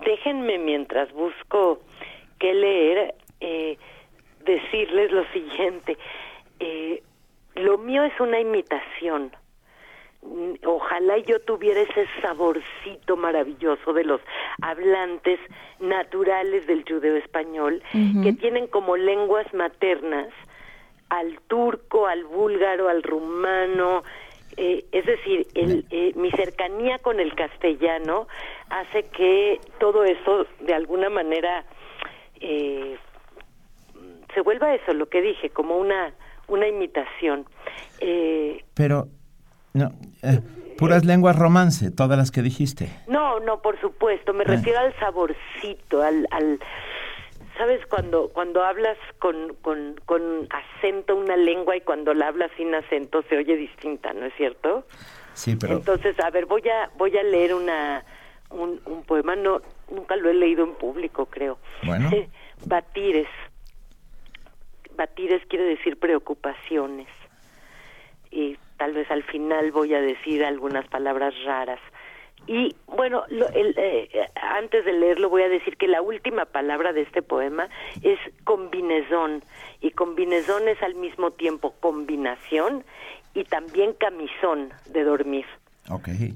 déjenme 0.06 0.58
mientras 0.60 1.12
busco 1.14 1.82
qué 2.40 2.54
leer, 2.54 3.16
eh, 3.40 3.78
decirles 4.56 5.12
lo 5.12 5.26
siguiente. 5.32 5.98
Eh, 6.60 7.02
lo 7.56 7.78
mío 7.78 8.04
es 8.04 8.20
una 8.20 8.40
imitación. 8.40 9.32
Ojalá 10.66 11.18
yo 11.18 11.40
tuviera 11.42 11.82
ese 11.82 12.08
saborcito 12.22 13.18
maravilloso 13.18 13.92
de 13.92 14.04
los 14.04 14.22
hablantes 14.62 15.40
naturales 15.80 16.68
del 16.68 16.84
judeo 16.88 17.16
español, 17.16 17.82
que 18.24 18.34
tienen 18.34 18.68
como 18.68 18.98
lenguas 18.98 19.52
maternas 19.52 20.28
al 21.10 21.40
turco, 21.48 22.06
al 22.06 22.24
búlgaro, 22.26 22.88
al 22.88 23.02
rumano, 23.02 24.04
eh, 24.58 24.86
es 24.92 25.06
decir, 25.06 25.48
el, 25.56 25.86
eh, 25.92 26.12
mi 26.16 26.30
cercanía 26.32 27.00
con 27.00 27.20
el 27.20 27.34
castellano 27.36 28.28
hace 28.70 29.04
que 29.04 29.60
todo 29.80 30.04
eso 30.04 30.46
de 30.60 30.74
alguna 30.74 31.10
manera 31.10 31.64
eh, 32.40 32.98
se 34.34 34.42
vuelva 34.42 34.74
eso, 34.76 34.94
lo 34.94 35.08
que 35.10 35.22
dije, 35.22 35.50
como 35.50 35.78
una, 35.78 36.14
una 36.48 36.68
imitación. 36.68 37.46
Eh, 38.00 38.64
Pero, 38.74 39.08
no, 39.74 39.92
eh, 40.24 40.40
puras 40.78 41.06
lenguas 41.06 41.38
romance, 41.38 41.92
todas 41.92 42.18
las 42.18 42.32
que 42.32 42.42
dijiste. 42.42 42.90
no, 43.08 43.40
no, 43.40 43.62
por 43.62 43.80
supuesto, 43.80 44.34
me 44.34 44.44
Ah. 44.44 44.52
refiero 44.56 44.80
al 44.80 44.98
saborcito, 45.00 46.02
al... 46.02 46.28
al 46.32 46.60
¿Sabes? 47.58 47.86
Cuando, 47.88 48.30
cuando 48.30 48.64
hablas 48.64 48.98
con, 49.20 49.54
con, 49.62 49.96
con 50.06 50.48
acento 50.50 51.16
una 51.16 51.36
lengua 51.36 51.76
y 51.76 51.82
cuando 51.82 52.14
la 52.14 52.30
hablas 52.30 52.50
sin 52.58 52.74
acento 52.74 53.24
se 53.30 53.38
oye 53.38 53.56
distinta, 53.56 54.14
¿no 54.14 54.26
es 54.26 54.34
cierto? 54.36 54.88
Sí, 55.34 55.58
pero 55.60 55.74
Entonces, 55.76 56.16
a 56.22 56.30
ver, 56.32 56.48
voy 56.48 56.64
a 56.68 56.90
voy 56.98 57.16
a 57.18 57.22
leer 57.24 57.54
una 57.54 58.04
un, 58.50 58.80
un 58.86 59.04
poema, 59.04 59.36
no 59.36 59.62
nunca 59.92 60.16
lo 60.16 60.30
he 60.30 60.34
leído 60.34 60.64
en 60.64 60.74
público, 60.76 61.28
creo. 61.28 61.60
Bueno. 61.84 62.10
Batires. 62.66 63.28
Batires 65.06 65.42
quiere 65.48 65.66
decir 65.66 65.98
preocupaciones. 65.98 67.08
Y 68.30 68.56
tal 68.78 68.94
vez 68.94 69.10
al 69.10 69.24
final 69.24 69.72
voy 69.72 69.96
a 69.96 70.02
decir 70.02 70.46
algunas 70.46 70.88
palabras 70.88 71.34
raras. 71.44 71.80
Y 72.46 72.76
bueno, 72.86 73.24
lo- 73.30 73.50
el, 73.50 73.70
eh, 73.80 74.10
eh, 74.14 74.28
antes 74.36 74.86
de 74.86 74.94
leerlo 74.94 75.28
voy 75.30 75.42
a 75.42 75.50
decir 75.50 75.76
que 75.78 75.88
la 75.88 76.04
última 76.04 76.46
palabra 76.46 76.94
de 76.94 77.02
este 77.02 77.24
poema 77.24 77.68
es 78.04 78.20
combinezón. 78.44 79.44
Y 79.82 79.90
combinezón 79.92 80.68
es 80.68 80.80
al 80.84 80.94
mismo 80.94 81.32
tiempo 81.32 81.74
combinación 81.80 82.84
y 83.34 83.44
también 83.46 83.94
camisón 83.94 84.70
de 84.92 85.04
dormir. 85.04 85.46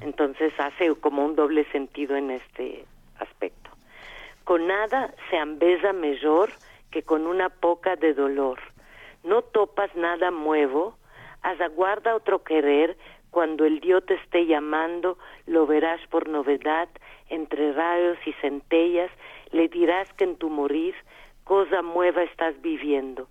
Entonces 0.02 0.54
hace 0.58 0.92
como 0.96 1.24
un 1.24 1.36
doble 1.36 1.66
sentido 1.72 2.16
en 2.16 2.32
este 2.32 2.84
aspecto. 3.20 3.70
Con 4.44 4.66
nada 4.68 5.14
se 5.30 5.38
ambesa 5.38 5.94
mejor 5.94 6.50
que 6.96 7.04
con 7.04 7.28
una 7.28 7.50
poca 7.50 7.98
de 7.98 8.14
dolor. 8.14 8.58
No 9.26 9.42
topas 9.42 9.94
nada 9.98 10.32
muevo, 10.32 10.96
haz 11.42 11.60
aguarda 11.60 12.16
otro 12.16 12.46
querer, 12.46 12.96
cuando 13.32 13.66
el 13.66 13.82
Dios 13.82 14.06
te 14.06 14.14
esté 14.14 14.46
llamando, 14.46 15.18
lo 15.46 15.68
verás 15.68 16.00
por 16.08 16.30
novedad, 16.30 16.88
entre 17.28 17.74
rayos 17.74 18.18
y 18.26 18.32
centellas, 18.40 19.12
le 19.52 19.68
dirás 19.68 20.08
que 20.14 20.24
en 20.24 20.38
tu 20.38 20.50
morir 20.50 20.96
cosa 21.44 21.82
nueva 21.82 22.24
estás 22.24 22.62
viviendo. 22.62 23.28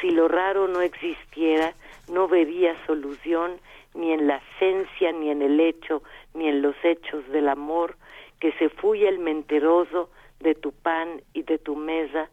Si 0.00 0.12
lo 0.12 0.28
raro 0.28 0.68
no 0.68 0.80
existiera, 0.80 1.74
no 2.12 2.28
verías 2.28 2.78
solución 2.86 3.58
ni 3.92 4.12
en 4.12 4.28
la 4.28 4.40
esencia, 4.54 5.10
ni 5.10 5.30
en 5.30 5.42
el 5.42 5.58
hecho, 5.58 6.04
ni 6.32 6.46
en 6.46 6.62
los 6.62 6.76
hechos 6.84 7.26
del 7.30 7.48
amor, 7.48 7.96
que 8.38 8.52
se 8.52 8.68
fuye 8.68 9.08
el 9.08 9.18
menteroso 9.18 10.10
de 10.38 10.54
tu 10.54 10.70
pan 10.70 11.22
y 11.34 11.42
de 11.42 11.58
tu 11.58 11.74
mesa, 11.74 12.30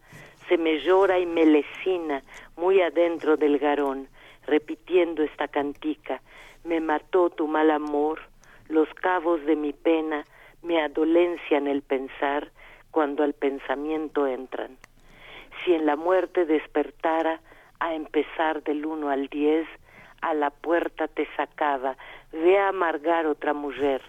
se 0.47 0.57
me 0.57 0.79
llora 0.79 1.19
y 1.19 1.25
me 1.25 1.45
lecina 1.45 2.23
muy 2.55 2.81
adentro 2.81 3.37
del 3.37 3.59
garón, 3.59 4.07
repitiendo 4.45 5.23
esta 5.23 5.47
cantica, 5.47 6.21
me 6.63 6.79
mató 6.79 7.29
tu 7.29 7.47
mal 7.47 7.71
amor, 7.71 8.19
los 8.67 8.87
cabos 8.95 9.43
de 9.45 9.55
mi 9.55 9.73
pena 9.73 10.25
me 10.61 10.81
adolencian 10.81 11.67
el 11.67 11.81
pensar 11.81 12.51
cuando 12.91 13.23
al 13.23 13.33
pensamiento 13.33 14.27
entran. 14.27 14.77
Si 15.63 15.73
en 15.73 15.85
la 15.85 15.95
muerte 15.95 16.45
despertara 16.45 17.41
a 17.79 17.93
empezar 17.93 18.63
del 18.63 18.85
uno 18.85 19.09
al 19.09 19.27
diez, 19.27 19.67
a 20.21 20.33
la 20.33 20.49
puerta 20.49 21.07
te 21.07 21.27
sacaba, 21.35 21.95
ve 22.31 22.57
a 22.57 22.69
amargar 22.69 23.27
otra 23.27 23.53
mujer. 23.53 24.01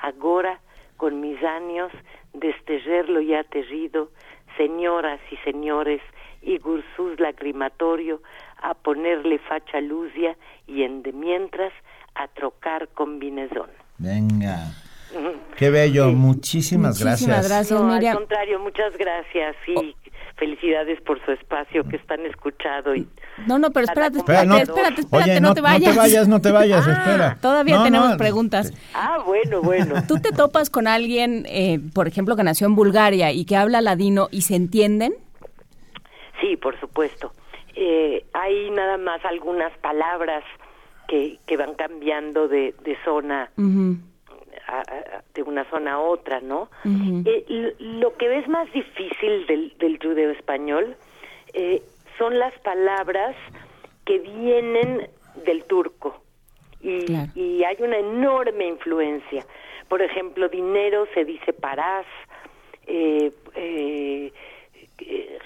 Agora, 0.00 0.58
con 0.96 1.20
mis 1.20 1.42
años, 1.44 1.92
destellerlo 2.32 3.20
ya 3.20 3.44
terrido, 3.44 4.10
señoras 4.56 5.20
y 5.30 5.36
señores, 5.38 6.00
y 6.42 6.58
Gursus 6.58 7.18
lagrimatorio, 7.18 8.22
a 8.62 8.74
ponerle 8.74 9.38
facha 9.38 9.80
lucia 9.80 10.36
y 10.66 10.82
en 10.82 11.02
de 11.02 11.12
mientras 11.12 11.72
a 12.14 12.28
trocar 12.28 12.88
combinezón. 12.88 13.70
Venga. 13.98 14.72
Qué 15.56 15.70
bello, 15.70 16.12
muchísimas, 16.12 17.02
gracias. 17.02 17.70
no, 17.70 17.92
Al 17.92 18.14
contrario, 18.14 18.60
muchas 18.60 18.96
gracias 18.96 19.56
y 19.66 19.96
felicidades 20.40 21.00
por 21.02 21.24
su 21.24 21.30
espacio 21.30 21.84
que 21.86 21.94
están 21.96 22.26
escuchado 22.26 22.96
y 22.96 23.06
No, 23.46 23.58
no, 23.60 23.70
pero 23.70 23.84
espérate, 23.86 24.18
Espera, 24.18 24.40
espérate, 24.42 24.48
no- 24.48 24.56
espérate, 24.74 25.00
espérate, 25.02 25.30
Oye, 25.30 25.40
no, 25.40 25.48
no- 25.50 25.54
te 25.54 25.60
no 25.60 25.66
te 25.68 25.72
vayas. 25.78 25.96
vayas, 25.96 26.28
no 26.28 26.40
te 26.40 26.50
vayas, 26.50 26.88
Ah, 26.88 26.92
espera. 26.92 27.38
Todavía 27.40 27.76
No, 27.76 27.84
tenemos 27.84 28.10
no, 28.10 28.16
preguntas. 28.16 28.72
Ah, 28.94 29.18
bueno, 29.24 29.60
bueno. 29.62 30.02
¿Tú 30.08 30.18
te 30.20 30.32
topas 30.32 30.68
con 30.70 30.88
alguien, 30.88 31.44
eh, 31.48 31.78
por 31.94 32.08
ejemplo, 32.08 32.34
que 32.34 32.42
nació 32.42 32.66
en 32.66 32.74
Bulgaria 32.74 33.30
y 33.30 33.44
que 33.44 33.54
habla 33.56 33.80
ladino 33.80 34.26
y 34.32 34.40
se 34.42 34.56
entienden? 34.56 35.14
Sí, 36.40 36.56
por 36.56 36.80
supuesto. 36.80 37.32
Eh, 37.76 38.24
hay 38.32 38.70
nada 38.70 38.96
más 38.98 39.24
algunas 39.24 39.72
palabras 39.78 40.42
que, 41.06 41.38
que 41.46 41.56
van 41.56 41.74
cambiando 41.74 42.48
de, 42.48 42.74
de 42.82 42.96
zona 43.04 43.50
a- 44.66 44.80
a- 44.80 45.22
de 45.34 45.42
una 45.42 45.64
zona 45.70 45.94
a 45.94 45.98
otra, 46.00 46.40
¿no? 46.40 46.68
Eh, 47.26 47.74
lo 47.78 48.16
que 48.16 48.38
es 48.38 48.48
más 48.48 48.70
difícil 48.72 49.46
del, 49.46 49.76
del 49.78 49.98
judeo 49.98 50.30
español 50.30 50.96
eh, 51.52 51.82
son 52.18 52.38
las 52.38 52.52
palabras 52.60 53.34
que 54.04 54.18
vienen 54.18 55.08
del 55.44 55.64
turco 55.64 56.22
y, 56.80 57.04
y 57.34 57.64
hay 57.64 57.76
una 57.80 57.98
enorme 57.98 58.66
influencia. 58.66 59.44
Por 59.88 60.02
ejemplo, 60.02 60.48
dinero 60.48 61.06
se 61.14 61.24
dice 61.24 61.52
parás, 61.52 62.06
eh, 62.86 63.30
eh, 63.54 64.32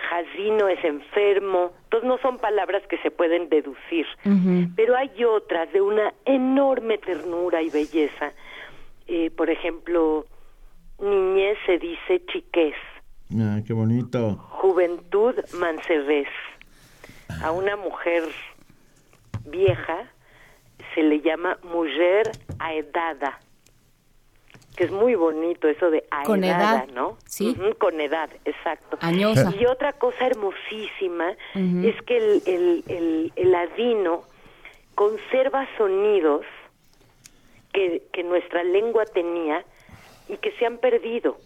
jazino 0.08 0.68
es 0.68 0.82
enfermo, 0.84 1.72
entonces 1.84 2.08
no 2.08 2.18
son 2.18 2.38
palabras 2.38 2.82
que 2.88 2.98
se 2.98 3.10
pueden 3.10 3.48
deducir, 3.48 4.06
pero 4.76 4.96
hay 4.96 5.24
otras 5.24 5.72
de 5.72 5.80
una 5.80 6.12
enorme 6.24 6.98
ternura 6.98 7.62
y 7.62 7.70
belleza. 7.70 8.32
Eh, 9.06 9.30
por 9.30 9.50
ejemplo, 9.50 10.26
niñez 10.98 11.58
se 11.66 11.78
dice 11.78 12.22
chiquez, 12.32 12.74
Ah, 13.38 13.60
qué 13.66 13.72
bonito. 13.72 14.36
juventud 14.60 15.34
mancerrés. 15.58 16.28
A 17.42 17.50
una 17.50 17.76
mujer 17.76 18.22
vieja 19.46 20.10
se 20.94 21.02
le 21.02 21.20
llama 21.20 21.58
mujer 21.62 22.30
aedada, 22.58 23.40
que 24.76 24.84
es 24.84 24.90
muy 24.92 25.14
bonito 25.14 25.68
eso 25.68 25.90
de 25.90 26.04
aedada, 26.10 26.24
Con 26.24 26.44
edad, 26.44 26.86
¿no? 26.94 27.18
sí. 27.26 27.56
Con 27.78 28.00
edad, 28.00 28.30
exacto. 28.44 28.98
Añosa. 29.00 29.52
Y 29.58 29.66
otra 29.66 29.92
cosa 29.92 30.26
hermosísima 30.26 31.30
es 31.54 32.00
que 32.02 32.16
el, 32.16 32.42
el, 32.46 32.84
el, 32.88 33.32
el 33.36 33.50
ladino 33.52 34.22
conserva 34.94 35.66
sonidos 35.76 36.44
que, 37.74 38.06
que 38.12 38.22
nuestra 38.22 38.64
lengua 38.64 39.04
tenía 39.04 39.64
y 40.28 40.38
que 40.38 40.52
se 40.52 40.64
han 40.64 40.78
perdido. 40.78 41.36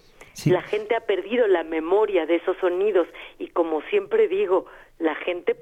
La 0.47 0.63
gente 0.63 0.95
ha 0.95 1.01
perdido 1.01 1.49
la 1.49 1.65
memoria 1.65 2.25
de 2.25 2.37
esos 2.37 2.57
sonidos 2.59 3.09
y 3.41 3.49
como 3.49 3.83
siempre 3.91 4.29
digo, 4.29 4.67
la 5.01 5.17
gente 5.17 5.57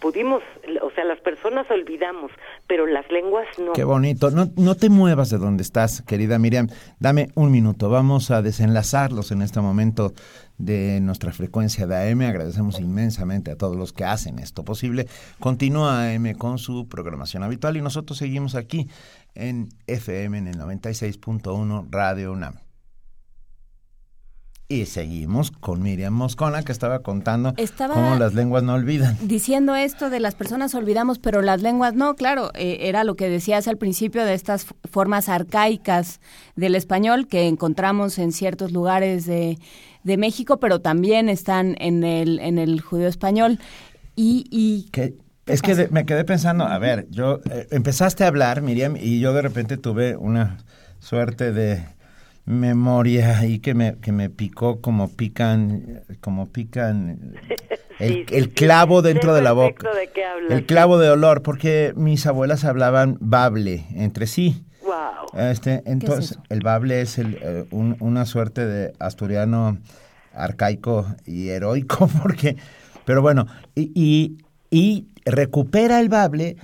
pudimos, 0.00 0.42
o 0.82 0.90
sea, 0.92 1.04
las 1.04 1.20
personas 1.20 1.70
olvidamos, 1.70 2.30
pero 2.66 2.86
las 2.86 3.10
lenguas 3.10 3.46
no. 3.58 3.72
Qué 3.72 3.84
bonito. 3.84 4.30
No, 4.30 4.46
no 4.56 4.74
te 4.74 4.88
muevas 4.88 5.30
de 5.30 5.38
donde 5.38 5.62
estás, 5.62 6.02
querida 6.02 6.38
Miriam. 6.38 6.68
Dame 6.98 7.28
un 7.34 7.50
minuto. 7.50 7.90
Vamos 7.90 8.30
a 8.30 8.40
desenlazarlos 8.40 9.32
en 9.32 9.42
este 9.42 9.60
momento 9.60 10.12
de 10.58 11.00
nuestra 11.00 11.32
frecuencia 11.32 11.86
de 11.86 12.10
AM. 12.10 12.22
Agradecemos 12.22 12.80
inmensamente 12.80 13.50
a 13.50 13.56
todos 13.56 13.76
los 13.76 13.92
que 13.92 14.04
hacen 14.04 14.38
esto 14.38 14.64
posible. 14.64 15.06
Continúa 15.38 16.10
AM 16.10 16.34
con 16.34 16.58
su 16.58 16.88
programación 16.88 17.42
habitual 17.42 17.76
y 17.76 17.82
nosotros 17.82 18.18
seguimos 18.18 18.54
aquí 18.54 18.88
en 19.34 19.68
FM 19.86 20.38
en 20.38 20.48
el 20.48 20.58
96.1 20.58 21.88
Radio 21.90 22.32
UNAM. 22.32 22.65
Y 24.68 24.86
seguimos 24.86 25.52
con 25.52 25.80
Miriam 25.80 26.12
Moscona, 26.12 26.64
que 26.64 26.72
estaba 26.72 26.98
contando 26.98 27.54
Estaba- 27.56 27.94
cómo 27.94 28.16
las 28.16 28.34
lenguas 28.34 28.64
no 28.64 28.74
olvidan. 28.74 29.16
Diciendo 29.22 29.76
esto 29.76 30.10
de 30.10 30.18
las 30.18 30.34
personas 30.34 30.74
olvidamos, 30.74 31.20
pero 31.20 31.40
las 31.40 31.62
lenguas 31.62 31.94
no, 31.94 32.16
claro, 32.16 32.50
eh, 32.54 32.78
era 32.80 33.04
lo 33.04 33.14
que 33.14 33.28
decías 33.28 33.68
al 33.68 33.76
principio 33.76 34.24
de 34.24 34.34
estas 34.34 34.66
formas 34.90 35.28
arcaicas 35.28 36.20
del 36.56 36.74
español 36.74 37.28
que 37.28 37.46
encontramos 37.46 38.18
en 38.18 38.32
ciertos 38.32 38.72
lugares 38.72 39.24
de, 39.24 39.56
de 40.02 40.16
México, 40.16 40.58
pero 40.58 40.80
también 40.80 41.28
están 41.28 41.76
en 41.78 42.02
el, 42.02 42.40
en 42.40 42.58
el 42.58 42.80
judío 42.80 43.06
español. 43.06 43.60
Y, 44.16 44.46
y 44.50 44.90
es 45.46 45.62
que 45.62 45.76
de- 45.76 45.88
me 45.90 46.04
quedé 46.06 46.24
pensando, 46.24 46.64
a 46.64 46.76
ver, 46.78 47.06
yo 47.08 47.38
eh, 47.52 47.68
empezaste 47.70 48.24
a 48.24 48.26
hablar, 48.26 48.62
Miriam, 48.62 48.96
y 48.96 49.20
yo 49.20 49.32
de 49.32 49.42
repente 49.42 49.76
tuve 49.76 50.16
una 50.16 50.58
suerte 50.98 51.52
de 51.52 51.84
memoria 52.46 53.38
ahí 53.38 53.58
que 53.58 53.74
me, 53.74 53.96
que 53.98 54.12
me 54.12 54.30
picó 54.30 54.80
como 54.80 55.08
pican, 55.08 56.02
como 56.20 56.46
pican 56.46 57.34
el, 57.98 58.24
el 58.30 58.50
clavo 58.50 59.02
dentro 59.02 59.34
de 59.34 59.42
la 59.42 59.52
boca. 59.52 59.92
de 59.94 60.08
qué 60.12 60.24
hablas. 60.24 60.52
El 60.52 60.64
clavo 60.64 60.98
de 60.98 61.10
olor, 61.10 61.42
porque 61.42 61.92
mis 61.96 62.24
abuelas 62.26 62.64
hablaban 62.64 63.18
bable 63.20 63.84
entre 63.94 64.26
sí. 64.26 64.64
Wow. 64.82 65.38
Este, 65.40 65.82
entonces, 65.86 66.38
el 66.48 66.60
bable 66.60 67.00
es 67.00 67.18
el, 67.18 67.36
eh, 67.42 67.64
un- 67.72 67.96
una 67.98 68.24
suerte 68.24 68.64
de 68.64 68.92
asturiano 69.00 69.78
arcaico 70.32 71.06
y 71.24 71.48
heroico, 71.48 72.06
porque, 72.22 72.56
pero 73.04 73.22
bueno, 73.22 73.46
y, 73.74 73.90
y, 73.94 74.38
y 74.70 75.08
recupera 75.24 75.98
el 75.98 76.08
bable 76.08 76.56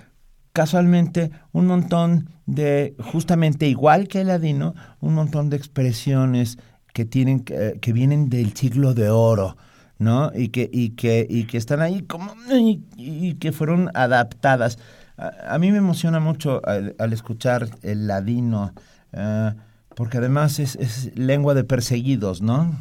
casualmente 0.52 1.30
un 1.52 1.66
montón 1.66 2.28
de, 2.46 2.94
justamente 2.98 3.66
igual 3.66 4.08
que 4.08 4.20
el 4.20 4.28
ladino, 4.28 4.74
un 5.00 5.14
montón 5.14 5.50
de 5.50 5.56
expresiones 5.56 6.58
que 6.92 7.04
tienen, 7.04 7.40
que, 7.40 7.78
que 7.80 7.92
vienen 7.92 8.28
del 8.28 8.54
siglo 8.54 8.94
de 8.94 9.08
oro, 9.10 9.56
¿no? 9.98 10.30
Y 10.34 10.48
que, 10.48 10.68
y 10.70 10.90
que, 10.90 11.26
y 11.28 11.44
que 11.44 11.56
están 11.56 11.80
ahí 11.80 12.02
como, 12.02 12.34
y, 12.50 12.82
y 12.96 13.34
que 13.34 13.52
fueron 13.52 13.90
adaptadas. 13.94 14.78
A, 15.16 15.54
a 15.54 15.58
mí 15.58 15.70
me 15.70 15.78
emociona 15.78 16.20
mucho 16.20 16.60
al, 16.64 16.94
al 16.98 17.12
escuchar 17.12 17.68
el 17.82 18.06
ladino, 18.06 18.72
eh, 19.12 19.52
porque 19.96 20.18
además 20.18 20.58
es, 20.58 20.76
es 20.76 21.16
lengua 21.16 21.54
de 21.54 21.64
perseguidos, 21.64 22.42
¿no? 22.42 22.72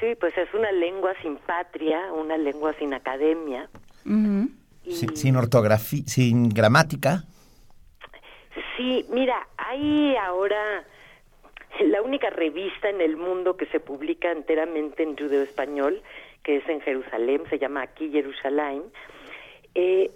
Sí, 0.00 0.14
pues 0.20 0.36
es 0.36 0.52
una 0.52 0.70
lengua 0.72 1.12
sin 1.22 1.36
patria, 1.46 1.98
una 2.12 2.36
lengua 2.36 2.74
sin 2.78 2.92
academia. 2.92 3.70
Sin, 4.88 5.16
sin 5.16 5.36
ortografía, 5.36 6.02
sin 6.06 6.48
gramática. 6.48 7.24
Sí, 8.76 9.06
mira, 9.10 9.46
hay 9.56 10.16
ahora 10.16 10.84
la 11.80 12.02
única 12.02 12.30
revista 12.30 12.88
en 12.88 13.00
el 13.00 13.16
mundo 13.16 13.56
que 13.56 13.66
se 13.66 13.80
publica 13.80 14.30
enteramente 14.30 15.02
en 15.02 15.16
judeo 15.16 15.42
español, 15.42 16.02
que 16.42 16.56
es 16.56 16.68
en 16.68 16.80
Jerusalén, 16.80 17.42
se 17.50 17.58
llama 17.58 17.82
Aquí 17.82 18.10
Jerusalén, 18.10 18.82
eh, 19.74 20.10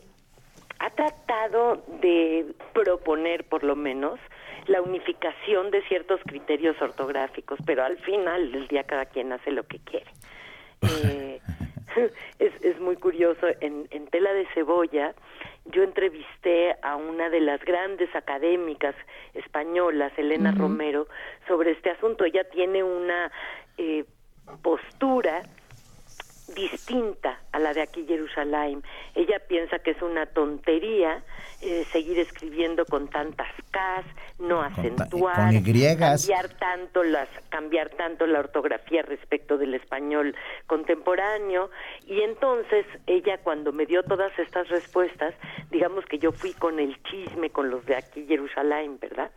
ha 0.79 0.91
tratado 0.91 1.83
de 2.01 2.47
proponer, 2.73 3.45
por 3.45 3.65
lo 3.65 3.75
menos, 3.75 4.21
la 4.67 4.83
unificación 4.83 5.71
de 5.71 5.83
ciertos 5.89 6.21
criterios 6.27 6.81
ortográficos, 6.81 7.59
pero 7.65 7.85
al 7.85 7.97
final 7.99 8.53
del 8.53 8.69
día 8.69 8.85
cada 8.85 9.07
quien 9.07 9.33
hace 9.33 9.51
lo 9.51 9.65
que 9.65 9.79
quiere. 9.79 10.11
Eh, 10.81 11.28
es, 12.39 12.53
es 12.65 12.81
muy 12.81 12.97
curioso, 12.97 13.47
en, 13.61 13.89
en 13.91 14.07
Tela 14.09 14.33
de 14.33 14.47
Cebolla 14.55 15.15
yo 15.71 15.83
entrevisté 15.83 16.77
a 16.83 16.97
una 16.97 17.29
de 17.29 17.41
las 17.41 17.63
grandes 17.63 18.15
académicas 18.15 18.95
españolas, 19.35 20.13
Elena. 20.17 20.53
Romero, 20.53 21.09
sobre 21.47 21.73
este 21.73 21.91
asunto. 21.91 22.25
Ella 22.25 22.45
tiene 22.45 22.83
una 22.83 23.31
eh, 23.77 24.05
postura 24.63 25.43
distinta 26.55 27.41
a 27.53 27.59
la 27.59 27.73
de 27.73 27.83
aquí 27.83 28.05
Jerusalén. 28.07 28.83
Ella 29.15 29.39
piensa 29.47 29.79
que 29.79 29.93
es 29.93 30.03
una 30.03 30.27
tontería 30.27 31.23
eh, 31.61 31.85
seguir 31.93 32.19
escribiendo 32.19 32.85
con 32.87 33.09
tantas 33.09 33.49
Ks, 33.71 34.41
no 34.41 34.63
acentuar, 34.63 35.53
con 35.53 35.97
cambiar 35.99 36.49
tanto 36.59 37.03
las 37.03 37.29
cambiar 37.51 37.91
tanto 37.91 38.27
la 38.27 38.41
ortografía 38.41 39.03
respecto 39.03 39.59
del 39.59 39.75
español 39.75 40.35
contemporáneo 40.67 41.71
y 42.07 42.21
entonces 42.21 42.87
ella 43.07 43.39
cuando 43.39 43.73
me 43.73 43.87
dio 43.87 44.03
todas 44.03 44.37
estas 44.39 44.69
respuestas, 44.69 45.35
digamos 45.71 46.05
que 46.07 46.19
yo 46.19 46.33
fui 46.33 46.53
con 46.53 46.79
el 46.79 46.97
chisme 47.03 47.51
con 47.51 47.71
los 47.71 47.85
de 47.87 47.97
aquí 47.97 48.25
Jerusalén, 48.27 48.99
¿verdad? 49.01 49.31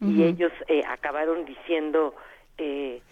Y 0.00 0.22
ellos 0.22 0.52
eh, 0.68 0.82
acabaron 0.88 1.44
diciendo 1.44 2.14
eh, 2.56 3.02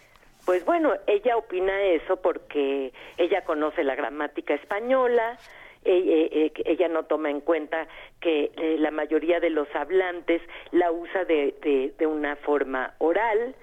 pues 0.46 0.64
bueno, 0.64 0.94
ella 1.08 1.36
opina 1.36 1.82
eso 1.82 2.16
porque 2.16 2.92
ella 3.18 3.42
conoce 3.42 3.82
la 3.82 3.96
gramática 3.96 4.54
española, 4.54 5.36
eh, 5.84 6.28
eh, 6.32 6.50
que 6.50 6.62
ella 6.64 6.86
no 6.88 7.02
toma 7.04 7.30
en 7.30 7.40
cuenta 7.40 7.88
que 8.20 8.52
eh, 8.56 8.76
la 8.78 8.92
mayoría 8.92 9.40
de 9.40 9.50
los 9.50 9.68
hablantes 9.74 10.40
la 10.70 10.92
usa 10.92 11.24
de, 11.24 11.56
de, 11.62 11.94
de 11.98 12.06
una 12.06 12.36
forma 12.36 12.94
oral 12.98 13.56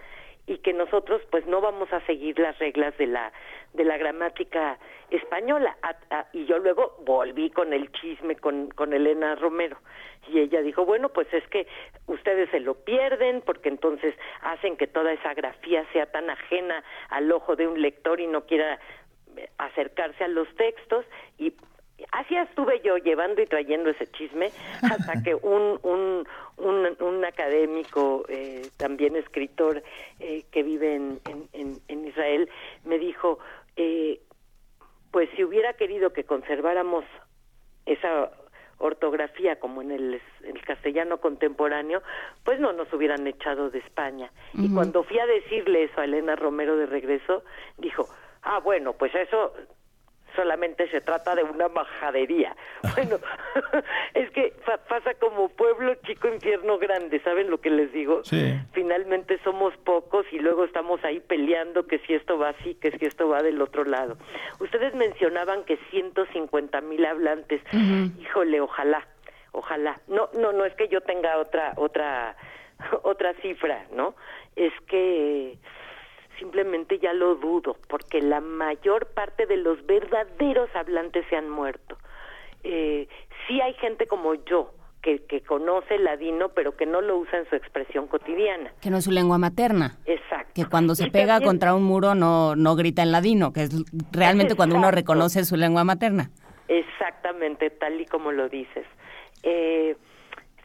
y 0.45 0.57
que 0.57 0.73
nosotros 0.73 1.21
pues 1.31 1.45
no 1.45 1.61
vamos 1.61 1.91
a 1.93 2.01
seguir 2.05 2.37
las 2.39 2.57
reglas 2.59 2.97
de 2.97 3.07
la 3.07 3.31
de 3.73 3.85
la 3.85 3.97
gramática 3.97 4.77
española. 5.09 5.75
A- 5.81 6.25
y 6.33 6.45
yo 6.45 6.59
luego 6.59 6.95
volví 7.05 7.49
con 7.49 7.73
el 7.73 7.91
chisme 7.93 8.35
con 8.35 8.69
con 8.71 8.93
Elena 8.93 9.35
Romero. 9.35 9.77
Y 10.27 10.39
ella 10.39 10.61
dijo 10.61 10.85
bueno 10.85 11.09
pues 11.09 11.27
es 11.33 11.47
que 11.47 11.67
ustedes 12.07 12.49
se 12.51 12.59
lo 12.59 12.75
pierden 12.75 13.41
porque 13.41 13.69
entonces 13.69 14.15
hacen 14.41 14.77
que 14.77 14.87
toda 14.87 15.13
esa 15.13 15.33
grafía 15.33 15.85
sea 15.93 16.07
tan 16.11 16.29
ajena 16.29 16.83
al 17.09 17.31
ojo 17.31 17.55
de 17.55 17.67
un 17.67 17.81
lector 17.81 18.19
y 18.19 18.27
no 18.27 18.45
quiera 18.45 18.79
acercarse 19.57 20.23
a 20.23 20.27
los 20.27 20.47
textos 20.55 21.05
y 21.37 21.53
así 22.11 22.35
estuve 22.35 22.81
yo 22.83 22.97
llevando 22.97 23.41
y 23.41 23.45
trayendo 23.45 23.89
ese 23.91 24.07
chisme 24.11 24.51
hasta 24.81 25.21
que 25.23 25.35
un 25.35 25.79
un, 25.83 26.27
un, 26.57 26.97
un 26.99 27.25
académico 27.25 28.25
eh, 28.29 28.67
también 28.77 29.15
escritor 29.15 29.83
eh, 30.19 30.43
que 30.51 30.63
vive 30.63 30.95
en, 30.95 31.19
en, 31.29 31.47
en- 31.53 31.79
en 31.87 32.07
Israel 32.07 32.49
me 32.85 32.97
dijo 32.99 33.39
eh, 33.75 34.19
pues 35.11 35.29
si 35.35 35.43
hubiera 35.43 35.73
querido 35.73 36.11
que 36.11 36.23
conserváramos 36.23 37.05
esa 37.85 38.31
ortografía 38.79 39.59
como 39.59 39.81
en 39.81 39.91
el, 39.91 40.21
el 40.43 40.61
castellano 40.65 41.19
contemporáneo, 41.19 42.01
pues 42.43 42.59
no 42.59 42.73
nos 42.73 42.91
hubieran 42.91 43.25
echado 43.27 43.69
de 43.69 43.79
España. 43.79 44.31
Y 44.55 44.73
cuando 44.73 45.03
fui 45.03 45.19
a 45.19 45.25
decirle 45.27 45.83
eso 45.83 46.01
a 46.01 46.05
Elena 46.05 46.35
Romero 46.35 46.75
de 46.75 46.87
regreso, 46.87 47.43
dijo, 47.77 48.09
ah, 48.41 48.59
bueno, 48.59 48.93
pues 48.93 49.13
eso 49.15 49.53
solamente 50.35 50.89
se 50.89 51.01
trata 51.01 51.35
de 51.35 51.43
una 51.43 51.67
majadería. 51.69 52.55
Bueno, 52.95 53.17
es 54.13 54.29
que 54.31 54.53
fa- 54.65 54.77
pasa 54.77 55.13
como 55.15 55.49
pueblo 55.49 55.95
chico, 56.05 56.27
infierno 56.27 56.77
grande, 56.77 57.19
¿saben 57.21 57.49
lo 57.49 57.59
que 57.59 57.69
les 57.69 57.91
digo? 57.91 58.23
Sí. 58.23 58.53
Finalmente 58.73 59.39
somos 59.43 59.75
pocos 59.77 60.25
y 60.31 60.39
luego 60.39 60.63
estamos 60.65 61.03
ahí 61.03 61.19
peleando 61.19 61.87
que 61.87 61.99
si 61.99 62.13
esto 62.13 62.37
va 62.37 62.49
así, 62.49 62.75
que 62.75 62.91
si 62.91 63.05
esto 63.05 63.27
va 63.29 63.41
del 63.41 63.61
otro 63.61 63.83
lado. 63.83 64.17
Ustedes 64.59 64.93
mencionaban 64.95 65.63
que 65.63 65.77
150 65.91 66.81
mil 66.81 67.05
hablantes. 67.05 67.61
Híjole, 68.19 68.61
ojalá, 68.61 69.07
ojalá. 69.51 69.99
No, 70.07 70.29
no, 70.37 70.51
no 70.51 70.65
es 70.65 70.73
que 70.75 70.87
yo 70.87 71.01
tenga 71.01 71.37
otra, 71.37 71.73
otra, 71.77 72.35
otra 73.03 73.33
cifra, 73.41 73.85
¿no? 73.93 74.15
Es 74.55 74.73
que 74.87 75.57
simplemente 76.39 76.99
ya 76.99 77.13
lo 77.13 77.35
dudo, 77.35 77.77
porque 77.87 78.21
la 78.21 78.41
mayor 78.41 79.07
parte 79.13 79.45
de 79.45 79.57
los 79.57 79.85
verdaderos 79.85 80.69
hablantes 80.75 81.25
se 81.29 81.35
han 81.35 81.49
muerto. 81.49 81.97
Eh, 82.63 83.07
sí 83.47 83.59
hay 83.61 83.73
gente 83.75 84.07
como 84.07 84.33
yo 84.35 84.73
que, 85.01 85.19
que 85.25 85.41
conoce 85.41 85.95
el 85.95 86.05
ladino, 86.05 86.49
pero 86.49 86.77
que 86.77 86.85
no 86.85 87.01
lo 87.01 87.17
usa 87.17 87.39
en 87.39 87.49
su 87.49 87.55
expresión 87.57 88.07
cotidiana. 88.07 88.71
que 88.81 88.89
no 88.89 88.97
es 88.97 89.03
su 89.03 89.11
lengua 89.11 89.37
materna. 89.37 89.97
Exacto. 90.05 90.51
Que 90.55 90.65
cuando 90.65 90.95
se 90.95 91.07
Y 91.07 91.09
pega 91.11 91.33
también- 91.33 91.49
contra 91.49 91.75
un 91.75 91.83
muro 91.83 92.15
no, 92.15 92.55
no 92.55 92.75
grita 92.75 93.01
en 93.03 93.11
ladino, 93.11 93.51
que 93.51 93.63
es 93.63 93.71
realmente 94.13 94.55
cuando 94.55 94.77
uno 94.77 94.91
reconoce 94.91 95.43
su 95.43 95.57
lengua 95.57 95.83
materna. 95.83 96.29
Exactamente, 96.69 97.69
tal 97.69 97.99
y 97.99 98.05
como 98.05 98.31
lo 98.31 98.47
dices. 98.47 98.85
Eh, 99.43 99.95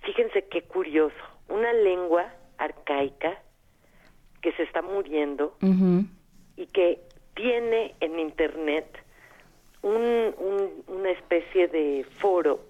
fíjense 0.02 0.46
qué 0.48 0.62
curioso, 0.62 1.16
una 1.48 1.72
lengua 1.72 2.26
arcaica 2.58 3.40
que 4.48 4.56
se 4.56 4.62
está 4.62 4.80
muriendo 4.80 5.54
y 6.56 6.66
que 6.68 7.00
tiene 7.34 7.94
en 8.00 8.18
Internet 8.18 8.86
un, 9.82 10.34
un- 10.38 10.84
una 10.86 11.10
especie 11.10 11.68
de 11.68 12.06
foro 12.18 12.60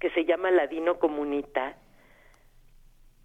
que 0.00 0.08
se 0.10 0.24
llama 0.24 0.50
Ladino 0.50 0.98
Comunita, 0.98 1.76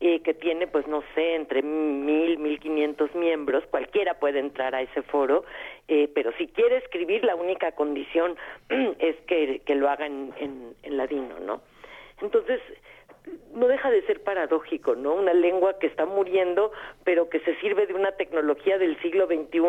eh, 0.01 0.19
que 0.23 0.33
tiene, 0.33 0.67
pues 0.67 0.87
no 0.87 1.03
sé, 1.15 1.35
entre 1.35 1.61
mil, 1.61 2.37
mil 2.37 2.59
quinientos 2.59 3.13
miembros, 3.15 3.63
cualquiera 3.71 4.15
puede 4.19 4.39
entrar 4.39 4.75
a 4.75 4.81
ese 4.81 5.01
foro, 5.03 5.45
eh, 5.87 6.09
pero 6.13 6.33
si 6.37 6.47
quiere 6.47 6.77
escribir, 6.77 7.23
la 7.23 7.35
única 7.35 7.71
condición 7.73 8.35
es 8.99 9.15
que, 9.27 9.61
que 9.65 9.75
lo 9.75 9.89
haga 9.89 10.05
en, 10.05 10.33
en, 10.37 10.75
en 10.83 10.97
ladino, 10.97 11.39
¿no? 11.39 11.61
Entonces, 12.21 12.59
no 13.55 13.67
deja 13.67 13.89
de 13.91 14.01
ser 14.05 14.23
paradójico, 14.23 14.95
¿no? 14.95 15.13
Una 15.15 15.33
lengua 15.33 15.77
que 15.79 15.87
está 15.87 16.05
muriendo, 16.05 16.71
pero 17.03 17.29
que 17.29 17.39
se 17.41 17.55
sirve 17.59 17.85
de 17.85 17.93
una 17.93 18.11
tecnología 18.13 18.77
del 18.77 18.99
siglo 19.01 19.27
XXI 19.27 19.59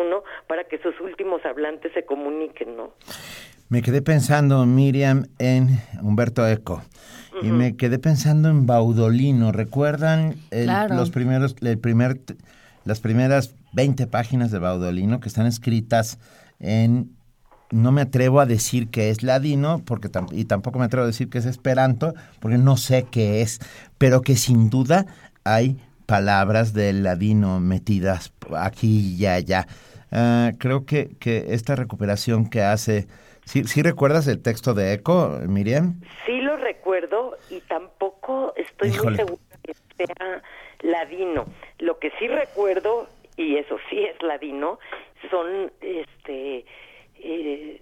para 0.47 0.63
que 0.65 0.77
sus 0.79 0.99
últimos 1.01 1.45
hablantes 1.45 1.91
se 1.93 2.05
comuniquen, 2.05 2.75
¿no? 2.77 2.93
Me 3.69 3.81
quedé 3.81 4.01
pensando, 4.01 4.65
Miriam, 4.65 5.25
en 5.39 5.67
Humberto 6.01 6.47
Eco. 6.47 6.81
Y 7.41 7.47
me 7.47 7.75
quedé 7.75 7.97
pensando 7.97 8.47
en 8.49 8.67
Baudolino. 8.67 9.51
¿Recuerdan 9.51 10.35
el- 10.51 10.65
Claro. 10.65 10.95
los 10.95 11.09
primeros, 11.09 11.55
el 11.61 11.79
primer, 11.79 12.17
las 12.85 12.99
primeras 12.99 13.55
20 13.73 14.05
páginas 14.07 14.51
de 14.51 14.59
Baudolino 14.59 15.19
que 15.19 15.27
están 15.29 15.47
escritas 15.47 16.19
en... 16.59 17.09
No 17.73 17.91
me 17.91 18.01
atrevo 18.01 18.39
a 18.39 18.45
decir 18.45 18.89
que 18.89 19.09
es 19.09 19.23
ladino 19.23 19.81
porque 19.83 20.07
tam- 20.07 20.29
y 20.31 20.45
tampoco 20.45 20.77
me 20.77 20.85
atrevo 20.85 21.05
a 21.05 21.07
decir 21.07 21.29
que 21.29 21.39
es 21.39 21.45
esperanto 21.45 22.13
porque 22.39 22.59
no 22.59 22.77
sé 22.77 23.07
qué 23.11 23.41
es, 23.41 23.59
pero 23.97 24.21
que 24.21 24.35
sin 24.35 24.69
duda 24.69 25.05
hay 25.43 25.77
palabras 26.05 26.73
del 26.73 27.01
ladino 27.01 27.59
metidas 27.59 28.31
aquí 28.55 29.15
y 29.17 29.25
allá. 29.25 29.67
Ah, 30.11 30.51
creo 30.59 30.85
que, 30.85 31.15
que 31.19 31.53
esta 31.55 31.75
recuperación 31.75 32.47
que 32.47 32.61
hace... 32.61 33.07
¿Sí, 33.45 33.63
sí 33.63 33.81
recuerdas 33.81 34.27
el 34.27 34.41
texto 34.41 34.73
de 34.75 34.93
Eco, 34.93 35.39
Miriam? 35.47 35.99
Sí 36.27 36.39
lo 36.41 36.55
recuerdo 36.57 37.37
y 37.49 37.59
tampoco 37.61 38.53
estoy 38.55 38.89
Híjole. 38.89 39.09
muy 39.09 39.17
segura 39.17 39.41
que 39.63 39.73
sea 39.97 40.41
ladino. 40.81 41.45
Lo 41.79 41.97
que 41.97 42.11
sí 42.19 42.27
recuerdo, 42.27 43.09
y 43.35 43.55
eso 43.57 43.77
sí 43.89 43.97
es 44.03 44.21
ladino, 44.21 44.77
son 45.31 45.71
este 45.81 46.65
eh, 47.23 47.81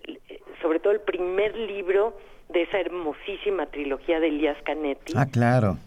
sobre 0.62 0.80
todo 0.80 0.94
el 0.94 1.02
primer 1.02 1.56
libro 1.56 2.16
de 2.50 2.64
esa 2.64 2.80
hermosísima 2.80 3.66
trilogía 3.68 4.20
de 4.20 4.28
Elías 4.28 4.58
Canetti. 4.64 5.14
Ah, 5.16 5.26
claro, 5.32 5.78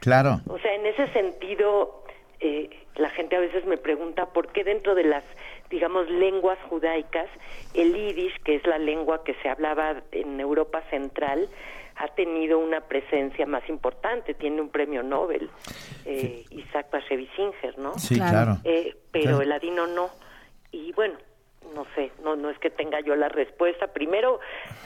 claro. 0.00 0.40
O 0.48 0.58
sea, 0.58 0.74
en 0.74 0.86
ese 0.86 1.06
sentido, 1.12 2.04
eh, 2.40 2.70
la 2.96 3.10
gente 3.10 3.36
a 3.36 3.40
veces 3.40 3.64
me 3.66 3.76
pregunta 3.76 4.26
por 4.26 4.48
qué 4.52 4.64
dentro 4.64 4.94
de 4.94 5.04
las, 5.04 5.24
digamos, 5.70 6.08
lenguas 6.10 6.58
judaicas, 6.68 7.28
el 7.74 7.94
yiddish, 7.94 8.34
que 8.44 8.56
es 8.56 8.66
la 8.66 8.78
lengua 8.78 9.24
que 9.24 9.34
se 9.42 9.48
hablaba 9.48 10.02
en 10.12 10.40
Europa 10.40 10.82
Central, 10.90 11.48
ha 11.96 12.08
tenido 12.08 12.58
una 12.58 12.80
presencia 12.80 13.46
más 13.46 13.68
importante, 13.68 14.32
tiene 14.34 14.60
un 14.62 14.70
premio 14.70 15.02
Nobel, 15.02 15.50
eh, 16.06 16.44
Isaac 16.50 16.86
Bashevis 16.90 17.28
Singer, 17.36 17.78
¿no? 17.78 17.98
Sí, 17.98 18.14
Claro. 18.16 18.30
claro. 18.32 18.56
Eh, 18.64 18.96
pero 19.12 19.24
Claro. 19.24 19.42
el 19.42 19.48
ladino 19.50 19.86
no. 19.86 20.08
Y 20.72 20.92
bueno, 20.92 21.14
no 21.74 21.86
sé, 21.94 22.10
no 22.22 22.36
no 22.36 22.50
es 22.50 22.58
que 22.58 22.70
tenga 22.70 23.00
yo 23.00 23.16
la 23.16 23.28
respuesta. 23.28 23.88
Primero, 23.88 24.40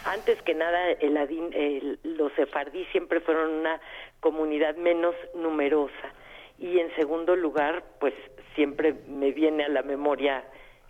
antes 0.05 0.41
que 0.43 0.55
nada, 0.55 0.91
el 1.01 1.17
el- 1.17 1.99
los 2.05 2.33
sefardí 2.35 2.85
siempre 2.93 3.21
fueron 3.21 3.51
una 3.51 3.81
comunidad 4.21 4.77
menos 4.77 5.15
numerosa. 5.35 6.09
Y 6.59 6.79
en 6.79 6.95
segundo 6.97 7.37
lugar, 7.37 7.85
pues 8.01 8.15
siempre 8.55 8.95
me 9.09 9.33
viene 9.33 9.65
a 9.65 9.69
la 9.69 9.83
memoria 9.83 10.43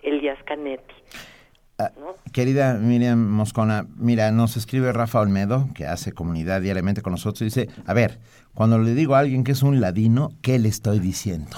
Elias 0.03 0.39
Canetti. 0.45 0.95
Ah, 1.79 1.91
Querida 2.33 2.75
Miriam 2.75 3.19
Moscona, 3.19 3.85
mira, 3.99 4.31
nos 4.31 4.57
escribe 4.57 4.93
Rafa 4.93 5.21
Olmedo, 5.21 5.69
que 5.75 5.85
hace 5.87 6.13
comunidad 6.13 6.63
diariamente 6.63 7.03
con 7.03 7.13
nosotros, 7.13 7.43
y 7.43 7.45
dice, 7.47 7.69
a 7.87 7.93
ver, 7.93 8.19
cuando 8.55 8.79
le 8.79 8.95
digo 8.95 9.15
a 9.15 9.19
alguien 9.19 9.45
que 9.45 9.53
es 9.53 9.63
un 9.63 9.81
ladino, 9.81 10.31
¿qué 10.43 10.59
le 10.59 10.69
estoy 10.69 11.01
diciendo? 11.01 11.57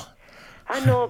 Ah, 0.66 0.80
no, 0.86 1.08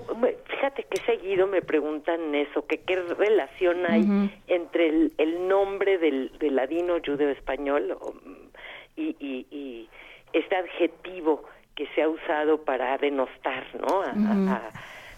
fíjate 0.79 0.85
que 0.99 1.05
seguido 1.07 1.47
me 1.47 1.63
preguntan 1.63 2.35
eso, 2.35 2.67
que 2.67 2.79
qué 2.83 2.97
relación 2.97 3.85
hay 3.87 4.09
entre 4.47 4.89
el, 4.89 5.13
el 5.19 5.49
nombre 5.49 5.99
del, 5.99 6.37
del 6.39 6.57
ladino 6.57 6.99
judeo 7.05 7.31
español 7.31 7.97
o, 8.01 8.13
mm, 8.13 8.51
y, 8.97 9.17
y- 9.19 9.47
y 9.51 9.89
este 10.33 10.57
adjetivo 10.57 11.45
que 11.75 11.87
se 11.95 12.03
ha 12.03 12.09
usado 12.09 12.65
para 12.65 12.97
denostar, 12.99 13.67
¿no? 13.81 14.03
A- 14.03 14.13
Ujú. 14.13 14.27
a- 14.27 14.73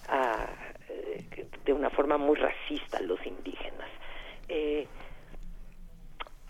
a- 0.09 0.49
eh, 0.89 1.47
de 1.65 1.73
una 1.73 1.91
forma 1.91 2.17
muy 2.19 2.37
racista 2.37 2.99
a 2.99 3.03
los 3.03 3.25
indígenas. 3.27 3.89
Eh, 4.49 4.87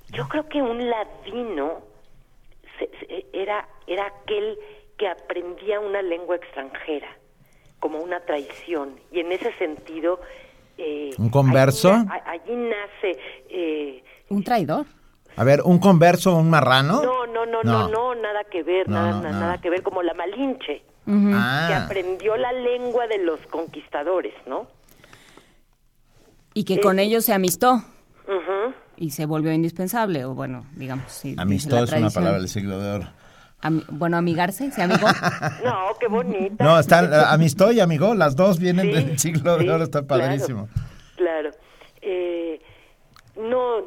yo 0.09 0.27
creo 0.29 0.49
que 0.49 0.61
un 0.63 0.89
ladino 0.89 1.83
se- 2.79 2.91
se- 2.99 3.27
era, 3.33 3.69
era 3.87 4.07
aquel 4.07 4.59
que 4.99 5.09
aprendía 5.09 5.81
una 5.81 6.03
lengua 6.03 6.37
extranjera 6.37 7.17
como 7.81 7.99
una 7.99 8.21
traición 8.21 8.91
y 9.11 9.21
en 9.21 9.33
ese 9.33 9.53
sentido 9.59 10.21
eh, 10.79 11.11
¿Un 11.19 11.31
converso? 11.31 11.91
allí, 11.93 12.05
na- 12.07 12.23
allí 12.27 12.55
nace 12.57 13.19
eh, 13.49 14.05
¿Un 14.29 14.45
traidor? 14.45 14.87
A 15.37 15.45
ver, 15.45 15.63
¿un 15.65 15.79
converso, 15.79 16.37
un 16.37 16.51
marrano? 16.51 17.03
no 17.03 17.27
no 17.27 17.47
no 17.47 17.63
no 17.63 17.89
no 17.89 18.15
nada 18.15 18.45
que 18.45 18.63
ver 18.63 18.89
No, 18.89 18.95
nada 18.97 19.11
no, 19.13 19.23
na- 19.23 19.31
no. 19.33 19.41
nada 19.41 19.61
que 19.61 19.71
ver 19.71 19.83
como 19.83 20.03
la 20.03 20.15
malinche 20.15 20.83
Ujú. 21.07 21.31
Ah. 21.35 21.67
que 21.69 21.75
aprendió 21.75 22.37
la 22.37 22.53
lengua 22.53 23.07
de 23.07 23.19
los 23.19 23.41
conquistadores 23.49 24.35
no 24.47 24.67
Y 26.55 26.65
que 26.65 26.81
con 26.81 26.99
ellos 26.99 27.25
se 27.25 27.33
amistó 27.33 27.83
y 28.97 29.11
se 29.13 29.25
volvió 29.25 29.51
indispensable, 29.53 30.27
o 30.27 30.35
bueno, 30.35 30.67
digamos, 30.77 31.23
Amistad 31.39 31.79
la 31.79 31.85
es 31.85 31.93
una 31.95 32.11
palabra 32.11 32.39
del 32.39 32.49
siglo 32.49 32.79
de 32.79 32.91
oro. 32.97 33.07
Ami- 33.63 33.85
bueno, 33.91 34.17
amigarse, 34.17 34.71
¿se 34.71 34.83
amigó? 34.83 35.07
no 35.65 35.89
qué 36.01 36.07
bonita 36.09 36.65
No, 36.65 36.79
están, 36.79 37.13
eh, 37.13 37.17
amistad 37.29 37.71
y 37.73 37.81
amigo, 37.81 38.15
las 38.15 38.35
dos 38.37 38.59
vienen 38.59 38.87
Sí, 38.87 38.93
del 38.93 39.19
siglo 39.19 39.57
de 39.59 39.65
sí, 39.65 39.69
oro, 39.69 39.85
está 39.85 40.07
claro. 40.07 40.23
padrísimo. 40.25 40.69
Claro. 41.17 41.51
Eh, 42.01 42.61
no, 43.37 43.81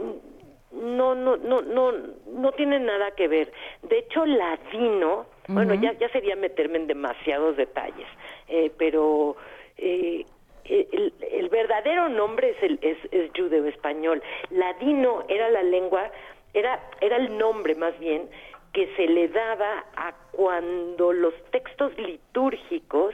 no, 0.71 1.15
no, 1.15 1.37
no, 1.37 1.61
no, 1.61 1.91
no 2.33 2.51
tiene 2.53 2.79
nada 2.79 3.11
que 3.17 3.27
ver. 3.27 3.51
De 3.83 3.99
hecho, 3.99 4.25
ladino, 4.25 5.25
bueno, 5.47 5.73
ya, 5.73 5.93
ya 5.99 6.09
sería 6.09 6.35
meterme 6.35 6.77
en 6.77 6.87
demasiados 6.87 7.57
detalles, 7.57 8.07
eh, 8.47 8.71
pero 8.77 9.35
eh, 9.77 10.23
el, 10.65 11.13
el 11.31 11.49
verdadero 11.49 12.09
nombre 12.09 12.51
es 12.51 12.63
el 12.63 12.79
es, 12.81 12.97
es 13.11 13.31
judeo 13.35 13.65
español. 13.65 14.21
Ladino 14.51 15.23
era 15.27 15.49
la 15.49 15.63
lengua, 15.63 16.09
era 16.53 16.79
era 17.01 17.17
el 17.17 17.37
nombre 17.37 17.75
más 17.75 17.97
bien 17.99 18.29
que 18.73 18.93
se 18.95 19.05
le 19.07 19.27
daba 19.27 19.85
a 19.95 20.13
cuando 20.31 21.13
los 21.13 21.33
textos 21.51 21.95
litúrgicos 21.97 23.13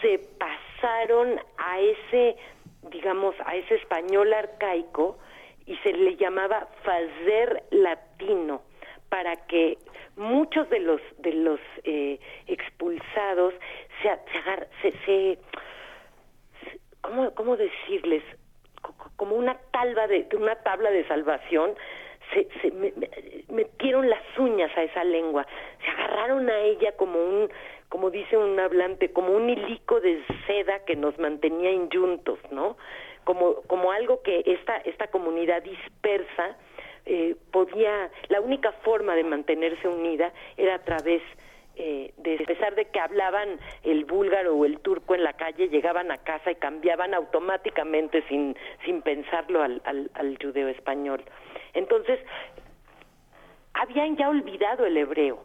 se 0.00 0.18
pasaron 0.38 1.40
a 1.58 1.80
ese, 1.80 2.36
digamos, 2.90 3.34
a 3.46 3.56
ese 3.56 3.74
español 3.76 4.32
arcaico 4.32 5.18
y 5.66 5.76
se 5.78 5.92
le 5.92 6.16
llamaba 6.16 6.68
fazer 6.84 7.64
latino 7.70 8.62
para 9.08 9.34
que 9.46 9.76
muchos 10.16 10.68
de 10.70 10.80
los 10.80 11.00
de 11.18 11.32
los 11.32 11.60
eh, 11.84 12.20
expulsados 12.46 13.54
se, 14.02 14.10
se, 14.82 14.92
se, 15.04 15.38
¿cómo, 17.00 17.34
cómo 17.34 17.56
decirles 17.56 18.22
Co- 18.82 18.94
co- 18.96 19.10
como 19.16 19.36
una 19.36 19.58
talba 19.72 20.06
de 20.06 20.26
una 20.36 20.54
tabla 20.56 20.90
de 20.90 21.06
salvación 21.06 21.74
se, 22.32 22.48
se 22.60 22.70
me- 22.70 22.92
me- 22.96 23.10
metieron 23.48 24.08
las 24.08 24.22
uñas 24.38 24.70
a 24.76 24.82
esa 24.82 25.04
lengua 25.04 25.46
se 25.84 25.90
agarraron 25.90 26.48
a 26.48 26.58
ella 26.60 26.92
como 26.96 27.18
un 27.18 27.48
como 27.88 28.10
dice 28.10 28.36
un 28.36 28.58
hablante 28.60 29.10
como 29.12 29.32
un 29.32 29.48
hilico 29.50 30.00
de 30.00 30.22
seda 30.46 30.84
que 30.84 30.96
nos 30.96 31.18
mantenía 31.18 31.70
injuntos 31.72 32.38
no 32.50 32.76
como 33.24 33.56
como 33.66 33.92
algo 33.92 34.22
que 34.22 34.42
esta 34.46 34.76
esta 34.78 35.08
comunidad 35.08 35.62
dispersa 35.62 36.56
eh, 37.06 37.34
podía 37.50 38.10
la 38.28 38.40
única 38.40 38.72
forma 38.84 39.14
de 39.14 39.24
mantenerse 39.24 39.88
unida 39.88 40.32
era 40.56 40.76
a 40.76 40.82
través 40.84 41.22
eh, 41.76 42.12
de, 42.18 42.34
a 42.34 42.46
pesar 42.46 42.74
de 42.74 42.84
que 42.86 43.00
hablaban 43.00 43.58
el 43.84 44.04
búlgaro 44.04 44.54
o 44.54 44.66
el 44.66 44.80
turco 44.80 45.14
en 45.14 45.22
la 45.24 45.32
calle, 45.32 45.68
llegaban 45.68 46.10
a 46.10 46.18
casa 46.18 46.50
y 46.50 46.56
cambiaban 46.56 47.14
automáticamente 47.14 48.22
sin, 48.28 48.54
sin 48.84 49.00
pensarlo 49.00 49.62
al, 49.62 49.80
al, 49.84 50.10
al 50.14 50.36
judeo 50.42 50.68
español. 50.68 51.22
Entonces, 51.74 52.18
habían 53.74 54.16
ya 54.16 54.28
olvidado 54.28 54.84
el 54.86 54.96
hebreo 54.96 55.42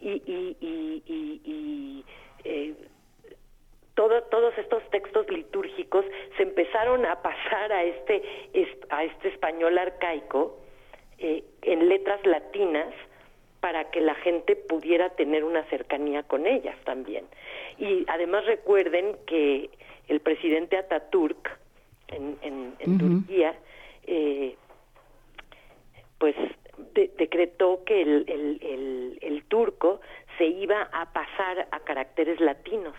y, 0.00 0.10
y, 0.10 0.56
y, 0.60 1.02
y- 1.06 1.40
y, 1.44 2.04
eh, 2.44 2.74
todo- 3.94 4.22
todos 4.24 4.56
estos 4.58 4.82
textos 4.90 5.28
litúrgicos 5.30 6.04
se 6.36 6.42
empezaron 6.44 7.04
a 7.06 7.20
pasar 7.22 7.72
a 7.72 7.82
este, 7.84 8.22
es- 8.52 8.78
a 8.90 9.04
este 9.04 9.28
español 9.28 9.76
arcaico 9.78 10.58
eh, 11.20 11.42
en 11.62 11.88
letras 11.88 12.24
latinas 12.24 12.94
para 13.60 13.90
que 13.90 14.00
la 14.00 14.14
gente 14.14 14.54
pudiera 14.54 15.10
tener 15.10 15.42
una 15.42 15.64
cercanía 15.64 16.22
con 16.22 16.46
ellas 16.46 16.76
también. 16.84 17.24
Y 17.76 18.04
además 18.06 18.46
recuerden 18.46 19.16
que 19.26 19.68
el 20.06 20.20
presidente 20.20 20.76
Ataturk 20.76 21.58
en, 22.06 22.38
en, 22.42 22.74
en 22.78 22.94
Ujú. 22.94 22.98
Turquía, 23.20 23.58
eh, 24.06 24.54
pues 26.18 26.34
de- 26.94 27.10
decretó 27.16 27.84
que 27.84 28.02
el, 28.02 28.24
el, 28.28 28.58
el, 28.62 29.18
el 29.22 29.44
turco 29.44 30.00
se 30.36 30.46
iba 30.46 30.82
a 30.92 31.12
pasar 31.12 31.68
a 31.70 31.80
caracteres 31.80 32.40
latinos 32.40 32.94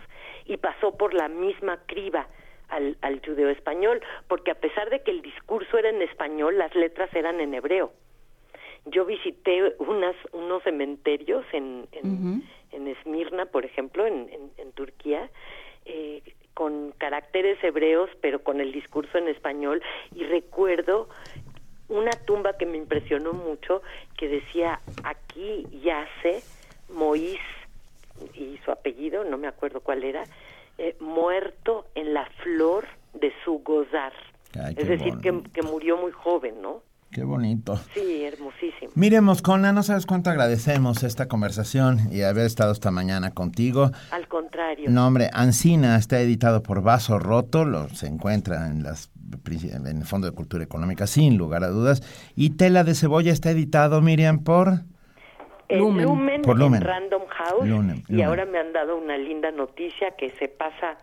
y 0.46 0.56
pasó 0.56 0.96
por 0.96 1.14
la 1.14 1.28
misma 1.28 1.80
criba 1.86 2.26
al, 2.68 2.96
al 3.02 3.20
judeo 3.24 3.48
español, 3.50 4.00
porque 4.28 4.50
a 4.52 4.54
pesar 4.54 4.90
de 4.90 5.02
que 5.02 5.10
el 5.10 5.22
discurso 5.22 5.76
era 5.78 5.88
en 5.90 6.02
español, 6.02 6.56
las 6.58 6.74
letras 6.74 7.12
eran 7.14 7.40
en 7.40 7.54
hebreo. 7.54 7.92
yo 8.86 9.04
visité 9.04 9.74
unas 9.78 10.16
unos 10.32 10.62
cementerios 10.62 11.44
en 11.52 11.86
en, 11.92 12.42
en 12.72 12.86
Esmirna, 12.88 13.46
por 13.46 13.64
ejemplo, 13.64 14.06
en, 14.06 14.28
en, 14.30 14.50
en 14.56 14.72
Turquía, 14.72 15.28
eh, 15.84 16.22
con 16.54 16.92
caracteres 16.98 17.62
hebreos, 17.64 18.08
pero 18.20 18.42
con 18.42 18.60
el 18.60 18.70
discurso 18.72 19.18
en 19.18 19.28
español, 19.28 19.82
y 20.14 20.24
recuerdo 20.24 21.08
una 21.90 22.12
tumba 22.12 22.56
que 22.56 22.66
me 22.66 22.78
impresionó 22.78 23.32
mucho, 23.32 23.82
que 24.16 24.28
decía, 24.28 24.80
aquí 25.04 25.66
yace 25.82 26.42
Moís, 26.88 27.40
y 28.34 28.58
su 28.64 28.70
apellido, 28.70 29.24
no 29.24 29.36
me 29.36 29.48
acuerdo 29.48 29.80
cuál 29.80 30.04
era, 30.04 30.24
eh, 30.78 30.96
muerto 31.00 31.86
en 31.94 32.14
la 32.14 32.26
flor 32.42 32.86
de 33.12 33.32
su 33.44 33.58
gozar. 33.58 34.12
Ay, 34.54 34.74
es 34.76 34.88
decir, 34.88 35.14
que, 35.22 35.42
que 35.52 35.62
murió 35.62 35.96
muy 35.96 36.12
joven, 36.12 36.62
¿no? 36.62 36.82
Qué 37.12 37.24
bonito. 37.24 37.76
Sí, 37.94 38.22
hermosísimo. 38.24 38.92
Mire, 38.94 39.20
Moscona, 39.20 39.72
no 39.72 39.82
sabes 39.82 40.06
cuánto 40.06 40.30
agradecemos 40.30 41.02
esta 41.02 41.26
conversación 41.26 41.98
y 42.12 42.22
haber 42.22 42.46
estado 42.46 42.72
esta 42.72 42.90
mañana 42.90 43.32
contigo. 43.32 43.90
Al 44.12 44.28
contrario. 44.28 44.88
No, 44.90 45.06
hombre, 45.06 45.28
Ancina 45.32 45.96
está 45.96 46.20
editado 46.20 46.62
por 46.62 46.82
Vaso 46.82 47.18
Roto, 47.18 47.64
lo 47.64 47.88
se 47.88 48.06
encuentra 48.06 48.68
en 48.68 48.82
las 48.84 49.10
en 49.72 49.86
el 49.86 50.04
Fondo 50.04 50.28
de 50.28 50.34
Cultura 50.34 50.64
Económica, 50.64 51.06
sin 51.06 51.36
lugar 51.36 51.62
a 51.64 51.68
dudas. 51.68 52.02
Y 52.34 52.50
Tela 52.50 52.82
de 52.84 52.94
Cebolla 52.94 53.32
está 53.32 53.50
editado, 53.50 54.00
Miriam, 54.00 54.42
por... 54.42 54.80
Eh, 55.68 55.78
Lumen. 55.78 56.04
Lumen, 56.04 56.42
Por 56.42 56.58
Lumen. 56.58 56.82
en 56.82 56.88
Random 56.88 57.22
House 57.28 57.68
Lumen, 57.68 58.02
y 58.08 58.22
ahora 58.22 58.44
me 58.44 58.58
han 58.58 58.72
dado 58.72 58.96
una 58.96 59.16
linda 59.16 59.52
noticia 59.52 60.10
que 60.18 60.30
se 60.30 60.48
pasa 60.48 60.98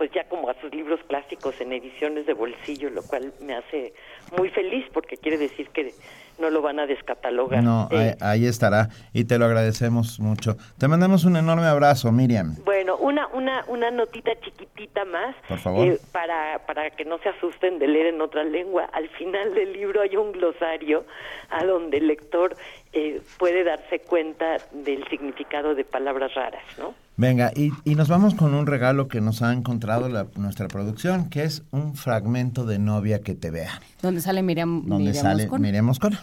pues 0.00 0.12
ya 0.12 0.24
como 0.24 0.48
a 0.48 0.58
sus 0.62 0.74
libros 0.74 0.98
clásicos 1.08 1.54
en 1.60 1.74
ediciones 1.74 2.24
de 2.24 2.32
bolsillo, 2.32 2.88
lo 2.88 3.02
cual 3.02 3.34
me 3.38 3.54
hace 3.54 3.92
muy 4.30 4.48
feliz 4.48 4.86
porque 4.94 5.18
quiere 5.18 5.36
decir 5.36 5.68
que 5.74 5.94
no 6.38 6.50
lo 6.50 6.62
van 6.62 6.78
a 6.80 6.86
descatalogar. 6.86 7.62
No, 7.62 7.88
Eh, 7.90 8.16
ahí, 8.20 8.42
ahí 8.42 8.46
estará 8.46 8.88
y 9.12 9.24
te 9.24 9.38
lo 9.38 9.46
agradecemos 9.46 10.20
mucho. 10.20 10.56
Te 10.78 10.88
mandamos 10.88 11.24
un 11.24 11.36
enorme 11.36 11.66
abrazo, 11.66 12.12
Miriam. 12.12 12.56
Bueno, 12.64 12.96
una, 12.98 13.26
una, 13.28 13.64
una 13.68 13.90
notita 13.90 14.30
chiquitita 14.42 15.04
más. 15.04 15.34
Por 15.48 15.58
favor. 15.58 15.86
eh, 15.86 15.98
para, 16.12 16.60
para 16.66 16.90
que 16.90 17.04
no 17.04 17.18
se 17.18 17.28
asusten 17.30 17.78
de 17.78 17.88
leer 17.88 18.14
en 18.14 18.20
otra 18.20 18.44
lengua. 18.44 18.88
Al 18.92 19.08
final 19.10 19.54
del 19.54 19.72
libro 19.72 20.00
hay 20.02 20.16
un 20.16 20.32
glosario 20.32 21.04
a 21.50 21.64
donde 21.64 21.98
el 21.98 22.06
lector 22.06 22.56
eh, 22.92 23.20
puede 23.38 23.64
darse 23.64 24.00
cuenta 24.00 24.56
del 24.72 25.06
significado 25.08 25.74
de 25.74 25.84
palabras 25.84 26.34
raras, 26.34 26.62
¿no? 26.78 26.94
Venga, 27.16 27.50
y, 27.54 27.70
y 27.84 27.96
nos 27.96 28.08
vamos 28.08 28.34
con 28.34 28.54
un 28.54 28.66
regalo 28.66 29.06
que 29.08 29.20
nos 29.20 29.42
ha 29.42 29.52
encontrado 29.52 30.08
la- 30.08 30.26
nuestra 30.36 30.68
producción, 30.68 31.28
que 31.28 31.42
es 31.42 31.62
un 31.70 31.94
fragmento 31.94 32.64
de 32.64 32.78
Novia 32.78 33.20
que 33.20 33.34
te 33.34 33.50
vea, 33.50 33.78
¿Dónde 34.00 34.22
sale 34.22 34.42
Miriam, 34.42 34.86
donde 34.86 35.04
Miriam 35.10 35.22
sale 35.22 35.42
Moscona? 35.44 35.62
Miriam 35.62 35.84
Moscona. 35.84 36.20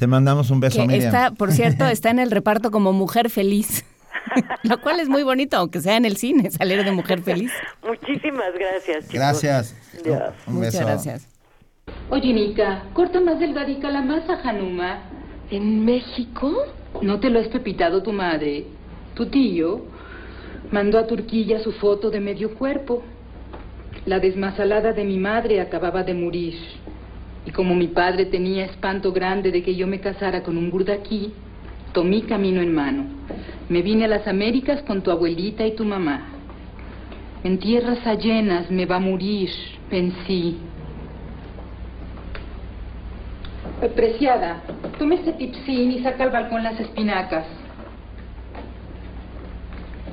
Te 0.00 0.06
mandamos 0.06 0.50
un 0.50 0.60
beso, 0.60 0.80
que 0.80 0.86
Miriam. 0.86 1.14
está, 1.14 1.30
por 1.32 1.52
cierto, 1.52 1.84
está 1.96 2.08
en 2.08 2.20
el 2.20 2.30
reparto 2.30 2.70
como 2.70 2.94
mujer 2.94 3.28
feliz. 3.28 3.84
Lo 4.62 4.80
cual 4.80 4.98
es 4.98 5.10
muy 5.10 5.22
bonito, 5.24 5.58
aunque 5.58 5.82
sea 5.82 5.98
en 5.98 6.06
el 6.06 6.16
cine, 6.16 6.50
salir 6.50 6.82
de 6.84 6.90
mujer 6.90 7.20
feliz. 7.20 7.52
Muchísimas 7.86 8.54
gracias, 8.58 9.00
chicos. 9.00 9.12
Gracias. 9.12 9.76
Dios. 10.02 10.22
Un 10.46 10.54
Muchas 10.54 10.72
beso. 10.72 10.86
gracias. 10.86 11.28
Oye, 12.08 12.32
Nika, 12.32 12.84
corta 12.94 13.20
más 13.20 13.38
delgadica 13.40 13.90
la 13.90 14.00
masa, 14.00 14.40
Hanuma. 14.42 15.02
¿En 15.50 15.84
México? 15.84 16.50
¿No 17.02 17.20
te 17.20 17.28
lo 17.28 17.38
has 17.38 17.48
pepitado 17.48 18.02
tu 18.02 18.12
madre? 18.12 18.64
Tu 19.14 19.26
tío 19.26 19.84
mandó 20.72 20.98
a 20.98 21.06
Turquía 21.06 21.62
su 21.62 21.72
foto 21.72 22.08
de 22.10 22.20
medio 22.20 22.54
cuerpo. 22.54 23.02
La 24.06 24.18
desmasalada 24.18 24.94
de 24.94 25.04
mi 25.04 25.18
madre 25.18 25.60
acababa 25.60 26.04
de 26.04 26.14
morir. 26.14 26.54
Y 27.46 27.50
como 27.52 27.74
mi 27.74 27.88
padre 27.88 28.26
tenía 28.26 28.64
espanto 28.66 29.12
grande 29.12 29.50
de 29.50 29.62
que 29.62 29.74
yo 29.74 29.86
me 29.86 30.00
casara 30.00 30.42
con 30.42 30.56
un 30.56 30.70
burdaquí, 30.70 31.32
tomé 31.92 32.22
camino 32.22 32.60
en 32.60 32.74
mano. 32.74 33.04
Me 33.68 33.82
vine 33.82 34.04
a 34.04 34.08
las 34.08 34.26
Américas 34.26 34.82
con 34.82 35.02
tu 35.02 35.10
abuelita 35.10 35.66
y 35.66 35.74
tu 35.74 35.84
mamá. 35.84 36.28
En 37.42 37.58
tierras 37.58 38.06
allenas 38.06 38.70
me 38.70 38.84
va 38.84 38.96
a 38.96 39.00
morir, 39.00 39.50
pensé. 39.88 40.54
Preciada, 43.94 44.62
tome 44.98 45.14
este 45.14 45.32
tipsín 45.32 45.92
y 45.92 46.02
saca 46.02 46.24
al 46.24 46.30
balcón 46.30 46.62
las 46.62 46.78
espinacas. 46.78 47.46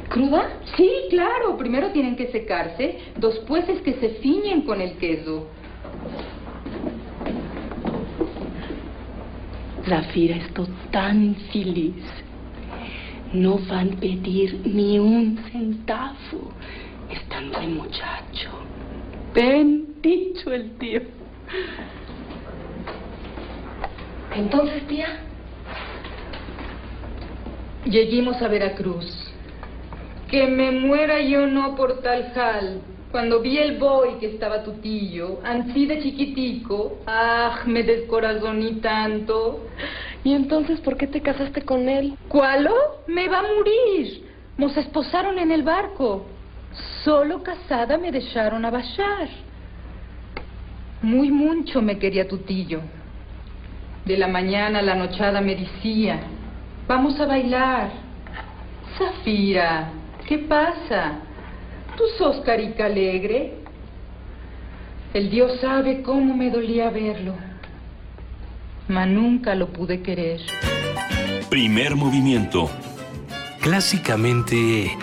¿Cruda? 0.08 0.48
Sí, 0.78 0.90
claro. 1.10 1.58
Primero 1.58 1.92
tienen 1.92 2.16
que 2.16 2.32
secarse, 2.32 3.00
después 3.18 3.68
es 3.68 3.82
que 3.82 3.94
se 3.96 4.10
fiñen 4.22 4.62
con 4.62 4.80
el 4.80 4.94
queso. 4.94 5.48
Zafira 9.88 10.36
estoy 10.36 10.68
tan 10.92 11.36
feliz. 11.52 12.04
No 13.34 13.58
van 13.58 13.94
a 13.94 14.00
pedir 14.00 14.62
ni 14.66 15.00
un 15.00 15.38
centavo. 15.52 16.52
Están 17.10 17.52
de 17.52 17.68
muchacho. 17.68 18.50
Bien 19.34 19.88
dicho 20.02 20.52
el 20.52 20.72
tío. 20.78 21.02
Entonces, 24.36 24.86
tía, 24.88 25.20
Lleguimos 27.90 28.42
a 28.42 28.50
Veracruz. 28.50 29.32
Que 30.30 30.48
me 30.48 30.72
muera 30.72 31.22
yo 31.22 31.48
no 31.48 31.76
por 31.76 32.02
tal 32.02 32.32
jal. 32.34 32.82
Cuando 33.12 33.40
vi 33.42 33.58
el 33.58 33.78
boy 33.78 34.20
que 34.20 34.28
estaba 34.28 34.64
tu 34.64 34.74
tío, 34.74 35.40
ansí 35.44 35.86
de 35.86 36.02
chiquitico, 36.02 37.00
ah, 37.08 37.62
me 37.66 37.84
descorazoní 37.84 38.82
tanto. 38.82 39.68
¿y 40.24 40.34
entonces 40.34 40.82
por 40.82 40.98
qué 40.98 41.08
te 41.08 41.22
casaste 41.22 41.62
con 41.62 41.88
él? 41.88 42.18
¿Cuálo? 42.28 42.74
Me 43.08 43.30
va 43.30 43.40
a 43.40 43.44
morir. 43.44 44.26
Nos 44.58 44.76
esposaron 44.76 45.40
en 45.40 45.52
el 45.52 45.64
barco. 45.64 46.26
Solo 47.04 47.44
casada 47.44 47.98
me 47.98 48.12
dejaron 48.12 48.66
a 48.66 48.72
bajar. 48.72 49.30
Muy 51.02 51.32
mucho 51.32 51.82
me 51.82 51.98
quería 51.98 52.28
tu 52.28 52.40
tío. 52.40 52.82
De 54.04 54.18
la 54.18 54.28
mañana 54.28 54.80
a 54.80 54.82
la 54.82 54.96
nochada 54.96 55.40
me 55.40 55.56
decía, 55.56 56.20
vamos 56.88 57.18
a 57.22 57.26
bailar. 57.26 57.90
Zafira, 58.98 59.92
¿qué 60.28 60.40
pasa? 60.40 61.20
¿Tú 61.98 62.04
sos 62.20 62.46
carica 62.46 62.86
alegre? 62.86 63.56
El 65.16 65.32
Dios 65.32 65.60
sabe 65.60 66.04
cómo 66.04 66.36
me 66.36 66.52
dolía 66.52 66.92
verlo. 66.92 67.34
Ma 68.88 69.08
nunca 69.08 69.56
lo 69.56 69.74
pude 69.74 70.04
querer. 70.04 70.42
Primer 71.50 71.96
movimiento. 71.96 72.70
Clásicamente... 73.62 74.96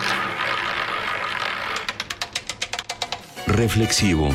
Reflexivo. 3.45 4.29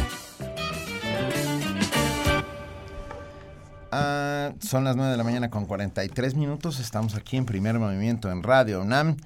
Ah, 3.90 4.52
son 4.60 4.84
las 4.84 4.96
9 4.96 5.12
de 5.12 5.16
la 5.16 5.24
mañana 5.24 5.48
con 5.48 5.64
43 5.64 6.34
minutos. 6.34 6.78
Estamos 6.78 7.14
aquí 7.14 7.38
en 7.38 7.46
primer 7.46 7.78
movimiento 7.78 8.30
en 8.30 8.42
Radio 8.42 8.82
UNAM 8.82 9.16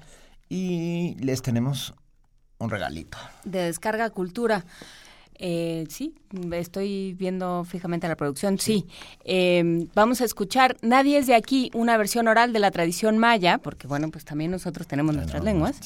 y 0.47 1.17
les 1.19 1.41
tenemos 1.41 1.93
un 2.65 2.71
regalito. 2.71 3.17
De 3.43 3.59
Descarga 3.63 4.09
Cultura. 4.09 4.65
Eh, 5.37 5.83
sí, 5.89 6.15
estoy 6.53 7.13
viendo 7.13 7.65
fijamente 7.65 8.07
la 8.07 8.15
producción. 8.15 8.57
Sí, 8.57 8.85
Eh, 9.25 9.85
vamos 9.93 10.21
a 10.21 10.25
escuchar 10.25 10.77
Nadie 10.81 11.17
es 11.17 11.27
de 11.27 11.35
aquí, 11.35 11.69
una 11.73 11.97
versión 11.97 12.29
oral 12.29 12.53
de 12.53 12.59
la 12.59 12.71
tradición 12.71 13.17
maya, 13.17 13.57
porque 13.57 13.85
bueno, 13.85 14.09
pues 14.11 14.23
también 14.23 14.51
nosotros 14.51 14.87
tenemos 14.87 15.13
nuestras 15.13 15.43
lenguas, 15.43 15.81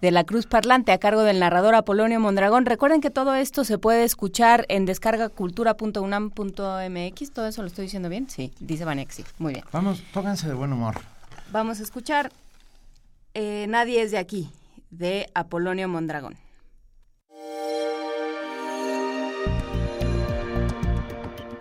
de 0.00 0.10
la 0.10 0.24
Cruz 0.24 0.46
Parlante 0.46 0.90
a 0.90 0.96
cargo 0.96 1.20
del 1.22 1.38
narrador 1.38 1.74
Apolonio 1.74 2.18
Mondragón. 2.18 2.64
Recuerden 2.64 3.02
que 3.02 3.10
todo 3.10 3.34
esto 3.34 3.64
se 3.64 3.76
puede 3.76 4.04
escuchar 4.04 4.64
en 4.70 4.86
descargacultura.unam.mx. 4.86 7.30
¿Todo 7.30 7.46
eso 7.46 7.60
lo 7.62 7.68
estoy 7.68 7.84
diciendo 7.84 8.08
bien? 8.08 8.28
Sí, 8.30 8.52
dice 8.58 8.84
Vanexi. 8.86 9.22
Muy 9.38 9.52
bien. 9.52 9.64
Vamos, 9.72 10.02
pónganse 10.14 10.48
de 10.48 10.54
buen 10.54 10.72
humor. 10.72 10.94
Vamos 11.52 11.80
a 11.80 11.82
escuchar 11.82 12.32
eh, 13.34 13.66
Nadie 13.68 14.00
es 14.02 14.10
de 14.12 14.18
aquí, 14.18 14.48
de 14.98 15.30
Apolonio 15.34 15.88
Mondragón. 15.88 16.36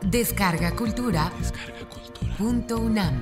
Descarga 0.02 0.76
Cultura. 0.76 1.32
Punto 2.38 2.78
UNAM. 2.78 3.22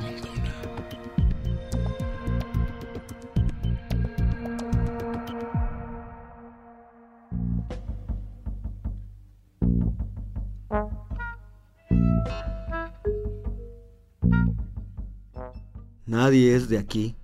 Nadie 16.05 16.55
es 16.55 16.67
de 16.67 16.77
aquí 16.77 17.15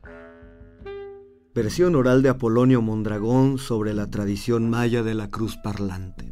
versión 1.57 1.95
oral 1.95 2.21
de 2.21 2.29
Apolonio 2.29 2.83
Mondragón 2.83 3.57
sobre 3.57 3.95
la 3.95 4.11
tradición 4.11 4.69
maya 4.69 5.01
de 5.01 5.15
la 5.15 5.31
cruz 5.31 5.57
parlante. 5.57 6.31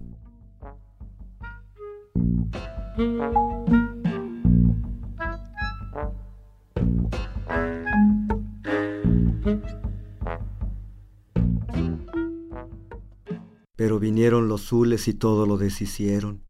Pero 13.75 13.97
vinieron 13.99 14.47
los 14.47 14.61
zules 14.61 15.07
y 15.07 15.15
todo 15.15 15.47
lo 15.47 15.57
deshicieron, 15.57 16.45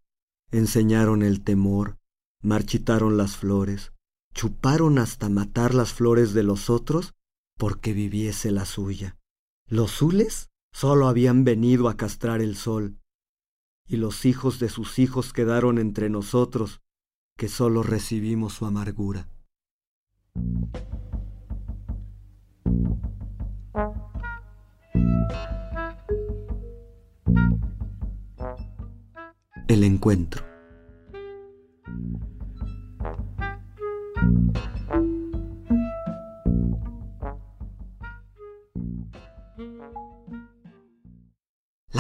enseñaron 0.52 1.24
el 1.24 1.46
temor, 1.46 1.96
marchitaron 2.44 3.16
las 3.16 3.38
flores, 3.38 3.94
chuparon 4.34 5.00
hasta 5.00 5.30
matar 5.30 5.74
las 5.74 5.94
flores 5.94 6.34
de 6.34 6.44
los 6.44 6.70
otros 6.70 7.15
porque 7.58 7.94
viviese 7.94 8.52
la 8.52 8.66
suya. 8.66 9.18
Los 9.68 9.92
zules 9.92 10.50
solo 10.72 11.08
habían 11.08 11.44
venido 11.44 11.90
a 11.90 11.98
castrar 11.98 12.42
el 12.42 12.56
sol, 12.56 12.98
y 13.88 13.98
los 13.98 14.26
hijos 14.26 14.60
de 14.60 14.70
sus 14.70 15.00
hijos 15.00 15.34
quedaron 15.34 15.78
entre 15.78 16.10
nosotros, 16.10 16.82
que 17.38 17.48
solo 17.48 17.84
recibimos 17.84 18.54
su 18.54 18.66
amargura. 18.66 19.30
El 29.68 29.84
encuentro. 29.84 30.46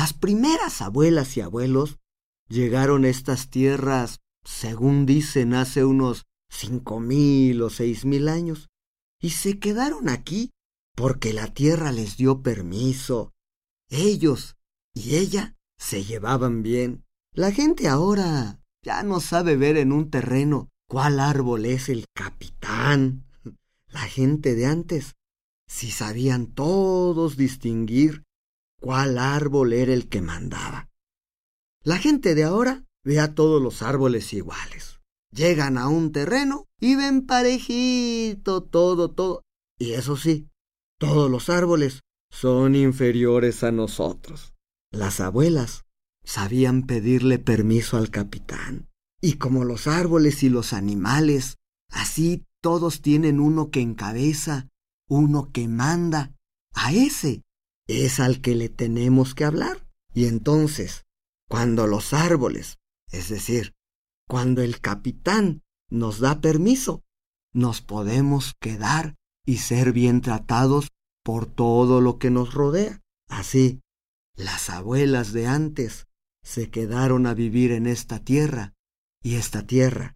Las 0.05 0.13
primeras 0.13 0.83
abuelas 0.83 1.35
y 1.35 1.41
abuelos 1.41 1.97
llegaron 2.47 3.05
a 3.05 3.07
estas 3.07 3.49
tierras, 3.49 4.19
según 4.43 5.07
dicen, 5.07 5.55
hace 5.55 5.83
unos 5.83 6.27
cinco 6.47 6.99
mil 6.99 7.59
o 7.63 7.71
seis 7.71 8.05
mil 8.05 8.27
años, 8.27 8.69
y 9.19 9.31
se 9.31 9.57
quedaron 9.57 10.07
aquí 10.07 10.51
porque 10.93 11.33
la 11.33 11.55
tierra 11.55 11.91
les 11.91 12.17
dio 12.17 12.43
permiso. 12.43 13.33
Ellos 13.89 14.57
y 14.93 15.15
ella 15.15 15.57
se 15.79 16.03
llevaban 16.03 16.61
bien. 16.61 17.03
La 17.33 17.51
gente 17.51 17.87
ahora 17.87 18.61
ya 18.83 19.01
no 19.01 19.19
sabe 19.19 19.57
ver 19.57 19.75
en 19.75 19.91
un 19.91 20.11
terreno 20.11 20.69
cuál 20.87 21.19
árbol 21.19 21.65
es 21.65 21.89
el 21.89 22.05
capitán. 22.13 23.25
La 23.87 24.01
gente 24.01 24.53
de 24.53 24.67
antes 24.67 25.15
sí 25.67 25.89
sabían 25.89 26.45
todos 26.45 27.37
distinguir 27.37 28.24
cuál 28.85 29.17
árbol 29.17 29.73
era 29.73 29.93
el 29.93 30.09
que 30.09 30.21
mandaba. 30.21 30.91
La 31.83 31.97
gente 31.97 32.35
de 32.35 32.43
ahora 32.43 32.85
ve 33.03 33.19
a 33.19 33.33
todos 33.33 33.59
los 33.59 33.81
árboles 33.81 34.31
iguales. 34.31 34.99
Llegan 35.31 35.79
a 35.79 35.87
un 35.87 36.11
terreno 36.11 36.65
y 36.79 36.93
ven 36.93 37.25
parejito 37.25 38.61
todo, 38.61 39.09
todo. 39.09 39.41
Y 39.79 39.93
eso 39.93 40.17
sí, 40.17 40.49
todos 40.99 41.31
los 41.31 41.49
árboles 41.49 42.01
son 42.29 42.75
inferiores 42.75 43.63
a 43.63 43.71
nosotros. 43.71 44.53
Las 44.91 45.19
abuelas 45.19 45.85
sabían 46.23 46.83
pedirle 46.83 47.39
permiso 47.39 47.97
al 47.97 48.11
capitán. 48.11 48.87
Y 49.19 49.37
como 49.37 49.63
los 49.63 49.87
árboles 49.87 50.43
y 50.43 50.49
los 50.49 50.73
animales, 50.73 51.55
así 51.89 52.45
todos 52.61 53.01
tienen 53.01 53.39
uno 53.39 53.71
que 53.71 53.81
encabeza, 53.81 54.67
uno 55.09 55.49
que 55.51 55.67
manda. 55.67 56.35
A 56.75 56.93
ese 56.93 57.44
es 57.87 58.19
al 58.19 58.41
que 58.41 58.55
le 58.55 58.69
tenemos 58.69 59.35
que 59.35 59.45
hablar. 59.45 59.87
Y 60.13 60.27
entonces, 60.27 61.05
cuando 61.47 61.87
los 61.87 62.13
árboles, 62.13 62.77
es 63.11 63.29
decir, 63.29 63.73
cuando 64.27 64.61
el 64.61 64.81
capitán 64.81 65.63
nos 65.89 66.19
da 66.19 66.41
permiso, 66.41 67.03
nos 67.53 67.81
podemos 67.81 68.53
quedar 68.59 69.15
y 69.45 69.57
ser 69.57 69.93
bien 69.93 70.21
tratados 70.21 70.89
por 71.23 71.45
todo 71.45 72.01
lo 72.01 72.17
que 72.17 72.29
nos 72.29 72.53
rodea. 72.53 73.01
Así, 73.27 73.81
las 74.35 74.69
abuelas 74.69 75.33
de 75.33 75.47
antes 75.47 76.07
se 76.43 76.69
quedaron 76.69 77.25
a 77.25 77.33
vivir 77.33 77.71
en 77.71 77.87
esta 77.87 78.19
tierra 78.19 78.73
y 79.21 79.35
esta 79.35 79.65
tierra 79.65 80.15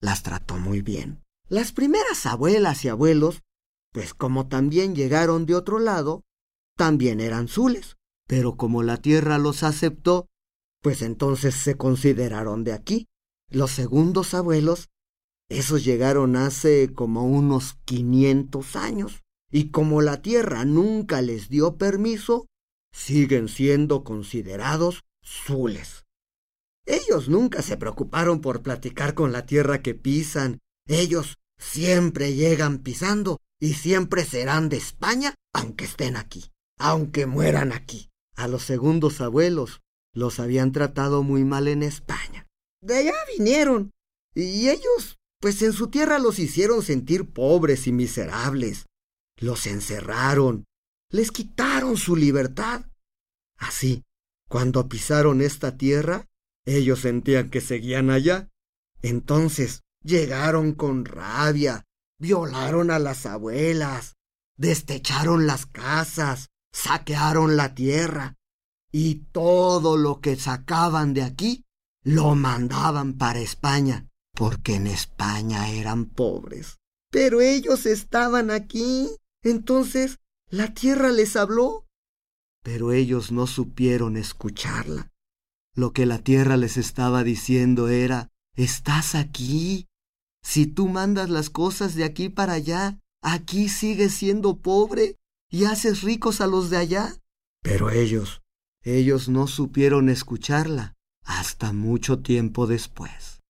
las 0.00 0.22
trató 0.22 0.56
muy 0.56 0.80
bien. 0.80 1.22
Las 1.48 1.72
primeras 1.72 2.24
abuelas 2.26 2.84
y 2.84 2.88
abuelos, 2.88 3.42
pues 3.92 4.14
como 4.14 4.48
también 4.48 4.94
llegaron 4.94 5.46
de 5.46 5.54
otro 5.54 5.78
lado, 5.78 6.22
también 6.78 7.20
eran 7.20 7.48
zules, 7.48 7.96
pero 8.28 8.56
como 8.56 8.84
la 8.84 8.98
tierra 8.98 9.36
los 9.36 9.64
aceptó, 9.64 10.28
pues 10.80 11.02
entonces 11.02 11.56
se 11.56 11.76
consideraron 11.76 12.62
de 12.62 12.72
aquí. 12.72 13.08
Los 13.50 13.72
segundos 13.72 14.32
abuelos, 14.32 14.88
esos 15.50 15.84
llegaron 15.84 16.36
hace 16.36 16.94
como 16.94 17.24
unos 17.24 17.74
500 17.84 18.76
años, 18.76 19.22
y 19.50 19.70
como 19.70 20.02
la 20.02 20.22
tierra 20.22 20.64
nunca 20.64 21.20
les 21.20 21.48
dio 21.48 21.78
permiso, 21.78 22.46
siguen 22.92 23.48
siendo 23.48 24.04
considerados 24.04 25.02
zules. 25.24 26.04
Ellos 26.86 27.28
nunca 27.28 27.60
se 27.60 27.76
preocuparon 27.76 28.40
por 28.40 28.62
platicar 28.62 29.14
con 29.14 29.32
la 29.32 29.46
tierra 29.46 29.82
que 29.82 29.96
pisan. 29.96 30.60
Ellos 30.86 31.38
siempre 31.58 32.34
llegan 32.34 32.78
pisando 32.78 33.38
y 33.60 33.74
siempre 33.74 34.24
serán 34.24 34.68
de 34.68 34.76
España 34.76 35.34
aunque 35.52 35.86
estén 35.86 36.16
aquí 36.16 36.52
aunque 36.78 37.26
mueran 37.26 37.72
aquí. 37.72 38.10
A 38.36 38.48
los 38.48 38.62
segundos 38.62 39.20
abuelos 39.20 39.80
los 40.14 40.40
habían 40.40 40.72
tratado 40.72 41.22
muy 41.22 41.44
mal 41.44 41.68
en 41.68 41.82
España. 41.82 42.46
De 42.80 42.96
allá 42.96 43.14
vinieron. 43.36 43.90
Y 44.34 44.68
ellos, 44.68 45.18
pues 45.40 45.60
en 45.62 45.72
su 45.72 45.88
tierra 45.88 46.18
los 46.18 46.38
hicieron 46.38 46.82
sentir 46.82 47.32
pobres 47.32 47.86
y 47.86 47.92
miserables. 47.92 48.86
Los 49.36 49.66
encerraron. 49.66 50.64
Les 51.10 51.30
quitaron 51.30 51.96
su 51.96 52.16
libertad. 52.16 52.84
Así, 53.56 54.04
cuando 54.48 54.88
pisaron 54.88 55.40
esta 55.40 55.76
tierra, 55.76 56.26
ellos 56.64 57.00
sentían 57.00 57.50
que 57.50 57.60
seguían 57.60 58.10
allá. 58.10 58.48
Entonces 59.02 59.82
llegaron 60.02 60.72
con 60.72 61.04
rabia, 61.04 61.84
violaron 62.18 62.90
a 62.90 62.98
las 62.98 63.26
abuelas, 63.26 64.16
destecharon 64.56 65.46
las 65.46 65.66
casas, 65.66 66.50
saquearon 66.72 67.56
la 67.56 67.74
tierra 67.74 68.36
y 68.90 69.26
todo 69.32 69.96
lo 69.96 70.20
que 70.20 70.36
sacaban 70.36 71.14
de 71.14 71.22
aquí 71.22 71.64
lo 72.02 72.34
mandaban 72.34 73.18
para 73.18 73.40
España, 73.40 74.08
porque 74.32 74.76
en 74.76 74.86
España 74.86 75.70
eran 75.70 76.06
pobres. 76.06 76.78
Pero 77.10 77.40
ellos 77.40 77.86
estaban 77.86 78.50
aquí. 78.50 79.08
Entonces 79.42 80.18
la 80.50 80.72
tierra 80.74 81.10
les 81.10 81.36
habló. 81.36 81.86
Pero 82.62 82.92
ellos 82.92 83.30
no 83.30 83.46
supieron 83.46 84.16
escucharla. 84.16 85.10
Lo 85.74 85.92
que 85.92 86.06
la 86.06 86.18
tierra 86.18 86.56
les 86.56 86.76
estaba 86.76 87.22
diciendo 87.22 87.88
era, 87.88 88.30
estás 88.56 89.14
aquí. 89.14 89.86
Si 90.42 90.66
tú 90.66 90.88
mandas 90.88 91.30
las 91.30 91.50
cosas 91.50 91.94
de 91.94 92.04
aquí 92.04 92.28
para 92.28 92.54
allá, 92.54 92.98
aquí 93.22 93.68
sigues 93.68 94.14
siendo 94.14 94.58
pobre 94.58 95.16
y 95.50 95.64
haces 95.64 96.02
ricos 96.02 96.40
a 96.40 96.46
los 96.46 96.70
de 96.70 96.76
allá. 96.76 97.14
Pero 97.62 97.90
ellos, 97.90 98.42
ellos 98.82 99.28
no 99.28 99.46
supieron 99.46 100.08
escucharla 100.08 100.96
hasta 101.24 101.72
mucho 101.72 102.20
tiempo 102.20 102.66
después. 102.66 103.40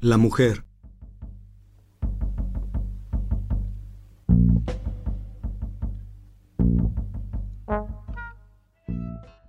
La 0.00 0.16
mujer. 0.16 0.64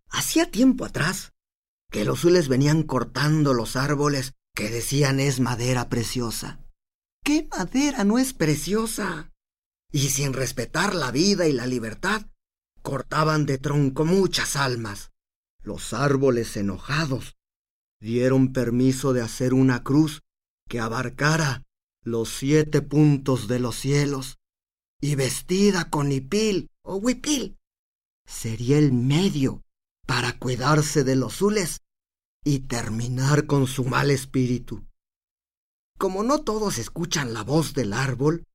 Hacía 0.10 0.50
tiempo 0.50 0.86
atrás 0.86 1.34
que 1.92 2.06
los 2.06 2.22
zules 2.22 2.48
venían 2.48 2.84
cortando 2.84 3.54
los 3.54 3.76
árboles 3.76 4.34
que 4.56 4.70
decían 4.70 5.20
es 5.20 5.40
madera 5.40 5.90
preciosa. 5.90 6.63
¿Qué 7.24 7.48
madera 7.50 8.04
no 8.04 8.20
es 8.20 8.34
preciosa? 8.34 9.32
Y 9.94 10.10
sin 10.10 10.34
respetar 10.34 10.94
la 10.94 11.10
vida 11.10 11.48
y 11.48 11.54
la 11.54 11.66
libertad, 11.66 12.26
cortaban 12.82 13.46
de 13.46 13.58
tronco 13.58 14.04
muchas 14.04 14.58
almas. 14.58 15.12
Los 15.62 15.94
árboles 15.94 16.58
enojados 16.58 17.38
dieron 18.02 18.52
permiso 18.52 19.14
de 19.14 19.22
hacer 19.22 19.54
una 19.54 19.84
cruz 19.84 20.22
que 20.68 20.82
abarcara 20.82 21.64
los 22.04 22.28
siete 22.28 22.82
puntos 22.82 23.48
de 23.48 23.60
los 23.60 23.78
cielos 23.78 24.40
y 25.00 25.16
vestida 25.16 25.90
con 25.90 26.12
hipil 26.12 26.68
o 26.84 26.98
huipil. 26.98 27.58
Sería 28.26 28.78
el 28.78 28.92
medio 28.92 29.62
para 30.06 30.38
cuidarse 30.38 31.06
de 31.06 31.16
los 31.16 31.36
zules 31.36 31.80
y 32.44 32.68
terminar 32.68 33.46
con 33.46 33.68
su 33.68 33.86
mal 33.86 34.12
espíritu. 34.12 34.86
Como 35.98 36.24
no 36.24 36.42
todos 36.42 36.78
escuchan 36.78 37.34
la 37.34 37.44
voz 37.44 37.74
del 37.74 37.94
árbol, 37.94 38.46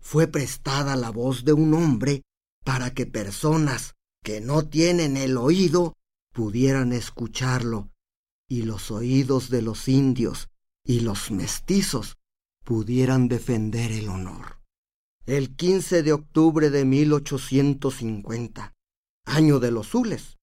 fue 0.00 0.26
prestada 0.26 0.96
la 0.96 1.10
voz 1.10 1.44
de 1.44 1.52
un 1.52 1.74
hombre 1.74 2.22
para 2.64 2.94
que 2.94 3.06
personas 3.06 3.94
que 4.22 4.40
no 4.40 4.68
tienen 4.68 5.16
el 5.16 5.36
oído 5.36 5.94
pudieran 6.32 6.92
escucharlo, 6.92 7.90
y 8.48 8.62
los 8.62 8.90
oídos 8.90 9.50
de 9.50 9.62
los 9.62 9.88
indios 9.88 10.48
y 10.84 11.00
los 11.00 11.30
mestizos 11.30 12.16
pudieran 12.64 13.28
defender 13.28 13.92
el 13.92 14.08
honor. 14.08 14.60
el 15.26 15.56
15 15.56 16.02
de 16.04 16.12
octubre 16.12 16.70
de 16.70 16.84
1850, 16.84 18.74
año 19.24 19.58
de 19.58 19.70
los 19.72 19.88
Zules, 19.88 20.38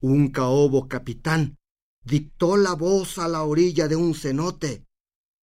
un 0.00 0.30
caobo 0.30 0.88
capitán 0.88 1.58
dictó 2.04 2.56
la 2.56 2.74
voz 2.74 3.18
a 3.18 3.28
la 3.28 3.42
orilla 3.44 3.88
de 3.88 3.96
un 3.96 4.14
cenote 4.14 4.85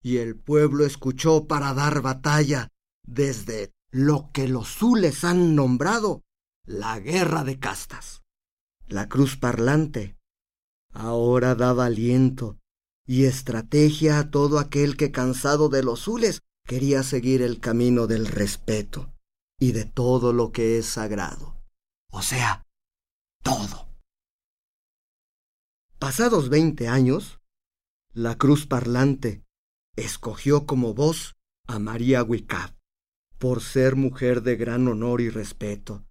y 0.04 0.18
el 0.18 0.36
pueblo 0.36 0.86
escuchó 0.86 1.48
para 1.48 1.74
dar 1.74 2.02
batalla 2.02 2.68
desde 3.08 3.72
lo 3.90 4.30
que 4.34 4.48
los 4.48 4.68
Zules 4.68 5.24
han 5.24 5.56
nombrado 5.56 6.24
la 6.66 7.00
guerra 7.00 7.44
de 7.44 7.58
castas. 7.58 8.22
La 8.86 9.08
cruz 9.08 9.38
parlante 9.38 10.18
ahora 10.92 11.56
daba 11.56 11.86
aliento 11.86 12.60
y 13.08 13.24
estrategia 13.26 14.20
a 14.20 14.30
todo 14.30 14.60
aquel 14.60 14.98
que 14.98 15.12
cansado 15.12 15.70
de 15.70 15.84
los 15.84 16.02
Zules 16.02 16.42
quería 16.66 17.04
seguir 17.04 17.42
el 17.42 17.60
camino 17.60 18.06
del 18.06 18.28
respeto 18.28 19.14
y 19.60 19.72
de 19.72 19.86
todo 19.86 20.34
lo 20.34 20.52
que 20.52 20.78
es 20.78 20.86
sagrado. 20.86 21.56
O 22.12 22.22
sea, 22.22 22.66
todo. 23.42 23.88
Pasados 25.98 26.50
veinte 26.50 26.90
años, 26.90 27.40
la 28.14 28.38
cruz 28.38 28.68
parlante 28.68 29.44
escogió 29.96 30.66
como 30.66 30.94
voz 30.94 31.36
a 31.68 31.80
María 31.80 32.24
Wicab, 32.24 32.76
por 33.38 33.62
ser 33.62 33.96
mujer 33.96 34.42
de 34.42 34.56
gran 34.56 34.88
honor 34.88 35.22
y 35.22 35.30
respeto, 35.30 36.06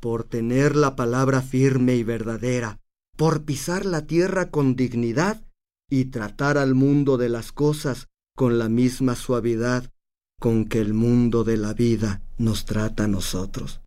por 0.00 0.24
tener 0.24 0.76
la 0.76 0.96
palabra 0.96 1.42
firme 1.42 1.96
y 1.96 2.02
verdadera, 2.02 2.80
por 3.16 3.44
pisar 3.44 3.84
la 3.84 4.06
tierra 4.06 4.50
con 4.50 4.76
dignidad 4.76 5.42
y 5.90 6.06
tratar 6.06 6.58
al 6.58 6.74
mundo 6.74 7.18
de 7.18 7.28
las 7.28 7.52
cosas 7.52 8.08
con 8.34 8.58
la 8.58 8.68
misma 8.68 9.14
suavidad 9.14 9.92
con 10.40 10.64
que 10.64 10.78
el 10.78 10.94
mundo 10.94 11.44
de 11.44 11.58
la 11.58 11.74
vida 11.74 12.22
nos 12.38 12.64
trata 12.64 13.04
a 13.04 13.08
nosotros. 13.08 13.82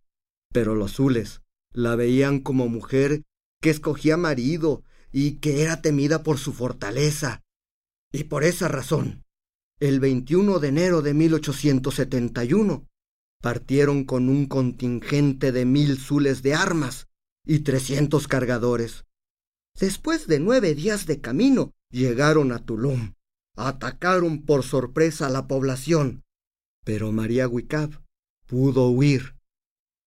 Pero 0.52 0.76
los 0.76 0.92
zules 0.92 1.42
la 1.72 1.96
veían 1.96 2.38
como 2.38 2.68
mujer 2.68 3.24
que 3.60 3.70
escogía 3.70 4.16
marido 4.16 4.84
y 5.10 5.38
que 5.38 5.62
era 5.62 5.82
temida 5.82 6.22
por 6.22 6.38
su 6.38 6.52
fortaleza. 6.52 7.42
Y 8.12 8.24
por 8.24 8.44
esa 8.44 8.68
razón, 8.68 9.23
el 9.80 10.00
21 10.00 10.58
de 10.60 10.68
enero 10.68 11.02
de 11.02 11.14
1871, 11.14 12.86
partieron 13.40 14.04
con 14.04 14.28
un 14.28 14.46
contingente 14.46 15.52
de 15.52 15.64
mil 15.64 15.98
zules 15.98 16.42
de 16.42 16.54
armas 16.54 17.08
y 17.44 17.60
trescientos 17.60 18.28
cargadores. 18.28 19.04
Después 19.78 20.26
de 20.26 20.40
nueve 20.40 20.74
días 20.74 21.06
de 21.06 21.20
camino, 21.20 21.72
llegaron 21.90 22.52
a 22.52 22.64
Tulum. 22.64 23.14
Atacaron 23.56 24.42
por 24.42 24.64
sorpresa 24.64 25.26
a 25.26 25.30
la 25.30 25.46
población, 25.46 26.24
pero 26.84 27.12
María 27.12 27.46
Wicab 27.46 28.02
pudo 28.46 28.88
huir. 28.88 29.36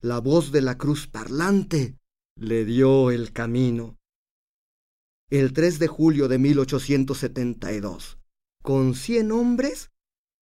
La 0.01 0.19
voz 0.19 0.51
de 0.51 0.61
la 0.61 0.77
cruz 0.77 1.07
parlante 1.07 1.97
le 2.35 2.65
dio 2.65 3.09
el 3.09 3.31
camino. 3.31 3.97
El 5.29 5.53
3 5.53 5.79
de 5.79 5.87
julio 5.87 6.27
de 6.27 6.37
1872, 6.37 8.17
con 8.67 8.95
cien 8.95 9.31
hombres, 9.31 9.91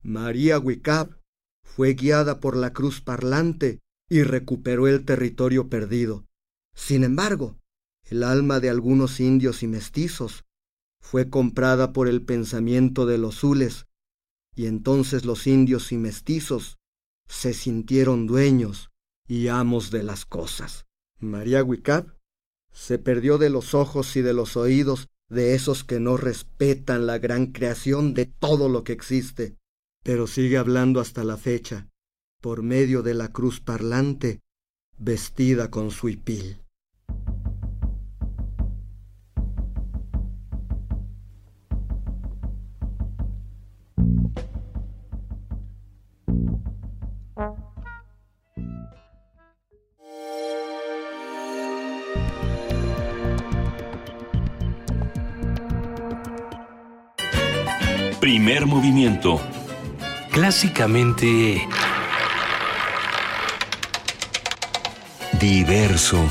María 0.02 0.58
Wicab 0.58 1.22
fue 1.64 1.94
guiada 1.94 2.40
por 2.40 2.58
la 2.58 2.74
cruz 2.74 3.00
parlante 3.00 3.82
y 4.10 4.24
recuperó 4.24 4.88
el 4.88 5.06
territorio 5.06 5.70
perdido. 5.70 6.26
Sin 6.74 7.04
embargo, 7.04 7.60
el 8.06 8.24
alma 8.24 8.60
de 8.60 8.72
algunos 8.72 9.20
indios 9.20 9.62
y 9.62 9.68
mestizos 9.68 10.44
fue 11.00 11.30
comprada 11.30 11.94
por 11.94 12.08
el 12.08 12.24
pensamiento 12.24 13.06
de 13.06 13.20
los 13.20 13.36
zules, 13.36 13.86
y 14.56 14.66
entonces 14.66 15.24
los 15.24 15.46
indios 15.46 15.92
y 15.92 15.98
mestizos 15.98 16.80
se 17.28 17.54
sintieron 17.54 18.26
dueños 18.26 18.90
y 19.28 19.50
amos 19.50 19.92
de 19.92 20.02
las 20.02 20.26
cosas. 20.26 20.88
María 21.20 21.64
Wicab 21.64 22.18
se 22.72 22.98
perdió 22.98 23.38
de 23.38 23.52
los 23.52 23.76
ojos 23.76 24.16
y 24.16 24.24
de 24.24 24.34
los 24.34 24.58
oídos 24.58 25.10
de 25.30 25.56
esos 25.56 25.84
que 25.84 26.00
no 26.00 26.18
respetan 26.18 27.08
la 27.08 27.18
gran 27.18 27.48
creación 27.48 28.14
de 28.14 28.26
todo 28.26 28.70
lo 28.70 28.84
que 28.84 28.94
existe, 28.94 29.56
pero 30.04 30.28
sigue 30.28 30.58
hablando 30.58 31.00
hasta 31.00 31.24
la 31.24 31.38
fecha, 31.38 31.88
por 32.42 32.62
medio 32.62 33.02
de 33.02 33.14
la 33.14 33.32
cruz 33.32 33.60
parlante, 33.60 34.42
vestida 34.98 35.72
con 35.72 35.92
su 35.92 36.10
hipil. 36.10 36.65
Primer 58.46 58.68
movimiento. 58.68 59.42
Clásicamente... 60.32 61.68
Diverso. 65.40 66.24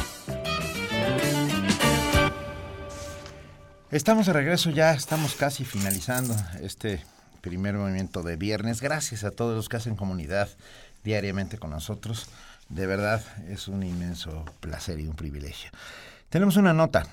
Estamos 3.91 4.27
de 4.27 4.33
regreso 4.33 4.71
ya, 4.71 4.93
estamos 4.93 5.35
casi 5.35 5.65
finalizando 5.65 6.37
este 6.63 7.03
primer 7.41 7.75
movimiento 7.75 8.23
de 8.23 8.37
viernes. 8.37 8.81
Gracias 8.81 9.25
a 9.25 9.33
todos 9.33 9.57
los 9.57 9.69
que 9.69 9.79
hacen 9.79 9.97
comunidad 9.97 10.49
diariamente 11.03 11.59
con 11.59 11.71
nosotros. 11.71 12.29
De 12.69 12.87
verdad 12.87 13.25
es 13.49 13.67
un 13.67 13.83
inmenso 13.83 14.45
placer 14.61 15.01
y 15.01 15.09
un 15.09 15.17
privilegio. 15.17 15.73
Tenemos 16.29 16.57
una 16.57 16.73
nota. 16.73 17.09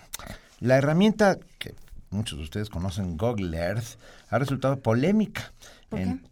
La 0.59 0.77
herramienta 0.77 1.39
que 1.57 1.73
muchos 2.11 2.37
de 2.37 2.43
ustedes 2.43 2.69
conocen, 2.69 3.17
Google 3.17 3.57
Earth, 3.57 3.97
ha 4.29 4.37
resultado 4.37 4.79
polémica 4.79 5.51
en, 5.91 6.27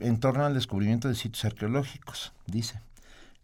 en 0.00 0.20
torno 0.20 0.44
al 0.44 0.54
descubrimiento 0.54 1.08
de 1.08 1.14
sitios 1.14 1.44
arqueológicos, 1.44 2.32
dice. 2.46 2.80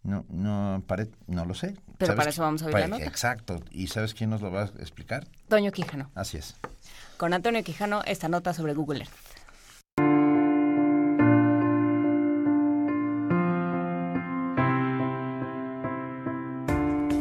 No, 0.02 0.24
no, 0.28 0.84
no 1.26 1.44
lo 1.46 1.54
sé. 1.54 1.74
Pero 1.98 2.14
para 2.14 2.30
eso 2.30 2.40
vamos 2.40 2.62
a 2.62 2.66
ver 2.66 2.78
la 2.78 2.86
nota. 2.86 3.04
Exacto. 3.04 3.60
¿Y 3.72 3.88
sabes 3.88 4.14
quién 4.14 4.30
nos 4.30 4.40
lo 4.40 4.52
va 4.52 4.62
a 4.62 4.66
explicar? 4.66 5.26
Toño 5.48 5.72
Quijano. 5.72 6.12
Así 6.14 6.36
es. 6.36 6.54
Con 7.16 7.34
Antonio 7.34 7.64
Quijano, 7.64 8.02
esta 8.04 8.28
nota 8.28 8.54
sobre 8.54 8.74
Google 8.74 9.00
Earth. 9.00 9.35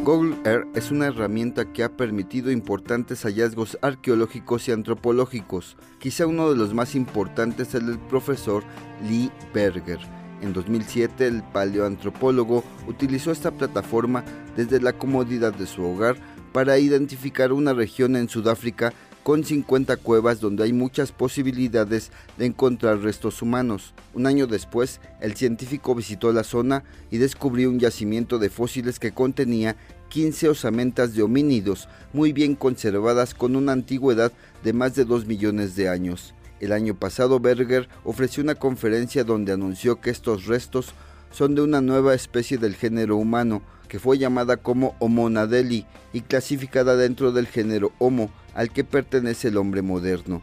Google 0.06 0.38
Earth 0.45 0.67
es 0.77 0.92
una 0.92 1.08
herramienta 1.08 1.74
que 1.74 1.84
ha 1.84 1.98
permitido 1.98 2.51
importantes 2.51 3.24
hallazgos 3.24 3.75
arqueológicos 3.82 4.67
y 4.67 4.72
antropológicos. 4.72 5.77
Quizá 5.98 6.27
uno 6.27 6.48
de 6.48 6.56
los 6.56 6.75
más 6.75 6.93
importantes 6.93 7.69
es 7.69 7.74
el 7.74 7.88
del 7.88 7.98
profesor 7.98 8.64
Lee 9.09 9.32
Berger. 9.51 9.98
En 10.43 10.53
2007, 10.53 11.25
el 11.25 11.42
paleoantropólogo 11.42 12.64
utilizó 12.88 13.32
esta 13.32 13.50
plataforma 13.50 14.24
desde 14.56 14.80
la 14.80 14.93
comodidad 14.93 15.56
de 15.56 15.66
su 15.66 15.84
hogar 15.84 16.17
para 16.53 16.77
identificar 16.77 17.51
una 17.51 17.74
región 17.74 18.16
en 18.16 18.30
Sudáfrica 18.30 18.93
con 19.26 19.44
50 19.44 19.98
cuevas 19.98 20.40
donde 20.40 20.66
hay 20.66 20.72
muchas 20.72 21.12
posibilidades 21.12 22.12
de 22.38 22.45
encontrar 22.45 23.00
restos 23.00 23.42
humanos. 23.42 23.95
Un 24.14 24.28
año 24.28 24.45
después, 24.45 25.02
el 25.20 25.36
científico 25.36 25.95
visitó 25.95 26.32
la 26.32 26.44
zona 26.44 26.84
y 27.10 27.18
descubrió 27.18 27.72
un 27.72 27.80
yacimiento 27.80 28.38
de 28.38 28.52
fósiles 28.52 29.00
que 29.00 29.14
contenía 29.14 29.78
15 30.10 30.50
osamentas 30.50 31.16
de 31.16 31.24
homínidos 31.24 31.90
muy 32.14 32.34
bien 32.34 32.54
conservadas 32.54 33.34
con 33.34 33.56
una 33.56 33.72
antigüedad 33.72 34.32
de 34.64 34.74
más 34.74 34.94
de 34.94 35.06
2 35.06 35.26
millones 35.26 35.76
de 35.76 35.90
años. 35.90 36.36
El 36.60 36.72
año 36.72 36.94
pasado 36.94 37.40
Berger 37.40 37.90
ofreció 38.04 38.44
una 38.44 38.54
conferencia 38.54 39.24
donde 39.24 39.54
anunció 39.54 40.02
que 40.02 40.12
estos 40.12 40.45
restos 40.45 40.94
son 41.32 41.56
de 41.56 41.64
una 41.64 41.82
nueva 41.82 42.14
especie 42.14 42.60
del 42.60 42.76
género 42.76 43.18
humano, 43.18 43.64
que 43.88 44.00
fue 44.00 44.18
llamada 44.18 44.58
como 44.58 44.96
Homo 45.00 45.30
nadeli 45.30 45.86
y 46.14 46.22
clasificada 46.22 46.96
dentro 46.96 47.32
del 47.32 47.48
género 47.48 47.92
Homo, 48.00 48.30
al 48.54 48.72
que 48.72 48.84
pertenece 48.84 49.50
el 49.50 49.58
hombre 49.58 49.82
moderno. 49.82 50.42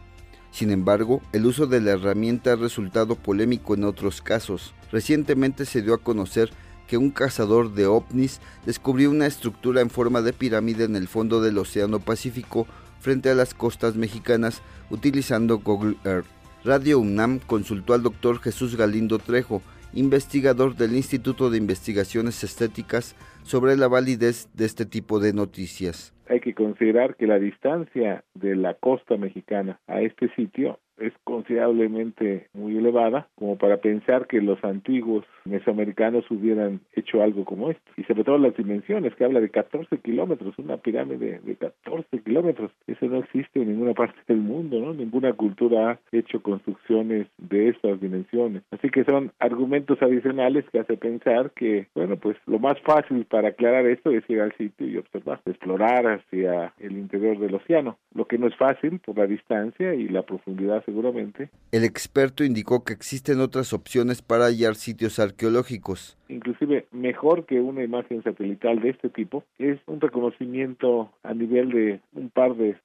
Sin 0.51 0.69
embargo, 0.69 1.21
el 1.31 1.47
uso 1.47 1.65
de 1.65 1.81
la 1.81 1.91
herramienta 1.91 2.53
ha 2.53 2.55
resultado 2.55 3.15
polémico 3.15 3.73
en 3.73 3.83
otros 3.85 4.21
casos. 4.21 4.73
Recientemente 4.91 5.65
se 5.65 5.81
dio 5.81 5.95
a 5.95 5.97
conocer 5.97 6.51
que 6.87 6.97
un 6.97 7.09
cazador 7.09 7.73
de 7.73 7.87
ovnis 7.87 8.39
descubrió 8.65 9.09
una 9.09 9.25
estructura 9.25 9.81
en 9.81 9.89
forma 9.89 10.21
de 10.21 10.31
pirámide 10.31 10.83
en 10.83 10.95
el 10.95 11.07
fondo 11.07 11.41
del 11.41 11.57
Océano 11.57 11.99
Pacífico 11.99 12.67
frente 12.99 13.29
a 13.29 13.35
las 13.35 13.53
costas 13.53 13.95
mexicanas 13.95 14.61
utilizando 14.91 15.57
Google 15.59 15.97
Earth. 16.03 16.27
Radio 16.63 16.99
UNAM 16.99 17.39
consultó 17.39 17.93
al 17.93 18.03
doctor 18.03 18.39
Jesús 18.39 18.77
Galindo 18.77 19.19
Trejo, 19.19 19.61
investigador 19.93 20.75
del 20.75 20.95
Instituto 20.95 21.49
de 21.49 21.57
Investigaciones 21.57 22.43
Estéticas, 22.43 23.15
sobre 23.43 23.77
la 23.77 23.87
validez 23.87 24.49
de 24.53 24.65
este 24.65 24.85
tipo 24.85 25.19
de 25.19 25.33
noticias. 25.33 26.13
Hay 26.27 26.39
que 26.39 26.53
considerar 26.53 27.15
que 27.15 27.27
la 27.27 27.39
distancia 27.39 28.23
de 28.33 28.55
la 28.55 28.73
costa 28.75 29.17
mexicana 29.17 29.79
a 29.87 30.01
este 30.01 30.33
sitio 30.35 30.79
es 30.97 31.13
considerablemente 31.23 32.47
muy 32.53 32.77
elevada 32.77 33.27
como 33.35 33.57
para 33.57 33.77
pensar 33.77 34.27
que 34.27 34.41
los 34.41 34.63
antiguos 34.63 35.25
mesoamericanos 35.45 36.29
hubieran 36.31 36.79
hecho 36.93 37.21
algo 37.21 37.45
como 37.45 37.69
esto. 37.69 37.91
Y 37.97 38.03
sobre 38.03 38.23
todo 38.23 38.37
las 38.37 38.55
dimensiones, 38.55 39.15
que 39.15 39.25
habla 39.25 39.41
de 39.41 39.49
14 39.49 39.97
kilómetros, 39.99 40.57
una 40.57 40.77
pirámide 40.77 41.39
de 41.43 41.55
14 41.55 42.19
kilómetros. 42.19 42.71
Eso 42.87 43.05
no 43.07 43.19
existe 43.19 43.61
en 43.61 43.69
ninguna 43.69 43.93
parte 44.03 44.19
del 44.27 44.37
mundo, 44.37 44.79
¿no? 44.79 44.93
Ninguna 44.93 45.33
cultura 45.33 45.91
ha 45.91 45.99
hecho 46.11 46.41
construcciones 46.41 47.27
de 47.37 47.69
estas 47.69 47.99
dimensiones. 47.99 48.63
Así 48.71 48.89
que 48.89 49.03
son 49.03 49.31
argumentos 49.39 50.01
adicionales 50.01 50.65
que 50.71 50.79
hace 50.79 50.97
pensar 50.97 51.51
que, 51.51 51.87
bueno, 51.95 52.17
pues 52.17 52.37
lo 52.45 52.59
más 52.59 52.79
fácil 52.81 53.25
para 53.25 53.49
aclarar 53.49 53.85
esto 53.85 54.11
es 54.11 54.27
ir 54.29 54.41
al 54.41 54.55
sitio 54.57 54.87
y 54.87 54.97
observar, 54.97 55.41
explorar 55.45 56.07
hacia 56.07 56.73
el 56.79 56.93
interior 56.93 57.37
del 57.39 57.55
océano, 57.55 57.97
lo 58.13 58.25
que 58.25 58.37
no 58.37 58.47
es 58.47 58.55
fácil 58.55 58.99
por 58.99 59.17
la 59.17 59.27
distancia 59.27 59.93
y 59.93 60.07
la 60.07 60.23
profundidad 60.23 60.83
seguramente. 60.93 61.49
El 61.71 61.83
experto 61.83 62.43
indicó 62.43 62.83
que 62.83 62.93
existen 62.93 63.39
otras 63.39 63.73
opciones 63.73 64.21
para 64.21 64.45
hallar 64.45 64.75
sitios 64.75 65.17
arqueológicos. 65.17 66.17
Inclusive 66.29 66.85
mejor 66.91 67.45
que 67.45 67.59
una 67.59 67.83
imagen 67.83 68.23
satelital 68.23 68.79
de 68.79 68.89
este 68.89 69.09
tipo 69.09 69.43
es 69.57 69.79
un 69.87 69.99
reconocimiento 69.99 71.11
a 71.23 71.33
nivel 71.33 71.69
de 71.69 71.99
un 72.13 72.29
par 72.29 72.55
de, 72.55 72.75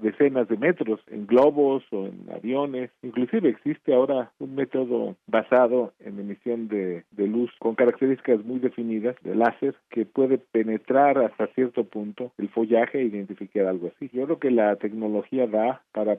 decenas 0.00 0.48
de 0.48 0.56
metros 0.56 1.00
en 1.08 1.26
globos 1.26 1.82
o 1.90 2.06
en 2.06 2.26
aviones. 2.34 2.90
Inclusive 3.02 3.48
existe 3.48 3.94
ahora 3.94 4.30
un 4.38 4.54
método 4.54 5.16
basado 5.26 5.92
en 6.00 6.18
emisión 6.20 6.68
de, 6.68 7.04
de 7.10 7.26
luz 7.26 7.50
con 7.58 7.74
características 7.74 8.44
muy 8.44 8.58
definidas 8.58 9.16
de 9.22 9.34
láser 9.34 9.74
que 9.90 10.06
puede 10.06 10.38
penetrar 10.38 11.18
hasta 11.18 11.46
cierto 11.48 11.84
punto 11.84 12.32
el 12.38 12.48
follaje 12.50 13.00
e 13.00 13.04
identificar 13.04 13.66
algo 13.66 13.90
así. 13.94 14.10
Yo 14.12 14.24
creo 14.24 14.38
que 14.38 14.50
la 14.50 14.76
tecnología 14.76 15.46
da 15.46 15.82
para 15.92 16.16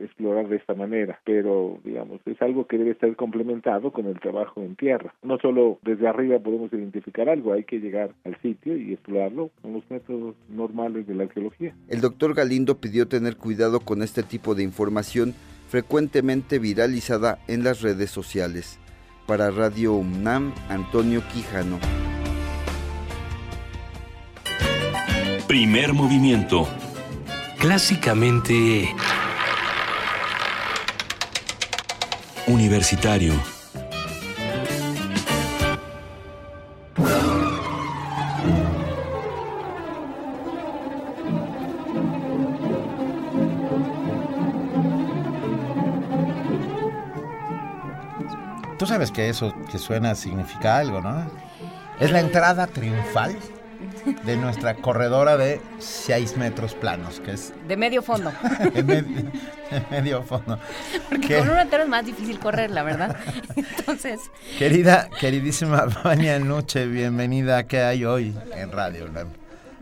explorar 0.00 0.48
de 0.48 0.56
esta 0.56 0.74
manera, 0.74 1.20
pero 1.24 1.78
digamos 1.84 2.20
es 2.26 2.40
algo 2.42 2.66
que 2.66 2.78
debe 2.78 2.92
estar 2.92 3.14
complementado 3.16 3.92
con 3.92 4.06
el 4.06 4.18
trabajo 4.20 4.60
en 4.60 4.76
tierra. 4.76 5.14
No 5.22 5.38
solo 5.38 5.78
desde 5.82 6.08
arriba 6.08 6.38
podemos 6.38 6.72
identificar 6.72 7.28
algo, 7.28 7.52
hay 7.52 7.64
que 7.64 7.80
llegar 7.80 8.10
al 8.24 8.40
sitio 8.40 8.76
y 8.76 8.92
explorarlo 8.92 9.50
con 9.62 9.74
los 9.74 9.90
métodos 9.90 10.34
normales 10.48 11.06
de 11.06 11.14
la 11.14 11.24
arqueología. 11.24 11.74
El 11.88 12.00
doctor 12.00 12.34
Galindo 12.34 12.76
pidió 12.80 13.08
tener 13.08 13.36
cuidado 13.36 13.80
con 13.80 14.02
este 14.02 14.22
tipo 14.22 14.54
de 14.54 14.62
información 14.62 15.34
frecuentemente 15.68 16.58
viralizada 16.58 17.38
en 17.48 17.64
las 17.64 17.82
redes 17.82 18.10
sociales. 18.10 18.78
Para 19.26 19.50
Radio 19.50 19.94
UNAM, 19.94 20.52
Antonio 20.68 21.22
Quijano. 21.32 21.78
Primer 25.48 25.92
movimiento. 25.92 26.68
Clásicamente... 27.58 28.86
Universitario. 32.46 33.34
Tú 48.78 48.86
sabes 48.86 49.10
que 49.10 49.30
eso 49.30 49.54
que 49.70 49.78
suena 49.78 50.14
significa 50.14 50.76
algo, 50.76 51.00
¿no? 51.00 51.26
Es 51.98 52.10
la 52.10 52.20
entrada 52.20 52.66
triunfal 52.66 53.36
de 54.04 54.36
nuestra 54.36 54.74
corredora 54.76 55.36
de 55.36 55.60
6 55.78 56.36
metros 56.36 56.74
planos, 56.74 57.20
que 57.20 57.32
es... 57.32 57.52
De 57.66 57.76
medio 57.76 58.02
fondo. 58.02 58.32
de, 58.74 58.82
medio, 59.90 60.22
fondo. 60.22 60.58
Porque 61.08 61.38
con 61.38 61.50
un 61.50 61.58
entero 61.58 61.84
es 61.84 61.88
más 61.88 62.04
difícil 62.04 62.38
correr, 62.38 62.70
la 62.70 62.82
verdad. 62.82 63.16
Entonces... 63.56 64.20
Querida, 64.58 65.08
queridísima 65.20 65.86
Vania 66.04 66.38
Noche, 66.38 66.86
bienvenida. 66.86 67.66
¿Qué 67.66 67.80
hay 67.80 68.04
hoy 68.04 68.34
en 68.54 68.70
Radio 68.72 69.08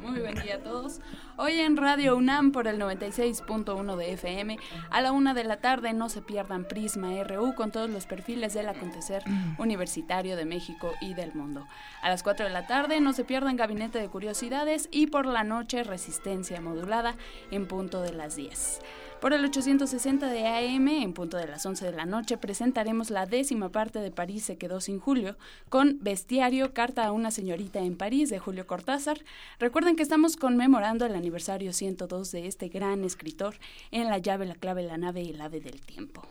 Muy 0.01 0.21
buen 0.21 0.35
día 0.41 0.57
a 0.57 0.59
todos. 0.59 1.01
Hoy 1.45 1.59
en 1.59 1.77
Radio 1.77 2.17
UNAM 2.17 2.53
por 2.53 2.69
el 2.69 2.79
96.1 2.79 3.97
de 3.97 4.13
FM, 4.13 4.61
a 4.91 5.01
la 5.01 5.11
una 5.11 5.35
de 5.35 5.43
la 5.43 5.57
tarde 5.57 5.93
no 5.93 6.09
se 6.09 6.23
pierdan 6.23 6.69
Prisma 6.69 7.09
RU 7.25 7.57
con 7.57 7.73
todos 7.73 7.91
los 7.91 8.07
perfiles 8.07 8.55
del 8.55 8.69
acontecer 8.69 9.25
universitario 9.59 10.37
de 10.37 10.45
México 10.45 10.93
y 11.01 11.15
del 11.15 11.35
mundo. 11.35 11.67
A 12.01 12.11
las 12.11 12.23
4 12.23 12.47
de 12.47 12.53
la 12.53 12.69
tarde 12.69 13.01
no 13.01 13.13
se 13.13 13.25
pierdan 13.25 13.57
Gabinete 13.57 13.99
de 13.99 14.09
Curiosidades 14.09 14.89
y 14.93 15.09
por 15.09 15.27
la 15.27 15.43
noche 15.43 15.83
Resistencia 15.83 16.61
Modulada 16.61 17.17
en 17.51 17.67
punto 17.67 18.03
de 18.03 18.13
las 18.13 18.37
10. 18.37 18.79
Por 19.23 19.33
el 19.35 19.45
860 19.45 20.27
de 20.27 20.49
AM, 20.49 20.89
en 20.89 21.13
punto 21.13 21.37
de 21.37 21.47
las 21.47 21.65
11 21.65 21.85
de 21.85 21.93
la 21.93 22.07
noche, 22.07 22.39
presentaremos 22.39 23.09
la 23.09 23.25
décima 23.25 23.69
parte 23.69 24.01
de 24.01 24.11
París 24.11 24.43
se 24.43 24.59
quedó 24.59 24.81
sin 24.81 24.99
Julio, 24.99 25.37
con 25.69 25.99
Bestiario, 26.01 26.75
Carta 26.75 27.07
a 27.07 27.13
una 27.13 27.31
señorita 27.31 27.79
en 27.79 27.97
París, 27.97 28.31
de 28.31 28.41
Julio 28.41 28.67
Cortázar. 28.67 29.21
Recuerden 29.61 29.95
que 29.95 30.03
estamos 30.03 30.37
conmemorando 30.37 31.07
el 31.07 31.15
aniversario 31.15 31.73
102 31.73 32.33
de 32.33 32.49
este 32.49 32.69
gran 32.69 33.05
escritor 33.05 33.55
en 33.93 34.09
La 34.09 34.19
llave, 34.19 34.45
la 34.45 34.57
clave, 34.57 34.83
la 34.83 34.99
nave 34.99 35.23
y 35.23 35.31
el 35.31 35.41
ave 35.41 35.61
del 35.61 35.81
tiempo. 35.81 36.27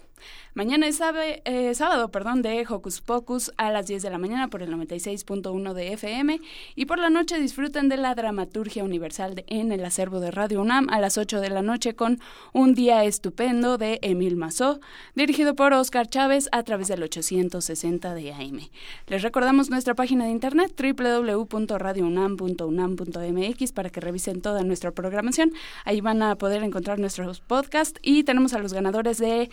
Mañana 0.53 0.87
es 0.87 1.01
eh, 1.45 1.73
sábado 1.75 2.11
perdón, 2.11 2.41
de 2.41 2.65
Hocus 2.67 2.99
Pocus 3.01 3.51
a 3.57 3.69
las 3.71 3.87
10 3.87 4.03
de 4.03 4.09
la 4.09 4.17
mañana 4.17 4.49
por 4.49 4.63
el 4.63 4.71
96.1 4.71 5.73
de 5.73 5.93
FM 5.93 6.41
y 6.75 6.85
por 6.85 6.99
la 6.99 7.09
noche 7.09 7.39
disfruten 7.39 7.87
de 7.89 7.97
la 7.97 8.15
dramaturgia 8.15 8.83
universal 8.83 9.43
en 9.47 9.71
el 9.71 9.85
acervo 9.85 10.19
de 10.19 10.31
Radio 10.31 10.61
UNAM 10.61 10.89
a 10.89 10.99
las 10.99 11.17
8 11.17 11.39
de 11.39 11.49
la 11.49 11.61
noche 11.61 11.95
con 11.95 12.19
Un 12.53 12.73
día 12.73 13.05
estupendo 13.05 13.77
de 13.77 13.99
Emil 14.01 14.35
Mazó, 14.35 14.79
dirigido 15.15 15.55
por 15.55 15.71
Oscar 15.73 16.07
Chávez 16.07 16.49
a 16.51 16.63
través 16.63 16.87
del 16.87 17.03
860 17.03 18.13
de 18.13 18.33
AM. 18.33 18.59
Les 19.07 19.21
recordamos 19.21 19.69
nuestra 19.69 19.93
página 19.95 20.25
de 20.25 20.31
internet 20.31 20.73
www.radiounam.unam.mx 20.77 23.71
para 23.71 23.89
que 23.89 24.01
revisen 24.01 24.41
toda 24.41 24.63
nuestra 24.63 24.91
programación. 24.91 25.53
Ahí 25.85 26.01
van 26.01 26.21
a 26.21 26.35
poder 26.35 26.61
encontrar 26.63 26.99
nuestros 26.99 27.39
podcasts 27.39 27.99
y 28.03 28.23
tenemos 28.23 28.53
a 28.53 28.59
los 28.59 28.73
ganadores 28.73 29.17
de 29.17 29.49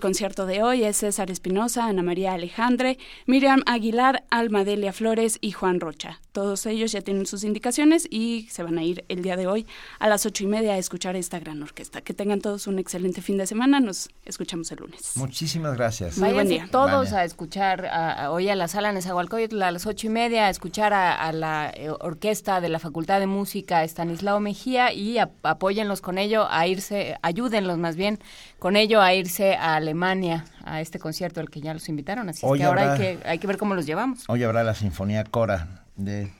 concierto 0.00 0.46
de 0.46 0.62
hoy 0.62 0.84
es 0.84 0.96
César 0.96 1.30
Espinosa, 1.30 1.86
Ana 1.86 2.02
María 2.02 2.32
Alejandre, 2.32 2.98
Miriam 3.26 3.62
Aguilar, 3.66 4.24
Almadelia 4.30 4.92
Flores 4.92 5.38
y 5.40 5.52
Juan 5.52 5.80
Rocha. 5.80 6.20
Todos 6.32 6.64
ellos 6.66 6.92
ya 6.92 7.00
tienen 7.00 7.26
sus 7.26 7.44
indicaciones 7.44 8.06
y 8.10 8.48
se 8.50 8.62
van 8.62 8.78
a 8.78 8.84
ir 8.84 9.04
el 9.08 9.22
día 9.22 9.36
de 9.36 9.46
hoy 9.46 9.66
a 9.98 10.08
las 10.08 10.26
ocho 10.26 10.44
y 10.44 10.46
media 10.46 10.74
a 10.74 10.78
escuchar 10.78 11.16
esta 11.16 11.40
gran 11.40 11.62
orquesta. 11.62 12.00
Que 12.02 12.14
tengan 12.14 12.40
todos 12.40 12.66
un 12.66 12.78
excelente 12.78 13.20
fin 13.20 13.36
de 13.36 13.46
semana. 13.46 13.80
Nos 13.80 14.10
escuchamos 14.24 14.70
el 14.72 14.78
lunes. 14.78 15.12
Muchísimas 15.16 15.76
gracias. 15.76 16.18
Muy 16.18 16.32
buen 16.32 16.48
día. 16.48 16.68
todos 16.70 17.12
a 17.12 17.24
escuchar 17.24 17.90
hoy 18.30 18.48
a 18.48 18.54
la 18.54 18.68
sala 18.68 18.92
Nezahualcóyotl 18.92 19.60
a 19.62 19.70
las 19.70 19.86
ocho 19.86 20.06
y 20.06 20.10
media 20.10 20.46
a 20.46 20.50
escuchar 20.50 20.92
a, 20.92 21.32
la 21.32 21.72
eh, 21.74 21.90
orquesta 21.90 22.60
de 22.60 22.68
la 22.68 22.78
Facultad 22.78 23.20
de 23.20 23.26
Música 23.26 23.84
Estanislao 23.84 24.40
Mejía 24.40 24.92
y 24.92 25.18
apóyenlos 25.18 26.00
con 26.00 26.18
ello 26.18 26.46
a 26.50 26.66
irse, 26.66 27.16
ayúdenlos 27.22 27.78
más 27.78 27.96
bien 27.96 28.18
con 28.58 28.76
ello 28.76 29.00
a 29.00 29.14
irse 29.14 29.54
a 29.54 29.76
Alemania 29.76 30.44
a 30.64 30.80
este 30.80 30.98
concierto 30.98 31.40
al 31.40 31.50
que 31.50 31.60
ya 31.60 31.74
los 31.74 31.88
invitaron. 31.88 32.28
Así 32.28 32.46
que 32.56 32.64
ahora 32.64 32.92
hay, 32.92 32.98
que, 32.98 33.18
hay 33.28 33.38
que 33.38 33.46
ver 33.46 33.58
cómo 33.58 33.74
los 33.74 33.86
llevamos. 33.86 34.24
Hoy 34.28 34.44
habrá 34.44 34.62
la 34.62 34.74
Sinfonía 34.74 35.24
Cora 35.24 35.79
de 35.96 36.32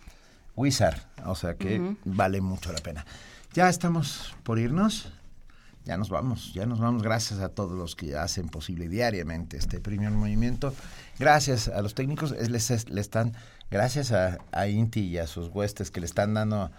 Wizard, 0.57 1.01
o 1.25 1.35
sea 1.35 1.55
que 1.55 1.97
vale 2.05 2.41
mucho 2.41 2.73
la 2.73 2.81
pena. 2.81 3.05
Ya 3.53 3.69
estamos 3.69 4.35
por 4.43 4.59
irnos. 4.59 5.13
Ya 5.87 5.97
nos 5.97 6.11
vamos, 6.11 6.53
ya 6.53 6.67
nos 6.67 6.79
vamos. 6.79 7.03
Gracias 7.03 7.41
a 7.41 7.49
todos 7.49 7.73
los 7.73 7.97
que 7.97 8.15
hacen 8.15 8.49
posible 8.49 8.89
diariamente 8.89 9.57
este 9.57 9.81
primer 9.81 10.11
movimiento. 10.11 10.75
Gracias 11.19 11.69
a 11.69 11.81
los 11.81 11.95
técnicos. 11.95 12.33
Les, 12.33 12.71
les 12.71 13.01
están, 13.01 13.33
gracias 13.71 14.13
a, 14.13 14.39
a, 14.53 14.69
Inti 14.69 15.01
y 15.01 15.19
a 15.19 15.27
sus 15.27 15.49
huestes 15.49 15.91
que 15.91 16.01
le 16.01 16.07
están 16.07 16.35
dando 16.35 16.71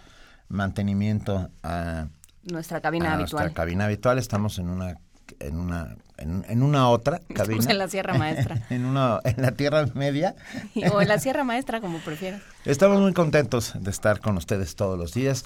mantenimiento 0.48 1.50
a 1.64 2.06
nuestra 2.44 2.80
cabina 2.80 3.14
habitual. 3.14 3.44
Nuestra 3.44 3.62
cabina 3.62 3.84
habitual. 3.86 4.18
Estamos 4.18 4.58
en 4.58 4.68
una 4.68 4.98
en 5.42 5.58
una 5.58 5.96
en, 6.18 6.62
una 6.62 6.88
otra 6.88 7.20
cabina. 7.34 7.64
en 7.70 7.78
la 7.78 7.88
Sierra 7.88 8.14
Maestra. 8.14 8.66
en 8.70 8.84
una 8.84 9.20
en 9.24 9.42
la 9.42 9.52
Tierra 9.52 9.86
Media. 9.94 10.34
o 10.92 11.00
en 11.00 11.08
la 11.08 11.18
Sierra 11.18 11.44
Maestra, 11.44 11.80
como 11.80 11.98
prefieras. 11.98 12.42
Estamos 12.64 13.00
muy 13.00 13.12
contentos 13.12 13.72
de 13.78 13.90
estar 13.90 14.20
con 14.20 14.36
ustedes 14.36 14.76
todos 14.76 14.98
los 14.98 15.14
días. 15.14 15.44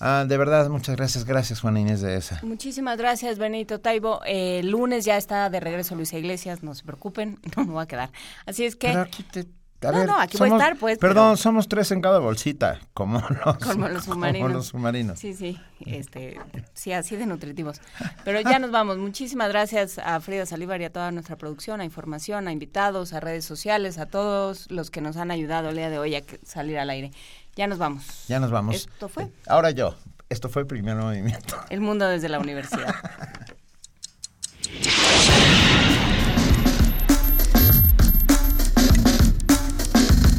Ah, 0.00 0.24
de 0.28 0.36
verdad, 0.36 0.68
muchas 0.68 0.94
gracias. 0.94 1.24
Gracias, 1.24 1.60
Juana 1.60 1.80
Inés 1.80 2.00
de 2.00 2.16
esa. 2.16 2.40
Muchísimas 2.42 2.98
gracias, 2.98 3.38
Benito 3.38 3.80
Taibo. 3.80 4.20
el 4.26 4.70
lunes 4.70 5.04
ya 5.04 5.16
está 5.16 5.50
de 5.50 5.58
regreso 5.58 5.96
Luisa 5.96 6.16
Iglesias, 6.16 6.62
no 6.62 6.74
se 6.74 6.84
preocupen, 6.84 7.40
no 7.56 7.64
me 7.64 7.72
va 7.72 7.82
a 7.82 7.88
quedar. 7.88 8.10
Así 8.46 8.64
es 8.64 8.76
que... 8.76 8.88
aquí 8.88 9.24
te 9.24 9.46
no, 9.80 10.04
no, 10.04 10.18
aquí 10.18 10.36
voy 10.38 10.50
a 10.50 10.52
estar, 10.52 10.76
pues. 10.76 10.98
Perdón, 10.98 11.36
somos 11.36 11.68
tres 11.68 11.90
en 11.92 12.00
cada 12.00 12.18
bolsita, 12.18 12.80
como 12.94 13.20
los, 13.44 13.56
como 13.58 13.88
los 13.88 14.04
submarinos. 14.04 14.46
Como 14.46 14.56
los 14.56 14.66
submarinos. 14.66 15.18
Sí, 15.18 15.34
sí, 15.34 15.58
este, 15.86 16.38
sí, 16.74 16.92
así 16.92 17.16
de 17.16 17.26
nutritivos. 17.26 17.80
Pero 18.24 18.40
ya 18.40 18.58
nos 18.58 18.70
vamos. 18.70 18.98
Muchísimas 18.98 19.48
gracias 19.48 19.98
a 19.98 20.20
Frida 20.20 20.46
Salívar 20.46 20.80
y 20.80 20.84
a 20.84 20.92
toda 20.92 21.12
nuestra 21.12 21.36
producción, 21.36 21.80
a 21.80 21.84
información, 21.84 22.48
a 22.48 22.52
invitados, 22.52 23.12
a 23.12 23.20
redes 23.20 23.44
sociales, 23.44 23.98
a 23.98 24.06
todos 24.06 24.70
los 24.70 24.90
que 24.90 25.00
nos 25.00 25.16
han 25.16 25.30
ayudado 25.30 25.68
el 25.68 25.76
día 25.76 25.90
de 25.90 25.98
hoy 25.98 26.16
a 26.16 26.22
salir 26.44 26.78
al 26.78 26.90
aire. 26.90 27.12
Ya 27.54 27.66
nos 27.66 27.78
vamos. 27.78 28.26
Ya 28.28 28.40
nos 28.40 28.50
vamos. 28.50 28.74
Esto 28.74 29.08
fue. 29.08 29.28
Ahora 29.46 29.70
yo. 29.70 29.94
Esto 30.28 30.50
fue 30.50 30.62
el 30.62 30.68
primer 30.68 30.96
movimiento. 30.96 31.56
El 31.70 31.80
mundo 31.80 32.06
desde 32.06 32.28
la 32.28 32.38
universidad. 32.38 32.94